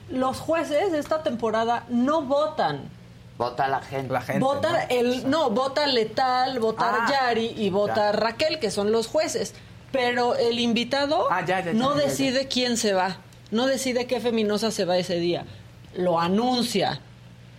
Los 0.09 0.39
jueces 0.39 0.91
de 0.91 0.99
esta 0.99 1.23
temporada 1.23 1.85
no 1.89 2.21
votan. 2.23 2.89
Vota 3.37 3.67
la 3.67 3.81
gente. 3.81 4.13
La 4.13 4.21
gente. 4.21 4.39
Vota 4.39 4.69
¿no? 4.71 4.77
el 4.89 5.29
no, 5.29 5.49
vota 5.49 5.87
Letal, 5.87 6.59
vota 6.59 7.05
Ah, 7.05 7.11
Yari 7.11 7.53
y 7.57 7.69
vota 7.69 7.95
ya. 7.95 8.11
Raquel, 8.11 8.59
que 8.59 8.69
son 8.71 8.91
los 8.91 9.07
jueces. 9.07 9.53
Pero 9.91 10.35
el 10.35 10.59
invitado 10.59 11.27
Ah, 11.31 11.41
ya, 11.45 11.59
ya, 11.59 11.65
ya, 11.67 11.73
no 11.73 11.95
ya, 11.95 12.01
ya. 12.03 12.07
decide 12.09 12.47
quién 12.47 12.77
se 12.77 12.93
va, 12.93 13.17
no 13.51 13.65
decide 13.67 14.07
qué 14.07 14.19
feminosa 14.19 14.71
se 14.71 14.85
va 14.85 14.97
ese 14.97 15.15
día. 15.19 15.45
Lo 15.95 16.19
anuncia 16.19 16.99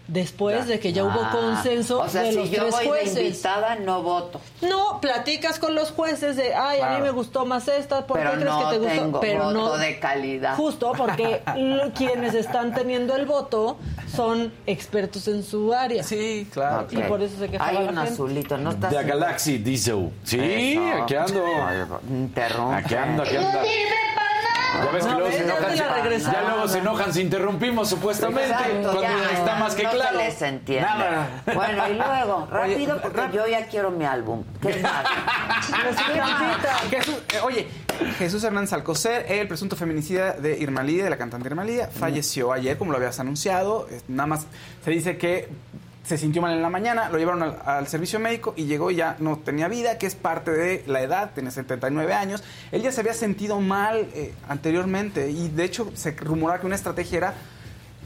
después 0.06 0.66
de 0.66 0.78
que 0.80 0.92
ya 0.92 1.04
hubo 1.04 1.20
Ah, 1.22 1.30
consenso 1.32 2.00
O 2.00 2.08
sea, 2.08 2.22
de 2.22 2.30
si 2.32 2.36
los 2.36 2.50
yo 2.50 2.60
tres 2.62 2.70
voy 2.72 2.82
de 2.84 2.88
jueces. 2.90 3.18
invitada, 3.26 3.74
no 3.76 4.02
voto. 4.02 4.40
No, 4.62 5.00
platicas 5.00 5.58
con 5.58 5.74
los 5.74 5.90
jueces 5.92 6.36
de, 6.36 6.54
ay, 6.54 6.80
a 6.80 6.84
mí 6.84 6.88
Claro. 6.90 7.04
me 7.04 7.10
gustó 7.12 7.46
más 7.46 7.66
esta, 7.68 8.06
¿por 8.06 8.18
Pero 8.18 8.30
qué 8.32 8.36
crees 8.38 8.50
no 8.52 8.58
que 8.58 8.64
te 8.74 8.78
gustó? 8.80 8.94
tengo 9.02 9.20
Pero 9.20 9.44
voto 9.44 9.52
no 9.54 9.76
de 9.78 9.98
calidad. 9.98 10.56
Justo 10.56 10.92
porque 10.96 11.42
quienes 11.96 12.34
están 12.34 12.74
teniendo 12.74 13.16
el 13.16 13.24
voto 13.26 13.78
son 14.14 14.52
expertos 14.66 15.26
en 15.28 15.42
su 15.42 15.72
área. 15.72 16.02
Sí, 16.02 16.48
claro. 16.52 16.82
Ok. 16.84 16.92
Y 16.92 16.96
por 16.98 17.22
eso 17.22 17.38
se 17.38 17.48
quejaba 17.48 17.70
Hay 17.70 17.76
la 17.76 17.90
un 17.90 17.96
gente. 17.96 18.12
azulito, 18.12 18.58
no 18.58 18.70
estás... 18.72 18.90
De 18.90 19.02
Galaxy 19.02 19.58
Diesel. 19.58 20.10
Sí, 20.22 20.38
Eso. 20.40 21.02
aquí 21.02 21.14
ando. 21.16 21.44
Interrumpe. 22.10 22.74
Aquí 22.76 22.94
ando, 22.94 23.22
aquí 23.22 23.36
ando. 23.36 23.58
Ya 24.74 24.90
ves 24.92 25.04
que 25.04 25.10
No, 25.10 25.18
luego 25.18 25.32
se 25.32 25.38
ya 25.38 25.44
enojan. 25.44 26.02
regresaron. 26.02 26.42
Ya 26.42 26.48
luego 26.50 26.68
se 26.68 26.78
enojan 26.78 27.12
si 27.14 27.20
interrumpimos 27.20 27.88
supuestamente. 27.88 28.44
Exacto, 28.50 28.82
cuando 28.82 29.00
ya, 29.02 29.30
está 29.32 29.54
más 29.56 29.74
que 29.74 29.82
no 29.84 29.90
claro. 29.90 30.18
se 30.18 30.24
les 30.24 30.42
entiende. 30.42 30.86
Nada. 30.88 31.42
Bueno, 31.54 31.88
y 31.88 31.94
luego, 31.94 32.48
rápido, 32.50 33.00
porque 33.02 33.22
yo 33.32 33.46
ya 33.46 33.66
quiero 33.66 33.90
mi 33.90 34.04
álbum. 34.04 34.44
¿Qué 34.60 34.74
más? 34.82 35.04
Eh, 36.92 37.40
oye, 37.42 37.68
Jesús 38.18 38.42
Hernández 38.44 38.72
Alcocer, 38.72 39.26
el 39.28 39.48
presunto 39.48 39.76
feminicida 39.76 40.32
de 40.32 40.58
Irma 40.58 40.82
Lidia, 40.82 41.04
de 41.04 41.10
la 41.10 41.16
cantante 41.18 41.48
Irma 41.48 41.64
Lidia, 41.64 41.88
falleció 41.88 42.52
ayer, 42.52 42.76
como 42.76 42.90
lo 42.92 42.98
habías 42.98 43.18
anunciado. 43.20 43.86
Nada 44.08 44.26
más 44.26 44.46
se 44.84 44.90
dice 44.90 45.16
que 45.16 45.48
se 46.04 46.18
sintió 46.18 46.42
mal 46.42 46.52
en 46.54 46.60
la 46.62 46.68
mañana, 46.70 47.08
lo 47.08 47.18
llevaron 47.18 47.42
al, 47.42 47.58
al 47.64 47.88
servicio 47.88 48.20
médico 48.20 48.52
y 48.56 48.66
llegó 48.66 48.90
y 48.90 48.96
ya 48.96 49.16
no 49.20 49.38
tenía 49.38 49.68
vida, 49.68 49.96
que 49.98 50.06
es 50.06 50.14
parte 50.14 50.50
de 50.50 50.84
la 50.86 51.00
edad, 51.00 51.30
tiene 51.34 51.50
79 51.50 52.12
años. 52.12 52.44
Él 52.72 52.82
ya 52.82 52.92
se 52.92 53.00
había 53.00 53.14
sentido 53.14 53.58
mal 53.60 54.06
eh, 54.14 54.34
anteriormente 54.48 55.30
y 55.30 55.48
de 55.48 55.64
hecho 55.64 55.90
se 55.94 56.10
rumoraba 56.12 56.60
que 56.60 56.66
una 56.66 56.76
estrategia 56.76 57.16
era 57.18 57.34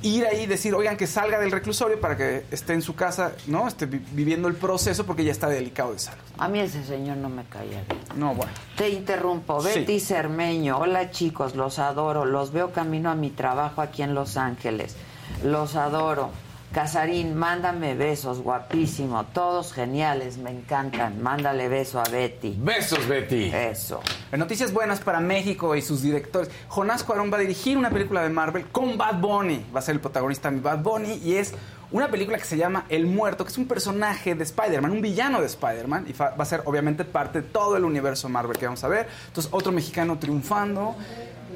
ir 0.00 0.24
ahí 0.26 0.42
y 0.42 0.46
decir, 0.46 0.76
oigan, 0.76 0.96
que 0.96 1.08
salga 1.08 1.40
del 1.40 1.50
reclusorio 1.50 2.00
para 2.00 2.16
que 2.16 2.44
esté 2.52 2.72
en 2.72 2.82
su 2.82 2.94
casa, 2.94 3.32
¿no? 3.48 3.66
Esté 3.66 3.86
vi- 3.86 4.00
viviendo 4.12 4.46
el 4.46 4.54
proceso 4.54 5.04
porque 5.04 5.24
ya 5.24 5.32
está 5.32 5.48
delicado 5.48 5.92
de 5.92 5.98
salud. 5.98 6.22
A 6.38 6.46
mí 6.46 6.60
ese 6.60 6.84
señor 6.84 7.16
no 7.16 7.28
me 7.28 7.42
caía 7.46 7.82
bien. 7.82 8.00
No, 8.14 8.32
bueno. 8.32 8.52
Te 8.76 8.90
interrumpo. 8.90 9.60
Sí. 9.60 9.70
Betty 9.80 9.98
Cermeño. 9.98 10.78
Hola 10.78 11.10
chicos, 11.10 11.56
los 11.56 11.80
adoro. 11.80 12.24
Los 12.26 12.52
veo 12.52 12.70
camino 12.70 13.10
a 13.10 13.16
mi 13.16 13.30
trabajo 13.30 13.82
aquí 13.82 14.02
en 14.02 14.14
Los 14.14 14.36
Ángeles. 14.36 14.94
Los 15.42 15.74
adoro. 15.74 16.30
Casarín, 16.72 17.34
mándame 17.34 17.94
besos, 17.94 18.40
guapísimo. 18.40 19.24
Todos 19.32 19.72
geniales, 19.72 20.36
me 20.36 20.50
encantan. 20.50 21.22
Mándale 21.22 21.68
beso 21.68 21.98
a 21.98 22.04
Betty. 22.04 22.56
Besos, 22.58 23.08
Betty. 23.08 23.44
Eso. 23.54 24.00
En 24.30 24.38
Noticias 24.38 24.72
buenas 24.72 25.00
para 25.00 25.18
México 25.20 25.74
y 25.74 25.80
sus 25.82 26.02
directores. 26.02 26.50
Jonás 26.68 27.02
Cuarón 27.04 27.32
va 27.32 27.38
a 27.38 27.40
dirigir 27.40 27.78
una 27.78 27.88
película 27.90 28.22
de 28.22 28.28
Marvel 28.28 28.66
con 28.66 28.98
Bad 28.98 29.18
Bunny. 29.18 29.64
Va 29.74 29.78
a 29.78 29.82
ser 29.82 29.94
el 29.94 30.00
protagonista 30.00 30.50
mi 30.50 30.60
Bad 30.60 30.80
Bunny 30.82 31.14
y 31.24 31.36
es 31.36 31.54
una 31.90 32.08
película 32.08 32.36
que 32.36 32.44
se 32.44 32.58
llama 32.58 32.84
El 32.90 33.06
Muerto, 33.06 33.44
que 33.46 33.50
es 33.50 33.56
un 33.56 33.66
personaje 33.66 34.34
de 34.34 34.44
Spider-Man, 34.44 34.90
un 34.90 35.00
villano 35.00 35.40
de 35.40 35.46
Spider-Man 35.46 36.04
y 36.06 36.12
fa- 36.12 36.34
va 36.38 36.42
a 36.42 36.46
ser 36.46 36.60
obviamente 36.66 37.06
parte 37.06 37.40
de 37.40 37.48
todo 37.48 37.78
el 37.78 37.84
universo 37.84 38.28
Marvel 38.28 38.58
que 38.58 38.66
vamos 38.66 38.84
a 38.84 38.88
ver. 38.88 39.08
Entonces, 39.28 39.50
otro 39.54 39.72
mexicano 39.72 40.18
triunfando 40.18 40.96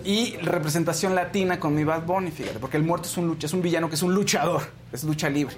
y 0.05 0.37
representación 0.39 1.15
latina 1.15 1.59
con 1.61 1.74
mi 1.74 1.85
Bad 1.85 2.03
Bunny, 2.03 2.31
fíjate, 2.31 2.59
porque 2.59 2.77
El 2.77 2.85
Muerto 2.85 3.09
es 3.09 3.16
un 3.16 3.27
lucha, 3.27 3.47
es 3.47 3.53
un 3.53 3.62
villano 3.62 3.89
que 3.89 3.95
es 3.95 4.03
un 4.03 4.15
luchador, 4.15 4.62
es 4.93 5.05
lucha 5.05 5.29
libre. 5.29 5.57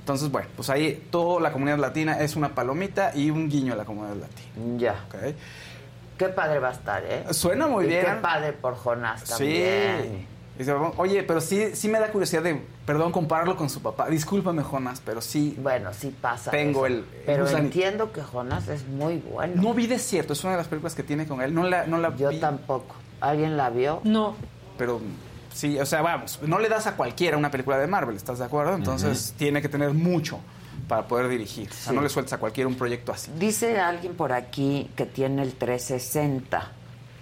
Entonces, 0.00 0.30
bueno, 0.30 0.48
pues 0.56 0.68
ahí 0.68 1.06
toda 1.10 1.40
la 1.40 1.52
comunidad 1.52 1.78
latina 1.78 2.18
es 2.20 2.34
una 2.34 2.54
palomita 2.54 3.12
y 3.14 3.30
un 3.30 3.48
guiño 3.48 3.72
a 3.72 3.76
la 3.76 3.84
comunidad 3.84 4.16
latina. 4.16 4.78
Ya. 4.78 5.06
Qué 6.18 6.28
padre 6.28 6.58
va 6.58 6.70
a 6.70 6.72
estar, 6.72 7.04
¿eh? 7.04 7.24
Suena 7.30 7.66
muy 7.68 7.84
Y 7.84 7.88
bien. 7.88 8.04
Qué 8.04 8.12
padre 8.20 8.52
por 8.52 8.74
Jonás 8.74 9.24
también. 9.24 10.26
Oye, 10.96 11.22
pero 11.22 11.40
sí, 11.40 11.74
sí 11.74 11.88
me 11.88 11.98
da 11.98 12.08
curiosidad 12.12 12.42
de, 12.42 12.60
perdón, 12.84 13.10
compararlo 13.10 13.56
con 13.56 13.70
su 13.70 13.80
papá. 13.80 14.08
Discúlpame, 14.08 14.62
Jonas, 14.62 15.00
pero 15.04 15.20
sí. 15.20 15.56
Bueno, 15.58 15.92
sí 15.94 16.14
pasa. 16.20 16.50
Tengo 16.50 16.86
eso. 16.86 16.94
el. 16.94 17.04
Pero 17.24 17.48
entiendo 17.48 18.12
que 18.12 18.22
Jonás 18.22 18.68
es 18.68 18.86
muy 18.86 19.16
bueno. 19.16 19.60
No 19.62 19.72
vi 19.72 19.86
Desierto, 19.86 20.34
es 20.34 20.44
una 20.44 20.52
de 20.52 20.58
las 20.58 20.68
películas 20.68 20.94
que 20.94 21.02
tiene 21.02 21.26
con 21.26 21.40
él. 21.40 21.54
No 21.54 21.64
la, 21.64 21.86
no 21.86 21.98
la 21.98 22.14
Yo 22.14 22.28
vi, 22.28 22.38
tampoco. 22.38 22.94
¿Alguien 23.22 23.56
la 23.56 23.70
vio? 23.70 24.00
No. 24.04 24.34
pero 24.76 25.00
sí, 25.54 25.78
o 25.78 25.86
sea, 25.86 26.02
vamos, 26.02 26.40
no 26.42 26.58
le 26.58 26.68
das 26.68 26.86
a 26.88 26.96
cualquiera 26.96 27.36
una 27.36 27.50
película 27.50 27.78
de 27.78 27.86
Marvel, 27.86 28.16
¿estás 28.16 28.38
de 28.40 28.44
acuerdo? 28.46 28.74
Entonces 28.74 29.34
tiene 29.38 29.62
que 29.62 29.68
tener 29.68 29.92
mucho 29.92 30.40
para 30.88 31.06
poder 31.06 31.28
dirigir. 31.28 31.68
O 31.70 31.72
sea, 31.74 31.90
Sí. 31.90 31.94
no 31.96 32.02
le 32.02 32.08
sueltas 32.08 32.32
a 32.32 32.38
cualquiera 32.38 32.66
un 32.68 32.74
proyecto 32.74 33.12
así. 33.12 33.30
Dice 33.38 33.78
alguien 33.78 34.14
por 34.14 34.32
aquí 34.32 34.90
que 34.96 35.06
tiene 35.06 35.42
el 35.42 35.52
360, 35.54 36.72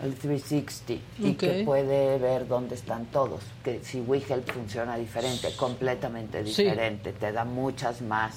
el 0.03 0.15
360, 0.15 0.95
y 1.19 1.33
Ok. 1.33 1.37
que 1.39 1.63
puede 1.67 2.19
ver 2.19 2.49
dónde 2.49 2.77
están 2.77 3.05
todos. 3.07 3.43
Que 3.63 3.81
si 3.85 4.01
WeHelp 4.01 4.49
funciona 4.51 4.97
diferente, 4.97 5.55
completamente 5.57 6.47
Sí. 6.47 6.63
diferente, 6.63 7.13
te 7.13 7.33
da 7.33 7.45
muchas 7.45 8.01
más, 8.01 8.35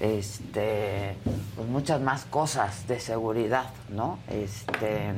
este, 0.00 1.16
pues 1.56 1.68
muchas 1.68 2.00
más 2.00 2.24
cosas 2.24 2.86
de 2.88 2.98
seguridad, 3.00 3.66
¿no? 3.90 4.18
Este, 4.28 5.12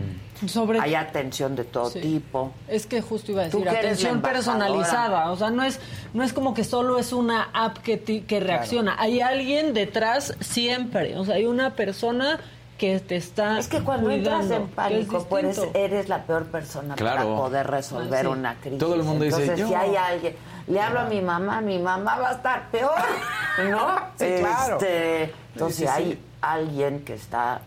Sobre- 0.47 0.81
hay 0.81 0.95
atención 0.95 1.57
de 1.57 1.65
todo 1.65 1.91
Sí. 1.91 2.01
tipo. 2.01 2.53
Es 2.69 2.87
que 2.87 3.01
justo 3.01 3.33
iba 3.33 3.43
a 3.43 3.45
decir, 3.47 3.69
atención 3.69 4.21
personalizada. 4.23 5.31
O 5.31 5.37
sea, 5.37 5.51
no 5.51 5.63
es, 5.63 5.81
no 6.15 6.23
es 6.25 6.33
como 6.33 6.55
que 6.55 6.65
solo 6.65 6.99
es 6.99 7.13
una 7.13 7.49
app 7.53 7.79
que, 7.79 7.97
ti- 7.97 8.21
que 8.23 8.41
reacciona. 8.41 8.97
Hay 8.99 9.21
alguien 9.21 9.73
detrás 9.75 10.35
siempre. 10.41 11.17
O 11.17 11.25
sea, 11.25 11.37
hay 11.37 11.47
una 11.47 11.75
persona 11.75 12.39
que 12.79 13.01
te 13.01 13.17
está 13.17 13.59
Es 13.59 13.69
que 13.69 13.81
cuando 13.81 14.11
entras 14.11 14.51
en 14.51 14.67
pánico, 14.69 15.17
es 15.19 15.25
pues 15.25 15.61
eres 15.73 16.11
la 16.11 16.25
peor 16.25 16.45
persona 16.45 16.95
para 16.95 17.23
poder 17.23 17.67
resolver 17.67 18.19
Ah, 18.19 18.21
sí. 18.21 18.27
una 18.27 18.55
crisis. 18.57 18.79
Todo 18.79 18.95
el 18.97 19.03
mundo 19.03 19.25
dice, 19.25 19.41
Entonces, 19.41 19.61
"Yo". 19.61 19.69
si 19.69 19.75
hay 19.75 19.97
alguien, 19.97 20.37
le 20.69 20.81
hablo 20.81 21.01
a 21.01 21.05
mi 21.05 21.21
mamá, 21.23 21.61
mi 21.61 21.79
mamá 21.79 22.19
va 22.19 22.31
a 22.31 22.33
estar 22.33 22.71
peor, 22.71 22.93
¿no? 23.71 23.97
Sí, 24.19 24.27
claro. 24.41 24.77
Este, 24.77 25.35
entonces, 25.55 25.77
Sí, 25.79 25.87
hay 25.87 26.25
alguien 26.41 27.05
que 27.05 27.15
está 27.15 27.61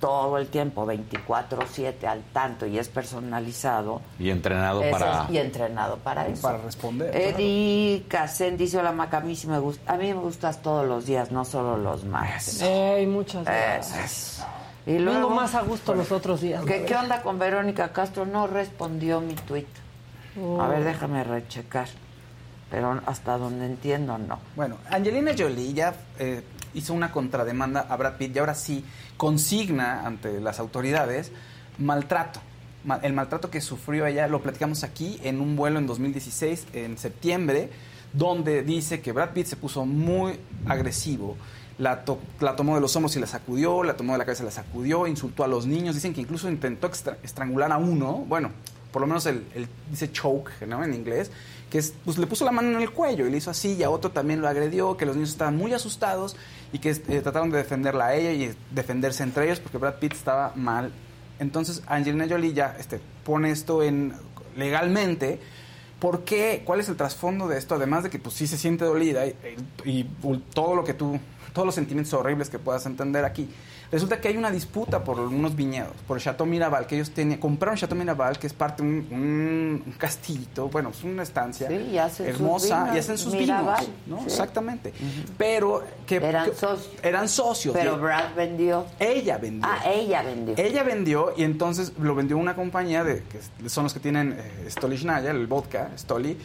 todo 0.00 0.36
el 0.38 0.48
tiempo, 0.48 0.84
24-7 0.84 2.04
al 2.06 2.22
tanto 2.32 2.66
y 2.66 2.76
es 2.76 2.88
personalizado, 2.88 4.00
Y 4.18 4.30
entrenado 4.30 4.82
para... 4.90 5.24
es- 5.24 5.30
y 5.30 5.38
entrenado 5.38 5.96
para 5.98 6.26
eso. 6.26 6.42
Para 6.42 6.58
responder. 6.58 7.14
Eddie 7.14 8.04
Casen 8.08 8.56
dice, 8.56 8.78
hola 8.78 8.90
Maca, 8.90 9.18
a 9.18 9.20
mí 9.20 9.36
sí 9.36 9.46
me 9.46 9.60
gusta, 9.60 9.92
a 9.92 9.96
mí 9.96 10.08
me 10.08 10.14
gustas 10.20 10.60
todos 10.60 10.86
los 10.88 11.06
días, 11.06 11.30
no 11.30 11.44
solo 11.44 11.76
los 11.76 12.04
martes. 12.04 12.60
Ey, 12.62 13.06
muchas 13.06 13.44
gracias. 13.44 14.04
Eso. 14.38 14.46
Y 14.86 14.98
luego, 14.98 15.20
Vengo 15.28 15.30
más 15.36 15.54
a 15.54 15.62
gusto 15.62 15.94
los 15.94 16.10
otros 16.10 16.40
días. 16.40 16.64
¿Qué, 16.64 16.84
qué 16.84 16.96
onda 16.96 17.22
con 17.22 17.38
Verónica 17.38 17.92
Castro? 17.92 18.26
No 18.26 18.48
respondió 18.48 19.20
mi 19.20 19.34
tweet. 19.34 19.66
Oh. 20.42 20.60
A 20.60 20.66
ver, 20.66 20.82
déjame 20.82 21.22
rechecar. 21.22 21.86
Pero 22.72 23.00
hasta 23.06 23.38
donde 23.38 23.66
entiendo, 23.66 24.18
no. 24.18 24.40
Bueno, 24.56 24.78
Angelina 24.90 25.32
Jolie 25.38 25.72
ya 25.74 25.94
eh, 26.18 26.42
hizo 26.74 26.94
una 26.94 27.12
contrademanda 27.12 27.86
a 27.88 27.96
Brad 27.96 28.14
Pitt 28.16 28.34
y 28.34 28.38
ahora 28.40 28.54
sí 28.54 28.84
consigna 29.18 30.04
ante 30.06 30.40
las 30.40 30.58
autoridades 30.58 31.30
maltrato. 31.78 32.40
Ma- 32.84 32.98
El 33.02 33.12
maltrato 33.12 33.50
que 33.50 33.60
sufrió 33.60 34.06
ella 34.06 34.26
lo 34.26 34.42
platicamos 34.42 34.82
aquí 34.82 35.20
en 35.22 35.40
un 35.40 35.54
vuelo 35.54 35.78
en 35.78 35.86
2016, 35.86 36.66
en 36.72 36.98
septiembre, 36.98 37.70
donde 38.12 38.62
dice 38.62 39.00
que 39.00 39.12
Brad 39.12 39.30
Pitt 39.30 39.46
se 39.46 39.56
puso 39.56 39.86
muy 39.86 40.40
agresivo. 40.66 41.36
La, 41.78 42.04
to- 42.04 42.18
la 42.40 42.56
tomó 42.56 42.74
de 42.74 42.80
los 42.80 42.94
hombros 42.96 43.14
y 43.16 43.20
la 43.20 43.26
sacudió, 43.26 43.82
la 43.84 43.96
tomó 43.96 44.12
de 44.12 44.18
la 44.18 44.24
cabeza 44.24 44.42
y 44.42 44.46
la 44.46 44.52
sacudió, 44.52 45.06
insultó 45.06 45.44
a 45.44 45.48
los 45.48 45.66
niños. 45.66 45.94
Dicen 45.94 46.12
que 46.12 46.20
incluso 46.20 46.48
intentó 46.50 46.90
estrangular 47.22 47.70
a 47.72 47.78
uno. 47.78 48.24
Bueno, 48.28 48.50
por 48.92 49.00
lo 49.02 49.06
menos 49.08 49.24
el, 49.26 49.44
el- 49.54 49.68
dice 49.90 50.10
choke, 50.12 50.50
¿no? 50.66 50.84
En 50.84 50.92
inglés, 50.94 51.30
que 51.72 51.78
es, 51.78 51.94
pues 52.04 52.18
le 52.18 52.26
puso 52.26 52.44
la 52.44 52.52
mano 52.52 52.68
en 52.76 52.82
el 52.82 52.90
cuello 52.90 53.26
y 53.26 53.30
le 53.30 53.38
hizo 53.38 53.50
así, 53.50 53.72
y 53.72 53.82
a 53.82 53.88
otro 53.88 54.10
también 54.10 54.42
lo 54.42 54.46
agredió, 54.48 54.94
que 54.98 55.06
los 55.06 55.16
niños 55.16 55.30
estaban 55.30 55.56
muy 55.56 55.72
asustados 55.72 56.36
y 56.70 56.78
que 56.80 56.90
eh, 56.90 57.20
trataron 57.22 57.48
de 57.50 57.56
defenderla 57.56 58.08
a 58.08 58.14
ella 58.14 58.30
y 58.32 58.54
defenderse 58.70 59.22
entre 59.22 59.46
ellos 59.46 59.58
porque 59.58 59.78
Brad 59.78 59.94
Pitt 59.94 60.12
estaba 60.12 60.52
mal. 60.54 60.92
Entonces 61.40 61.82
Angelina 61.86 62.26
Jolie 62.28 62.52
ya 62.52 62.76
este, 62.78 63.00
pone 63.24 63.50
esto 63.50 63.82
en 63.82 64.12
legalmente. 64.54 65.40
¿Por 65.98 66.24
qué? 66.24 66.62
¿Cuál 66.64 66.80
es 66.80 66.88
el 66.90 66.96
trasfondo 66.96 67.48
de 67.48 67.56
esto? 67.58 67.74
Además 67.76 68.02
de 68.04 68.10
que 68.10 68.18
pues 68.18 68.34
sí 68.34 68.46
se 68.46 68.58
siente 68.58 68.84
dolida 68.84 69.26
y, 69.26 69.34
y- 69.86 70.00
y 70.22 70.42
todo 70.52 70.74
lo 70.76 70.84
que 70.84 70.92
tú, 70.94 71.18
todos 71.54 71.64
los 71.64 71.74
sentimientos 71.74 72.12
horribles 72.12 72.50
que 72.50 72.58
puedas 72.58 72.84
entender 72.86 73.24
aquí. 73.24 73.48
Resulta 73.92 74.18
que 74.22 74.28
hay 74.28 74.38
una 74.38 74.50
disputa 74.50 75.04
por 75.04 75.20
unos 75.20 75.54
viñedos, 75.54 75.92
por 76.08 76.16
el 76.16 76.22
Chateau 76.22 76.46
Miraval, 76.46 76.86
que 76.86 76.94
ellos 76.94 77.10
tenían, 77.10 77.38
compraron 77.38 77.76
Chateau 77.76 77.98
Miraval, 77.98 78.38
que 78.38 78.46
es 78.46 78.54
parte 78.54 78.82
de 78.82 78.88
un, 78.88 79.06
un, 79.86 79.94
castillito, 79.98 80.70
bueno, 80.70 80.88
es 80.88 81.04
una 81.04 81.22
estancia 81.22 81.68
Sí, 81.68 81.74
y 81.92 81.98
hacen 81.98 82.26
sus 82.26 82.34
hermosa, 82.36 82.80
vinos, 82.84 82.96
y 82.96 82.98
hacen 82.98 83.18
sus 83.18 83.34
Miraval, 83.34 83.80
vinos, 83.84 83.98
¿no? 84.06 84.18
sí. 84.20 84.24
Exactamente. 84.24 84.94
Pero 85.36 85.84
que 86.06 86.16
Eran 86.16 86.46
que- 86.48 86.56
socios. 86.56 86.90
eran 87.02 87.28
socios. 87.28 87.74
Pero 87.76 87.98
Brad 87.98 88.34
vendió. 88.34 88.86
ella 88.98 89.36
vendió. 89.36 89.68
Ah, 89.70 89.82
ella 89.86 90.22
vendió. 90.22 90.54
Ella 90.56 90.82
vendió 90.84 91.34
y 91.36 91.42
entonces 91.44 91.92
lo 92.00 92.14
vendió 92.14 92.38
una 92.38 92.54
compañía 92.56 93.04
de 93.04 93.22
que 93.24 93.68
son 93.68 93.84
los 93.84 93.92
que 93.92 94.00
tienen 94.00 94.38
eh, 94.38 94.70
Stolichnaya, 94.70 95.30
el 95.32 95.46
vodka, 95.46 95.90
Stoli. 95.98 96.38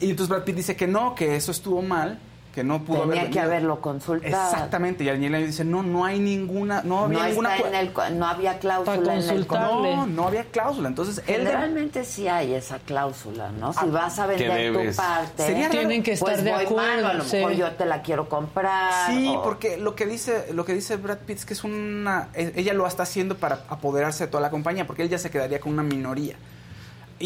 Y 0.00 0.10
entonces 0.10 0.28
Brad 0.28 0.44
Pitt 0.44 0.54
dice 0.54 0.76
que 0.76 0.86
no, 0.86 1.16
que 1.16 1.34
eso 1.34 1.50
estuvo 1.50 1.82
mal, 1.82 2.20
que 2.54 2.62
no 2.64 2.84
pudo 2.84 3.00
Tenía 3.02 3.20
haber 3.22 3.30
que 3.32 3.40
haberlo 3.40 3.80
consultado. 3.80 4.52
Exactamente, 4.52 5.02
y 5.04 5.08
Angelina 5.08 5.38
dice, 5.38 5.64
"No, 5.64 5.82
no 5.82 6.04
hay 6.04 6.20
ninguna, 6.20 6.82
no 6.84 7.04
había 7.04 7.18
No, 7.18 7.26
ninguna 7.26 7.56
está 7.56 7.64
cua- 7.64 7.68
en 7.70 7.74
el, 7.74 7.92
co- 7.92 8.10
no 8.10 8.26
había 8.26 8.58
cláusula 8.58 9.14
en 9.14 9.28
el. 9.30 9.46
No, 9.48 10.06
no 10.06 10.26
había 10.28 10.44
cláusula. 10.44 10.88
Entonces, 10.88 11.22
él 11.26 11.44
de- 11.44 12.04
sí 12.04 12.28
hay 12.28 12.54
esa 12.54 12.78
cláusula, 12.78 13.50
¿no? 13.50 13.72
Si 13.72 13.80
Ah, 13.82 13.86
vas 13.86 14.18
a 14.18 14.26
vender 14.26 14.72
tu 14.72 14.96
parte, 14.96 15.42
Sería. 15.46 15.68
Tienen 15.68 16.02
que 16.02 16.12
estar 16.12 16.28
pues 16.34 16.44
de 16.44 16.52
voy 16.52 16.64
acuerdo. 16.64 16.82
malo, 16.94 17.08
a 17.08 17.14
lo 17.14 17.24
sí. 17.24 17.36
mejor 17.36 17.52
yo 17.54 17.72
te 17.72 17.86
la 17.86 18.02
quiero 18.02 18.28
comprar. 18.28 19.10
Sí, 19.10 19.34
o- 19.36 19.42
porque 19.42 19.76
lo 19.76 19.94
que 19.96 20.06
dice 20.06 20.46
lo 20.52 20.64
que 20.64 20.74
dice 20.74 20.96
Brad 20.96 21.18
Pitt 21.18 21.38
es 21.38 21.44
que 21.44 21.54
es 21.54 21.64
una 21.64 22.28
e- 22.34 22.52
ella 22.56 22.72
lo 22.74 22.86
está 22.86 23.02
haciendo 23.02 23.36
para 23.36 23.60
apoderarse 23.68 24.24
de 24.26 24.30
toda 24.30 24.40
la 24.42 24.50
compañía, 24.50 24.86
porque 24.86 25.02
él 25.02 25.08
ya 25.08 25.18
se 25.18 25.30
quedaría 25.30 25.58
con 25.58 25.72
una 25.72 25.82
minoría. 25.82 26.36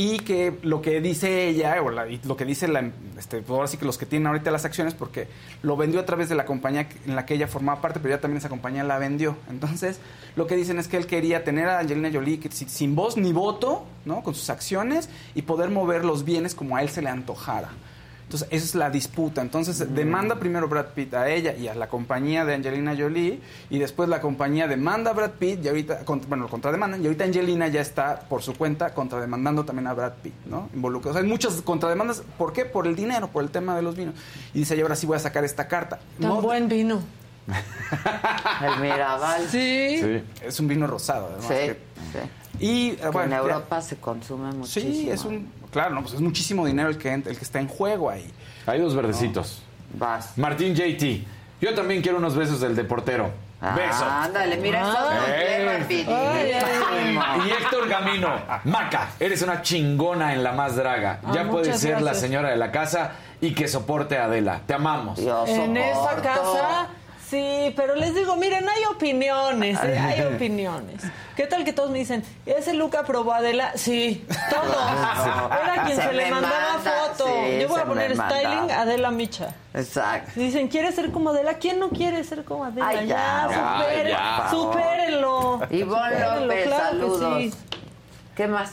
Y 0.00 0.20
que 0.20 0.56
lo 0.62 0.80
que 0.80 1.00
dice 1.00 1.48
ella, 1.48 1.82
o 1.82 1.90
la- 1.90 2.06
lo 2.06 2.36
que 2.36 2.44
dice 2.44 2.68
la, 2.68 2.88
este, 3.18 3.38
pues 3.38 3.50
ahora 3.50 3.66
sí 3.66 3.78
que 3.78 3.84
los 3.84 3.98
que 3.98 4.06
tienen 4.06 4.28
ahorita 4.28 4.52
las 4.52 4.64
acciones, 4.64 4.94
porque 4.94 5.26
lo 5.62 5.76
vendió 5.76 5.98
a 5.98 6.06
través 6.06 6.28
de 6.28 6.36
la 6.36 6.44
compañía 6.44 6.88
en 7.04 7.16
la 7.16 7.26
que 7.26 7.34
ella 7.34 7.48
formaba 7.48 7.80
parte, 7.80 7.98
pero 7.98 8.14
ya 8.14 8.20
también 8.20 8.38
esa 8.38 8.48
compañía 8.48 8.84
la 8.84 8.98
vendió. 8.98 9.36
Entonces, 9.50 9.98
lo 10.36 10.46
que 10.46 10.54
dicen 10.54 10.78
es 10.78 10.86
que 10.86 10.98
él 10.98 11.08
quería 11.08 11.42
tener 11.42 11.68
a 11.68 11.80
Angelina 11.80 12.10
Jolie 12.12 12.38
sin 12.52 12.94
voz 12.94 13.16
ni 13.16 13.32
voto, 13.32 13.86
¿no? 14.04 14.22
Con 14.22 14.36
sus 14.36 14.50
acciones 14.50 15.08
y 15.34 15.42
poder 15.42 15.70
mover 15.70 16.04
los 16.04 16.24
bienes 16.24 16.54
como 16.54 16.76
a 16.76 16.82
él 16.82 16.90
se 16.90 17.02
le 17.02 17.08
antojara. 17.08 17.70
Entonces, 18.28 18.48
esa 18.50 18.64
es 18.66 18.74
la 18.74 18.90
disputa. 18.90 19.40
Entonces, 19.40 19.94
demanda 19.94 20.34
primero 20.38 20.68
Brad 20.68 20.88
Pitt 20.94 21.14
a 21.14 21.30
ella 21.30 21.54
y 21.54 21.66
a 21.66 21.74
la 21.74 21.88
compañía 21.88 22.44
de 22.44 22.52
Angelina 22.56 22.94
Jolie, 22.94 23.40
y 23.70 23.78
después 23.78 24.06
la 24.10 24.20
compañía 24.20 24.68
demanda 24.68 25.12
a 25.12 25.14
Brad 25.14 25.30
Pitt, 25.30 25.64
y 25.64 25.68
ahorita, 25.68 26.04
cont- 26.04 26.26
bueno, 26.28 26.44
lo 26.44 26.50
contrademandan, 26.50 27.00
y 27.02 27.06
ahorita 27.06 27.24
Angelina 27.24 27.68
ya 27.68 27.80
está, 27.80 28.20
por 28.28 28.42
su 28.42 28.52
cuenta, 28.54 28.92
contrademandando 28.92 29.64
también 29.64 29.86
a 29.86 29.94
Brad 29.94 30.12
Pitt, 30.22 30.34
¿no? 30.44 30.68
Involucrado. 30.74 31.12
O 31.12 31.14
sea, 31.14 31.22
hay 31.22 31.28
muchas 31.28 31.54
contrademandas. 31.62 32.22
¿Por 32.36 32.52
qué? 32.52 32.66
Por 32.66 32.86
el 32.86 32.94
dinero, 32.94 33.28
por 33.28 33.42
el 33.42 33.48
tema 33.50 33.74
de 33.74 33.80
los 33.80 33.96
vinos. 33.96 34.14
Y 34.52 34.58
dice, 34.58 34.76
y 34.76 34.82
ahora 34.82 34.94
sí 34.94 35.06
voy 35.06 35.16
a 35.16 35.20
sacar 35.20 35.42
esta 35.44 35.66
carta. 35.66 35.98
Tan 36.20 36.28
No, 36.28 36.42
buen 36.42 36.68
vino. 36.68 37.00
El 38.60 38.80
Mirabal. 38.82 39.48
Sí. 39.48 40.00
Sí. 40.02 40.22
Es 40.44 40.60
un 40.60 40.68
vino 40.68 40.86
rosado, 40.86 41.28
además. 41.32 41.46
Sí, 41.48 41.54
que- 41.54 41.78
sí. 42.12 42.30
Y 42.60 42.90
Que 42.96 43.08
bueno, 43.08 43.24
en 43.24 43.30
ya- 43.30 43.38
Europa 43.38 43.80
se 43.80 43.96
consume 43.96 44.52
muchísimo. 44.52 44.92
Sí, 44.92 45.10
es 45.10 45.24
un. 45.24 45.50
Claro, 45.70 45.94
no, 45.94 46.02
pues 46.02 46.14
es 46.14 46.20
muchísimo 46.20 46.66
dinero 46.66 46.88
el 46.88 46.98
que, 46.98 47.12
el 47.14 47.22
que 47.22 47.30
está 47.44 47.60
en 47.60 47.68
juego 47.68 48.10
ahí. 48.10 48.30
Hay 48.66 48.80
dos 48.80 48.94
verdecitos. 48.94 49.62
Vas. 49.94 50.36
Martín 50.36 50.74
JT. 50.74 51.24
Yo 51.60 51.74
también 51.74 52.02
quiero 52.02 52.18
unos 52.18 52.36
besos 52.36 52.60
del 52.60 52.76
de 52.76 52.84
portero. 52.84 53.30
Beso. 53.60 54.04
Ah, 54.04 54.24
ándale, 54.24 54.56
mira, 54.58 54.88
eso 54.88 54.98
Eh. 55.26 56.04
Y 57.44 57.50
Héctor 57.50 57.88
Gamino, 57.88 58.30
Maca, 58.64 59.08
eres 59.18 59.42
una 59.42 59.62
chingona 59.62 60.32
en 60.32 60.44
la 60.44 60.52
más 60.52 60.76
draga. 60.76 61.18
Ah, 61.24 61.32
Ya 61.34 61.50
puedes 61.50 61.80
ser 61.80 62.00
la 62.00 62.14
señora 62.14 62.50
de 62.50 62.56
la 62.56 62.70
casa 62.70 63.12
y 63.40 63.54
que 63.54 63.66
soporte 63.66 64.16
a 64.16 64.24
Adela. 64.26 64.60
Te 64.66 64.74
amamos. 64.74 65.18
En 65.18 65.76
esa 65.76 66.22
casa, 66.22 66.86
sí, 67.30 67.72
pero 67.76 67.94
les 67.94 68.14
digo, 68.14 68.36
miren, 68.36 68.68
hay 68.68 68.84
opiniones, 68.86 69.78
¿eh? 69.82 69.98
hay 69.98 70.20
opiniones. 70.34 71.02
¿Qué 71.36 71.46
tal 71.46 71.64
que 71.64 71.72
todos 71.72 71.90
me 71.90 71.98
dicen, 71.98 72.24
ese 72.46 72.74
look 72.74 72.96
aprobó 72.96 73.32
Adela? 73.32 73.72
Sí, 73.76 74.26
todos. 74.50 74.76
Era 75.62 75.84
quien 75.84 75.96
Se 75.96 76.02
se, 76.02 76.12
le 76.12 76.30
mandaba 76.30 76.74
manda, 76.74 76.90
foto. 76.90 77.26
sí, 77.26 77.60
Yo 77.60 77.68
voy 77.68 77.80
a 77.80 77.84
poner 77.84 78.16
styling. 78.16 78.70
Adela 78.72 79.10
Micha. 79.12 79.54
Exacto. 79.74 80.32
Dicen, 80.34 80.66
¿quieres 80.68 80.94
ser 80.96 81.12
como 81.12 81.30
Adela? 81.30 81.54
¿Quién 81.54 81.78
no 81.78 81.90
quiere 81.90 82.24
ser 82.24 82.44
como 82.44 82.64
Adela? 82.64 82.88
Ay, 82.88 83.06
ya, 83.06 83.46
ya, 83.50 83.78
supere- 83.78 84.10
ya, 84.10 84.48
supérenlo. 84.50 85.60
Ivonne 85.70 86.10
Supérenlo, 86.16 86.40
López, 86.46 86.66
claro 86.66 86.82
que 86.82 86.88
saludos. 86.98 87.34
sí. 87.42 87.54
¿Qué 88.34 88.46
más? 88.48 88.70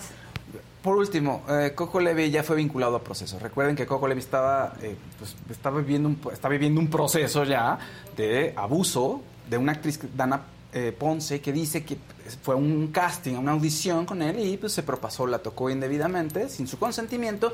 Por 0.86 0.98
último, 0.98 1.42
eh, 1.50 1.72
Coco 1.74 2.00
Levi 2.00 2.30
ya 2.30 2.44
fue 2.44 2.58
vinculado 2.58 2.98
a 2.98 3.04
proceso. 3.04 3.40
Recuerden 3.40 3.76
que 3.76 3.88
Coco 3.88 4.08
Levi 4.08 4.20
estaba, 4.20 4.76
eh, 4.84 4.96
pues, 5.18 5.36
viviendo 5.74 6.10
un, 6.10 6.22
está 6.32 6.48
viviendo 6.48 6.80
un 6.80 6.92
proceso 6.92 7.44
ya 7.44 7.80
de 8.16 8.54
abuso 8.56 9.24
de 9.50 9.58
una 9.58 9.72
actriz, 9.72 10.00
Dana 10.16 10.44
eh, 10.72 10.96
Ponce, 10.96 11.42
que 11.42 11.52
dice 11.52 11.84
que 11.84 11.98
fue 12.44 12.54
un 12.54 12.90
casting, 12.92 13.34
una 13.34 13.54
audición 13.54 14.06
con 14.06 14.22
él 14.22 14.40
y 14.40 14.58
pues 14.58 14.74
se 14.74 14.84
propasó, 14.84 15.26
la 15.26 15.40
tocó 15.40 15.72
indebidamente, 15.72 16.50
sin 16.50 16.68
su 16.68 16.78
consentimiento. 16.78 17.52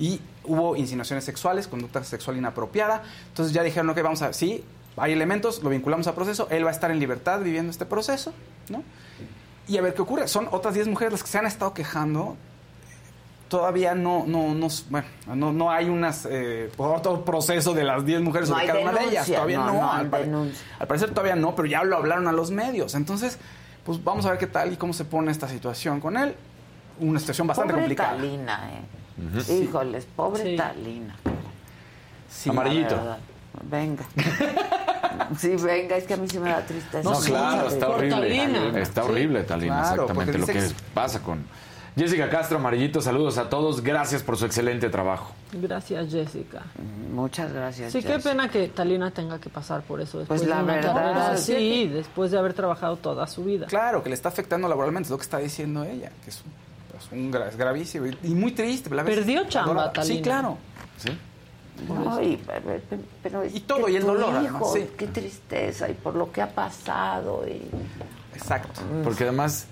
Y 0.00 0.20
hubo 0.42 0.74
insinuaciones 0.74 1.22
sexuales, 1.22 1.68
conducta 1.68 2.02
sexual 2.02 2.38
inapropiada. 2.38 3.04
Entonces 3.28 3.54
ya 3.54 3.62
dijeron, 3.62 3.88
ok, 3.90 4.02
vamos 4.02 4.22
a 4.22 4.32
sí, 4.32 4.64
hay 4.96 5.12
elementos, 5.12 5.62
lo 5.62 5.70
vinculamos 5.70 6.08
a 6.08 6.14
proceso, 6.16 6.48
él 6.50 6.64
va 6.64 6.70
a 6.70 6.72
estar 6.72 6.90
en 6.90 6.98
libertad 6.98 7.38
viviendo 7.38 7.70
este 7.70 7.86
proceso, 7.86 8.32
¿no? 8.68 8.82
Y 9.68 9.76
a 9.76 9.80
ver 9.80 9.94
qué 9.94 10.02
ocurre. 10.02 10.26
Son 10.26 10.48
otras 10.50 10.74
10 10.74 10.88
mujeres 10.88 11.12
las 11.12 11.22
que 11.22 11.28
se 11.28 11.38
han 11.38 11.46
estado 11.46 11.72
quejando 11.72 12.36
todavía 13.48 13.94
no, 13.94 14.24
no, 14.26 14.54
no, 14.54 14.68
bueno, 14.90 15.06
no, 15.34 15.52
no 15.52 15.70
hay 15.70 15.88
unas, 15.88 16.26
eh, 16.30 16.70
otro 16.76 17.24
proceso 17.24 17.72
de 17.74 17.84
las 17.84 18.04
10 18.04 18.22
mujeres 18.22 18.48
No 18.48 18.54
sobre 18.56 18.62
hay 18.72 18.78
cada 18.78 18.90
una 18.90 19.00
de 19.00 19.06
ellas. 19.10 19.26
Todavía 19.26 19.58
no, 19.58 19.66
no. 19.66 19.72
no 19.74 19.92
hay 19.92 20.00
al, 20.00 20.06
pare- 20.08 20.24
denuncia. 20.24 20.66
al 20.78 20.86
parecer 20.86 21.10
todavía 21.10 21.36
no, 21.36 21.54
pero 21.54 21.66
ya 21.66 21.84
lo 21.84 21.96
hablaron 21.96 22.26
a 22.28 22.32
los 22.32 22.50
medios. 22.50 22.94
Entonces, 22.94 23.38
pues 23.84 24.02
vamos 24.02 24.24
a 24.26 24.30
ver 24.30 24.38
qué 24.38 24.46
tal 24.46 24.72
y 24.72 24.76
cómo 24.76 24.92
se 24.92 25.04
pone 25.04 25.30
esta 25.30 25.48
situación 25.48 26.00
con 26.00 26.16
él. 26.16 26.34
Una 27.00 27.18
situación 27.20 27.46
bastante 27.46 27.72
pobre 27.72 27.82
complicada. 27.84 28.16
Talina, 28.16 28.70
¿eh? 28.72 29.52
Híjoles, 29.62 30.06
pobre 30.16 30.42
Sí. 30.42 30.56
Talina. 30.56 31.16
Amarillito. 32.48 32.96
la 32.96 33.02
verdad. 33.02 33.18
Venga. 33.70 34.04
sí, 35.38 35.54
venga, 35.56 35.96
es 35.96 36.04
que 36.04 36.14
a 36.14 36.16
mí 36.16 36.26
sí 36.28 36.38
me 36.38 36.50
da 36.50 36.60
tristeza. 36.66 37.08
No, 37.08 37.18
claro, 37.20 37.68
está 37.68 37.88
horrible. 37.88 38.16
Talina. 38.16 38.80
Está 38.80 39.02
Sí. 39.04 39.08
horrible, 39.10 39.42
Talina, 39.44 39.74
Claro, 39.80 40.02
exactamente 40.02 40.38
lo 40.38 40.46
que 40.46 40.52
dice 40.54 40.74
pasa 40.92 41.20
con 41.22 41.44
Jessica 41.96 42.28
Castro, 42.28 42.58
Amarillito, 42.58 43.00
saludos 43.00 43.38
a 43.38 43.48
todos. 43.48 43.80
Gracias 43.80 44.22
por 44.24 44.36
su 44.36 44.46
excelente 44.46 44.88
trabajo. 44.90 45.32
Gracias, 45.52 46.10
Jessica. 46.10 46.62
Muchas 47.12 47.52
gracias. 47.52 47.92
Sí, 47.92 48.02
qué 48.02 48.08
Jessica. 48.14 48.30
pena 48.30 48.48
que 48.48 48.66
Talina 48.68 49.12
tenga 49.12 49.38
que 49.38 49.48
pasar 49.48 49.82
por 49.82 50.00
eso 50.00 50.18
después 50.18 50.40
Pues 50.40 50.50
la 50.50 50.56
de 50.56 50.62
una 50.64 50.72
verdad, 50.74 50.92
carrera 50.94 51.36
sí. 51.36 51.52
así, 51.54 51.88
después 51.88 52.32
de 52.32 52.38
haber 52.38 52.52
trabajado 52.52 52.96
toda 52.96 53.28
su 53.28 53.44
vida. 53.44 53.66
Claro, 53.66 54.02
que 54.02 54.08
le 54.08 54.16
está 54.16 54.28
afectando 54.28 54.66
laboralmente, 54.68 55.06
es 55.06 55.10
lo 55.12 55.18
que 55.18 55.22
está 55.22 55.38
diciendo 55.38 55.84
ella, 55.84 56.10
que 56.24 56.30
es, 56.30 56.42
un- 56.44 56.52
es 56.98 57.12
un 57.12 57.42
es 57.48 57.56
gravísimo 57.56 58.06
y, 58.06 58.28
muy 58.30 58.50
triste. 58.52 58.92
la 58.92 59.04
Perdió 59.04 59.44
chamba, 59.48 59.70
adorada. 59.84 59.92
Sí, 60.02 60.08
Talina. 60.20 60.22
claro. 60.22 60.58
Sí. 60.96 61.18
No, 61.88 62.22
y, 62.22 62.40
pero 63.22 63.44
Y 63.46 63.60
todo, 63.60 63.88
y 63.88 63.96
el 63.96 64.02
dolor, 64.04 64.30
hijo, 64.42 64.56
además, 64.56 64.62
sí. 64.74 64.90
Qué 64.96 65.06
tristeza, 65.08 65.88
y 65.88 65.94
por 65.94 66.14
lo 66.16 66.30
que 66.32 66.42
ha 66.42 66.48
pasado. 66.48 67.44
Y... 67.48 67.62
Exacto. 68.36 68.80
Porque 69.04 69.24
además, 69.24 69.66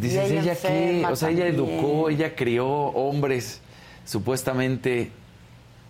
dices, 0.00 0.30
ella 0.30 0.40
ella 0.42 0.54
qué, 0.60 1.04
o 1.10 1.16
sea, 1.16 1.30
ella 1.30 1.46
también. 1.46 1.70
educó, 1.78 2.08
ella 2.10 2.34
crió 2.34 2.66
hombres 2.68 3.60
supuestamente 4.04 5.10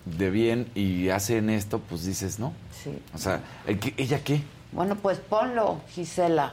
de 0.05 0.31
bien 0.31 0.71
y 0.75 1.09
hacen 1.11 1.51
esto, 1.51 1.81
pues 1.81 2.05
dices, 2.05 2.39
¿no? 2.39 2.53
Sí. 2.83 2.97
O 3.15 3.19
sea, 3.19 3.41
¿el 3.67 3.79
qué- 3.79 3.95
¿ella 3.97 4.21
qué? 4.23 4.41
Bueno, 4.73 4.97
pues 4.97 5.19
ponlo, 5.19 5.81
Gisela. 5.91 6.53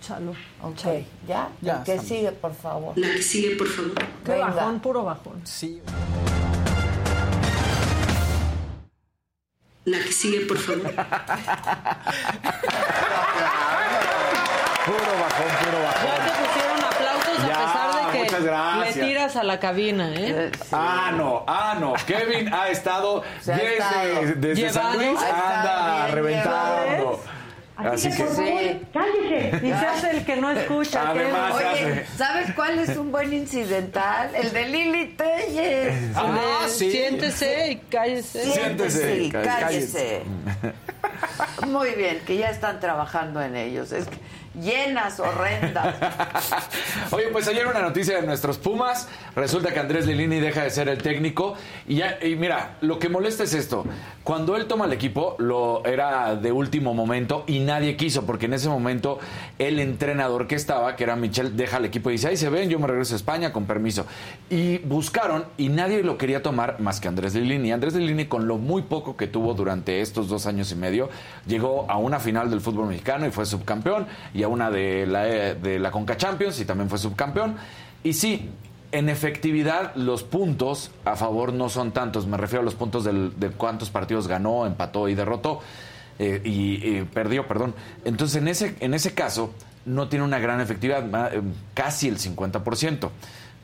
Chalo. 0.00 0.30
Ok, 0.62 1.04
¿ya? 1.26 1.48
Ya, 1.60 1.78
¿El 1.78 1.82
que 1.82 1.92
estamos. 1.94 2.04
sigue, 2.08 2.30
por 2.32 2.54
favor? 2.54 2.96
La 2.96 3.08
que 3.14 3.22
sigue, 3.22 3.56
por 3.56 3.66
favor. 3.68 3.94
Qué 4.24 4.30
Venga. 4.32 4.46
bajón, 4.46 4.80
puro 4.80 5.02
bajón. 5.04 5.40
Sí. 5.44 5.82
La 9.84 9.98
que 9.98 10.12
sigue, 10.12 10.40
por 10.46 10.58
favor. 10.58 10.82
Puro 14.86 15.12
bajón, 15.20 15.50
puro 15.64 15.82
bajón. 15.82 16.06
Ya 16.06 16.24
te 16.24 16.30
pusieron 16.46 16.84
aplausos 16.84 17.36
Ya, 17.46 17.54
a 17.54 17.66
pesar 17.66 17.88
de 18.06 18.12
que 18.12 18.18
muchas 18.24 18.44
gracias. 18.76 18.96
le 18.96 19.04
tiras 19.04 19.36
a 19.36 19.42
la 19.44 19.58
cabina, 19.60 20.10
¿eh? 20.14 20.50
Ah, 20.72 21.12
no, 21.16 21.44
ah, 21.46 21.76
no. 21.80 21.94
Kevin 22.06 22.52
ha 22.52 22.68
estado 22.68 23.22
ha 23.46 23.50
desde, 23.52 23.72
estado 23.78 24.20
desde 24.36 24.70
San. 24.70 24.96
Luis, 24.96 25.18
anda 25.22 26.06
bien 26.06 26.14
reventando. 26.14 27.20
Así 27.76 28.08
que 28.08 28.16
Sí. 28.26 28.80
cállese. 28.92 29.60
Y 29.62 29.68
se 29.68 29.74
hace 29.74 30.10
el 30.10 30.24
que 30.24 30.34
no 30.36 30.50
escucha. 30.58 31.00
que 31.12 31.20
Además, 31.20 31.54
Oye, 31.54 31.64
hace. 31.66 32.06
¿sabes 32.16 32.52
cuál 32.56 32.76
es 32.80 32.96
un 32.96 33.12
buen 33.12 33.32
incidental? 33.32 34.34
El 34.34 34.52
de 34.52 34.68
Lili 34.68 35.06
Telles. 35.16 35.94
Ah, 36.16 36.66
sí. 36.68 36.90
Siéntese 36.90 37.70
y 37.70 37.76
cállese. 37.76 38.42
Siéntese 38.52 39.16
y 39.22 39.30
cállese. 39.30 39.60
cállese. 39.60 40.22
Muy 41.68 41.90
bien, 41.92 42.20
que 42.26 42.36
ya 42.36 42.50
están 42.50 42.80
trabajando 42.80 43.40
en 43.42 43.54
ellos. 43.54 43.92
Es 43.92 44.06
que 44.06 44.16
llenas, 44.54 45.20
horrendas. 45.20 45.96
Oye, 47.10 47.26
pues 47.32 47.48
ayer 47.48 47.66
una 47.66 47.80
noticia 47.80 48.20
de 48.20 48.26
nuestros 48.26 48.58
Pumas. 48.58 49.08
Resulta 49.34 49.72
que 49.72 49.80
Andrés 49.80 50.06
Lilini 50.06 50.40
deja 50.40 50.62
de 50.62 50.70
ser 50.70 50.88
el 50.88 50.98
técnico. 50.98 51.54
Y, 51.86 51.96
ya, 51.96 52.18
y 52.22 52.36
mira, 52.36 52.76
lo 52.80 52.98
que 52.98 53.08
molesta 53.08 53.44
es 53.44 53.54
esto. 53.54 53.84
Cuando 54.24 54.56
él 54.56 54.66
toma 54.66 54.84
el 54.84 54.92
equipo, 54.92 55.36
lo 55.38 55.84
era 55.84 56.36
de 56.36 56.52
último 56.52 56.92
momento 56.92 57.44
y 57.46 57.60
nadie 57.60 57.96
quiso, 57.96 58.26
porque 58.26 58.46
en 58.46 58.54
ese 58.54 58.68
momento 58.68 59.18
el 59.58 59.80
entrenador 59.80 60.46
que 60.46 60.54
estaba, 60.54 60.96
que 60.96 61.04
era 61.04 61.16
Michel, 61.16 61.56
deja 61.56 61.78
el 61.78 61.86
equipo 61.86 62.10
y 62.10 62.14
dice, 62.14 62.28
ahí 62.28 62.36
se 62.36 62.50
ven, 62.50 62.68
yo 62.68 62.78
me 62.78 62.86
regreso 62.86 63.14
a 63.14 63.16
España 63.16 63.52
con 63.52 63.64
permiso. 63.64 64.06
Y 64.50 64.78
buscaron 64.78 65.46
y 65.56 65.70
nadie 65.70 66.02
lo 66.02 66.18
quería 66.18 66.42
tomar 66.42 66.78
más 66.80 67.00
que 67.00 67.08
Andrés 67.08 67.34
Lilini. 67.34 67.72
Andrés 67.72 67.94
Lilini, 67.94 68.26
con 68.26 68.46
lo 68.46 68.58
muy 68.58 68.82
poco 68.82 69.16
que 69.16 69.26
tuvo 69.26 69.54
durante 69.54 70.00
estos 70.00 70.28
dos 70.28 70.46
años 70.46 70.70
y 70.72 70.76
medio, 70.76 71.08
llegó 71.46 71.86
a 71.88 71.96
una 71.96 72.20
final 72.20 72.50
del 72.50 72.60
fútbol 72.60 72.88
mexicano 72.88 73.26
y 73.26 73.30
fue 73.30 73.46
subcampeón, 73.46 74.06
a 74.42 74.48
una 74.48 74.70
de 74.70 75.06
la, 75.06 75.22
de 75.24 75.78
la 75.78 75.90
Conca 75.90 76.16
Champions 76.16 76.60
y 76.60 76.64
también 76.64 76.88
fue 76.88 76.98
subcampeón. 76.98 77.56
Y 78.04 78.12
sí, 78.12 78.50
en 78.92 79.08
efectividad 79.08 79.94
los 79.96 80.22
puntos 80.22 80.90
a 81.04 81.16
favor 81.16 81.52
no 81.52 81.68
son 81.68 81.92
tantos, 81.92 82.26
me 82.26 82.36
refiero 82.36 82.62
a 82.62 82.64
los 82.64 82.74
puntos 82.74 83.04
del- 83.04 83.32
de 83.38 83.50
cuántos 83.50 83.90
partidos 83.90 84.26
ganó, 84.28 84.66
empató 84.66 85.08
y 85.08 85.14
derrotó. 85.14 85.60
eh, 86.20 86.40
y, 86.44 86.84
y 86.98 87.02
perdió, 87.04 87.46
perdón. 87.46 87.74
Entonces, 88.04 88.42
en 88.42 88.48
ese, 88.48 88.74
en 88.80 88.92
ese 88.92 89.14
caso, 89.14 89.52
no 89.86 90.08
tiene 90.08 90.24
una 90.24 90.40
gran 90.40 90.60
efectividad, 90.60 91.04
eh, 91.32 91.40
casi 91.74 92.08
el 92.08 92.18
50%. 92.18 93.10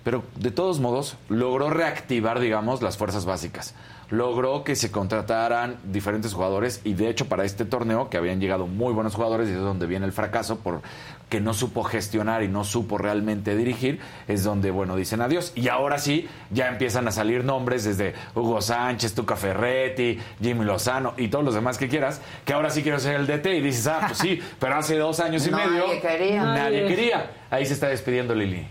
Pero 0.05 0.22
de 0.38 0.51
todos 0.52 0.78
modos, 0.78 1.16
logró 1.28 1.68
reactivar, 1.70 2.38
digamos, 2.38 2.80
las 2.82 2.96
fuerzas 2.96 3.24
básicas. 3.24 3.74
Logró 4.15 4.62
que 4.62 4.77
se 4.77 4.93
contrataran 4.93 5.77
diferentes 5.85 6.32
jugadores 6.35 6.81
y 6.85 6.95
de 6.95 7.09
hecho 7.09 7.27
para 7.28 7.45
este 7.45 7.65
torneo, 7.65 8.11
que 8.11 8.16
habían 8.16 8.41
llegado 8.41 8.66
muy 8.69 8.93
buenos 8.93 9.15
jugadores 9.15 9.49
y 9.49 9.53
es 9.53 9.59
donde 9.59 9.86
viene 9.86 10.07
el 10.07 10.12
fracaso 10.12 10.61
por 10.61 10.82
que 11.28 11.41
no 11.41 11.53
supo 11.53 11.82
gestionar 11.82 12.43
y 12.45 12.49
no 12.49 12.62
supo 12.62 12.97
realmente 12.97 13.57
dirigir, 13.57 13.99
es 14.28 14.45
donde, 14.45 14.70
bueno, 14.70 14.95
dicen 14.95 15.20
adiós. 15.20 15.53
Y 15.57 15.66
ahora 15.69 15.99
sí, 15.99 16.28
ya 16.51 16.69
empiezan 16.69 17.09
a 17.09 17.11
salir 17.11 17.43
nombres 17.45 17.82
desde 17.82 18.15
Hugo 18.36 18.61
Sánchez, 18.62 19.15
Tuca 19.15 19.35
Ferretti, 19.35 20.19
Jimmy 20.41 20.65
Lozano 20.65 21.15
y 21.16 21.27
todos 21.28 21.45
los 21.45 21.55
demás 21.55 21.77
que 21.77 21.89
quieras, 21.89 22.20
que 22.45 22.53
ahora 22.53 22.70
sí 22.70 22.82
quiero 22.85 23.01
ser 23.01 23.16
el 23.16 23.27
DT 23.27 23.47
y 23.57 23.61
dices, 23.62 23.86
ah, 23.89 24.05
pues 24.07 24.19
sí, 24.19 24.41
pero 24.61 24.77
hace 24.77 24.97
dos 24.97 25.19
años 25.19 25.45
y 25.47 25.51
Nadie 25.51 25.66
medio 25.70 26.01
quería. 26.01 26.45
nadie 26.45 26.82
Nadie. 26.82 26.86
quería. 26.86 27.31
Ahí 27.51 27.66
se 27.66 27.73
está 27.73 27.89
despidiendo 27.89 28.32
Lili. 28.35 28.65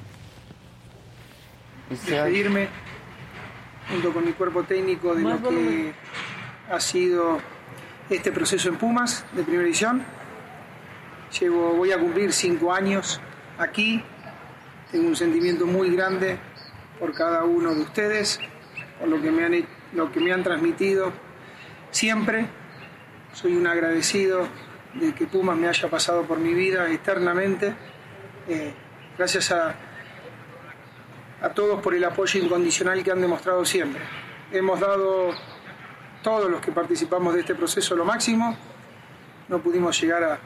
despedirme 1.90 2.68
junto 3.90 4.14
con 4.14 4.26
mi 4.26 4.34
cuerpo 4.34 4.64
técnico 4.64 5.16
de 5.16 5.24
lo 5.24 5.42
que 5.42 5.94
ha 6.70 6.80
sido 6.80 7.40
este 8.10 8.32
proceso 8.32 8.70
en 8.70 8.78
Pumas 8.78 9.26
de 9.34 9.44
primera 9.44 9.64
edición. 9.64 10.04
Llevo, 11.40 11.74
voy 11.74 11.92
a 11.92 12.00
cumplir 12.00 12.32
cinco 12.32 12.74
años 12.74 13.20
aquí. 13.58 14.04
Tengo 14.92 15.08
un 15.08 15.16
sentimiento 15.16 15.66
muy 15.66 15.96
grande 15.96 16.38
por 17.00 17.14
cada 17.14 17.44
uno 17.44 17.74
de 17.74 17.82
ustedes, 17.82 18.40
por 19.00 19.10
lo 19.10 19.22
que 19.22 19.32
me 19.32 19.44
han, 19.44 19.66
lo 19.94 20.12
que 20.12 20.20
me 20.20 20.32
han 20.32 20.44
transmitido 20.44 21.12
siempre. 21.92 22.46
Soy 23.34 23.56
un 23.56 23.66
agradecido 23.66 24.48
de 24.94 25.14
que 25.14 25.26
Pumas 25.26 25.58
me 25.58 25.68
haya 25.68 25.90
pasado 25.90 26.24
por 26.24 26.38
mi 26.38 26.54
vida 26.54 26.90
eternamente. 26.90 27.74
Eh, 28.48 28.74
Gracias 29.18 29.52
a, 29.52 29.76
a 31.44 31.50
todos 31.50 31.82
por 31.82 31.94
el 31.94 32.04
apoyo 32.06 32.40
incondicional 32.42 33.04
que 33.04 33.12
han 33.12 33.22
demostrado 33.22 33.64
siempre. 33.66 34.02
Hemos 34.52 34.80
dado, 34.80 35.32
todos 36.24 36.50
los 36.50 36.62
que 36.62 36.72
participamos 36.72 37.34
de 37.34 37.42
este 37.42 37.54
proceso, 37.54 37.96
lo 37.96 38.06
máximo. 38.06 38.56
No 39.50 39.60
pudimos 39.60 40.00
llegar 40.00 40.24
a, 40.24 40.40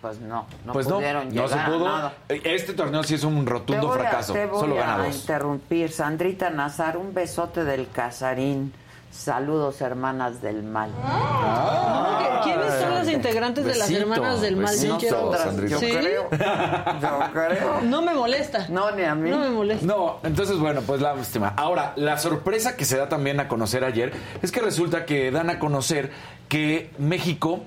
Pues 0.00 0.18
no, 0.20 0.46
no 0.64 0.72
pues 0.72 0.88
no, 0.88 0.96
pudieron 0.96 1.26
no 1.28 1.30
llegar 1.34 1.48
se 1.50 1.58
a 1.58 1.66
pudo. 1.66 1.84
nada. 1.86 2.14
Este 2.28 2.72
torneo 2.72 3.02
sí 3.02 3.14
es 3.16 3.24
un 3.24 3.44
Te 3.44 3.50
rotundo 3.50 3.86
voy 3.88 3.96
a- 3.98 4.00
fracaso. 4.00 4.32
te 4.32 4.46
voy 4.46 4.60
Solo 4.60 4.82
a 4.82 5.08
interrumpir. 5.08 5.92
Sandrita 5.92 6.48
Nazar, 6.50 6.96
un 6.96 7.12
besote 7.12 7.64
del 7.64 7.88
Casarín. 7.90 8.72
Saludos, 9.10 9.80
hermanas 9.80 10.40
del 10.42 10.62
mal. 10.62 10.90
Ah. 11.02 12.40
¿Quiénes 12.44 12.72
son 12.74 12.94
las 12.94 13.08
integrantes 13.08 13.64
de 13.64 13.74
las 13.74 13.88
Besito, 13.88 14.12
hermanas 14.12 14.40
del 14.40 14.56
mal? 14.56 14.78
Yo 14.78 14.98
quiero- 14.98 15.30
Nosotras, 15.32 15.70
yo 15.70 15.78
¿Sí? 15.80 15.90
creo. 15.92 16.28
Yo 16.30 17.20
creo. 17.32 17.80
No 17.82 18.02
me 18.02 18.14
molesta. 18.14 18.66
No, 18.68 18.90
ni 18.92 19.02
a 19.04 19.14
mí. 19.14 19.30
No 19.30 19.38
me 19.38 19.50
molesta. 19.50 19.84
No, 19.86 20.18
entonces 20.22 20.58
bueno, 20.58 20.82
pues 20.86 21.00
la 21.00 21.14
lástima. 21.14 21.54
Ahora, 21.56 21.94
la 21.96 22.18
sorpresa 22.18 22.76
que 22.76 22.84
se 22.84 22.96
da 22.96 23.08
también 23.08 23.40
a 23.40 23.48
conocer 23.48 23.82
ayer 23.84 24.12
es 24.42 24.52
que 24.52 24.60
resulta 24.60 25.04
que 25.06 25.30
dan 25.30 25.50
a 25.50 25.58
conocer 25.58 26.10
que 26.48 26.90
México 26.98 27.60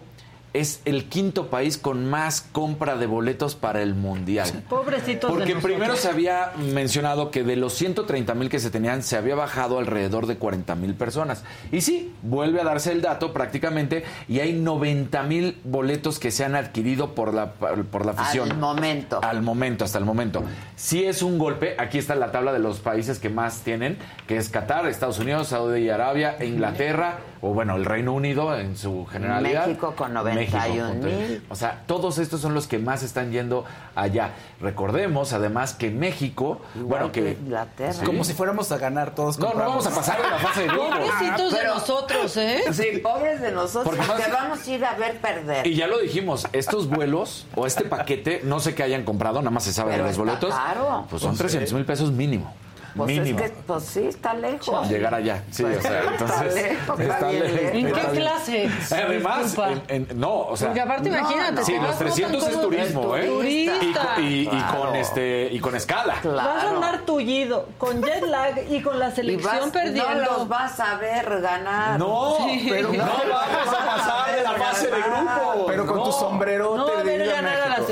es 0.54 0.82
el 0.84 1.06
quinto 1.06 1.48
país 1.50 1.78
con 1.78 2.10
más 2.10 2.42
compra 2.42 2.98
de 2.98 3.06
boletos 3.06 3.56
para 3.56 3.82
el 3.82 3.96
Mundial. 3.96 4.64
Pobrecitos 4.68 5.32
de 5.32 5.38
Porque 5.38 5.56
primero 5.56 5.96
se 5.96 6.10
había 6.10 6.52
mencionado 6.58 7.32
que 7.32 7.44
de 7.44 7.56
los 7.56 7.74
130 7.74 8.34
mil 8.34 8.50
que 8.50 8.60
se 8.60 8.70
tenían, 8.70 9.02
se 9.04 9.16
había 9.16 9.36
bajado 9.36 9.80
alrededor 9.80 10.28
de 10.28 10.38
40 10.38 10.76
mil 10.76 10.96
personas. 10.96 11.44
Y 11.72 11.82
sí, 11.82 12.14
vuelve 12.22 12.60
a 12.60 12.66
darse 12.66 12.92
el 12.92 13.02
dato 13.02 13.32
prácticamente, 13.32 14.04
y 14.28 14.40
hay 14.40 14.54
90 14.54 15.24
mil 15.24 15.60
boletos 15.64 16.20
que 16.20 16.32
se 16.32 16.44
han 16.44 16.56
adquirido 16.56 17.16
por 17.16 17.34
la, 17.34 17.54
por 17.54 18.06
la 18.06 18.12
afición. 18.12 18.52
Al 18.52 18.58
momento. 18.58 19.20
Al 19.24 19.42
momento, 19.42 19.86
hasta 19.86 20.00
el 20.00 20.06
momento. 20.06 20.44
Sí 20.76 21.06
es 21.06 21.22
un 21.22 21.38
golpe, 21.38 21.76
aquí 21.78 21.98
está 21.98 22.16
la 22.16 22.32
tabla 22.32 22.52
de 22.52 22.60
los 22.60 22.80
países 22.80 23.20
que 23.20 23.30
más 23.30 23.62
tienen, 23.62 23.98
que 24.28 24.38
es 24.38 24.50
Qatar, 24.50 24.86
Estados 24.88 25.20
Unidos, 25.20 25.48
Saudi 25.50 25.90
Arabia, 25.90 26.44
Inglaterra, 26.44 27.20
o 27.42 27.54
bueno, 27.54 27.76
el 27.76 27.86
Reino 27.86 28.14
Unido 28.14 28.58
en 28.58 28.78
su 28.78 29.06
generalidad. 29.06 29.68
México 29.68 29.94
con 29.96 30.14
91 30.14 30.41
México 30.46 31.42
o 31.50 31.56
sea, 31.56 31.84
todos 31.86 32.18
estos 32.18 32.42
son 32.42 32.54
los 32.54 32.68
que 32.68 32.80
más 32.80 33.04
están 33.04 33.32
yendo 33.32 33.66
allá. 33.96 34.32
Recordemos, 34.60 35.34
además, 35.34 35.74
que 35.74 35.90
México, 35.90 36.62
bueno, 36.76 37.12
que... 37.12 37.32
Inglaterra. 37.42 37.94
Sí. 37.94 38.06
Como 38.06 38.24
si 38.24 38.34
fuéramos 38.34 38.72
a 38.72 38.78
ganar 38.78 39.14
todos. 39.16 39.38
No, 39.38 39.46
no 39.46 39.52
compramos. 39.52 39.84
vamos 39.86 39.88
a 39.92 40.00
pasar 40.00 40.22
de 40.22 40.30
la 40.30 40.38
fase 40.40 40.62
de 40.62 40.68
grupos. 40.68 40.90
Pobrecitos 41.00 41.52
de 41.52 41.58
Pero- 41.60 41.74
nosotros, 41.76 42.38
¿eh? 42.38 42.64
Sí, 42.72 43.00
pobres 43.02 43.42
de 43.42 43.52
nosotros, 43.52 43.84
Porque 43.86 44.02
más- 44.08 44.22
que 44.26 44.32
vamos 44.32 44.68
a 44.68 44.72
ir 44.72 44.86
a 44.86 44.94
ver 44.96 45.18
perder. 45.20 45.68
Y 45.68 45.76
ya 45.76 45.88
lo 45.88 46.00
dijimos, 46.00 46.48
estos 46.54 46.88
vuelos 46.90 47.48
o 47.56 47.66
este 47.66 47.84
paquete, 47.86 48.42
no 48.44 48.60
sé 48.60 48.76
qué 48.76 48.84
hayan 48.84 49.04
comprado, 49.04 49.40
nada 49.40 49.52
más 49.52 49.64
se 49.64 49.74
sabe 49.74 49.92
Pero 49.92 50.04
de 50.04 50.10
los 50.10 50.18
boletos. 50.18 50.54
caro. 50.54 51.06
Pues 51.10 51.22
son 51.22 51.32
Pues 51.32 51.40
300 51.40 51.74
mil 51.74 51.86
pesos 51.86 52.12
mínimo. 52.12 52.54
Pues 52.96 53.08
mínimo. 53.08 53.40
es 53.40 53.52
que, 53.52 53.58
pues 53.66 53.84
sí, 53.86 54.06
está 54.08 54.34
lejos. 54.34 54.90
Llegar 54.90 55.14
allá, 55.16 55.44
sí, 55.52 55.64
o 55.64 55.82
sea, 55.82 56.02
entonces. 56.12 56.56
Está 56.56 56.68
lejos, 56.68 57.00
está 57.00 57.32
lejos. 57.32 57.60
¿En 57.74 57.86
qué 57.86 58.00
está 58.02 58.12
clase? 58.12 58.70
Además, 58.92 59.44
Disculpa. 59.44 59.72
en- 59.72 60.08
en- 60.10 60.20
no, 60.20 60.40
o 60.48 60.58
sea. 60.58 60.68
Porque 60.68 60.82
aparte, 60.82 61.10
imagínate, 61.10 61.64
Sí, 61.64 61.72
te 61.74 61.78
los 61.80 61.88
vas 61.88 62.00
300 62.00 62.48
es 62.48 62.62
turismo, 62.62 63.16
¿eh? 63.18 63.26
Turista. 63.28 64.20
Y, 64.20 64.22
y- 64.24 64.42
y 64.42 64.48
Claro. 64.48 64.80
con 64.82 64.96
este 64.96 65.48
y 65.52 65.60
con 65.60 65.76
escala. 65.76 66.16
Vas 66.24 66.64
a 66.64 66.70
andar 66.70 67.02
tullido, 67.02 67.68
con 67.78 68.02
jet 68.04 68.24
lag 68.24 68.56
y 68.70 68.82
con 68.82 69.00
la 69.00 69.10
Y 69.10 69.12
selección 69.12 69.60
vas- 69.60 69.70
perdiendo. 69.72 70.10
No 70.12 70.22
los 70.40 70.48
vas 70.48 70.80
a 70.80 70.96
ver 70.98 71.42
ganar. 71.42 71.98
No, 72.00 72.38
Sí. 72.40 72.68
pero 72.70 72.92
no 72.92 73.04
vamos 73.04 73.76
a 73.80 73.86
pasar 73.86 74.36
de 74.36 74.44
la 74.44 74.52
fase 74.54 74.88
de 74.88 75.02
grupo. 75.02 75.66
Pero 75.68 75.86
con 75.86 75.98
No. 75.98 76.04
tu 76.04 76.12
sombrerote 76.12 76.78
No 76.78 77.04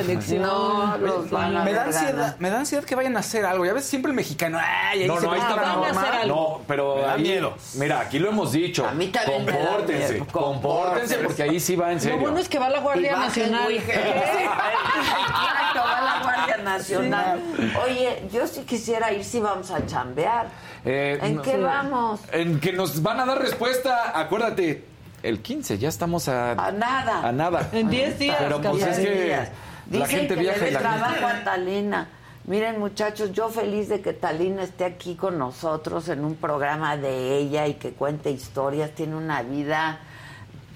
selección. 0.04 0.42
No, 0.42 0.98
los 0.98 1.30
van 1.30 1.58
a 1.58 1.64
Me 1.64 1.74
da 1.74 1.84
ansiedad, 1.86 2.36
me 2.40 2.50
da 2.50 2.60
ansiedad 2.60 2.84
que 2.84 2.96
vayan 2.96 3.16
a 3.18 3.20
hacer 3.20 3.46
algo. 3.46 3.66
Ya 3.66 3.74
ves 3.74 3.86
siempre 3.86 4.10
el 4.12 4.16
mexicano, 4.16 4.60
ay, 4.62 5.02
ahí 5.02 5.08
No, 5.08 5.20
se 5.20 5.26
no, 5.26 5.32
ahí 5.34 5.40
está 5.40 5.56
la 5.56 5.62
van 5.76 5.84
a 5.84 5.90
hacer 6.02 6.14
algo. 6.22 6.36
No, 6.36 6.62
pero 6.68 6.96
Me 6.96 7.02
da 7.02 7.14
ahí, 7.14 7.22
miedo. 7.22 7.54
Mira, 7.76 8.00
aquí 8.02 8.20
lo 8.20 8.30
hemos 8.30 8.52
dicho. 8.52 8.86
A 8.88 8.92
mí 8.92 9.08
también 9.08 9.46
me 9.46 9.52
da 9.52 9.58
compórtense, 9.58 10.14
miedo. 10.14 10.28
compórtense 10.32 11.16
porque 11.18 11.44
ahí 11.44 11.60
sí 11.60 11.76
va 11.76 11.92
en 11.92 12.00
serio. 12.00 12.18
Lo 12.18 12.22
bueno 12.24 12.38
es 12.40 12.50
que 12.50 12.60
va 12.60 12.70
la 12.70 12.80
Guardia 12.80 13.16
Nacional. 13.18 13.72
Exacto, 13.74 15.80
va 15.80 16.02
la 16.02 16.20
Guardia 16.24 16.58
Nacional. 16.64 17.42
Oye, 17.86 18.24
yo 18.32 18.48
sí 18.48 18.62
quisiera 18.62 19.12
ir 19.12 19.24
si 19.24 19.40
vamos 19.40 19.72
a 19.72 19.86
chambear. 19.86 20.48
Eh, 20.86 21.20
¿En 21.22 21.36
no- 21.36 21.42
qué 21.42 21.58
vamos? 21.58 22.22
En 22.32 22.60
que 22.60 22.72
nos 22.74 23.02
van 23.02 23.20
a 23.20 23.26
dar 23.26 23.40
respuesta, 23.40 24.18
acuérdate, 24.18 24.86
el 25.24 25.42
15, 25.42 25.78
ya 25.78 25.90
estamos 25.90 26.28
a, 26.30 26.52
A 26.52 26.72
nada. 26.72 27.28
a 27.28 27.32
nada. 27.32 27.70
En 27.74 27.90
10 27.90 28.20
días, 28.20 28.38
Pero 28.40 28.62
pues 28.62 28.84
es 28.84 29.00
que 29.00 29.24
días. 29.26 29.50
La 29.90 30.06
Dicen 30.06 30.20
gente 30.20 30.36
que 30.36 30.42
viaja 30.42 30.64
le 30.64 30.70
y 30.70 30.74
la 30.74 30.80
trabajo 30.80 31.14
gente... 31.14 31.26
a 31.26 31.44
Talina. 31.44 32.08
Miren, 32.46 32.80
muchachos, 32.80 33.32
yo 33.32 33.50
feliz 33.50 33.90
de 33.90 34.02
que 34.02 34.14
Talina 34.14 34.64
esté 34.64 34.86
aquí 34.86 35.16
con 35.16 35.38
nosotros 35.38 36.10
en 36.10 36.26
un 36.26 36.36
programa 36.36 36.98
de 36.98 37.38
ella 37.38 37.68
y 37.68 37.76
que 37.76 37.92
cuente 37.92 38.32
historias. 38.32 38.92
Tiene 38.92 39.16
una 39.16 39.44
vida, 39.44 40.00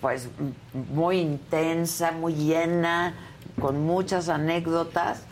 pues, 0.01 0.29
muy 0.91 1.19
intensa, 1.19 2.11
muy 2.11 2.35
llena, 2.35 3.15
con 3.59 3.83
muchas 3.83 4.29
anécdotas, 4.29 5.23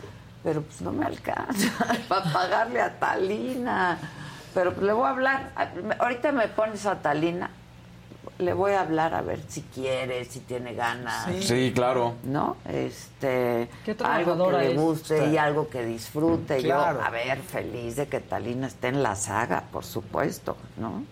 pero 0.42 0.62
pues 0.62 0.80
no 0.80 0.90
me 0.90 1.06
alcanza 1.06 1.70
para 2.08 2.32
pagarle 2.32 2.80
a 2.80 2.98
Talina. 2.98 3.98
Pero 4.54 4.72
pues, 4.74 4.86
le 4.86 4.92
voy 4.92 5.06
a 5.06 5.10
hablar. 5.10 5.50
Ahorita 5.98 6.32
me 6.32 6.48
pones 6.48 6.86
a 6.86 7.00
Talina. 7.00 7.50
Le 8.38 8.52
voy 8.54 8.72
a 8.72 8.80
hablar 8.82 9.14
a 9.14 9.20
ver 9.22 9.40
si 9.48 9.62
quiere, 9.62 10.24
si 10.24 10.40
tiene 10.40 10.74
ganas. 10.74 11.26
Sí, 11.40 11.72
claro. 11.74 12.14
¿no? 12.24 12.56
Este, 12.68 13.68
Qué 13.84 13.96
algo 14.04 14.50
que 14.50 14.58
le 14.58 14.74
guste 14.74 15.28
y 15.28 15.36
algo 15.36 15.68
que 15.68 15.84
disfrute. 15.84 16.58
Claro. 16.58 16.98
Yo, 17.00 17.04
a 17.06 17.10
ver, 17.10 17.38
feliz 17.38 17.96
de 17.96 18.06
que 18.06 18.20
Talina 18.20 18.66
esté 18.68 18.88
en 18.88 19.02
la 19.02 19.16
saga, 19.16 19.64
por 19.72 19.84
supuesto, 19.84 20.56
¿no? 20.76 21.04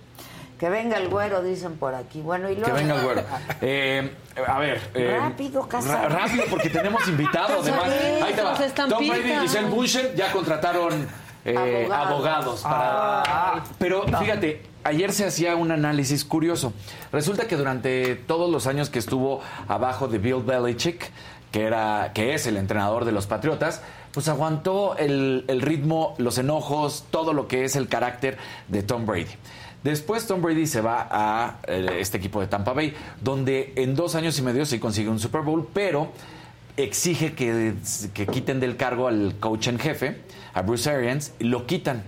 Que 0.58 0.68
venga 0.68 0.98
el 0.98 1.08
güero, 1.08 1.42
dicen 1.42 1.76
por 1.78 1.94
aquí. 1.94 2.20
Bueno, 2.20 2.50
y 2.50 2.54
Que 2.54 2.60
luego... 2.60 2.74
venga 2.76 2.94
el 2.96 3.02
güero. 3.02 3.22
Eh, 3.62 4.10
a 4.46 4.58
ver. 4.58 4.80
eh, 4.94 5.16
Rápido, 5.18 5.66
Casado. 5.66 6.08
ra- 6.10 6.20
rápido, 6.20 6.44
porque 6.50 6.68
tenemos 6.68 7.06
invitados. 7.08 7.66
Además, 7.66 7.88
ahí 8.22 8.32
te 8.34 8.42
va. 8.42 8.54
Tom. 8.88 9.08
Brady 9.08 9.32
y 9.32 9.38
Giselle 9.40 9.68
Bunchen 9.70 10.14
ya 10.14 10.30
contrataron 10.32 11.08
eh, 11.46 11.88
Abogados. 11.90 12.12
abogados. 12.12 12.60
para... 12.60 13.64
Pero 13.78 14.02
fíjate, 14.18 14.62
ayer 14.84 15.12
se 15.12 15.26
hacía 15.26 15.56
un 15.56 15.70
análisis 15.70 16.24
curioso. 16.24 16.72
Resulta 17.12 17.46
que 17.46 17.56
durante 17.56 18.14
todos 18.14 18.50
los 18.50 18.66
años 18.66 18.90
que 18.90 18.98
estuvo 18.98 19.40
abajo 19.68 20.08
de 20.08 20.18
Bill 20.18 20.42
Belichick, 20.42 21.10
que, 21.52 21.64
era, 21.64 22.12
que 22.14 22.34
es 22.34 22.46
el 22.46 22.56
entrenador 22.56 23.04
de 23.04 23.12
los 23.12 23.26
Patriotas, 23.26 23.82
pues 24.12 24.28
aguantó 24.28 24.96
el, 24.96 25.44
el 25.48 25.60
ritmo, 25.60 26.14
los 26.18 26.38
enojos, 26.38 27.04
todo 27.10 27.32
lo 27.32 27.48
que 27.48 27.64
es 27.64 27.76
el 27.76 27.88
carácter 27.88 28.38
de 28.68 28.82
Tom 28.82 29.06
Brady. 29.06 29.36
Después 29.82 30.26
Tom 30.26 30.42
Brady 30.42 30.66
se 30.66 30.80
va 30.80 31.08
a 31.10 31.58
eh, 31.66 31.98
este 32.00 32.18
equipo 32.18 32.40
de 32.40 32.46
Tampa 32.46 32.72
Bay, 32.72 32.94
donde 33.22 33.72
en 33.76 33.94
dos 33.94 34.14
años 34.14 34.38
y 34.38 34.42
medio 34.42 34.66
sí 34.66 34.78
consigue 34.78 35.08
un 35.08 35.18
Super 35.18 35.40
Bowl, 35.40 35.66
pero 35.72 36.12
exige 36.76 37.32
que, 37.32 37.74
que 38.12 38.26
quiten 38.26 38.60
del 38.60 38.76
cargo 38.76 39.08
al 39.08 39.36
coach 39.40 39.68
en 39.68 39.78
jefe, 39.78 40.20
a 40.52 40.62
Bruce 40.62 40.90
Arians, 40.90 41.32
y 41.38 41.44
lo 41.44 41.66
quitan. 41.66 42.02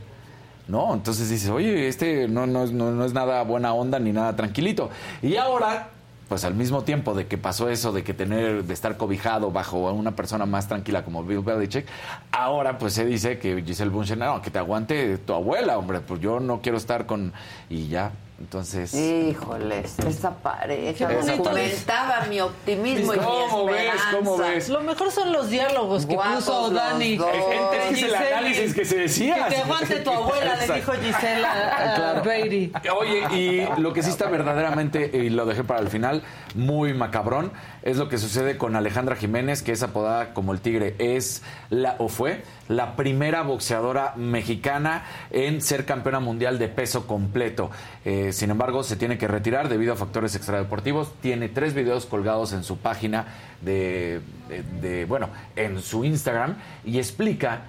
¿No? 0.73 0.95
Entonces 0.95 1.29
dices, 1.29 1.51
oye, 1.51 1.87
este 1.87 2.29
no, 2.29 2.47
no, 2.47 2.65
no, 2.65 2.93
no 2.93 3.05
es 3.05 3.13
nada 3.13 3.43
buena 3.43 3.75
onda 3.75 3.99
ni 3.99 4.11
nada 4.11 4.35
tranquilito. 4.35 4.89
Y 5.21 5.37
ahora, 5.37 5.91
pues 6.31 6.47
al 6.47 6.55
mismo 6.55 6.83
tiempo 6.83 7.13
de 7.13 7.27
que 7.27 7.37
pasó 7.37 7.69
eso, 7.69 7.93
de 7.93 8.03
que 8.03 8.15
tener, 8.15 8.65
de 8.65 8.73
estar 8.73 8.97
cobijado 8.97 9.51
bajo 9.51 9.93
una 9.93 10.13
persona 10.13 10.47
más 10.47 10.69
tranquila 10.69 11.05
como 11.05 11.25
Bill 11.25 11.41
Belichick, 11.41 11.85
ahora 12.31 12.79
pues 12.79 12.95
se 12.95 13.05
dice 13.05 13.39
que 13.39 13.63
Giselle 13.63 13.91
Bunchen, 13.91 14.21
no, 14.21 14.41
que 14.41 14.51
te 14.51 14.59
aguante 14.59 15.19
tu 15.19 15.35
abuela, 15.35 15.77
hombre, 15.77 16.01
pues 16.01 16.21
yo 16.21 16.41
no 16.41 16.63
quiero 16.63 16.79
estar 16.79 17.05
con... 17.05 17.35
Y 17.69 17.89
ya, 17.89 18.13
entonces... 18.43 18.93
Híjoles, 18.93 20.01
esa 20.01 20.35
pareja 20.35 21.07
Qué 21.07 21.15
bonito. 21.15 21.45
documentaba 21.45 22.27
mi 22.29 22.41
optimismo 22.41 23.15
y 23.15 23.19
mi 23.19 23.25
¿Cómo 23.25 23.67
ves? 23.67 23.93
¿Cómo 24.11 24.37
ves? 24.37 24.69
Lo 24.69 24.81
mejor 24.81 25.13
son 25.13 25.33
los 25.33 25.49
diálogos 25.49 26.07
que 26.07 26.15
Guapos 26.15 26.45
puso 26.45 26.71
Dani. 26.71 27.15
es 27.15 27.21
el 27.21 27.95
Giselle, 27.95 28.17
análisis 28.17 28.75
que 28.75 28.85
se 28.85 28.97
decía. 28.99 29.45
Que 29.45 29.55
te 29.55 29.61
aguante 29.63 30.01
tu 30.01 30.11
abuela, 30.11 30.57
le 30.57 30.75
dijo 30.75 30.93
Gisela 30.93 31.93
Claro. 31.95 32.99
Oye, 32.99 33.23
y 33.39 33.81
lo 33.81 33.93
que 33.93 34.03
sí 34.03 34.11
está 34.11 34.29
verdaderamente, 34.29 35.09
y 35.15 35.31
lo 35.31 35.47
dejé 35.47 35.63
para 35.63 35.79
el 35.79 35.89
final, 35.89 36.25
muy 36.57 36.95
macabrón, 36.95 37.53
es 37.83 37.97
lo 37.97 38.09
que 38.09 38.19
sucede 38.19 38.59
con 38.59 38.75
Alejandra 38.75 39.15
Jiménez, 39.15 39.63
que 39.63 39.71
es 39.71 39.83
apodada 39.85 40.35
como 40.35 40.53
el 40.53 40.61
Tigre. 40.61 40.97
Es 40.99 41.43
la, 41.71 41.95
o 41.99 42.09
fue, 42.09 42.43
la 42.69 42.97
primera 42.97 43.43
boxeadora 43.43 44.15
mexicana 44.17 45.05
en 45.31 45.61
ser 45.61 45.85
campeona 45.85 46.21
mundial 46.21 46.59
de 46.59 46.69
peso 46.69 47.07
completo. 47.07 47.71
Eh, 48.05 48.32
sin 48.33 48.51
embargo, 48.51 48.83
se 48.83 48.97
tiene 48.97 49.19
que 49.19 49.29
retirar 49.29 49.69
debido 49.69 49.93
a 49.93 49.97
factores 49.97 50.35
extradeportivos. 50.35 51.13
Tiene 51.21 51.49
tres 51.49 51.75
videos 51.75 52.07
colgados 52.07 52.53
en 52.53 52.65
su 52.65 52.79
página 52.79 53.27
de, 53.61 54.21
de- 54.49 54.63
de- 54.81 55.05
bueno, 55.05 55.29
en 55.57 55.81
su 55.81 56.05
Instagram, 56.05 56.57
y 56.85 56.99
explica 56.99 57.63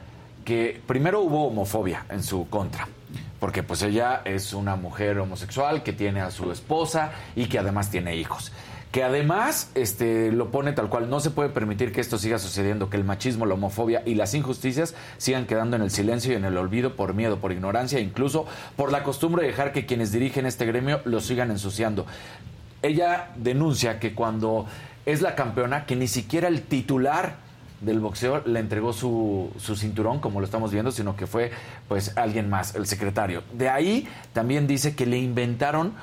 que 0.45 0.81
primero 0.85 1.21
hubo 1.21 1.47
homofobia 1.47 2.05
en 2.09 2.21
su 2.23 2.49
contra, 2.49 2.87
porque 3.39 3.63
pues 3.63 3.81
ella 3.83 4.21
es 4.25 4.53
una 4.53 4.75
mujer 4.75 5.17
homosexual 5.19 5.83
que 5.83 5.93
tiene 5.93 6.19
a 6.21 6.31
su 6.31 6.51
esposa 6.51 7.11
y 7.35 7.45
que 7.45 7.59
además 7.59 7.89
tiene 7.89 8.15
hijos. 8.15 8.51
Que 8.93 9.03
además 9.03 9.71
este, 9.73 10.31
lo 10.31 10.51
pone 10.51 10.71
tal 10.71 10.87
cual. 10.87 11.09
No 11.09 11.19
se 11.19 11.31
puede 11.31 11.49
permitir 11.49 11.91
que 11.91 11.99
esto 11.99 12.19
siga 12.19 12.37
sucediendo, 12.37 12.91
que 12.91 12.97
el 12.97 13.03
machismo, 13.03 13.47
la 13.47 13.55
homofobia 13.55 14.03
y 14.05 14.13
las 14.13 14.35
injusticias 14.35 14.93
sigan 15.17 15.47
quedando 15.47 15.75
en 15.75 15.81
el 15.81 15.89
silencio 15.89 16.31
y 16.31 16.35
en 16.35 16.45
el 16.45 16.55
olvido 16.55 16.95
por 16.95 17.15
miedo, 17.15 17.39
por 17.39 17.51
ignorancia, 17.51 17.99
incluso 17.99 18.45
por 18.75 18.91
la 18.91 19.01
costumbre 19.01 19.41
de 19.41 19.47
dejar 19.47 19.71
que 19.73 19.87
quienes 19.87 20.11
dirigen 20.11 20.45
este 20.45 20.67
gremio 20.67 21.01
lo 21.05 21.21
sigan 21.21 21.49
ensuciando. 21.49 22.05
Ella 22.83 23.31
denuncia 23.35 23.99
que 23.99 24.13
cuando 24.13 24.67
es 25.07 25.23
la 25.23 25.33
campeona, 25.33 25.87
que 25.87 25.95
ni 25.95 26.07
siquiera 26.07 26.47
el 26.47 26.61
titular 26.61 27.37
del 27.81 27.99
boxeo 27.99 28.43
le 28.45 28.59
entregó 28.59 28.93
su, 28.93 29.51
su, 29.57 29.75
cinturón, 29.75 30.19
como 30.19 30.39
lo 30.39 30.45
estamos 30.45 30.71
viendo, 30.71 30.91
sino 30.91 31.15
que 31.15 31.25
fue 31.25 31.49
pues 31.87 32.15
alguien 32.15 32.47
más, 32.47 32.75
el 32.75 32.85
secretario. 32.85 33.41
De 33.53 33.69
ahí 33.69 34.07
también 34.33 34.67
dice 34.67 34.95
que 34.95 35.07
le 35.07 35.17
inventaron 35.17 35.93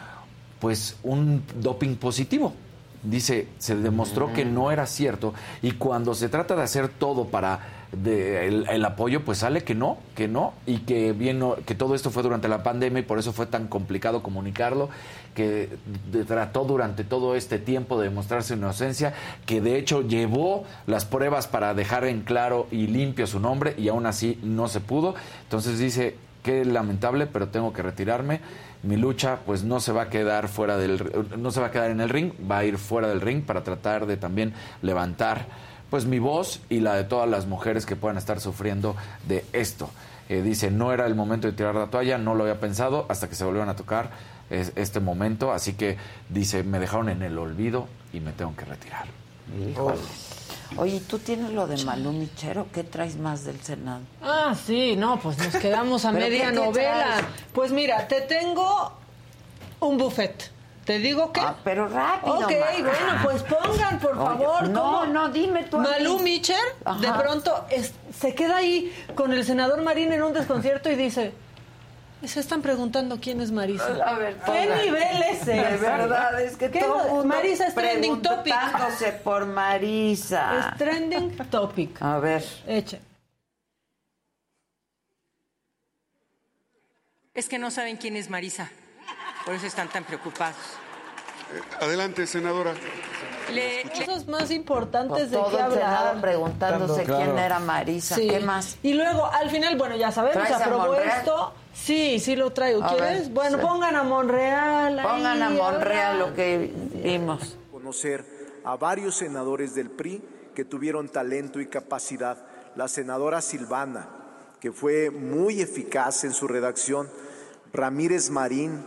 pues 0.58 0.98
un 1.04 1.44
doping 1.54 1.94
positivo. 1.94 2.52
Dice, 3.02 3.48
se 3.59 3.77
demostró 3.77 4.32
que 4.32 4.44
no 4.44 4.70
era 4.70 4.86
cierto 4.86 5.32
y 5.62 5.72
cuando 5.72 6.14
se 6.14 6.28
trata 6.28 6.55
de 6.55 6.62
hacer 6.62 6.89
todo 6.89 7.28
para 7.28 7.81
de 7.93 8.47
el, 8.47 8.85
apoyo, 8.85 9.24
pues 9.24 9.39
sale 9.39 9.64
que 9.64 9.74
no, 9.74 9.98
que 10.14 10.28
no, 10.28 10.52
y 10.66 10.78
que 10.81 11.12
bien, 11.12 11.43
que 11.66 11.74
todo 11.74 11.94
esto 11.94 12.10
fue 12.10 12.22
durante 12.22 12.47
la 12.47 12.62
pandemia 12.62 13.01
y 13.01 13.05
por 13.05 13.18
eso 13.18 13.32
fue 13.32 13.47
tan 13.47 13.66
complicado 13.66 14.22
comunicarlo, 14.22 14.90
que 15.35 15.70
trató 16.27 16.64
durante 16.64 17.02
todo 17.02 17.35
este 17.35 17.59
tiempo 17.59 17.98
de 17.98 18.09
demostrar 18.09 18.43
su 18.43 18.55
inocencia, 18.55 19.14
que 19.47 19.60
de 19.60 19.77
hecho 19.77 20.02
llevó 20.02 20.64
las 20.86 21.05
pruebas 21.05 21.48
para 21.48 21.74
dejar 21.74 22.05
en 22.05 22.20
claro 22.20 22.68
y 22.70 22.86
limpio 22.86 23.27
su 23.27 23.40
nombre 23.40 23.74
y 23.77 23.89
aún 23.89 24.06
así 24.06 24.39
no 24.43 24.68
se 24.68 24.81
pudo. 24.81 25.14
Entonces 25.44 25.78
dice, 25.78 26.16
qué 26.43 26.64
lamentable, 26.64 27.27
pero 27.27 27.48
tengo 27.48 27.72
que 27.72 27.82
retirarme. 27.82 28.40
Mi 28.82 28.97
lucha 28.97 29.40
pues 29.44 29.62
no 29.62 29.81
se 29.81 29.93
va 29.93 30.02
a 30.02 30.09
quedar 30.09 30.48
fuera 30.48 30.77
del 30.78 31.27
no 31.36 31.51
se 31.51 31.61
va 31.61 31.66
a 31.66 31.70
quedar 31.70 31.90
en 31.90 32.01
el 32.01 32.09
ring, 32.09 32.32
va 32.51 32.59
a 32.59 32.65
ir 32.65 32.78
fuera 32.78 33.09
del 33.09 33.20
ring 33.20 33.43
para 33.44 33.62
tratar 33.62 34.07
de 34.07 34.16
también 34.16 34.55
levantar 34.81 35.47
pues 35.90 36.07
mi 36.07 36.19
voz 36.19 36.61
y 36.70 36.81
la 36.81 36.94
de 36.94 37.05
todas 37.05 37.28
las 37.28 37.47
mujeres 37.47 37.85
que 37.85 37.97
puedan 37.97 38.16
estar 38.16 38.40
sufriendo 38.40 38.97
de 39.27 39.44
esto. 39.52 39.90
Eh, 40.28 40.43
dice, 40.43 40.70
no 40.70 40.93
era 40.93 41.07
el 41.07 41.16
momento 41.16 41.48
de 41.48 41.52
tirar 41.52 41.74
la 41.74 41.89
toalla, 41.89 42.16
no 42.16 42.35
lo 42.36 42.44
había 42.44 42.61
pensado 42.61 43.05
hasta 43.09 43.28
que 43.28 43.35
se 43.35 43.44
volvieron 43.44 43.69
a 43.69 43.74
tocar 43.74 44.11
es, 44.48 44.73
este 44.77 45.01
momento, 45.01 45.52
así 45.52 45.74
que 45.74 45.97
dice, 46.28 46.62
me 46.62 46.78
dejaron 46.78 47.09
en 47.09 47.23
el 47.23 47.36
olvido 47.36 47.89
y 48.12 48.20
me 48.20 48.32
tengo 48.32 48.55
que 48.55 48.65
retirar. 48.65 49.07
Híjole. 49.69 49.98
Oye, 50.76 51.01
¿tú 51.01 51.18
tienes 51.18 51.52
lo 51.52 51.66
de 51.66 51.82
Malú 51.84 52.12
Michero? 52.12 52.66
¿Qué 52.72 52.84
traes 52.84 53.16
más 53.16 53.44
del 53.44 53.60
Senado? 53.60 54.01
Ah, 54.22 54.55
sí, 54.66 54.97
no, 54.97 55.18
pues 55.20 55.36
nos 55.38 55.56
quedamos 55.56 56.05
a 56.05 56.12
¿Pero 56.12 56.24
media 56.24 56.52
novela. 56.52 57.05
traes? 57.16 57.24
Pues 57.52 57.72
mira, 57.72 58.06
te 58.09 58.20
tengo 58.22 58.92
un 59.80 59.98
buffet. 59.98 60.51
¿Te 60.84 60.98
digo 60.98 61.32
qué? 61.32 61.40
Ah, 61.40 61.55
pero 61.62 61.86
rápido, 61.88 62.34
Ok, 62.34 62.51
ma. 62.52 62.88
bueno, 62.88 63.18
pues 63.22 63.42
pongan, 63.42 63.98
por 63.98 64.12
Oye, 64.18 64.24
favor. 64.44 64.68
no, 64.70 64.82
¿cómo? 64.82 65.06
no, 65.06 65.28
dime 65.28 65.64
tú 65.64 65.78
Malú 65.78 66.16
mí. 66.18 66.24
Micher, 66.24 66.56
de 67.01 67.12
pronto, 67.12 67.64
es- 67.70 67.92
se 68.18 68.34
queda 68.34 68.56
ahí 68.56 68.92
con 69.14 69.32
el 69.32 69.44
senador 69.44 69.82
Marín 69.82 70.12
en 70.12 70.22
un 70.22 70.32
desconcierto 70.32 70.90
y 70.90 70.94
dice... 70.97 71.32
Se 72.24 72.38
están 72.40 72.60
preguntando 72.60 73.18
quién 73.20 73.40
es 73.40 73.51
Marisa. 73.51 73.86
A 74.05 74.14
ver, 74.18 74.34
¿Qué 74.36 74.40
pongan. 74.44 74.78
nivel 74.78 75.22
es 75.30 75.40
ese? 75.42 75.52
De 75.52 75.76
verdad, 75.78 76.40
es 76.40 76.56
que 76.56 76.70
¿Qué 76.70 76.80
todo 76.80 76.98
mundo 77.09 77.24
Marisa 77.24 77.66
es 77.66 77.74
trending 77.74 78.20
topic. 78.20 78.55
preguntándose 78.55 79.12
por 79.12 79.47
Marisa. 79.47 80.70
Es 80.72 80.78
trending 80.78 81.36
topic. 81.51 82.02
A 82.02 82.18
ver. 82.18 82.44
Echa. 82.66 82.98
Es 87.34 87.48
que 87.48 87.59
no 87.59 87.70
saben 87.70 87.97
quién 87.97 88.16
es 88.16 88.28
Marisa. 88.28 88.68
Por 89.47 89.55
eso 89.55 89.66
están 89.66 89.88
tan 89.88 90.05
preocupados. 90.05 90.56
Adelante, 91.80 92.26
senadora. 92.26 92.74
Le- 93.52 93.82
Cosas 93.90 94.26
más 94.28 94.51
importantes 94.51 95.16
Pues 95.16 95.30
de 95.30 95.36
todo 95.36 95.51
qué 95.56 95.62
el 95.64 95.72
Senado 95.72 95.97
hablar. 96.09 96.20
preguntándose 96.20 97.05
Claro. 97.05 97.24
quién 97.24 97.38
era 97.38 97.59
Marisa. 97.59 98.14
Sí. 98.14 98.28
¿Qué 98.28 98.40
más? 98.40 98.76
Y 98.82 98.94
luego, 98.94 99.26
al 99.26 99.51
final, 99.51 99.76
bueno, 99.76 99.97
ya 99.97 100.12
sabemos, 100.12 100.34
¿Traes 100.47 100.48
se 100.59 100.62
a 100.62 100.66
aprobó 100.66 100.94
esto. 100.94 101.55
Sí, 101.72 102.18
sí 102.20 102.36
lo 102.36 102.51
traigo. 102.51 102.82
A 102.84 102.88
¿Quieres? 102.97 103.26
ver, 103.26 103.32
bueno, 103.34 103.59
sí. 103.59 103.64
pongan 103.66 103.97
a 103.97 104.02
Monreal. 104.02 104.98
ahí, 104.98 105.05
Pongan 105.06 105.42
a 105.42 105.51
Monreal 105.51 106.16
ahora. 106.20 106.28
lo 106.30 106.34
que 106.34 106.72
vimos. 107.02 107.56
conocer 107.70 108.24
a 108.64 108.76
varios 108.76 109.16
senadores 109.16 109.74
del 109.74 109.90
PRI 109.90 110.22
que 110.55 110.64
tuvieron 110.64 111.09
talento 111.09 111.60
y 111.60 111.66
capacidad. 111.66 112.38
La 112.76 112.88
senadora 112.88 113.40
Silvana, 113.40 114.09
que 114.60 114.72
fue 114.72 115.10
muy 115.10 115.60
eficaz 115.60 116.24
en 116.24 116.32
su 116.32 116.47
redacción, 116.47 117.09
Ramírez 117.72 118.30
Marín 118.30 118.82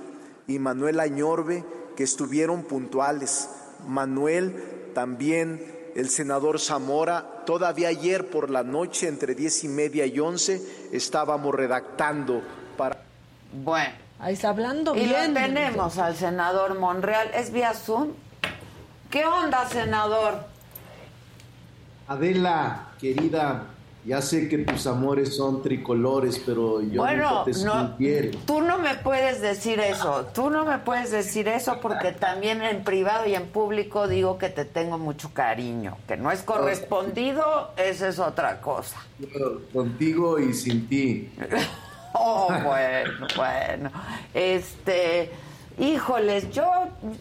y 0.47 0.59
Manuel 0.59 0.99
Añorbe, 0.99 1.63
que 1.95 2.03
estuvieron 2.03 2.63
puntuales. 2.63 3.49
Manuel 3.87 4.91
también, 4.93 5.65
el 5.95 6.09
senador 6.09 6.59
Zamora, 6.59 7.43
todavía 7.45 7.87
ayer 7.89 8.29
por 8.29 8.49
la 8.49 8.63
noche, 8.63 9.07
entre 9.07 9.35
diez 9.35 9.63
y 9.63 9.67
media 9.67 10.05
y 10.05 10.19
once, 10.19 10.61
estábamos 10.91 11.53
redactando 11.55 12.41
para... 12.75 13.01
Bueno. 13.51 13.93
Ahí 14.19 14.33
está 14.33 14.49
hablando 14.49 14.95
Y 14.95 15.05
bien. 15.05 15.33
lo 15.33 15.39
tenemos 15.41 15.97
al 15.97 16.15
senador 16.15 16.79
Monreal. 16.79 17.29
¿Es 17.33 17.51
vía 17.51 17.73
Zoom? 17.73 18.09
¿Qué 19.09 19.25
onda, 19.25 19.67
senador? 19.67 20.45
Adela, 22.07 22.87
querida, 22.99 23.67
ya 24.05 24.21
sé 24.21 24.49
que 24.49 24.57
tus 24.59 24.85
amores 24.87 25.35
son 25.37 25.61
tricolores, 25.61 26.41
pero 26.45 26.81
yo 26.81 27.01
bueno, 27.01 27.45
nunca 27.45 27.95
te 27.97 28.31
no, 28.31 28.37
tú 28.45 28.61
no 28.61 28.77
me 28.77 28.95
puedes 28.95 29.41
decir 29.41 29.79
eso. 29.79 30.25
Tú 30.33 30.49
no 30.49 30.65
me 30.65 30.79
puedes 30.79 31.11
decir 31.11 31.47
eso 31.47 31.79
porque 31.81 32.11
también 32.11 32.61
en 32.61 32.83
privado 32.83 33.25
y 33.27 33.35
en 33.35 33.47
público 33.47 34.07
digo 34.07 34.37
que 34.37 34.49
te 34.49 34.65
tengo 34.65 34.97
mucho 34.97 35.33
cariño. 35.33 35.97
Que 36.07 36.17
no 36.17 36.31
es 36.31 36.41
correspondido, 36.41 37.71
esa 37.77 38.09
es 38.09 38.19
otra 38.19 38.59
cosa. 38.59 38.97
Contigo 39.71 40.39
y 40.39 40.53
sin 40.53 40.87
ti. 40.87 41.31
Oh, 42.13 42.47
bueno, 42.63 43.27
bueno. 43.35 43.91
Este, 44.33 45.31
híjoles, 45.79 46.51
yo 46.51 46.69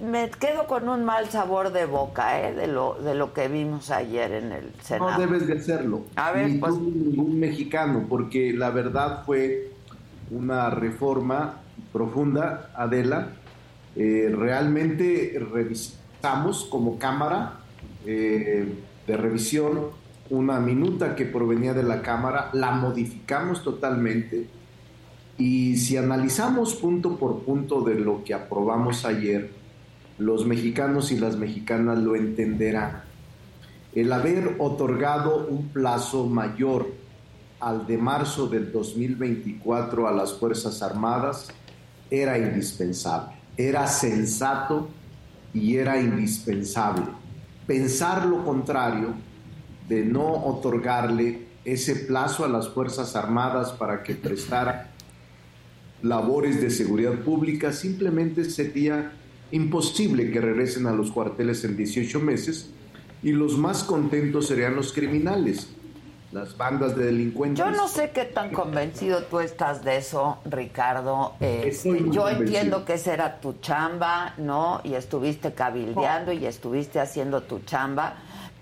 me 0.02 0.30
quedo 0.30 0.66
con 0.66 0.88
un 0.88 1.04
mal 1.04 1.28
sabor 1.30 1.72
de 1.72 1.86
boca, 1.86 2.40
¿eh? 2.40 2.54
De 2.54 2.66
lo, 2.66 2.94
de 3.02 3.14
lo 3.14 3.32
que 3.32 3.48
vimos 3.48 3.90
ayer 3.90 4.32
en 4.32 4.52
el 4.52 4.72
Senado. 4.82 5.12
No 5.12 5.18
debes 5.18 5.46
de 5.46 5.54
hacerlo. 5.54 6.02
A 6.16 6.32
ver, 6.32 6.48
ni 6.48 6.58
pues- 6.58 6.74
tú 6.74 6.80
ni 6.80 6.90
ningún 7.08 7.40
mexicano, 7.40 8.06
porque 8.08 8.52
la 8.52 8.70
verdad 8.70 9.22
fue 9.24 9.70
una 10.30 10.70
reforma 10.70 11.60
profunda, 11.92 12.70
Adela. 12.74 13.28
Eh, 13.96 14.34
realmente 14.34 15.38
revisamos 15.52 16.64
como 16.64 16.98
Cámara 16.98 17.54
eh, 18.06 18.66
de 19.06 19.16
revisión 19.16 20.02
una 20.30 20.60
minuta 20.60 21.14
que 21.14 21.26
provenía 21.26 21.74
de 21.74 21.82
la 21.82 22.00
Cámara, 22.00 22.48
la 22.54 22.70
modificamos 22.70 23.62
totalmente 23.62 24.46
y 25.38 25.76
si 25.76 25.96
analizamos 25.96 26.74
punto 26.74 27.16
por 27.16 27.40
punto 27.40 27.82
de 27.82 27.94
lo 27.94 28.22
que 28.22 28.34
aprobamos 28.34 29.04
ayer, 29.04 29.50
los 30.18 30.46
mexicanos 30.46 31.10
y 31.10 31.18
las 31.18 31.36
mexicanas 31.36 31.98
lo 31.98 32.14
entenderán. 32.14 33.02
El 33.94 34.12
haber 34.12 34.56
otorgado 34.58 35.46
un 35.46 35.68
plazo 35.68 36.26
mayor 36.26 36.86
al 37.60 37.86
de 37.86 37.98
marzo 37.98 38.46
del 38.48 38.72
2024 38.72 40.08
a 40.08 40.12
las 40.12 40.32
Fuerzas 40.34 40.82
Armadas 40.82 41.48
era 42.10 42.38
indispensable, 42.38 43.36
era 43.56 43.86
sensato 43.86 44.88
y 45.54 45.76
era 45.76 46.00
indispensable. 46.00 47.06
Pensar 47.66 48.26
lo 48.26 48.44
contrario 48.44 49.14
de 49.88 50.04
no 50.04 50.32
otorgarle 50.44 51.46
ese 51.64 51.94
plazo 51.96 52.44
a 52.44 52.48
las 52.48 52.68
Fuerzas 52.68 53.14
Armadas 53.14 53.72
para 53.72 54.02
que 54.02 54.14
prestara 54.14 54.91
labores 56.02 56.60
de 56.60 56.70
seguridad 56.70 57.14
pública, 57.20 57.72
simplemente 57.72 58.44
sería 58.44 59.12
imposible 59.52 60.30
que 60.30 60.40
regresen 60.40 60.86
a 60.86 60.92
los 60.92 61.10
cuarteles 61.10 61.64
en 61.64 61.76
18 61.76 62.20
meses 62.20 62.70
y 63.22 63.32
los 63.32 63.56
más 63.56 63.84
contentos 63.84 64.48
serían 64.48 64.74
los 64.74 64.92
criminales, 64.92 65.68
las 66.32 66.56
bandas 66.56 66.96
de 66.96 67.06
delincuentes. 67.06 67.64
Yo 67.64 67.70
no 67.70 67.86
sé 67.86 68.10
qué 68.12 68.24
tan 68.24 68.50
convencido 68.50 69.22
tú 69.24 69.38
estás 69.38 69.84
de 69.84 69.98
eso, 69.98 70.38
Ricardo. 70.44 71.34
Este, 71.38 71.90
yo 71.90 72.22
convencido. 72.22 72.30
entiendo 72.30 72.84
que 72.84 72.94
esa 72.94 73.14
era 73.14 73.40
tu 73.40 73.54
chamba, 73.60 74.34
¿no? 74.38 74.80
Y 74.82 74.94
estuviste 74.94 75.52
cabildeando 75.52 76.32
y 76.32 76.46
estuviste 76.46 76.98
haciendo 76.98 77.42
tu 77.42 77.60
chamba, 77.60 78.16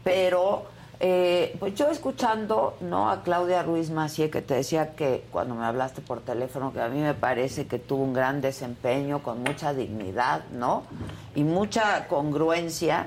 pero 0.04 0.66
eh, 1.02 1.56
pues 1.58 1.74
yo 1.74 1.88
escuchando, 1.88 2.76
¿no? 2.82 3.10
A 3.10 3.22
Claudia 3.22 3.62
Ruiz 3.62 3.90
Macié 3.90 4.28
que 4.28 4.42
te 4.42 4.52
decía 4.52 4.94
que 4.94 5.24
cuando 5.32 5.54
me 5.54 5.64
hablaste 5.64 6.02
por 6.02 6.20
teléfono 6.20 6.74
que 6.74 6.82
a 6.82 6.88
mí 6.88 7.00
me 7.00 7.14
parece 7.14 7.66
que 7.66 7.78
tuvo 7.78 8.04
un 8.04 8.12
gran 8.12 8.42
desempeño 8.42 9.22
con 9.22 9.42
mucha 9.42 9.72
dignidad, 9.72 10.44
¿no? 10.52 10.82
Y 11.34 11.42
mucha 11.42 12.06
congruencia. 12.06 13.06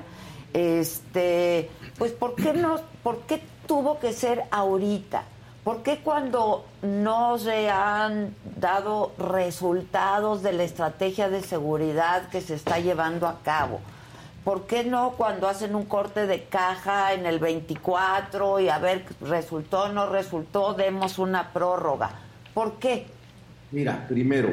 Este, 0.52 1.70
pues 1.96 2.10
¿por 2.10 2.34
qué 2.34 2.52
no? 2.52 2.80
¿Por 3.04 3.20
qué 3.20 3.40
tuvo 3.68 4.00
que 4.00 4.12
ser 4.12 4.42
ahorita? 4.50 5.22
¿Por 5.62 5.84
qué 5.84 6.00
cuando 6.02 6.64
no 6.82 7.38
se 7.38 7.70
han 7.70 8.34
dado 8.56 9.12
resultados 9.18 10.42
de 10.42 10.52
la 10.52 10.64
estrategia 10.64 11.28
de 11.30 11.42
seguridad 11.42 12.28
que 12.28 12.40
se 12.40 12.54
está 12.54 12.80
llevando 12.80 13.28
a 13.28 13.38
cabo? 13.44 13.80
¿Por 14.44 14.66
qué 14.66 14.84
no 14.84 15.14
cuando 15.16 15.48
hacen 15.48 15.74
un 15.74 15.86
corte 15.86 16.26
de 16.26 16.44
caja 16.44 17.14
en 17.14 17.24
el 17.24 17.38
24 17.38 18.60
y 18.60 18.68
a 18.68 18.78
ver, 18.78 19.06
resultó, 19.22 19.90
no 19.90 20.10
resultó, 20.10 20.74
demos 20.74 21.18
una 21.18 21.50
prórroga? 21.50 22.10
¿Por 22.52 22.78
qué? 22.78 23.06
Mira, 23.72 24.06
primero, 24.06 24.50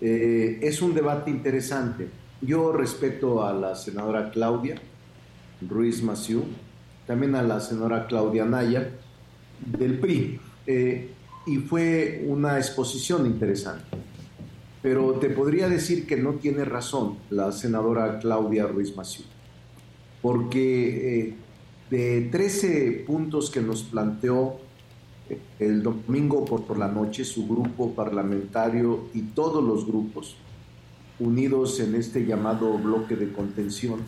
eh, 0.00 0.60
es 0.62 0.80
un 0.80 0.94
debate 0.94 1.32
interesante. 1.32 2.08
Yo 2.40 2.70
respeto 2.70 3.44
a 3.44 3.52
la 3.52 3.74
senadora 3.74 4.30
Claudia 4.30 4.76
Ruiz 5.60 6.02
Maciú, 6.04 6.44
también 7.04 7.34
a 7.34 7.42
la 7.42 7.58
senadora 7.58 8.06
Claudia 8.06 8.44
Naya 8.44 8.90
del 9.60 9.98
PRI, 9.98 10.40
eh, 10.68 11.10
y 11.46 11.56
fue 11.58 12.24
una 12.26 12.58
exposición 12.58 13.26
interesante. 13.26 14.05
Pero 14.86 15.14
te 15.14 15.30
podría 15.30 15.68
decir 15.68 16.06
que 16.06 16.16
no 16.16 16.34
tiene 16.34 16.64
razón 16.64 17.16
la 17.28 17.50
senadora 17.50 18.20
Claudia 18.20 18.68
Ruiz 18.68 18.94
Maciú, 18.96 19.24
porque 20.22 21.26
eh, 21.26 21.34
de 21.90 22.28
13 22.30 23.02
puntos 23.04 23.50
que 23.50 23.60
nos 23.60 23.82
planteó 23.82 24.60
eh, 25.28 25.40
el 25.58 25.82
domingo 25.82 26.44
por, 26.44 26.66
por 26.66 26.78
la 26.78 26.86
noche 26.86 27.24
su 27.24 27.48
grupo 27.48 27.96
parlamentario 27.96 29.08
y 29.12 29.22
todos 29.22 29.64
los 29.64 29.84
grupos 29.88 30.36
unidos 31.18 31.80
en 31.80 31.96
este 31.96 32.24
llamado 32.24 32.78
bloque 32.78 33.16
de 33.16 33.32
contención, 33.32 34.02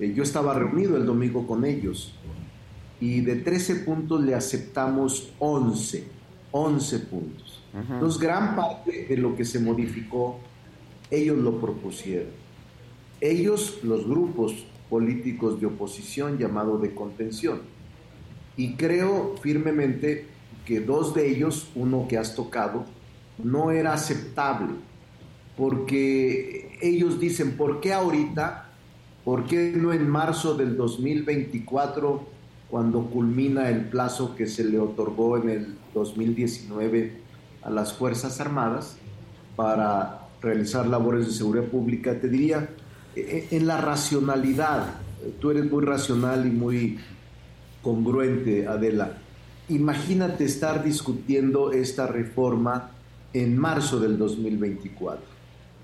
eh, 0.00 0.14
yo 0.16 0.22
estaba 0.22 0.54
reunido 0.54 0.96
el 0.96 1.04
domingo 1.04 1.46
con 1.46 1.66
ellos 1.66 2.14
y 3.02 3.20
de 3.20 3.36
13 3.36 3.74
puntos 3.84 4.24
le 4.24 4.34
aceptamos 4.34 5.34
11, 5.38 6.08
11 6.52 6.98
puntos. 7.00 7.43
Entonces, 7.74 8.20
gran 8.20 8.54
parte 8.54 9.06
de 9.08 9.16
lo 9.16 9.34
que 9.34 9.44
se 9.44 9.58
modificó, 9.58 10.38
ellos 11.10 11.38
lo 11.38 11.60
propusieron. 11.60 12.28
Ellos, 13.20 13.80
los 13.82 14.06
grupos 14.06 14.64
políticos 14.88 15.60
de 15.60 15.66
oposición 15.66 16.38
llamado 16.38 16.78
de 16.78 16.94
contención. 16.94 17.62
Y 18.56 18.74
creo 18.74 19.34
firmemente 19.42 20.26
que 20.64 20.80
dos 20.80 21.14
de 21.14 21.28
ellos, 21.28 21.68
uno 21.74 22.06
que 22.08 22.16
has 22.16 22.36
tocado, 22.36 22.84
no 23.42 23.72
era 23.72 23.92
aceptable, 23.92 24.74
porque 25.56 26.78
ellos 26.80 27.18
dicen, 27.18 27.56
¿por 27.56 27.80
qué 27.80 27.92
ahorita? 27.92 28.70
¿Por 29.24 29.46
qué 29.46 29.72
no 29.74 29.92
en 29.92 30.08
marzo 30.08 30.54
del 30.54 30.76
2024, 30.76 32.24
cuando 32.70 33.06
culmina 33.06 33.68
el 33.68 33.86
plazo 33.86 34.36
que 34.36 34.46
se 34.46 34.64
le 34.64 34.78
otorgó 34.78 35.38
en 35.38 35.48
el 35.48 35.74
2019 35.92 37.23
a 37.64 37.70
las 37.70 37.92
Fuerzas 37.92 38.40
Armadas 38.40 38.96
para 39.56 40.20
realizar 40.42 40.86
labores 40.86 41.26
de 41.26 41.32
seguridad 41.32 41.64
pública? 41.64 42.18
Te 42.20 42.28
diría, 42.28 42.68
e, 43.16 43.48
en 43.50 43.66
la 43.66 43.78
racionalidad, 43.80 44.86
tú 45.40 45.50
eres 45.50 45.70
muy 45.70 45.84
racional 45.84 46.46
y 46.46 46.50
muy 46.50 46.98
congruente, 47.82 48.66
Adela. 48.66 49.18
Imagínate 49.68 50.44
estar 50.44 50.84
discutiendo 50.84 51.72
esta 51.72 52.06
reforma 52.06 52.90
en 53.32 53.56
marzo 53.56 53.98
del 53.98 54.18
2024. 54.18 55.24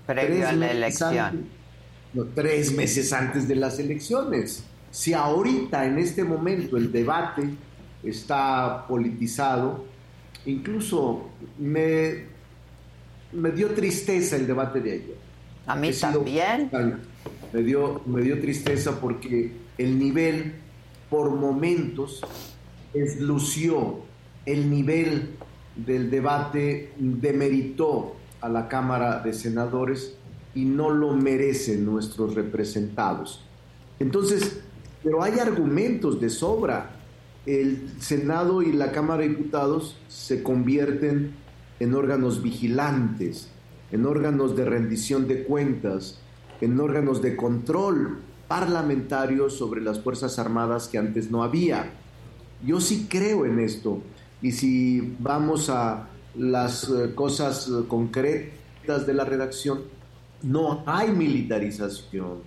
Previo 0.05 0.47
a 0.47 0.51
la 0.53 0.71
elección. 0.71 1.17
antes- 1.17 1.45
no, 2.13 2.25
tres 2.35 2.73
meses 2.75 3.13
antes 3.13 3.47
de 3.47 3.55
las 3.55 3.79
elecciones. 3.79 4.63
Si 4.91 5.13
ahorita, 5.13 5.85
en 5.85 5.97
este 5.97 6.23
momento, 6.25 6.75
el 6.75 6.91
debate 6.91 7.49
está 8.03 8.85
politizado, 8.87 9.85
incluso 10.45 11.29
me, 11.59 12.25
me 13.33 13.51
dio 13.51 13.69
tristeza 13.69 14.35
el 14.35 14.47
debate 14.47 14.81
de 14.81 14.91
ayer. 14.91 15.15
A 15.67 15.75
mí 15.75 15.93
sido- 15.93 16.11
también. 16.21 16.69
Me 17.53 17.63
dio, 17.63 18.01
me 18.05 18.21
dio 18.21 18.39
tristeza 18.39 18.99
porque 18.99 19.51
el 19.77 19.99
nivel, 19.99 20.53
por 21.09 21.29
momentos, 21.31 22.21
eslució 22.93 23.99
el 24.45 24.69
nivel 24.69 25.29
del 25.75 26.09
debate, 26.09 26.93
demeritó 26.97 28.15
a 28.41 28.49
la 28.49 28.67
Cámara 28.67 29.19
de 29.19 29.33
Senadores 29.33 30.15
y 30.55 30.65
no 30.65 30.89
lo 30.89 31.13
merecen 31.13 31.85
nuestros 31.85 32.35
representados. 32.35 33.41
Entonces, 33.99 34.61
pero 35.03 35.21
hay 35.23 35.39
argumentos 35.39 36.19
de 36.19 36.29
sobra. 36.29 36.91
El 37.45 37.89
Senado 37.99 38.61
y 38.61 38.71
la 38.71 38.91
Cámara 38.91 39.23
de 39.23 39.29
Diputados 39.29 39.97
se 40.07 40.43
convierten 40.43 41.33
en 41.79 41.95
órganos 41.95 42.43
vigilantes, 42.43 43.49
en 43.91 44.05
órganos 44.05 44.55
de 44.55 44.65
rendición 44.65 45.27
de 45.27 45.43
cuentas, 45.43 46.19
en 46.61 46.79
órganos 46.79 47.21
de 47.21 47.35
control 47.35 48.19
parlamentario 48.47 49.49
sobre 49.49 49.81
las 49.81 49.99
Fuerzas 49.99 50.37
Armadas 50.37 50.87
que 50.87 50.97
antes 50.97 51.31
no 51.31 51.41
había. 51.43 51.91
Yo 52.63 52.79
sí 52.79 53.07
creo 53.09 53.45
en 53.45 53.59
esto. 53.59 54.01
Y 54.41 54.51
si 54.51 55.15
vamos 55.19 55.69
a 55.69 56.09
las 56.35 56.89
eh, 56.89 57.13
cosas 57.15 57.67
eh, 57.67 57.85
concretas 57.87 59.07
de 59.07 59.13
la 59.13 59.25
redacción, 59.25 59.81
no 60.43 60.83
hay 60.85 61.11
militarización. 61.11 62.39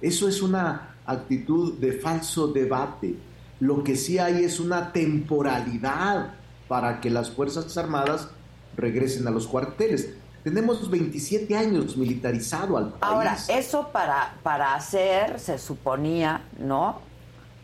Eso 0.00 0.28
es 0.28 0.42
una 0.42 0.96
actitud 1.04 1.74
de 1.74 1.92
falso 1.92 2.48
debate. 2.48 3.14
Lo 3.60 3.84
que 3.84 3.96
sí 3.96 4.18
hay 4.18 4.44
es 4.44 4.60
una 4.60 4.92
temporalidad 4.92 6.34
para 6.68 7.00
que 7.00 7.10
las 7.10 7.30
Fuerzas 7.30 7.76
Armadas 7.76 8.28
regresen 8.76 9.26
a 9.26 9.30
los 9.30 9.46
cuarteles. 9.46 10.10
Tenemos 10.44 10.90
27 10.90 11.56
años 11.56 11.96
militarizado 11.96 12.76
al 12.76 12.90
país. 12.90 13.02
Ahora, 13.02 13.36
eso 13.48 13.88
para, 13.88 14.34
para 14.42 14.74
hacer, 14.74 15.40
se 15.40 15.58
suponía, 15.58 16.42
¿no? 16.58 17.00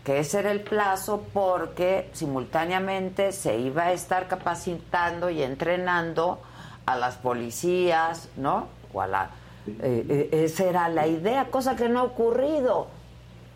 Que 0.05 0.19
ese 0.19 0.41
era 0.41 0.51
el 0.51 0.63
plazo 0.63 1.25
porque 1.33 2.11
simultáneamente 2.13 3.31
se 3.31 3.59
iba 3.59 3.85
a 3.85 3.93
estar 3.93 4.27
capacitando 4.27 5.31
y 5.31 5.43
entrenando 5.43 6.41
a 6.87 6.97
las 6.97 7.17
policías, 7.17 8.29
¿no? 8.37 8.67
O 8.93 9.01
a 9.01 9.07
la, 9.07 9.31
eh, 9.67 10.29
eh, 10.33 10.45
esa 10.45 10.65
era 10.65 10.89
la 10.89 11.07
idea, 11.07 11.51
cosa 11.51 11.77
que 11.77 11.89
no 11.89 12.01
ha 12.01 12.03
ocurrido. 12.03 12.89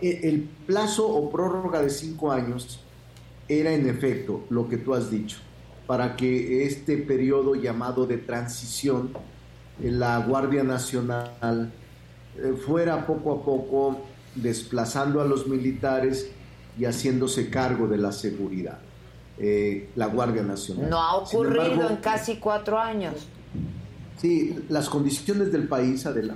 E- 0.00 0.20
El 0.28 0.42
plazo 0.66 1.08
o 1.08 1.30
prórroga 1.30 1.80
de 1.82 1.90
cinco 1.90 2.32
años 2.32 2.80
era 3.48 3.72
en 3.72 3.88
efecto 3.88 4.44
lo 4.50 4.68
que 4.68 4.76
tú 4.76 4.94
has 4.94 5.10
dicho, 5.10 5.38
para 5.86 6.16
que 6.16 6.64
este 6.64 6.96
periodo 6.98 7.54
llamado 7.54 8.06
de 8.06 8.18
transición 8.18 9.10
la 9.80 10.18
Guardia 10.18 10.64
Nacional 10.64 11.70
eh, 12.36 12.54
fuera 12.66 13.06
poco 13.06 13.32
a 13.34 13.44
poco 13.44 14.00
desplazando 14.34 15.20
a 15.20 15.24
los 15.24 15.46
militares 15.46 16.30
y 16.78 16.84
haciéndose 16.84 17.48
cargo 17.50 17.86
de 17.88 17.96
la 17.98 18.12
seguridad, 18.12 18.78
eh, 19.38 19.88
la 19.96 20.06
Guardia 20.06 20.42
Nacional. 20.42 20.90
No 20.90 21.00
ha 21.00 21.16
ocurrido 21.16 21.62
embargo, 21.62 21.90
en 21.90 21.96
casi 21.96 22.36
cuatro 22.36 22.78
años. 22.78 23.14
Sí, 24.20 24.58
las 24.68 24.88
condiciones 24.88 25.52
del 25.52 25.68
país, 25.68 26.04
Adela, 26.06 26.34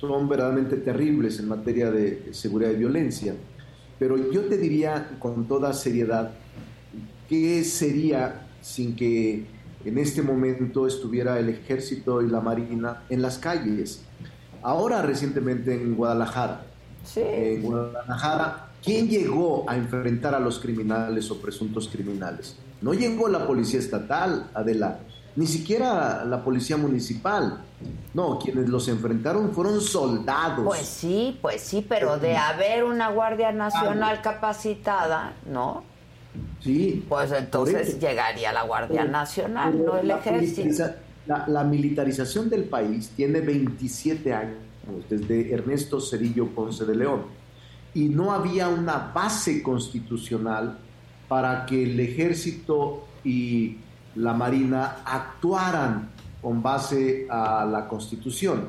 son 0.00 0.28
verdaderamente 0.28 0.76
terribles 0.76 1.38
en 1.40 1.48
materia 1.48 1.90
de 1.90 2.28
seguridad 2.32 2.70
y 2.70 2.76
violencia. 2.76 3.34
Pero 3.98 4.30
yo 4.30 4.42
te 4.42 4.56
diría 4.56 5.16
con 5.18 5.48
toda 5.48 5.72
seriedad, 5.72 6.30
¿qué 7.28 7.64
sería 7.64 8.46
sin 8.60 8.94
que 8.94 9.46
en 9.84 9.98
este 9.98 10.22
momento 10.22 10.86
estuviera 10.86 11.38
el 11.38 11.48
ejército 11.48 12.22
y 12.22 12.28
la 12.28 12.40
marina 12.40 13.02
en 13.08 13.22
las 13.22 13.38
calles? 13.38 14.02
Ahora 14.62 15.02
recientemente 15.02 15.74
en 15.74 15.96
Guadalajara. 15.96 16.66
En 17.16 17.62
Guadalajara, 17.62 18.70
¿quién 18.84 19.08
llegó 19.08 19.68
a 19.68 19.76
enfrentar 19.76 20.34
a 20.34 20.40
los 20.40 20.58
criminales 20.58 21.30
o 21.30 21.40
presuntos 21.40 21.88
criminales? 21.88 22.56
No 22.80 22.94
llegó 22.94 23.28
la 23.28 23.46
policía 23.46 23.80
estatal, 23.80 24.50
Adela, 24.54 25.00
ni 25.38 25.46
siquiera 25.46 26.24
la 26.24 26.42
policía 26.42 26.76
municipal. 26.76 27.62
No, 28.12 28.40
quienes 28.40 28.68
los 28.68 28.88
enfrentaron 28.88 29.52
fueron 29.52 29.80
soldados. 29.80 30.64
Pues 30.64 30.80
sí, 30.84 31.38
pues 31.40 31.60
sí, 31.60 31.86
pero 31.88 32.18
de 32.18 32.36
haber 32.36 32.82
una 32.82 33.10
Guardia 33.10 33.52
Nacional 33.52 34.20
capacitada, 34.20 35.34
¿no? 35.48 35.84
Sí. 36.60 37.04
Pues 37.08 37.30
entonces 37.30 38.00
llegaría 38.00 38.52
la 38.52 38.62
Guardia 38.64 39.02
Pero- 39.02 39.12
Nacional, 39.12 39.74
pero 39.78 39.92
no 39.94 39.98
el 40.00 40.10
ejército. 40.10 40.62
militariza- 40.62 40.96
La, 41.28 41.46
la 41.46 41.62
militarización 41.62 42.50
del 42.50 42.64
país 42.64 43.10
tiene 43.14 43.40
27 43.40 44.34
años, 44.34 44.56
desde 45.08 45.52
Ernesto 45.54 46.00
Cedillo 46.00 46.46
Ponce 46.48 46.84
de 46.84 46.96
León, 46.96 47.22
y 47.94 48.08
no 48.08 48.32
había 48.32 48.68
una 48.68 49.12
base 49.14 49.62
constitucional 49.62 50.78
para 51.28 51.64
que 51.64 51.84
el 51.84 52.00
ejército 52.00 53.04
y 53.22 53.76
la 54.18 54.32
marina 54.34 54.98
actuaran 55.04 56.10
con 56.42 56.62
base 56.62 57.26
a 57.30 57.64
la 57.64 57.86
constitución. 57.88 58.68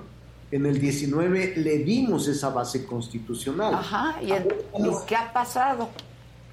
En 0.52 0.66
el 0.66 0.80
19 0.80 1.54
le 1.58 1.78
dimos 1.80 2.28
esa 2.28 2.50
base 2.50 2.86
constitucional. 2.86 3.74
Ajá, 3.74 4.16
¿y, 4.22 4.32
en- 4.32 4.48
¿y 4.80 4.90
qué 5.08 5.16
ha 5.16 5.32
pasado? 5.32 5.90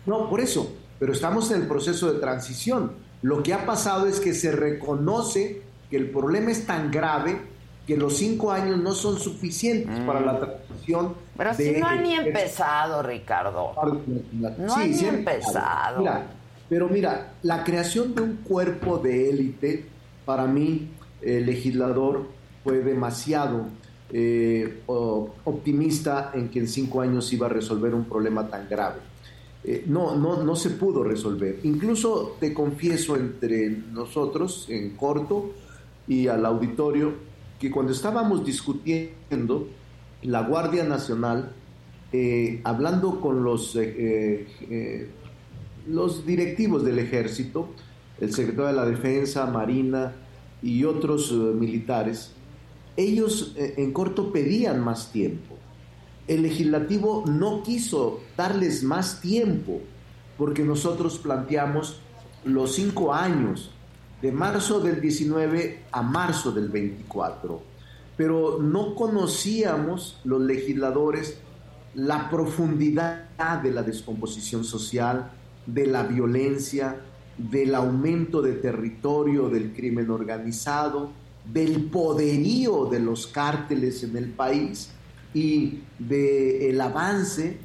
No, 0.05 0.29
por 0.29 0.41
eso, 0.41 0.73
pero 0.99 1.13
estamos 1.13 1.51
en 1.51 1.63
el 1.63 1.69
proceso 1.69 2.13
de 2.13 2.19
transición. 2.21 2.93
Lo 3.23 3.43
que 3.43 3.55
ha 3.55 3.65
pasado 3.67 4.07
es 4.07 4.21
que 4.21 4.35
se 4.35 4.53
reconoce 4.53 5.63
que 5.91 5.97
el 5.97 6.11
problema 6.11 6.51
es 6.51 6.67
tan 6.67 6.91
grave 6.91 7.41
que 7.87 7.97
los 7.97 8.17
cinco 8.17 8.51
años 8.53 8.79
no 8.79 8.93
son 8.93 9.19
suficientes 9.19 9.99
para 10.01 10.21
la 10.21 10.39
transición. 10.39 10.67
creación 10.77 11.15
Pero 11.37 11.55
de- 11.57 11.75
si 11.75 11.81
no 11.81 11.87
han 11.87 12.03
ni 12.03 12.15
empezado, 12.15 13.03
Ricardo. 13.03 13.73
No 14.59 14.75
han 14.75 14.91
ni 14.91 14.99
empezado. 15.05 16.01
Mira, 16.01 16.27
pero 16.69 16.89
mira, 16.89 17.35
la 17.43 17.65
creación 17.65 18.15
de 18.15 18.23
un 18.23 18.37
cuerpo 18.37 18.99
de 18.99 19.31
élite, 19.31 19.85
para 20.25 20.47
mí, 20.47 20.89
el 21.23 21.47
legislador 21.47 22.27
fue 22.65 22.81
demasiado 22.81 23.67
eh, 24.13 24.83
optimista 24.87 26.33
en 26.35 26.49
que 26.49 26.61
en 26.61 26.69
cinco 26.69 27.01
años 27.01 27.33
iba 27.33 27.47
a 27.47 27.51
resolver 27.51 27.95
un 27.95 28.05
problema 28.05 28.49
tan 28.49 28.69
grave. 28.69 29.01
Eh, 29.65 29.85
no, 29.89 30.17
no, 30.17 30.45
no 30.45 30.55
se 30.55 30.71
pudo 30.71 31.03
resolver. 31.03 31.59
Incluso 31.65 32.37
te 32.39 32.55
confieso 32.55 33.17
entre 33.17 33.69
nosotros, 33.69 34.67
en 34.69 34.91
corto, 34.91 35.53
y 36.07 36.29
al 36.29 36.47
auditorio, 36.47 37.15
que 37.59 37.71
cuando 37.71 37.93
estábamos 37.93 38.45
discutiendo, 38.45 39.69
la 40.23 40.43
Guardia 40.43 40.85
Nacional, 40.85 41.53
eh, 42.13 42.61
hablando 42.63 43.21
con 43.21 43.43
los, 43.43 43.77
eh, 43.77 44.47
los 45.89 46.27
directivos 46.27 46.85
del 46.85 46.99
ejército, 46.99 47.69
el 48.21 48.33
secretario 48.33 48.67
de 48.67 48.73
la 48.73 48.87
Defensa, 48.87 49.47
Marina 49.47 50.13
y 50.63 50.85
otros 50.85 51.31
eh, 51.31 51.35
militares, 51.35 52.33
ellos 52.97 53.55
eh, 53.57 53.75
en 53.77 53.93
corto 53.93 54.33
pedían 54.33 54.83
más 54.83 55.13
tiempo. 55.13 55.57
El 56.27 56.43
legislativo 56.43 57.25
no 57.27 57.63
quiso 57.63 58.21
darles 58.37 58.83
más 58.83 59.21
tiempo 59.21 59.81
porque 60.39 60.63
nosotros 60.63 61.19
planteamos 61.19 62.01
los 62.45 62.75
cinco 62.75 63.13
años, 63.13 63.71
de 64.23 64.33
marzo 64.33 64.81
del 64.81 65.01
19 65.01 65.85
a 65.93 66.03
marzo 66.03 66.51
del 66.51 66.69
24, 66.69 67.61
pero 68.17 68.59
no 68.63 68.95
conocíamos 68.95 70.21
los 70.25 70.41
legisladores 70.41 71.39
la 71.95 72.29
profundidad 72.31 73.29
de 73.63 73.71
la 73.71 73.83
descomposición 73.83 74.65
social, 74.65 75.31
de 75.67 75.87
la 75.87 76.05
violencia, 76.05 76.97
del 77.37 77.75
aumento 77.75 78.41
de 78.41 78.55
territorio 78.55 79.49
del 79.49 79.73
crimen 79.73 80.11
organizado, 80.11 81.11
del 81.45 81.85
poderío 81.85 82.87
de 82.87 83.01
los 83.01 83.27
cárteles 83.27 84.03
en 84.03 84.17
el 84.17 84.31
país 84.31 84.91
y 85.35 85.81
del 85.99 86.81
avance 86.81 87.59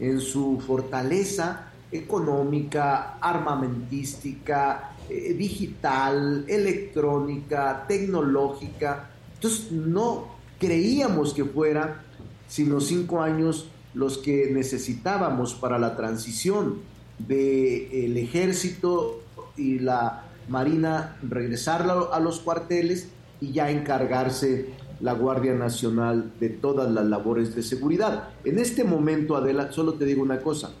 en 0.00 0.20
su 0.20 0.60
fortaleza 0.64 1.72
económica, 1.90 3.18
armamentística, 3.20 4.92
eh, 5.08 5.34
digital, 5.34 6.44
electrónica, 6.48 7.84
tecnológica. 7.86 9.10
Entonces 9.34 9.72
no 9.72 10.36
creíamos 10.58 11.34
que 11.34 11.44
fuera 11.44 12.04
sino 12.48 12.80
cinco 12.80 13.20
años 13.20 13.68
los 13.94 14.18
que 14.18 14.50
necesitábamos 14.52 15.54
para 15.54 15.78
la 15.78 15.96
transición 15.96 16.80
del 17.18 18.16
ejército 18.16 19.20
y 19.56 19.78
la 19.78 20.24
marina, 20.48 21.16
regresar 21.22 21.82
a 22.12 22.20
los 22.20 22.40
cuarteles 22.40 23.08
y 23.40 23.52
ya 23.52 23.70
encargarse 23.70 24.70
la 25.00 25.12
Guardia 25.12 25.54
Nacional 25.54 26.32
de 26.40 26.48
todas 26.48 26.90
las 26.90 27.06
labores 27.06 27.54
de 27.54 27.62
seguridad. 27.62 28.30
En 28.44 28.58
este 28.58 28.84
momento, 28.84 29.36
Adela, 29.36 29.70
solo 29.72 29.94
te 29.94 30.04
digo 30.04 30.22
una 30.22 30.40
cosa, 30.40 30.72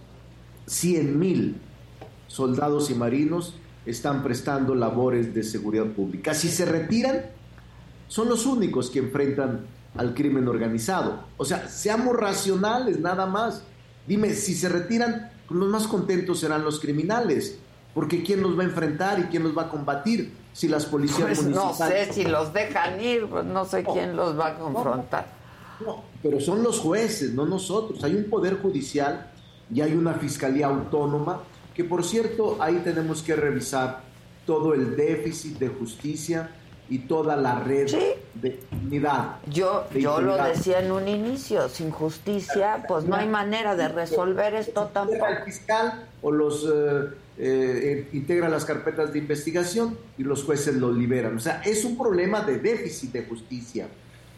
100 0.66 1.18
mil 1.18 1.56
soldados 2.26 2.90
y 2.90 2.94
marinos 2.94 3.54
están 3.86 4.22
prestando 4.22 4.74
labores 4.74 5.34
de 5.34 5.42
seguridad 5.42 5.86
pública. 5.86 6.34
Si 6.34 6.48
se 6.48 6.64
retiran, 6.64 7.26
son 8.08 8.28
los 8.28 8.44
únicos 8.46 8.90
que 8.90 8.98
enfrentan 8.98 9.66
al 9.96 10.14
crimen 10.14 10.48
organizado. 10.48 11.24
O 11.36 11.44
sea, 11.44 11.68
seamos 11.68 12.16
racionales 12.16 13.00
nada 13.00 13.26
más. 13.26 13.62
Dime, 14.06 14.34
si 14.34 14.54
se 14.54 14.68
retiran, 14.68 15.30
los 15.50 15.68
más 15.68 15.86
contentos 15.86 16.40
serán 16.40 16.64
los 16.64 16.80
criminales, 16.80 17.58
porque 17.94 18.22
¿quién 18.22 18.42
los 18.42 18.58
va 18.58 18.62
a 18.62 18.66
enfrentar 18.66 19.18
y 19.18 19.22
quién 19.24 19.42
los 19.42 19.56
va 19.56 19.62
a 19.62 19.68
combatir? 19.70 20.32
Si 20.52 20.68
las 20.68 20.86
policías 20.86 21.28
Pues 21.28 21.44
no 21.44 21.64
municipales... 21.64 22.06
sé 22.08 22.12
si 22.12 22.24
los 22.24 22.52
dejan 22.52 23.00
ir, 23.00 23.26
pues 23.26 23.44
no 23.44 23.64
sé 23.64 23.84
quién 23.84 24.16
los 24.16 24.38
va 24.38 24.48
a 24.48 24.58
confrontar. 24.58 25.26
No, 25.84 26.02
pero 26.22 26.40
son 26.40 26.62
los 26.62 26.80
jueces, 26.80 27.32
no 27.32 27.46
nosotros. 27.46 28.02
Hay 28.02 28.14
un 28.14 28.24
poder 28.24 28.60
judicial 28.60 29.30
y 29.72 29.80
hay 29.80 29.92
una 29.92 30.14
fiscalía 30.14 30.66
autónoma 30.66 31.40
que, 31.74 31.84
por 31.84 32.04
cierto, 32.04 32.56
ahí 32.60 32.80
tenemos 32.82 33.22
que 33.22 33.36
revisar 33.36 34.02
todo 34.44 34.74
el 34.74 34.96
déficit 34.96 35.58
de 35.58 35.68
justicia 35.68 36.50
y 36.90 37.00
toda 37.00 37.36
la 37.36 37.60
red 37.60 37.90
de 38.34 38.60
unidad. 38.84 39.36
Yo, 39.50 39.86
de 39.92 40.00
yo 40.00 40.20
lo 40.20 40.36
decía 40.36 40.80
en 40.80 40.90
un 40.90 41.06
inicio, 41.08 41.68
sin 41.68 41.90
justicia, 41.90 42.84
pues 42.88 43.04
no 43.04 43.16
hay 43.16 43.28
manera 43.28 43.76
de 43.76 43.88
resolver 43.88 44.54
esto 44.54 44.90
tampoco. 44.92 45.26
El 45.26 45.44
fiscal 45.44 46.06
o 46.22 46.30
los 46.30 46.64
eh, 46.64 47.08
eh, 47.38 48.08
integra 48.12 48.48
las 48.48 48.64
carpetas 48.64 49.12
de 49.12 49.18
investigación 49.18 49.96
y 50.16 50.24
los 50.24 50.44
jueces 50.44 50.74
los 50.76 50.96
liberan. 50.96 51.36
O 51.36 51.40
sea, 51.40 51.62
es 51.64 51.84
un 51.84 51.96
problema 51.96 52.40
de 52.40 52.58
déficit 52.58 53.12
de 53.12 53.24
justicia. 53.24 53.88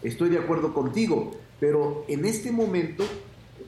Estoy 0.03 0.31
de 0.31 0.39
acuerdo 0.39 0.75
contigo, 0.75 1.37
pero 1.59 2.05
en 2.09 2.25
este 2.25 2.51
momento, 2.51 3.05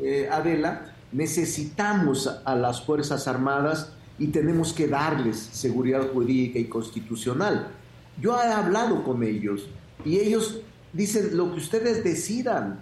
eh, 0.01 0.29
Adela, 0.31 0.95
necesitamos 1.13 2.27
a 2.45 2.55
las 2.57 2.85
Fuerzas 2.85 3.29
Armadas 3.29 3.93
y 4.19 4.29
tenemos 4.29 4.73
que 4.73 4.89
darles 4.89 5.37
seguridad 5.39 6.11
jurídica 6.13 6.59
y 6.59 6.65
constitucional. 6.65 7.69
Yo 8.21 8.41
he 8.41 8.47
hablado 8.47 9.03
con 9.05 9.23
ellos 9.23 9.69
y 10.05 10.19
ellos 10.19 10.61
dicen 10.93 11.37
lo 11.37 11.51
que 11.53 11.59
ustedes 11.59 12.05
decidan. 12.05 12.81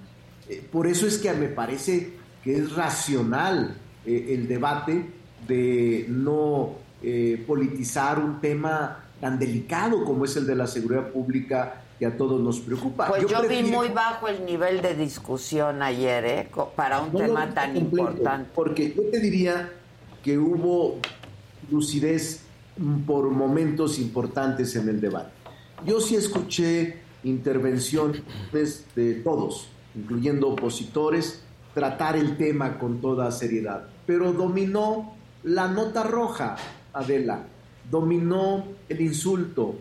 Eh, 0.49 0.63
por 0.73 0.87
eso 0.87 1.07
es 1.07 1.19
que 1.19 1.33
me 1.33 1.49
parece 1.49 2.15
que 2.43 2.57
es 2.57 2.73
racional 2.75 3.77
eh, 4.05 4.27
el 4.31 4.49
debate 4.49 5.07
de 5.47 6.07
no 6.09 6.75
eh, 7.03 7.43
politizar 7.47 8.19
un 8.19 8.41
tema 8.41 9.05
tan 9.21 9.39
delicado 9.39 10.05
como 10.05 10.25
es 10.25 10.37
el 10.37 10.47
de 10.47 10.55
la 10.55 10.67
seguridad 10.67 11.09
pública 11.09 11.83
que 11.99 12.07
a 12.07 12.17
todos 12.17 12.41
nos 12.41 12.61
preocupa. 12.61 13.09
Pues 13.09 13.23
yo, 13.27 13.43
vi 13.43 13.47
prefiero- 13.49 13.77
muy 13.79 13.89
bajo 13.89 14.27
el 14.29 14.45
nivel 14.47 14.81
de 14.81 14.95
discusión 14.95 15.83
ayer, 15.83 16.25
¿eh? 16.25 16.49
Para 16.75 17.01
un 17.03 17.13
No 17.13 17.19
tema 17.19 17.53
tan 17.55 17.75
completo, 17.75 18.11
importante. 18.11 18.51
Porque 18.55 18.95
yo 18.97 19.03
te 19.11 19.21
diría 19.21 19.71
que 20.25 20.39
hubo 20.39 20.99
lucidez 21.71 22.41
por 23.07 23.31
momentos 23.31 23.99
importantes 23.99 24.75
en 24.77 24.89
el 24.89 25.01
debate. 25.01 25.33
Yo 25.85 26.01
sí 26.01 26.17
escuché 26.17 26.97
intervenciones 27.25 28.23
de 28.95 29.15
todos, 29.23 29.69
incluyendo 29.95 30.49
opositores, 30.49 31.43
tratar 31.75 32.17
el 32.17 32.37
tema 32.37 32.79
con 32.79 33.01
toda 33.01 33.31
seriedad, 33.31 33.89
pero 34.07 34.33
dominó 34.33 35.15
la 35.45 35.69
nota 35.69 36.03
roja, 36.03 36.57
Adela, 36.93 37.47
dominó 37.91 38.65
el 38.89 39.01
insulto, 39.01 39.77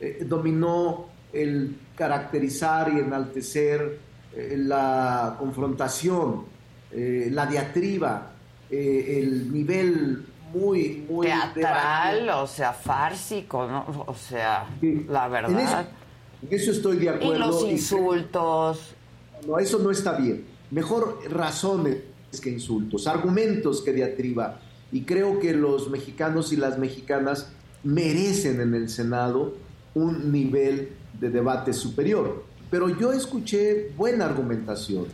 eh, 0.00 0.24
dominó 0.26 1.06
el 1.32 1.76
caracterizar 1.96 2.92
y 2.92 2.98
enaltecer 2.98 3.98
eh, 4.34 4.54
la 4.58 5.36
confrontación, 5.38 6.44
eh, 6.90 7.28
la 7.30 7.46
diatriba, 7.46 8.30
el 8.70 9.52
nivel 9.52 10.24
muy, 10.54 11.04
muy 11.08 11.26
Teatral, 11.26 12.28
o 12.30 12.46
sea, 12.46 12.72
fársico, 12.72 13.66
¿no? 13.66 14.04
O 14.06 14.14
sea, 14.14 14.66
la 14.80 15.26
En 15.26 15.34
eso, 15.34 15.52
verdad. 15.52 15.88
en 16.42 16.58
eso 16.58 16.70
estoy 16.70 16.96
de 16.98 17.10
acuerdo. 17.10 17.34
Y 17.34 17.38
los 17.38 17.64
insultos. 17.64 18.94
No, 19.46 19.58
eso 19.58 19.78
no 19.78 19.90
está 19.90 20.12
bien. 20.12 20.44
Mejor 20.70 21.18
razones 21.28 21.98
que 22.40 22.50
insultos, 22.50 23.06
argumentos 23.06 23.82
que 23.82 23.92
diatriba. 23.92 24.60
Y 24.92 25.02
creo 25.02 25.38
que 25.40 25.52
los 25.52 25.90
mexicanos 25.90 26.52
y 26.52 26.56
las 26.56 26.78
mexicanas 26.78 27.48
merecen 27.82 28.60
en 28.60 28.74
el 28.74 28.88
Senado 28.88 29.54
un 29.94 30.32
nivel 30.32 30.90
de 31.20 31.30
debate 31.30 31.72
superior. 31.72 32.44
Pero 32.70 32.88
yo 32.88 33.12
escuché 33.12 33.92
buena 33.96 34.24
argumentación, 34.24 35.06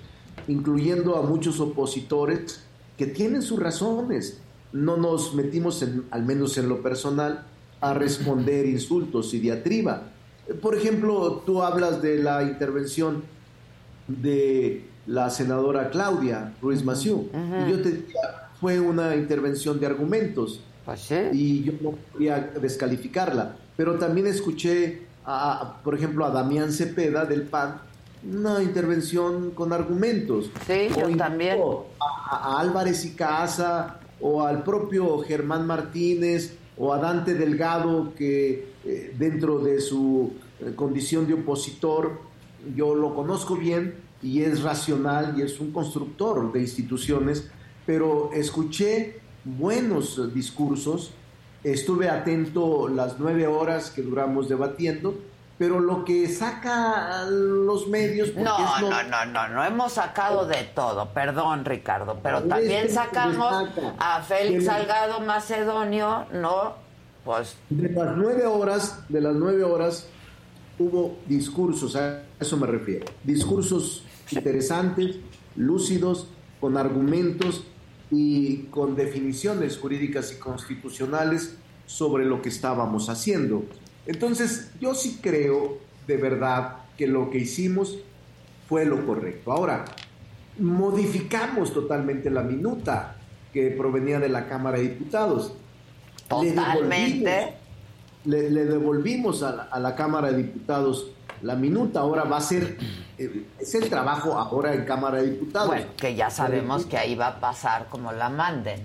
incluyendo 0.49 1.17
a 1.17 1.23
muchos 1.23 1.61
opositores 1.61 2.63
que 2.97 3.07
tienen 3.07 3.43
sus 3.43 3.59
razones. 3.59 4.41
No 4.73 4.97
nos 4.97 5.35
metimos, 5.35 5.83
en, 5.83 6.05
al 6.11 6.25
menos 6.25 6.57
en 6.59 6.69
lo 6.69 6.83
personal, 6.83 7.45
a 7.81 7.95
responder 7.95 8.67
insultos 8.67 9.35
y 9.35 9.41
diatriba. 9.41 10.03
Por 10.61 10.77
ejemplo, 10.77 11.43
tú 11.47 11.63
hablas 11.63 12.03
de 12.03 12.19
la 12.19 12.43
intervención 12.43 13.23
de 14.09 14.85
la 15.07 15.31
senadora 15.31 15.91
Claudia 15.91 16.55
Ruiz. 16.61 16.83
Y 16.83 17.71
yo 17.71 17.83
te 17.83 17.91
diría, 17.91 18.49
fue 18.61 18.81
una 18.81 19.15
intervención 19.15 19.79
de 19.79 19.87
argumentos. 19.87 20.61
Y 21.33 21.63
yo 21.63 21.73
no 21.81 21.91
podía 22.13 22.53
descalificarla. 22.61 23.57
Pero 23.77 23.95
también 23.95 24.27
escuché, 24.27 25.03
a, 25.25 25.81
por 25.85 25.95
ejemplo, 25.95 26.25
a 26.25 26.31
Damián 26.31 26.73
Cepeda 26.73 27.25
del 27.25 27.43
PAN, 27.43 27.81
una 28.29 28.63
intervención 28.63 29.53
con 29.53 29.73
argumentos. 29.73 30.51
Sí, 30.67 30.89
yo 30.89 31.09
incluso 31.09 31.17
también. 31.17 31.59
A, 32.31 32.57
a 32.57 32.61
Álvarez 32.61 33.05
y 33.05 33.15
Casa 33.15 34.01
o 34.21 34.43
al 34.43 34.63
propio 34.63 35.19
Germán 35.19 35.67
Martínez 35.67 36.57
o 36.77 36.93
a 36.93 36.99
Dante 36.99 37.35
Delgado 37.35 38.15
que 38.15 38.73
eh, 38.85 39.15
dentro 39.19 39.59
de 39.59 39.81
su 39.81 40.33
eh, 40.61 40.73
condición 40.75 41.27
de 41.27 41.35
opositor, 41.35 42.21
yo 42.75 42.95
lo 42.95 43.15
conozco 43.15 43.57
bien 43.57 43.95
y 44.23 44.43
es 44.43 44.63
racional 44.63 45.35
y 45.39 45.43
es 45.43 45.61
un 45.61 45.73
constructor 45.73 46.53
de 46.53 46.61
instituciones, 46.61 47.49
pero 47.87 48.31
escuché 48.33 49.21
buenos 49.45 50.33
discursos, 50.35 51.13
estuve 51.65 52.09
atento 52.09 52.89
las 52.89 53.19
nueve 53.19 53.47
horas 53.47 53.91
que 53.91 54.03
duramos 54.03 54.49
debatiendo, 54.49 55.19
pero 55.61 55.79
lo 55.79 56.07
que 56.07 56.27
saca 56.27 57.27
los 57.29 57.87
medios... 57.87 58.35
No, 58.35 58.57
lo- 58.81 58.89
no, 58.89 59.03
no, 59.05 59.27
no, 59.27 59.49
no 59.49 59.63
hemos 59.63 59.93
sacado 59.93 60.47
de 60.47 60.63
todo, 60.75 61.11
perdón 61.13 61.67
Ricardo, 61.67 62.19
pero 62.23 62.45
también 62.45 62.89
sacamos 62.89 63.69
a 63.99 64.23
Félix 64.23 64.65
Salgado 64.65 65.21
Macedonio, 65.21 66.25
¿no? 66.33 66.73
Pues 67.27 67.57
De 67.69 67.91
las 67.91 68.17
nueve 68.17 68.47
horas, 68.47 69.01
de 69.11 69.21
las 69.21 69.35
nueve 69.35 69.63
horas 69.63 70.07
hubo 70.79 71.19
discursos, 71.27 71.95
a 71.95 72.23
eso 72.41 72.57
me 72.57 72.67
refiero. 72.67 73.05
Discursos 73.23 74.03
interesantes, 74.31 75.17
lúcidos, 75.57 76.29
con 76.59 76.79
argumentos 76.79 77.65
y 78.11 78.63
con 78.71 78.97
definiciones 78.97 79.77
jurídicas 79.77 80.33
y 80.33 80.37
constitucionales 80.37 81.57
sobre 81.85 82.25
lo 82.25 82.41
que 82.41 82.49
estábamos 82.49 83.11
haciendo. 83.11 83.65
Entonces, 84.07 84.71
yo 84.81 84.95
sí 84.95 85.19
creo 85.23 85.79
de 86.07 86.17
verdad 86.17 86.77
que 86.97 87.07
lo 87.07 87.31
que 87.31 87.39
hicimos 87.39 87.99
fue 88.69 88.85
lo 88.85 89.05
correcto. 89.07 89.53
Ahora, 89.53 89.85
modificamos 90.59 91.73
totalmente 91.73 92.31
la 92.31 92.43
minuta 92.43 93.17
que 93.53 93.71
provenía 93.71 94.19
de 94.21 94.29
la 94.29 94.47
Cámara 94.49 94.79
de 94.79 94.85
Diputados. 94.85 95.55
Le 96.43 96.53
Totalmente. 96.53 97.31
devolvimos- 97.31 97.55
Le, 98.25 98.51
le 98.51 98.65
devolvimos 98.67 99.43
a 99.43 99.53
la, 99.57 99.63
a 99.65 99.81
la 99.81 99.95
Cámara 99.97 100.31
de 100.31 100.39
Diputados 100.43 101.11
la 101.43 101.55
minuta. 101.57 102.01
Ahora 102.01 102.25
va 102.25 102.37
a 102.37 102.41
ser, 102.43 102.77
eh, 103.17 103.47
es 103.59 103.75
el 103.75 103.89
trabajo 103.89 104.39
ahora 104.39 104.75
en 104.75 104.85
Cámara 104.85 105.23
de 105.23 105.31
Diputados. 105.31 105.69
bueno, 105.69 105.87
que 105.97 106.15
ya 106.15 106.29
sabemos 106.31 106.85
que 106.85 106.99
ahí 106.99 107.15
va 107.15 107.29
a 107.29 107.41
pasar 107.41 107.87
como 107.89 108.13
la 108.13 108.29
manden. 108.29 108.81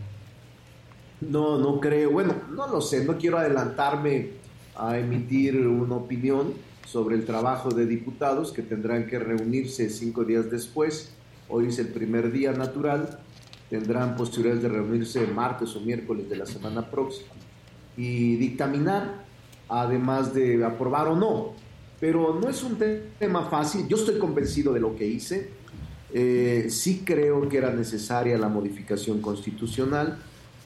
No, 1.21 1.57
no 1.57 1.79
creo. 1.81 2.11
Bueno, 2.11 2.33
no 2.51 2.67
lo 2.67 2.79
sé. 2.81 3.03
No 3.03 3.17
quiero 3.17 3.37
adelantarme 3.37 4.31
a 4.77 4.97
emitir 4.97 5.67
una 5.67 5.95
opinión 5.95 6.53
sobre 6.85 7.15
el 7.15 7.25
trabajo 7.25 7.69
de 7.71 7.85
diputados 7.85 8.51
que 8.51 8.61
tendrán 8.61 9.07
que 9.07 9.19
reunirse 9.19 9.89
cinco 9.89 10.23
días 10.23 10.49
después. 10.51 11.11
Hoy 11.49 11.67
es 11.67 11.79
el 11.79 11.87
primer 11.87 12.31
día 12.31 12.51
natural. 12.51 13.19
Tendrán 13.69 14.15
posibilidades 14.15 14.61
de 14.63 14.69
reunirse 14.69 15.25
martes 15.27 15.75
o 15.75 15.81
miércoles 15.81 16.29
de 16.29 16.35
la 16.35 16.45
semana 16.45 16.89
próxima 16.89 17.29
y 17.97 18.35
dictaminar, 18.35 19.25
además 19.69 20.33
de 20.33 20.63
aprobar 20.63 21.07
o 21.07 21.15
no. 21.15 21.53
Pero 21.99 22.39
no 22.39 22.49
es 22.49 22.61
un 22.63 22.75
te- 22.77 23.03
tema 23.17 23.45
fácil. 23.49 23.87
Yo 23.87 23.97
estoy 23.97 24.19
convencido 24.19 24.73
de 24.73 24.79
lo 24.81 24.95
que 24.95 25.07
hice. 25.07 25.49
Eh, 26.13 26.67
sí 26.69 27.01
creo 27.03 27.47
que 27.49 27.57
era 27.57 27.71
necesaria 27.73 28.37
la 28.37 28.49
modificación 28.49 29.21
constitucional. 29.21 30.19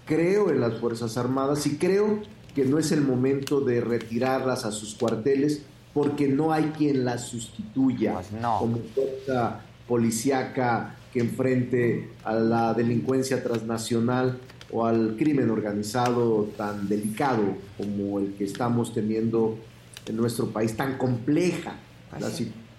Creo 0.06 0.50
en 0.50 0.60
las 0.60 0.80
Fuerzas 0.80 1.18
Armadas 1.18 1.66
y 1.68 1.78
creo 1.78 2.20
que 2.60 2.66
no 2.66 2.78
es 2.78 2.92
el 2.92 3.00
momento 3.00 3.62
de 3.62 3.80
retirarlas 3.80 4.66
a 4.66 4.72
sus 4.74 4.94
cuarteles 4.94 5.62
porque 5.94 6.28
no 6.28 6.52
hay 6.52 6.74
quien 6.78 7.06
las 7.06 7.22
sustituya 7.22 8.20
como 8.60 8.80
fuerza 8.94 9.62
policíaca 9.88 10.98
que 11.14 11.22
enfrente 11.22 12.10
a 12.26 12.34
la 12.34 12.74
delincuencia 12.74 13.42
transnacional 13.42 14.40
o 14.74 14.86
al 14.86 15.16
crimen 15.18 15.50
organizado 15.50 16.50
tan 16.58 16.90
delicado 16.90 17.44
como 17.78 18.20
el 18.20 18.34
que 18.34 18.44
estamos 18.44 18.94
teniendo 18.94 19.58
en 20.06 20.18
nuestro 20.18 20.48
país, 20.48 20.76
tan 20.76 20.98
compleja 20.98 21.76
la 22.20 22.30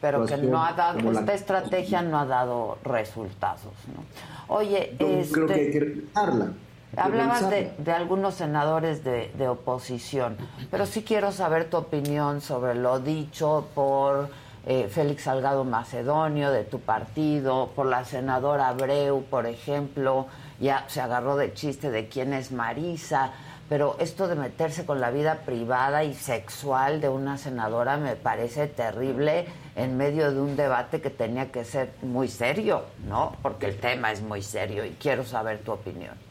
Pero 0.02 0.26
que 0.26 0.36
no 0.36 0.62
ha 0.62 0.74
dado, 0.74 1.00
la 1.10 1.20
esta 1.20 1.32
que 1.32 1.38
estrategia 1.38 2.02
no 2.02 2.18
ha 2.18 2.26
dado 2.26 2.76
resultados, 2.84 3.72
¿no? 3.96 4.54
Oye, 4.54 4.94
Yo 5.00 5.06
este, 5.06 5.32
creo 5.32 5.46
que 5.46 5.54
hay 5.54 5.70
que 5.70 5.80
revisarla. 5.80 6.52
Hablabas 6.96 7.48
de, 7.48 7.72
de 7.78 7.92
algunos 7.92 8.34
senadores 8.34 9.04
de, 9.04 9.30
de 9.38 9.48
oposición, 9.48 10.36
pero 10.70 10.86
sí 10.86 11.02
quiero 11.02 11.30
saber 11.30 11.70
tu 11.70 11.76
opinión 11.76 12.40
sobre 12.40 12.74
lo 12.74 12.98
dicho 12.98 13.68
por 13.74 14.28
eh, 14.66 14.88
Félix 14.90 15.22
Salgado 15.22 15.64
Macedonio 15.64 16.50
de 16.50 16.64
tu 16.64 16.80
partido, 16.80 17.70
por 17.74 17.86
la 17.86 18.04
senadora 18.04 18.68
Abreu, 18.68 19.22
por 19.22 19.46
ejemplo, 19.46 20.26
ya 20.58 20.84
se 20.88 21.00
agarró 21.00 21.36
de 21.36 21.54
chiste 21.54 21.90
de 21.90 22.08
quién 22.08 22.34
es 22.34 22.52
Marisa, 22.52 23.32
pero 23.70 23.96
esto 24.00 24.26
de 24.26 24.34
meterse 24.34 24.84
con 24.84 25.00
la 25.00 25.10
vida 25.10 25.42
privada 25.46 26.02
y 26.04 26.12
sexual 26.12 27.00
de 27.00 27.08
una 27.08 27.38
senadora 27.38 27.96
me 27.96 28.16
parece 28.16 28.66
terrible 28.66 29.46
en 29.76 29.96
medio 29.96 30.32
de 30.32 30.40
un 30.40 30.56
debate 30.56 31.00
que 31.00 31.10
tenía 31.10 31.52
que 31.52 31.64
ser 31.64 31.92
muy 32.02 32.28
serio, 32.28 32.84
¿no? 33.08 33.36
Porque 33.42 33.66
el 33.66 33.78
tema 33.78 34.10
es 34.10 34.20
muy 34.22 34.42
serio 34.42 34.84
y 34.84 34.90
quiero 34.90 35.24
saber 35.24 35.60
tu 35.60 35.70
opinión. 35.72 36.29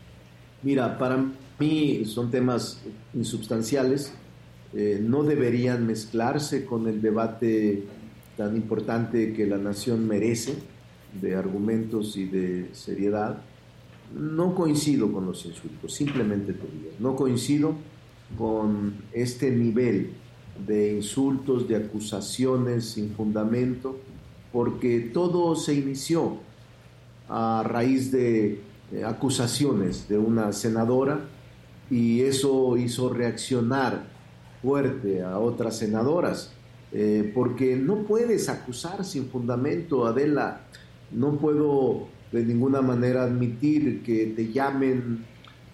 Mira, 0.61 0.97
para 0.97 1.25
mí 1.59 2.03
son 2.05 2.31
temas 2.31 2.81
insubstanciales, 3.13 4.13
eh, 4.73 4.99
no 5.01 5.23
deberían 5.23 5.87
mezclarse 5.87 6.65
con 6.65 6.87
el 6.87 7.01
debate 7.01 7.85
tan 8.37 8.55
importante 8.55 9.33
que 9.33 9.47
la 9.47 9.57
nación 9.57 10.07
merece, 10.07 10.55
de 11.21 11.35
argumentos 11.35 12.15
y 12.17 12.25
de 12.25 12.69
seriedad. 12.73 13.41
No 14.17 14.53
coincido 14.53 15.11
con 15.11 15.25
los 15.25 15.45
insultos, 15.45 15.93
simplemente 15.93 16.53
te 16.53 16.67
digo, 16.67 16.91
no 16.99 17.15
coincido 17.15 17.73
con 18.37 18.93
este 19.13 19.51
nivel 19.51 20.11
de 20.67 20.93
insultos, 20.93 21.67
de 21.67 21.77
acusaciones 21.77 22.85
sin 22.85 23.11
fundamento, 23.11 23.97
porque 24.51 24.99
todo 25.13 25.55
se 25.55 25.75
inició 25.75 26.37
a 27.27 27.63
raíz 27.65 28.11
de 28.11 28.61
acusaciones 29.05 30.07
de 30.07 30.17
una 30.17 30.51
senadora 30.53 31.19
y 31.89 32.21
eso 32.21 32.77
hizo 32.77 33.13
reaccionar 33.13 34.03
fuerte 34.61 35.23
a 35.23 35.39
otras 35.39 35.77
senadoras, 35.77 36.51
eh, 36.91 37.31
porque 37.33 37.75
no 37.75 38.03
puedes 38.03 38.49
acusar 38.49 39.05
sin 39.05 39.29
fundamento, 39.29 40.05
Adela, 40.05 40.61
no 41.11 41.37
puedo 41.37 42.07
de 42.31 42.43
ninguna 42.43 42.81
manera 42.81 43.23
admitir 43.23 44.03
que 44.03 44.27
te 44.27 44.51
llamen 44.51 45.25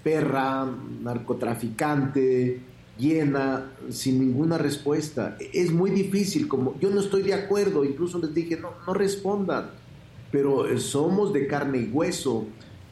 perra, 0.03 0.67
narcotraficante, 1.01 2.61
llena, 2.97 3.71
sin 3.89 4.19
ninguna 4.19 4.57
respuesta. 4.57 5.37
Es 5.53 5.71
muy 5.71 5.91
difícil, 5.91 6.47
como 6.47 6.79
yo 6.79 6.89
no 6.91 7.01
estoy 7.01 7.23
de 7.23 7.33
acuerdo, 7.33 7.83
incluso 7.83 8.19
les 8.19 8.33
dije, 8.33 8.57
no, 8.57 8.69
no 8.85 8.93
respondan, 8.93 9.71
pero 10.31 10.67
eh, 10.67 10.79
somos 10.79 11.33
de 11.33 11.47
carne 11.47 11.79
y 11.79 11.89
hueso 11.91 12.45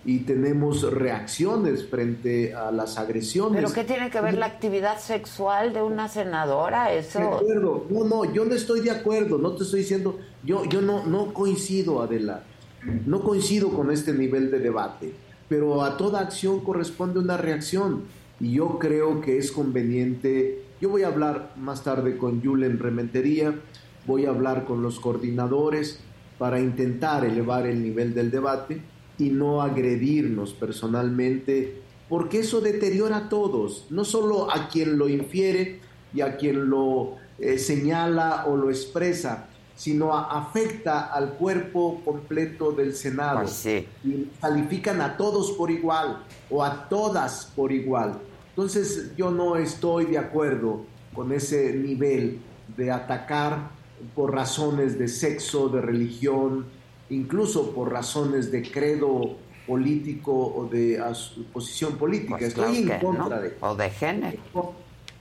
y 0.05 0.19
tenemos 0.19 0.81
reacciones 0.91 1.87
frente 1.87 2.53
a 2.53 2.71
las 2.71 2.97
agresiones. 2.97 3.61
¿Pero 3.61 3.73
qué 3.73 3.83
tiene 3.83 4.09
que 4.09 4.19
ver 4.19 4.37
la 4.37 4.47
actividad 4.47 4.99
sexual 4.99 5.73
de 5.73 5.81
una 5.81 6.09
senadora? 6.09 6.93
Eso. 6.93 7.19
De 7.19 7.25
acuerdo. 7.25 7.85
No, 7.89 8.03
no, 8.03 8.33
yo 8.33 8.43
no 8.43 8.53
estoy 8.53 8.81
de 8.81 8.91
acuerdo, 8.91 9.37
no 9.37 9.53
te 9.53 9.63
estoy 9.63 9.79
diciendo, 9.79 10.19
yo, 10.43 10.65
yo 10.65 10.81
no, 10.81 11.05
no 11.05 11.33
coincido, 11.33 12.01
Adela, 12.01 12.43
no 13.05 13.21
coincido 13.21 13.69
con 13.69 13.91
este 13.91 14.13
nivel 14.13 14.51
de 14.51 14.59
debate, 14.59 15.13
pero 15.47 15.83
a 15.83 15.95
toda 15.95 16.19
acción 16.19 16.59
corresponde 16.59 17.19
una 17.19 17.37
reacción 17.37 18.03
y 18.41 18.53
yo 18.53 18.77
creo 18.79 19.21
que 19.21 19.37
es 19.37 19.53
conveniente, 19.53 20.63
yo 20.81 20.89
voy 20.89 21.03
a 21.03 21.07
hablar 21.07 21.53
más 21.55 21.83
tarde 21.83 22.17
con 22.17 22.43
Julen 22.43 22.77
Rementería, 22.77 23.55
voy 24.05 24.25
a 24.25 24.31
hablar 24.31 24.65
con 24.65 24.83
los 24.83 24.99
coordinadores 24.99 25.99
para 26.37 26.59
intentar 26.59 27.23
elevar 27.23 27.67
el 27.67 27.81
nivel 27.81 28.13
del 28.13 28.31
debate 28.31 28.81
y 29.17 29.29
no 29.29 29.61
agredirnos 29.61 30.53
personalmente, 30.53 31.81
porque 32.09 32.39
eso 32.39 32.61
deteriora 32.61 33.17
a 33.17 33.29
todos, 33.29 33.85
no 33.89 34.05
solo 34.05 34.51
a 34.51 34.67
quien 34.69 34.97
lo 34.97 35.09
infiere 35.09 35.79
y 36.13 36.21
a 36.21 36.37
quien 36.37 36.69
lo 36.69 37.15
eh, 37.39 37.57
señala 37.57 38.45
o 38.47 38.55
lo 38.55 38.69
expresa, 38.69 39.47
sino 39.75 40.13
a- 40.13 40.39
afecta 40.39 41.11
al 41.13 41.33
cuerpo 41.33 42.01
completo 42.05 42.71
del 42.71 42.93
Senado. 42.95 43.39
Y 44.03 44.29
califican 44.39 45.01
a 45.01 45.17
todos 45.17 45.51
por 45.53 45.71
igual 45.71 46.23
o 46.49 46.63
a 46.63 46.87
todas 46.89 47.51
por 47.55 47.71
igual. 47.71 48.19
Entonces 48.49 49.11
yo 49.17 49.31
no 49.31 49.55
estoy 49.55 50.05
de 50.05 50.19
acuerdo 50.19 50.81
con 51.15 51.31
ese 51.31 51.73
nivel 51.73 52.39
de 52.77 52.91
atacar 52.91 53.71
por 54.15 54.31
razones 54.33 54.99
de 54.99 55.07
sexo, 55.07 55.69
de 55.69 55.81
religión, 55.81 56.65
incluso 57.09 57.71
por 57.71 57.91
razones 57.91 58.51
de 58.51 58.61
credo 58.61 59.35
político 59.67 60.33
o 60.33 60.67
de 60.67 61.01
posición 61.51 61.97
política. 61.97 62.37
Pues 62.37 62.49
Estoy 62.49 62.77
en 62.77 62.99
contra 62.99 63.35
no. 63.35 63.41
de 63.41 63.53
O 63.61 63.75
de 63.75 63.89
género. 63.89 64.39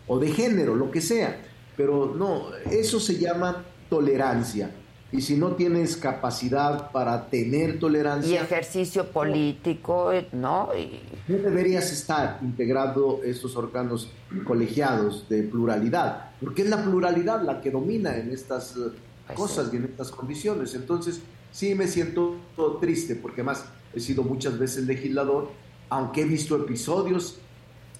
o 0.06 0.18
de 0.18 0.28
género, 0.32 0.74
lo 0.74 0.90
que 0.90 1.00
sea. 1.00 1.40
Pero 1.76 2.14
no, 2.16 2.48
eso 2.70 3.00
se 3.00 3.18
llama 3.18 3.64
tolerancia. 3.88 4.70
Y 5.12 5.20
si 5.20 5.36
no 5.36 5.52
tienes 5.52 5.98
capacidad 5.98 6.90
para 6.90 7.28
tener 7.28 7.74
Y 7.74 7.78
tolerancia, 7.78 8.42
ejercicio 8.42 9.10
político, 9.10 10.10
¿no? 10.32 10.70
Y 10.74 11.00
no 11.28 11.36
deberías 11.36 11.92
estar 11.92 12.38
integrado 12.40 13.20
estos 13.22 13.54
órganos 13.54 14.10
colegiados 14.44 15.28
de 15.28 15.42
pluralidad, 15.42 16.30
porque 16.40 16.62
es 16.62 16.70
la 16.70 16.82
pluralidad 16.82 17.42
la 17.42 17.60
que 17.60 17.70
domina 17.70 18.16
en 18.16 18.30
estas 18.32 18.74
eh, 18.76 19.34
cosas 19.34 19.68
y 19.74 19.76
en 19.76 19.84
estas 19.84 20.10
condiciones. 20.10 20.74
Entonces, 20.74 21.20
sí 21.52 21.74
me 21.74 21.86
siento 21.86 22.36
triste, 22.80 23.14
porque 23.14 23.42
más 23.42 23.66
he 23.94 24.00
sido 24.00 24.24
muchas 24.24 24.58
veces 24.58 24.86
legislador, 24.86 25.50
aunque 25.88 26.22
he 26.22 26.24
visto 26.24 26.56
episodios 26.56 27.38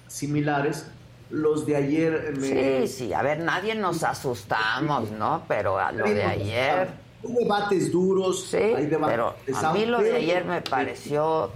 similares, 0.07 0.87
los 1.29 1.65
de 1.65 1.75
ayer 1.75 2.33
me... 2.37 2.87
Sí, 2.87 2.87
sí, 2.87 3.13
a 3.13 3.21
ver, 3.21 3.39
nadie 3.39 3.75
nos 3.75 4.03
asustamos, 4.03 5.11
¿no? 5.11 5.43
Pero 5.47 5.77
a 5.79 5.91
lo 5.91 6.05
de 6.05 6.23
ayer... 6.23 6.89
Hay 7.23 7.33
debates 7.33 7.91
duros, 7.91 8.47
Sí, 8.49 8.57
hay 8.57 8.87
debates 8.87 9.15
pero 9.15 9.35
a 9.55 9.73
mí 9.73 9.85
lo 9.85 10.01
de 10.01 10.15
ayer 10.15 10.43
me 10.43 10.61
pareció... 10.61 11.51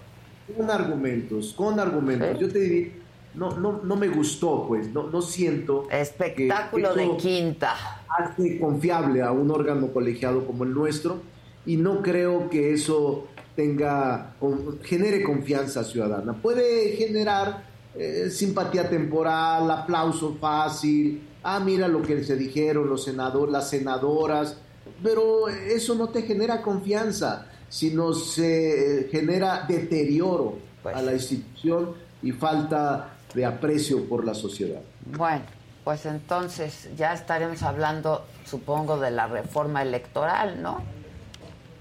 Con 0.56 0.72
argumentos, 0.72 1.54
con 1.54 1.78
argumentos. 1.78 2.40
Yo 2.40 2.50
te 2.50 2.60
diría, 2.60 2.94
no, 3.36 3.58
no, 3.58 3.82
no 3.84 3.96
me 3.98 4.08
gustó, 4.08 4.66
pues, 4.68 4.88
no, 4.94 5.08
no 5.08 5.22
siento... 5.22 5.88
Espectáculo 5.92 6.94
que 6.94 7.02
de 7.02 7.18
quinta. 7.18 7.76
Hace 8.08 8.58
confiable 8.58 9.22
a 9.22 9.32
un 9.32 9.52
órgano 9.52 9.92
colegiado 9.92 10.48
como 10.48 10.64
el 10.64 10.74
nuestro 10.74 11.20
y 11.68 11.76
no 11.76 12.02
creo 12.02 12.50
que 12.50 12.74
eso 12.74 13.28
tenga, 13.56 14.36
genere 14.84 15.22
confianza 15.22 15.84
ciudadana. 15.84 16.34
Puede 16.34 16.96
generar 16.96 17.66
eh, 17.94 18.30
simpatía 18.32 18.90
temporal, 18.90 19.70
aplauso 19.70 20.38
fácil, 20.40 21.28
ah, 21.44 21.60
mira 21.60 21.88
lo 21.88 22.02
que 22.02 22.24
se 22.24 22.38
dijeron 22.38 22.90
los 22.90 23.04
senadores, 23.04 23.52
las 23.52 23.70
senadoras, 23.70 24.58
pero 25.04 25.50
eso 25.50 25.94
no 25.96 26.08
te 26.08 26.22
genera 26.22 26.62
confianza, 26.62 27.48
sino 27.68 28.14
se 28.14 29.02
eh, 29.02 29.10
genera 29.12 29.66
deterioro 29.68 30.60
a 30.86 31.02
la 31.02 31.14
institución 31.14 31.96
y 32.24 32.32
falta 32.32 33.18
de 33.34 33.46
aprecio 33.46 34.08
por 34.08 34.24
la 34.24 34.34
sociedad. 34.34 34.82
Bueno, 35.18 35.44
pues 35.84 36.06
entonces 36.06 36.90
ya 36.96 37.14
estaremos 37.14 37.62
hablando, 37.62 38.26
supongo, 38.46 38.98
de 39.00 39.12
la 39.12 39.28
reforma 39.28 39.82
electoral, 39.82 40.62
¿no? 40.62 40.97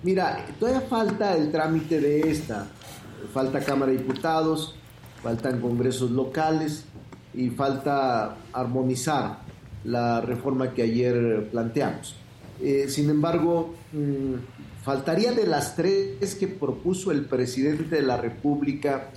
Mira, 0.06 0.46
todavía 0.60 0.82
falta 0.82 1.36
el 1.36 1.50
trámite 1.50 2.00
de 2.00 2.30
esta. 2.30 2.68
Falta 3.34 3.58
Cámara 3.58 3.90
de 3.90 3.98
Diputados, 3.98 4.76
faltan 5.20 5.60
congresos 5.60 6.12
locales 6.12 6.84
y 7.34 7.50
falta 7.50 8.36
armonizar 8.52 9.40
la 9.82 10.20
reforma 10.20 10.72
que 10.72 10.82
ayer 10.82 11.48
planteamos. 11.50 12.14
Eh, 12.62 12.86
sin 12.88 13.10
embargo, 13.10 13.74
mm, 13.92 14.84
faltaría 14.84 15.32
de 15.32 15.44
las 15.44 15.74
tres 15.74 16.36
que 16.36 16.46
propuso 16.46 17.10
el 17.10 17.24
presidente 17.24 17.96
de 17.96 18.02
la 18.02 18.16
República 18.16 19.08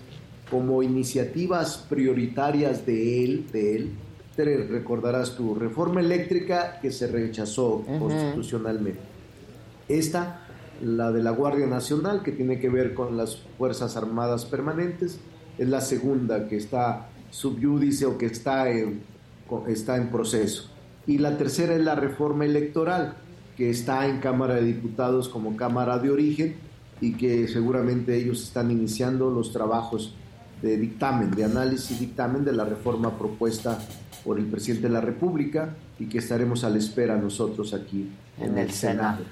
como 0.50 0.82
iniciativas 0.82 1.86
prioritarias 1.88 2.88
de 2.88 3.24
él, 3.24 3.46
de 3.54 3.76
él, 3.76 3.92
te 4.36 4.44
recordarás 4.68 5.36
tu 5.36 5.54
reforma 5.54 6.00
eléctrica 6.00 6.80
que 6.82 6.92
se 6.92 7.06
rechazó 7.06 7.86
constitucionalmente. 8.00 9.02
Esta, 9.88 10.48
la 10.82 11.12
de 11.12 11.24
la 11.24 11.32
Guardia 11.32 11.68
Nacional, 11.68 12.24
que 12.24 12.32
tiene 12.32 12.60
que 12.60 12.70
ver 12.70 12.94
con 12.94 13.18
las 13.18 13.38
Fuerzas 13.58 13.98
Armadas 13.98 14.46
Permanentes, 14.46 15.20
es 15.58 15.68
la 15.68 15.82
segunda 15.82 16.48
que 16.48 16.58
está 16.58 17.10
subyúdice 17.32 18.06
o 18.06 18.18
que 18.18 18.28
está 18.28 18.70
en, 18.70 19.02
está 19.68 19.98
en 19.98 20.10
proceso. 20.10 20.70
Y 21.06 21.18
la 21.18 21.38
tercera 21.38 21.76
es 21.76 21.82
la 21.82 21.96
reforma 21.96 22.46
electoral, 22.46 23.16
que 23.58 23.70
está 23.70 24.08
en 24.08 24.20
Cámara 24.20 24.56
de 24.56 24.64
Diputados 24.64 25.28
como 25.28 25.58
Cámara 25.58 26.00
de 26.00 26.12
Origen 26.12 26.56
y 27.02 27.14
que 27.14 27.48
seguramente 27.48 28.16
ellos 28.16 28.44
están 28.44 28.72
iniciando 28.72 29.30
los 29.30 29.52
trabajos 29.52 30.14
de 30.62 30.78
dictamen, 30.78 31.32
de 31.32 31.46
análisis 31.46 31.92
y 31.92 32.06
dictamen 32.06 32.44
de 32.44 32.52
la 32.52 32.66
reforma 32.66 33.18
propuesta 33.18 33.80
por 34.24 34.38
el 34.38 34.46
presidente 34.46 34.88
de 34.88 34.94
la 34.94 35.02
República 35.02 35.76
y 35.98 36.06
que 36.06 36.20
estaremos 36.20 36.64
a 36.64 36.70
la 36.70 36.78
espera 36.78 37.18
nosotros 37.18 37.74
aquí 37.74 38.10
en, 38.38 38.52
En 38.52 38.58
el 38.58 38.72
Senado. 38.72 39.24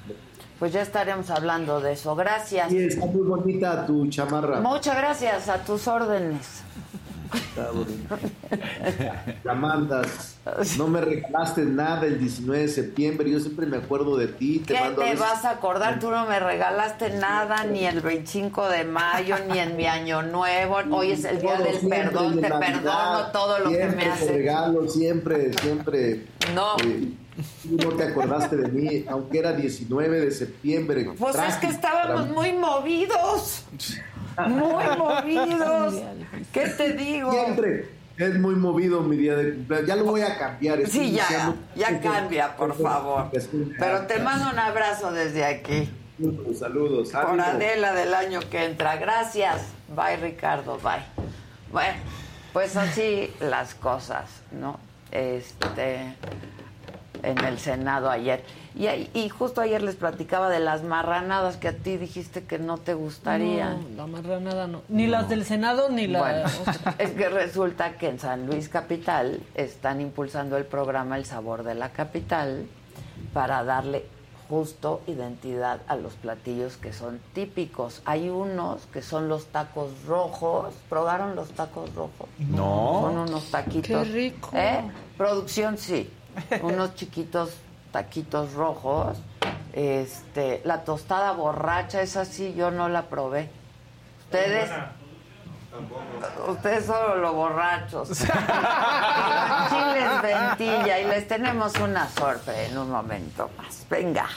Pues 0.60 0.74
ya 0.74 0.82
estaremos 0.82 1.30
hablando 1.30 1.80
de 1.80 1.94
eso. 1.94 2.16
Gracias. 2.16 2.70
Sí, 2.70 2.78
está 2.80 3.06
muy 3.06 3.28
bonita 3.28 3.86
tu 3.86 4.08
chamarra. 4.08 4.60
Muchas 4.62 4.98
gracias, 4.98 5.50
a 5.50 5.58
tus 5.64 5.88
órdenes. 5.88 6.64
Está 7.34 7.70
bonita. 7.72 8.18
La 9.44 9.54
mandas. 9.54 10.38
No 10.78 10.88
me 10.88 11.02
regalaste 11.02 11.64
nada 11.66 12.06
el 12.06 12.20
19 12.20 12.62
de 12.64 12.68
septiembre. 12.70 13.30
Yo 13.30 13.40
siempre 13.42 13.66
me 13.66 13.78
acuerdo 13.78 14.16
de 14.16 14.28
ti. 14.30 14.60
Te 14.60 14.74
¿Qué 14.76 14.80
mando 14.80 15.02
te 15.02 15.14
vas 15.16 15.44
a 15.44 15.52
acordar? 15.52 16.00
Tú 16.00 16.10
no 16.10 16.26
me 16.26 16.40
regalaste 16.40 17.10
nada 17.18 17.66
ni 17.66 17.86
el 17.86 18.00
25 18.00 18.70
de 18.70 18.86
mayo, 18.86 19.36
ni 19.52 19.60
en 19.60 19.76
mi 19.76 19.86
año 19.88 20.22
nuevo. 20.24 20.78
Hoy 20.92 21.12
es 21.12 21.26
el 21.26 21.42
día 21.42 21.58
Todo 21.58 21.66
del 21.66 21.90
perdón. 21.90 22.40
Te 22.42 22.50
Navidad, 22.50 22.60
perdono 22.74 23.32
todo 23.34 23.60
lo 23.60 23.70
que 23.72 23.86
me 23.88 24.06
haces. 24.06 24.28
regalo, 24.32 24.88
siempre, 24.88 25.54
siempre. 25.54 26.26
No. 26.56 26.78
Eh, 26.84 27.12
tú 27.68 27.90
no 27.90 27.96
te 27.96 28.04
acordaste 28.04 28.58
de 28.58 28.68
mí, 28.70 29.06
aunque 29.08 29.40
era 29.40 29.54
19 29.54 30.22
de 30.22 30.32
septiembre. 30.32 31.12
Pues 31.18 31.36
es 31.36 31.56
que 31.56 31.68
estábamos 31.68 32.30
muy 32.30 32.54
movidos. 32.54 33.66
Muy 34.48 34.86
movidos. 34.98 35.96
¿Qué 36.52 36.68
te 36.68 36.94
digo? 36.94 37.32
Siempre 37.32 37.98
es 38.18 38.40
muy 38.40 38.56
movido 38.56 39.02
mi 39.02 39.16
día 39.16 39.36
de 39.36 39.54
cumpleaños. 39.54 39.88
Ya 39.88 39.96
lo 39.96 40.06
voy 40.06 40.22
a 40.22 40.38
cambiar. 40.38 40.88
Sí, 40.88 41.12
ya, 41.12 41.54
ya 41.76 42.00
cambia, 42.02 42.56
por 42.56 42.76
favor. 42.76 43.30
Pero 43.78 44.02
te 44.08 44.20
mando 44.20 44.50
un 44.52 44.60
abrazo 44.60 45.12
desde 45.12 45.46
aquí. 45.46 45.90
Saludos, 46.18 47.10
saludos. 47.10 47.10
Por. 47.12 47.40
Adela 47.40 47.94
del 47.94 48.14
año 48.14 48.40
que 48.50 48.66
entra. 48.66 48.98
Gracias. 48.98 49.62
Bye, 49.96 50.18
Ricardo. 50.18 50.78
Bye. 50.78 51.06
Bueno, 51.72 51.98
pues 52.54 52.76
así 52.76 53.32
las 53.40 53.76
cosas, 53.76 54.26
¿no? 54.52 54.80
Este, 55.12 56.16
en 57.24 57.44
el 57.44 57.60
Senado 57.60 58.10
ayer. 58.10 58.44
Y, 58.76 58.88
y 58.88 59.30
justo 59.30 59.62
ayer 59.62 59.82
les 59.82 59.96
platicaba 59.96 60.50
de 60.50 60.60
las 60.60 60.84
marranadas 60.84 61.58
que 61.58 61.70
a 61.70 61.74
ti 61.74 61.98
dijiste 61.98 62.44
que 62.44 62.60
no 62.60 62.78
te 62.78 62.94
gustarían. 62.94 63.96
No, 63.96 64.04
la 64.04 64.08
marranada 64.08 64.68
no. 64.68 64.82
Ni 64.90 65.08
las 65.08 65.30
del 65.30 65.46
Senado 65.46 65.90
ni 65.90 66.08
la 66.08 66.20
Bueno, 66.20 66.50
es 66.98 67.12
que 67.12 67.30
resulta 67.30 67.94
que 67.94 68.10
en 68.10 68.20
San 68.20 68.46
Luis 68.48 68.70
Capital 68.70 69.40
están 69.56 70.02
impulsando 70.02 70.58
el 70.58 70.66
programa 70.66 71.18
El 71.18 71.26
Sabor 71.26 71.64
de 71.64 71.76
la 71.76 71.90
Capital 71.90 72.68
para 73.34 73.64
darle 73.64 74.06
justo 74.50 75.02
identidad 75.08 75.82
a 75.88 75.96
los 75.96 76.14
platillos 76.14 76.78
que 76.78 76.94
son 76.94 77.20
típicos. 77.34 78.02
Hay 78.06 78.30
unos 78.30 78.86
que 78.88 79.02
son 79.02 79.28
los 79.28 79.48
tacos 79.48 79.92
rojos. 80.06 80.74
¿Probaron 80.90 81.36
los 81.36 81.50
tacos 81.52 81.94
rojos? 81.94 82.30
No. 82.38 83.02
Son 83.04 83.18
unos 83.18 83.52
taquitos. 83.52 84.08
Qué 84.08 84.14
rico. 84.14 84.52
¿Eh? 84.54 84.82
Producción 85.18 85.78
sí. 85.78 86.10
Unos 86.62 86.96
chiquitos 86.96 87.52
taquitos 87.92 88.54
rojos. 88.54 89.18
Este, 89.74 90.62
la 90.64 90.84
tostada 90.84 91.34
borracha, 91.34 92.02
esa 92.02 92.26
sí 92.26 92.54
yo 92.56 92.72
no 92.72 92.90
la 92.90 93.04
probé. 93.04 93.50
Ustedes 94.26 94.70
Ustedes 96.48 96.86
solo 96.86 97.18
los 97.18 97.34
borrachos. 97.34 98.10
Chiles 98.10 98.30
ventilla 100.22 101.00
y 101.00 101.06
les 101.06 101.28
tenemos 101.28 101.74
una 101.80 102.08
sorpresa 102.10 102.64
en 102.64 102.78
un 102.78 102.90
momento 102.90 103.50
más. 103.58 103.86
Venga. 103.90 104.28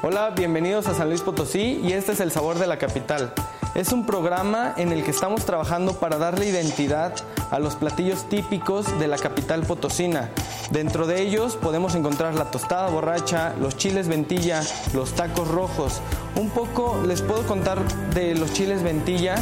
Hola, 0.00 0.30
bienvenidos 0.30 0.86
a 0.86 0.94
San 0.94 1.08
Luis 1.08 1.22
Potosí 1.22 1.80
y 1.82 1.92
este 1.92 2.12
es 2.12 2.20
El 2.20 2.30
Sabor 2.30 2.60
de 2.60 2.68
la 2.68 2.78
Capital. 2.78 3.32
Es 3.74 3.90
un 3.90 4.06
programa 4.06 4.72
en 4.76 4.92
el 4.92 5.02
que 5.02 5.10
estamos 5.10 5.44
trabajando 5.44 5.94
para 5.94 6.18
darle 6.18 6.48
identidad 6.48 7.14
a 7.50 7.58
los 7.58 7.74
platillos 7.74 8.28
típicos 8.28 8.96
de 9.00 9.08
la 9.08 9.18
capital 9.18 9.62
potosina. 9.62 10.30
Dentro 10.70 11.08
de 11.08 11.20
ellos 11.20 11.56
podemos 11.56 11.96
encontrar 11.96 12.34
la 12.34 12.48
tostada 12.52 12.88
borracha, 12.88 13.54
los 13.60 13.76
chiles 13.76 14.06
ventilla, 14.06 14.62
los 14.94 15.14
tacos 15.14 15.48
rojos. 15.48 16.00
Un 16.36 16.50
poco 16.50 17.02
les 17.04 17.20
puedo 17.20 17.42
contar 17.42 17.80
de 18.14 18.36
los 18.36 18.52
chiles 18.52 18.84
ventilla. 18.84 19.34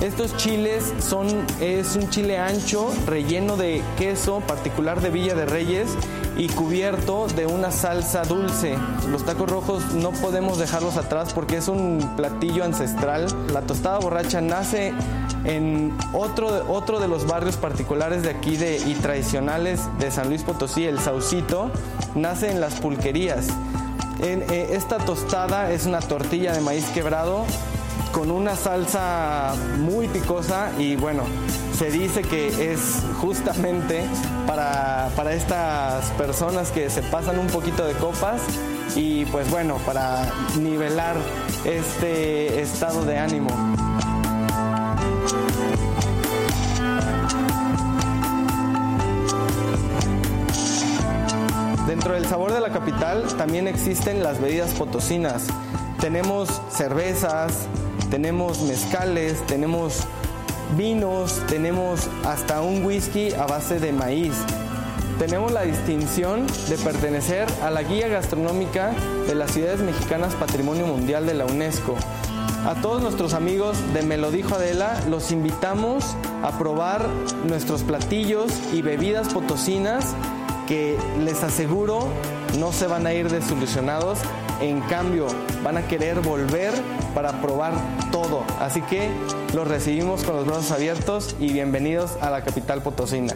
Estos 0.00 0.36
chiles 0.36 0.92
son 0.98 1.28
es 1.60 1.94
un 1.94 2.10
chile 2.10 2.36
ancho 2.36 2.92
relleno 3.06 3.56
de 3.56 3.80
queso 3.96 4.40
particular 4.40 5.00
de 5.00 5.10
Villa 5.10 5.36
de 5.36 5.46
Reyes 5.46 5.88
y 6.40 6.48
cubierto 6.48 7.26
de 7.36 7.46
una 7.46 7.70
salsa 7.70 8.22
dulce. 8.22 8.74
Los 9.10 9.26
tacos 9.26 9.50
rojos 9.50 9.92
no 9.92 10.10
podemos 10.10 10.58
dejarlos 10.58 10.96
atrás 10.96 11.34
porque 11.34 11.58
es 11.58 11.68
un 11.68 12.14
platillo 12.16 12.64
ancestral. 12.64 13.26
La 13.52 13.60
tostada 13.60 13.98
borracha 13.98 14.40
nace 14.40 14.94
en 15.44 15.94
otro, 16.14 16.64
otro 16.72 16.98
de 16.98 17.08
los 17.08 17.26
barrios 17.26 17.58
particulares 17.58 18.22
de 18.22 18.30
aquí 18.30 18.56
de, 18.56 18.78
y 18.78 18.94
tradicionales 18.94 19.82
de 19.98 20.10
San 20.10 20.30
Luis 20.30 20.42
Potosí, 20.42 20.86
el 20.86 20.98
Saucito, 20.98 21.70
nace 22.14 22.50
en 22.50 22.62
las 22.62 22.80
pulquerías. 22.80 23.48
Eh, 24.22 24.70
esta 24.72 24.96
tostada 24.96 25.70
es 25.70 25.84
una 25.84 26.00
tortilla 26.00 26.54
de 26.54 26.62
maíz 26.62 26.86
quebrado 26.94 27.44
con 28.12 28.30
una 28.30 28.56
salsa 28.56 29.54
muy 29.78 30.08
picosa 30.08 30.70
y 30.78 30.96
bueno, 30.96 31.24
se 31.76 31.90
dice 31.90 32.22
que 32.22 32.72
es 32.72 33.02
justamente 33.20 34.04
para, 34.46 35.10
para 35.16 35.32
estas 35.32 36.04
personas 36.18 36.70
que 36.70 36.90
se 36.90 37.02
pasan 37.02 37.38
un 37.38 37.46
poquito 37.46 37.86
de 37.86 37.94
copas 37.94 38.42
y 38.96 39.24
pues 39.26 39.50
bueno, 39.50 39.76
para 39.86 40.26
nivelar 40.58 41.16
este 41.64 42.60
estado 42.60 43.04
de 43.04 43.18
ánimo. 43.18 43.50
Dentro 51.86 52.14
del 52.14 52.24
sabor 52.26 52.52
de 52.52 52.60
la 52.60 52.70
capital 52.70 53.24
también 53.36 53.66
existen 53.66 54.22
las 54.22 54.40
bebidas 54.40 54.72
potosinas. 54.74 55.46
Tenemos 56.00 56.62
cervezas, 56.70 57.66
tenemos 58.10 58.62
mezcales, 58.62 59.44
tenemos 59.46 60.00
vinos, 60.76 61.40
tenemos 61.48 62.08
hasta 62.24 62.60
un 62.60 62.84
whisky 62.84 63.32
a 63.32 63.46
base 63.46 63.78
de 63.78 63.92
maíz. 63.92 64.34
Tenemos 65.18 65.52
la 65.52 65.62
distinción 65.62 66.46
de 66.68 66.78
pertenecer 66.78 67.46
a 67.62 67.70
la 67.70 67.82
guía 67.82 68.08
gastronómica 68.08 68.92
de 69.26 69.34
las 69.34 69.52
ciudades 69.52 69.80
mexicanas 69.80 70.34
Patrimonio 70.34 70.86
Mundial 70.86 71.26
de 71.26 71.34
la 71.34 71.44
UNESCO. 71.44 71.94
A 72.66 72.74
todos 72.82 73.02
nuestros 73.02 73.34
amigos 73.34 73.76
de 73.94 74.02
Me 74.02 74.16
lo 74.16 74.30
dijo 74.30 74.54
Adela, 74.54 75.00
los 75.08 75.30
invitamos 75.30 76.16
a 76.42 76.58
probar 76.58 77.06
nuestros 77.46 77.82
platillos 77.82 78.52
y 78.72 78.82
bebidas 78.82 79.28
potosinas 79.32 80.14
que 80.66 80.96
les 81.18 81.42
aseguro 81.42 82.08
no 82.58 82.72
se 82.72 82.86
van 82.86 83.06
a 83.06 83.12
ir 83.12 83.30
desilusionados. 83.30 84.18
En 84.60 84.80
cambio, 84.82 85.26
van 85.64 85.78
a 85.78 85.88
querer 85.88 86.20
volver 86.20 86.74
para 87.14 87.40
probar 87.40 87.72
todo. 88.12 88.44
Así 88.60 88.82
que 88.82 89.10
los 89.54 89.66
recibimos 89.66 90.22
con 90.22 90.36
los 90.36 90.44
brazos 90.44 90.70
abiertos 90.70 91.34
y 91.40 91.52
bienvenidos 91.52 92.18
a 92.20 92.30
la 92.30 92.44
capital 92.44 92.82
potosina. 92.82 93.34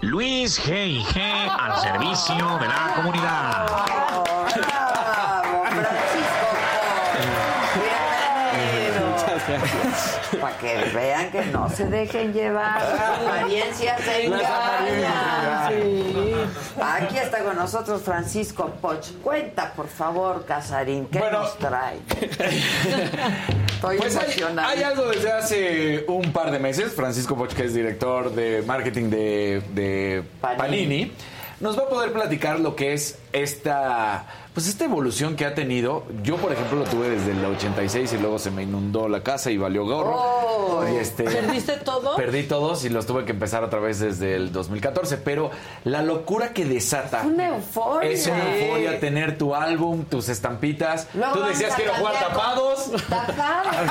Luis 0.00 0.60
G.I.G. 0.60 1.20
al 1.58 1.80
servicio 1.80 2.58
de 2.58 2.66
la 2.66 2.92
comunidad. 2.96 4.43
Para 10.40 10.56
que 10.58 10.90
vean 10.94 11.30
que 11.30 11.44
no 11.46 11.68
se 11.70 11.86
dejen 11.86 12.32
llevar. 12.32 12.80
Las 12.82 13.18
apariencias 13.20 14.00
se 14.00 14.24
engañan. 14.26 15.72
Aquí 16.82 17.16
está 17.18 17.38
con 17.44 17.56
nosotros 17.56 18.02
Francisco 18.02 18.70
Poch. 18.80 19.10
Cuenta, 19.22 19.72
por 19.74 19.88
favor, 19.88 20.44
Casarín, 20.46 21.06
¿qué 21.06 21.20
nos 21.30 21.56
trae? 21.58 21.98
Estoy 23.74 23.98
Pues 23.98 24.16
hay, 24.16 24.24
emocionada. 24.24 24.68
hay 24.68 24.82
algo 24.82 25.06
desde 25.06 25.32
hace 25.32 26.04
un 26.08 26.32
par 26.32 26.50
de 26.50 26.58
meses. 26.58 26.92
Francisco 26.94 27.34
Boch, 27.34 27.52
que 27.52 27.64
es 27.64 27.74
director 27.74 28.30
de 28.34 28.62
marketing 28.66 29.10
de, 29.10 29.62
de 29.72 30.22
Panini. 30.40 31.12
nos 31.60 31.78
va 31.78 31.82
a 31.84 31.88
poder 31.88 32.12
platicar 32.12 32.60
lo 32.60 32.74
que 32.76 32.92
es 32.94 33.18
esta, 33.34 34.26
pues 34.54 34.68
esta 34.68 34.84
evolución 34.84 35.36
que 35.36 35.44
ha 35.44 35.54
tenido. 35.54 36.04
Yo, 36.22 36.36
por 36.36 36.52
ejemplo, 36.52 36.78
lo 36.78 36.84
tuve 36.84 37.10
desde 37.10 37.32
el 37.32 37.44
86 37.44 38.12
y 38.12 38.18
luego 38.18 38.38
se 38.38 38.50
me 38.50 38.62
inundó 38.62 39.08
la 39.08 39.22
casa 39.22 39.50
y 39.50 39.58
valió 39.58 39.84
gorro. 39.84 40.14
Oh. 40.16 40.84
Y 40.88 40.96
este, 40.96 41.24
¿Perdiste 41.24 41.72
todo? 41.78 42.14
Perdí 42.16 42.44
todos 42.44 42.84
y 42.84 42.88
los 42.90 43.06
tuve 43.06 43.24
que 43.24 43.32
empezar 43.32 43.64
otra 43.64 43.80
vez 43.80 43.98
desde 44.00 44.36
el 44.36 44.52
2014. 44.52 45.16
Pero 45.18 45.50
la 45.84 46.02
locura 46.02 46.52
que 46.52 46.64
desata. 46.64 47.22
Una 47.24 47.48
euforia. 47.48 48.10
Es 48.10 48.26
una 48.26 48.56
euforia 48.56 49.00
tener 49.00 49.36
tu 49.36 49.54
álbum, 49.54 50.04
tus 50.04 50.28
estampitas. 50.28 51.08
Luego 51.14 51.34
Tú 51.34 51.42
decías 51.44 51.72
a 51.72 51.76
quiero 51.76 51.94
jugar 51.94 52.14
tapados. 52.20 52.90
Tapados. 53.08 53.90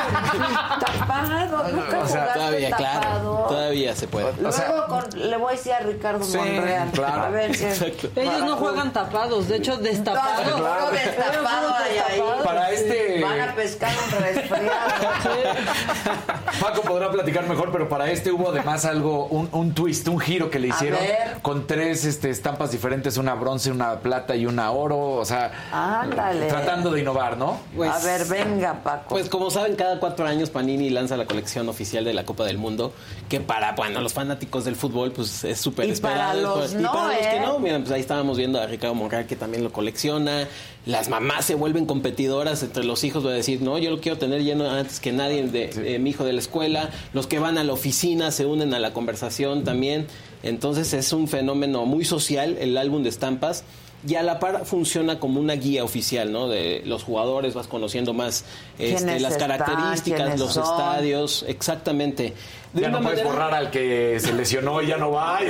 Tapados. 0.80 1.74
Nunca 1.74 2.00
O 2.00 2.08
sea, 2.08 2.34
todavía, 2.34 2.72
claro. 2.72 3.46
Todavía 3.50 3.96
se 3.96 4.08
puede. 4.08 4.34
Luego 4.42 4.88
con- 4.88 5.30
le 5.30 5.38
voy 5.38 5.54
a 5.54 5.58
decir 5.58 5.74
a 5.74 5.80
Ricardo 5.80 6.24
Sí, 6.24 6.38
Monreal. 6.38 6.90
claro. 6.92 7.22
A 7.24 7.30
ver. 7.30 7.52
Exacto. 7.52 8.10
Ellos 8.16 8.40
no 8.46 8.56
juegan 8.56 8.94
tapados, 8.94 9.33
de 9.42 9.58
hecho 9.58 9.78
destapados. 9.78 10.46
No, 10.48 10.56
seguro 10.58 10.92
destapado 10.92 11.76
hay 11.76 11.98
ahí. 11.98 12.22
Para 12.44 12.72
este- 12.72 13.22
Van 13.22 13.42
a 13.42 13.56
pescar 13.56 13.92
un 14.06 14.22
resfriado. 14.24 14.70
Paco 16.60 16.82
podrá 16.82 17.12
platicar 17.12 17.48
mejor, 17.48 17.72
pero 17.72 17.90
para 17.90 18.10
este 18.12 18.32
hubo 18.32 18.50
además 18.50 18.86
algo, 18.86 19.26
un, 19.28 19.50
un 19.52 19.74
twist, 19.74 20.08
un 20.08 20.20
giro 20.20 20.50
que 20.50 20.60
le 20.60 20.72
A 20.72 20.76
hicieron 20.76 21.00
ver. 21.00 21.38
con 21.42 21.68
tres 21.68 22.06
este, 22.06 22.30
estampas 22.30 22.72
diferentes, 22.72 23.18
una 23.18 23.34
bronce, 23.34 23.72
una 23.72 24.00
plata 24.00 24.36
y 24.36 24.46
una 24.46 24.72
oro, 24.72 25.12
o 25.16 25.26
sea, 25.26 25.52
Ándale. 25.72 26.48
tratando 26.48 26.92
de 26.92 27.02
innovar, 27.02 27.38
¿no? 27.38 27.60
Pues- 27.76 27.92
a 27.92 28.00
ver, 28.00 28.26
venga, 28.26 28.82
Paco. 28.84 29.10
Pues 29.10 29.30
como 29.30 29.50
saben, 29.52 29.76
cada 29.76 30.00
cuatro 30.00 30.26
años 30.26 30.50
Panini 30.50 30.90
lanza 30.90 31.18
la 31.18 31.26
colección 31.26 31.68
oficial 31.70 32.04
de 32.06 32.14
la 32.14 32.24
Copa 32.26 32.44
del 32.46 32.58
Mundo, 32.58 32.94
que 33.30 33.40
para 33.40 33.74
bueno, 33.74 34.02
los 34.02 34.14
fanáticos 34.14 34.66
del 34.66 34.76
fútbol 34.76 35.12
pues 35.12 35.44
es 35.44 35.60
súper 35.60 35.90
esperado. 35.90 36.54
para 36.54 36.62
los 36.62 36.74
y 36.74 36.78
no, 36.78 36.92
para 36.92 37.08
los 37.08 37.16
¿eh? 37.16 37.30
que 37.34 37.40
no, 37.42 37.60
miren, 37.60 37.82
pues 37.84 37.94
ahí 37.94 38.02
estábamos 38.02 38.38
viendo 38.38 38.60
a 38.62 38.66
Ricardo 38.68 38.96
Monreal 38.96 39.23
que 39.28 39.36
también 39.36 39.64
lo 39.64 39.72
colecciona. 39.72 40.48
Las 40.86 41.10
mamás 41.10 41.46
se 41.46 41.56
vuelven 41.56 41.86
competidoras 41.86 42.64
entre 42.64 42.84
los 42.84 43.04
hijos, 43.04 43.24
voy 43.24 43.34
a 43.34 43.36
decir, 43.36 43.62
no, 43.62 43.78
yo 43.78 43.92
lo 43.92 44.02
quiero 44.02 44.18
tener 44.18 44.44
lleno 44.44 44.70
antes 44.70 45.00
que 45.00 45.12
nadie 45.12 45.48
de, 45.48 46.00
mi 46.00 46.12
hijo 46.12 46.24
de 46.24 46.34
la 46.34 46.40
escuela. 46.40 46.90
Los 47.14 47.28
que 47.28 47.40
van 47.40 47.58
a 47.58 47.64
la 47.64 47.74
oficina 47.74 48.32
se 48.32 48.46
unen 48.46 48.74
a 48.74 48.80
la 48.80 48.94
conversación 48.94 49.64
también. 49.64 50.08
Entonces 50.44 50.94
es 50.94 51.14
un 51.14 51.28
fenómeno 51.28 51.86
muy 51.86 52.06
social 52.06 52.58
el 52.60 52.78
álbum 52.78 53.04
de 53.04 53.10
estampas 53.10 53.64
y 54.06 54.16
a 54.16 54.24
la 54.24 54.40
par 54.40 54.66
funciona 54.66 55.20
como 55.20 55.40
una 55.40 55.54
guía 55.54 55.84
oficial, 55.84 56.32
¿no? 56.32 56.50
De 56.50 56.82
los 56.86 57.04
jugadores, 57.04 57.54
vas 57.54 57.68
conociendo 57.68 58.14
más 58.14 58.44
este, 58.78 58.98
¿Quiénes 58.98 59.22
las 59.22 59.38
características, 59.38 60.22
¿Quiénes 60.22 60.40
los 60.40 60.54
son? 60.54 60.64
estadios, 60.64 61.46
exactamente. 61.48 62.34
De 62.74 62.82
ya 62.82 62.90
no 62.90 63.02
puedes 63.02 63.20
manera- 63.20 63.30
borrar 63.30 63.54
al 63.54 63.70
que 63.70 64.18
se 64.20 64.34
lesionó 64.34 64.82
y 64.82 64.88
ya 64.88 64.98
no 64.98 65.12
va. 65.12 65.40
y- 65.44 65.48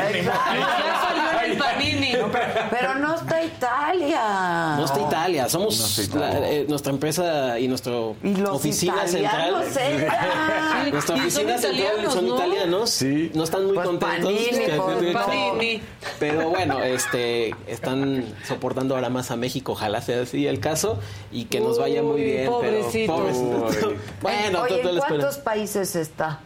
Pero 2.69 2.95
no 2.95 3.15
está 3.15 3.43
Italia. 3.43 4.75
No 4.77 4.85
está 4.85 5.01
Italia, 5.01 5.49
somos 5.49 5.79
No 5.79 5.85
está 5.85 6.01
Italia. 6.17 6.39
la- 6.39 6.49
eh, 6.49 6.65
nuestra 6.67 6.91
empresa 6.91 7.59
y 7.59 7.67
nuestra 7.67 7.93
Y 8.23 8.35
los 8.35 8.49
oficina 8.51 9.07
central. 9.07 9.53
nuestra 10.91 11.15
oficina 11.15 11.57
central 11.57 12.11
son 12.11 12.27
¿no? 12.27 12.35
italianos. 12.35 12.89
Sí. 12.89 13.31
No 13.33 13.43
están 13.43 13.65
muy 13.65 13.75
Pues 13.75 13.87
contentos. 13.87 14.19
Panini, 14.19 14.45
que- 14.65 14.73
pues, 14.75 14.97
que- 14.97 15.11
Panini. 15.13 15.81
Pero 16.19 16.49
bueno, 16.49 16.81
este 16.83 17.55
están 17.67 18.25
soportando 18.47 18.95
ahora 18.95 19.09
más 19.09 19.31
a 19.31 19.35
México, 19.35 19.73
ojalá 19.73 20.01
sea 20.01 20.21
así 20.23 20.47
el 20.47 20.59
caso 20.59 20.99
y 21.31 21.45
que 21.45 21.59
nos 21.59 21.79
vaya 21.79 22.01
muy 22.03 22.15
Uy, 22.15 22.23
bien. 22.23 22.47
pobrecito. 22.47 23.15
Pero, 23.15 23.59
pobrecito. 23.59 23.93
bueno, 24.21 24.61
Oye, 24.63 24.81
¿en 24.81 24.97
cuántos 24.99 25.37
países 25.37 25.95
está? 25.95 26.39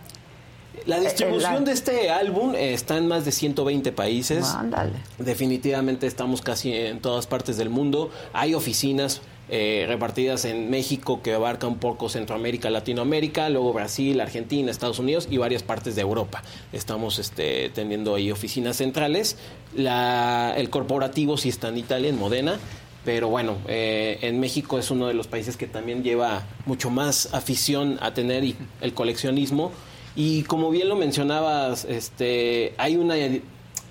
La 0.86 1.00
distribución 1.00 1.56
el- 1.58 1.66
de 1.66 1.72
este 1.74 2.10
álbum 2.10 2.54
eh, 2.56 2.74
está 2.74 2.98
en 2.98 3.08
más 3.08 3.26
de 3.26 3.32
120 3.32 3.92
países. 3.92 4.46
Ándale. 4.46 4.94
Definitivamente 5.18 6.08
estamos 6.08 6.42
casi 6.42 6.74
en 6.74 7.00
todas 7.00 7.28
partes 7.28 7.58
del 7.58 7.70
mundo. 7.70 8.10
Hay 8.34 8.54
oficinas 8.54 9.22
eh, 9.50 9.86
repartidas 9.88 10.44
en 10.44 10.70
México 10.70 11.22
que 11.22 11.34
abarca 11.34 11.68
un 11.68 11.78
poco 11.78 12.10
Centroamérica, 12.10 12.70
Latinoamérica, 12.70 13.48
luego 13.50 13.72
Brasil, 13.72 14.20
Argentina, 14.20 14.70
Estados 14.72 15.00
Unidos 15.00 15.28
y 15.32 15.38
varias 15.38 15.64
partes 15.64 15.96
de 15.96 16.02
Europa. 16.02 16.44
Estamos 16.74 17.18
este, 17.20 17.70
teniendo 17.70 18.16
ahí 18.16 18.30
oficinas 18.32 18.76
centrales. 18.78 19.38
La, 19.76 20.54
el 20.58 20.70
corporativo 20.70 21.38
sí 21.38 21.50
está 21.50 21.70
en 21.70 21.78
Italia, 21.78 22.10
en 22.10 22.18
Modena. 22.18 22.58
Pero 23.06 23.30
bueno, 23.30 23.56
eh, 23.70 24.18
en 24.24 24.38
México 24.42 24.78
es 24.80 24.92
uno 24.92 25.08
de 25.08 25.14
los 25.14 25.28
países 25.28 25.56
que 25.56 25.66
también 25.66 26.04
lleva 26.04 26.44
mucho 26.66 26.90
más 26.90 27.34
afición 27.34 27.98
a 28.02 28.14
tener 28.14 28.44
y- 28.44 28.58
el 28.82 28.94
coleccionismo. 28.94 29.72
Y 30.18 30.42
como 30.44 30.72
bien 30.72 30.90
lo 30.90 30.96
mencionabas, 30.96 31.86
este, 31.86 32.74
hay 32.80 32.96
una 32.96 33.14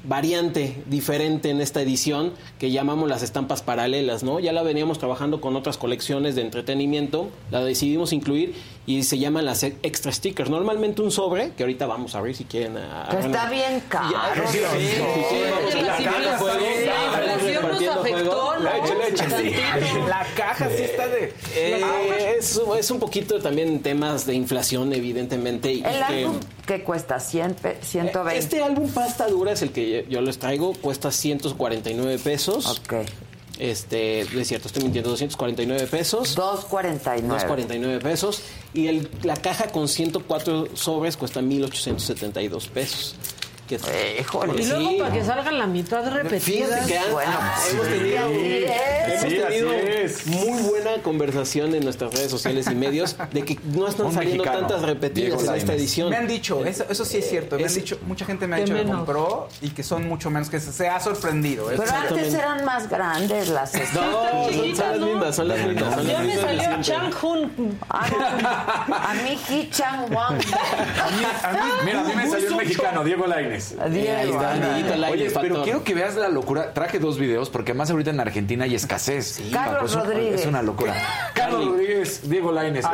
variante 0.03 0.82
diferente 0.86 1.51
en 1.51 1.61
esta 1.61 1.81
edición 1.81 2.32
que 2.59 2.73
llamamos 2.73 3.09
las 3.09 3.23
estampas 3.23 3.62
paralelas, 3.62 4.24
¿no? 4.24 4.40
Ya 4.40 4.53
la 4.53 4.65
veníamos 4.65 4.98
trabajando 4.98 5.40
con 5.40 5.55
otras 5.55 5.78
colecciones 5.78 6.35
de 6.35 6.43
entretenimiento, 6.43 7.28
la 7.53 7.62
decidimos 7.65 8.12
incluir 8.12 8.55
y 8.86 9.02
se 9.02 9.18
llaman 9.18 9.44
las 9.44 9.62
extra 9.64 10.12
stickers. 10.12 10.48
Normalmente 10.48 11.02
un 11.02 11.10
sobre, 11.10 11.50
que 11.50 11.62
ahorita 11.64 11.86
vamos 11.86 12.14
a 12.14 12.20
ver 12.20 12.34
si 12.34 12.44
quieren. 12.44 12.76
a- 12.76 13.08
Que 13.10 13.18
está 13.26 13.50
bien 13.50 13.82
caro. 13.88 14.08
Sí, 14.50 14.58
sí, 14.58 14.64
sí, 14.78 15.20
sí, 15.30 15.36
vamos 15.50 15.74
a- 15.74 15.86
La 20.08 20.24
caja 20.36 20.68
sí 20.68 20.82
está 20.82 21.08
de... 21.08 21.32
Eh, 21.54 22.36
es, 22.38 22.60
es 22.78 22.90
un 22.90 22.98
poquito 22.98 23.40
también 23.40 23.80
temas 23.82 24.26
de 24.26 24.34
inflación, 24.34 24.92
evidentemente. 24.92 25.72
y 25.72 25.78
El 25.78 26.06
que- 26.06 26.24
álbum 26.24 26.40
que 26.66 26.82
cuesta 26.82 27.20
100, 27.20 27.54
pe- 27.54 27.78
120. 27.80 28.38
Este 28.38 28.62
álbum 28.62 28.90
pasta 28.90 29.28
dura 29.28 29.52
es 29.52 29.62
el 29.62 29.70
que 29.70 30.04
yo 30.08 30.20
les 30.20 30.38
traigo, 30.38 30.72
cuesta 30.74 31.10
149 31.12 32.18
pesos. 32.18 32.66
Ok. 32.80 32.94
Este, 33.59 34.20
es 34.20 34.49
cierto, 34.49 34.69
estoy 34.69 34.83
mintiendo, 34.83 35.11
249 35.11 35.87
pesos. 35.87 36.35
249. 36.35 37.28
249 37.28 37.99
pesos. 38.01 38.43
Y 38.74 38.89
el, 38.89 39.09
la 39.23 39.37
caja 39.37 39.69
con 39.69 39.89
104 39.89 40.77
sobres 40.77 41.16
cuesta 41.16 41.41
1872 41.41 42.69
pesos. 42.69 43.15
Que, 43.66 43.78
Híjole. 44.20 44.62
Y 44.62 44.66
luego 44.66 44.88
Sí. 44.90 44.97
para 45.01 45.12
que 45.12 45.24
salgan 45.24 45.59
la 45.59 45.66
mitad 45.66 46.09
repetida. 46.12 46.66
Fíjate 46.66 46.86
que 46.86 46.98
han- 46.98 47.12
Bueno, 47.12 47.32
ah, 47.40 47.55
sí, 47.59 47.76
hemos 47.76 47.88
tenido, 47.88 49.72
hemos 49.72 49.74
es. 49.84 50.26
muy 50.26 50.62
buena 50.62 51.02
conversación 51.02 51.74
en 51.74 51.82
nuestras 51.84 52.12
redes 52.14 52.30
sociales 52.30 52.66
y 52.70 52.74
medios 52.74 53.16
de 53.32 53.43
que 53.44 53.59
no 53.64 53.88
están 53.88 54.06
Un 54.06 54.14
saliendo 54.14 54.44
mexicano, 54.44 54.66
tantas 54.68 54.86
repetidas 54.86 55.43
en 55.44 55.55
esta 55.55 55.74
edición. 55.74 56.10
Me 56.10 56.16
han 56.16 56.28
dicho, 56.28 56.64
eso, 56.64 56.84
eso 56.88 57.05
sí 57.05 57.18
es 57.18 57.28
cierto. 57.28 57.56
Me 57.56 57.62
han 57.62 57.66
Es- 57.68 57.74
dicho, 57.74 57.98
mucha 58.06 58.24
gente 58.24 58.47
me 58.47 58.56
ha 58.56 58.59
¿Qué 58.59 58.64
dicho 58.66 58.76
que 58.76 58.84
compró 58.84 59.48
y 59.60 59.70
que 59.70 59.82
son 59.82 60.06
mucho 60.09 60.30
menos, 60.30 60.48
que 60.48 60.60
se, 60.60 60.72
se 60.72 60.88
ha 60.88 61.01
sorprendido. 61.01 61.66
Pero 61.68 61.82
Es- 61.82 61.90
antes 61.90 62.34
eran 62.34 62.64
más 62.64 62.88
grandes 62.88 63.48
las 63.48 63.74
No, 63.74 63.80
son, 63.82 64.76
son 64.76 64.88
las 64.88 64.98
lindas, 64.98 65.36
son 65.36 65.48
las 65.48 65.59
lindas. 65.66 65.94
Son 65.94 66.06
las 66.06 66.22
me 66.24 66.36
salió. 66.36 66.82
Chang 66.82 67.12
Hun. 67.22 67.78
A 67.88 69.14
mí 69.24 69.38
Hee 69.48 69.70
Chang 69.70 70.12
Wang. 70.14 70.36
Mira, 71.84 72.01
a 72.01 72.05
mí 72.05 72.12
me 72.14 72.28
salió 72.30 72.51
un 72.51 72.56
mexicano, 72.59 73.05
Diego 73.05 73.26
Lainez. 73.77 73.93
Diego. 73.93 74.41
Ahí 74.41 74.83
está, 74.83 75.11
Oye, 75.11 75.24
pero 75.27 75.31
factor. 75.31 75.62
quiero 75.65 75.85
que 75.85 75.95
veas 75.95 76.16
la 76.16 76.28
locura. 76.28 76.73
Traje 76.74 76.99
dos 76.99 77.19
videos 77.19 77.51
porque 77.51 77.74
más 77.74 77.91
ahorita 77.91 78.11
en 78.11 78.20
Argentina 78.20 78.65
hay 78.65 78.74
escasez. 78.74 79.41
Carlos 79.53 79.74
Paco, 79.74 79.87
es 79.87 79.95
Rodríguez. 79.95 80.41
Es 80.41 80.47
una 80.47 80.62
locura. 80.62 80.95
Carlos 81.35 81.65
Rodríguez, 81.66 82.28
Diego 82.28 82.53
Lainez. 82.53 82.85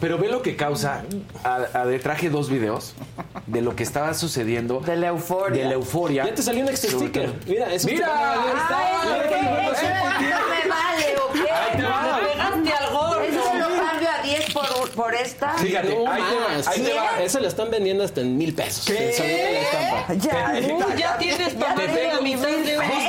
Pero, 0.00 0.18
ve 0.18 0.28
lo 0.28 0.42
que 0.42 0.56
causa. 0.56 1.04
A, 1.44 1.80
a 1.80 1.86
de 1.86 1.98
traje 1.98 2.30
dos 2.30 2.48
videos 2.50 2.94
de 3.46 3.60
lo 3.60 3.74
que 3.76 3.82
estaba 3.82 4.14
sucediendo. 4.14 4.80
De 4.80 4.96
la 4.96 5.08
euforia. 5.08 5.62
De 5.62 5.68
la 5.68 5.74
euforia. 5.74 6.24
Ya 6.26 6.34
te 6.34 6.42
salió 6.42 6.62
un 6.62 6.68
extra 6.68 6.90
sticker. 6.90 7.32
Mira, 7.46 7.72
eso 7.72 7.86
Mira, 7.88 8.06
te 8.06 8.12
va 8.12 8.32
a 8.32 8.36
valer. 8.36 8.54
Ah, 8.56 9.02
¿eso 9.02 9.28
qué? 9.28 9.34
¿Eso 9.72 10.38
no 10.38 10.48
me 10.48 10.68
vale 10.68 11.16
o 11.18 11.32
qué? 11.32 11.50
Ahí 11.50 11.76
te 11.76 11.82
va. 11.82 12.20
Le 12.20 12.28
pegaste 12.28 12.72
al 12.84 12.92
gordo. 12.92 13.20
¿Eso 13.22 13.54
lo 13.58 13.82
cambio 13.84 14.08
a 14.10 14.22
10 14.22 14.52
por, 14.92 15.14
esta? 15.14 15.54
Fíjate, 15.54 15.94
No 15.94 16.10
ahí 16.10 16.22
te 16.62 16.68
ahí 16.70 16.80
te 16.82 16.94
va. 16.94 17.22
Eso 17.22 17.40
lo 17.40 17.48
están 17.48 17.70
vendiendo 17.70 18.04
hasta 18.04 18.20
en 18.20 18.36
mil 18.36 18.54
pesos. 18.54 18.84
¿Qué? 18.86 19.14
La 19.18 19.60
estampa. 19.60 20.14
Ya, 20.14 20.52
Uh, 20.72 20.96
ya 20.96 21.18
tienes 21.18 21.54
para 21.54 21.74
Te 21.74 22.06
la 22.08 22.20
un 22.20 22.26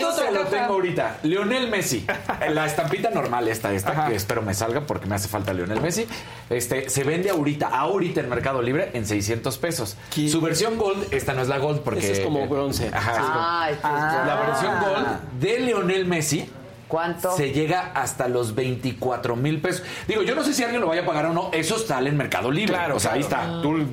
Justo 0.04 0.32
lo 0.32 0.46
tengo 0.46 0.74
ahorita. 0.74 1.18
Lionel 1.24 1.70
Messi. 1.70 2.06
La 2.54 2.66
estampita 2.66 3.10
normal, 3.10 3.48
esta, 3.48 3.72
esta, 3.74 4.08
que 4.08 4.16
espero 4.16 4.42
me 4.42 4.54
salga 4.54 4.82
porque 4.82 5.06
me 5.08 5.16
hace 5.16 5.28
falta 5.28 5.54
Lionel 5.54 5.82
Messi. 5.82 6.06
Este, 6.50 6.90
se 6.90 7.04
vende 7.04 7.30
ahorita, 7.30 7.68
ahorita 7.68 8.20
en 8.22 8.30
Mercado 8.30 8.62
Libre 8.62 8.90
en 8.94 9.06
600 9.06 9.58
pesos. 9.58 9.96
¿Qué? 10.14 10.28
Su 10.30 10.42
versión 10.42 10.78
Gold, 10.78 11.14
esta 11.14 11.34
no 11.34 11.42
es 11.42 11.48
la 11.48 11.58
Gold 11.58 11.82
porque. 11.82 12.00
Esa 12.00 12.12
es 12.14 12.20
como 12.20 12.48
bronce. 12.48 12.90
Ajá. 12.94 13.70
es 13.70 13.78
como- 13.78 13.92
pues 13.92 14.04
ya. 14.04 14.24
La 14.26 14.36
versión 14.48 14.80
Gold 14.82 15.40
de 15.40 15.60
Lionel 15.60 16.06
Messi. 16.06 16.50
¿Cuánto? 16.94 17.36
Se 17.36 17.52
llega 17.52 17.90
hasta 17.96 18.28
los 18.28 18.54
24 18.54 19.36
mil 19.36 19.60
pesos. 19.60 19.82
Digo, 20.08 20.22
yo 20.22 20.36
no 20.36 20.44
sé 20.44 20.54
si 20.54 20.62
alguien 20.62 20.80
lo 20.80 20.86
vaya 20.86 21.02
a 21.02 21.06
pagar 21.08 21.26
o 21.26 21.34
no. 21.34 21.50
Eso 21.52 21.80
sale 21.80 22.08
en 22.08 22.18
Mercado 22.18 22.52
Libre. 22.52 22.72
Claro, 22.76 22.98
o 22.98 23.00
sea, 23.00 23.14
ahí 23.14 23.22
está. 23.22 23.62
Tú 23.64 23.84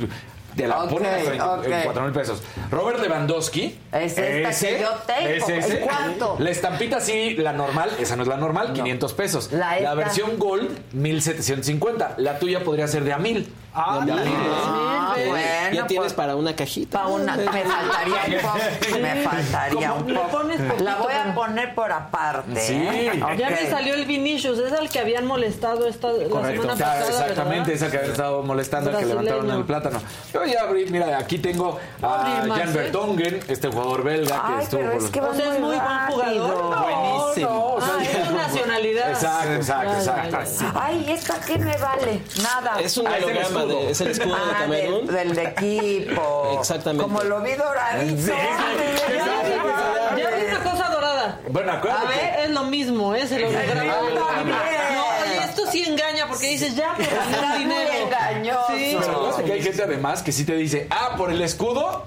te 0.54 0.68
la 0.68 0.82
Ok, 0.82 0.90
pones 0.90 1.28
hasta 1.28 1.54
ok. 1.54 1.62
24 1.66 2.02
mil 2.02 2.12
pesos. 2.12 2.42
Robert 2.70 3.00
Lewandowski. 3.00 3.78
Es 3.90 4.18
esta 4.18 4.68
que 4.68 4.80
yo 4.82 4.90
tengo. 5.06 5.30
ese. 5.30 5.78
¿En 5.78 5.86
cuánto? 5.86 6.36
La 6.40 6.50
estampita 6.50 7.00
sí, 7.00 7.36
la 7.38 7.54
normal. 7.54 7.90
Esa 7.98 8.16
no 8.16 8.22
es 8.22 8.28
la 8.28 8.36
normal, 8.36 8.74
500 8.74 9.14
pesos. 9.14 9.50
La 9.50 9.78
esta. 9.78 9.94
versión 9.94 10.38
Gold, 10.38 10.68
1750. 10.92 12.16
La 12.18 12.38
tuya 12.38 12.62
podría 12.62 12.86
ser 12.86 13.04
de 13.04 13.14
a 13.14 13.18
mil. 13.18 13.50
Ah, 13.74 14.02
Ya. 14.06 14.14
Ah, 14.16 15.14
ya 15.16 15.28
bueno, 15.28 15.86
tienes 15.86 16.04
pues, 16.06 16.12
para 16.14 16.36
una 16.36 16.54
cajita. 16.56 17.02
pa' 17.02 17.08
una, 17.08 17.36
me 17.36 17.44
faltaría 17.64 18.24
un 18.26 18.42
poco. 18.42 18.98
Me 19.00 19.22
faltaría 19.22 19.92
un 19.92 20.14
poco. 20.14 20.42
La 20.82 20.96
voy 20.96 21.12
a 21.12 21.34
poner 21.34 21.74
por 21.74 21.92
aparte. 21.92 22.60
Sí. 22.60 22.74
¿eh? 22.74 23.20
Ya 23.38 23.50
me 23.50 23.68
salió 23.70 23.94
el 23.94 24.04
Vinicius, 24.06 24.58
es 24.58 24.72
al 24.72 24.88
que 24.88 24.98
habían 25.00 25.26
molestado 25.26 25.86
esta, 25.86 26.08
la 26.12 26.28
Correcto. 26.28 26.62
semana 26.62 26.72
O 26.74 26.76
sea, 26.76 26.86
pasada, 26.86 27.08
exactamente, 27.10 27.70
¿verdad? 27.70 27.74
esa 27.74 27.90
que 27.90 27.98
había 27.98 28.10
estado 28.10 28.42
molestando, 28.42 28.90
al 28.90 28.96
que 28.98 29.06
levantaron 29.06 29.50
el 29.50 29.64
plátano. 29.64 30.00
Yo 30.32 30.44
ya 30.44 30.62
abrí, 30.62 30.86
mira, 30.86 31.18
aquí 31.18 31.38
tengo 31.38 31.78
a 32.02 32.44
Jan 32.48 32.68
¿eh? 32.68 32.72
Vertonghen, 32.72 33.40
este 33.48 33.68
jugador 33.68 34.02
belga 34.04 34.44
que 34.56 34.64
estuvo 34.64 34.80
pero 34.80 34.92
por 34.92 35.02
es 35.04 35.10
que 35.10 35.20
O 35.20 35.34
sea, 35.34 35.54
es 35.54 35.60
muy 35.60 35.76
buen 35.76 35.80
jugador. 36.08 36.82
Buenísimo. 36.82 37.50
No, 37.50 37.64
o 37.74 37.80
sea, 37.80 37.90
Ah, 38.00 38.02
es 38.02 38.26
su 38.28 38.34
nacionalidad. 38.34 39.10
Exacto, 39.10 39.52
exacto, 39.54 39.92
Ya, 39.92 40.04
ya, 40.04 40.24
exacto. 40.24 40.64
ya. 40.74 40.84
Ay, 40.84 41.06
¿esta 41.08 41.40
qué 41.40 41.58
me 41.58 41.76
vale? 41.76 42.22
Nada. 42.42 42.80
Es 42.80 42.96
un 42.96 43.06
Ah, 43.06 43.16
es 43.18 43.24
el 43.24 43.30
holograma, 43.30 43.59
escudo. 43.60 43.78
de, 43.84 43.90
es 43.90 44.00
el 44.00 44.08
escudo 44.10 44.34
de 44.46 44.52
Camerún. 44.52 45.06
del, 45.06 45.34
del 45.34 45.46
equipo. 45.46 46.56
Exactamente. 46.58 47.02
Como 47.04 47.22
lo 47.22 47.40
vi 47.42 47.52
doradito. 47.54 48.16
Sí, 48.16 48.22
sí, 48.22 48.32
sí, 48.32 49.12
Ya, 49.16 49.24
sí, 49.44 49.52
ya, 49.52 50.16
ya 50.30 50.36
vi 50.36 50.44
una 50.44 50.62
cosa 50.70 50.88
dorada. 50.90 51.40
Bueno, 51.48 51.72
A 51.72 51.76
acuérdate 51.76 52.06
ver, 52.08 52.36
que- 52.36 52.42
es 52.44 52.50
lo 52.50 52.64
mismo, 52.64 53.14
es 53.14 53.32
el. 53.32 53.42
No, 53.42 53.48
oye, 53.48 55.44
esto 55.48 55.66
sí 55.70 55.82
engaña 55.84 56.26
porque 56.28 56.48
dices, 56.48 56.74
ya 56.76 56.94
me 56.96 57.04
Está 57.04 57.16
gané 57.40 57.48
muy 57.48 57.58
dinero. 57.74 58.06
engañoso. 58.06 58.66
Sí. 58.76 58.96
Pero 59.00 59.12
acuérdate 59.12 59.44
que 59.44 59.52
hay 59.52 59.62
gente 59.62 59.82
además 59.82 60.22
que 60.22 60.32
sí 60.32 60.44
te 60.44 60.54
dice, 60.56 60.86
ah, 60.90 61.14
por 61.16 61.30
el 61.30 61.40
escudo, 61.42 62.04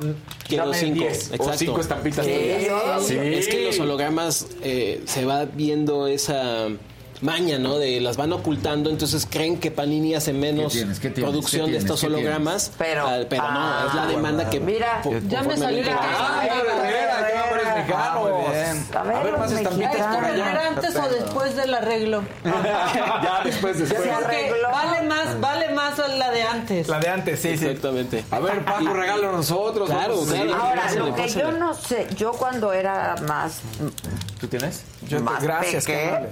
Quiero 0.48 0.66
dame 0.66 0.78
cinco. 0.78 1.00
10 1.00 1.32
o 1.32 1.36
Exacto. 1.36 1.58
5 1.58 1.82
estampitas. 1.82 2.26
Sí. 2.26 2.68
Sí. 3.08 3.18
Es 3.18 3.48
que 3.48 3.66
los 3.66 3.80
hologramas 3.80 4.48
eh, 4.62 5.02
se 5.06 5.26
va 5.26 5.46
viendo 5.46 6.08
esa 6.08 6.68
maña, 7.24 7.58
¿no? 7.58 7.80
De 7.80 8.00
las 8.02 8.18
van 8.18 8.32
ocultando, 8.34 8.90
entonces 8.90 9.26
creen 9.30 9.60
que 9.60 9.72
Panini 9.72 10.14
hace 10.14 10.34
menos 10.34 10.74
¿Qué 10.74 10.80
tienes? 10.80 11.00
¿Qué 11.00 11.10
tienes? 11.10 11.32
producción 11.32 11.66
¿Qué 11.68 11.72
de 11.74 11.78
estos 11.80 12.04
hologramas. 12.04 12.72
Pero- 12.78 13.08
Ah, 13.08 13.18
pero 13.30 13.42
no, 13.44 13.50
ah, 13.60 13.86
es 13.90 13.96
la 13.96 14.06
demanda 14.08 14.50
que. 14.50 14.60
mira, 14.60 15.02
ya 15.28 15.42
me 15.44 15.58
salió 15.58 15.84
la 15.84 16.00
Ah. 16.00 16.42
A 18.96 19.04
ver, 19.04 19.16
A 19.16 19.24
ver, 19.24 19.38
más 19.38 19.52
estampitas 19.52 20.16
por 20.16 20.26
allá. 20.26 20.52
¿Era 20.52 20.68
antes 20.68 20.96
o 20.96 21.10
después 21.10 21.56
del 21.56 21.74
arreglo? 21.74 22.24
ya 22.44 23.42
después, 23.44 23.80
después. 23.80 24.08
Vale 24.72 25.02
más, 25.08 25.40
vale 25.40 25.70
más 25.74 25.98
la 25.98 26.32
de 26.32 26.44
antes. 26.44 26.88
La 26.88 27.00
de 27.00 27.10
antes, 27.10 27.40
sí, 27.40 27.58
sí. 27.58 27.66
Exactamente. 27.66 28.24
A 28.32 28.40
ver, 28.40 28.64
Paco, 28.66 28.94
regalo 28.94 29.30
a 29.30 29.32
nosotros. 29.34 29.90
Claro, 29.90 30.24
seguir. 30.26 30.48
claro. 30.48 30.64
Ahora, 30.64 30.92
lo 30.94 31.16
que 31.16 31.28
yo 31.30 31.52
no 31.52 31.74
sé, 31.74 32.08
yo 32.16 32.32
cuando 32.34 32.74
era 32.74 33.16
más, 33.28 33.60
¿Tú 34.40 34.48
tienes? 34.48 34.82
Yo 35.08 35.18
te- 35.18 35.24
más 35.24 35.42
gracias, 35.44 35.86
peque. 35.86 36.30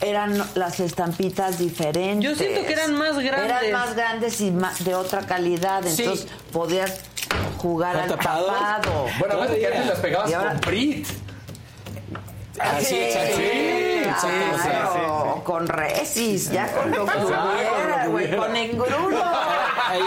Eran 0.00 0.42
las 0.54 0.80
estampitas 0.80 1.58
diferentes. 1.58 2.24
Yo 2.30 2.34
siento 2.36 2.66
que 2.66 2.72
eran 2.72 2.94
más 2.94 3.18
grandes. 3.18 3.62
Eran 3.68 3.72
más 3.72 3.94
grandes 3.94 4.40
y 4.40 4.50
más, 4.50 4.84
de 4.84 4.94
otra 4.94 5.20
calidad, 5.26 5.82
Sí. 5.84 6.02
entonces 6.02 6.26
podías 6.52 7.00
jugar 7.58 7.96
al 7.96 8.08
¿Tapado? 8.08 8.46
tapado. 8.46 9.06
Bueno, 9.18 9.34
acuérdate 9.34 9.60
que 9.60 9.66
antes 9.66 9.86
las 9.86 9.98
pegabas 9.98 10.32
ahora- 10.34 10.50
con 10.52 10.60
Brit. 10.62 11.06
Ah, 12.58 12.78
sí, 12.80 12.94
exacto. 12.98 13.36
Sí, 13.36 14.00
claro, 14.02 15.34
sí, 15.36 15.40
con 15.44 15.66
resis, 15.66 16.50
ya 16.50 16.70
con 16.72 16.90
lo 16.90 17.06
que 17.06 17.12
Exacto, 17.12 17.50
hubiera, 17.54 18.06
güey, 18.08 18.36
con 18.36 18.56
engrudo. 18.56 19.22
Hay, 19.88 20.00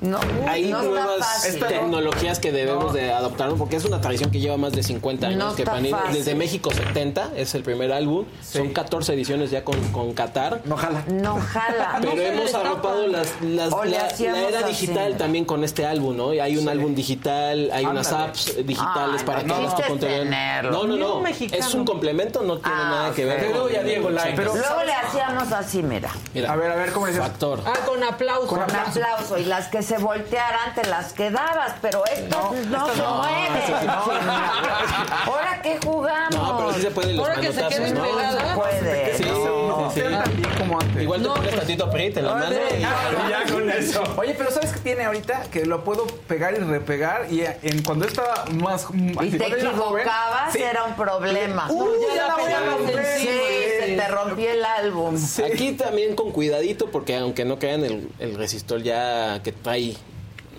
No, 0.00 0.18
hay 0.46 0.70
no 0.70 0.78
está 0.80 0.90
nuevas 0.90 1.42
tecnologías 1.68 2.38
que 2.38 2.52
debemos 2.52 2.92
de 2.92 3.12
adoptar 3.12 3.50
porque 3.54 3.76
es 3.76 3.84
una 3.84 4.00
tradición 4.00 4.30
que 4.30 4.40
lleva 4.40 4.56
más 4.56 4.72
de 4.72 4.82
50 4.82 5.26
años. 5.28 5.38
No 5.38 5.54
que 5.54 5.64
Panini- 5.64 5.90
fácil. 5.90 6.14
desde 6.14 6.34
México 6.34 6.70
70 6.70 7.30
es 7.36 7.54
el 7.54 7.62
primer 7.62 7.92
álbum. 7.92 8.24
Son 8.42 8.72
14 8.72 9.14
ediciones 9.14 9.50
ya 9.50 9.64
con, 9.64 9.80
con 9.92 10.12
Qatar. 10.12 10.60
No 10.64 10.76
jala. 10.76 11.02
No 11.08 11.38
jala. 11.40 11.98
Pero 12.00 12.20
hemos 12.22 12.54
arropado 12.54 13.06
las, 13.08 13.28
la, 13.42 13.66
era 13.66 14.60
así. 14.60 14.86
digital 14.86 15.16
también 15.16 15.44
con 15.44 15.64
este 15.64 15.86
álbum, 15.86 16.16
¿no? 16.16 16.34
Y 16.34 16.40
hay 16.40 16.56
un 16.56 16.68
álbum 16.68 16.94
digital, 16.94 17.70
hay 17.72 17.84
unas 17.86 18.12
apps 18.12 18.56
digitales 18.66 19.20
Ay, 19.20 19.26
para 19.26 19.42
no, 19.42 19.54
que 19.54 19.60
hagas 19.60 19.76
tu 19.76 19.82
contenido. 19.82 20.24
No, 20.70 20.84
no, 20.84 20.96
no. 20.96 21.26
Es 21.26 21.74
un 21.74 21.84
complemento, 21.84 22.42
no 22.42 22.58
tiene 22.58 22.76
Ah, 22.78 22.88
nada 22.90 23.14
que 23.14 23.24
ver. 23.24 23.40
Te 23.40 23.46
con- 23.46 23.58
doy 23.58 23.76
a 23.76 23.82
Diego. 23.82 24.08
Pero- 24.36 24.54
Luego 24.54 24.82
le 24.84 24.92
hacíamos 24.92 25.52
así, 25.52 25.82
mira. 25.82 26.10
Mira, 26.34 26.52
A 26.52 26.56
ver, 26.56 26.70
a 26.70 26.76
ver, 26.76 26.92
¿cómo 26.92 27.06
dices? 27.06 27.20
factor. 27.22 27.60
Ah, 27.66 27.72
con 27.86 28.02
aplauso. 28.02 28.46
Con 28.46 28.60
aplauso. 28.62 28.97
Y 29.38 29.44
las 29.44 29.68
que 29.68 29.82
se 29.82 29.98
voltearan 29.98 30.74
te 30.74 30.84
las 30.86 31.12
quedabas, 31.12 31.74
pero 31.80 32.04
estas 32.06 32.28
no, 32.30 32.50
se 32.52 33.02
mueven. 33.02 33.90
Ahora 35.26 35.62
que 35.62 35.78
jugamos. 35.84 36.34
No, 36.34 36.58
pero 36.58 36.72
sí 36.72 36.82
se 36.82 36.90
pueden 36.90 37.16
los 37.16 37.28
Ahora 37.28 37.40
que 37.40 37.52
se 37.52 37.66
queden 37.68 37.94
¿no? 37.94 38.02
pegadas. 38.02 38.56
puede. 38.56 39.16
Sí, 39.16 39.24
no. 39.24 39.90
sí, 39.94 40.00
sí. 40.00 40.42
como 40.58 40.80
antes. 40.80 41.02
Igual 41.02 41.22
te 41.22 41.28
pones 41.28 41.56
tantito 41.56 41.90
PRIT 41.90 42.16
en 42.16 42.26
la 42.26 42.34
mano 42.34 42.56
y... 42.76 42.80
Ya 42.80 43.44
con 43.52 43.70
eso. 43.70 44.02
Oye, 44.16 44.34
pero 44.36 44.50
¿sabes 44.50 44.72
qué 44.72 44.80
tiene 44.80 45.04
ahorita? 45.04 45.42
Que 45.52 45.66
lo 45.66 45.84
puedo 45.84 46.06
pegar 46.06 46.54
y 46.54 46.58
repegar. 46.58 47.26
Y 47.30 47.44
en, 47.44 47.82
cuando 47.82 48.06
estaba 48.06 48.44
más. 48.52 48.86
Y 48.92 49.30
te 49.30 49.46
equivocabas, 49.46 50.54
era 50.54 50.84
un 50.84 50.94
problema. 50.94 51.68
Uy, 51.70 51.98
ya 52.08 52.14
ya 52.14 52.26
la 52.28 52.34
voy 52.36 52.52
a 52.52 52.60
romper. 52.60 53.06
Sí, 53.18 53.26
se 53.26 53.77
te 54.02 54.08
rompía 54.08 54.52
el 54.52 54.64
álbum. 54.64 55.16
Aquí 55.52 55.72
también 55.72 56.14
con 56.14 56.32
cuidadito, 56.32 56.90
porque 56.90 57.16
aunque 57.16 57.44
no 57.44 57.58
crean, 57.58 57.84
el, 57.84 58.08
el 58.18 58.34
resistor 58.36 58.82
ya 58.82 59.42
que 59.42 59.52
trae 59.52 59.94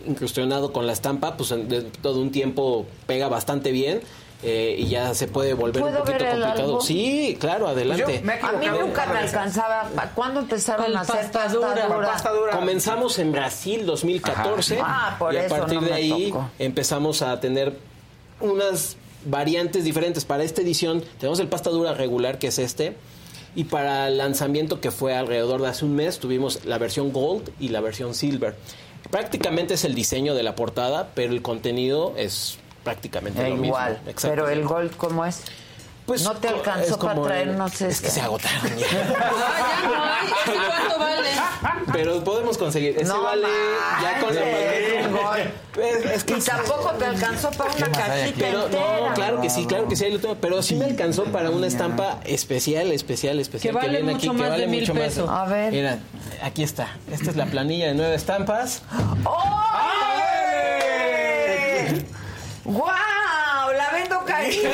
incrustionado 0.05 0.71
con 0.71 0.87
la 0.87 0.93
estampa, 0.93 1.35
pues 1.37 1.51
en- 1.51 1.67
de 1.67 1.81
todo 1.83 2.21
un 2.21 2.31
tiempo 2.31 2.85
pega 3.07 3.27
bastante 3.27 3.71
bien. 3.71 4.01
eh, 4.41 4.77
y 4.79 4.87
ya 4.87 5.13
se 5.15 5.27
puede 5.27 5.53
volver 5.53 5.83
un 5.83 5.89
¿Puedo 5.89 6.05
poquito 6.05 6.23
complicado. 6.25 6.79
Sí, 6.79 7.35
claro, 7.41 7.67
adelante. 7.67 8.23
A 8.41 8.51
mí 8.53 8.67
nunca 8.67 9.05
me 9.07 9.19
alcanzaba. 9.19 9.89
¿Cuándo 10.15 10.39
empezaron 10.39 10.95
a 10.95 11.01
hacer 11.01 11.15
pasta 11.29 11.39
pasta 11.43 11.53
dura. 11.53 11.87
Pasta 12.07 12.31
dura. 12.31 12.51
Comenzamos 12.53 13.19
en 13.19 13.33
Brasil 13.33 13.85
2014 13.85 14.79
Ajá. 14.79 15.07
Ah, 15.09 15.15
por 15.19 15.33
y 15.33 15.37
a 15.37 15.45
eso 15.45 15.57
partir 15.57 15.81
no 15.81 15.87
de 15.89 15.93
ahí 15.93 16.29
tocó. 16.31 16.49
empezamos 16.57 17.21
a 17.21 17.37
tener 17.41 17.75
unas 18.39 18.95
variantes 19.25 19.83
diferentes. 19.83 20.23
Para 20.23 20.43
esta 20.45 20.61
edición 20.61 21.03
tenemos 21.19 21.41
el 21.41 21.49
pasta 21.49 21.69
dura 21.69 21.93
regular 21.93 22.39
que 22.39 22.47
es 22.47 22.59
este 22.59 22.95
y 23.59 23.65
para 23.65 24.07
el 24.07 24.17
lanzamiento 24.17 24.79
que 24.79 24.89
fue 24.89 25.13
alrededor 25.15 25.61
de 25.61 25.67
hace 25.67 25.83
un 25.83 25.93
mes 25.95 26.19
tuvimos 26.19 26.63
la 26.63 26.77
versión 26.77 27.11
gold 27.11 27.49
y 27.59 27.67
la 27.69 27.81
versión 27.81 28.15
silver. 28.15 28.55
Prácticamente 29.11 29.73
es 29.73 29.83
el 29.83 29.95
diseño 29.95 30.33
de 30.33 30.43
la 30.43 30.55
portada, 30.55 31.09
pero 31.13 31.33
el 31.33 31.41
contenido 31.41 32.13
es 32.15 32.57
prácticamente 32.85 33.41
Eh, 33.41 33.49
lo 33.49 33.55
mismo. 33.55 33.65
igual. 33.67 33.99
Exacto. 34.07 34.29
Pero 34.29 34.47
el 34.49 34.63
gold, 34.63 34.95
¿cómo 34.95 35.25
es? 35.25 35.41
Pues 36.09 36.23
no 36.23 36.33
te 36.33 36.47
alcanzó 36.47 36.97
para 36.97 37.13
como 37.13 37.27
el- 37.27 37.31
traernos 37.33 37.81
Es 37.81 38.01
que 38.01 38.09
se 38.09 38.19
agotaron 38.21 38.75
ya. 38.77 38.87
Ah, 39.21 39.45
ya 39.77 39.87
no 39.87 40.03
hay. 40.03 40.25
¿Ese 40.27 40.57
cuánto 40.67 40.97
vale? 40.99 41.29
Pero 41.93 42.23
podemos 42.23 42.57
conseguir. 42.57 42.95
Ese 42.97 43.05
No 43.05 43.21
vale 43.21 43.47
ya 44.01 44.19
con 44.19 44.33
la 44.35 44.41
es, 44.41 46.05
es 46.05 46.23
que 46.23 46.33
Y 46.37 46.41
tampoco 46.41 46.89
te 46.97 47.05
alcanzó 47.05 47.51
para 47.51 47.71
una 47.71 47.91
cajita 47.91 48.35
pero 48.39 48.65
entera. 48.65 48.99
no, 49.07 49.13
claro 49.13 49.39
que 49.41 49.49
sí, 49.51 49.65
claro 49.67 49.87
que 49.87 49.95
sí, 49.95 50.05
ahí 50.05 50.11
lo 50.13 50.19
tengo. 50.19 50.35
Pero 50.35 50.61
sí 50.63 50.75
me 50.75 50.85
alcanzó 50.85 51.25
para 51.25 51.51
una 51.51 51.67
estampa 51.67 52.19
especial, 52.25 52.91
especial, 52.91 53.39
especial. 53.39 53.73
Que 53.73 53.77
vale 53.79 53.89
viene 53.99 54.13
mucho 54.13 54.31
aquí, 54.31 54.37
más 54.39 54.45
que 54.45 54.49
vale 54.49 54.61
de 54.65 54.67
mil 54.71 54.79
mucho 54.81 54.93
más. 54.95 55.03
pesos. 55.03 55.29
A 55.29 55.45
ver. 55.45 55.71
Mira, 55.71 55.99
aquí 56.41 56.63
está. 56.63 56.87
Esta 57.11 57.29
es 57.29 57.35
la 57.35 57.45
planilla 57.45 57.85
de 57.87 57.93
nueve 57.93 58.15
estampas. 58.15 58.81
¡Ay! 60.99 62.05
¡Guau! 62.65 63.73
La 63.77 63.89
vendo 63.93 64.19
carísima. 64.25 64.69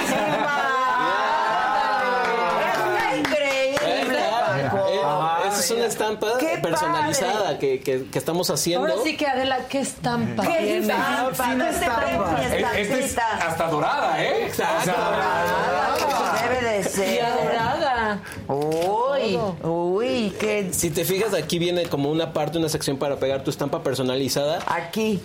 Está 2.65 3.17
increíble, 3.17 4.19
Paco. 4.29 4.87
Eh, 4.89 5.47
esa 5.47 5.54
es 5.65 5.71
una 5.71 5.85
estampa 5.87 6.27
¡Qué 6.39 6.57
personalizada 6.61 7.57
que, 7.59 7.79
que, 7.81 8.05
que 8.05 8.17
estamos 8.19 8.49
haciendo. 8.49 8.87
Ahora 8.87 9.01
sí 9.03 9.17
que 9.17 9.25
Adela, 9.27 9.59
¿qué 9.67 9.79
estampa 9.79 10.45
¿Qué 10.45 10.77
estampa? 10.79 11.47
¿Dónde 11.49 11.65
trae 11.79 12.17
mi 12.17 12.55
Esta 12.55 12.79
es 12.79 12.89
estampita? 12.89 13.47
hasta 13.47 13.67
dorada, 13.69 14.23
¿eh? 14.23 14.45
Exacto. 14.47 14.91
O 14.91 16.37
sea, 16.37 16.49
Debe 16.49 16.69
de 16.71 16.79
Y 16.79 16.83
ser. 16.83 17.25
adorada. 17.25 18.19
Uy, 18.47 19.37
uy, 19.63 20.33
qué... 20.39 20.69
Si 20.71 20.89
te 20.91 21.05
fijas, 21.05 21.33
aquí 21.33 21.59
viene 21.59 21.83
como 21.87 22.09
una 22.11 22.33
parte, 22.33 22.57
una 22.57 22.69
sección 22.69 22.97
para 22.97 23.17
pegar 23.17 23.43
tu 23.43 23.49
estampa 23.49 23.81
personalizada. 23.83 24.59
Aquí, 24.67 25.21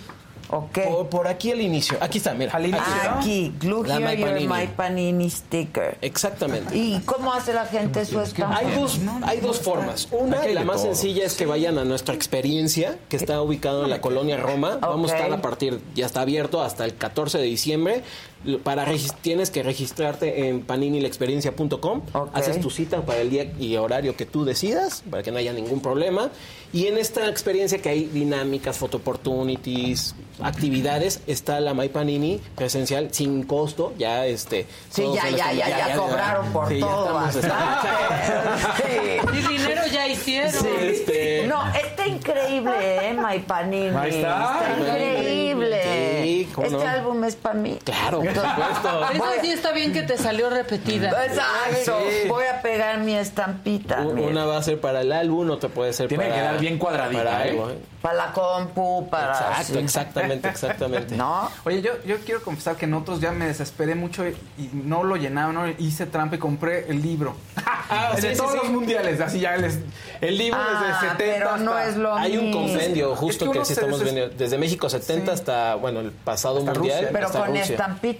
¿ok? 0.51 0.79
Por, 0.87 1.09
por 1.09 1.27
aquí 1.27 1.51
al 1.51 1.61
inicio. 1.61 1.97
Aquí 2.01 2.17
está, 2.19 2.33
mira. 2.33 2.53
Al 2.53 2.65
inicio. 2.65 2.85
Aquí. 2.85 3.17
Aquí, 3.19 3.53
glue 3.59 3.87
La 3.87 3.95
here 3.95 4.15
My 4.15 4.23
Panini. 4.23 4.47
My 4.47 4.67
Panini 4.67 5.29
sticker. 5.29 5.97
Exactamente. 6.01 6.75
¿Y 6.75 6.99
cómo 7.05 7.33
hace 7.33 7.53
la 7.53 7.65
gente 7.65 8.05
su 8.05 8.19
estampa? 8.19 8.57
Hay 8.57 8.75
dos, 8.75 8.99
hay 9.23 9.39
dos 9.39 9.59
formas. 9.59 10.07
Una, 10.11 10.45
la 10.45 10.63
más 10.63 10.77
todo. 10.77 10.85
sencilla 10.85 11.25
es 11.25 11.35
que 11.35 11.45
vayan 11.45 11.77
a 11.77 11.85
nuestra 11.85 12.13
experiencia, 12.13 12.97
que 13.09 13.17
está 13.17 13.41
ubicado 13.41 13.83
en 13.83 13.89
la 13.89 14.01
colonia 14.01 14.37
Roma. 14.37 14.77
Vamos 14.81 15.11
a 15.11 15.15
estar 15.15 15.31
a 15.31 15.41
partir, 15.41 15.81
ya 15.95 16.05
está 16.05 16.21
abierto 16.21 16.61
hasta 16.61 16.85
el 16.85 16.95
14 16.95 17.37
de 17.37 17.45
diciembre. 17.45 18.03
Para 18.63 18.85
tienes 19.21 19.51
que 19.51 19.61
registrarte 19.63 20.47
en 20.49 20.61
paninilexperiencia.com. 20.61 22.01
Haces 22.33 22.59
tu 22.59 22.69
cita 22.69 23.01
para 23.01 23.21
el 23.21 23.29
día 23.29 23.51
y 23.59 23.75
horario 23.77 24.15
que 24.15 24.25
tú 24.25 24.45
decidas, 24.45 25.03
para 25.09 25.21
que 25.23 25.31
no 25.31 25.37
haya 25.37 25.53
ningún 25.53 25.79
problema. 25.81 26.29
Y 26.73 26.87
en 26.87 26.97
esta 26.97 27.27
experiencia 27.29 27.79
que 27.79 27.89
hay 27.89 28.05
dinámicas, 28.05 28.77
photo 28.77 28.97
opportunities, 28.97 30.15
actividades, 30.41 31.21
está 31.27 31.59
la 31.59 31.73
My 31.73 31.89
Panini 31.89 32.39
presencial 32.55 33.09
sin 33.13 33.43
costo. 33.43 33.93
Ya 33.97 34.25
este. 34.25 34.65
Sí, 34.89 35.03
ya, 35.13 35.29
ya, 35.29 35.51
ya, 35.53 35.87
ya 35.89 35.95
cobraron 35.97 36.51
por 36.53 36.69
Sí, 36.69 36.79
todo. 36.79 37.19
Y 39.33 39.37
dinero 39.47 39.81
ya 39.91 40.07
hicieron. 40.07 40.51
Sí. 40.51 40.67
Este- 40.81 41.47
No, 41.47 41.61
está 41.73 42.07
increíble, 42.07 42.71
¿eh? 43.09 43.13
My 43.13 43.39
Panini. 43.39 43.95
Ahí 43.95 44.15
está. 44.15 44.75
increíble. 44.79 46.21
Sí, 46.23 46.49
¿cómo 46.53 46.67
este 46.67 46.77
no? 46.83 46.89
álbum 46.89 47.23
es 47.25 47.35
para 47.35 47.55
mí. 47.55 47.77
Claro, 47.83 48.21
supuesto. 48.35 49.09
Eso 49.13 49.41
sí 49.41 49.51
está 49.51 49.71
bien 49.71 49.93
que 49.93 50.03
te 50.03 50.17
salió 50.17 50.49
repetida. 50.49 51.09
Exacto. 51.25 51.97
Sí. 52.09 52.27
Voy 52.27 52.45
a 52.45 52.61
pegar 52.61 52.99
mi 52.99 53.15
estampita. 53.15 54.01
U- 54.01 54.13
mira. 54.13 54.27
Una 54.27 54.45
va 54.45 54.57
a 54.57 54.63
ser 54.63 54.79
para 54.79 55.01
el 55.01 55.11
álbum, 55.11 55.49
otra 55.49 55.69
puede 55.69 55.93
ser 55.93 56.07
Tiene 56.07 56.25
para... 56.25 56.35
que 56.35 56.41
quedar 56.41 56.59
bien 56.59 56.77
cuadradita, 56.77 57.23
para 57.23 57.45
¿eh? 57.45 57.49
algo, 57.49 57.69
¿eh? 57.69 57.77
Para 58.01 58.15
la 58.15 58.31
compu, 58.31 59.07
para... 59.09 59.31
Exacto, 59.33 59.73
sí. 59.73 59.77
exactamente, 59.79 60.47
exactamente. 60.49 61.15
¿No? 61.17 61.49
Oye, 61.65 61.81
yo, 61.81 61.91
yo 62.05 62.17
quiero 62.19 62.41
confesar 62.41 62.75
que 62.75 62.85
en 62.85 62.93
otros 62.95 63.19
ya 63.19 63.31
me 63.31 63.45
desesperé 63.45 63.95
mucho 63.95 64.27
y, 64.27 64.31
y 64.57 64.69
no 64.73 65.03
lo 65.03 65.15
llenaba, 65.17 65.53
no 65.53 65.67
hice 65.67 66.05
trampa 66.07 66.35
y 66.35 66.39
compré 66.39 66.89
el 66.89 67.01
libro. 67.01 67.35
Ah, 67.93 68.13
de 68.15 68.31
sí, 68.31 68.37
todos 68.37 68.53
sí. 68.53 68.57
los 68.63 68.69
mundiales, 68.69 69.19
así 69.19 69.41
ya 69.41 69.57
les, 69.57 69.77
el 70.21 70.37
libro 70.37 70.57
Ah, 70.57 70.95
desde 71.01 71.09
70 71.09 71.17
pero 71.17 71.57
no 71.57 71.77
es 71.77 71.97
lo 71.97 72.15
Hay 72.15 72.37
un 72.37 72.47
Es 72.79 73.17
justo 73.17 73.51
que 73.51 73.59
que, 73.59 73.65
sí 73.65 73.73
estamos 73.73 74.01
viendo 74.01 74.29
desde 74.29 74.57
México 74.57 74.89
70 74.89 75.29
hasta, 75.33 75.75
bueno, 75.75 75.99
el 75.99 76.11
pasado 76.11 76.59
Hasta 76.59 76.71
mundial. 76.73 76.97
Rusia. 76.99 77.09
Pero 77.11 77.25
hasta 77.25 77.39
con 77.39 77.47
Rusia. 77.49 77.63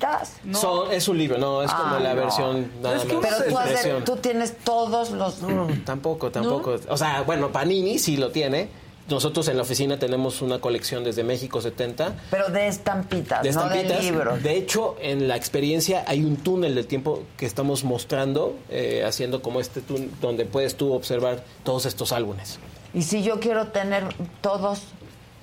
Estampitas. 0.10 0.91
Es 0.91 1.07
un 1.07 1.18
libro, 1.18 1.38
no, 1.38 1.64
es 1.64 1.72
como 1.72 1.95
Ah, 1.95 1.99
la 1.99 2.14
no. 2.14 2.22
versión 2.22 2.72
nada 2.82 2.95
Es 2.98 3.03
que 3.06 3.14
más. 3.15 3.26
uno 3.48 3.60
Pero 3.84 4.03
tú, 4.03 4.15
tienes 4.18 4.57
todos 4.57 5.11
los... 5.11 5.41
No, 5.41 5.68
tampoco, 5.86 6.32
tampoco. 6.32 6.76
O 6.90 6.98
sea, 6.98 7.22
bueno, 7.23 7.52
Panini 7.52 7.99
sí 7.99 8.18
lo 8.18 8.32
tiene. 8.32 8.69
Nosotros 9.10 9.48
en 9.49 9.57
la 9.57 9.64
oficina 9.64 9.98
tenemos 9.99 10.41
una 10.41 10.60
colección 10.61 11.03
desde 11.03 11.23
México 11.23 11.60
70 11.60 12.14
Pero 12.30 12.49
de 12.49 12.68
estampitas, 12.68 13.44
de 13.44 13.52
no 13.52 13.68
de 13.68 13.76
estampitas. 13.82 14.03
libros. 14.06 14.44
De 14.44 14.56
hecho, 14.56 14.95
en 15.02 15.28
la 15.28 15.36
experiencia 15.36 16.06
hay 16.07 16.23
un 16.23 16.38
túnel 16.38 16.76
del 16.76 16.86
tiempo 16.88 17.23
que 17.36 17.45
estamos 17.45 17.84
mostrando, 17.84 18.56
eh, 18.69 19.03
haciendo 19.06 19.41
como 19.41 19.60
este 19.60 19.82
túnel 19.82 20.11
donde 20.22 20.45
puedes 20.45 20.76
tú 20.76 20.94
observar 20.94 21.44
todos 21.64 21.86
estos 21.88 22.14
álbumes. 22.14 22.60
Y 22.94 23.02
si 23.02 23.22
yo 23.23 23.40
quiero 23.40 23.68
tener 23.69 24.06
todos, 24.40 24.82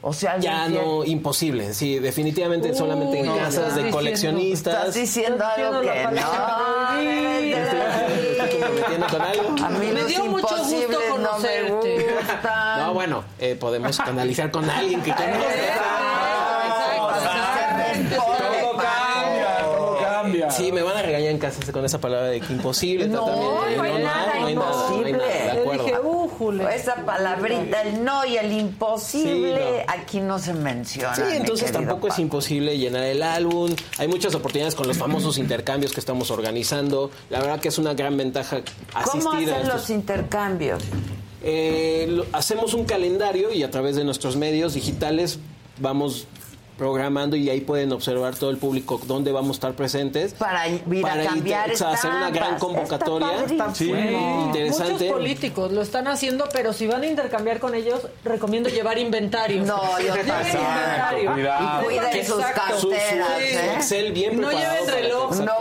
o 0.02 0.12
sea, 0.12 0.38
Ya 0.38 0.68
no, 0.68 1.04
imposible. 1.04 1.72
Sí, 1.74 1.98
definitivamente 1.98 2.70
Uy, 2.70 2.76
solamente 2.76 3.18
en 3.20 3.26
no, 3.26 3.36
casas 3.36 3.54
estás 3.54 3.74
de 3.74 3.82
diciendo- 3.84 3.96
coleccionistas. 3.96 4.74
Estás 4.74 4.94
diciendo 4.94 5.44
algo 5.44 5.80
que 5.80 6.08
no. 6.14 6.20
A 9.64 9.68
mí 9.70 9.86
Me 9.92 10.04
dio 10.04 10.24
mucho 10.26 10.46
gusto 10.56 10.88
no 10.90 10.98
conocerte. 11.16 12.06
gustan. 12.14 12.78
No, 12.80 12.94
bueno, 12.94 13.24
eh, 13.38 13.56
podemos 13.58 13.98
canalizar 13.98 14.50
con 14.50 14.68
alguien 14.70 15.00
que 15.02 15.12
todo 15.12 15.24
cambia, 18.76 19.58
todo 19.64 19.98
cambia. 20.00 20.50
Sí, 20.50 20.72
me 20.72 20.82
van 20.82 20.96
a 20.96 21.02
regañar 21.02 21.30
en 21.30 21.38
casa 21.38 21.72
con 21.72 21.84
esa 21.84 22.00
palabra 22.00 22.28
de 22.28 22.40
que 22.40 22.52
imposible. 22.52 23.06
No, 23.08 23.24
también. 23.24 23.76
no 23.76 23.82
hay 23.82 24.02
nada 24.02 24.04
no 24.04 24.04
hay 24.04 24.04
nada, 24.04 24.40
no 24.40 24.46
hay 24.46 24.52
imposible. 24.52 25.12
nada, 25.12 25.28
de 25.28 25.50
acuerdo. 25.60 25.84
Újule. 26.38 26.74
Esa 26.74 26.94
palabrita, 27.04 27.82
el 27.82 28.04
no 28.04 28.24
y 28.24 28.36
el 28.36 28.52
imposible, 28.52 29.56
Sí, 29.56 29.84
aquí 29.88 30.20
no 30.20 30.38
se 30.38 30.54
menciona. 30.54 31.14
Sí, 31.14 31.22
entonces 31.32 31.72
tampoco 31.72 32.08
es 32.08 32.18
imposible 32.18 32.76
llenar 32.78 33.04
el 33.04 33.22
álbum. 33.22 33.74
Hay 33.98 34.08
muchas 34.08 34.34
oportunidades 34.34 34.74
con 34.74 34.86
los 34.86 34.96
famosos 34.98 35.38
intercambios 35.38 35.92
que 35.92 36.00
estamos 36.00 36.30
organizando. 36.30 37.10
La 37.30 37.40
verdad 37.40 37.60
que 37.60 37.68
es 37.68 37.78
una 37.78 37.94
gran 37.94 38.16
ventaja 38.16 38.60
asistir 38.94 39.22
¿Cómo 39.22 39.32
a 39.32 39.36
hacen 39.38 39.48
estos- 39.48 39.68
los 39.74 39.90
intercambios? 39.90 40.82
Eh, 41.42 42.06
lo- 42.10 42.26
hacemos 42.32 42.74
un 42.74 42.84
calendario 42.84 43.52
y 43.52 43.62
a 43.62 43.70
través 43.70 43.96
de 43.96 44.04
nuestros 44.04 44.36
medios 44.36 44.74
digitales 44.74 45.38
vamos 45.80 46.26
programando 46.78 47.36
y 47.36 47.50
ahí 47.50 47.60
pueden 47.60 47.92
observar 47.92 48.34
todo 48.36 48.50
el 48.50 48.56
público 48.56 49.00
dónde 49.06 49.32
vamos 49.32 49.50
a 49.50 49.52
estar 49.58 49.72
presentes. 49.74 50.32
Para 50.34 50.68
ir 50.68 50.82
a 50.98 51.02
Para 51.02 51.24
cambiar 51.24 51.70
hacer 51.70 52.10
una 52.10 52.30
gran 52.30 52.58
convocatoria. 52.58 53.44
Está. 53.44 53.74
Sí, 53.74 53.90
interesante. 53.90 54.92
Muchos 54.94 55.08
políticos 55.12 55.72
lo 55.72 55.82
están 55.82 56.06
haciendo, 56.08 56.44
pero 56.52 56.72
si 56.72 56.86
van 56.86 57.02
a 57.02 57.06
intercambiar 57.06 57.58
con 57.58 57.74
ellos, 57.74 58.06
recomiendo 58.24 58.68
llevar 58.68 58.98
inventario. 58.98 59.64
No, 59.64 59.80
yo 59.98 60.14
Lleven 60.14 60.26
inventario. 60.28 61.32
Cuidado. 61.34 61.82
Y 61.82 61.84
cuiden 61.84 62.26
sus 62.26 62.38
Exacto. 62.38 62.74
Su- 62.76 62.80
su 62.80 62.90
carteras, 62.90 63.40
¿eh? 63.40 63.72
Excel 63.76 64.12
bien 64.12 64.40
No 64.40 64.50
lleven 64.50 64.86
reloj. 64.88 65.36
No, 65.40 65.54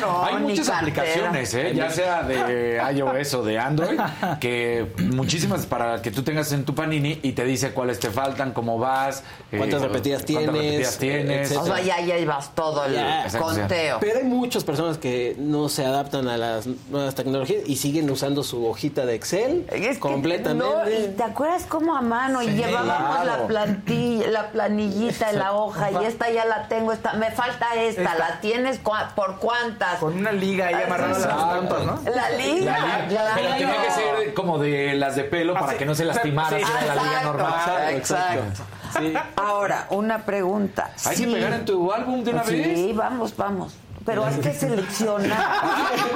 no, 0.00 0.24
Hay 0.24 0.36
muchas 0.38 0.68
cartera. 0.68 0.78
aplicaciones, 1.02 1.54
¿eh? 1.54 1.72
ya 1.74 1.90
sea 1.90 2.22
de 2.24 2.80
iOS 2.96 3.34
o 3.34 3.42
de 3.44 3.58
Android, 3.58 3.98
que 4.40 4.92
muchísimas 4.98 5.66
para 5.66 6.02
que 6.02 6.10
tú 6.10 6.22
tengas 6.22 6.50
en 6.52 6.64
tu 6.64 6.74
Panini 6.74 7.20
y 7.22 7.32
te 7.32 7.44
dice 7.44 7.70
cuáles 7.72 8.00
te 8.00 8.10
faltan, 8.10 8.52
cómo 8.52 8.78
vas, 8.78 9.22
eh, 9.52 9.56
¿Cuántas 9.58 9.82
repetidas 9.82 10.24
cuántas 10.24 10.52
tienes? 10.52 10.63
Repetidas 10.70 10.98
tienes. 10.98 11.56
O 11.56 11.64
sea, 11.66 11.80
ya 11.80 11.98
llevas 11.98 12.54
todo 12.54 12.84
el 12.84 12.94
Ya, 12.94 13.26
conteo. 13.38 13.98
Pero 14.00 14.18
hay 14.18 14.24
muchas 14.24 14.64
personas 14.64 14.98
que 14.98 15.36
no 15.38 15.68
se 15.68 15.84
adaptan 15.84 16.28
a 16.28 16.36
las 16.36 16.66
nuevas 16.90 17.14
tecnologías 17.14 17.62
y 17.66 17.76
siguen 17.76 18.10
usando 18.10 18.42
su 18.42 18.66
hojita 18.66 19.06
de 19.06 19.14
Excel 19.14 19.66
Es 19.70 19.94
que 19.94 20.00
completamente. 20.00 20.64
no, 20.64 20.88
y 20.90 21.08
¿Te 21.16 21.22
acuerdas 21.22 21.64
cómo 21.68 21.96
a 21.96 22.00
mano? 22.02 22.42
y 22.42 22.48
llevábamos 22.48 23.22
claro. 23.22 23.24
la 23.42 23.46
plantilla, 23.46 24.28
la 24.30 24.50
planillita 24.50 25.30
en 25.30 25.38
la 25.38 25.52
hoja 25.52 25.90
y 25.90 26.04
esta 26.06 26.30
ya 26.30 26.44
la 26.44 26.68
tengo, 26.68 26.92
esta, 26.92 27.12
me 27.14 27.30
falta 27.30 27.74
esta, 27.74 28.02
Esta. 28.02 28.14
¿la 28.16 28.40
tienes 28.40 28.82
cua- 28.82 29.14
por 29.14 29.38
cuántas? 29.38 29.98
Con 29.98 30.14
una 30.16 30.32
liga 30.32 30.68
ahí 30.68 30.74
Ah, 30.74 30.82
amarrada 30.86 31.10
a 31.10 31.18
las 31.18 31.20
estampas, 31.20 31.84
¿no? 31.84 32.00
La 32.14 32.30
liga, 32.30 32.78
La 32.78 32.84
liga. 32.98 33.06
claro. 33.08 33.30
Pero 33.36 33.50
tenía 33.56 33.82
que 33.82 33.90
ser 33.90 34.34
como 34.34 34.58
de 34.58 34.94
las 34.94 35.16
de 35.16 35.24
pelo 35.24 35.54
para 35.54 35.76
que 35.78 35.84
no 35.86 35.94
se 35.94 36.04
lastimara, 36.04 36.58
Sí. 36.58 36.64
la 36.64 36.94
liga 36.94 37.04
Exacto, 37.04 37.26
normal. 37.32 37.94
exacto. 37.94 38.62
Sí. 38.98 39.12
Ahora, 39.36 39.86
una 39.90 40.24
pregunta. 40.24 40.90
Hay 41.04 41.16
Sí. 41.16 41.26
que 41.26 41.32
pegar 41.32 41.52
en 41.52 41.64
tu 41.64 41.92
álbum 41.92 42.22
de 42.24 42.30
una 42.32 42.44
Sí, 42.44 42.56
vez. 42.56 42.96
vamos, 42.96 43.36
vamos. 43.36 43.74
Pero 44.04 44.24
hay 44.24 44.34
que 44.36 44.52
seleccionar. 44.52 45.62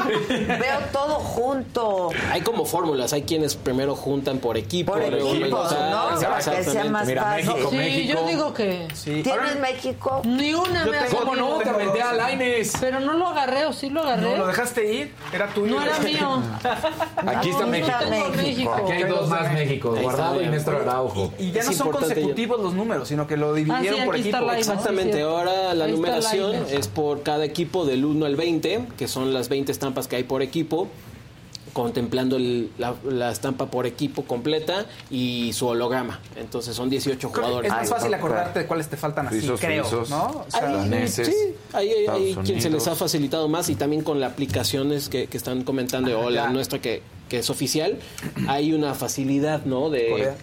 Veo 0.29 0.79
todo 0.93 1.15
junto. 1.15 2.11
Hay 2.31 2.43
como 2.43 2.65
fórmulas, 2.67 3.13
hay 3.13 3.23
quienes 3.23 3.55
primero 3.57 3.95
juntan 3.97 4.39
por 4.39 4.57
equipo, 4.59 4.93
Por 4.93 5.09
luego 5.11 5.35
¿no? 5.35 5.63
Para 6.21 6.57
que 6.57 6.65
sea 6.65 6.85
más 6.85 7.07
Mira, 7.07 7.23
fácil. 7.23 7.47
México, 7.47 7.71
Sí, 7.71 7.77
México. 7.77 8.19
yo 8.21 8.27
digo 8.27 8.55
que 8.55 8.89
Sí. 8.95 9.23
¿Tienes 9.23 9.33
Ahora- 9.33 9.55
México? 9.61 10.23
ni 10.25 10.53
una 10.55 10.85
Yo 10.85 10.91
me 10.91 10.99
ha 10.99 11.07
tengo- 11.07 11.19
¿Cómo 11.21 11.35
no? 11.37 11.59
Te 11.59 11.69
aventé 11.71 12.03
a 12.03 12.13
Laines. 12.13 12.73
Pero 12.81 13.01
no 13.01 13.13
lo 13.15 13.29
agarré, 13.29 13.65
o 13.67 13.73
sí 13.73 13.89
lo 13.91 14.03
agarré. 14.03 14.23
No, 14.33 14.37
lo 14.37 14.47
dejaste 14.47 14.93
ir, 14.93 15.15
era 15.33 15.49
tuyo. 15.49 15.77
No 15.77 15.83
era 15.83 15.99
mío. 16.01 16.43
Aquí 17.27 17.51
está 17.51 17.67
México. 17.67 18.75
Aquí 18.75 18.93
hay 18.93 19.05
dos 19.05 19.29
más 19.29 19.53
México, 19.53 19.95
Guardado 20.01 20.43
y. 20.43 20.47
Néstor 20.49 20.77
Araujo. 20.83 21.33
Y 21.39 21.53
ya 21.53 21.61
Es 21.61 21.67
no 21.69 21.73
son 21.73 21.91
consecutivos 21.93 22.61
los 22.61 22.75
números, 22.75 23.09
sino 23.09 23.27
que 23.27 23.37
lo 23.37 23.55
dividieron 23.55 24.01
Ah, 24.01 24.03
sí, 24.03 24.07
por 24.07 24.17
equipo. 24.17 24.53
Exactamente, 24.53 25.23
ahora 25.23 25.73
la 25.75 25.87
numeración 25.87 26.55
es 26.71 26.89
por 26.89 27.23
cada 27.23 27.45
equipo 27.45 27.78
equipo 27.79 27.87
del 27.87 28.05
1 28.05 28.27
al 28.27 28.37
20, 28.37 28.89
que 28.97 29.09
son 29.09 29.33
las 29.33 29.49
20 29.49 29.71
estampas 29.73 30.09
que 30.09 30.17
hay 30.17 30.25
por 30.25 30.43
equipo, 30.43 30.89
contemplando 31.73 32.37
el- 32.37 32.71
la, 32.79 32.95
la 33.09 33.31
estampa 33.31 33.67
por 33.67 33.87
equipo 33.87 34.23
completa 34.25 34.87
y 35.11 35.53
su 35.53 35.67
holograma. 35.67 36.21
Entonces 36.37 36.75
son 36.75 36.91
18 36.91 37.29
jugadores. 37.29 37.71
Es 37.71 37.77
más 37.77 37.89
fácil 37.89 38.13
acordarte 38.15 38.61
de 38.61 38.67
cuáles 38.67 38.89
te 38.89 38.97
faltan 38.97 39.29
así, 39.29 39.41
creo, 39.61 39.85
¿no? 40.11 40.45
O 40.47 40.51
sea, 40.51 40.83
Ahí, 40.83 41.09
sí, 41.09 41.23
hay, 41.73 41.91
hay 42.09 42.35
quien 42.45 42.61
se 42.63 42.71
les 42.71 42.87
ha 42.89 42.97
facilitado 42.97 43.49
más 43.49 43.69
y 43.69 43.75
también 43.77 44.03
con 44.03 44.19
las 44.19 44.33
aplicaciones 44.33 45.09
que, 45.09 45.27
que 45.27 45.37
están 45.37 45.63
comentando 45.63 46.19
o 46.21 46.31
la 46.31 46.45
ya. 46.47 46.51
nuestra 46.51 46.81
que, 46.81 47.03
que 47.29 47.39
es 47.41 47.51
oficial, 47.51 47.99
hay 48.49 48.73
una 48.73 48.95
facilidad, 48.95 49.65
¿no? 49.65 49.91
De 49.91 50.09
Corea. 50.11 50.37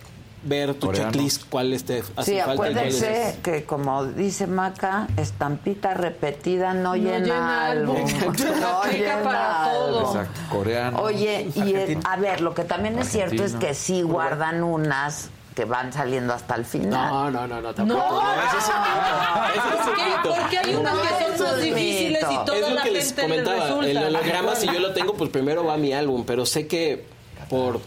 Ver 0.45 0.75
tu 0.75 0.85
Coreano. 0.87 1.11
checklist, 1.11 1.49
cuáles 1.49 1.83
te 1.85 2.03
hace 2.15 2.31
Sí, 2.33 2.37
falta 2.37 2.37
y 2.37 2.39
acuérdense 2.53 3.39
que 3.43 3.63
como 3.65 4.05
dice 4.05 4.45
Maca, 4.47 5.07
estampita 5.17 5.93
repetida 5.95 6.73
no, 6.73 6.95
llena, 6.95 7.19
llena 7.19 7.65
álbum. 7.65 7.95
álbum. 7.97 8.35
No 8.61 8.83
llena 8.91 9.19
para 9.23 9.71
todo. 9.73 10.01
Exacto, 10.07 10.39
coreano. 10.51 10.99
Oye, 11.01 11.49
y 11.55 11.75
eh, 11.75 11.99
a 12.05 12.15
ver, 12.17 12.41
lo 12.41 12.53
que 12.53 12.63
también 12.63 12.97
es 12.99 13.09
cierto 13.09 13.43
es 13.43 13.53
que 13.53 13.73
sí 13.73 14.01
guardan 14.03 14.63
unas 14.63 15.29
que 15.55 15.63
van 15.65 15.93
saliendo 15.93 16.33
hasta 16.33 16.55
el 16.55 16.65
final. 16.65 17.09
No, 17.11 17.31
no, 17.31 17.47
no, 17.47 17.61
no, 17.61 17.73
tampoco. 17.73 17.99
No. 18.01 18.21
No, 18.21 18.33
ese 18.43 18.57
es 18.57 18.65
un 18.67 18.81
mito. 18.81 19.49
Ese 19.55 19.69
es 19.69 19.85
¿Por 19.85 19.95
qué? 19.95 20.41
Porque 20.41 20.57
hay 20.59 20.75
unas 20.75 20.93
que 20.99 21.07
son 21.23 21.33
eso 21.33 21.43
más 21.45 21.53
es 21.55 21.63
difíciles 21.63 22.25
y 22.29 22.45
toda 22.45 22.57
es 22.57 22.61
lo 22.69 22.75
la 22.75 22.83
que 22.83 22.91
les 22.91 23.05
gente 23.05 23.21
le 23.21 23.27
comentaba. 23.29 23.65
resulta. 23.67 23.87
El 23.89 23.97
holograma, 23.97 24.55
si 24.55 24.67
yo 24.67 24.79
lo 24.79 24.91
tengo, 24.93 25.13
pues 25.13 25.29
primero 25.29 25.63
va 25.63 25.77
mi 25.77 25.93
álbum, 25.93 26.23
pero 26.27 26.45
sé 26.45 26.67
que 26.67 27.05
por 27.49 27.79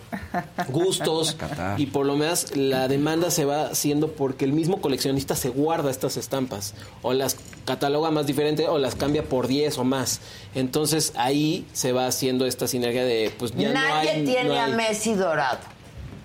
gustos 0.68 1.36
y 1.76 1.86
por 1.86 2.06
lo 2.06 2.16
menos 2.16 2.56
la 2.56 2.88
demanda 2.88 3.30
se 3.30 3.44
va 3.44 3.66
haciendo 3.66 4.12
porque 4.12 4.44
el 4.44 4.52
mismo 4.52 4.80
coleccionista 4.80 5.34
se 5.36 5.48
guarda 5.48 5.90
estas 5.90 6.16
estampas 6.16 6.74
o 7.02 7.12
las 7.12 7.36
cataloga 7.64 8.10
más 8.10 8.26
diferente 8.26 8.68
o 8.68 8.78
las 8.78 8.94
cambia 8.94 9.24
por 9.24 9.46
10 9.46 9.78
o 9.78 9.84
más. 9.84 10.20
Entonces 10.54 11.12
ahí 11.16 11.66
se 11.72 11.92
va 11.92 12.06
haciendo 12.06 12.46
esta 12.46 12.66
sinergia 12.66 13.04
de 13.04 13.32
pues 13.38 13.54
ya 13.54 13.68
no 13.68 13.74
Nadie 13.74 14.10
hay, 14.10 14.24
tiene 14.24 14.48
no 14.48 14.60
a 14.60 14.68
Messi 14.68 15.14
dorado. 15.14 15.77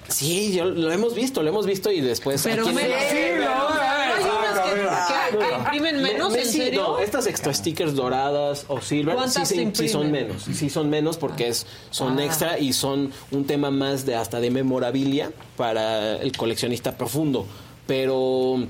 Sí, 0.10 0.54
yo, 0.54 0.66
lo 0.66 0.92
hemos 0.92 1.16
visto, 1.16 1.42
lo 1.44 1.50
hemos 1.50 1.66
visto 1.66 1.92
y 1.92 2.02
después 2.02 2.42
Pero 2.44 2.66
Hay 2.68 2.74
unas 2.74 4.60
que, 4.60 5.38
que- 5.38 5.46
que 5.48 5.56
imprimen 5.56 6.02
menos, 6.02 6.36
¿en 6.36 6.46
serio? 6.46 6.82
No, 6.84 7.00
estas 7.00 7.26
extra 7.28 7.54
stickers 7.54 7.96
doradas 7.96 8.66
o 8.68 8.82
silver 8.82 9.16
sí, 9.16 9.22
¿Cuántas 9.22 9.48
sí, 9.50 9.56
sí 9.56 9.62
imprimen? 9.62 9.92
son 9.92 10.12
menos. 10.12 10.44
Sí 10.44 10.70
son 10.70 10.90
menos 10.90 11.18
porque 11.18 11.48
es, 11.48 11.66
son 11.90 12.20
Ah. 12.20 12.26
extra 12.26 12.60
y 12.60 12.74
son 12.74 13.12
un 13.32 13.46
tema 13.46 13.72
más 13.72 14.06
de 14.06 14.16
hasta 14.16 14.40
de 14.40 14.52
memorabilia 14.52 15.32
para 15.58 16.18
el 16.18 16.36
coleccionista 16.38 16.98
profundo. 16.98 17.46
Pero 17.88 18.66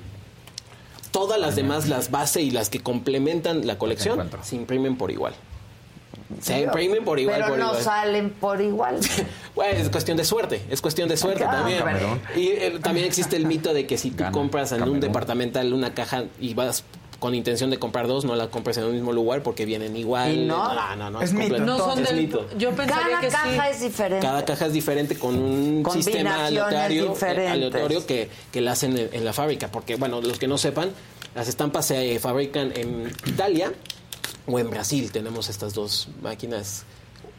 todas 1.11 1.39
las 1.39 1.55
demás, 1.55 1.87
las 1.89 2.09
base 2.11 2.41
y 2.41 2.51
las 2.51 2.69
que 2.69 2.79
complementan 2.79 3.67
la 3.67 3.77
colección, 3.77 4.29
se 4.41 4.55
imprimen 4.55 4.97
por 4.97 5.11
igual. 5.11 5.33
Se 6.41 6.61
imprimen 6.61 7.03
por 7.05 7.19
igual, 7.19 7.35
Pero 7.37 7.49
por 7.49 7.59
no 7.59 7.67
igual. 7.69 7.83
salen 7.83 8.29
por 8.31 8.61
igual. 8.61 8.99
Bueno, 9.55 9.77
es 9.79 9.89
cuestión 9.89 10.17
de 10.17 10.25
suerte, 10.25 10.63
es 10.71 10.81
cuestión 10.81 11.07
de 11.07 11.15
suerte 11.15 11.43
también. 11.43 11.77
Camerún. 11.79 12.19
Y 12.35 12.47
eh, 12.47 12.79
también 12.81 13.05
existe 13.05 13.35
el 13.35 13.45
mito 13.45 13.71
de 13.73 13.85
que 13.85 13.99
si 13.99 14.09
tú 14.09 14.23
compras 14.31 14.71
en 14.71 14.81
un 14.83 14.99
departamental 14.99 15.71
una 15.73 15.93
caja 15.93 16.23
y 16.39 16.55
vas 16.55 16.83
con 17.19 17.35
intención 17.35 17.69
de 17.69 17.77
comprar 17.79 18.07
dos, 18.07 18.25
no 18.25 18.35
la 18.35 18.47
compres 18.47 18.77
en 18.77 18.83
un 18.85 18.93
mismo 18.93 19.13
lugar 19.13 19.43
porque 19.43 19.65
vienen 19.65 19.95
igual. 19.95 20.33
¿Y 20.33 20.45
no? 20.45 20.73
no, 20.73 20.95
no, 20.95 21.09
no, 21.11 21.21
Es 21.21 21.31
mito, 21.33 21.55
completo- 21.55 21.65
No 21.65 21.77
son 21.77 21.99
es 21.99 22.09
del- 22.09 22.17
mito. 22.17 22.49
Yo 22.57 22.71
pensaría 22.71 23.03
Cada 23.09 23.21
que 23.21 23.27
caja 23.27 23.63
sí. 23.65 23.69
es 23.71 23.79
diferente. 23.81 24.25
Cada 24.25 24.43
caja 24.45 24.65
es 24.65 24.73
diferente 24.73 25.15
con 25.19 25.35
un 25.37 25.87
sistema 25.91 26.45
aleatorio, 26.47 27.15
eh, 27.21 27.47
aleatorio 27.47 28.05
que, 28.07 28.29
que 28.51 28.59
la 28.61 28.71
hacen 28.71 28.97
en, 28.97 29.09
en 29.13 29.23
la 29.23 29.33
fábrica. 29.33 29.69
Porque, 29.71 29.95
bueno, 29.97 30.19
los 30.19 30.39
que 30.39 30.47
no 30.47 30.57
sepan, 30.57 30.89
las 31.35 31.47
estampas 31.47 31.85
se 31.85 32.19
fabrican 32.19 32.73
en 32.75 33.11
Italia 33.27 33.71
o 34.47 34.59
en 34.59 34.69
Brasil. 34.69 35.11
Tenemos 35.11 35.49
estas 35.49 35.73
dos 35.73 36.09
máquinas 36.21 36.83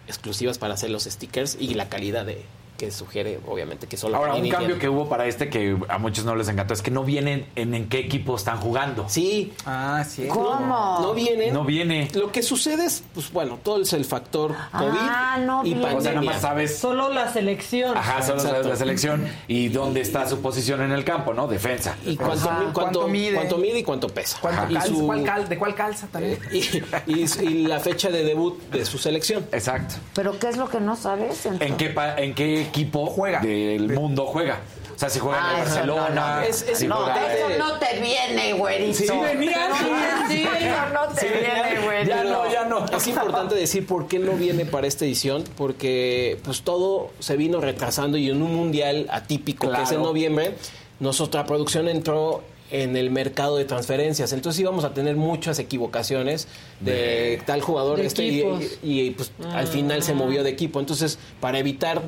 exclusivas 0.07 0.59
para 0.59 0.75
hacer 0.75 0.91
los 0.91 1.05
stickers 1.05 1.57
y 1.59 1.75
la 1.75 1.89
calidad 1.89 2.27
de 2.27 2.45
que 2.77 2.91
sugiere, 2.91 3.39
obviamente, 3.47 3.87
que 3.87 3.97
solo 3.97 4.17
Ahora, 4.17 4.35
un 4.35 4.49
cambio 4.49 4.59
tiene. 4.69 4.81
que 4.81 4.89
hubo 4.89 5.09
para 5.09 5.27
este 5.27 5.49
que 5.49 5.77
a 5.89 5.99
muchos 5.99 6.25
no 6.25 6.35
les 6.35 6.49
encantó 6.49 6.75
es 6.75 6.83
que 6.83 6.91
no 6.91 7.05
vienen 7.05 7.47
en, 7.55 7.73
en 7.75 7.89
qué 7.89 7.99
equipo 8.01 8.35
están 8.37 8.59
jugando. 8.59 9.07
Sí. 9.09 9.53
Ah, 9.65 10.05
sí. 10.09 10.27
¿Cómo? 10.29 10.99
No 11.01 11.15
vienen. 11.15 11.55
No 11.55 11.65
viene. 11.65 12.09
Lo 12.15 12.33
que 12.33 12.43
sucede 12.43 12.85
es, 12.87 13.05
pues 13.15 13.31
bueno, 13.33 13.59
todo 13.63 13.81
es 13.83 13.93
el 13.93 14.05
factor 14.05 14.55
COVID 14.73 14.89
Ah, 14.99 15.39
no 15.41 15.61
y 15.65 15.75
viene. 15.75 15.83
pandemia. 15.83 15.99
O 15.99 16.03
sea, 16.03 16.13
nada 16.15 16.27
más 16.33 16.41
sabes. 16.41 16.77
Solo 16.79 17.09
la 17.11 17.33
selección. 17.33 17.97
Ajá, 17.97 18.23
solo 18.23 18.41
sabes 18.41 18.67
la 18.67 18.77
selección 18.77 19.25
y 19.47 19.69
dónde 19.69 20.01
está 20.01 20.29
su 20.29 20.41
posición 20.41 20.83
en 20.83 20.93
el 20.93 21.05
campo, 21.05 21.33
¿no? 21.33 21.47
Defensa. 21.47 21.97
y 22.05 22.17
cuánto, 22.17 22.45
cuánto, 22.47 22.73
¿Cuánto 22.73 23.09
mide? 23.09 23.35
cuánto 23.37 23.59
mide 23.59 23.79
y 23.79 23.83
cuánto 23.85 24.09
pesa. 24.09 24.39
¿Cuánto 24.41 24.71
Y 24.71 24.75
calza? 24.75 24.89
su- 24.89 25.07
¿Cuál 25.07 25.23
cal- 25.25 25.49
¿De 25.49 25.59
cuál 25.59 25.75
calza 25.75 26.07
también? 26.09 26.39
y, 26.53 26.59
y- 27.07 27.27
y 27.43 27.67
la 27.67 27.79
fecha 27.81 28.11
de 28.11 28.25
debut 28.25 28.61
de 28.71 28.85
su 28.85 28.99
selección. 28.99 29.47
Exacto. 29.53 29.95
¿Pero 30.15 30.39
qué 30.39 30.49
es 30.49 30.57
lo 30.57 30.69
que 30.69 30.81
no 30.81 30.97
sabes? 30.97 31.45
entonces? 31.47 31.69
¿En 31.71 31.77
qué, 31.77 31.91
pa- 31.91 32.17
¿En 32.17 32.35
qué 32.35 32.64
equipo 32.65 33.07
Juega. 33.07 33.41
del 33.41 33.93
mundo 33.93 34.27
juega? 34.27 34.59
O 34.95 34.99
sea, 34.99 35.11
si 35.11 35.19
juega 35.19 35.39
en 35.39 35.45
Ah, 35.45 35.51
el 35.55 35.57
eso 35.67 35.75
Barcelona. 35.75 36.09
no, 36.11 36.37
no. 36.37 36.41
Es- 36.43 36.63
es 36.63 36.79
si 36.79 36.87
No, 36.87 36.97
juega- 36.97 37.29
de 37.29 37.35
eso 37.37 37.49
no 37.59 37.79
te 37.81 38.01
viene, 38.01 38.53
güerito. 38.53 38.95
Sí, 38.99 39.07
venía, 39.09 39.69
sí, 39.77 39.85
Sí, 40.29 40.43
eso 40.45 40.95
no 40.95 41.15
te 41.15 41.21
Sí, 41.21 41.27
viene, 41.33 41.85
güerito. 41.85 42.09
ya 42.17 42.25
no, 42.25 42.51
ya 42.53 42.65
no. 42.65 42.87
Es 42.87 43.07
importante 43.09 43.55
decir 43.57 43.87
por 43.87 44.07
qué 44.07 44.21
no 44.21 44.33
viene 44.33 44.65
para 44.67 44.87
esta 44.87 45.05
edición, 45.05 45.43
porque 45.57 46.39
pues 46.45 46.63
todo 46.63 47.11
se 47.19 47.37
vino 47.37 47.61
retrasando 47.61 48.17
y 48.19 48.31
en 48.31 48.41
un 48.41 48.55
mundial 48.55 49.07
atípico 49.11 49.71
que 49.73 49.83
es 49.83 49.91
en 49.91 50.03
noviembre, 50.03 50.55
nuestra 51.01 51.45
producción 51.45 51.89
entró 51.89 52.43
en 52.71 52.97
el 52.97 53.11
mercado 53.11 53.57
de 53.57 53.65
transferencias, 53.65 54.33
entonces 54.33 54.61
íbamos 54.61 54.85
a 54.85 54.95
tener 54.95 55.17
muchas 55.17 55.59
equivocaciones 55.59 56.49
de, 56.81 57.41
tal 57.47 57.61
jugador 57.61 57.99
De 57.99 58.07
este 58.07 58.25
y, 58.25 58.41
equipos. 58.41 58.63
y, 58.83 59.01
y, 59.01 59.11
pues 59.11 59.33
al 59.53 59.67
final 59.67 60.03
se 60.03 60.15
movió 60.15 60.43
de 60.43 60.51
equipo, 60.51 60.81
entonces 60.81 61.19
para 61.41 61.59
evitar 61.59 62.01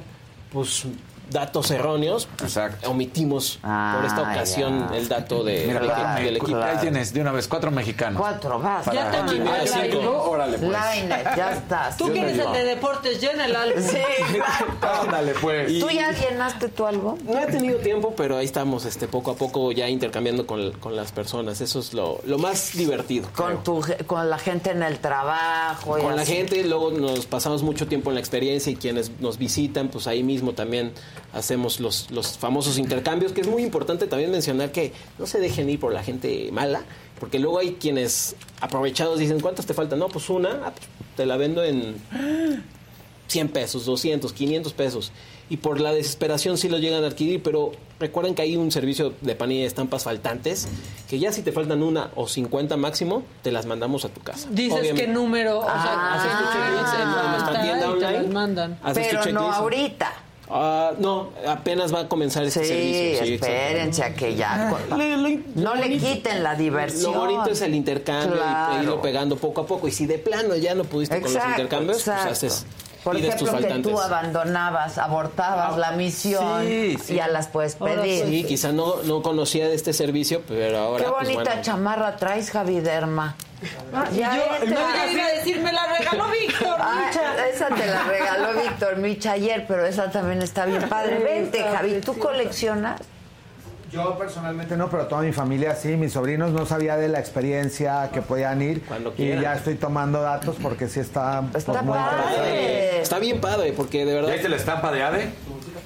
pues 0.50 0.86
datos 1.30 1.70
erróneos, 1.70 2.28
pues, 2.36 2.56
Exacto. 2.56 2.90
omitimos 2.90 3.58
Ah, 3.62 3.94
por 3.96 4.06
esta 4.06 4.22
ocasión 4.22 4.88
ya. 4.90 4.96
el 4.96 5.08
dato 5.08 5.42
de, 5.44 5.64
Mira, 5.66 5.80
del, 6.16 6.36
equipo. 6.36 6.56
Ahí 6.58 6.78
tienes 6.80 7.12
de 7.12 7.20
una 7.20 7.32
vez 7.32 7.48
cuatro 7.48 7.70
mexicanos. 7.70 8.20
Cuatro, 8.20 8.58
vas. 8.58 8.86
Ya 8.86 9.10
te 9.10 9.16
Aquí, 9.16 9.38
mira, 9.40 9.66
cinco. 9.66 10.22
Órale, 10.30 10.58
pues. 10.58 10.70
Lainez, 10.70 11.24
ya 11.36 11.52
estás. 11.52 11.96
Tú 11.96 12.12
que 12.12 12.20
eres 12.20 12.38
el 12.38 12.52
de 12.52 12.64
deportes, 12.64 13.20
llena 13.20 13.46
el 13.46 13.56
álbum. 13.56 13.82
Sí. 13.82 13.98
Ándale, 15.02 15.32
pues. 15.40 15.78
¿Tú 15.80 15.90
ya 15.90 16.12
llenaste 16.12 16.68
tu 16.68 16.86
algo? 16.86 17.18
No 17.24 17.38
he 17.40 17.46
tenido 17.46 17.78
tiempo, 17.78 18.14
pero 18.16 18.36
ahí 18.36 18.44
estamos 18.44 18.84
este, 18.84 19.08
poco 19.08 19.32
a 19.32 19.34
poco 19.36 19.72
ya 19.72 19.88
intercambiando 19.88 20.46
con, 20.46 20.72
con 20.72 20.96
las 20.96 21.12
personas. 21.12 21.60
Eso 21.60 21.80
es 21.80 21.92
lo, 21.94 22.20
lo 22.24 22.38
más 22.38 22.72
divertido. 22.74 23.28
Con, 23.34 23.62
tu, 23.64 23.84
con 24.06 24.28
la 24.30 24.38
gente 24.38 24.70
en 24.70 24.82
el 24.82 24.98
trabajo. 24.98 25.98
y 25.98 26.02
Con 26.02 26.16
la 26.16 26.24
gente, 26.24 26.62
luego 26.64 26.90
nos 26.92 27.26
pasamos 27.26 27.62
mucho 27.62 27.86
tiempo 27.86 28.10
en 28.10 28.14
la 28.14 28.20
experiencia 28.20 28.70
y 28.70 28.76
quienes 28.76 29.10
nos 29.20 29.38
visitan, 29.38 29.88
pues 29.88 30.06
ahí 30.06 30.22
mismo 30.22 30.52
también 30.52 30.92
hacemos 31.32 31.80
los, 31.80 32.10
los 32.10 32.38
famosos 32.38 32.78
intercambios, 32.78 33.32
que 33.32 33.40
es 33.40 33.48
muy 33.48 33.62
importante 33.62 34.06
también 34.06 34.30
mencionar 34.30 34.72
que 34.72 34.92
no 35.18 35.26
se 35.26 35.38
dejen 35.40 35.68
ir 35.70 35.80
por 35.80 35.92
la 35.92 36.02
gente 36.02 36.50
mala, 36.52 36.82
porque 37.20 37.38
luego 37.38 37.58
hay 37.58 37.74
quienes 37.74 38.36
aprovechados 38.60 39.18
dicen, 39.18 39.40
¿cuántas 39.40 39.66
te 39.66 39.74
faltan? 39.74 39.98
No, 39.98 40.08
pues 40.08 40.28
una, 40.30 40.60
ah, 40.64 40.72
te 41.16 41.26
la 41.26 41.36
vendo 41.36 41.64
en 41.64 41.96
100 43.28 43.48
pesos, 43.48 43.84
200, 43.84 44.32
500 44.32 44.72
pesos. 44.72 45.12
Y 45.48 45.58
por 45.58 45.80
la 45.80 45.92
desesperación 45.92 46.58
sí 46.58 46.68
lo 46.68 46.78
llegan 46.78 47.04
a 47.04 47.06
adquirir, 47.06 47.40
pero 47.40 47.70
recuerden 48.00 48.34
que 48.34 48.42
hay 48.42 48.56
un 48.56 48.72
servicio 48.72 49.14
de 49.20 49.36
panilla 49.36 49.60
de 49.60 49.68
estampas 49.68 50.02
faltantes, 50.02 50.66
que 51.08 51.20
ya 51.20 51.30
si 51.30 51.42
te 51.42 51.52
faltan 51.52 51.84
una 51.84 52.10
o 52.16 52.26
50 52.26 52.76
máximo, 52.76 53.22
te 53.42 53.52
las 53.52 53.64
mandamos 53.64 54.04
a 54.04 54.08
tu 54.08 54.20
casa. 54.22 54.48
Dices 54.50 54.80
Obviamente. 54.80 55.06
qué 55.06 55.12
número, 55.12 55.60
o 55.60 55.64
sea, 55.64 56.14
Haces 56.14 56.32
tu 56.32 56.44
checklist 56.52 56.94
en 56.94 57.00
ah, 57.00 57.36
nuestra 57.38 57.62
tienda 57.62 57.80
te 57.80 57.86
online. 57.86 58.22
las 58.22 58.32
mandan. 58.32 58.78
Haces 58.82 59.10
tu 59.10 59.16
Pero 59.22 59.32
no 59.32 59.52
ahorita. 59.52 60.12
Ah, 60.48 60.92
no, 60.98 61.30
apenas 61.46 61.92
va 61.92 62.00
a 62.02 62.08
comenzar 62.08 62.44
este 62.44 62.60
Sí, 62.62 62.68
servicio. 62.68 63.24
Sí, 63.26 63.34
espérense 63.34 64.04
a 64.04 64.14
que 64.14 64.34
ya. 64.36 64.70
con- 64.88 64.98
Le- 64.98 65.16
lo- 65.16 65.40
no 65.56 65.74
le 65.74 65.82
bonito- 65.82 66.06
quiten 66.06 66.42
la 66.42 66.54
diversión. 66.54 67.12
Lo 67.14 67.20
bonito 67.20 67.50
es 67.50 67.60
el 67.62 67.74
intercambio 67.74 68.36
y- 68.36 68.38
Claro. 68.38 68.74
e 68.78 68.82
irlo 68.82 69.02
pegando 69.02 69.36
poco 69.36 69.62
a 69.62 69.66
poco. 69.66 69.88
Y 69.88 69.90
si 69.92 70.06
de 70.06 70.18
plano 70.18 70.54
ya 70.56 70.74
no 70.74 70.84
pudiste 70.84 71.20
con 71.20 71.32
los 71.34 71.44
intercambios, 71.44 71.98
exacto. 71.98 72.22
pues 72.28 72.32
haces, 72.44 72.66
Por 73.02 73.16
pides 73.16 73.36
tus 73.36 73.48
ejemplo, 73.48 73.68
que 73.76 73.82
tú 73.82 74.00
abandonabas, 74.00 74.98
abortabas 74.98 75.76
la 75.78 75.92
misión 75.92 76.64
sí, 76.66 76.96
y 77.08 77.14
ya 77.14 77.28
las 77.28 77.48
puedes 77.48 77.74
pedir. 77.76 78.26
Sí, 78.26 78.44
quizá 78.44 78.72
no, 78.72 79.02
no 79.04 79.22
conocía 79.22 79.68
de 79.68 79.74
este 79.74 79.92
servicio, 79.92 80.42
pero 80.48 80.78
ahora. 80.78 81.04
Qué 81.04 81.10
pues, 81.10 81.24
bonita 81.28 81.50
bueno. 81.50 81.62
chamarra 81.62 82.16
traes, 82.16 82.50
Javi 82.50 82.80
Derma. 82.80 83.36
Ya 84.14 84.36
yo, 84.36 84.66
no, 84.66 84.66
yo 84.66 85.10
iba 85.12 85.24
a 85.26 85.30
decir, 85.32 85.60
me 85.60 85.72
la 85.72 85.86
regaló 85.98 86.24
Víctor, 86.40 86.76
Ah, 86.78 87.10
esa 87.52 87.68
te 87.68 87.86
la 87.86 88.02
regaló 88.04 88.60
Víctor 88.62 88.96
Micha 88.98 89.32
ayer, 89.32 89.64
pero 89.66 89.86
esa 89.86 90.10
también 90.10 90.42
está 90.42 90.66
bien 90.66 90.88
padre. 90.88 91.18
Vente, 91.20 91.62
Javi, 91.62 92.00
¿tú 92.00 92.18
coleccionas? 92.18 93.00
Yo 93.90 94.18
personalmente 94.18 94.76
no, 94.76 94.90
pero 94.90 95.06
toda 95.06 95.22
mi 95.22 95.32
familia 95.32 95.74
sí, 95.74 95.96
mis 95.96 96.12
sobrinos 96.12 96.50
no 96.50 96.66
sabía 96.66 96.96
de 96.96 97.08
la 97.08 97.20
experiencia 97.20 98.10
que 98.12 98.20
podían 98.20 98.60
ir 98.60 98.82
y 98.84 99.10
quieran. 99.12 99.42
ya 99.42 99.54
estoy 99.54 99.76
tomando 99.76 100.20
datos 100.20 100.56
porque 100.60 100.88
sí 100.88 101.00
está, 101.00 101.42
pues, 101.52 101.66
Está 101.66 101.82
muy 101.82 101.94
padre. 101.96 102.16
interesante. 102.18 103.00
Está 103.02 103.18
bien 103.20 103.40
padre, 103.40 103.72
porque 103.72 104.04
de 104.04 104.12
verdad. 104.12 104.28
¿Ya 104.28 104.34
viste 104.34 104.48
la 104.48 104.56
estampa 104.56 104.90
de 104.92 105.02
Ade? 105.02 105.28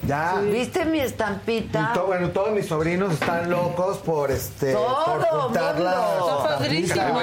Ya. 0.07 0.37
¿Viste 0.43 0.85
mi 0.87 1.01
estampita? 1.01 1.91
Y 1.91 1.95
to- 1.99 2.07
bueno, 2.07 2.31
todos 2.31 2.51
mis 2.53 2.67
sobrinos 2.67 3.13
están 3.13 3.51
locos 3.51 3.99
por 3.99 4.31
este 4.31 4.73
Todo 4.73 5.05
por 5.05 5.23
juntar 5.27 5.75
mundo. 5.75 5.91
las 5.91 5.97
Está 6.41 6.49
padrísimo. 6.49 7.21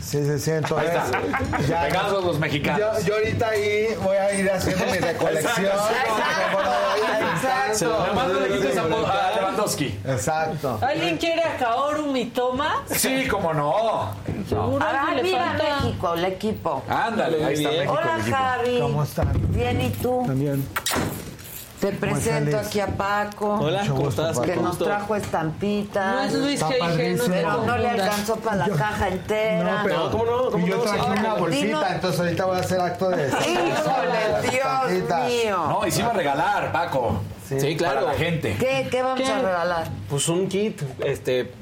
Sí, 0.00 0.24
sí, 0.24 0.38
sí, 0.38 0.50
entonces 0.50 0.90
está. 0.94 1.20
Pegados 1.86 2.24
los 2.24 2.38
mexicanos. 2.38 2.80
Yo, 2.80 3.06
yo 3.06 3.14
ahorita 3.14 3.48
ahí 3.48 3.88
voy 4.02 4.16
a 4.16 4.32
ir 4.34 4.50
haciendo 4.50 4.84
mi 4.86 4.98
recolección. 4.98 5.66
Exacto. 7.74 8.06
Lewandowski. 9.36 9.98
Exacto. 10.06 10.78
¿Alguien 10.82 11.16
quiere 11.18 11.42
a 11.42 11.56
Kaoru 11.56 12.06
Mitoma? 12.12 12.82
Sí, 12.86 13.26
cómo 13.28 13.52
no. 13.52 14.10
Seguro 14.48 14.84
Ah, 14.86 15.06
que 15.10 15.14
le 15.16 15.22
mira 15.22 15.44
falta. 15.56 15.64
México, 15.80 16.14
el 16.14 16.24
equipo. 16.26 16.82
Ándale, 16.88 17.44
ahí 17.44 17.54
está. 17.54 17.70
México. 17.70 17.92
Hola. 17.92 18.18
Javi. 18.30 18.80
¿Cómo 18.80 19.02
están? 19.02 19.32
Bien, 19.52 19.80
¿y 19.80 19.90
tú? 19.90 20.22
También. 20.26 20.66
Te 21.84 21.92
presento 21.92 22.58
aquí 22.58 22.80
a 22.80 22.86
Paco. 22.86 23.58
Hola, 23.60 23.82
¿cómo 23.86 24.04
gusto, 24.04 24.26
estás? 24.26 24.46
Que 24.46 24.56
nos 24.56 24.78
trajo 24.78 25.16
estampitas. 25.16 26.14
No 26.14 26.22
es 26.22 26.32
Luis 26.32 26.62
G.I.G., 26.62 27.16
no 27.18 27.24
Pero 27.26 27.64
no 27.66 27.76
le 27.76 27.90
alcanzó 27.90 28.36
para 28.36 28.56
la 28.56 28.68
caja 28.74 29.08
entera. 29.08 29.64
No, 29.64 29.84
pero 29.84 30.10
¿cómo 30.10 30.24
no? 30.24 30.50
¿Cómo 30.50 30.66
y 30.66 30.70
yo 30.70 30.78
traje 30.78 30.98
Ahora, 30.98 31.20
una 31.20 31.34
bolsita, 31.34 31.94
entonces 31.94 32.20
ahorita 32.20 32.44
voy 32.46 32.56
a 32.56 32.60
hacer 32.60 32.80
acto 32.80 33.10
de 33.10 33.28
Híjole, 33.28 34.50
Dios 34.50 35.26
mío. 35.26 35.66
No, 35.68 35.86
y 35.86 35.90
sí 35.90 36.00
va 36.00 36.08
a 36.08 36.12
regalar, 36.14 36.72
Paco. 36.72 37.20
Sí, 37.46 37.76
claro. 37.76 38.00
Para 38.00 38.12
la 38.12 38.18
gente. 38.18 38.56
¿Qué, 38.58 38.88
qué 38.90 39.02
vamos 39.02 39.20
¿Qué? 39.20 39.30
a 39.30 39.38
regalar? 39.40 39.86
Pues 40.08 40.26
un 40.30 40.48
kit, 40.48 40.80
este, 41.04 41.52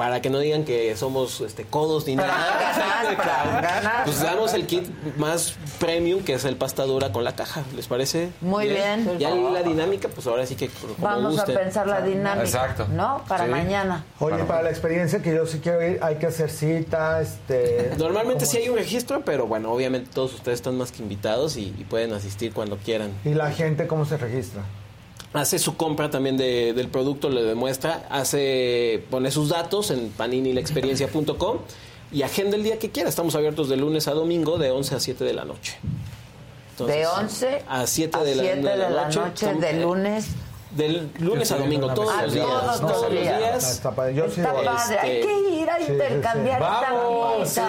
para 0.00 0.22
que 0.22 0.30
no 0.30 0.38
digan 0.38 0.64
que 0.64 0.96
somos 0.96 1.42
este, 1.42 1.64
codos 1.64 2.06
ni 2.06 2.16
Para 2.16 2.28
nada. 2.28 2.58
ganar, 2.58 3.16
para 3.18 3.60
ganar. 3.60 4.04
Pues 4.06 4.22
damos 4.22 4.54
el 4.54 4.66
kit 4.66 4.88
más 5.18 5.56
premium, 5.78 6.22
que 6.24 6.32
es 6.32 6.46
el 6.46 6.56
pasta 6.56 6.84
dura 6.84 7.12
con 7.12 7.22
la 7.22 7.36
caja. 7.36 7.64
¿Les 7.76 7.86
parece? 7.86 8.30
Muy 8.40 8.66
bien. 8.66 9.18
Ya 9.18 9.28
la 9.28 9.62
dinámica, 9.62 10.08
pues 10.08 10.26
ahora 10.26 10.46
sí 10.46 10.56
que 10.56 10.68
como 10.70 10.94
Vamos 10.96 11.34
gusten. 11.34 11.54
a 11.54 11.60
pensar 11.60 11.86
la 11.86 12.00
dinámica. 12.00 12.46
Exacto. 12.46 12.86
¿No? 12.90 13.22
Para 13.28 13.44
Sí. 13.44 13.50
mañana. 13.50 14.06
Oye, 14.20 14.42
para 14.44 14.62
la 14.62 14.70
experiencia 14.70 15.20
que 15.20 15.34
yo 15.34 15.44
sí 15.44 15.60
quiero 15.62 15.86
ir, 15.86 15.98
hay 16.02 16.14
que 16.16 16.28
hacer 16.28 16.48
cita, 16.50 17.20
este... 17.20 17.92
Normalmente 17.98 18.46
¿cómo 18.46 18.50
sí 18.52 18.56
hay 18.56 18.70
un 18.70 18.78
registro, 18.78 19.20
pero 19.22 19.46
bueno, 19.46 19.70
obviamente 19.70 20.08
todos 20.14 20.32
ustedes 20.32 20.60
están 20.60 20.78
más 20.78 20.92
que 20.92 21.02
invitados 21.02 21.58
y, 21.58 21.74
y 21.78 21.84
pueden 21.84 22.14
asistir 22.14 22.54
cuando 22.54 22.78
quieran. 22.78 23.10
¿Y 23.26 23.34
la 23.34 23.50
gente 23.50 23.86
cómo 23.86 24.06
se 24.06 24.16
registra? 24.16 24.62
Hace 25.32 25.58
su 25.60 25.76
compra 25.76 26.10
también 26.10 26.36
de- 26.36 26.72
del 26.72 26.88
producto, 26.88 27.28
le 27.30 27.42
demuestra, 27.44 28.06
hace 28.10 29.04
pone 29.10 29.30
sus 29.30 29.48
datos 29.50 29.90
en 29.92 30.08
paninilexperiencia.com 30.10 31.58
y 32.12 32.22
agenda 32.22 32.56
el 32.56 32.64
día 32.64 32.78
que 32.80 32.90
quiera. 32.90 33.08
Estamos 33.08 33.36
abiertos 33.36 33.68
de 33.68 33.76
lunes 33.76 34.08
a 34.08 34.12
domingo 34.14 34.58
de 34.58 34.72
11 34.72 34.96
a 34.96 35.00
7 35.00 35.24
de 35.24 35.32
la 35.34 35.44
noche. 35.44 35.76
de 36.78 37.06
11 37.06 37.62
a 37.68 37.86
7 37.86 38.18
de 38.24 38.34
la, 38.34 38.42
7 38.42 38.56
de 38.62 38.76
la 38.76 38.88
noche, 39.08 39.20
Estamos- 39.34 39.60
de 39.60 39.72
lunes. 39.74 40.26
Del 40.70 41.10
lunes 41.18 41.50
a 41.50 41.56
domingo, 41.56 41.92
todos 41.94 42.14
los 42.22 42.32
días. 42.32 42.46
todos 42.46 42.66
los 42.66 42.80
Todos 42.80 43.02
los 43.02 43.10
días. 43.22 43.38
días. 43.38 43.70
Está 43.72 43.90
padre. 43.90 44.14
Yo 44.14 44.28
sí 44.30 44.40
Está 44.40 44.52
voy. 44.52 44.64
padre. 44.64 44.98
Hay 45.00 45.10
Este, 45.16 45.26
que 45.26 45.50
ir 45.56 45.70
a 45.70 45.76
sí, 45.78 45.84
sí. 45.86 45.92
intercambiar 45.92 46.60
Vamos, 46.60 47.48
sí. 47.48 47.60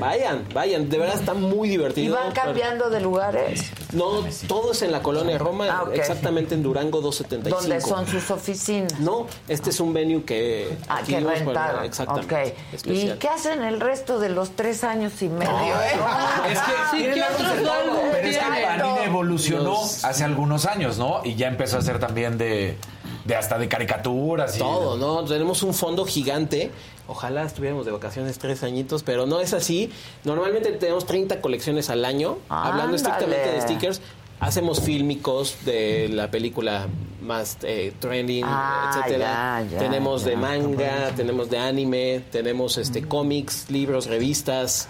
Vayan, 0.00 0.44
vayan, 0.52 0.88
de 0.88 0.98
verdad 0.98 1.14
está 1.16 1.34
muy 1.34 1.68
¿Y 1.68 1.70
divertido. 1.72 2.16
van 2.16 2.32
cambiando 2.32 2.90
de 2.90 3.00
lugares? 3.00 3.70
No, 3.92 4.24
todo 4.48 4.72
es 4.72 4.82
en 4.82 4.92
la 4.92 5.02
colonia 5.02 5.38
Roma, 5.38 5.66
Ah, 5.70 5.84
exactamente 5.92 6.54
en 6.54 6.62
Durango 6.62 7.00
275. 7.00 7.60
¿Dónde 7.60 7.80
son 7.80 8.06
sus 8.06 8.30
oficinas? 8.30 8.98
No, 8.98 9.26
este 9.48 9.70
es 9.70 9.78
un 9.80 9.92
venue 9.92 10.24
que 10.24 10.76
Ah, 10.88 11.00
que 11.06 11.20
rentaron. 11.20 11.84
exactamente. 11.84 12.56
¿Y 12.86 13.10
qué 13.18 13.28
hacen 13.28 13.62
el 13.62 13.80
resto 13.80 14.18
de 14.18 14.30
los 14.30 14.50
tres 14.56 14.82
años 14.84 15.20
y 15.22 15.28
medio? 15.28 15.50
eh? 15.52 16.50
Es 16.50 16.58
que, 16.58 16.72
Sí, 16.90 17.02
¿qué 17.04 17.16
la 17.20 17.26
otros 17.28 17.42
razón, 17.50 17.68
álbumes 17.68 18.02
pero 18.12 18.28
es 18.28 18.38
que 18.38 18.44
tiene? 18.44 18.66
Panini 18.66 18.98
evolucionó 19.06 19.76
hace 20.02 20.24
algunos 20.24 20.66
años, 20.66 20.98
¿no? 20.98 21.20
Y 21.24 21.34
ya 21.36 21.46
empezó 21.48 21.76
a 21.76 21.78
hacer 21.80 21.99
también 22.00 22.36
de, 22.38 22.76
de 23.24 23.34
hasta 23.36 23.58
de 23.58 23.68
caricaturas. 23.68 24.56
Y 24.56 24.58
Todo, 24.58 24.96
¿no? 24.96 25.24
Tenemos 25.28 25.62
un 25.62 25.74
fondo 25.74 26.04
gigante. 26.04 26.70
Ojalá 27.06 27.44
estuviéramos 27.44 27.86
de 27.86 27.92
vacaciones 27.92 28.38
tres 28.38 28.62
añitos, 28.62 29.02
pero 29.02 29.26
no 29.26 29.40
es 29.40 29.52
así. 29.52 29.90
Normalmente 30.24 30.70
tenemos 30.72 31.06
30 31.06 31.40
colecciones 31.40 31.90
al 31.90 32.04
año. 32.04 32.38
Hablando 32.48 32.82
Ándale. 32.82 32.96
estrictamente 32.96 33.50
de 33.52 33.60
stickers, 33.62 34.00
hacemos 34.38 34.80
fílmicos 34.80 35.56
de 35.64 36.08
la 36.08 36.30
película 36.30 36.86
más 37.20 37.58
eh, 37.62 37.92
trending, 37.98 38.44
Ah, 38.46 38.92
etcétera. 38.96 39.62
ya, 39.64 39.70
ya, 39.72 39.78
tenemos 39.78 40.24
de 40.24 40.36
manga, 40.36 41.10
tenemos 41.14 41.50
de 41.50 41.58
anime, 41.58 42.22
tenemos 42.32 42.78
este 42.78 43.02
cómics, 43.06 43.66
libros, 43.70 44.06
revistas. 44.06 44.88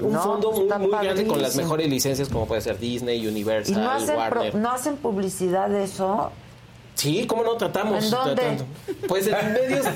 Un 0.00 0.12
No, 0.14 0.22
fondo 0.22 0.50
muy, 0.52 0.66
grande 0.90 1.26
con 1.26 1.42
las 1.42 1.56
mejores 1.56 1.86
licencias 1.90 2.30
como 2.30 2.46
puede 2.46 2.62
ser 2.62 2.78
Disney, 2.78 3.22
¿Y 3.22 3.28
Universal, 3.28 3.82
no 3.84 3.90
hacen, 3.90 4.06
pro- 4.06 4.16
Warner. 4.16 4.54
no 4.54 4.70
hacen 4.70 4.96
publicidad 4.96 5.68
de 5.68 5.84
eso? 5.84 6.32
Sí, 6.94 7.26
¿cómo 7.26 7.42
no 7.44 7.54
tratamos? 7.56 8.04
¿En 8.04 8.10
dónde? 8.10 8.34
tratando. 8.34 8.66
Pues 9.08 9.26
en 9.26 9.52
medios 9.54 9.86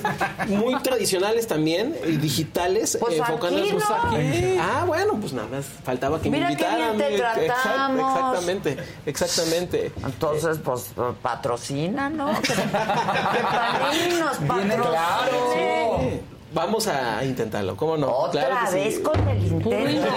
muy 0.48 0.74
tradicionales 0.80 1.46
también, 1.46 1.94
y 2.06 2.12
digitales, 2.16 2.96
Pues 2.98 3.18
enfocándonos 3.18 3.82
aquí, 3.82 3.90
¿no? 3.90 4.08
aquí. 4.08 4.56
Ah, 4.58 4.84
bueno, 4.86 5.18
pues 5.20 5.34
nada 5.34 5.48
más 5.48 5.66
faltaba 5.84 6.18
que 6.20 6.30
Mira 6.30 6.48
me 6.48 6.56
qué 6.56 6.64
invitaran. 6.64 6.96
bien 6.96 7.10
te 7.10 7.16
Exact- 7.22 7.46
tratamos. 7.46 8.16
exactamente, 8.16 8.76
exactamente. 9.04 9.92
Entonces, 10.02 10.58
pues, 10.64 10.92
patrocina, 11.20 12.08
¿no? 12.08 12.32
Que, 12.40 12.54
que 12.54 14.54
Viene 14.54 14.76
patrocine. 14.76 16.33
Vamos 16.54 16.86
a 16.86 17.24
intentarlo, 17.24 17.76
¿cómo 17.76 17.96
no? 17.96 18.08
Otra 18.08 18.46
Claro 18.46 18.70
que 18.70 18.76
vez 18.76 18.94
sí. 18.96 19.02
con 19.02 19.28
el 19.28 19.44
intento. 19.46 20.08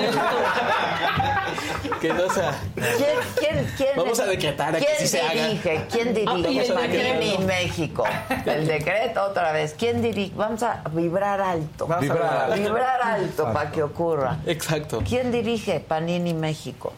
Que 2.02 2.14
no 2.14 2.30
sea... 2.30 2.56
¿Quién, 2.76 3.18
quién, 3.40 3.68
quién 3.76 3.90
Vamos 3.96 4.20
a 4.20 4.26
decretar 4.26 4.76
a 4.76 4.80
que 4.80 4.86
¿quién 4.86 4.98
sí 5.00 5.08
se 5.08 5.20
haga. 5.22 5.48
dirige? 5.48 5.86
¿Quién 5.92 6.14
dirige 6.14 6.28
vamos 6.28 6.70
a 6.70 6.74
Panini. 6.76 7.38
México? 7.40 8.04
El 8.46 8.68
decreto 8.68 9.24
otra 9.24 9.52
vez. 9.52 9.74
¿Quién 9.78 10.02
dirige? 10.04 10.34
Vamos 10.36 10.62
a 10.62 10.84
vibrar 10.92 11.42
alto. 11.42 11.88
Vamos 11.88 12.08
a 12.10 12.14
vibrar. 12.14 12.60
Vibrar 12.60 13.02
alto 13.02 13.52
para 13.52 13.72
que 13.72 13.82
ocurra. 13.82 14.38
Exacto. 14.46 15.02
¿Quién 15.08 15.32
dirige 15.32 15.80
Panini 15.80 16.36
México? 16.36 16.94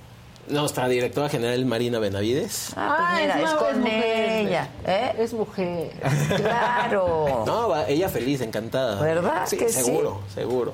Nuestra 0.49 0.87
directora 0.87 1.29
general 1.29 1.63
Marina 1.65 1.99
Benavides. 1.99 2.73
Ah, 2.75 3.09
pues 3.11 3.21
mira, 3.21 3.37
es 3.39 3.43
es, 3.45 3.53
ma- 3.53 3.57
con 3.59 3.69
es 3.69 3.77
mujer. 3.77 4.29
ella. 4.47 4.69
¿eh? 4.85 5.15
Es 5.19 5.33
mujer. 5.33 5.91
Claro. 6.37 7.43
No, 7.45 7.69
va- 7.69 7.87
ella 7.87 8.09
feliz, 8.09 8.41
encantada. 8.41 9.01
¿Verdad 9.01 9.43
Sí, 9.45 9.57
que 9.57 9.69
sí? 9.69 9.83
seguro, 9.83 10.21
seguro. 10.33 10.73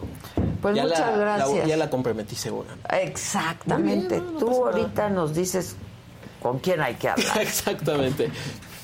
Pues 0.62 0.76
Ya 0.76 0.84
muchas 0.84 1.00
la- 1.00 1.12
la- 1.12 1.18
gracias. 1.18 1.68
ya 1.68 1.78
la 1.78 1.90
comprometí 1.90 2.36
seguro. 2.36 2.70
Exactamente. 2.90 4.20
Bien, 4.20 4.26
no, 4.26 4.32
no 4.34 4.40
Tú 4.40 4.50
nada. 4.50 4.62
ahorita 4.82 5.10
nos 5.10 5.34
dices 5.36 5.76
con 6.42 6.60
quién 6.60 6.82
hay 6.82 6.96
que 6.96 7.10
hablar. 7.10 7.38
Exactamente. 7.42 8.32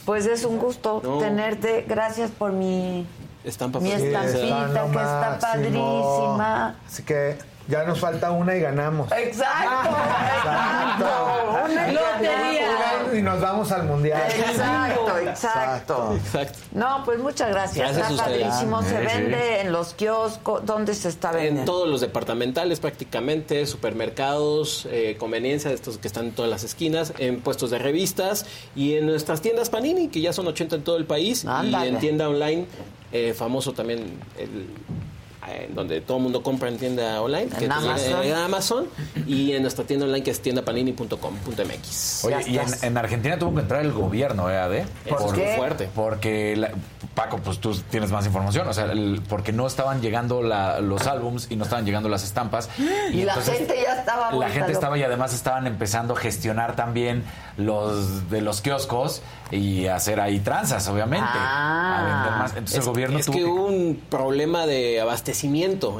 Pues 0.05 0.25
es 0.25 0.43
un 0.45 0.57
gusto 0.57 0.99
No. 1.03 1.19
tenerte. 1.19 1.85
Gracias 1.87 2.31
por 2.31 2.51
mi, 2.51 3.05
Estampa 3.43 3.79
mi 3.79 3.91
estampita 3.91 4.21
que 4.21 4.99
está 4.99 5.37
padrísima. 5.39 6.75
Así 6.87 7.03
que 7.03 7.37
ya 7.67 7.83
nos 7.83 7.99
falta 7.99 8.31
una 8.31 8.55
y 8.55 8.59
ganamos. 8.61 9.11
Exacto, 9.11 9.89
exacto. 10.37 11.05
Una 11.71 11.87
Lotería. 11.91 12.67
Una 13.09 13.17
y 13.17 13.21
nos 13.21 13.41
vamos 13.41 13.71
al 13.71 13.83
mundial. 13.83 14.21
Exacto, 14.29 15.17
exacto. 15.19 16.15
Exacto. 16.15 16.59
No, 16.73 17.03
pues 17.05 17.19
muchas 17.19 17.49
gracias. 17.49 17.95
Gracias 17.95 18.11
está 18.11 18.23
padrísimo. 18.25 18.81
Se 18.83 18.97
vende 18.99 19.61
en 19.61 19.71
los 19.71 19.93
kioscos. 19.93 20.65
¿Dónde 20.65 20.93
se 20.95 21.09
está 21.09 21.29
En 21.31 21.35
vendiendo? 21.35 21.71
todos 21.71 21.87
los 21.87 22.01
departamentales 22.01 22.79
prácticamente, 22.79 23.65
supermercados, 23.65 24.87
eh, 24.91 25.15
conveniencia, 25.19 25.71
estos 25.71 25.97
que 25.97 26.07
están 26.07 26.25
en 26.27 26.31
todas 26.31 26.49
las 26.51 26.63
esquinas, 26.63 27.13
en 27.17 27.41
puestos 27.41 27.69
de 27.71 27.79
revistas 27.79 28.45
y 28.75 28.95
en 28.95 29.05
nuestras 29.05 29.41
tiendas 29.41 29.69
Panini, 29.69 30.07
que 30.07 30.21
ya 30.21 30.33
son 30.33 30.47
80 30.47 30.77
en 30.77 30.83
todo 30.83 30.97
el 30.97 31.05
país, 31.05 31.45
Ándale. 31.45 31.85
y 31.85 31.89
en 31.89 31.99
tienda 31.99 32.29
online, 32.29 32.65
eh, 33.11 33.33
famoso 33.33 33.73
también 33.73 34.19
el 34.37 34.67
donde 35.73 36.01
todo 36.01 36.17
el 36.17 36.23
mundo 36.23 36.43
compra 36.43 36.69
en 36.69 36.77
tienda 36.77 37.21
online, 37.21 37.47
que 37.47 37.65
En 37.65 37.71
es 37.71 37.77
Amazon. 37.77 38.23
en 38.23 38.33
Amazon, 38.35 38.87
y 39.27 39.51
en 39.53 39.61
nuestra 39.61 39.83
tienda 39.85 40.05
online 40.05 40.23
que 40.23 40.31
es 40.31 40.41
tiendapanini.com.mx. 40.41 42.25
Oye, 42.25 42.35
y 42.47 42.59
en, 42.85 42.97
Argentina 42.97 43.37
tuvo 43.37 43.55
que 43.55 43.61
entrar 43.61 43.81
el 43.81 43.91
gobierno, 43.91 44.49
¿eh, 44.49 44.57
Ade? 44.57 44.85
¿Por 45.09 45.33
qué? 45.33 45.53
fuerte. 45.57 45.89
Porque, 45.93 46.55
la- 46.55 46.71
Paco, 47.15 47.37
pues 47.43 47.59
tú 47.59 47.75
tienes 47.89 48.11
más 48.11 48.25
información, 48.25 48.67
o 48.67 48.73
sea, 48.73 48.85
el- 48.85 49.21
porque 49.27 49.51
no 49.51 49.67
estaban 49.67 50.01
llegando 50.01 50.41
la- 50.41 50.79
los 50.79 51.07
álbums 51.07 51.47
y 51.49 51.55
no 51.55 51.63
estaban 51.63 51.85
llegando 51.85 52.07
las 52.09 52.23
estampas. 52.23 52.69
Y 53.11 53.23
la 53.23 53.35
gente 53.35 53.75
ya 53.83 53.95
estaba 53.99 54.31
La 54.33 54.49
gente 54.49 54.71
estaba 54.71 54.97
y 54.97 55.03
además 55.03 55.33
estaban 55.33 55.67
empezando 55.67 56.13
a 56.13 56.17
gestionar 56.17 56.75
también 56.75 57.23
los 57.57 58.29
de 58.29 58.41
los 58.41 58.61
kioscos 58.61 59.21
y 59.51 59.87
hacer 59.87 60.19
ahí 60.21 60.39
tranzas, 60.39 60.87
obviamente. 60.87 61.27
Ah. 61.33 61.97
a 61.99 62.03
vender 62.03 62.39
más. 62.39 62.51
Entonces 62.51 62.77
Es, 62.79 62.85
el 62.85 62.89
gobierno 62.91 63.19
es 63.19 63.25
tuvo 63.25 63.35
que 63.35 63.41
que- 63.43 63.49
hubo 63.49 63.65
un 63.65 64.01
problema 64.09 64.65
de 64.65 65.01
abastecimiento 65.01 65.30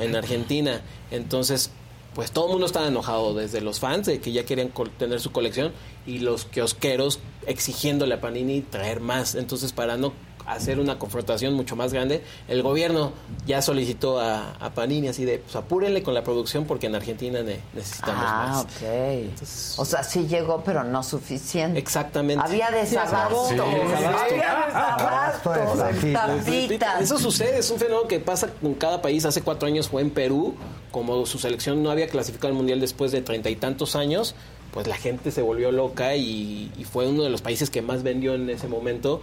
en 0.02 0.16
Argentina. 0.16 0.82
Entonces, 1.12 1.72
pues 2.14 2.32
todo 2.32 2.46
el 2.48 2.52
mundo 2.52 2.66
estaba 2.66 2.88
enojado, 2.88 3.34
desde 3.34 3.62
los 3.62 3.80
fans 3.80 4.08
de 4.08 4.20
que 4.20 4.32
ya 4.32 4.46
querían 4.46 4.72
tener 4.98 5.20
su 5.22 5.32
colección 5.32 5.72
y 6.06 6.20
los 6.20 6.46
kiosqueros 6.46 7.20
exigiéndole 7.48 8.16
a 8.16 8.22
Panini 8.22 8.62
traer 8.62 9.00
más. 9.00 9.36
Entonces, 9.36 9.72
para 9.72 9.98
no 9.98 10.14
hacer 10.48 10.80
una 10.80 10.98
confrontación 11.00 11.54
mucho 11.54 11.76
más 11.76 11.94
grande, 11.94 12.24
el 12.48 12.62
gobierno 12.64 13.12
ya 13.46 13.62
solicitó 13.62 14.20
a, 14.20 14.54
a 14.60 14.70
Panini 14.74 15.08
así 15.08 15.26
de, 15.26 15.40
pues 15.40 15.56
apúrenle 15.56 16.04
con 16.04 16.14
la 16.14 16.24
producción 16.24 16.66
porque 16.66 16.88
en 16.88 16.96
Argentina 16.96 17.42
ne- 17.42 17.60
necesitamos 17.74 18.24
Ah, 18.26 18.48
más. 18.48 18.62
ok. 18.64 19.80
o 19.80 19.86
sea, 19.86 20.04
sí 20.04 20.28
llegó, 20.28 20.62
pero 20.64 20.84
no 20.84 21.04
suficiente. 21.04 21.80
Exactamente. 21.80 22.44
Había 22.46 22.70
desabasto. 22.72 23.48
Sí, 23.50 23.56
desabasto. 23.56 24.34
Había 24.34 24.66
desabasto 24.68 25.52
de 25.54 26.14
tapitas. 26.14 27.02
Eso 27.02 27.18
sucede, 27.20 27.60
es 27.60 27.70
un 27.72 27.80
fenómeno 27.80 28.08
que 28.08 28.20
pasa 28.20 28.48
con 28.62 28.74
cada 28.76 29.02
país. 29.02 29.26
Hace 29.26 29.42
cuatro 29.42 29.68
años 29.68 29.90
fue 29.90 30.02
en 30.02 30.10
Perú, 30.12 30.56
como 30.92 31.26
su 31.26 31.40
selección 31.40 31.82
no 31.84 31.92
había 31.92 32.08
clasificado 32.08 32.50
al 32.50 32.54
Mundial 32.56 32.80
después 32.80 33.12
de 33.12 33.22
treinta 33.22 33.50
y 33.50 33.56
tantos 33.56 33.96
años, 33.96 34.36
pues 34.74 34.88
la 34.88 34.96
gente 34.96 35.32
se 35.32 35.42
volvió 35.42 35.72
loca 35.72 36.16
y, 36.16 36.72
y 36.78 36.84
fue 36.86 37.08
uno 37.08 37.24
de 37.24 37.30
los 37.30 37.42
países 37.42 37.70
que 37.70 37.82
más 37.82 38.04
vendió 38.04 38.36
en 38.36 38.50
ese 38.50 38.68
momento 38.68 39.22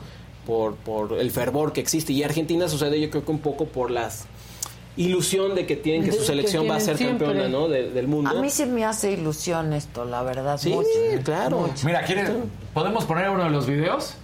por, 0.48 0.74
por 0.76 1.12
el 1.12 1.30
fervor 1.30 1.72
que 1.74 1.80
existe. 1.80 2.12
Y 2.12 2.22
Argentina 2.24 2.66
sucede 2.68 2.98
yo 3.00 3.10
creo 3.10 3.24
que 3.24 3.30
un 3.30 3.38
poco 3.38 3.66
por 3.66 3.90
las 3.92 4.24
ilusión 4.96 5.54
de 5.54 5.64
que 5.66 5.76
tienen 5.76 6.02
que 6.02 6.06
De- 6.10 6.12
su 6.14 6.20
que 6.22 6.26
selección 6.26 6.68
va 6.68 6.74
a 6.76 6.80
ser 6.80 6.96
siempre. 6.96 7.26
campeona 7.28 7.48
¿no? 7.48 7.68
de- 7.68 7.90
del 7.90 8.08
mundo. 8.08 8.30
A 8.30 8.34
mí 8.40 8.48
sí 8.50 8.64
me 8.66 8.84
hace 8.84 9.12
ilusión 9.12 9.72
esto, 9.74 10.04
la 10.06 10.22
verdad. 10.22 10.56
Sí, 10.58 10.70
mucho. 10.70 10.88
claro. 11.22 11.58
Mucho. 11.60 11.86
Mira, 11.86 12.02
¿quieres, 12.02 12.30
¿podemos 12.74 13.04
poner 13.04 13.28
uno 13.30 13.44
de 13.44 13.50
los 13.50 13.66
videos? 13.66 14.14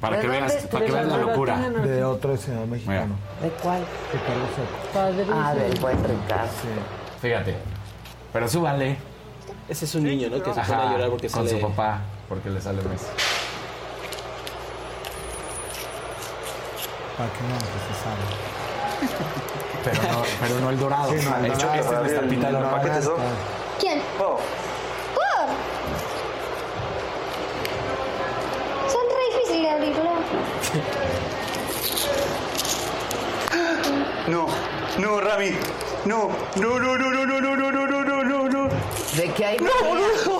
Para 0.00 0.16
¿De 0.16 0.22
que 0.22 0.28
veas, 0.28 0.52
para 0.70 0.86
que 0.86 0.92
¿De 0.92 0.96
veas 0.96 1.08
la 1.08 1.16
locura. 1.18 1.68
De 1.84 2.04
otro 2.04 2.36
senador 2.36 2.68
mexicano. 2.68 3.16
¿De 3.42 3.48
cuál? 3.60 3.80
De 3.80 4.20
Carlos. 4.94 5.32
Ah, 5.34 5.54
del 5.54 5.78
buen 5.80 5.96
Ricardo. 5.96 6.50
Fíjate. 7.20 7.54
Pero 8.32 8.48
súbanle. 8.48 8.96
Ese 9.68 9.84
es 9.84 9.94
un 9.96 10.04
niño, 10.04 10.30
¿no? 10.30 10.36
Que 10.42 10.54
se 10.54 10.60
pone 10.60 10.72
a 10.82 10.92
llorar 10.92 11.10
porque 11.10 11.28
con 11.28 11.46
sale... 11.46 11.60
su 11.60 11.66
papá, 11.68 12.02
porque 12.28 12.48
le 12.48 12.60
sale 12.60 12.80
Messi. 12.84 13.04
Para 17.18 17.30
que 17.32 17.42
no, 17.42 17.58
que 17.58 17.78
se 17.82 17.94
sabe. 18.04 18.24
Pero 19.84 20.02
no, 20.12 20.22
pero 20.40 20.60
no 20.60 20.70
el 20.70 20.78
dorado. 20.78 21.10
Sí, 21.10 21.16
no, 21.24 21.36
el 21.36 21.42
De 21.42 21.48
hecho, 21.48 21.58
dorado. 21.58 21.80
esta 21.80 21.92
es 21.94 22.00
nuestra 22.00 22.22
pita. 22.28 22.48
¿Quién? 23.80 24.02
¿Por? 24.16 24.38
Son 28.88 29.02
re 29.08 29.24
difíciles 29.36 29.62
de 29.62 29.70
abrirlo. 29.70 30.12
No, 34.28 34.46
no, 34.98 35.20
Rami. 35.20 35.50
No, 36.04 36.30
no, 36.56 36.78
no, 36.78 36.96
no, 36.98 37.10
no, 37.10 37.26
no, 37.26 37.40
no, 37.40 37.56
no, 37.56 37.70
no, 37.72 37.86
no, 37.86 38.04
no, 38.04 38.24
no, 38.24 38.48
no. 38.48 38.68
¿De 39.16 39.32
qué 39.32 39.44
hay? 39.44 39.58
No, 39.58 39.70
boludo. 39.84 40.38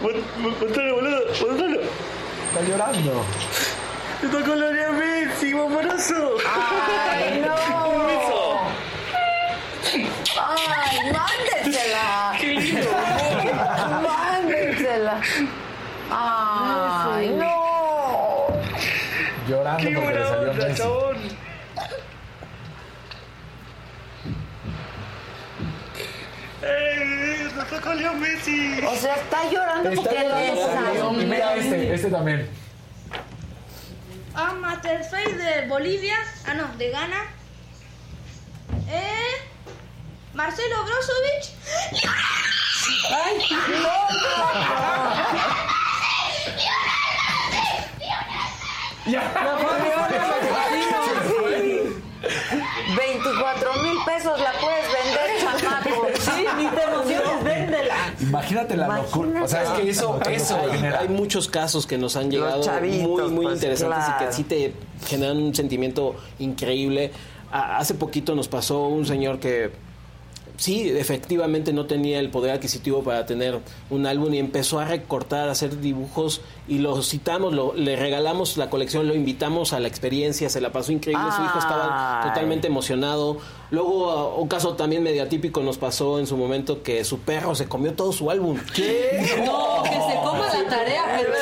Montalo, 0.00 0.94
boludo, 0.94 1.20
montalo. 1.46 1.80
Está 1.80 2.60
llorando. 2.66 3.24
Te 4.20 4.28
tocó 4.28 4.54
la 4.54 4.66
de 4.66 4.88
Messi, 4.90 5.52
bombonazo. 5.52 6.36
¡Ay, 6.48 7.40
no! 7.46 7.88
Un 7.88 8.06
beso. 8.06 8.60
¡Ay, 10.40 11.12
mándensela! 11.12 12.32
¡Qué 12.38 12.46
lindo! 12.46 12.90
¡Mándensela! 14.02 15.20
¡Ay, 16.10 17.28
no! 17.30 18.46
Llorando 19.48 19.82
¡Qué 19.88 19.94
porque 19.94 20.14
le 20.18 20.24
salió 20.24 20.50
onda, 20.50 20.64
Messi. 20.66 20.78
chabón! 20.82 21.07
¡Eh! 27.58 27.64
¡Te 27.68 27.76
tocó 27.76 27.94
Leo 27.94 28.14
Messi! 28.14 28.80
O 28.86 28.94
sea, 28.94 29.14
está 29.16 29.50
llorando 29.50 29.90
Está 29.90 30.02
porque 30.02 30.54
llorando. 30.54 31.20
Y 31.20 31.26
mira 31.26 31.54
este, 31.56 31.94
este 31.94 32.10
también. 32.10 32.48
Ah, 34.34 34.52
Master 34.52 35.02
Face 35.04 35.36
de 35.36 35.66
Bolivia. 35.66 36.16
Ah, 36.46 36.54
no, 36.54 36.68
de 36.76 36.90
Ghana. 36.90 37.24
Eh. 38.88 39.48
Marcelo 40.34 40.84
Brozovic. 40.84 41.52
¡Ay, 43.10 43.38
no! 43.82 43.98
24 52.96 53.74
mil 53.82 53.98
pesos 54.04 54.40
la 54.40 54.52
puedes 54.52 54.86
vender, 54.92 55.30
chamaco. 55.40 56.08
Sí, 56.20 56.46
ni 56.56 56.66
te 56.68 56.82
emociones. 56.82 57.27
Imagínate 58.28 58.76
la 58.76 58.88
locura. 58.88 59.42
O 59.42 59.48
sea, 59.48 59.62
es 59.62 59.68
que 59.70 59.90
eso, 59.90 60.20
eso 60.30 60.58
hay, 60.98 61.08
muchos 61.08 61.48
casos 61.48 61.86
que 61.86 61.98
nos 61.98 62.16
han 62.16 62.30
llegado 62.30 62.62
chavitos, 62.62 63.08
muy, 63.08 63.30
muy 63.30 63.44
pues, 63.46 63.56
interesantes 63.56 64.08
y 64.08 64.24
que 64.24 64.32
sí 64.32 64.44
te 64.44 64.74
generan 65.06 65.38
un 65.38 65.54
sentimiento 65.54 66.16
increíble. 66.38 67.12
Hace 67.50 67.94
poquito 67.94 68.34
nos 68.34 68.48
pasó 68.48 68.88
un 68.88 69.06
señor 69.06 69.40
que 69.40 69.72
sí, 70.58 70.90
efectivamente 70.90 71.72
no 71.72 71.86
tenía 71.86 72.20
el 72.20 72.28
poder 72.30 72.50
adquisitivo 72.50 73.02
para 73.02 73.24
tener 73.24 73.58
un 73.88 74.04
álbum 74.06 74.34
y 74.34 74.38
empezó 74.38 74.78
a 74.78 74.84
recortar, 74.84 75.48
a 75.48 75.52
hacer 75.52 75.80
dibujos 75.80 76.42
y 76.68 76.78
lo 76.80 77.00
citamos, 77.02 77.54
lo- 77.54 77.72
le 77.74 77.96
regalamos 77.96 78.56
la 78.58 78.68
colección, 78.68 79.08
lo 79.08 79.14
invitamos 79.14 79.72
a 79.72 79.80
la 79.80 79.88
experiencia, 79.88 80.50
se 80.50 80.60
la 80.60 80.70
pasó 80.70 80.92
increíble, 80.92 81.24
su 81.34 81.42
hijo 81.42 81.58
estaba 81.58 82.20
totalmente 82.26 82.66
emocionado. 82.66 83.38
Luego, 83.70 84.10
ah, 84.10 84.34
un 84.40 84.48
caso 84.48 84.74
también 84.74 85.02
medio 85.02 85.22
atípico 85.22 85.62
nos 85.62 85.78
pasó 85.78 86.18
en 86.18 86.26
su 86.26 86.36
momento 86.36 86.82
que 86.82 87.04
su 87.04 87.20
perro 87.20 87.54
se 87.54 87.66
comió 87.68 87.94
todo 87.94 88.12
su 88.12 88.30
álbum. 88.30 88.58
¿Qué? 88.74 89.42
No, 89.46 89.82
que 89.84 89.90
se 89.90 90.16
coma 90.22 90.46
la 90.52 90.68
tarea, 90.68 91.02
pero 91.20 91.32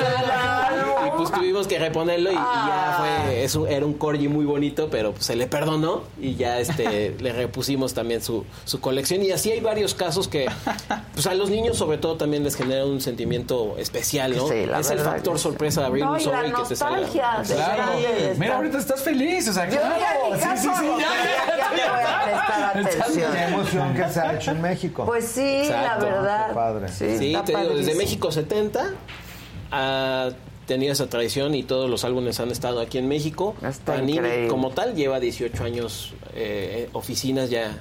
pues 1.28 1.40
tuvimos 1.40 1.66
que 1.66 1.78
reponerlo 1.78 2.30
y, 2.30 2.34
y 2.34 2.36
ya 2.36 2.96
fue, 2.98 3.44
es 3.44 3.54
un- 3.54 3.68
era 3.68 3.84
un 3.86 3.94
corgi 3.94 4.28
muy 4.28 4.44
bonito, 4.44 4.88
pero 4.90 5.12
pues, 5.12 5.24
se 5.26 5.36
le 5.36 5.46
perdonó 5.46 6.02
y 6.20 6.34
ya 6.36 6.58
este 6.58 7.16
le 7.20 7.32
repusimos 7.32 7.94
también 7.94 8.22
su, 8.22 8.44
su 8.64 8.80
colección. 8.80 9.22
Y 9.22 9.30
así 9.32 9.50
hay 9.50 9.60
varios 9.60 9.94
casos 9.94 10.28
que 10.28 10.46
pues 11.14 11.26
a 11.26 11.34
los 11.34 11.50
niños 11.50 11.76
sobre 11.76 11.98
todo 11.98 12.16
también 12.16 12.44
les 12.44 12.54
genera 12.56 12.84
un 12.84 13.00
sentimiento 13.00 13.74
especial, 13.78 14.36
¿no? 14.36 14.48
Sí, 14.48 14.66
la 14.66 14.80
es 14.80 14.90
el 14.90 15.00
factor 15.00 15.38
sorpresa 15.38 15.80
de 15.82 15.86
abrir 15.86 16.04
No, 16.04 16.12
un 16.12 16.20
y 16.20 16.24
la 16.24 16.30
sobre 16.30 16.48
y 16.48 16.52
que 16.52 16.62
te 16.68 16.76
salga. 16.76 17.08
Claro. 17.08 17.82
Mira, 18.38 18.56
ahorita 18.56 18.78
estás 18.78 19.02
feliz, 19.02 19.48
o 19.48 19.52
sea, 19.52 19.68
Yo 19.68 19.78
claro. 19.80 19.96
Sí, 20.36 20.48
sí, 20.62 20.68
sí, 20.78 20.86
ya, 20.98 20.98
ya, 20.98 21.56
ya 21.56 21.70
me 21.70 21.76
voy 21.76 22.02
a 22.04 22.22
prestar 22.24 22.64
atención. 22.76 23.32
Qué 23.32 23.42
emoción 23.42 23.94
que 23.94 24.08
se 24.10 24.20
ha 24.20 24.34
hecho 24.34 24.50
en 24.52 24.60
México. 24.62 25.04
Pues 25.06 25.24
sí, 25.26 25.40
Exacto. 25.62 26.06
la 26.06 26.12
verdad. 26.12 26.46
Qué 26.48 26.54
padre. 26.54 26.88
Sí, 26.88 27.18
Sí, 27.18 27.36
te 27.44 27.56
digo, 27.56 27.74
desde. 27.74 27.94
México 27.94 28.30
70 28.30 28.90
ha 29.72 30.28
tenido 30.66 30.92
esa 30.92 31.08
tradición 31.08 31.54
y 31.54 31.62
todos 31.62 31.88
los 31.88 32.04
álbumes 32.04 32.40
han 32.40 32.50
estado 32.50 32.80
aquí 32.80 32.98
en 32.98 33.08
México. 33.08 33.54
Está 33.62 33.94
Panini 33.94 34.18
increíble. 34.18 34.48
como 34.48 34.70
tal 34.70 34.94
lleva 34.94 35.20
18 35.20 35.64
años 35.64 36.14
eh, 36.34 36.88
oficinas 36.92 37.50
ya 37.50 37.78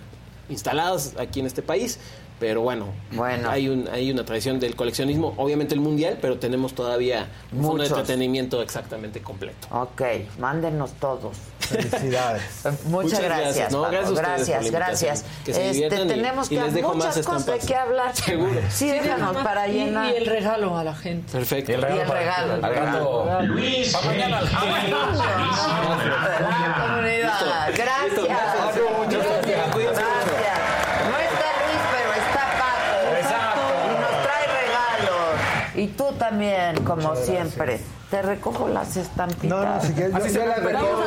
instaladas 0.49 1.15
aquí 1.19 1.39
en 1.39 1.45
este 1.47 1.61
país. 1.61 1.99
Pero 2.37 2.59
bueno, 2.61 2.87
Bueno. 3.13 3.49
Hay, 3.49 3.69
un, 3.69 3.87
hay 3.87 4.11
una 4.11 4.25
tradición 4.25 4.59
del 4.59 4.75
coleccionismo, 4.75 5.33
obviamente 5.37 5.73
el 5.73 5.79
mundial, 5.79 6.17
pero 6.21 6.37
tenemos 6.37 6.73
todavía 6.73 7.29
un 7.53 7.61
Muchos. 7.61 7.87
entretenimiento 7.91 8.61
exactamente 8.61 9.21
completo. 9.21 9.67
Ok, 9.71 10.01
mándenos 10.37 10.91
todos. 10.99 11.37
Felicidades. 11.67 12.41
Muchas, 12.85 12.85
Muchas 12.85 13.19
gracias, 13.21 13.55
gracias. 13.55 13.71
Gracias 13.71 14.13
gracias, 14.13 14.49
invitación. 14.65 14.73
gracias. 14.73 15.23
Que 15.45 15.53
se 15.53 15.69
Este, 15.69 15.85
y- 16.03 16.07
tenemos 16.07 16.51
y 16.51 16.55
que 16.55 16.61
les 16.63 16.73
dejo 16.73 16.93
muchas 16.93 17.15
más 17.17 17.25
cosas 17.25 17.45
de 17.45 17.59
qué 17.59 17.75
hablar. 17.75 18.15
Seguro. 18.15 18.59
Sí, 18.69 18.89
déjanos 18.89 19.37
para 19.37 19.67
y, 19.67 19.73
llenar. 19.73 20.11
y 20.13 20.17
el 20.17 20.25
regalo 20.25 20.77
a 20.77 20.83
la 20.83 20.95
gente. 20.95 21.31
Perfecto. 21.31 21.71
Y 21.71 21.75
el 21.75 21.81
regalo. 21.81 21.97
Y 21.97 22.01
el 22.03 22.07
para- 22.07 22.19
regalo, 22.19 22.53
el 22.55 22.65
al 22.65 22.69
regalo. 22.71 23.25
rato. 23.25 23.41
Luis, 23.47 23.93
Pa' 23.93 24.01
mañana. 24.01 24.39
Comunidad. 24.39 24.55
Gracias. 27.75 27.77
Gracias. 27.77 28.15
No 28.15 28.21
está 31.19 31.47
Luis, 31.61 31.81
pero 31.91 32.09
está 32.13 32.43
Paco. 32.59 32.97
Exacto. 33.17 33.61
Y 33.85 33.87
nos 34.01 34.15
trae 34.23 34.45
regalos. 34.61 35.33
Y 35.75 35.87
tú 35.87 36.07
también, 36.17 36.71
como 36.83 37.15
siempre. 37.15 37.79
Te 38.11 38.21
recojo 38.21 38.67
las 38.69 38.95
estampitas. 38.97 39.49
No, 39.49 39.63
no, 39.65 39.81
si 39.81 39.93
quieres, 39.93 40.13
yo, 40.33 40.39
yo 40.39 40.39
me 40.41 40.47
la 40.47 40.55
pedido. 40.55 40.69
recojo. 40.79 41.01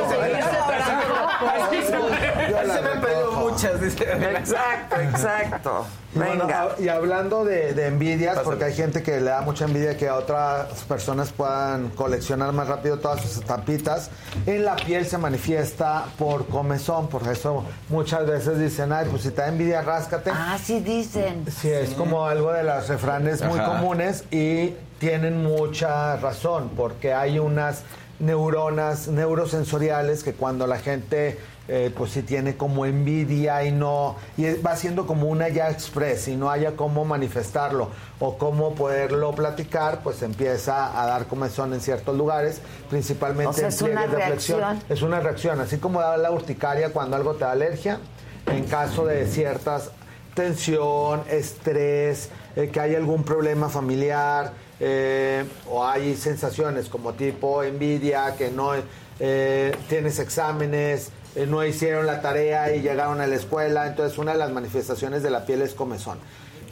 A 1.39 1.69
Se 1.71 2.83
me 2.83 2.89
han 2.89 3.01
pedido 3.01 3.21
recojo. 3.31 3.49
muchas. 3.51 3.81
dice. 3.81 4.05
Exacto, 4.05 4.97
exacto. 5.01 5.87
Y 6.15 6.19
bueno, 6.19 6.47
Venga. 6.47 6.63
a- 6.63 6.81
y 6.81 6.89
hablando 6.89 7.45
de, 7.45 7.75
de 7.75 7.87
envidias, 7.87 8.39
porque 8.41 8.65
hay 8.65 8.75
gente 8.75 9.03
que 9.03 9.21
le 9.21 9.31
da 9.31 9.43
mucha 9.43 9.67
envidia 9.67 9.97
que 9.97 10.11
otras 10.11 10.67
personas 10.89 11.31
puedan 11.33 11.91
coleccionar 11.91 12.53
más 12.53 12.67
rápido 12.67 12.99
todas 12.99 13.21
sus 13.21 13.37
estampitas, 13.37 14.11
en 14.47 14.65
la 14.65 14.75
piel 14.77 15.07
se 15.07 15.19
manifiesta 15.19 16.07
por 16.19 16.47
comezón, 16.47 17.09
por 17.09 17.27
eso 17.29 17.65
muchas 17.91 18.27
veces 18.27 18.59
dicen, 18.59 18.93
ay, 18.93 19.07
pues 19.11 19.23
si 19.23 19.31
te 19.31 19.43
da 19.43 19.49
envidia, 19.49 19.83
ráscate. 19.83 20.31
Ah, 20.33 20.57
sí 20.63 20.81
dicen. 20.81 21.45
Sí, 21.51 21.71
es 21.71 21.91
como 21.91 22.27
algo 22.27 22.53
de 22.53 22.63
los 22.65 22.89
refranes 22.89 23.43
muy 23.45 23.59
Ajá. 23.61 23.69
comunes 23.77 24.25
y 24.31 24.75
tienen 24.99 25.43
mucha 25.43 26.17
razón, 26.17 26.71
porque 26.77 27.13
hay 27.13 27.39
unas 27.39 27.83
neuronas 28.19 29.09
neurosensoriales 29.09 30.25
que 30.25 30.33
cuando 30.33 30.67
la 30.67 30.79
gente 30.79 31.39
eh, 31.71 31.93
pues 31.95 32.13
si 32.13 32.23
tiene 32.23 32.57
como 32.57 32.87
envidia 32.87 33.63
y 33.63 33.73
no, 33.73 34.17
y 34.39 34.55
va 34.55 34.75
siendo 34.75 35.07
como 35.07 35.27
una 35.27 35.51
ya 35.51 35.69
express 35.69 36.27
y 36.29 36.35
no 36.35 36.51
haya 36.51 36.77
cómo 36.77 37.05
manifestarlo 37.05 37.91
o 38.21 38.39
cómo 38.39 38.75
poderlo 38.75 39.33
platicar, 39.33 40.01
pues 40.03 40.23
empieza 40.23 40.99
a 40.99 41.07
dar 41.07 41.27
comezón 41.27 41.75
en 41.75 41.83
ciertos 41.83 42.17
lugares, 42.17 42.63
principalmente 42.89 43.51
O 43.51 43.53
sea, 43.53 43.65
en 43.65 43.69
es 43.69 43.83
una 43.83 43.93
pliegues 43.93 44.17
de 44.17 44.25
flexión. 44.25 44.61
reacción. 44.61 44.85
Es 44.89 45.03
una 45.03 45.21
reacción, 45.21 45.61
así 45.61 45.77
como 45.77 46.01
da 46.01 46.17
la 46.17 46.31
urticaria 46.31 46.91
cuando 46.91 47.17
algo 47.17 47.35
te 47.35 47.45
da 47.45 47.53
alergia, 47.53 48.01
en 48.47 48.65
caso 48.65 49.05
de 49.05 49.27
ciertas 49.27 49.91
tensión, 50.33 51.21
estrés, 51.29 52.31
eh, 52.57 52.71
que 52.71 52.81
hay 52.81 52.95
algún 52.95 53.25
problema 53.25 53.69
familiar 53.69 54.53
eh, 54.81 55.45
o 55.71 55.85
hay 55.87 56.17
sensaciones 56.17 56.89
como 56.89 57.15
tipo 57.15 57.63
envidia, 57.63 58.35
que 58.37 58.51
no 58.51 58.73
eh, 59.21 59.77
tienes 59.89 60.19
exámenes, 60.19 61.11
eh, 61.35 61.47
no 61.47 61.65
hicieron 61.65 62.07
la 62.07 62.21
tarea 62.21 62.75
y 62.75 62.81
llegaron 62.81 63.21
a 63.21 63.27
la 63.27 63.35
escuela, 63.37 63.87
entonces 63.87 64.19
una 64.19 64.33
de 64.33 64.39
las 64.39 64.51
manifestaciones 64.51 65.23
de 65.23 65.31
la 65.31 65.45
piel 65.45 65.63
es 65.63 65.75
comezón. 65.75 66.19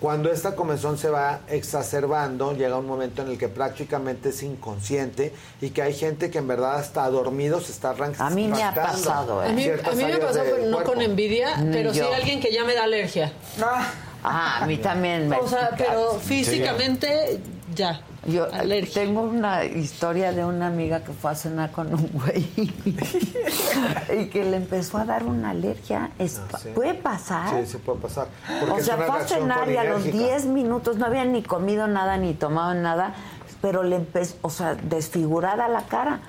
Cuando 0.01 0.31
esta 0.31 0.55
comezón 0.55 0.99
se 0.99 1.09
va 1.09 1.41
exacerbando, 1.49 2.53
llega 2.55 2.77
un 2.77 2.87
momento 2.87 3.23
en 3.23 3.29
el 3.29 3.39
que 3.39 3.49
prácticamente 3.49 4.29
es 4.29 4.43
inconsciente 4.43 5.33
y 5.63 5.71
que 5.71 5.81
hay 5.81 5.95
gente 5.95 6.31
que 6.31 6.37
en 6.37 6.47
verdad 6.47 6.77
hasta 6.77 7.09
dormido 7.09 7.63
se 7.63 7.73
está 7.73 7.95
ran- 7.95 8.13
A 8.19 8.29
mí 8.29 8.47
me 8.47 8.63
ha 8.63 8.75
pasado, 8.75 9.43
¿eh? 9.43 9.49
A 9.49 9.53
mí, 9.53 9.63
ciertas 9.63 9.95
a 9.95 9.97
mí 9.97 10.05
me 10.05 10.13
áreas 10.13 10.21
pasó, 10.37 10.45
no 10.67 10.77
cuerpo. 10.77 10.93
con 10.93 11.01
envidia, 11.03 11.49
pero 11.73 11.95
sí 11.95 12.01
alguien 12.01 12.41
que 12.41 12.53
ya 12.53 12.65
me 12.65 12.75
da 12.75 12.85
alergia. 12.85 13.33
Ah, 13.63 13.91
a 14.23 14.65
mí 14.67 14.79
también 14.79 15.29
me 15.29 15.37
O 15.37 15.47
sea, 15.49 15.71
pero 15.77 16.13
físicamente 16.21 17.41
ya. 17.75 18.01
Yo 18.27 18.47
eh, 18.49 18.91
tengo 18.93 19.21
una 19.23 19.65
historia 19.65 20.33
de 20.33 20.45
una 20.45 20.67
amiga 20.67 21.05
que 21.05 21.13
fue 21.13 21.31
a 21.31 21.35
cenar 21.37 21.71
con 21.71 21.95
un 21.95 22.11
güey 22.13 22.49
y 24.19 24.27
que 24.27 24.45
le 24.45 24.57
empezó 24.57 24.99
a 24.99 25.05
dar 25.05 25.25
una 25.25 25.51
alergia. 25.51 26.11
Es- 26.19 26.41
Ah, 26.53 26.59
sí. 26.61 26.71
¿Puede 26.75 26.95
pasar? 26.95 27.51
Sí, 27.65 27.71
sí 27.73 27.79
puede 27.79 28.01
pasar. 28.01 28.27
Porque 28.61 28.81
o 28.81 28.85
sea, 28.85 28.97
fue 28.97 29.17
a 29.21 29.29
cenar 29.29 29.71
y 29.71 29.77
a 29.77 29.85
los 29.85 30.03
colinérgica. 30.03 30.35
10 30.35 30.45
minutos 30.47 30.97
no 30.97 31.07
habían 31.07 31.33
ni 31.33 31.43
comido 31.43 31.87
nada 31.87 32.17
ni 32.17 32.35
tomado 32.35 32.75
nada, 32.75 33.15
pero 33.63 33.83
le 33.85 33.97
empezó, 33.97 34.35
o 34.43 34.51
sea, 34.51 34.75
desfigurada 34.75 35.69
la 35.69 35.83
cara. 35.83 36.21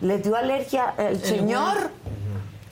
Le 0.00 0.18
dio 0.18 0.34
alergia 0.36 0.94
el 0.96 1.20
señor. 1.22 1.90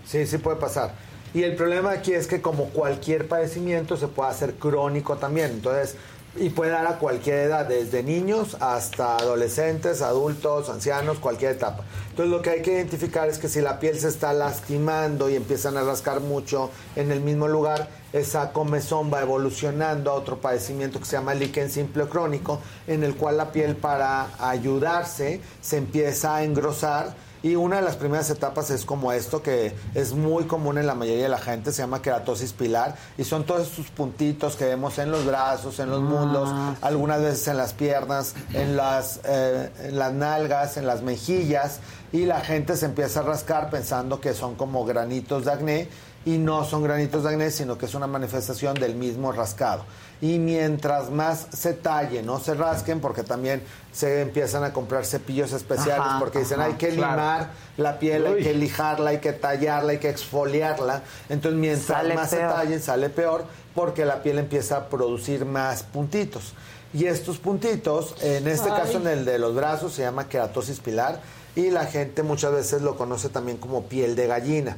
Sí, 0.07 0.27
sí 0.27 0.39
puede 0.39 0.57
pasar. 0.57 0.93
Y 1.37 1.45
el 1.45 1.55
problema 1.55 1.91
aquí 1.91 2.15
es 2.15 2.27
que 2.27 2.41
como 2.41 2.71
cualquier 2.71 3.29
padecimiento 3.29 3.99
se 3.99 4.09
puede 4.09 4.31
hacer 4.31 4.55
crónico 4.55 5.19
también. 5.19 5.51
Entonces, 5.51 5.95
y 6.35 6.49
puede 6.49 6.71
dar 6.71 6.87
a 6.87 6.99
cualquier 6.99 7.41
edad, 7.41 7.67
desde 7.67 8.03
niños 8.03 8.57
hasta 8.59 9.19
adolescentes, 9.19 10.01
adultos, 10.01 10.71
ancianos, 10.71 11.19
cualquier 11.19 11.53
etapa. 11.53 11.85
Entonces 12.09 12.31
lo 12.31 12.41
que 12.41 12.49
hay 12.49 12.63
que 12.63 12.73
identificar 12.73 13.29
es 13.29 13.37
que 13.39 13.49
si 13.49 13.61
la 13.61 13.79
piel 13.79 13.99
se 13.99 14.09
está 14.09 14.33
lastimando 14.33 15.29
y 15.29 15.37
empiezan 15.37 15.77
a 15.77 15.83
rascar 15.83 16.21
mucho 16.21 16.71
en 16.95 17.13
el 17.13 17.21
mismo 17.21 17.49
lugar, 17.49 17.91
esa 18.15 18.55
comezón 18.55 19.13
va 19.13 19.21
evolucionando 19.21 20.13
a 20.13 20.15
otro 20.15 20.39
padecimiento 20.39 21.01
que 21.01 21.05
se 21.05 21.19
llama 21.19 21.35
líquen 21.35 21.71
simple 21.71 22.07
crónico, 22.07 22.61
en 22.87 23.05
el 23.05 23.15
cual 23.15 23.37
la 23.37 23.53
piel 23.53 23.77
para 23.77 24.31
ayudarse 24.39 25.43
se 25.61 25.77
empieza 25.77 26.37
a 26.37 26.45
engrosar 26.45 27.26
y 27.43 27.55
una 27.55 27.77
de 27.77 27.83
las 27.83 27.97
primeras 27.97 28.31
etapas 28.31 28.71
es 28.71 28.85
como 28.85 29.13
esto, 29.13 29.43
que 29.43 29.75
es 29.95 30.13
muy 30.13 30.45
común 30.45 30.79
en 30.79 30.87
la 30.87 30.95
mayoría 30.95 31.25
de 31.25 31.29
la 31.29 31.39
gente, 31.39 31.73
se 31.73 31.83
llama 31.83 32.03
queratosis 32.03 32.53
pilar, 32.53 32.97
y 33.19 33.25
son 33.25 33.45
todos 33.45 33.69
estos 33.69 33.89
puntitos 33.89 34.57
que 34.57 34.65
vemos 34.65 34.99
en 34.99 35.11
los 35.11 35.25
brazos, 35.25 35.79
en 35.79 35.91
los 35.91 36.01
muslos, 36.03 36.49
algunas 36.81 37.21
veces 37.21 37.49
en 37.49 37.57
las 37.57 37.73
piernas, 37.73 38.35
en 38.53 38.77
las, 38.77 39.21
eh, 39.25 39.71
en 39.85 39.99
las 39.99 40.13
nalgas, 40.13 40.77
en 40.77 40.87
las 40.87 41.03
mejillas, 41.03 41.81
y 42.13 42.25
la 42.25 42.41
gente 42.41 42.77
se 42.77 42.87
empieza 42.87 43.21
a 43.21 43.23
rascar 43.25 43.71
pensando 43.71 44.21
que 44.21 44.35
son 44.35 44.55
como 44.55 44.85
granitos 44.85 45.45
de 45.45 45.53
acné, 45.53 45.89
y 46.25 46.39
no 46.39 46.65
son 46.65 46.83
granitos 46.83 47.23
de 47.23 47.31
acné, 47.31 47.51
sino 47.53 47.79
que 47.79 47.87
es 47.87 47.95
una 47.95 48.09
manifestación 48.09 48.75
del 48.75 48.97
mismo 48.97 49.31
rascado. 49.31 49.85
Y 50.21 50.39
mientras 50.39 51.11
más 51.11 51.47
se 51.53 51.75
tallen, 51.75 52.25
no 52.25 52.41
se 52.41 52.55
rasquen, 52.55 53.01
porque 53.01 53.23
también 53.23 53.63
se 53.93 54.23
empiezan 54.23 54.65
a 54.65 54.73
comprar 54.73 55.05
cepillos 55.05 55.53
especiales, 55.53 56.07
Ajá, 56.07 56.19
porque 56.19 56.39
dicen 56.39 56.61
ajá, 56.61 56.69
hay 56.71 56.75
que 56.77 56.89
claro. 56.89 57.13
limar 57.13 57.51
la 57.77 57.99
piel, 57.99 58.27
hay 58.27 58.43
que 58.43 58.55
lijarla, 58.55 59.11
hay 59.11 59.19
que 59.19 59.33
tallarla, 59.33 59.93
hay 59.93 59.99
que 59.99 60.09
exfoliarla. 60.09 61.03
Entonces, 61.29 61.61
mientras 61.61 61.87
Sale 61.87 62.15
más 62.15 62.31
peor. 62.31 62.51
se 62.51 62.57
tallen, 62.57 62.83
sale 62.83 63.09
peor, 63.11 63.45
porque 63.75 64.05
la 64.07 64.23
piel 64.23 64.39
empieza 64.39 64.77
a 64.79 64.89
producir 64.89 65.45
más 65.45 65.83
puntitos. 65.83 66.55
Y 66.95 67.05
estos 67.05 67.37
puntitos, 67.37 68.15
en 68.23 68.49
este 68.49 68.71
Ay. 68.71 68.77
caso 68.81 68.99
en 68.99 69.07
el 69.09 69.25
de 69.27 69.39
los 69.39 69.55
brazos, 69.55 69.93
se 69.93 70.03
llama 70.03 70.29
queratosis 70.29 70.81
pilar. 70.81 71.21
Y 71.57 71.71
la 71.71 71.87
gente 71.87 72.23
muchas 72.23 72.53
veces 72.53 72.83
lo 72.83 72.97
conoce 72.97 73.29
también 73.31 73.57
como 73.57 73.85
piel 73.85 74.15
de 74.15 74.27
gallina. 74.27 74.77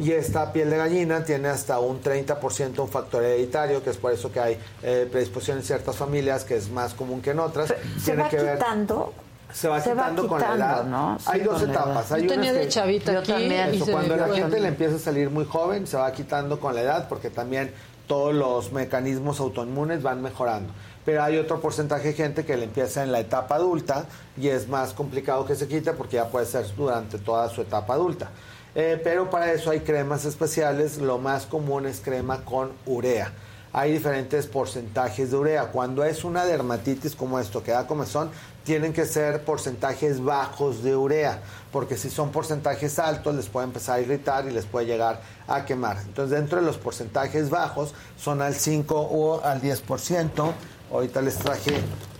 Y 0.00 0.12
esta 0.12 0.52
piel 0.52 0.68
de 0.70 0.76
gallina 0.76 1.24
tiene 1.24 1.48
hasta 1.48 1.78
un 1.80 2.00
30% 2.02 2.78
un 2.78 2.88
factor 2.88 3.24
hereditario, 3.24 3.82
que 3.82 3.90
es 3.90 3.96
por 3.96 4.12
eso 4.12 4.30
que 4.30 4.38
hay 4.38 4.58
eh, 4.82 5.08
predisposición 5.10 5.56
en 5.58 5.64
ciertas 5.64 5.96
familias, 5.96 6.44
que 6.44 6.56
es 6.56 6.70
más 6.70 6.92
común 6.94 7.22
que 7.22 7.30
en 7.30 7.40
otras. 7.40 7.68
Se 7.68 8.04
Tiene 8.04 8.22
va 8.24 8.28
que 8.28 8.36
ver- 8.36 8.58
quitando. 8.58 9.14
se 9.50 9.68
va 9.68 9.80
Se 9.80 9.94
va 9.94 10.02
quitando 10.02 10.28
con 10.28 10.40
la 10.40 10.46
quitando, 10.52 10.64
edad. 10.66 10.84
¿no? 10.84 11.18
Sí, 11.18 11.24
Hay 11.32 11.40
dos 11.40 11.62
etapas. 11.62 12.08
Yo 12.10 12.14
Hay 12.16 12.26
tenía 12.26 12.52
de 12.52 12.68
chavita 12.68 13.12
Yo 13.14 13.18
aquí 13.20 13.32
también. 13.32 13.72
y 13.72 13.76
Eso, 13.76 13.86
se 13.86 13.92
cuando 13.92 14.16
la 14.16 14.28
gente 14.28 14.60
le 14.60 14.68
empieza 14.68 14.96
a 14.96 14.98
salir 14.98 15.30
muy 15.30 15.46
joven, 15.46 15.86
se 15.86 15.96
va 15.96 16.12
quitando 16.12 16.60
con 16.60 16.74
la 16.74 16.82
edad, 16.82 17.08
porque 17.08 17.30
también 17.30 17.72
todos 18.06 18.34
los 18.34 18.72
mecanismos 18.72 19.40
autoinmunes 19.40 20.02
van 20.02 20.20
mejorando. 20.20 20.72
Pero 21.04 21.22
hay 21.22 21.38
otro 21.38 21.60
porcentaje 21.60 22.08
de 22.08 22.14
gente 22.14 22.44
que 22.44 22.56
le 22.56 22.64
empieza 22.64 23.02
en 23.02 23.10
la 23.10 23.20
etapa 23.20 23.56
adulta 23.56 24.04
y 24.36 24.48
es 24.48 24.68
más 24.68 24.92
complicado 24.92 25.46
que 25.46 25.54
se 25.54 25.66
quite 25.66 25.92
porque 25.92 26.16
ya 26.16 26.28
puede 26.28 26.46
ser 26.46 26.66
durante 26.76 27.18
toda 27.18 27.48
su 27.48 27.62
etapa 27.62 27.94
adulta. 27.94 28.30
Eh, 28.74 29.00
pero 29.02 29.30
para 29.30 29.52
eso 29.52 29.70
hay 29.70 29.80
cremas 29.80 30.24
especiales. 30.24 30.98
Lo 30.98 31.18
más 31.18 31.46
común 31.46 31.86
es 31.86 32.00
crema 32.00 32.44
con 32.44 32.72
urea. 32.86 33.32
Hay 33.72 33.92
diferentes 33.92 34.46
porcentajes 34.46 35.30
de 35.30 35.36
urea. 35.36 35.66
Cuando 35.66 36.04
es 36.04 36.24
una 36.24 36.44
dermatitis 36.44 37.14
como 37.14 37.38
esto 37.38 37.62
que 37.62 37.70
da 37.70 37.86
comezón, 37.86 38.30
tienen 38.64 38.92
que 38.92 39.06
ser 39.06 39.44
porcentajes 39.44 40.22
bajos 40.22 40.82
de 40.82 40.94
urea, 40.94 41.40
porque 41.72 41.96
si 41.96 42.10
son 42.10 42.30
porcentajes 42.30 42.98
altos 42.98 43.34
les 43.34 43.46
puede 43.46 43.66
empezar 43.66 43.98
a 43.98 44.00
irritar 44.00 44.46
y 44.46 44.50
les 44.50 44.66
puede 44.66 44.86
llegar 44.86 45.20
a 45.48 45.64
quemar. 45.64 45.98
Entonces, 46.04 46.36
dentro 46.36 46.60
de 46.60 46.66
los 46.66 46.78
porcentajes 46.78 47.48
bajos 47.48 47.94
son 48.18 48.42
al 48.42 48.54
5 48.54 49.00
o 49.00 49.42
al 49.42 49.62
10%. 49.62 50.52
Ahorita 50.92 51.22
les 51.22 51.36
traje 51.36 51.72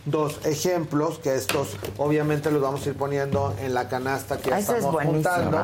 dos 0.05 0.39
ejemplos, 0.47 1.19
que 1.19 1.35
estos 1.35 1.69
obviamente 1.99 2.51
los 2.51 2.63
vamos 2.63 2.87
a 2.87 2.91
ir 2.91 2.97
poniendo 2.97 3.55
en 3.61 3.75
la 3.75 3.89
canasta 3.89 4.39
que 4.39 4.53
Ah, 4.53 4.59
esa 4.59 4.73
es 4.73 4.79
estamos 4.79 4.93
buenísima. 5.03 5.31
juntando. 5.43 5.63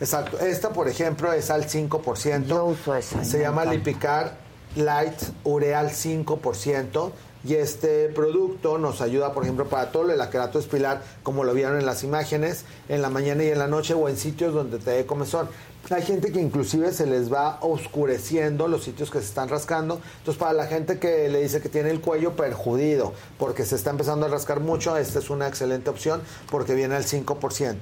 Exacto. 0.00 0.38
Esta, 0.40 0.70
por 0.70 0.88
ejemplo, 0.88 1.32
es 1.32 1.50
al 1.50 1.66
5%. 1.68 2.76
Se 3.24 3.36
me 3.36 3.42
llama 3.42 3.62
encanta. 3.62 3.70
Lipicar 3.78 4.36
Light 4.76 5.20
Ureal 5.44 5.90
5%. 5.90 7.10
Y 7.44 7.54
este 7.54 8.08
producto 8.08 8.78
nos 8.78 9.00
ayuda, 9.00 9.32
por 9.32 9.44
ejemplo, 9.44 9.66
para 9.68 9.92
todo 9.92 10.02
lo 10.02 10.08
de 10.08 10.16
la 10.16 10.28
queratosis 10.28 10.68
pilar, 10.68 11.02
como 11.22 11.44
lo 11.44 11.54
vieron 11.54 11.78
en 11.78 11.86
las 11.86 12.02
imágenes, 12.02 12.64
en 12.88 13.00
la 13.00 13.10
mañana 13.10 13.44
y 13.44 13.48
en 13.48 13.60
la 13.60 13.68
noche 13.68 13.94
o 13.94 14.08
en 14.08 14.16
sitios 14.16 14.52
donde 14.52 14.78
te 14.78 14.90
dé 14.90 15.06
comezón. 15.06 15.48
Hay 15.90 16.02
gente 16.02 16.30
que 16.32 16.40
inclusive 16.40 16.92
se 16.92 17.06
les 17.06 17.32
va 17.32 17.58
oscureciendo 17.62 18.68
los 18.68 18.84
sitios 18.84 19.10
que 19.10 19.20
se 19.20 19.26
están 19.26 19.48
rascando. 19.48 20.00
Entonces, 20.18 20.38
para 20.38 20.52
la 20.52 20.66
gente 20.66 20.98
que 20.98 21.28
le 21.30 21.40
dice 21.40 21.62
que 21.62 21.70
tiene 21.70 21.90
el 21.90 22.02
cuello 22.02 22.36
perjudido 22.36 23.14
porque 23.38 23.64
se 23.64 23.76
está 23.76 23.90
empezando 23.90 24.26
a 24.26 24.28
rascar 24.28 24.60
mucho, 24.60 24.96
esta 24.98 25.18
es 25.18 25.30
una 25.30 25.48
excelente 25.48 25.88
opción 25.88 26.20
porque 26.50 26.74
viene 26.74 26.94
al 26.94 27.04
5%. 27.04 27.76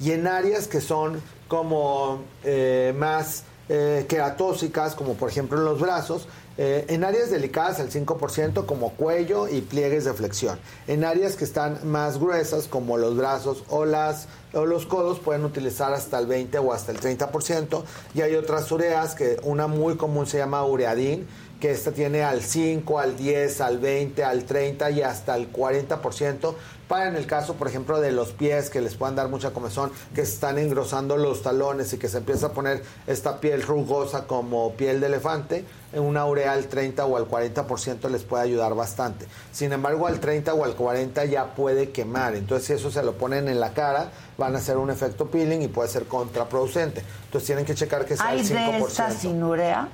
Y 0.00 0.12
en 0.12 0.26
áreas 0.26 0.68
que 0.68 0.80
son 0.80 1.20
como 1.48 2.22
eh, 2.44 2.94
más 2.96 3.44
eh, 3.68 4.06
queratóxicas, 4.08 4.94
como 4.94 5.14
por 5.14 5.28
ejemplo 5.28 5.58
en 5.58 5.64
los 5.64 5.80
brazos, 5.80 6.28
eh, 6.62 6.84
en 6.88 7.04
áreas 7.04 7.30
delicadas 7.30 7.80
al 7.80 7.88
5% 7.88 8.66
como 8.66 8.90
cuello 8.90 9.48
y 9.48 9.62
pliegues 9.62 10.04
de 10.04 10.12
flexión. 10.12 10.58
En 10.88 11.04
áreas 11.04 11.34
que 11.34 11.44
están 11.44 11.78
más 11.90 12.20
gruesas 12.20 12.66
como 12.66 12.98
los 12.98 13.16
brazos 13.16 13.64
o, 13.70 13.86
las, 13.86 14.28
o 14.52 14.66
los 14.66 14.84
codos 14.84 15.20
pueden 15.20 15.46
utilizar 15.46 15.94
hasta 15.94 16.18
el 16.18 16.26
20 16.26 16.58
o 16.58 16.74
hasta 16.74 16.92
el 16.92 17.00
30%. 17.00 17.82
Y 18.12 18.20
hay 18.20 18.34
otras 18.34 18.70
ureas 18.70 19.14
que 19.14 19.38
una 19.42 19.68
muy 19.68 19.96
común 19.96 20.26
se 20.26 20.36
llama 20.36 20.62
ureadín, 20.66 21.26
que 21.60 21.70
esta 21.70 21.92
tiene 21.92 22.24
al 22.24 22.42
5, 22.42 22.98
al 22.98 23.16
10, 23.16 23.60
al 23.62 23.78
20, 23.78 24.22
al 24.22 24.44
30 24.44 24.90
y 24.90 25.00
hasta 25.00 25.36
el 25.36 25.50
40%. 25.50 26.54
Para 26.90 27.06
en 27.06 27.14
el 27.14 27.24
caso, 27.28 27.54
por 27.54 27.68
ejemplo, 27.68 28.00
de 28.00 28.10
los 28.10 28.32
pies 28.32 28.68
que 28.68 28.80
les 28.80 28.96
puedan 28.96 29.14
dar 29.14 29.28
mucha 29.28 29.52
comezón, 29.52 29.92
que 30.12 30.26
se 30.26 30.32
están 30.32 30.58
engrosando 30.58 31.16
los 31.16 31.40
talones 31.40 31.92
y 31.92 31.98
que 31.98 32.08
se 32.08 32.18
empieza 32.18 32.46
a 32.48 32.52
poner 32.52 32.82
esta 33.06 33.38
piel 33.38 33.62
rugosa 33.62 34.26
como 34.26 34.72
piel 34.72 34.98
de 34.98 35.06
elefante, 35.06 35.64
en 35.92 36.02
una 36.02 36.26
urea 36.26 36.50
al 36.52 36.66
30 36.66 37.06
o 37.06 37.16
al 37.16 37.28
40% 37.28 38.10
les 38.10 38.24
puede 38.24 38.42
ayudar 38.42 38.74
bastante. 38.74 39.26
Sin 39.52 39.72
embargo, 39.72 40.08
al 40.08 40.18
30 40.18 40.52
o 40.52 40.64
al 40.64 40.74
40 40.74 41.26
ya 41.26 41.54
puede 41.54 41.90
quemar. 41.90 42.34
Entonces, 42.34 42.66
si 42.66 42.72
eso 42.72 42.90
se 42.90 43.04
lo 43.04 43.12
ponen 43.12 43.46
en 43.48 43.60
la 43.60 43.72
cara, 43.72 44.10
van 44.36 44.56
a 44.56 44.58
hacer 44.58 44.76
un 44.76 44.90
efecto 44.90 45.28
peeling 45.30 45.62
y 45.62 45.68
puede 45.68 45.88
ser 45.88 46.06
contraproducente. 46.06 47.04
Entonces, 47.26 47.46
tienen 47.46 47.64
que 47.66 47.76
checar 47.76 48.04
que 48.04 48.16
sea 48.16 48.26
Hay 48.26 48.40
el 48.40 48.46
5%. 48.48 48.48
de 48.72 48.78
esta 48.80 49.10
sin 49.12 49.40
urea. 49.44 49.88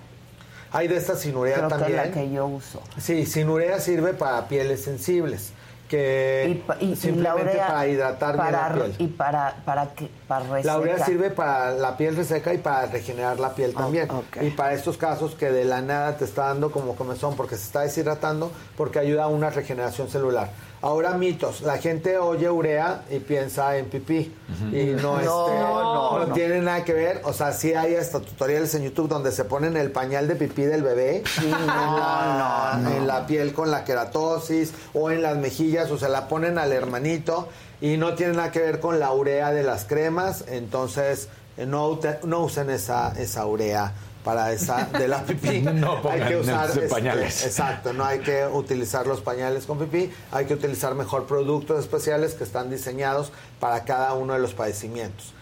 Hay 0.73 0.89
de 0.89 0.97
esta 0.97 1.15
sin 1.15 1.37
urea 1.37 1.57
Creo 1.57 1.69
que 1.69 1.75
también. 1.75 2.01
es 2.01 2.07
la 2.07 2.13
que 2.13 2.31
yo 2.31 2.47
uso. 2.47 2.81
Sí, 2.99 3.27
sin 3.27 3.51
urea 3.51 3.81
sirve 3.81 4.15
para 4.15 4.49
pieles 4.49 4.83
sensibles, 4.83 5.53
que 5.89 6.63
Y, 6.81 6.97
simplemente 6.97 7.57
para 7.57 7.87
hidratar 7.87 8.37
para, 8.37 8.69
bien 8.69 8.79
la 8.79 8.85
piel. 8.85 8.95
Y 8.99 9.07
para, 9.09 9.57
para 9.65 9.87
que 9.95 10.11
Para 10.27 10.63
La 10.63 10.79
urea 10.79 10.99
sirve 10.99 11.31
para 11.31 11.73
la 11.73 11.97
piel 11.97 12.17
reseca 12.17 12.53
y 12.53 12.59
para 12.59 12.87
regenerar 12.87 13.39
la 13.39 13.55
piel 13.55 13.75
también. 13.75 14.11
ok. 14.11 14.43
Y 14.43 14.51
para 14.51 14.75
estos 14.75 14.97
casos 14.97 15.35
que 15.35 15.51
de 15.51 15.65
la 15.65 15.83
nada 15.83 16.17
te 16.17 16.25
está 16.25 16.47
dando 16.47 16.71
como 16.71 16.97
comezón 16.97 17.37
porque 17.37 17.57
se 17.57 17.65
está 17.65 17.83
deshidratando, 17.83 18.51
porque 18.77 18.99
ayuda 18.99 19.25
a 19.25 19.29
una 19.29 19.51
regeneración 19.51 20.09
celular. 20.09 20.51
Ahora 20.87 21.15
mitos, 21.15 21.63
la 21.63 21.79
gente 21.79 22.17
oye 22.17 22.49
urea 22.49 23.03
y 23.11 23.19
piensa 23.19 23.77
en 23.77 23.87
pipí. 23.87 24.33
Y 24.73 24.85
no, 25.03 25.17
No, 25.17 25.19
este, 25.19 25.59
no, 25.59 26.19
no 26.19 26.27
no. 26.27 26.33
tiene 26.33 26.61
nada 26.61 26.85
que 26.85 26.93
ver, 26.93 27.23
o 27.25 27.33
sea, 27.33 27.53
sí 27.53 27.75
hay 27.75 27.97
hasta 27.97 28.21
tutoriales 28.21 28.73
en 28.77 28.85
YouTube 28.85 29.09
donde 29.09 29.33
se 29.33 29.45
ponen 29.45 29.77
el 29.77 29.91
pañal 29.91 30.29
de 30.29 30.37
pipí 30.37 30.63
del 30.63 30.83
bebé 30.85 31.25
en, 31.43 31.51
la, 31.67 32.81
en 32.97 33.07
la 33.09 33.27
piel 33.27 33.53
con 33.53 33.71
la 33.73 33.83
queratosis 33.85 34.73
o 34.95 35.11
en 35.11 35.23
las 35.23 35.37
mejillas 35.37 35.91
o 35.91 35.99
se 35.99 36.09
la 36.09 36.29
ponen 36.29 36.57
al 36.57 36.71
hermanito 36.73 37.49
y 37.81 37.97
no 37.97 38.15
tiene 38.15 38.35
nada 38.35 38.53
que 38.53 38.61
ver 38.61 38.79
con 38.79 39.01
la 39.01 39.13
urea 39.13 39.51
de 39.51 39.65
las 39.65 39.85
cremas, 39.87 40.45
entonces 40.49 41.29
eh, 41.57 41.67
no, 41.67 41.99
no 42.25 42.41
usen 42.45 42.71
esa, 42.71 43.13
esa 43.19 43.45
urea 43.47 43.93
para 44.27 44.53
esa 44.53 44.87
de 44.87 45.07
la 45.07 45.23
pipí. 45.25 45.61
No 45.77 46.01
hay 46.11 46.21
que 46.23 46.37
usar 46.37 46.69
este, 46.69 46.89
pañales. 46.89 47.47
exacto, 47.47 47.93
no 47.93 48.05
hay 48.05 48.19
que 48.19 48.45
utilizar 48.45 49.07
los 49.07 49.21
pañales 49.21 49.67
con 49.67 49.79
pipí, 49.79 50.11
hay 50.33 50.47
que 50.47 50.55
utilizar 50.55 50.97
mejor 50.97 51.27
productos 51.27 51.79
especiales 51.79 52.35
que 52.35 52.43
están 52.43 52.69
diseñados 52.69 53.31
para 53.61 53.85
cada 53.85 54.15
uno 54.15 54.33
de 54.33 54.41
los 54.41 54.53
padecimientos. 54.53 55.33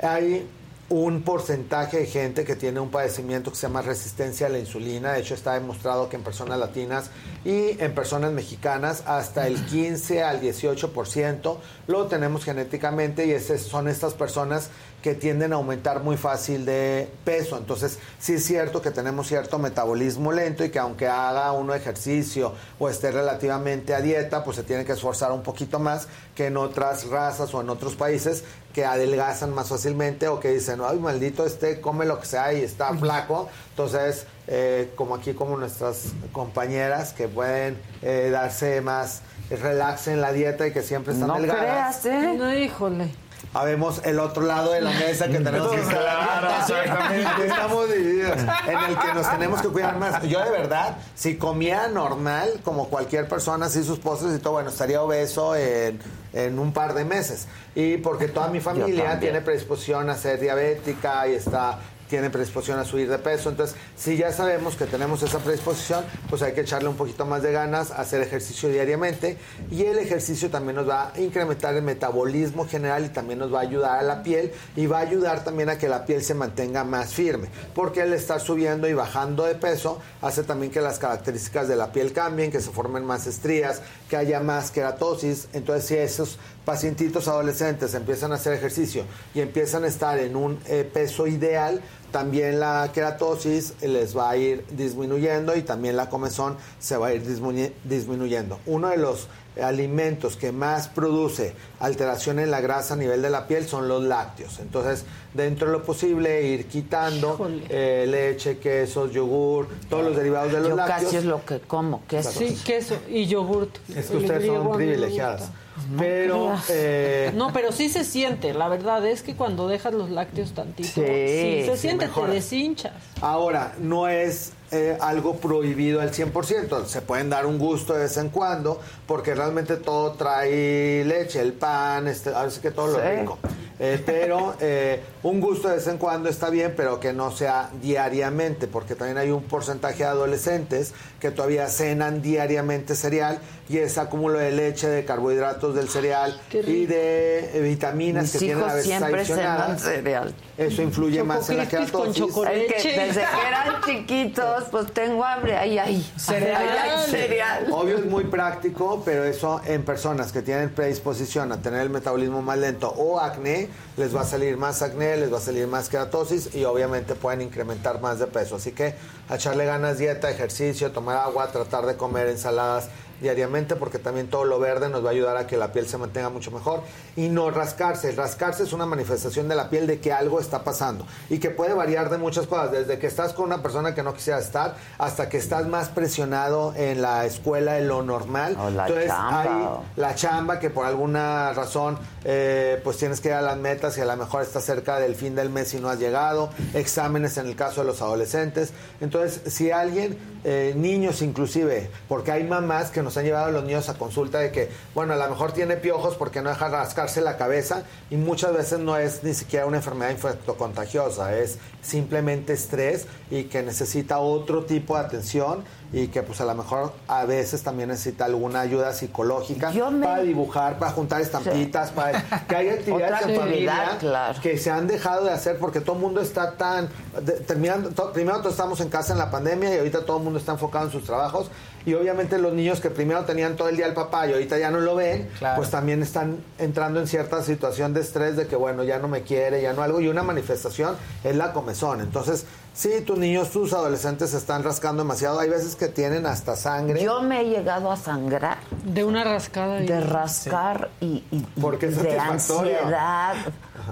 Hay 0.00 0.48
un 0.90 1.22
porcentaje 1.22 1.98
de 1.98 2.06
gente 2.06 2.44
que 2.44 2.56
tiene 2.56 2.80
un 2.80 2.90
padecimiento 2.90 3.50
que 3.50 3.56
se 3.56 3.66
llama 3.66 3.82
resistencia 3.82 4.46
a 4.46 4.50
la 4.50 4.58
insulina. 4.58 5.12
De 5.12 5.20
hecho, 5.20 5.34
está 5.34 5.54
demostrado 5.54 6.08
que 6.08 6.16
en 6.16 6.22
personas 6.22 6.58
latinas 6.58 7.10
y 7.44 7.76
en 7.82 7.94
personas 7.94 8.32
mexicanas 8.32 9.02
hasta 9.06 9.46
el 9.46 9.62
15 9.66 10.22
al 10.22 10.40
18% 10.40 11.56
lo 11.86 12.06
tenemos 12.06 12.44
genéticamente 12.44 13.26
y 13.26 13.32
esas 13.32 13.60
son 13.60 13.86
estas 13.88 14.14
personas 14.14 14.70
que 15.02 15.14
tienden 15.14 15.52
a 15.52 15.56
aumentar 15.56 16.02
muy 16.02 16.16
fácil 16.16 16.64
de 16.64 17.08
peso. 17.24 17.56
Entonces, 17.56 17.98
sí 18.18 18.34
es 18.34 18.44
cierto 18.44 18.82
que 18.82 18.90
tenemos 18.90 19.28
cierto 19.28 19.58
metabolismo 19.58 20.32
lento 20.32 20.64
y 20.64 20.70
que 20.70 20.78
aunque 20.78 21.06
haga 21.06 21.52
uno 21.52 21.74
ejercicio 21.74 22.54
o 22.78 22.88
esté 22.88 23.12
relativamente 23.12 23.94
a 23.94 24.00
dieta, 24.00 24.42
pues 24.42 24.56
se 24.56 24.64
tiene 24.64 24.84
que 24.84 24.92
esforzar 24.92 25.30
un 25.32 25.42
poquito 25.42 25.78
más 25.78 26.08
que 26.34 26.46
en 26.46 26.56
otras 26.56 27.06
razas 27.08 27.54
o 27.54 27.60
en 27.60 27.70
otros 27.70 27.94
países 27.94 28.42
que 28.78 28.84
adelgazan 28.84 29.52
más 29.52 29.70
fácilmente 29.70 30.28
o 30.28 30.38
que 30.38 30.50
dicen, 30.50 30.80
ay, 30.88 31.00
maldito, 31.00 31.44
este 31.44 31.80
come 31.80 32.06
lo 32.06 32.20
que 32.20 32.26
sea 32.26 32.52
y 32.52 32.62
está 32.62 32.94
flaco. 32.94 33.48
Entonces, 33.70 34.24
eh, 34.46 34.92
como 34.94 35.16
aquí, 35.16 35.34
como 35.34 35.56
nuestras 35.56 36.12
compañeras 36.30 37.12
que 37.12 37.26
pueden 37.26 37.76
eh, 38.02 38.28
darse 38.30 38.80
más 38.80 39.22
relax 39.50 40.06
en 40.06 40.20
la 40.20 40.30
dieta 40.30 40.64
y 40.64 40.72
que 40.72 40.82
siempre 40.82 41.12
están 41.12 41.26
No 41.26 41.40
delgadas. 41.40 42.02
creas, 42.02 42.06
¿eh? 42.06 42.34
No, 42.38 42.54
híjole. 42.54 43.10
Habemos 43.52 44.00
el 44.04 44.20
otro 44.20 44.42
lado 44.44 44.70
de 44.72 44.80
la 44.80 44.92
mesa 44.92 45.26
que 45.26 45.38
tenemos 45.40 45.72
que 45.72 45.80
estar 45.80 45.98
Claro. 45.98 47.42
Estamos 47.44 47.92
divididos 47.92 48.38
en 48.38 48.78
el 48.78 48.96
que 48.96 49.14
nos 49.14 49.28
tenemos 49.28 49.60
que 49.60 49.68
cuidar 49.68 49.98
más. 49.98 50.22
Yo 50.22 50.44
de 50.44 50.50
verdad, 50.52 50.98
si 51.16 51.36
comía 51.36 51.88
normal, 51.88 52.48
como 52.62 52.88
cualquier 52.88 53.26
persona, 53.26 53.66
así 53.66 53.82
sus 53.82 53.98
postres 53.98 54.36
y 54.36 54.38
todo, 54.38 54.52
bueno, 54.52 54.70
estaría 54.70 55.02
obeso 55.02 55.56
en, 55.56 55.98
en 56.32 56.58
un 56.58 56.72
par 56.72 56.94
de 56.94 57.04
meses. 57.04 57.46
Y 57.74 57.98
porque 57.98 58.28
toda 58.28 58.48
mi 58.48 58.60
familia 58.60 59.18
tiene 59.18 59.40
predisposición 59.40 60.10
a 60.10 60.14
ser 60.14 60.40
diabética 60.40 61.26
y 61.28 61.34
está 61.34 61.78
tiene 62.08 62.30
predisposición 62.30 62.78
a 62.78 62.84
subir 62.84 63.08
de 63.08 63.18
peso. 63.18 63.50
Entonces, 63.50 63.76
si 63.96 64.16
ya 64.16 64.32
sabemos 64.32 64.76
que 64.76 64.86
tenemos 64.86 65.22
esa 65.22 65.38
predisposición, 65.38 66.04
pues 66.28 66.42
hay 66.42 66.52
que 66.52 66.62
echarle 66.62 66.88
un 66.88 66.96
poquito 66.96 67.26
más 67.26 67.42
de 67.42 67.52
ganas, 67.52 67.90
hacer 67.90 68.22
ejercicio 68.22 68.68
diariamente. 68.68 69.38
Y 69.70 69.84
el 69.84 69.98
ejercicio 69.98 70.50
también 70.50 70.76
nos 70.76 70.88
va 70.88 71.12
a 71.14 71.20
incrementar 71.20 71.74
el 71.74 71.82
metabolismo 71.82 72.66
general 72.66 73.04
y 73.04 73.08
también 73.10 73.38
nos 73.38 73.52
va 73.52 73.58
a 73.58 73.62
ayudar 73.62 73.98
a 73.98 74.02
la 74.02 74.22
piel 74.22 74.52
y 74.76 74.86
va 74.86 74.98
a 74.98 75.02
ayudar 75.02 75.44
también 75.44 75.68
a 75.68 75.78
que 75.78 75.88
la 75.88 76.04
piel 76.04 76.22
se 76.22 76.34
mantenga 76.34 76.84
más 76.84 77.12
firme. 77.12 77.48
Porque 77.74 78.02
el 78.02 78.12
estar 78.12 78.40
subiendo 78.40 78.88
y 78.88 78.94
bajando 78.94 79.44
de 79.44 79.54
peso 79.54 80.00
hace 80.22 80.42
también 80.42 80.72
que 80.72 80.80
las 80.80 80.98
características 80.98 81.68
de 81.68 81.76
la 81.76 81.92
piel 81.92 82.12
cambien, 82.12 82.50
que 82.50 82.60
se 82.60 82.70
formen 82.70 83.04
más 83.04 83.26
estrías, 83.26 83.82
que 84.08 84.16
haya 84.16 84.40
más 84.40 84.70
queratosis. 84.70 85.48
Entonces, 85.52 85.84
si 85.86 85.96
esos 85.96 86.38
pacientitos 86.64 87.28
adolescentes 87.28 87.94
empiezan 87.94 88.32
a 88.32 88.34
hacer 88.34 88.52
ejercicio 88.52 89.04
y 89.34 89.40
empiezan 89.40 89.84
a 89.84 89.86
estar 89.86 90.18
en 90.18 90.36
un 90.36 90.58
eh, 90.66 90.88
peso 90.90 91.26
ideal, 91.26 91.80
también 92.10 92.60
la 92.60 92.90
queratosis 92.92 93.74
les 93.82 94.16
va 94.16 94.30
a 94.30 94.36
ir 94.36 94.64
disminuyendo 94.70 95.54
y 95.56 95.62
también 95.62 95.96
la 95.96 96.08
comezón 96.08 96.56
se 96.78 96.96
va 96.96 97.08
a 97.08 97.14
ir 97.14 97.22
disminu- 97.26 97.72
disminuyendo. 97.84 98.58
Uno 98.66 98.88
de 98.88 98.96
los 98.96 99.28
alimentos 99.60 100.36
que 100.36 100.52
más 100.52 100.86
produce 100.88 101.52
alteración 101.80 102.38
en 102.38 102.50
la 102.50 102.60
grasa 102.60 102.94
a 102.94 102.96
nivel 102.96 103.22
de 103.22 103.30
la 103.30 103.46
piel 103.48 103.66
son 103.66 103.88
los 103.88 104.04
lácteos. 104.04 104.60
Entonces, 104.60 105.04
dentro 105.34 105.66
de 105.66 105.72
lo 105.72 105.82
posible, 105.82 106.46
ir 106.46 106.66
quitando 106.66 107.36
eh, 107.68 108.06
leche, 108.08 108.58
quesos, 108.58 109.12
yogur, 109.12 109.66
todos 109.90 110.04
los 110.04 110.16
derivados 110.16 110.52
de 110.52 110.60
los 110.60 110.68
Yo 110.70 110.76
lácteos. 110.76 111.02
casi 111.04 111.16
es 111.16 111.24
lo 111.24 111.44
que 111.44 111.58
como, 111.60 112.06
queso. 112.06 112.30
Sí, 112.30 112.56
queso 112.64 112.96
y 113.08 113.26
yogurt. 113.26 113.76
Es 113.94 114.06
que 114.06 114.16
ustedes 114.18 114.46
son 114.46 114.72
privilegiadas. 114.76 115.50
Pero, 115.98 116.56
eh, 116.68 117.32
No, 117.34 117.52
pero 117.52 117.72
sí 117.72 117.88
se 117.88 118.04
siente, 118.04 118.52
la 118.54 118.68
verdad 118.68 119.06
es 119.06 119.22
que 119.22 119.34
cuando 119.34 119.68
dejas 119.68 119.94
los 119.94 120.10
lácteos 120.10 120.52
tantito, 120.52 120.88
Sí, 120.88 121.00
sí, 121.00 121.62
se 121.66 121.70
sí, 121.74 121.78
siente, 121.78 122.06
mejora. 122.06 122.28
te 122.28 122.34
deshinchas. 122.34 122.92
Ahora, 123.20 123.74
no 123.78 124.08
es 124.08 124.52
eh, 124.70 124.98
algo 125.00 125.36
prohibido 125.36 126.00
al 126.00 126.12
100%. 126.12 126.84
Se 126.86 127.00
pueden 127.00 127.30
dar 127.30 127.46
un 127.46 127.58
gusto 127.58 127.94
de 127.94 128.00
vez 128.00 128.16
en 128.18 128.28
cuando, 128.28 128.80
porque 129.06 129.34
realmente 129.34 129.76
todo 129.76 130.12
trae 130.12 131.04
leche, 131.06 131.40
el 131.40 131.54
pan, 131.54 132.06
este, 132.06 132.34
a 132.34 132.42
veces 132.44 132.58
que 132.58 132.70
todo 132.70 132.88
lo 132.88 133.00
rico. 133.00 133.38
Eh, 133.80 134.02
pero 134.04 134.56
eh, 134.60 135.00
un 135.22 135.40
gusto 135.40 135.68
de 135.68 135.76
vez 135.76 135.86
en 135.86 135.98
cuando 135.98 136.28
está 136.28 136.50
bien, 136.50 136.74
pero 136.76 136.98
que 136.98 137.12
no 137.12 137.30
sea 137.30 137.70
diariamente, 137.80 138.66
porque 138.66 138.94
también 138.94 139.18
hay 139.18 139.30
un 139.30 139.44
porcentaje 139.44 139.98
de 139.98 140.06
adolescentes 140.06 140.94
que 141.20 141.30
todavía 141.30 141.68
cenan 141.68 142.20
diariamente 142.22 142.94
cereal 142.94 143.38
y 143.68 143.78
ese 143.78 144.00
acúmulo 144.00 144.38
de 144.38 144.50
leche, 144.50 144.88
de 144.88 145.04
carbohidratos 145.04 145.74
del 145.74 145.88
cereal 145.88 146.40
y 146.52 146.86
de 146.86 147.56
eh, 147.56 147.60
vitaminas 147.60 148.22
Mis 148.24 148.32
que 148.32 148.38
tienen 148.38 148.64
a 148.64 148.74
veces 148.74 148.86
siempre 148.86 149.24
cenan 149.24 149.46
adicionadas. 149.60 149.82
cereal. 149.82 150.34
Eso 150.56 150.82
influye 150.82 151.22
más 151.22 151.48
en 151.50 151.58
la. 151.58 151.62
Es 151.64 151.70
que 151.70 151.78
desde 151.78 153.20
que 153.20 153.46
eran 153.46 153.82
chiquitos, 153.84 154.64
pues 154.70 154.92
tengo 154.92 155.24
hambre. 155.24 155.56
Ay, 155.56 155.78
ay. 155.78 156.12
Cereal. 156.16 156.62
Ay, 156.62 156.90
ay, 156.96 157.10
cereal. 157.10 157.66
Obvio 157.70 157.98
es 157.98 158.04
muy 158.06 158.24
práctico, 158.24 159.02
pero 159.04 159.24
eso 159.24 159.60
en 159.66 159.84
personas 159.84 160.32
que 160.32 160.42
tienen 160.42 160.70
predisposición 160.70 161.52
a 161.52 161.60
tener 161.60 161.82
el 161.82 161.90
metabolismo 161.90 162.42
más 162.42 162.58
lento 162.58 162.88
o 162.90 163.20
acné, 163.20 163.67
les 163.96 164.14
va 164.14 164.22
a 164.22 164.24
salir 164.24 164.56
más 164.56 164.82
acné, 164.82 165.16
les 165.16 165.32
va 165.32 165.38
a 165.38 165.40
salir 165.40 165.66
más 165.66 165.88
queratosis 165.88 166.54
y 166.54 166.64
obviamente 166.64 167.14
pueden 167.14 167.42
incrementar 167.42 168.00
más 168.00 168.18
de 168.18 168.26
peso. 168.26 168.56
Así 168.56 168.72
que 168.72 168.94
echarle 169.30 169.64
ganas, 169.64 169.98
dieta, 169.98 170.30
ejercicio, 170.30 170.92
tomar 170.92 171.16
agua, 171.16 171.50
tratar 171.52 171.86
de 171.86 171.96
comer 171.96 172.28
ensaladas 172.28 172.88
diariamente 173.20 173.76
porque 173.76 173.98
también 173.98 174.28
todo 174.28 174.44
lo 174.44 174.58
verde 174.58 174.88
nos 174.88 175.04
va 175.04 175.08
a 175.08 175.12
ayudar 175.12 175.36
a 175.36 175.46
que 175.46 175.56
la 175.56 175.72
piel 175.72 175.86
se 175.86 175.98
mantenga 175.98 176.28
mucho 176.30 176.50
mejor 176.50 176.82
y 177.16 177.28
no 177.28 177.50
rascarse. 177.50 178.10
El 178.10 178.16
rascarse 178.16 178.62
es 178.62 178.72
una 178.72 178.86
manifestación 178.86 179.48
de 179.48 179.54
la 179.54 179.70
piel 179.70 179.86
de 179.86 180.00
que 180.00 180.12
algo 180.12 180.40
está 180.40 180.64
pasando 180.64 181.06
y 181.28 181.38
que 181.38 181.50
puede 181.50 181.74
variar 181.74 182.10
de 182.10 182.18
muchas 182.18 182.46
cosas, 182.46 182.72
desde 182.72 182.98
que 182.98 183.06
estás 183.06 183.32
con 183.32 183.46
una 183.46 183.62
persona 183.62 183.94
que 183.94 184.02
no 184.02 184.14
quisiera 184.14 184.38
estar 184.38 184.76
hasta 184.98 185.28
que 185.28 185.36
estás 185.36 185.66
más 185.66 185.88
presionado 185.88 186.74
en 186.76 187.02
la 187.02 187.26
escuela 187.26 187.74
de 187.74 187.82
lo 187.82 188.02
normal. 188.02 188.56
O 188.58 188.70
la 188.70 188.86
Entonces 188.86 189.10
chamba, 189.10 189.42
hay 189.42 189.68
la 189.96 190.14
chamba 190.14 190.58
que 190.58 190.70
por 190.70 190.86
alguna 190.86 191.52
razón 191.52 191.98
eh, 192.24 192.80
pues 192.84 192.96
tienes 192.98 193.20
que 193.20 193.28
ir 193.28 193.34
a 193.34 193.42
las 193.42 193.56
metas 193.56 193.96
y 193.98 194.00
a 194.00 194.04
lo 194.04 194.16
mejor 194.16 194.42
está 194.42 194.60
cerca 194.60 194.98
del 194.98 195.14
fin 195.14 195.34
del 195.34 195.50
mes 195.50 195.74
y 195.74 195.80
no 195.80 195.88
has 195.88 195.98
llegado, 195.98 196.50
exámenes 196.74 197.38
en 197.38 197.46
el 197.46 197.56
caso 197.56 197.80
de 197.80 197.86
los 197.86 198.02
adolescentes. 198.02 198.72
Entonces, 199.00 199.52
si 199.52 199.70
alguien, 199.70 200.18
eh, 200.44 200.72
niños 200.76 201.22
inclusive, 201.22 201.90
porque 202.08 202.30
hay 202.32 202.44
mamás 202.44 202.90
que 202.90 203.02
nos 203.02 203.16
han 203.16 203.24
llevado 203.24 203.46
a 203.46 203.50
los 203.50 203.64
niños 203.64 203.88
a 203.88 203.94
consulta 203.94 204.38
de 204.38 204.52
que, 204.52 204.68
bueno, 204.94 205.12
a 205.14 205.16
lo 205.16 205.28
mejor 205.28 205.52
tiene 205.52 205.76
piojos 205.76 206.14
porque 206.14 206.42
no 206.42 206.50
deja 206.50 206.68
rascarse 206.68 207.20
la 207.20 207.36
cabeza 207.36 207.84
y 208.10 208.16
muchas 208.16 208.52
veces 208.54 208.78
no 208.78 208.96
es 208.96 209.22
ni 209.24 209.34
siquiera 209.34 209.66
una 209.66 209.78
enfermedad 209.78 210.10
infectocontagiosa, 210.10 211.36
es 211.36 211.58
simplemente 211.82 212.52
estrés 212.52 213.06
y 213.30 213.44
que 213.44 213.62
necesita 213.62 214.18
otro 214.18 214.64
tipo 214.64 214.94
de 214.94 215.04
atención 215.04 215.64
y 215.92 216.08
que 216.08 216.22
pues 216.22 216.40
a 216.40 216.44
lo 216.44 216.54
mejor 216.54 216.92
a 217.08 217.24
veces 217.24 217.62
también 217.62 217.88
necesita 217.88 218.26
alguna 218.26 218.60
ayuda 218.60 218.92
psicológica 218.92 219.70
para 220.02 220.20
dibujar, 220.22 220.78
para 220.78 220.90
juntar 220.92 221.20
estampitas, 221.22 221.90
para 221.92 222.22
que 222.46 222.56
haya 222.56 222.72
actividades 222.78 223.26
en 223.26 223.36
familia 223.40 223.96
claro. 223.98 224.40
que 224.42 224.58
se 224.58 224.70
han 224.70 224.86
dejado 224.86 225.24
de 225.24 225.30
hacer 225.32 225.58
porque 225.58 225.80
todo 225.80 225.96
el 225.96 226.02
mundo 226.02 226.20
está 226.20 226.52
tan 226.52 226.88
de- 227.22 227.32
terminando 227.40 227.90
to- 227.90 228.12
primero 228.12 228.38
todos 228.38 228.52
estamos 228.52 228.80
en 228.80 228.90
casa 228.90 229.12
en 229.14 229.18
la 229.18 229.30
pandemia 229.30 229.74
y 229.74 229.78
ahorita 229.78 230.04
todo 230.04 230.18
el 230.18 230.24
mundo 230.24 230.38
está 230.38 230.52
enfocado 230.52 230.86
en 230.86 230.92
sus 230.92 231.04
trabajos 231.04 231.50
y 231.88 231.94
obviamente 231.94 232.38
los 232.38 232.52
niños 232.52 232.80
que 232.80 232.90
primero 232.90 233.24
tenían 233.24 233.56
todo 233.56 233.68
el 233.68 233.76
día 233.76 233.86
el 233.86 233.94
papá 233.94 234.26
y 234.26 234.32
ahorita 234.32 234.58
ya 234.58 234.70
no 234.70 234.80
lo 234.80 234.94
ven, 234.94 235.28
pues 235.56 235.70
también 235.70 236.02
están 236.02 236.38
entrando 236.58 237.00
en 237.00 237.06
cierta 237.08 237.42
situación 237.42 237.94
de 237.94 238.00
estrés 238.00 238.36
de 238.36 238.46
que 238.46 238.56
bueno, 238.56 238.84
ya 238.84 238.98
no 238.98 239.08
me 239.08 239.22
quiere, 239.22 239.62
ya 239.62 239.72
no 239.72 239.82
algo 239.82 240.00
y 240.00 240.08
una 240.08 240.22
manifestación 240.22 240.96
es 241.24 241.36
la 241.36 241.52
comezón. 241.52 242.00
Entonces, 242.00 242.44
sí, 242.74 243.00
tus 243.06 243.18
niños, 243.18 243.50
tus 243.50 243.72
adolescentes 243.72 244.30
se 244.30 244.36
están 244.36 244.62
rascando 244.62 245.02
demasiado, 245.02 245.38
hay 245.40 245.48
veces 245.48 245.76
que 245.76 245.88
tienen 245.88 246.26
hasta 246.26 246.56
sangre. 246.56 247.02
Yo 247.02 247.22
me 247.22 247.40
he 247.40 247.44
llegado 247.48 247.90
a 247.90 247.96
sangrar. 247.96 248.58
De 248.84 249.04
una 249.04 249.24
rascada. 249.24 249.76
De 249.80 250.00
rascar 250.00 250.90
y, 251.00 251.24
y- 251.30 251.46
Porque 251.60 251.86
es 251.86 252.02
de 252.02 252.18
ansiedad. 252.18 253.34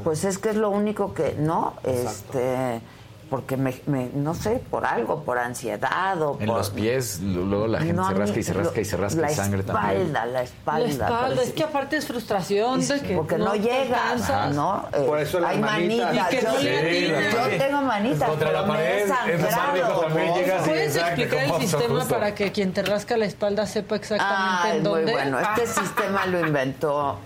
Pues 0.04 0.24
es 0.24 0.38
que 0.38 0.50
es 0.50 0.56
lo 0.56 0.70
único 0.70 1.14
que, 1.14 1.34
¿no? 1.38 1.74
Este, 1.84 2.80
porque 3.28 3.56
me, 3.56 3.74
me- 3.86 4.08
no 4.14 4.34
sé, 4.34 4.62
por 4.70 4.86
algo, 4.86 5.22
por 5.24 5.38
ansiedad 5.38 6.20
o 6.22 6.36
En 6.40 6.46
por... 6.46 6.58
los 6.58 6.70
pies, 6.70 7.20
luego 7.20 7.66
la 7.66 7.78
gente 7.78 7.94
No, 7.94 8.06
se 8.08 8.14
rasca 8.14 8.38
y 8.38 8.42
se 8.42 8.54
lo- 8.54 8.60
rasca 8.62 8.80
y 8.80 8.84
se 8.84 8.96
rasca 8.96 9.20
la 9.20 9.32
y 9.32 9.34
sangre 9.34 9.60
espalda, 9.60 9.80
también. 9.82 10.12
La 10.12 10.42
espalda, 10.42 10.86
La 10.86 10.92
espalda, 10.92 11.28
pero 11.30 11.40
es 11.42 11.46
sí- 11.48 11.52
que 11.54 11.62
aparte 11.64 11.96
es 11.96 12.06
frustración 12.06 12.86
de 12.86 13.00
que 13.00 13.16
porque 13.16 13.38
no, 13.38 13.50
te 13.52 13.58
llega. 13.60 14.48
¿no? 14.54 14.86
Eh, 14.92 15.04
Por 15.06 15.18
eso 15.20 15.44
hay 15.46 15.58
manitas. 15.58 16.14
manitas. 16.14 16.32
Y 16.32 16.36
que 16.36 16.42
yo, 16.42 16.48
no 16.52 16.58
atinas. 16.58 17.34
yo 17.50 17.58
tengo 17.66 17.82
manitas, 17.82 18.28
Contra 18.28 18.52
la 18.52 18.60
pero 18.60 18.72
me 18.72 18.78
he 19.02 19.06
pared, 19.06 19.40
sangrado. 19.50 20.08
¿Puedes 20.08 20.96
exacto, 20.96 21.22
explicar 21.22 21.44
el 21.44 21.60
sistema 21.68 21.94
justo. 22.00 22.14
para 22.14 22.34
que 22.34 22.52
quien 22.52 22.72
te 22.72 22.82
rasca 22.82 23.16
la 23.16 23.26
espalda 23.26 23.66
sepa 23.66 23.96
exactamente 23.96 24.36
Ah, 24.38 24.70
en 24.70 24.76
es 24.76 24.82
muy 24.82 24.90
dónde? 25.00 25.12
bueno. 25.12 25.38
Este 25.40 25.66
sistema 25.80 26.26
lo 26.26 26.40
inventó 26.46 27.18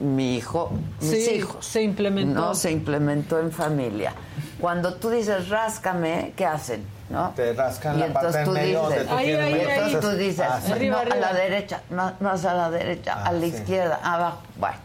mi 0.00 0.36
hijo, 0.36 0.72
mis 1.00 1.10
Sí, 1.24 1.30
hijos. 1.36 1.64
se 1.64 1.82
implementó. 1.82 2.40
No, 2.40 2.54
se 2.54 2.70
implementó 2.72 3.38
en 3.38 3.52
familia. 3.52 4.12
Cuando 4.64 4.94
tú 4.94 5.10
dices 5.10 5.50
ráscame, 5.50 6.32
¿qué 6.34 6.46
hacen? 6.46 6.86
¿No? 7.10 7.32
Te 7.36 7.52
rascan 7.52 7.96
y 7.96 7.98
la 8.00 8.06
entonces 8.06 8.32
parte 8.32 8.38
en 8.40 8.44
tú 8.46 8.52
medio 8.52 8.80
donde 8.80 8.94
dices, 8.96 9.10
tú 9.10 9.14
Ahí, 9.14 9.32
ahí, 9.32 9.32
y 9.52 9.54
menos- 9.56 9.68
ahí. 9.68 9.76
entonces 9.76 10.00
tú 10.00 10.10
dices, 10.16 10.46
Ah, 10.50 10.60
sí. 10.64 10.72
Arriba, 10.72 10.94
no, 10.96 11.00
arriba. 11.02 11.16
a 11.16 11.32
la 11.32 11.38
derecha, 11.38 11.80
más, 11.90 12.20
más 12.22 12.44
a 12.46 12.54
la 12.54 12.70
derecha, 12.70 13.22
a 13.26 13.30
la 13.32 13.40
sí. 13.40 13.46
izquierda, 13.48 14.00
abajo. 14.02 14.38
Bueno, 14.56 14.76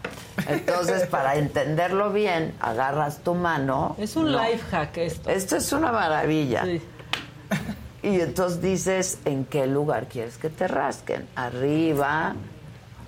entonces 0.49 1.07
para 1.09 1.35
entenderlo 1.37 2.11
bien, 2.11 2.55
agarras 2.59 3.19
tu 3.19 3.35
mano. 3.35 3.95
Es 3.97 4.17
un 4.17 4.33
¿no? 4.33 4.43
life 4.43 4.63
hack 4.69 4.97
esto. 4.97 5.29
Esto 5.29 5.55
es 5.55 5.71
una 5.71 5.93
maravilla. 5.93 6.65
Sí. 6.65 6.81
Y 8.03 8.19
entonces 8.19 8.61
dices 8.61 9.19
en 9.23 9.45
qué 9.45 9.65
lugar 9.65 10.07
quieres 10.07 10.37
que 10.37 10.49
te 10.49 10.67
rasquen. 10.67 11.25
Arriba, 11.37 12.35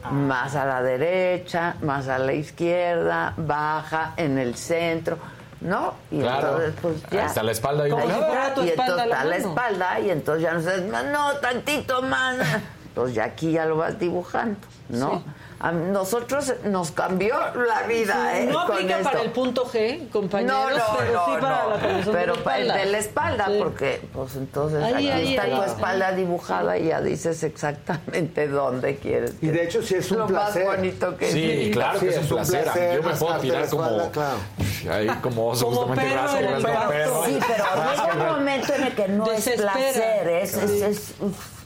más 0.10 0.56
a 0.56 0.64
la 0.64 0.82
derecha, 0.82 1.76
más 1.82 2.08
a 2.08 2.18
la 2.18 2.32
izquierda, 2.32 3.34
baja, 3.36 4.14
en 4.16 4.38
el 4.38 4.56
centro, 4.56 5.18
¿no? 5.62 5.94
Y 6.12 6.20
Claro. 6.20 6.48
entonces 6.62 6.74
pues 6.82 7.04
ya. 7.12 7.26
Hasta 7.26 7.44
la 7.44 7.52
espalda 7.52 7.86
si 7.86 7.92
fuera 7.92 8.54
tu 8.54 8.64
y 8.64 8.70
espalda 8.70 9.04
entonces 9.04 9.06
está 9.12 9.26
la 9.26 9.36
espalda 9.38 10.00
y 10.00 10.10
entonces 10.10 10.44
ya 10.44 10.54
no 10.54 10.62
sabes, 10.62 10.82
no, 10.84 11.04
no, 11.04 11.34
tantito 11.38 12.02
más. 12.02 12.38
Entonces 12.92 13.16
ya 13.16 13.24
aquí 13.24 13.54
ya 13.54 13.66
lo 13.66 13.78
vas 13.78 13.98
dibujando, 13.98 14.60
¿no? 14.90 15.12
Sí. 15.12 15.24
A 15.64 15.72
nosotros 15.72 16.54
nos 16.64 16.90
cambió 16.90 17.36
la 17.68 17.84
vida, 17.84 18.36
¿eh? 18.40 18.46
no 18.48 18.66
con 18.66 18.78
aplica 18.78 18.98
esto. 18.98 19.12
para 19.12 19.22
el 19.22 19.30
punto 19.32 19.64
G, 19.66 20.10
compañeros, 20.10 20.58
No, 20.58 20.70
no, 20.72 20.98
pero 20.98 21.14
no, 21.14 21.26
sí 21.28 21.32
para 21.40 21.64
no. 21.64 21.70
la 21.70 21.80
comisión 21.80 22.16
Pero 22.16 22.34
de 22.34 22.38
la 22.40 22.44
para 22.44 22.58
el 22.58 22.64
espalda. 22.66 22.84
de 22.84 22.92
la 22.92 22.98
espalda, 22.98 23.46
Sí. 23.46 23.56
porque 23.60 24.02
pues 24.12 24.36
entonces 24.38 24.84
Ahí, 24.84 24.94
aquí 24.94 25.10
ahí, 25.12 25.30
está 25.36 25.44
ahí. 25.44 25.56
tu 25.56 25.62
espalda 25.64 26.12
dibujada 26.14 26.78
y 26.80 26.88
ya 26.88 27.00
dices 27.02 27.44
exactamente 27.44 28.48
dónde 28.48 28.96
quieres. 28.98 29.36
Y 29.40 29.48
de 29.50 29.64
hecho 29.66 29.84
sí 29.84 29.94
es 29.96 30.10
un 30.12 30.18
lo 30.18 30.26
placer. 30.26 30.66
más 30.66 30.76
bonito 30.78 31.16
que 31.16 31.32
Sí, 31.32 31.44
existe. 31.52 31.72
claro 31.72 32.00
Sí, 32.00 32.06
que 32.08 32.12
es 32.12 32.18
un 32.18 32.24
es 32.24 32.32
un 32.32 32.38
placer. 32.38 32.64
placer 32.64 32.96
Yo 32.96 33.04
me 33.10 33.16
puedo 33.16 33.38
tirar 33.40 33.70
como. 33.70 33.84
espalda, 33.86 34.12
claro. 34.12 34.38
Ahí 34.92 35.08
como 35.22 35.48
oso, 35.50 35.66
Como 35.66 35.78
justamente 35.82 36.16
rasco, 36.16 36.38
parto. 36.64 36.90
perro. 36.90 37.24
Sí, 37.28 37.40
pero 37.48 37.64
llega 37.92 38.14
un 38.14 38.40
momento 38.40 38.74
en 38.74 38.84
el 38.84 38.96
que 38.96 39.08
no 39.10 39.26
Desespera. 39.26 39.74
es 39.74 39.94
placer, 39.94 40.28
es, 40.28 40.54
es, 40.58 40.82
es- 40.82 41.14
uf. 41.20 41.61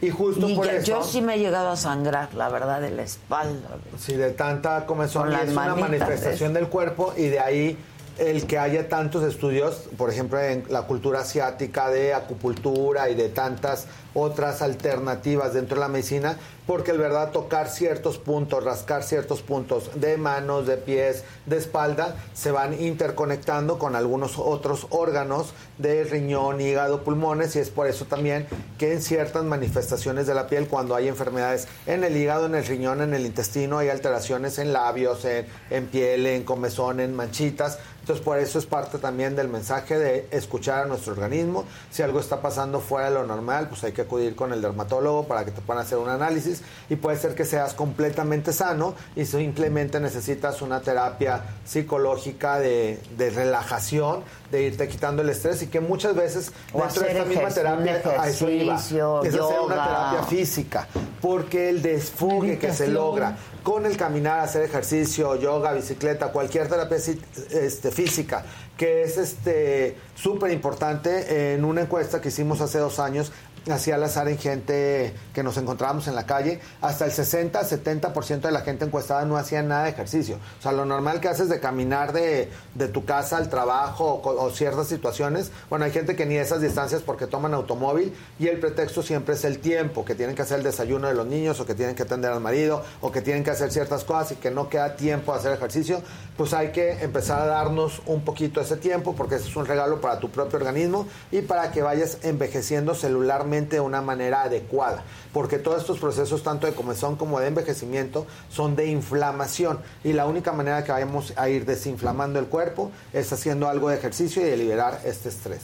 Y 0.00 0.10
justo 0.10 0.48
Y 0.48 0.54
por 0.54 0.66
yo, 0.66 0.72
eso. 0.72 0.86
yo 0.86 1.02
sí 1.02 1.20
me 1.22 1.34
he 1.34 1.38
llegado 1.38 1.70
a 1.70 1.76
sangrar, 1.76 2.34
la 2.34 2.48
verdad, 2.48 2.80
de 2.80 2.90
la 2.90 3.02
espalda. 3.02 3.68
Sí, 3.98 4.14
de 4.14 4.30
tanta 4.30 4.86
comezón 4.86 5.32
es 5.32 5.50
una 5.50 5.74
manifestación 5.74 6.52
del 6.52 6.68
cuerpo 6.68 7.12
y 7.16 7.28
de 7.28 7.40
ahí 7.40 7.78
el 8.18 8.46
que 8.46 8.58
haya 8.58 8.88
tantos 8.88 9.24
estudios, 9.24 9.88
por 9.96 10.10
ejemplo, 10.10 10.40
en 10.40 10.64
la 10.68 10.82
cultura 10.82 11.20
asiática 11.20 11.90
de 11.90 12.14
acupuntura 12.14 13.10
y 13.10 13.14
de 13.14 13.28
tantas 13.28 13.86
otras 14.14 14.62
alternativas 14.62 15.52
dentro 15.54 15.76
de 15.76 15.80
la 15.80 15.88
medicina, 15.88 16.38
porque 16.66 16.92
el 16.92 16.98
verdad 16.98 17.30
tocar 17.30 17.68
ciertos 17.68 18.16
puntos, 18.16 18.64
rascar 18.64 19.02
ciertos 19.02 19.42
puntos 19.42 19.90
de 19.94 20.16
manos, 20.16 20.66
de 20.66 20.76
pies, 20.76 21.24
de 21.46 21.58
espalda, 21.58 22.16
se 22.32 22.50
van 22.50 22.80
interconectando 22.80 23.78
con 23.78 23.96
algunos 23.96 24.38
otros 24.38 24.86
órganos 24.90 25.52
de 25.78 26.04
riñón, 26.04 26.60
hígado, 26.60 27.02
pulmones, 27.02 27.56
y 27.56 27.58
es 27.58 27.70
por 27.70 27.86
eso 27.86 28.06
también 28.06 28.46
que 28.78 28.92
en 28.92 29.02
ciertas 29.02 29.44
manifestaciones 29.44 30.26
de 30.26 30.34
la 30.34 30.46
piel, 30.46 30.68
cuando 30.68 30.94
hay 30.94 31.08
enfermedades 31.08 31.68
en 31.86 32.04
el 32.04 32.16
hígado, 32.16 32.46
en 32.46 32.54
el 32.54 32.64
riñón, 32.64 33.02
en 33.02 33.12
el 33.12 33.26
intestino, 33.26 33.78
hay 33.78 33.88
alteraciones 33.88 34.58
en 34.58 34.72
labios, 34.72 35.24
en, 35.24 35.46
en 35.70 35.86
piel, 35.86 36.26
en 36.26 36.44
comezón, 36.44 37.00
en 37.00 37.14
manchitas. 37.14 37.78
Entonces, 38.00 38.22
por 38.22 38.38
eso 38.38 38.58
es 38.58 38.66
parte 38.66 38.98
también 38.98 39.34
del 39.34 39.48
mensaje 39.48 39.98
de 39.98 40.28
escuchar 40.30 40.82
a 40.82 40.84
nuestro 40.84 41.14
organismo. 41.14 41.64
Si 41.90 42.02
algo 42.02 42.20
está 42.20 42.42
pasando 42.42 42.80
fuera 42.80 43.08
de 43.08 43.14
lo 43.14 43.26
normal, 43.26 43.68
pues 43.68 43.82
hay 43.82 43.92
que 43.92 44.03
acudir 44.04 44.34
con 44.34 44.52
el 44.52 44.62
dermatólogo 44.62 45.24
para 45.26 45.44
que 45.44 45.50
te 45.50 45.60
puedan 45.60 45.82
hacer 45.82 45.98
un 45.98 46.08
análisis. 46.08 46.62
Y 46.88 46.96
puede 46.96 47.18
ser 47.18 47.34
que 47.34 47.44
seas 47.44 47.74
completamente 47.74 48.52
sano 48.52 48.94
y 49.16 49.24
simplemente 49.24 50.00
necesitas 50.00 50.62
una 50.62 50.80
terapia 50.80 51.42
psicológica 51.64 52.58
de, 52.58 53.00
de 53.16 53.30
relajación, 53.30 54.22
de 54.50 54.62
irte 54.62 54.88
quitando 54.88 55.22
el 55.22 55.30
estrés 55.30 55.62
y 55.62 55.66
que 55.66 55.80
muchas 55.80 56.14
veces 56.14 56.52
O 56.72 56.80
dentro 56.80 57.02
de 57.02 57.10
esta 57.10 57.24
misma 57.24 57.48
terapia, 57.48 58.02
a 58.18 58.28
eso 58.28 58.48
iba, 58.48 58.76
es 58.76 58.92
hacer 58.92 59.60
una 59.64 59.84
terapia 59.84 60.22
física, 60.28 60.88
porque 61.20 61.70
el 61.70 61.82
desfogue 61.82 62.58
que 62.58 62.72
se 62.72 62.88
logra 62.88 63.36
con 63.62 63.86
el 63.86 63.96
caminar, 63.96 64.40
hacer 64.40 64.62
ejercicio, 64.62 65.36
yoga, 65.36 65.72
bicicleta, 65.72 66.28
cualquier 66.28 66.68
terapia 66.68 66.98
este, 66.98 67.90
física, 67.90 68.44
que 68.76 69.02
es 69.02 69.16
este 69.16 69.96
súper 70.14 70.50
importante. 70.50 71.54
En 71.54 71.64
una 71.64 71.82
encuesta 71.82 72.20
que 72.20 72.28
hicimos 72.28 72.60
hace 72.60 72.78
dos 72.78 72.98
años, 72.98 73.32
hacía 73.72 73.94
al 73.94 74.04
azar 74.04 74.28
en 74.28 74.38
gente 74.38 75.14
que 75.32 75.42
nos 75.42 75.56
encontrábamos 75.56 76.06
en 76.08 76.14
la 76.14 76.26
calle, 76.26 76.60
hasta 76.80 77.06
el 77.06 77.12
60-70% 77.12 78.40
de 78.40 78.52
la 78.52 78.60
gente 78.60 78.84
encuestada 78.84 79.24
no 79.24 79.36
hacía 79.36 79.62
nada 79.62 79.84
de 79.84 79.90
ejercicio. 79.90 80.38
O 80.58 80.62
sea, 80.62 80.72
lo 80.72 80.84
normal 80.84 81.20
que 81.20 81.28
haces 81.28 81.48
de 81.48 81.60
caminar 81.60 82.12
de, 82.12 82.50
de 82.74 82.88
tu 82.88 83.04
casa 83.04 83.36
al 83.36 83.48
trabajo 83.48 84.20
o, 84.22 84.44
o 84.44 84.50
ciertas 84.50 84.88
situaciones, 84.88 85.50
bueno, 85.70 85.84
hay 85.84 85.92
gente 85.92 86.16
que 86.16 86.26
ni 86.26 86.36
esas 86.36 86.60
distancias 86.60 87.02
porque 87.02 87.26
toman 87.26 87.54
automóvil 87.54 88.14
y 88.38 88.48
el 88.48 88.58
pretexto 88.58 89.02
siempre 89.02 89.34
es 89.34 89.44
el 89.44 89.58
tiempo, 89.58 90.04
que 90.04 90.14
tienen 90.14 90.36
que 90.36 90.42
hacer 90.42 90.58
el 90.58 90.64
desayuno 90.64 91.08
de 91.08 91.14
los 91.14 91.26
niños 91.26 91.58
o 91.60 91.66
que 91.66 91.74
tienen 91.74 91.94
que 91.94 92.02
atender 92.02 92.32
al 92.32 92.40
marido 92.40 92.82
o 93.00 93.10
que 93.10 93.22
tienen 93.22 93.44
que 93.44 93.50
hacer 93.50 93.70
ciertas 93.70 94.04
cosas 94.04 94.32
y 94.32 94.36
que 94.36 94.50
no 94.50 94.68
queda 94.68 94.96
tiempo 94.96 95.32
a 95.32 95.36
hacer 95.36 95.52
ejercicio, 95.52 96.02
pues 96.36 96.52
hay 96.52 96.72
que 96.72 97.02
empezar 97.02 97.40
a 97.40 97.46
darnos 97.46 98.02
un 98.06 98.24
poquito 98.24 98.60
ese 98.60 98.76
tiempo 98.76 99.14
porque 99.14 99.36
ese 99.36 99.48
es 99.48 99.56
un 99.56 99.66
regalo 99.66 100.00
para 100.00 100.18
tu 100.18 100.30
propio 100.30 100.58
organismo 100.58 101.06
y 101.30 101.42
para 101.42 101.70
que 101.70 101.82
vayas 101.82 102.18
envejeciendo 102.22 102.94
celularmente 102.94 103.53
de 103.62 103.80
una 103.80 104.02
manera 104.02 104.42
adecuada, 104.42 105.04
porque 105.32 105.58
todos 105.58 105.80
estos 105.80 105.98
procesos, 105.98 106.42
tanto 106.42 106.66
de 106.66 106.74
comezón 106.74 107.16
como 107.16 107.38
de 107.40 107.46
envejecimiento, 107.48 108.26
son 108.50 108.74
de 108.74 108.88
inflamación 108.88 109.78
y 110.02 110.12
la 110.12 110.26
única 110.26 110.52
manera 110.52 110.82
que 110.84 110.92
vayamos 110.92 111.32
a 111.36 111.48
ir 111.48 111.64
desinflamando 111.64 112.38
el 112.38 112.46
cuerpo 112.46 112.90
es 113.12 113.32
haciendo 113.32 113.68
algo 113.68 113.88
de 113.88 113.96
ejercicio 113.96 114.42
y 114.42 114.46
de 114.46 114.56
liberar 114.56 115.00
este 115.04 115.28
estrés. 115.28 115.62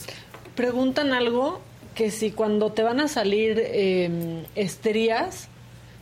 Preguntan 0.55 1.11
algo 1.11 1.59
que 1.95 2.11
si 2.11 2.31
cuando 2.31 2.71
te 2.71 2.83
van 2.83 3.01
a 3.01 3.07
salir 3.07 3.61
eh, 3.61 4.45
estrías, 4.55 5.49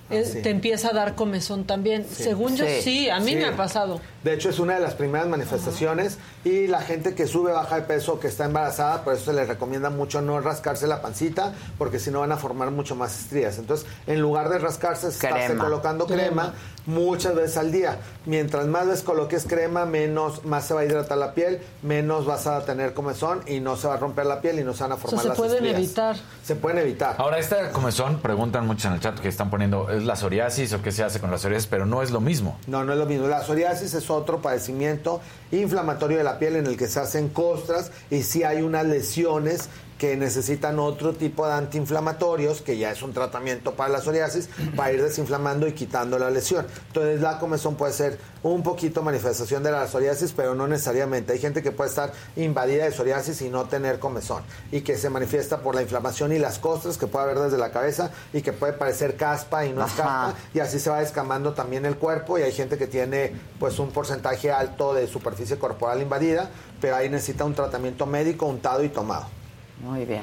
eh, 0.09 0.25
sí. 0.25 0.41
te 0.41 0.49
empieza 0.49 0.89
a 0.89 0.93
dar 0.93 1.15
comezón 1.15 1.65
también. 1.65 2.05
Según 2.09 2.55
yo, 2.55 2.65
Sí. 2.65 2.81
sí, 2.81 3.09
a 3.09 3.19
mí 3.19 3.31
Sí. 3.31 3.35
me 3.37 3.45
ha 3.45 3.55
pasado. 3.55 3.99
De 4.23 4.33
hecho, 4.33 4.49
es 4.49 4.59
una 4.59 4.73
de 4.75 4.81
las 4.81 4.95
primeras 4.95 5.27
manifestaciones 5.27 6.17
y 6.43 6.67
la 6.67 6.81
gente 6.81 7.15
que 7.15 7.25
sube, 7.27 7.51
baja 7.51 7.75
de 7.77 7.81
peso, 7.83 8.19
que 8.19 8.27
está 8.27 8.45
embarazada, 8.45 9.03
por 9.03 9.13
eso 9.13 9.25
se 9.25 9.33
les 9.33 9.47
recomienda 9.47 9.89
mucho 9.89 10.21
no 10.21 10.39
rascarse 10.41 10.87
la 10.87 11.01
pancita, 11.01 11.53
porque 11.77 11.99
si 11.99 12.11
no 12.11 12.19
van 12.21 12.31
a 12.31 12.37
formar 12.37 12.71
mucho 12.71 12.95
más 12.95 13.17
estrías. 13.19 13.57
Entonces, 13.59 13.85
en 14.07 14.19
lugar 14.21 14.49
de 14.49 14.59
rascarse, 14.59 15.07
estarse 15.07 15.45
Crema. 15.47 15.63
colocando 15.63 16.05
crema, 16.05 16.53
muchas 16.85 17.35
veces 17.35 17.57
al 17.57 17.71
día. 17.71 17.97
Mientras 18.25 18.65
más 18.67 18.87
veces 18.87 19.03
coloques 19.03 19.45
crema, 19.45 19.85
menos 19.85 20.43
más 20.45 20.65
se 20.65 20.73
va 20.73 20.81
a 20.81 20.85
hidratar 20.85 21.17
la 21.17 21.33
piel, 21.33 21.59
menos 21.81 22.25
vas 22.25 22.47
a 22.47 22.65
tener 22.65 22.93
comezón 22.93 23.41
y 23.47 23.59
no 23.59 23.75
se 23.77 23.87
va 23.87 23.93
a 23.95 23.97
romper 23.97 24.25
la 24.25 24.41
piel 24.41 24.59
y 24.59 24.63
no 24.63 24.73
se 24.73 24.83
van 24.83 24.91
a 24.93 24.95
O 24.95 24.97
sea, 24.97 25.07
formar 25.09 25.21
se 25.23 25.27
las 25.29 25.37
pueden 25.37 25.53
estrías. 25.65 25.77
evitar. 25.77 26.15
Se 26.43 26.55
pueden 26.55 26.79
evitar. 26.79 27.15
Ahora, 27.19 27.37
esta 27.37 27.71
comezón, 27.71 28.19
preguntan 28.19 28.65
mucho 28.67 28.87
en 28.87 28.95
el 28.95 28.99
chat 28.99 29.17
que 29.19 29.27
están 29.29 29.49
poniendo, 29.49 29.89
¿es 29.99 30.05
la 30.05 30.15
psoriasis 30.15 30.73
o 30.73 30.81
qué 30.81 30.91
se 30.91 31.03
hace 31.03 31.19
con 31.19 31.29
la 31.31 31.37
psoriasis? 31.37 31.67
Pero 31.67 31.85
no 31.85 32.01
es 32.01 32.11
lo 32.11 32.19
mismo. 32.21 32.57
No, 32.67 32.83
no 32.83 32.93
es 32.93 32.99
lo 32.99 33.05
mismo. 33.05 33.27
La 33.27 33.43
psoriasis 33.43 33.93
es 33.93 34.09
otro 34.09 34.41
padecimiento 34.41 35.21
inflamatorio 35.51 36.17
de 36.17 36.23
la 36.23 36.39
piel 36.39 36.55
en 36.55 36.67
el 36.67 36.77
que 36.77 36.87
se 36.87 36.99
hacen 36.99 37.29
costras 37.29 37.91
y 38.09 38.23
si 38.23 38.43
hay 38.43 38.61
unas 38.61 38.85
lesiones 38.85 39.69
que 39.99 40.15
necesitan 40.15 40.79
otro 40.79 41.13
tipo 41.13 41.45
de 41.45 41.53
antiinflamatorios, 41.53 42.61
que 42.61 42.77
ya 42.77 42.89
es 42.89 43.03
un 43.03 43.11
tratamiento 43.13 43.73
para 43.73 43.89
la 43.89 44.01
psoriasis, 44.01 44.49
para 44.75 44.93
ir 44.93 45.03
desinflamando 45.03 45.67
y 45.67 45.73
quitando 45.73 46.17
la 46.17 46.31
lesión. 46.31 46.65
Entonces 46.87 47.19
la 47.19 47.37
comezón 47.37 47.75
puede 47.75 47.91
ser 47.91 48.17
un 48.41 48.63
poquito 48.63 49.03
manifestación 49.03 49.61
de 49.61 49.71
la 49.71 49.85
psoriasis, 49.87 50.31
pero 50.31 50.55
no 50.55 50.69
necesariamente. 50.69 51.33
Hay 51.33 51.39
gente 51.39 51.61
que 51.61 51.71
puede 51.71 51.89
estar 51.89 52.13
invadida 52.37 52.85
de 52.85 52.93
psoriasis 52.93 53.41
y 53.41 53.49
no 53.49 53.65
tener 53.65 53.99
comezón, 53.99 54.41
y 54.71 54.81
que 54.81 54.97
se 54.97 55.09
manifiesta 55.09 55.59
por 55.59 55.75
la 55.75 55.81
inflamación 55.81 56.31
y 56.31 56.39
las 56.39 56.59
costras 56.59 56.97
que 56.97 57.07
puede 57.07 57.25
haber 57.25 57.39
desde 57.39 57.57
la 57.57 57.71
cabeza 57.71 58.11
y 58.31 58.41
que 58.41 58.53
puede 58.53 58.71
parecer 58.71 59.17
caspa 59.17 59.65
y 59.65 59.73
no 59.73 59.85
es 59.85 59.91
caspa, 59.91 60.33
y 60.53 60.59
así 60.59 60.79
se 60.79 60.89
va 60.89 61.01
descamando 61.01 61.53
también 61.53 61.85
el 61.85 61.97
cuerpo 61.97 62.39
y 62.39 62.43
hay 62.43 62.53
gente 62.53 62.77
que 62.77 62.87
tiene 62.87 63.33
pues 63.59 63.77
un 63.79 63.91
porcentaje 63.91 64.49
alto 64.49 64.93
de 64.93 65.07
superficie 65.07 65.59
corporal 65.59 66.01
invadida, 66.01 66.49
pero 66.79 66.95
ahí 66.95 67.09
necesita 67.09 67.43
un 67.43 67.53
tratamiento 67.53 68.05
médico 68.05 68.45
untado 68.45 68.81
y 68.81 68.87
tomado. 68.87 69.38
Muy 69.79 70.05
bien. 70.05 70.21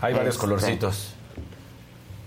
Hay 0.00 0.14
varios 0.14 0.34
Este. 0.34 0.46
colorcitos. 0.46 1.14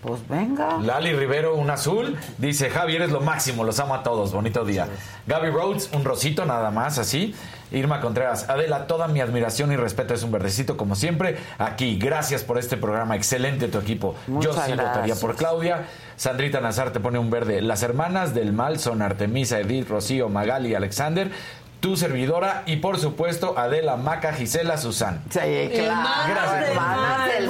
Pues 0.01 0.27
venga. 0.27 0.80
Lali 0.80 1.14
Rivero, 1.14 1.56
un 1.56 1.69
azul. 1.69 2.17
Dice, 2.38 2.69
Javi, 2.69 2.95
eres 2.98 3.09
lo 3.09 3.22
máximo, 3.22 3.64
los 3.64 3.80
amo 3.80 3.95
a 3.95 4.03
todos. 4.03 4.33
Bonito 4.33 4.65
día. 4.65 4.85
Gaby 5.27 5.49
Rhodes, 5.49 5.90
un 5.93 6.03
rosito 6.03 6.45
nada 6.45 6.72
más, 6.72 6.98
así. 6.98 7.33
Irma 7.72 8.01
Contreras, 8.01 8.49
Adela, 8.49 8.85
toda 8.85 9.07
mi 9.07 9.22
admiración 9.22 9.72
y 9.72 9.77
respeto 9.77 10.14
es 10.14 10.22
un 10.23 10.32
verdecito, 10.32 10.75
como 10.75 10.95
siempre. 10.95 11.38
Aquí, 11.57 11.98
gracias 11.98 12.43
por 12.43 12.57
este 12.59 12.75
programa. 12.75 13.15
Excelente 13.15 13.69
tu 13.69 13.77
equipo. 13.80 14.14
Muchas 14.27 14.56
Yo 14.57 14.64
sí 14.64 14.72
votaría 14.73 15.15
por 15.15 15.38
Claudia. 15.38 15.88
Sandrita 16.17 16.59
Nazar 16.59 16.91
te 16.91 16.99
pone 16.99 17.17
un 17.17 17.30
verde. 17.30 17.61
Las 17.61 17.82
hermanas 17.82 18.33
del 18.35 18.51
mal 18.51 18.80
son 18.80 19.01
Artemisa, 19.01 19.59
Edith, 19.61 19.88
Rocío, 19.88 20.27
Magali 20.27 20.72
y 20.72 20.75
Alexander. 20.75 21.32
Tu 21.83 21.97
servidora 21.97 22.63
y 22.65 22.77
por 22.77 22.97
supuesto 22.97 23.55
Adela, 23.59 23.97
Maca, 23.97 24.31
Gisela, 24.31 24.77
Susan. 24.77 25.21
Sí, 25.29 25.39
claro. 25.73 26.09
Gracias. 26.29 26.69
Hermanas 26.69 27.27
del 27.27 27.45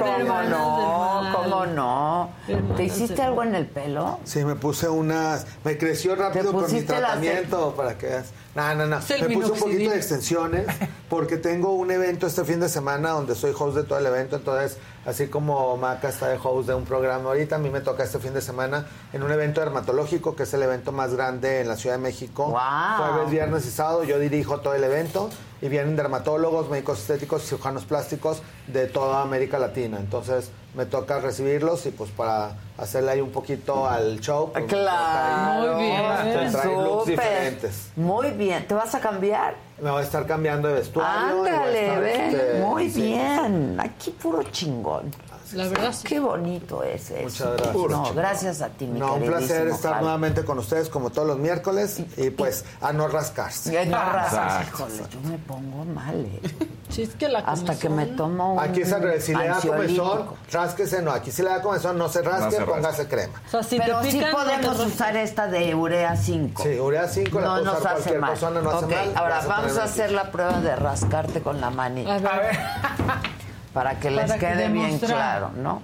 ¿Cómo 0.00 0.42
no? 0.42 1.32
¿Cómo 1.32 1.66
no? 1.66 2.30
¿Te 2.76 2.82
hiciste 2.82 3.22
algo 3.22 3.44
en 3.44 3.54
el 3.54 3.66
pelo? 3.66 4.18
Sí, 4.24 4.44
me 4.44 4.56
puse 4.56 4.88
unas. 4.88 5.46
Me 5.62 5.78
creció 5.78 6.16
rápido 6.16 6.50
por 6.50 6.68
mi 6.68 6.78
las- 6.80 6.86
tratamiento 6.86 7.74
para 7.76 7.96
que 7.96 8.06
veas. 8.06 8.32
No, 8.56 8.74
no, 8.74 8.86
no. 8.86 8.98
Me 9.20 9.28
puse 9.36 9.52
un 9.52 9.58
poquito 9.60 9.90
de 9.90 9.96
extensiones 9.98 10.66
porque 11.08 11.36
tengo 11.36 11.74
un 11.74 11.92
evento 11.92 12.26
este 12.26 12.42
fin 12.44 12.58
de 12.58 12.68
semana 12.68 13.10
donde 13.10 13.36
soy 13.36 13.52
host 13.56 13.76
de 13.76 13.84
todo 13.84 14.00
el 14.00 14.06
evento. 14.06 14.34
Entonces, 14.34 14.78
así 15.06 15.28
como 15.28 15.76
Maca 15.76 16.08
está 16.08 16.28
de 16.28 16.38
host 16.42 16.68
de 16.68 16.74
un 16.74 16.84
programa 16.84 17.30
ahorita, 17.30 17.56
a 17.56 17.58
mí 17.58 17.70
me 17.70 17.80
toca 17.80 18.02
este 18.04 18.18
fin 18.18 18.34
de 18.34 18.40
semana 18.40 18.86
en 19.12 19.22
un 19.22 19.30
evento 19.32 19.60
dermatológico 19.60 20.34
que 20.36 20.44
es 20.44 20.54
el 20.54 20.62
evento 20.62 20.92
más 20.92 21.14
grande 21.14 21.60
en 21.60 21.68
la 21.68 21.76
Ciudad 21.76 21.96
de 21.96 22.02
México. 22.02 22.46
Guau. 22.48 23.12
Jueves, 23.12 23.30
viernes 23.30 23.66
y 23.66 23.70
sábado 23.70 24.04
yo 24.04 24.18
dirijo 24.18 24.60
todo 24.60 24.74
el 24.74 24.84
evento 24.84 25.30
y 25.60 25.68
vienen 25.68 25.96
dermatólogos, 25.96 26.68
médicos 26.68 26.98
estéticos, 27.00 27.42
cirujanos 27.44 27.84
plásticos 27.84 28.42
de 28.66 28.86
toda 28.86 29.22
América 29.22 29.58
Latina. 29.58 29.98
Entonces, 29.98 30.50
me 30.74 30.84
toca 30.86 31.20
recibirlos 31.20 31.86
y 31.86 31.90
pues 31.90 32.10
para 32.10 32.56
hacerle 32.76 33.12
ahí 33.12 33.20
un 33.20 33.30
poquito 33.30 33.88
al 33.88 34.20
show. 34.20 34.50
pues, 34.52 34.64
Claro. 34.66 35.78
traer 35.78 36.52
looks 36.52 37.04
Súper. 37.04 37.06
diferentes. 37.06 37.88
Muy 37.96 38.30
bien. 38.32 38.66
¿Te 38.66 38.74
vas 38.74 38.94
a 38.94 39.00
cambiar? 39.00 39.54
Me 39.82 39.90
voy 39.90 40.00
a 40.00 40.04
estar 40.04 40.24
cambiando 40.26 40.68
de 40.68 40.74
vestuario. 40.74 41.36
y 41.36 41.38
voy 41.40 41.48
a 41.48 41.54
Ándale, 41.56 41.86
estar, 41.86 42.00
ve. 42.00 42.28
este, 42.28 42.60
Muy 42.60 42.90
sí. 42.90 43.02
bien. 43.02 43.76
Aquí 43.80 44.10
puro 44.10 44.42
chingón. 44.44 45.10
La 45.52 45.68
verdad 45.68 45.92
sí. 45.92 46.06
Qué 46.08 46.20
bonito 46.20 46.82
es 46.82 47.10
eso. 47.10 47.22
Muchas 47.24 47.56
gracias. 47.56 47.90
No, 47.90 48.14
gracias 48.14 48.62
a 48.62 48.68
ti, 48.70 48.86
mi 48.86 48.98
No, 48.98 49.14
un 49.14 49.22
placer 49.24 49.68
estar 49.68 49.92
Javi. 49.92 50.04
nuevamente 50.04 50.44
con 50.44 50.58
ustedes 50.58 50.88
como 50.88 51.10
todos 51.10 51.28
los 51.28 51.38
miércoles 51.38 52.00
y 52.16 52.30
pues 52.30 52.64
a 52.80 52.92
no 52.92 53.08
rascarse. 53.08 53.72
Ya 53.72 53.84
no 53.84 53.96
Exacto. 53.96 54.88
híjole, 54.88 55.08
yo 55.10 55.28
me 55.28 55.38
pongo 55.38 55.84
mal, 55.84 56.24
eh. 56.24 56.40
Sí, 56.88 57.02
es 57.02 57.14
que 57.16 57.28
la 57.28 57.40
Hasta 57.40 57.76
que 57.78 57.88
me 57.88 58.06
tomo 58.06 58.54
un 58.54 58.60
Aquí 58.60 58.82
es 58.82 58.92
al 58.92 59.02
revés, 59.02 59.24
si 59.24 59.34
le 59.34 59.48
da 59.48 59.60
comezón, 59.60 60.26
rásquese, 60.52 61.02
no. 61.02 61.10
Aquí 61.10 61.30
si 61.32 61.42
le 61.42 61.48
da 61.50 61.60
comezón, 61.62 61.98
no 61.98 62.08
se 62.08 62.22
rasque, 62.22 62.60
No 62.60 62.66
póngase 62.66 63.08
crema. 63.08 63.40
O 63.46 63.50
sea, 63.50 63.62
si 63.62 63.78
Pero 63.78 64.00
te 64.00 64.10
sí 64.12 64.18
pican, 64.18 64.32
podemos 64.32 64.78
usar 64.80 65.16
esta 65.16 65.46
de 65.48 65.74
urea 65.74 66.16
5. 66.16 66.62
Sí, 66.62 66.78
urea 66.78 67.08
5 67.08 67.40
la 67.40 67.46
no 67.46 67.52
puede 67.54 67.64
nos 67.64 67.78
usar 67.80 67.86
hace 67.94 67.94
cualquier 68.02 68.20
mal. 68.20 68.30
persona, 68.30 68.60
no 68.62 68.70
hace 68.70 68.84
Ok, 68.84 68.90
mal. 68.92 69.12
Ahora 69.16 69.40
vamos 69.48 69.78
a 69.78 69.84
hacer 69.84 70.12
la 70.12 70.30
prueba 70.30 70.60
de 70.60 70.76
rascarte 70.76 71.40
con 71.42 71.60
la 71.60 71.70
manita. 71.70 72.14
A 72.14 72.18
ver. 72.38 72.58
Para 73.74 73.98
que 73.98 74.10
les 74.10 74.30
Para 74.30 74.38
que 74.38 74.46
quede 74.46 74.68
bien 74.68 74.98
claro, 75.00 75.50
¿no? 75.56 75.82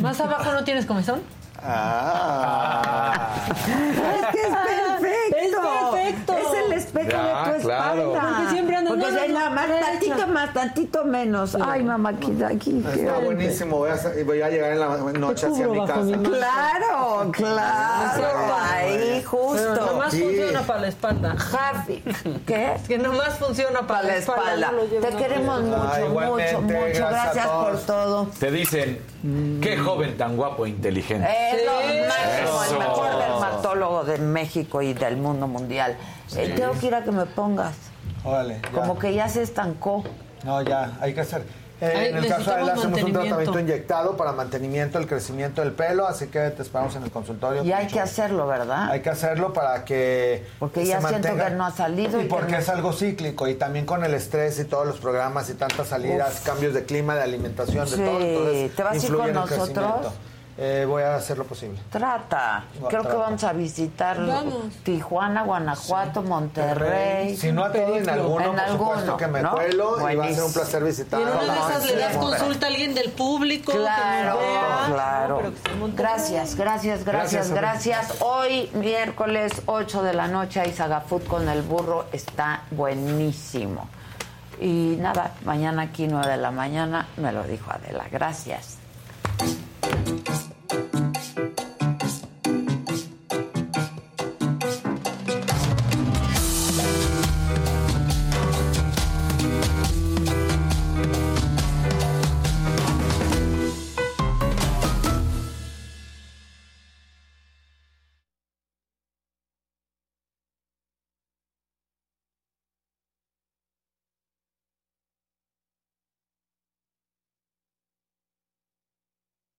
¿Más 0.00 0.20
abajo 0.20 0.52
no 0.52 0.64
tienes 0.64 0.86
comezón? 0.86 1.20
Ah. 1.62 3.44
Es 3.48 4.26
que 4.32 4.40
es 4.42 4.48
perfecto. 4.48 5.36
Es 5.36 5.54
perfecto. 5.56 6.32
Es 6.38 6.64
el 6.66 6.72
espejo 6.72 7.08
Ya, 7.10 7.44
de 7.52 7.58
tu 7.58 7.62
claro. 7.66 8.02
espalda. 8.14 8.34
Porque 8.36 8.50
siempre 8.50 8.76
andas, 8.76 8.92
Porque 8.94 9.10
no, 9.10 9.26
no, 9.28 9.34
nada 9.34 9.50
más, 9.50 9.68
derecha. 9.68 9.86
tantito 9.90 10.26
más, 10.28 10.52
tantito 10.54 11.04
menos. 11.04 11.56
Ay, 11.60 11.82
mamá, 11.82 12.10
aquí, 12.10 12.32
aquí. 12.44 12.84
Está 12.94 13.18
buenísimo, 13.18 13.78
voy 13.78 13.90
a, 13.90 14.24
voy 14.24 14.38
llegar 14.50 14.72
en 14.72 14.80
la 14.80 14.88
noche 15.18 15.46
hacia 15.46 15.68
mi 15.68 15.86
casa. 15.86 16.00
mi. 16.00 16.18
Claro, 16.28 17.30
claro. 17.32 18.24
Ahí, 18.60 19.22
Pero 19.24 19.28
justo. 19.30 19.86
nomás 19.86 20.12
Sí. 20.12 20.22
funciona 20.22 20.62
para 20.62 20.80
la 20.80 20.88
espalda. 20.88 21.36
Javi. 21.36 22.02
¿Qué? 22.46 22.74
Es 22.74 22.82
que 22.88 22.98
nomás 22.98 23.38
funciona 23.38 23.80
para, 23.80 23.86
Para 24.00 24.02
la 24.04 24.16
espalda. 24.16 24.72
no 24.72 24.84
lleves 24.84 25.10
Te 25.10 25.16
queremos 25.16 25.62
mucho, 25.62 25.76
Ah, 25.82 25.98
mucho, 26.08 26.60
mucho. 26.62 27.06
gracias 27.08 27.46
por 27.46 27.78
todo. 27.80 28.26
Te 28.38 28.50
dicen, 28.50 29.00
qué 29.62 29.76
joven 29.76 30.16
tan 30.16 30.36
guapo 30.36 30.66
e 30.66 30.70
inteligente. 30.70 31.28
Es 31.52 31.64
lo 31.66 31.72
máximo, 32.08 32.62
Eso. 32.64 32.72
el 32.72 32.78
mejor 32.78 33.18
dermatólogo 33.18 34.04
de 34.04 34.18
México 34.18 34.82
y 34.82 34.92
del 34.94 35.16
mundo 35.16 35.46
mundial. 35.46 35.96
Eh, 36.36 36.52
tengo 36.56 36.72
que 36.78 36.86
ir 36.86 36.94
a 36.94 37.02
que 37.02 37.10
me 37.10 37.26
pongas. 37.26 37.74
Órale, 38.24 38.60
ya. 38.62 38.70
Como 38.72 38.98
que 38.98 39.14
ya 39.14 39.28
se 39.28 39.42
estancó. 39.42 40.04
No, 40.44 40.62
ya, 40.62 40.96
hay 41.00 41.14
que 41.14 41.20
hacer. 41.20 41.42
Eh, 41.80 41.92
Ay, 41.96 42.06
en 42.08 42.16
el 42.16 42.26
caso 42.26 42.50
de 42.52 42.56
él 42.60 42.62
hacemos 42.70 42.84
un 42.86 42.90
mantenimiento. 42.90 43.20
tratamiento 43.36 43.60
inyectado 43.60 44.16
para 44.16 44.32
mantenimiento 44.32 44.98
del 44.98 45.06
crecimiento 45.06 45.60
del 45.60 45.70
pelo, 45.72 46.08
así 46.08 46.26
que 46.26 46.50
te 46.50 46.62
esperamos 46.62 46.96
en 46.96 47.04
el 47.04 47.12
consultorio. 47.12 47.62
Y 47.62 47.70
hay 47.70 47.86
que 47.86 48.00
hacerlo, 48.00 48.48
¿verdad? 48.48 48.90
Hay 48.90 49.00
que 49.00 49.10
hacerlo 49.10 49.52
para 49.52 49.84
que 49.84 50.44
Porque 50.58 50.80
se 50.80 50.86
ya 50.88 50.98
siento 51.00 51.28
mantenga. 51.28 51.44
que 51.50 51.54
no 51.54 51.66
ha 51.66 51.70
salido 51.70 52.18
Y, 52.18 52.22
y 52.22 52.24
que 52.24 52.30
porque 52.34 52.50
no- 52.52 52.58
es 52.58 52.68
algo 52.68 52.92
cíclico 52.92 53.46
y 53.46 53.54
también 53.54 53.86
con 53.86 54.02
el 54.04 54.12
estrés 54.14 54.58
y 54.58 54.64
todos 54.64 54.88
los 54.88 54.98
programas 54.98 55.48
y 55.50 55.54
tantas 55.54 55.86
salidas, 55.86 56.34
Uf. 56.40 56.46
cambios 56.46 56.74
de 56.74 56.84
clima, 56.84 57.14
de 57.14 57.22
alimentación, 57.22 57.86
Sí. 57.86 58.00
de 58.00 58.06
todo. 58.06 58.20
Entonces, 58.22 58.74
¿Te 58.74 58.82
vas 58.82 58.92
a 58.92 58.96
ir 58.96 59.02
influye 59.02 59.18
con 59.20 59.28
en 59.30 59.36
el 59.36 59.40
nosotros? 59.40 59.68
crecimiento. 59.68 60.12
Eh, 60.60 60.84
voy 60.88 61.04
a 61.04 61.14
hacer 61.14 61.38
lo 61.38 61.44
posible. 61.44 61.78
Trata. 61.88 62.64
No, 62.80 62.88
Creo 62.88 63.02
que 63.04 63.14
vamos 63.14 63.44
a 63.44 63.52
visitar 63.52 64.26
Vamos. 64.26 64.74
Tijuana, 64.82 65.44
Guanajuato, 65.44 66.22
Monterrey. 66.24 67.36
Si 67.36 67.52
no 67.52 67.64
a 67.64 67.70
todo, 67.72 67.94
en 67.96 68.08
alguno, 68.10 68.44
En 68.44 68.50
por 68.50 68.60
alguno, 68.60 68.88
supuesto 68.90 69.16
que 69.18 69.26
me 69.28 69.40
¿no? 69.40 69.52
cuelo 69.52 70.10
y 70.10 70.16
va 70.16 70.24
a 70.24 70.32
ser 70.32 70.42
un 70.42 70.52
placer 70.52 70.82
visitar. 70.82 71.20
Y 71.20 71.22
en 71.22 71.28
una 71.28 71.42
de 71.44 71.58
esas 71.60 71.86
le 71.86 71.96
das 71.96 72.16
consulta 72.16 72.66
a 72.66 72.70
alguien 72.70 72.92
del 72.92 73.12
público 73.12 73.70
Claro, 73.70 74.36
que 74.36 74.44
nos 74.44 74.48
vea. 74.50 74.86
claro. 74.88 75.42
No. 75.78 75.88
Gracias, 75.94 76.56
gracias, 76.56 77.04
gracias, 77.04 77.50
Gracias, 77.50 77.94
gracias. 78.00 78.22
Hoy, 78.22 78.68
miércoles 78.74 79.52
8 79.66 80.02
de 80.02 80.12
la 80.14 80.26
noche, 80.26 80.58
hay 80.58 80.72
Saga 80.72 81.02
Food 81.02 81.22
con 81.28 81.48
el 81.48 81.62
burro. 81.62 82.06
Está 82.10 82.62
buenísimo. 82.72 83.88
Y 84.60 84.96
nada, 84.98 85.34
mañana 85.44 85.82
aquí 85.82 86.08
9 86.08 86.26
de 86.32 86.36
la 86.36 86.50
mañana, 86.50 87.06
me 87.16 87.30
lo 87.30 87.44
dijo 87.44 87.70
Adela. 87.70 88.06
Gracias. 88.10 88.77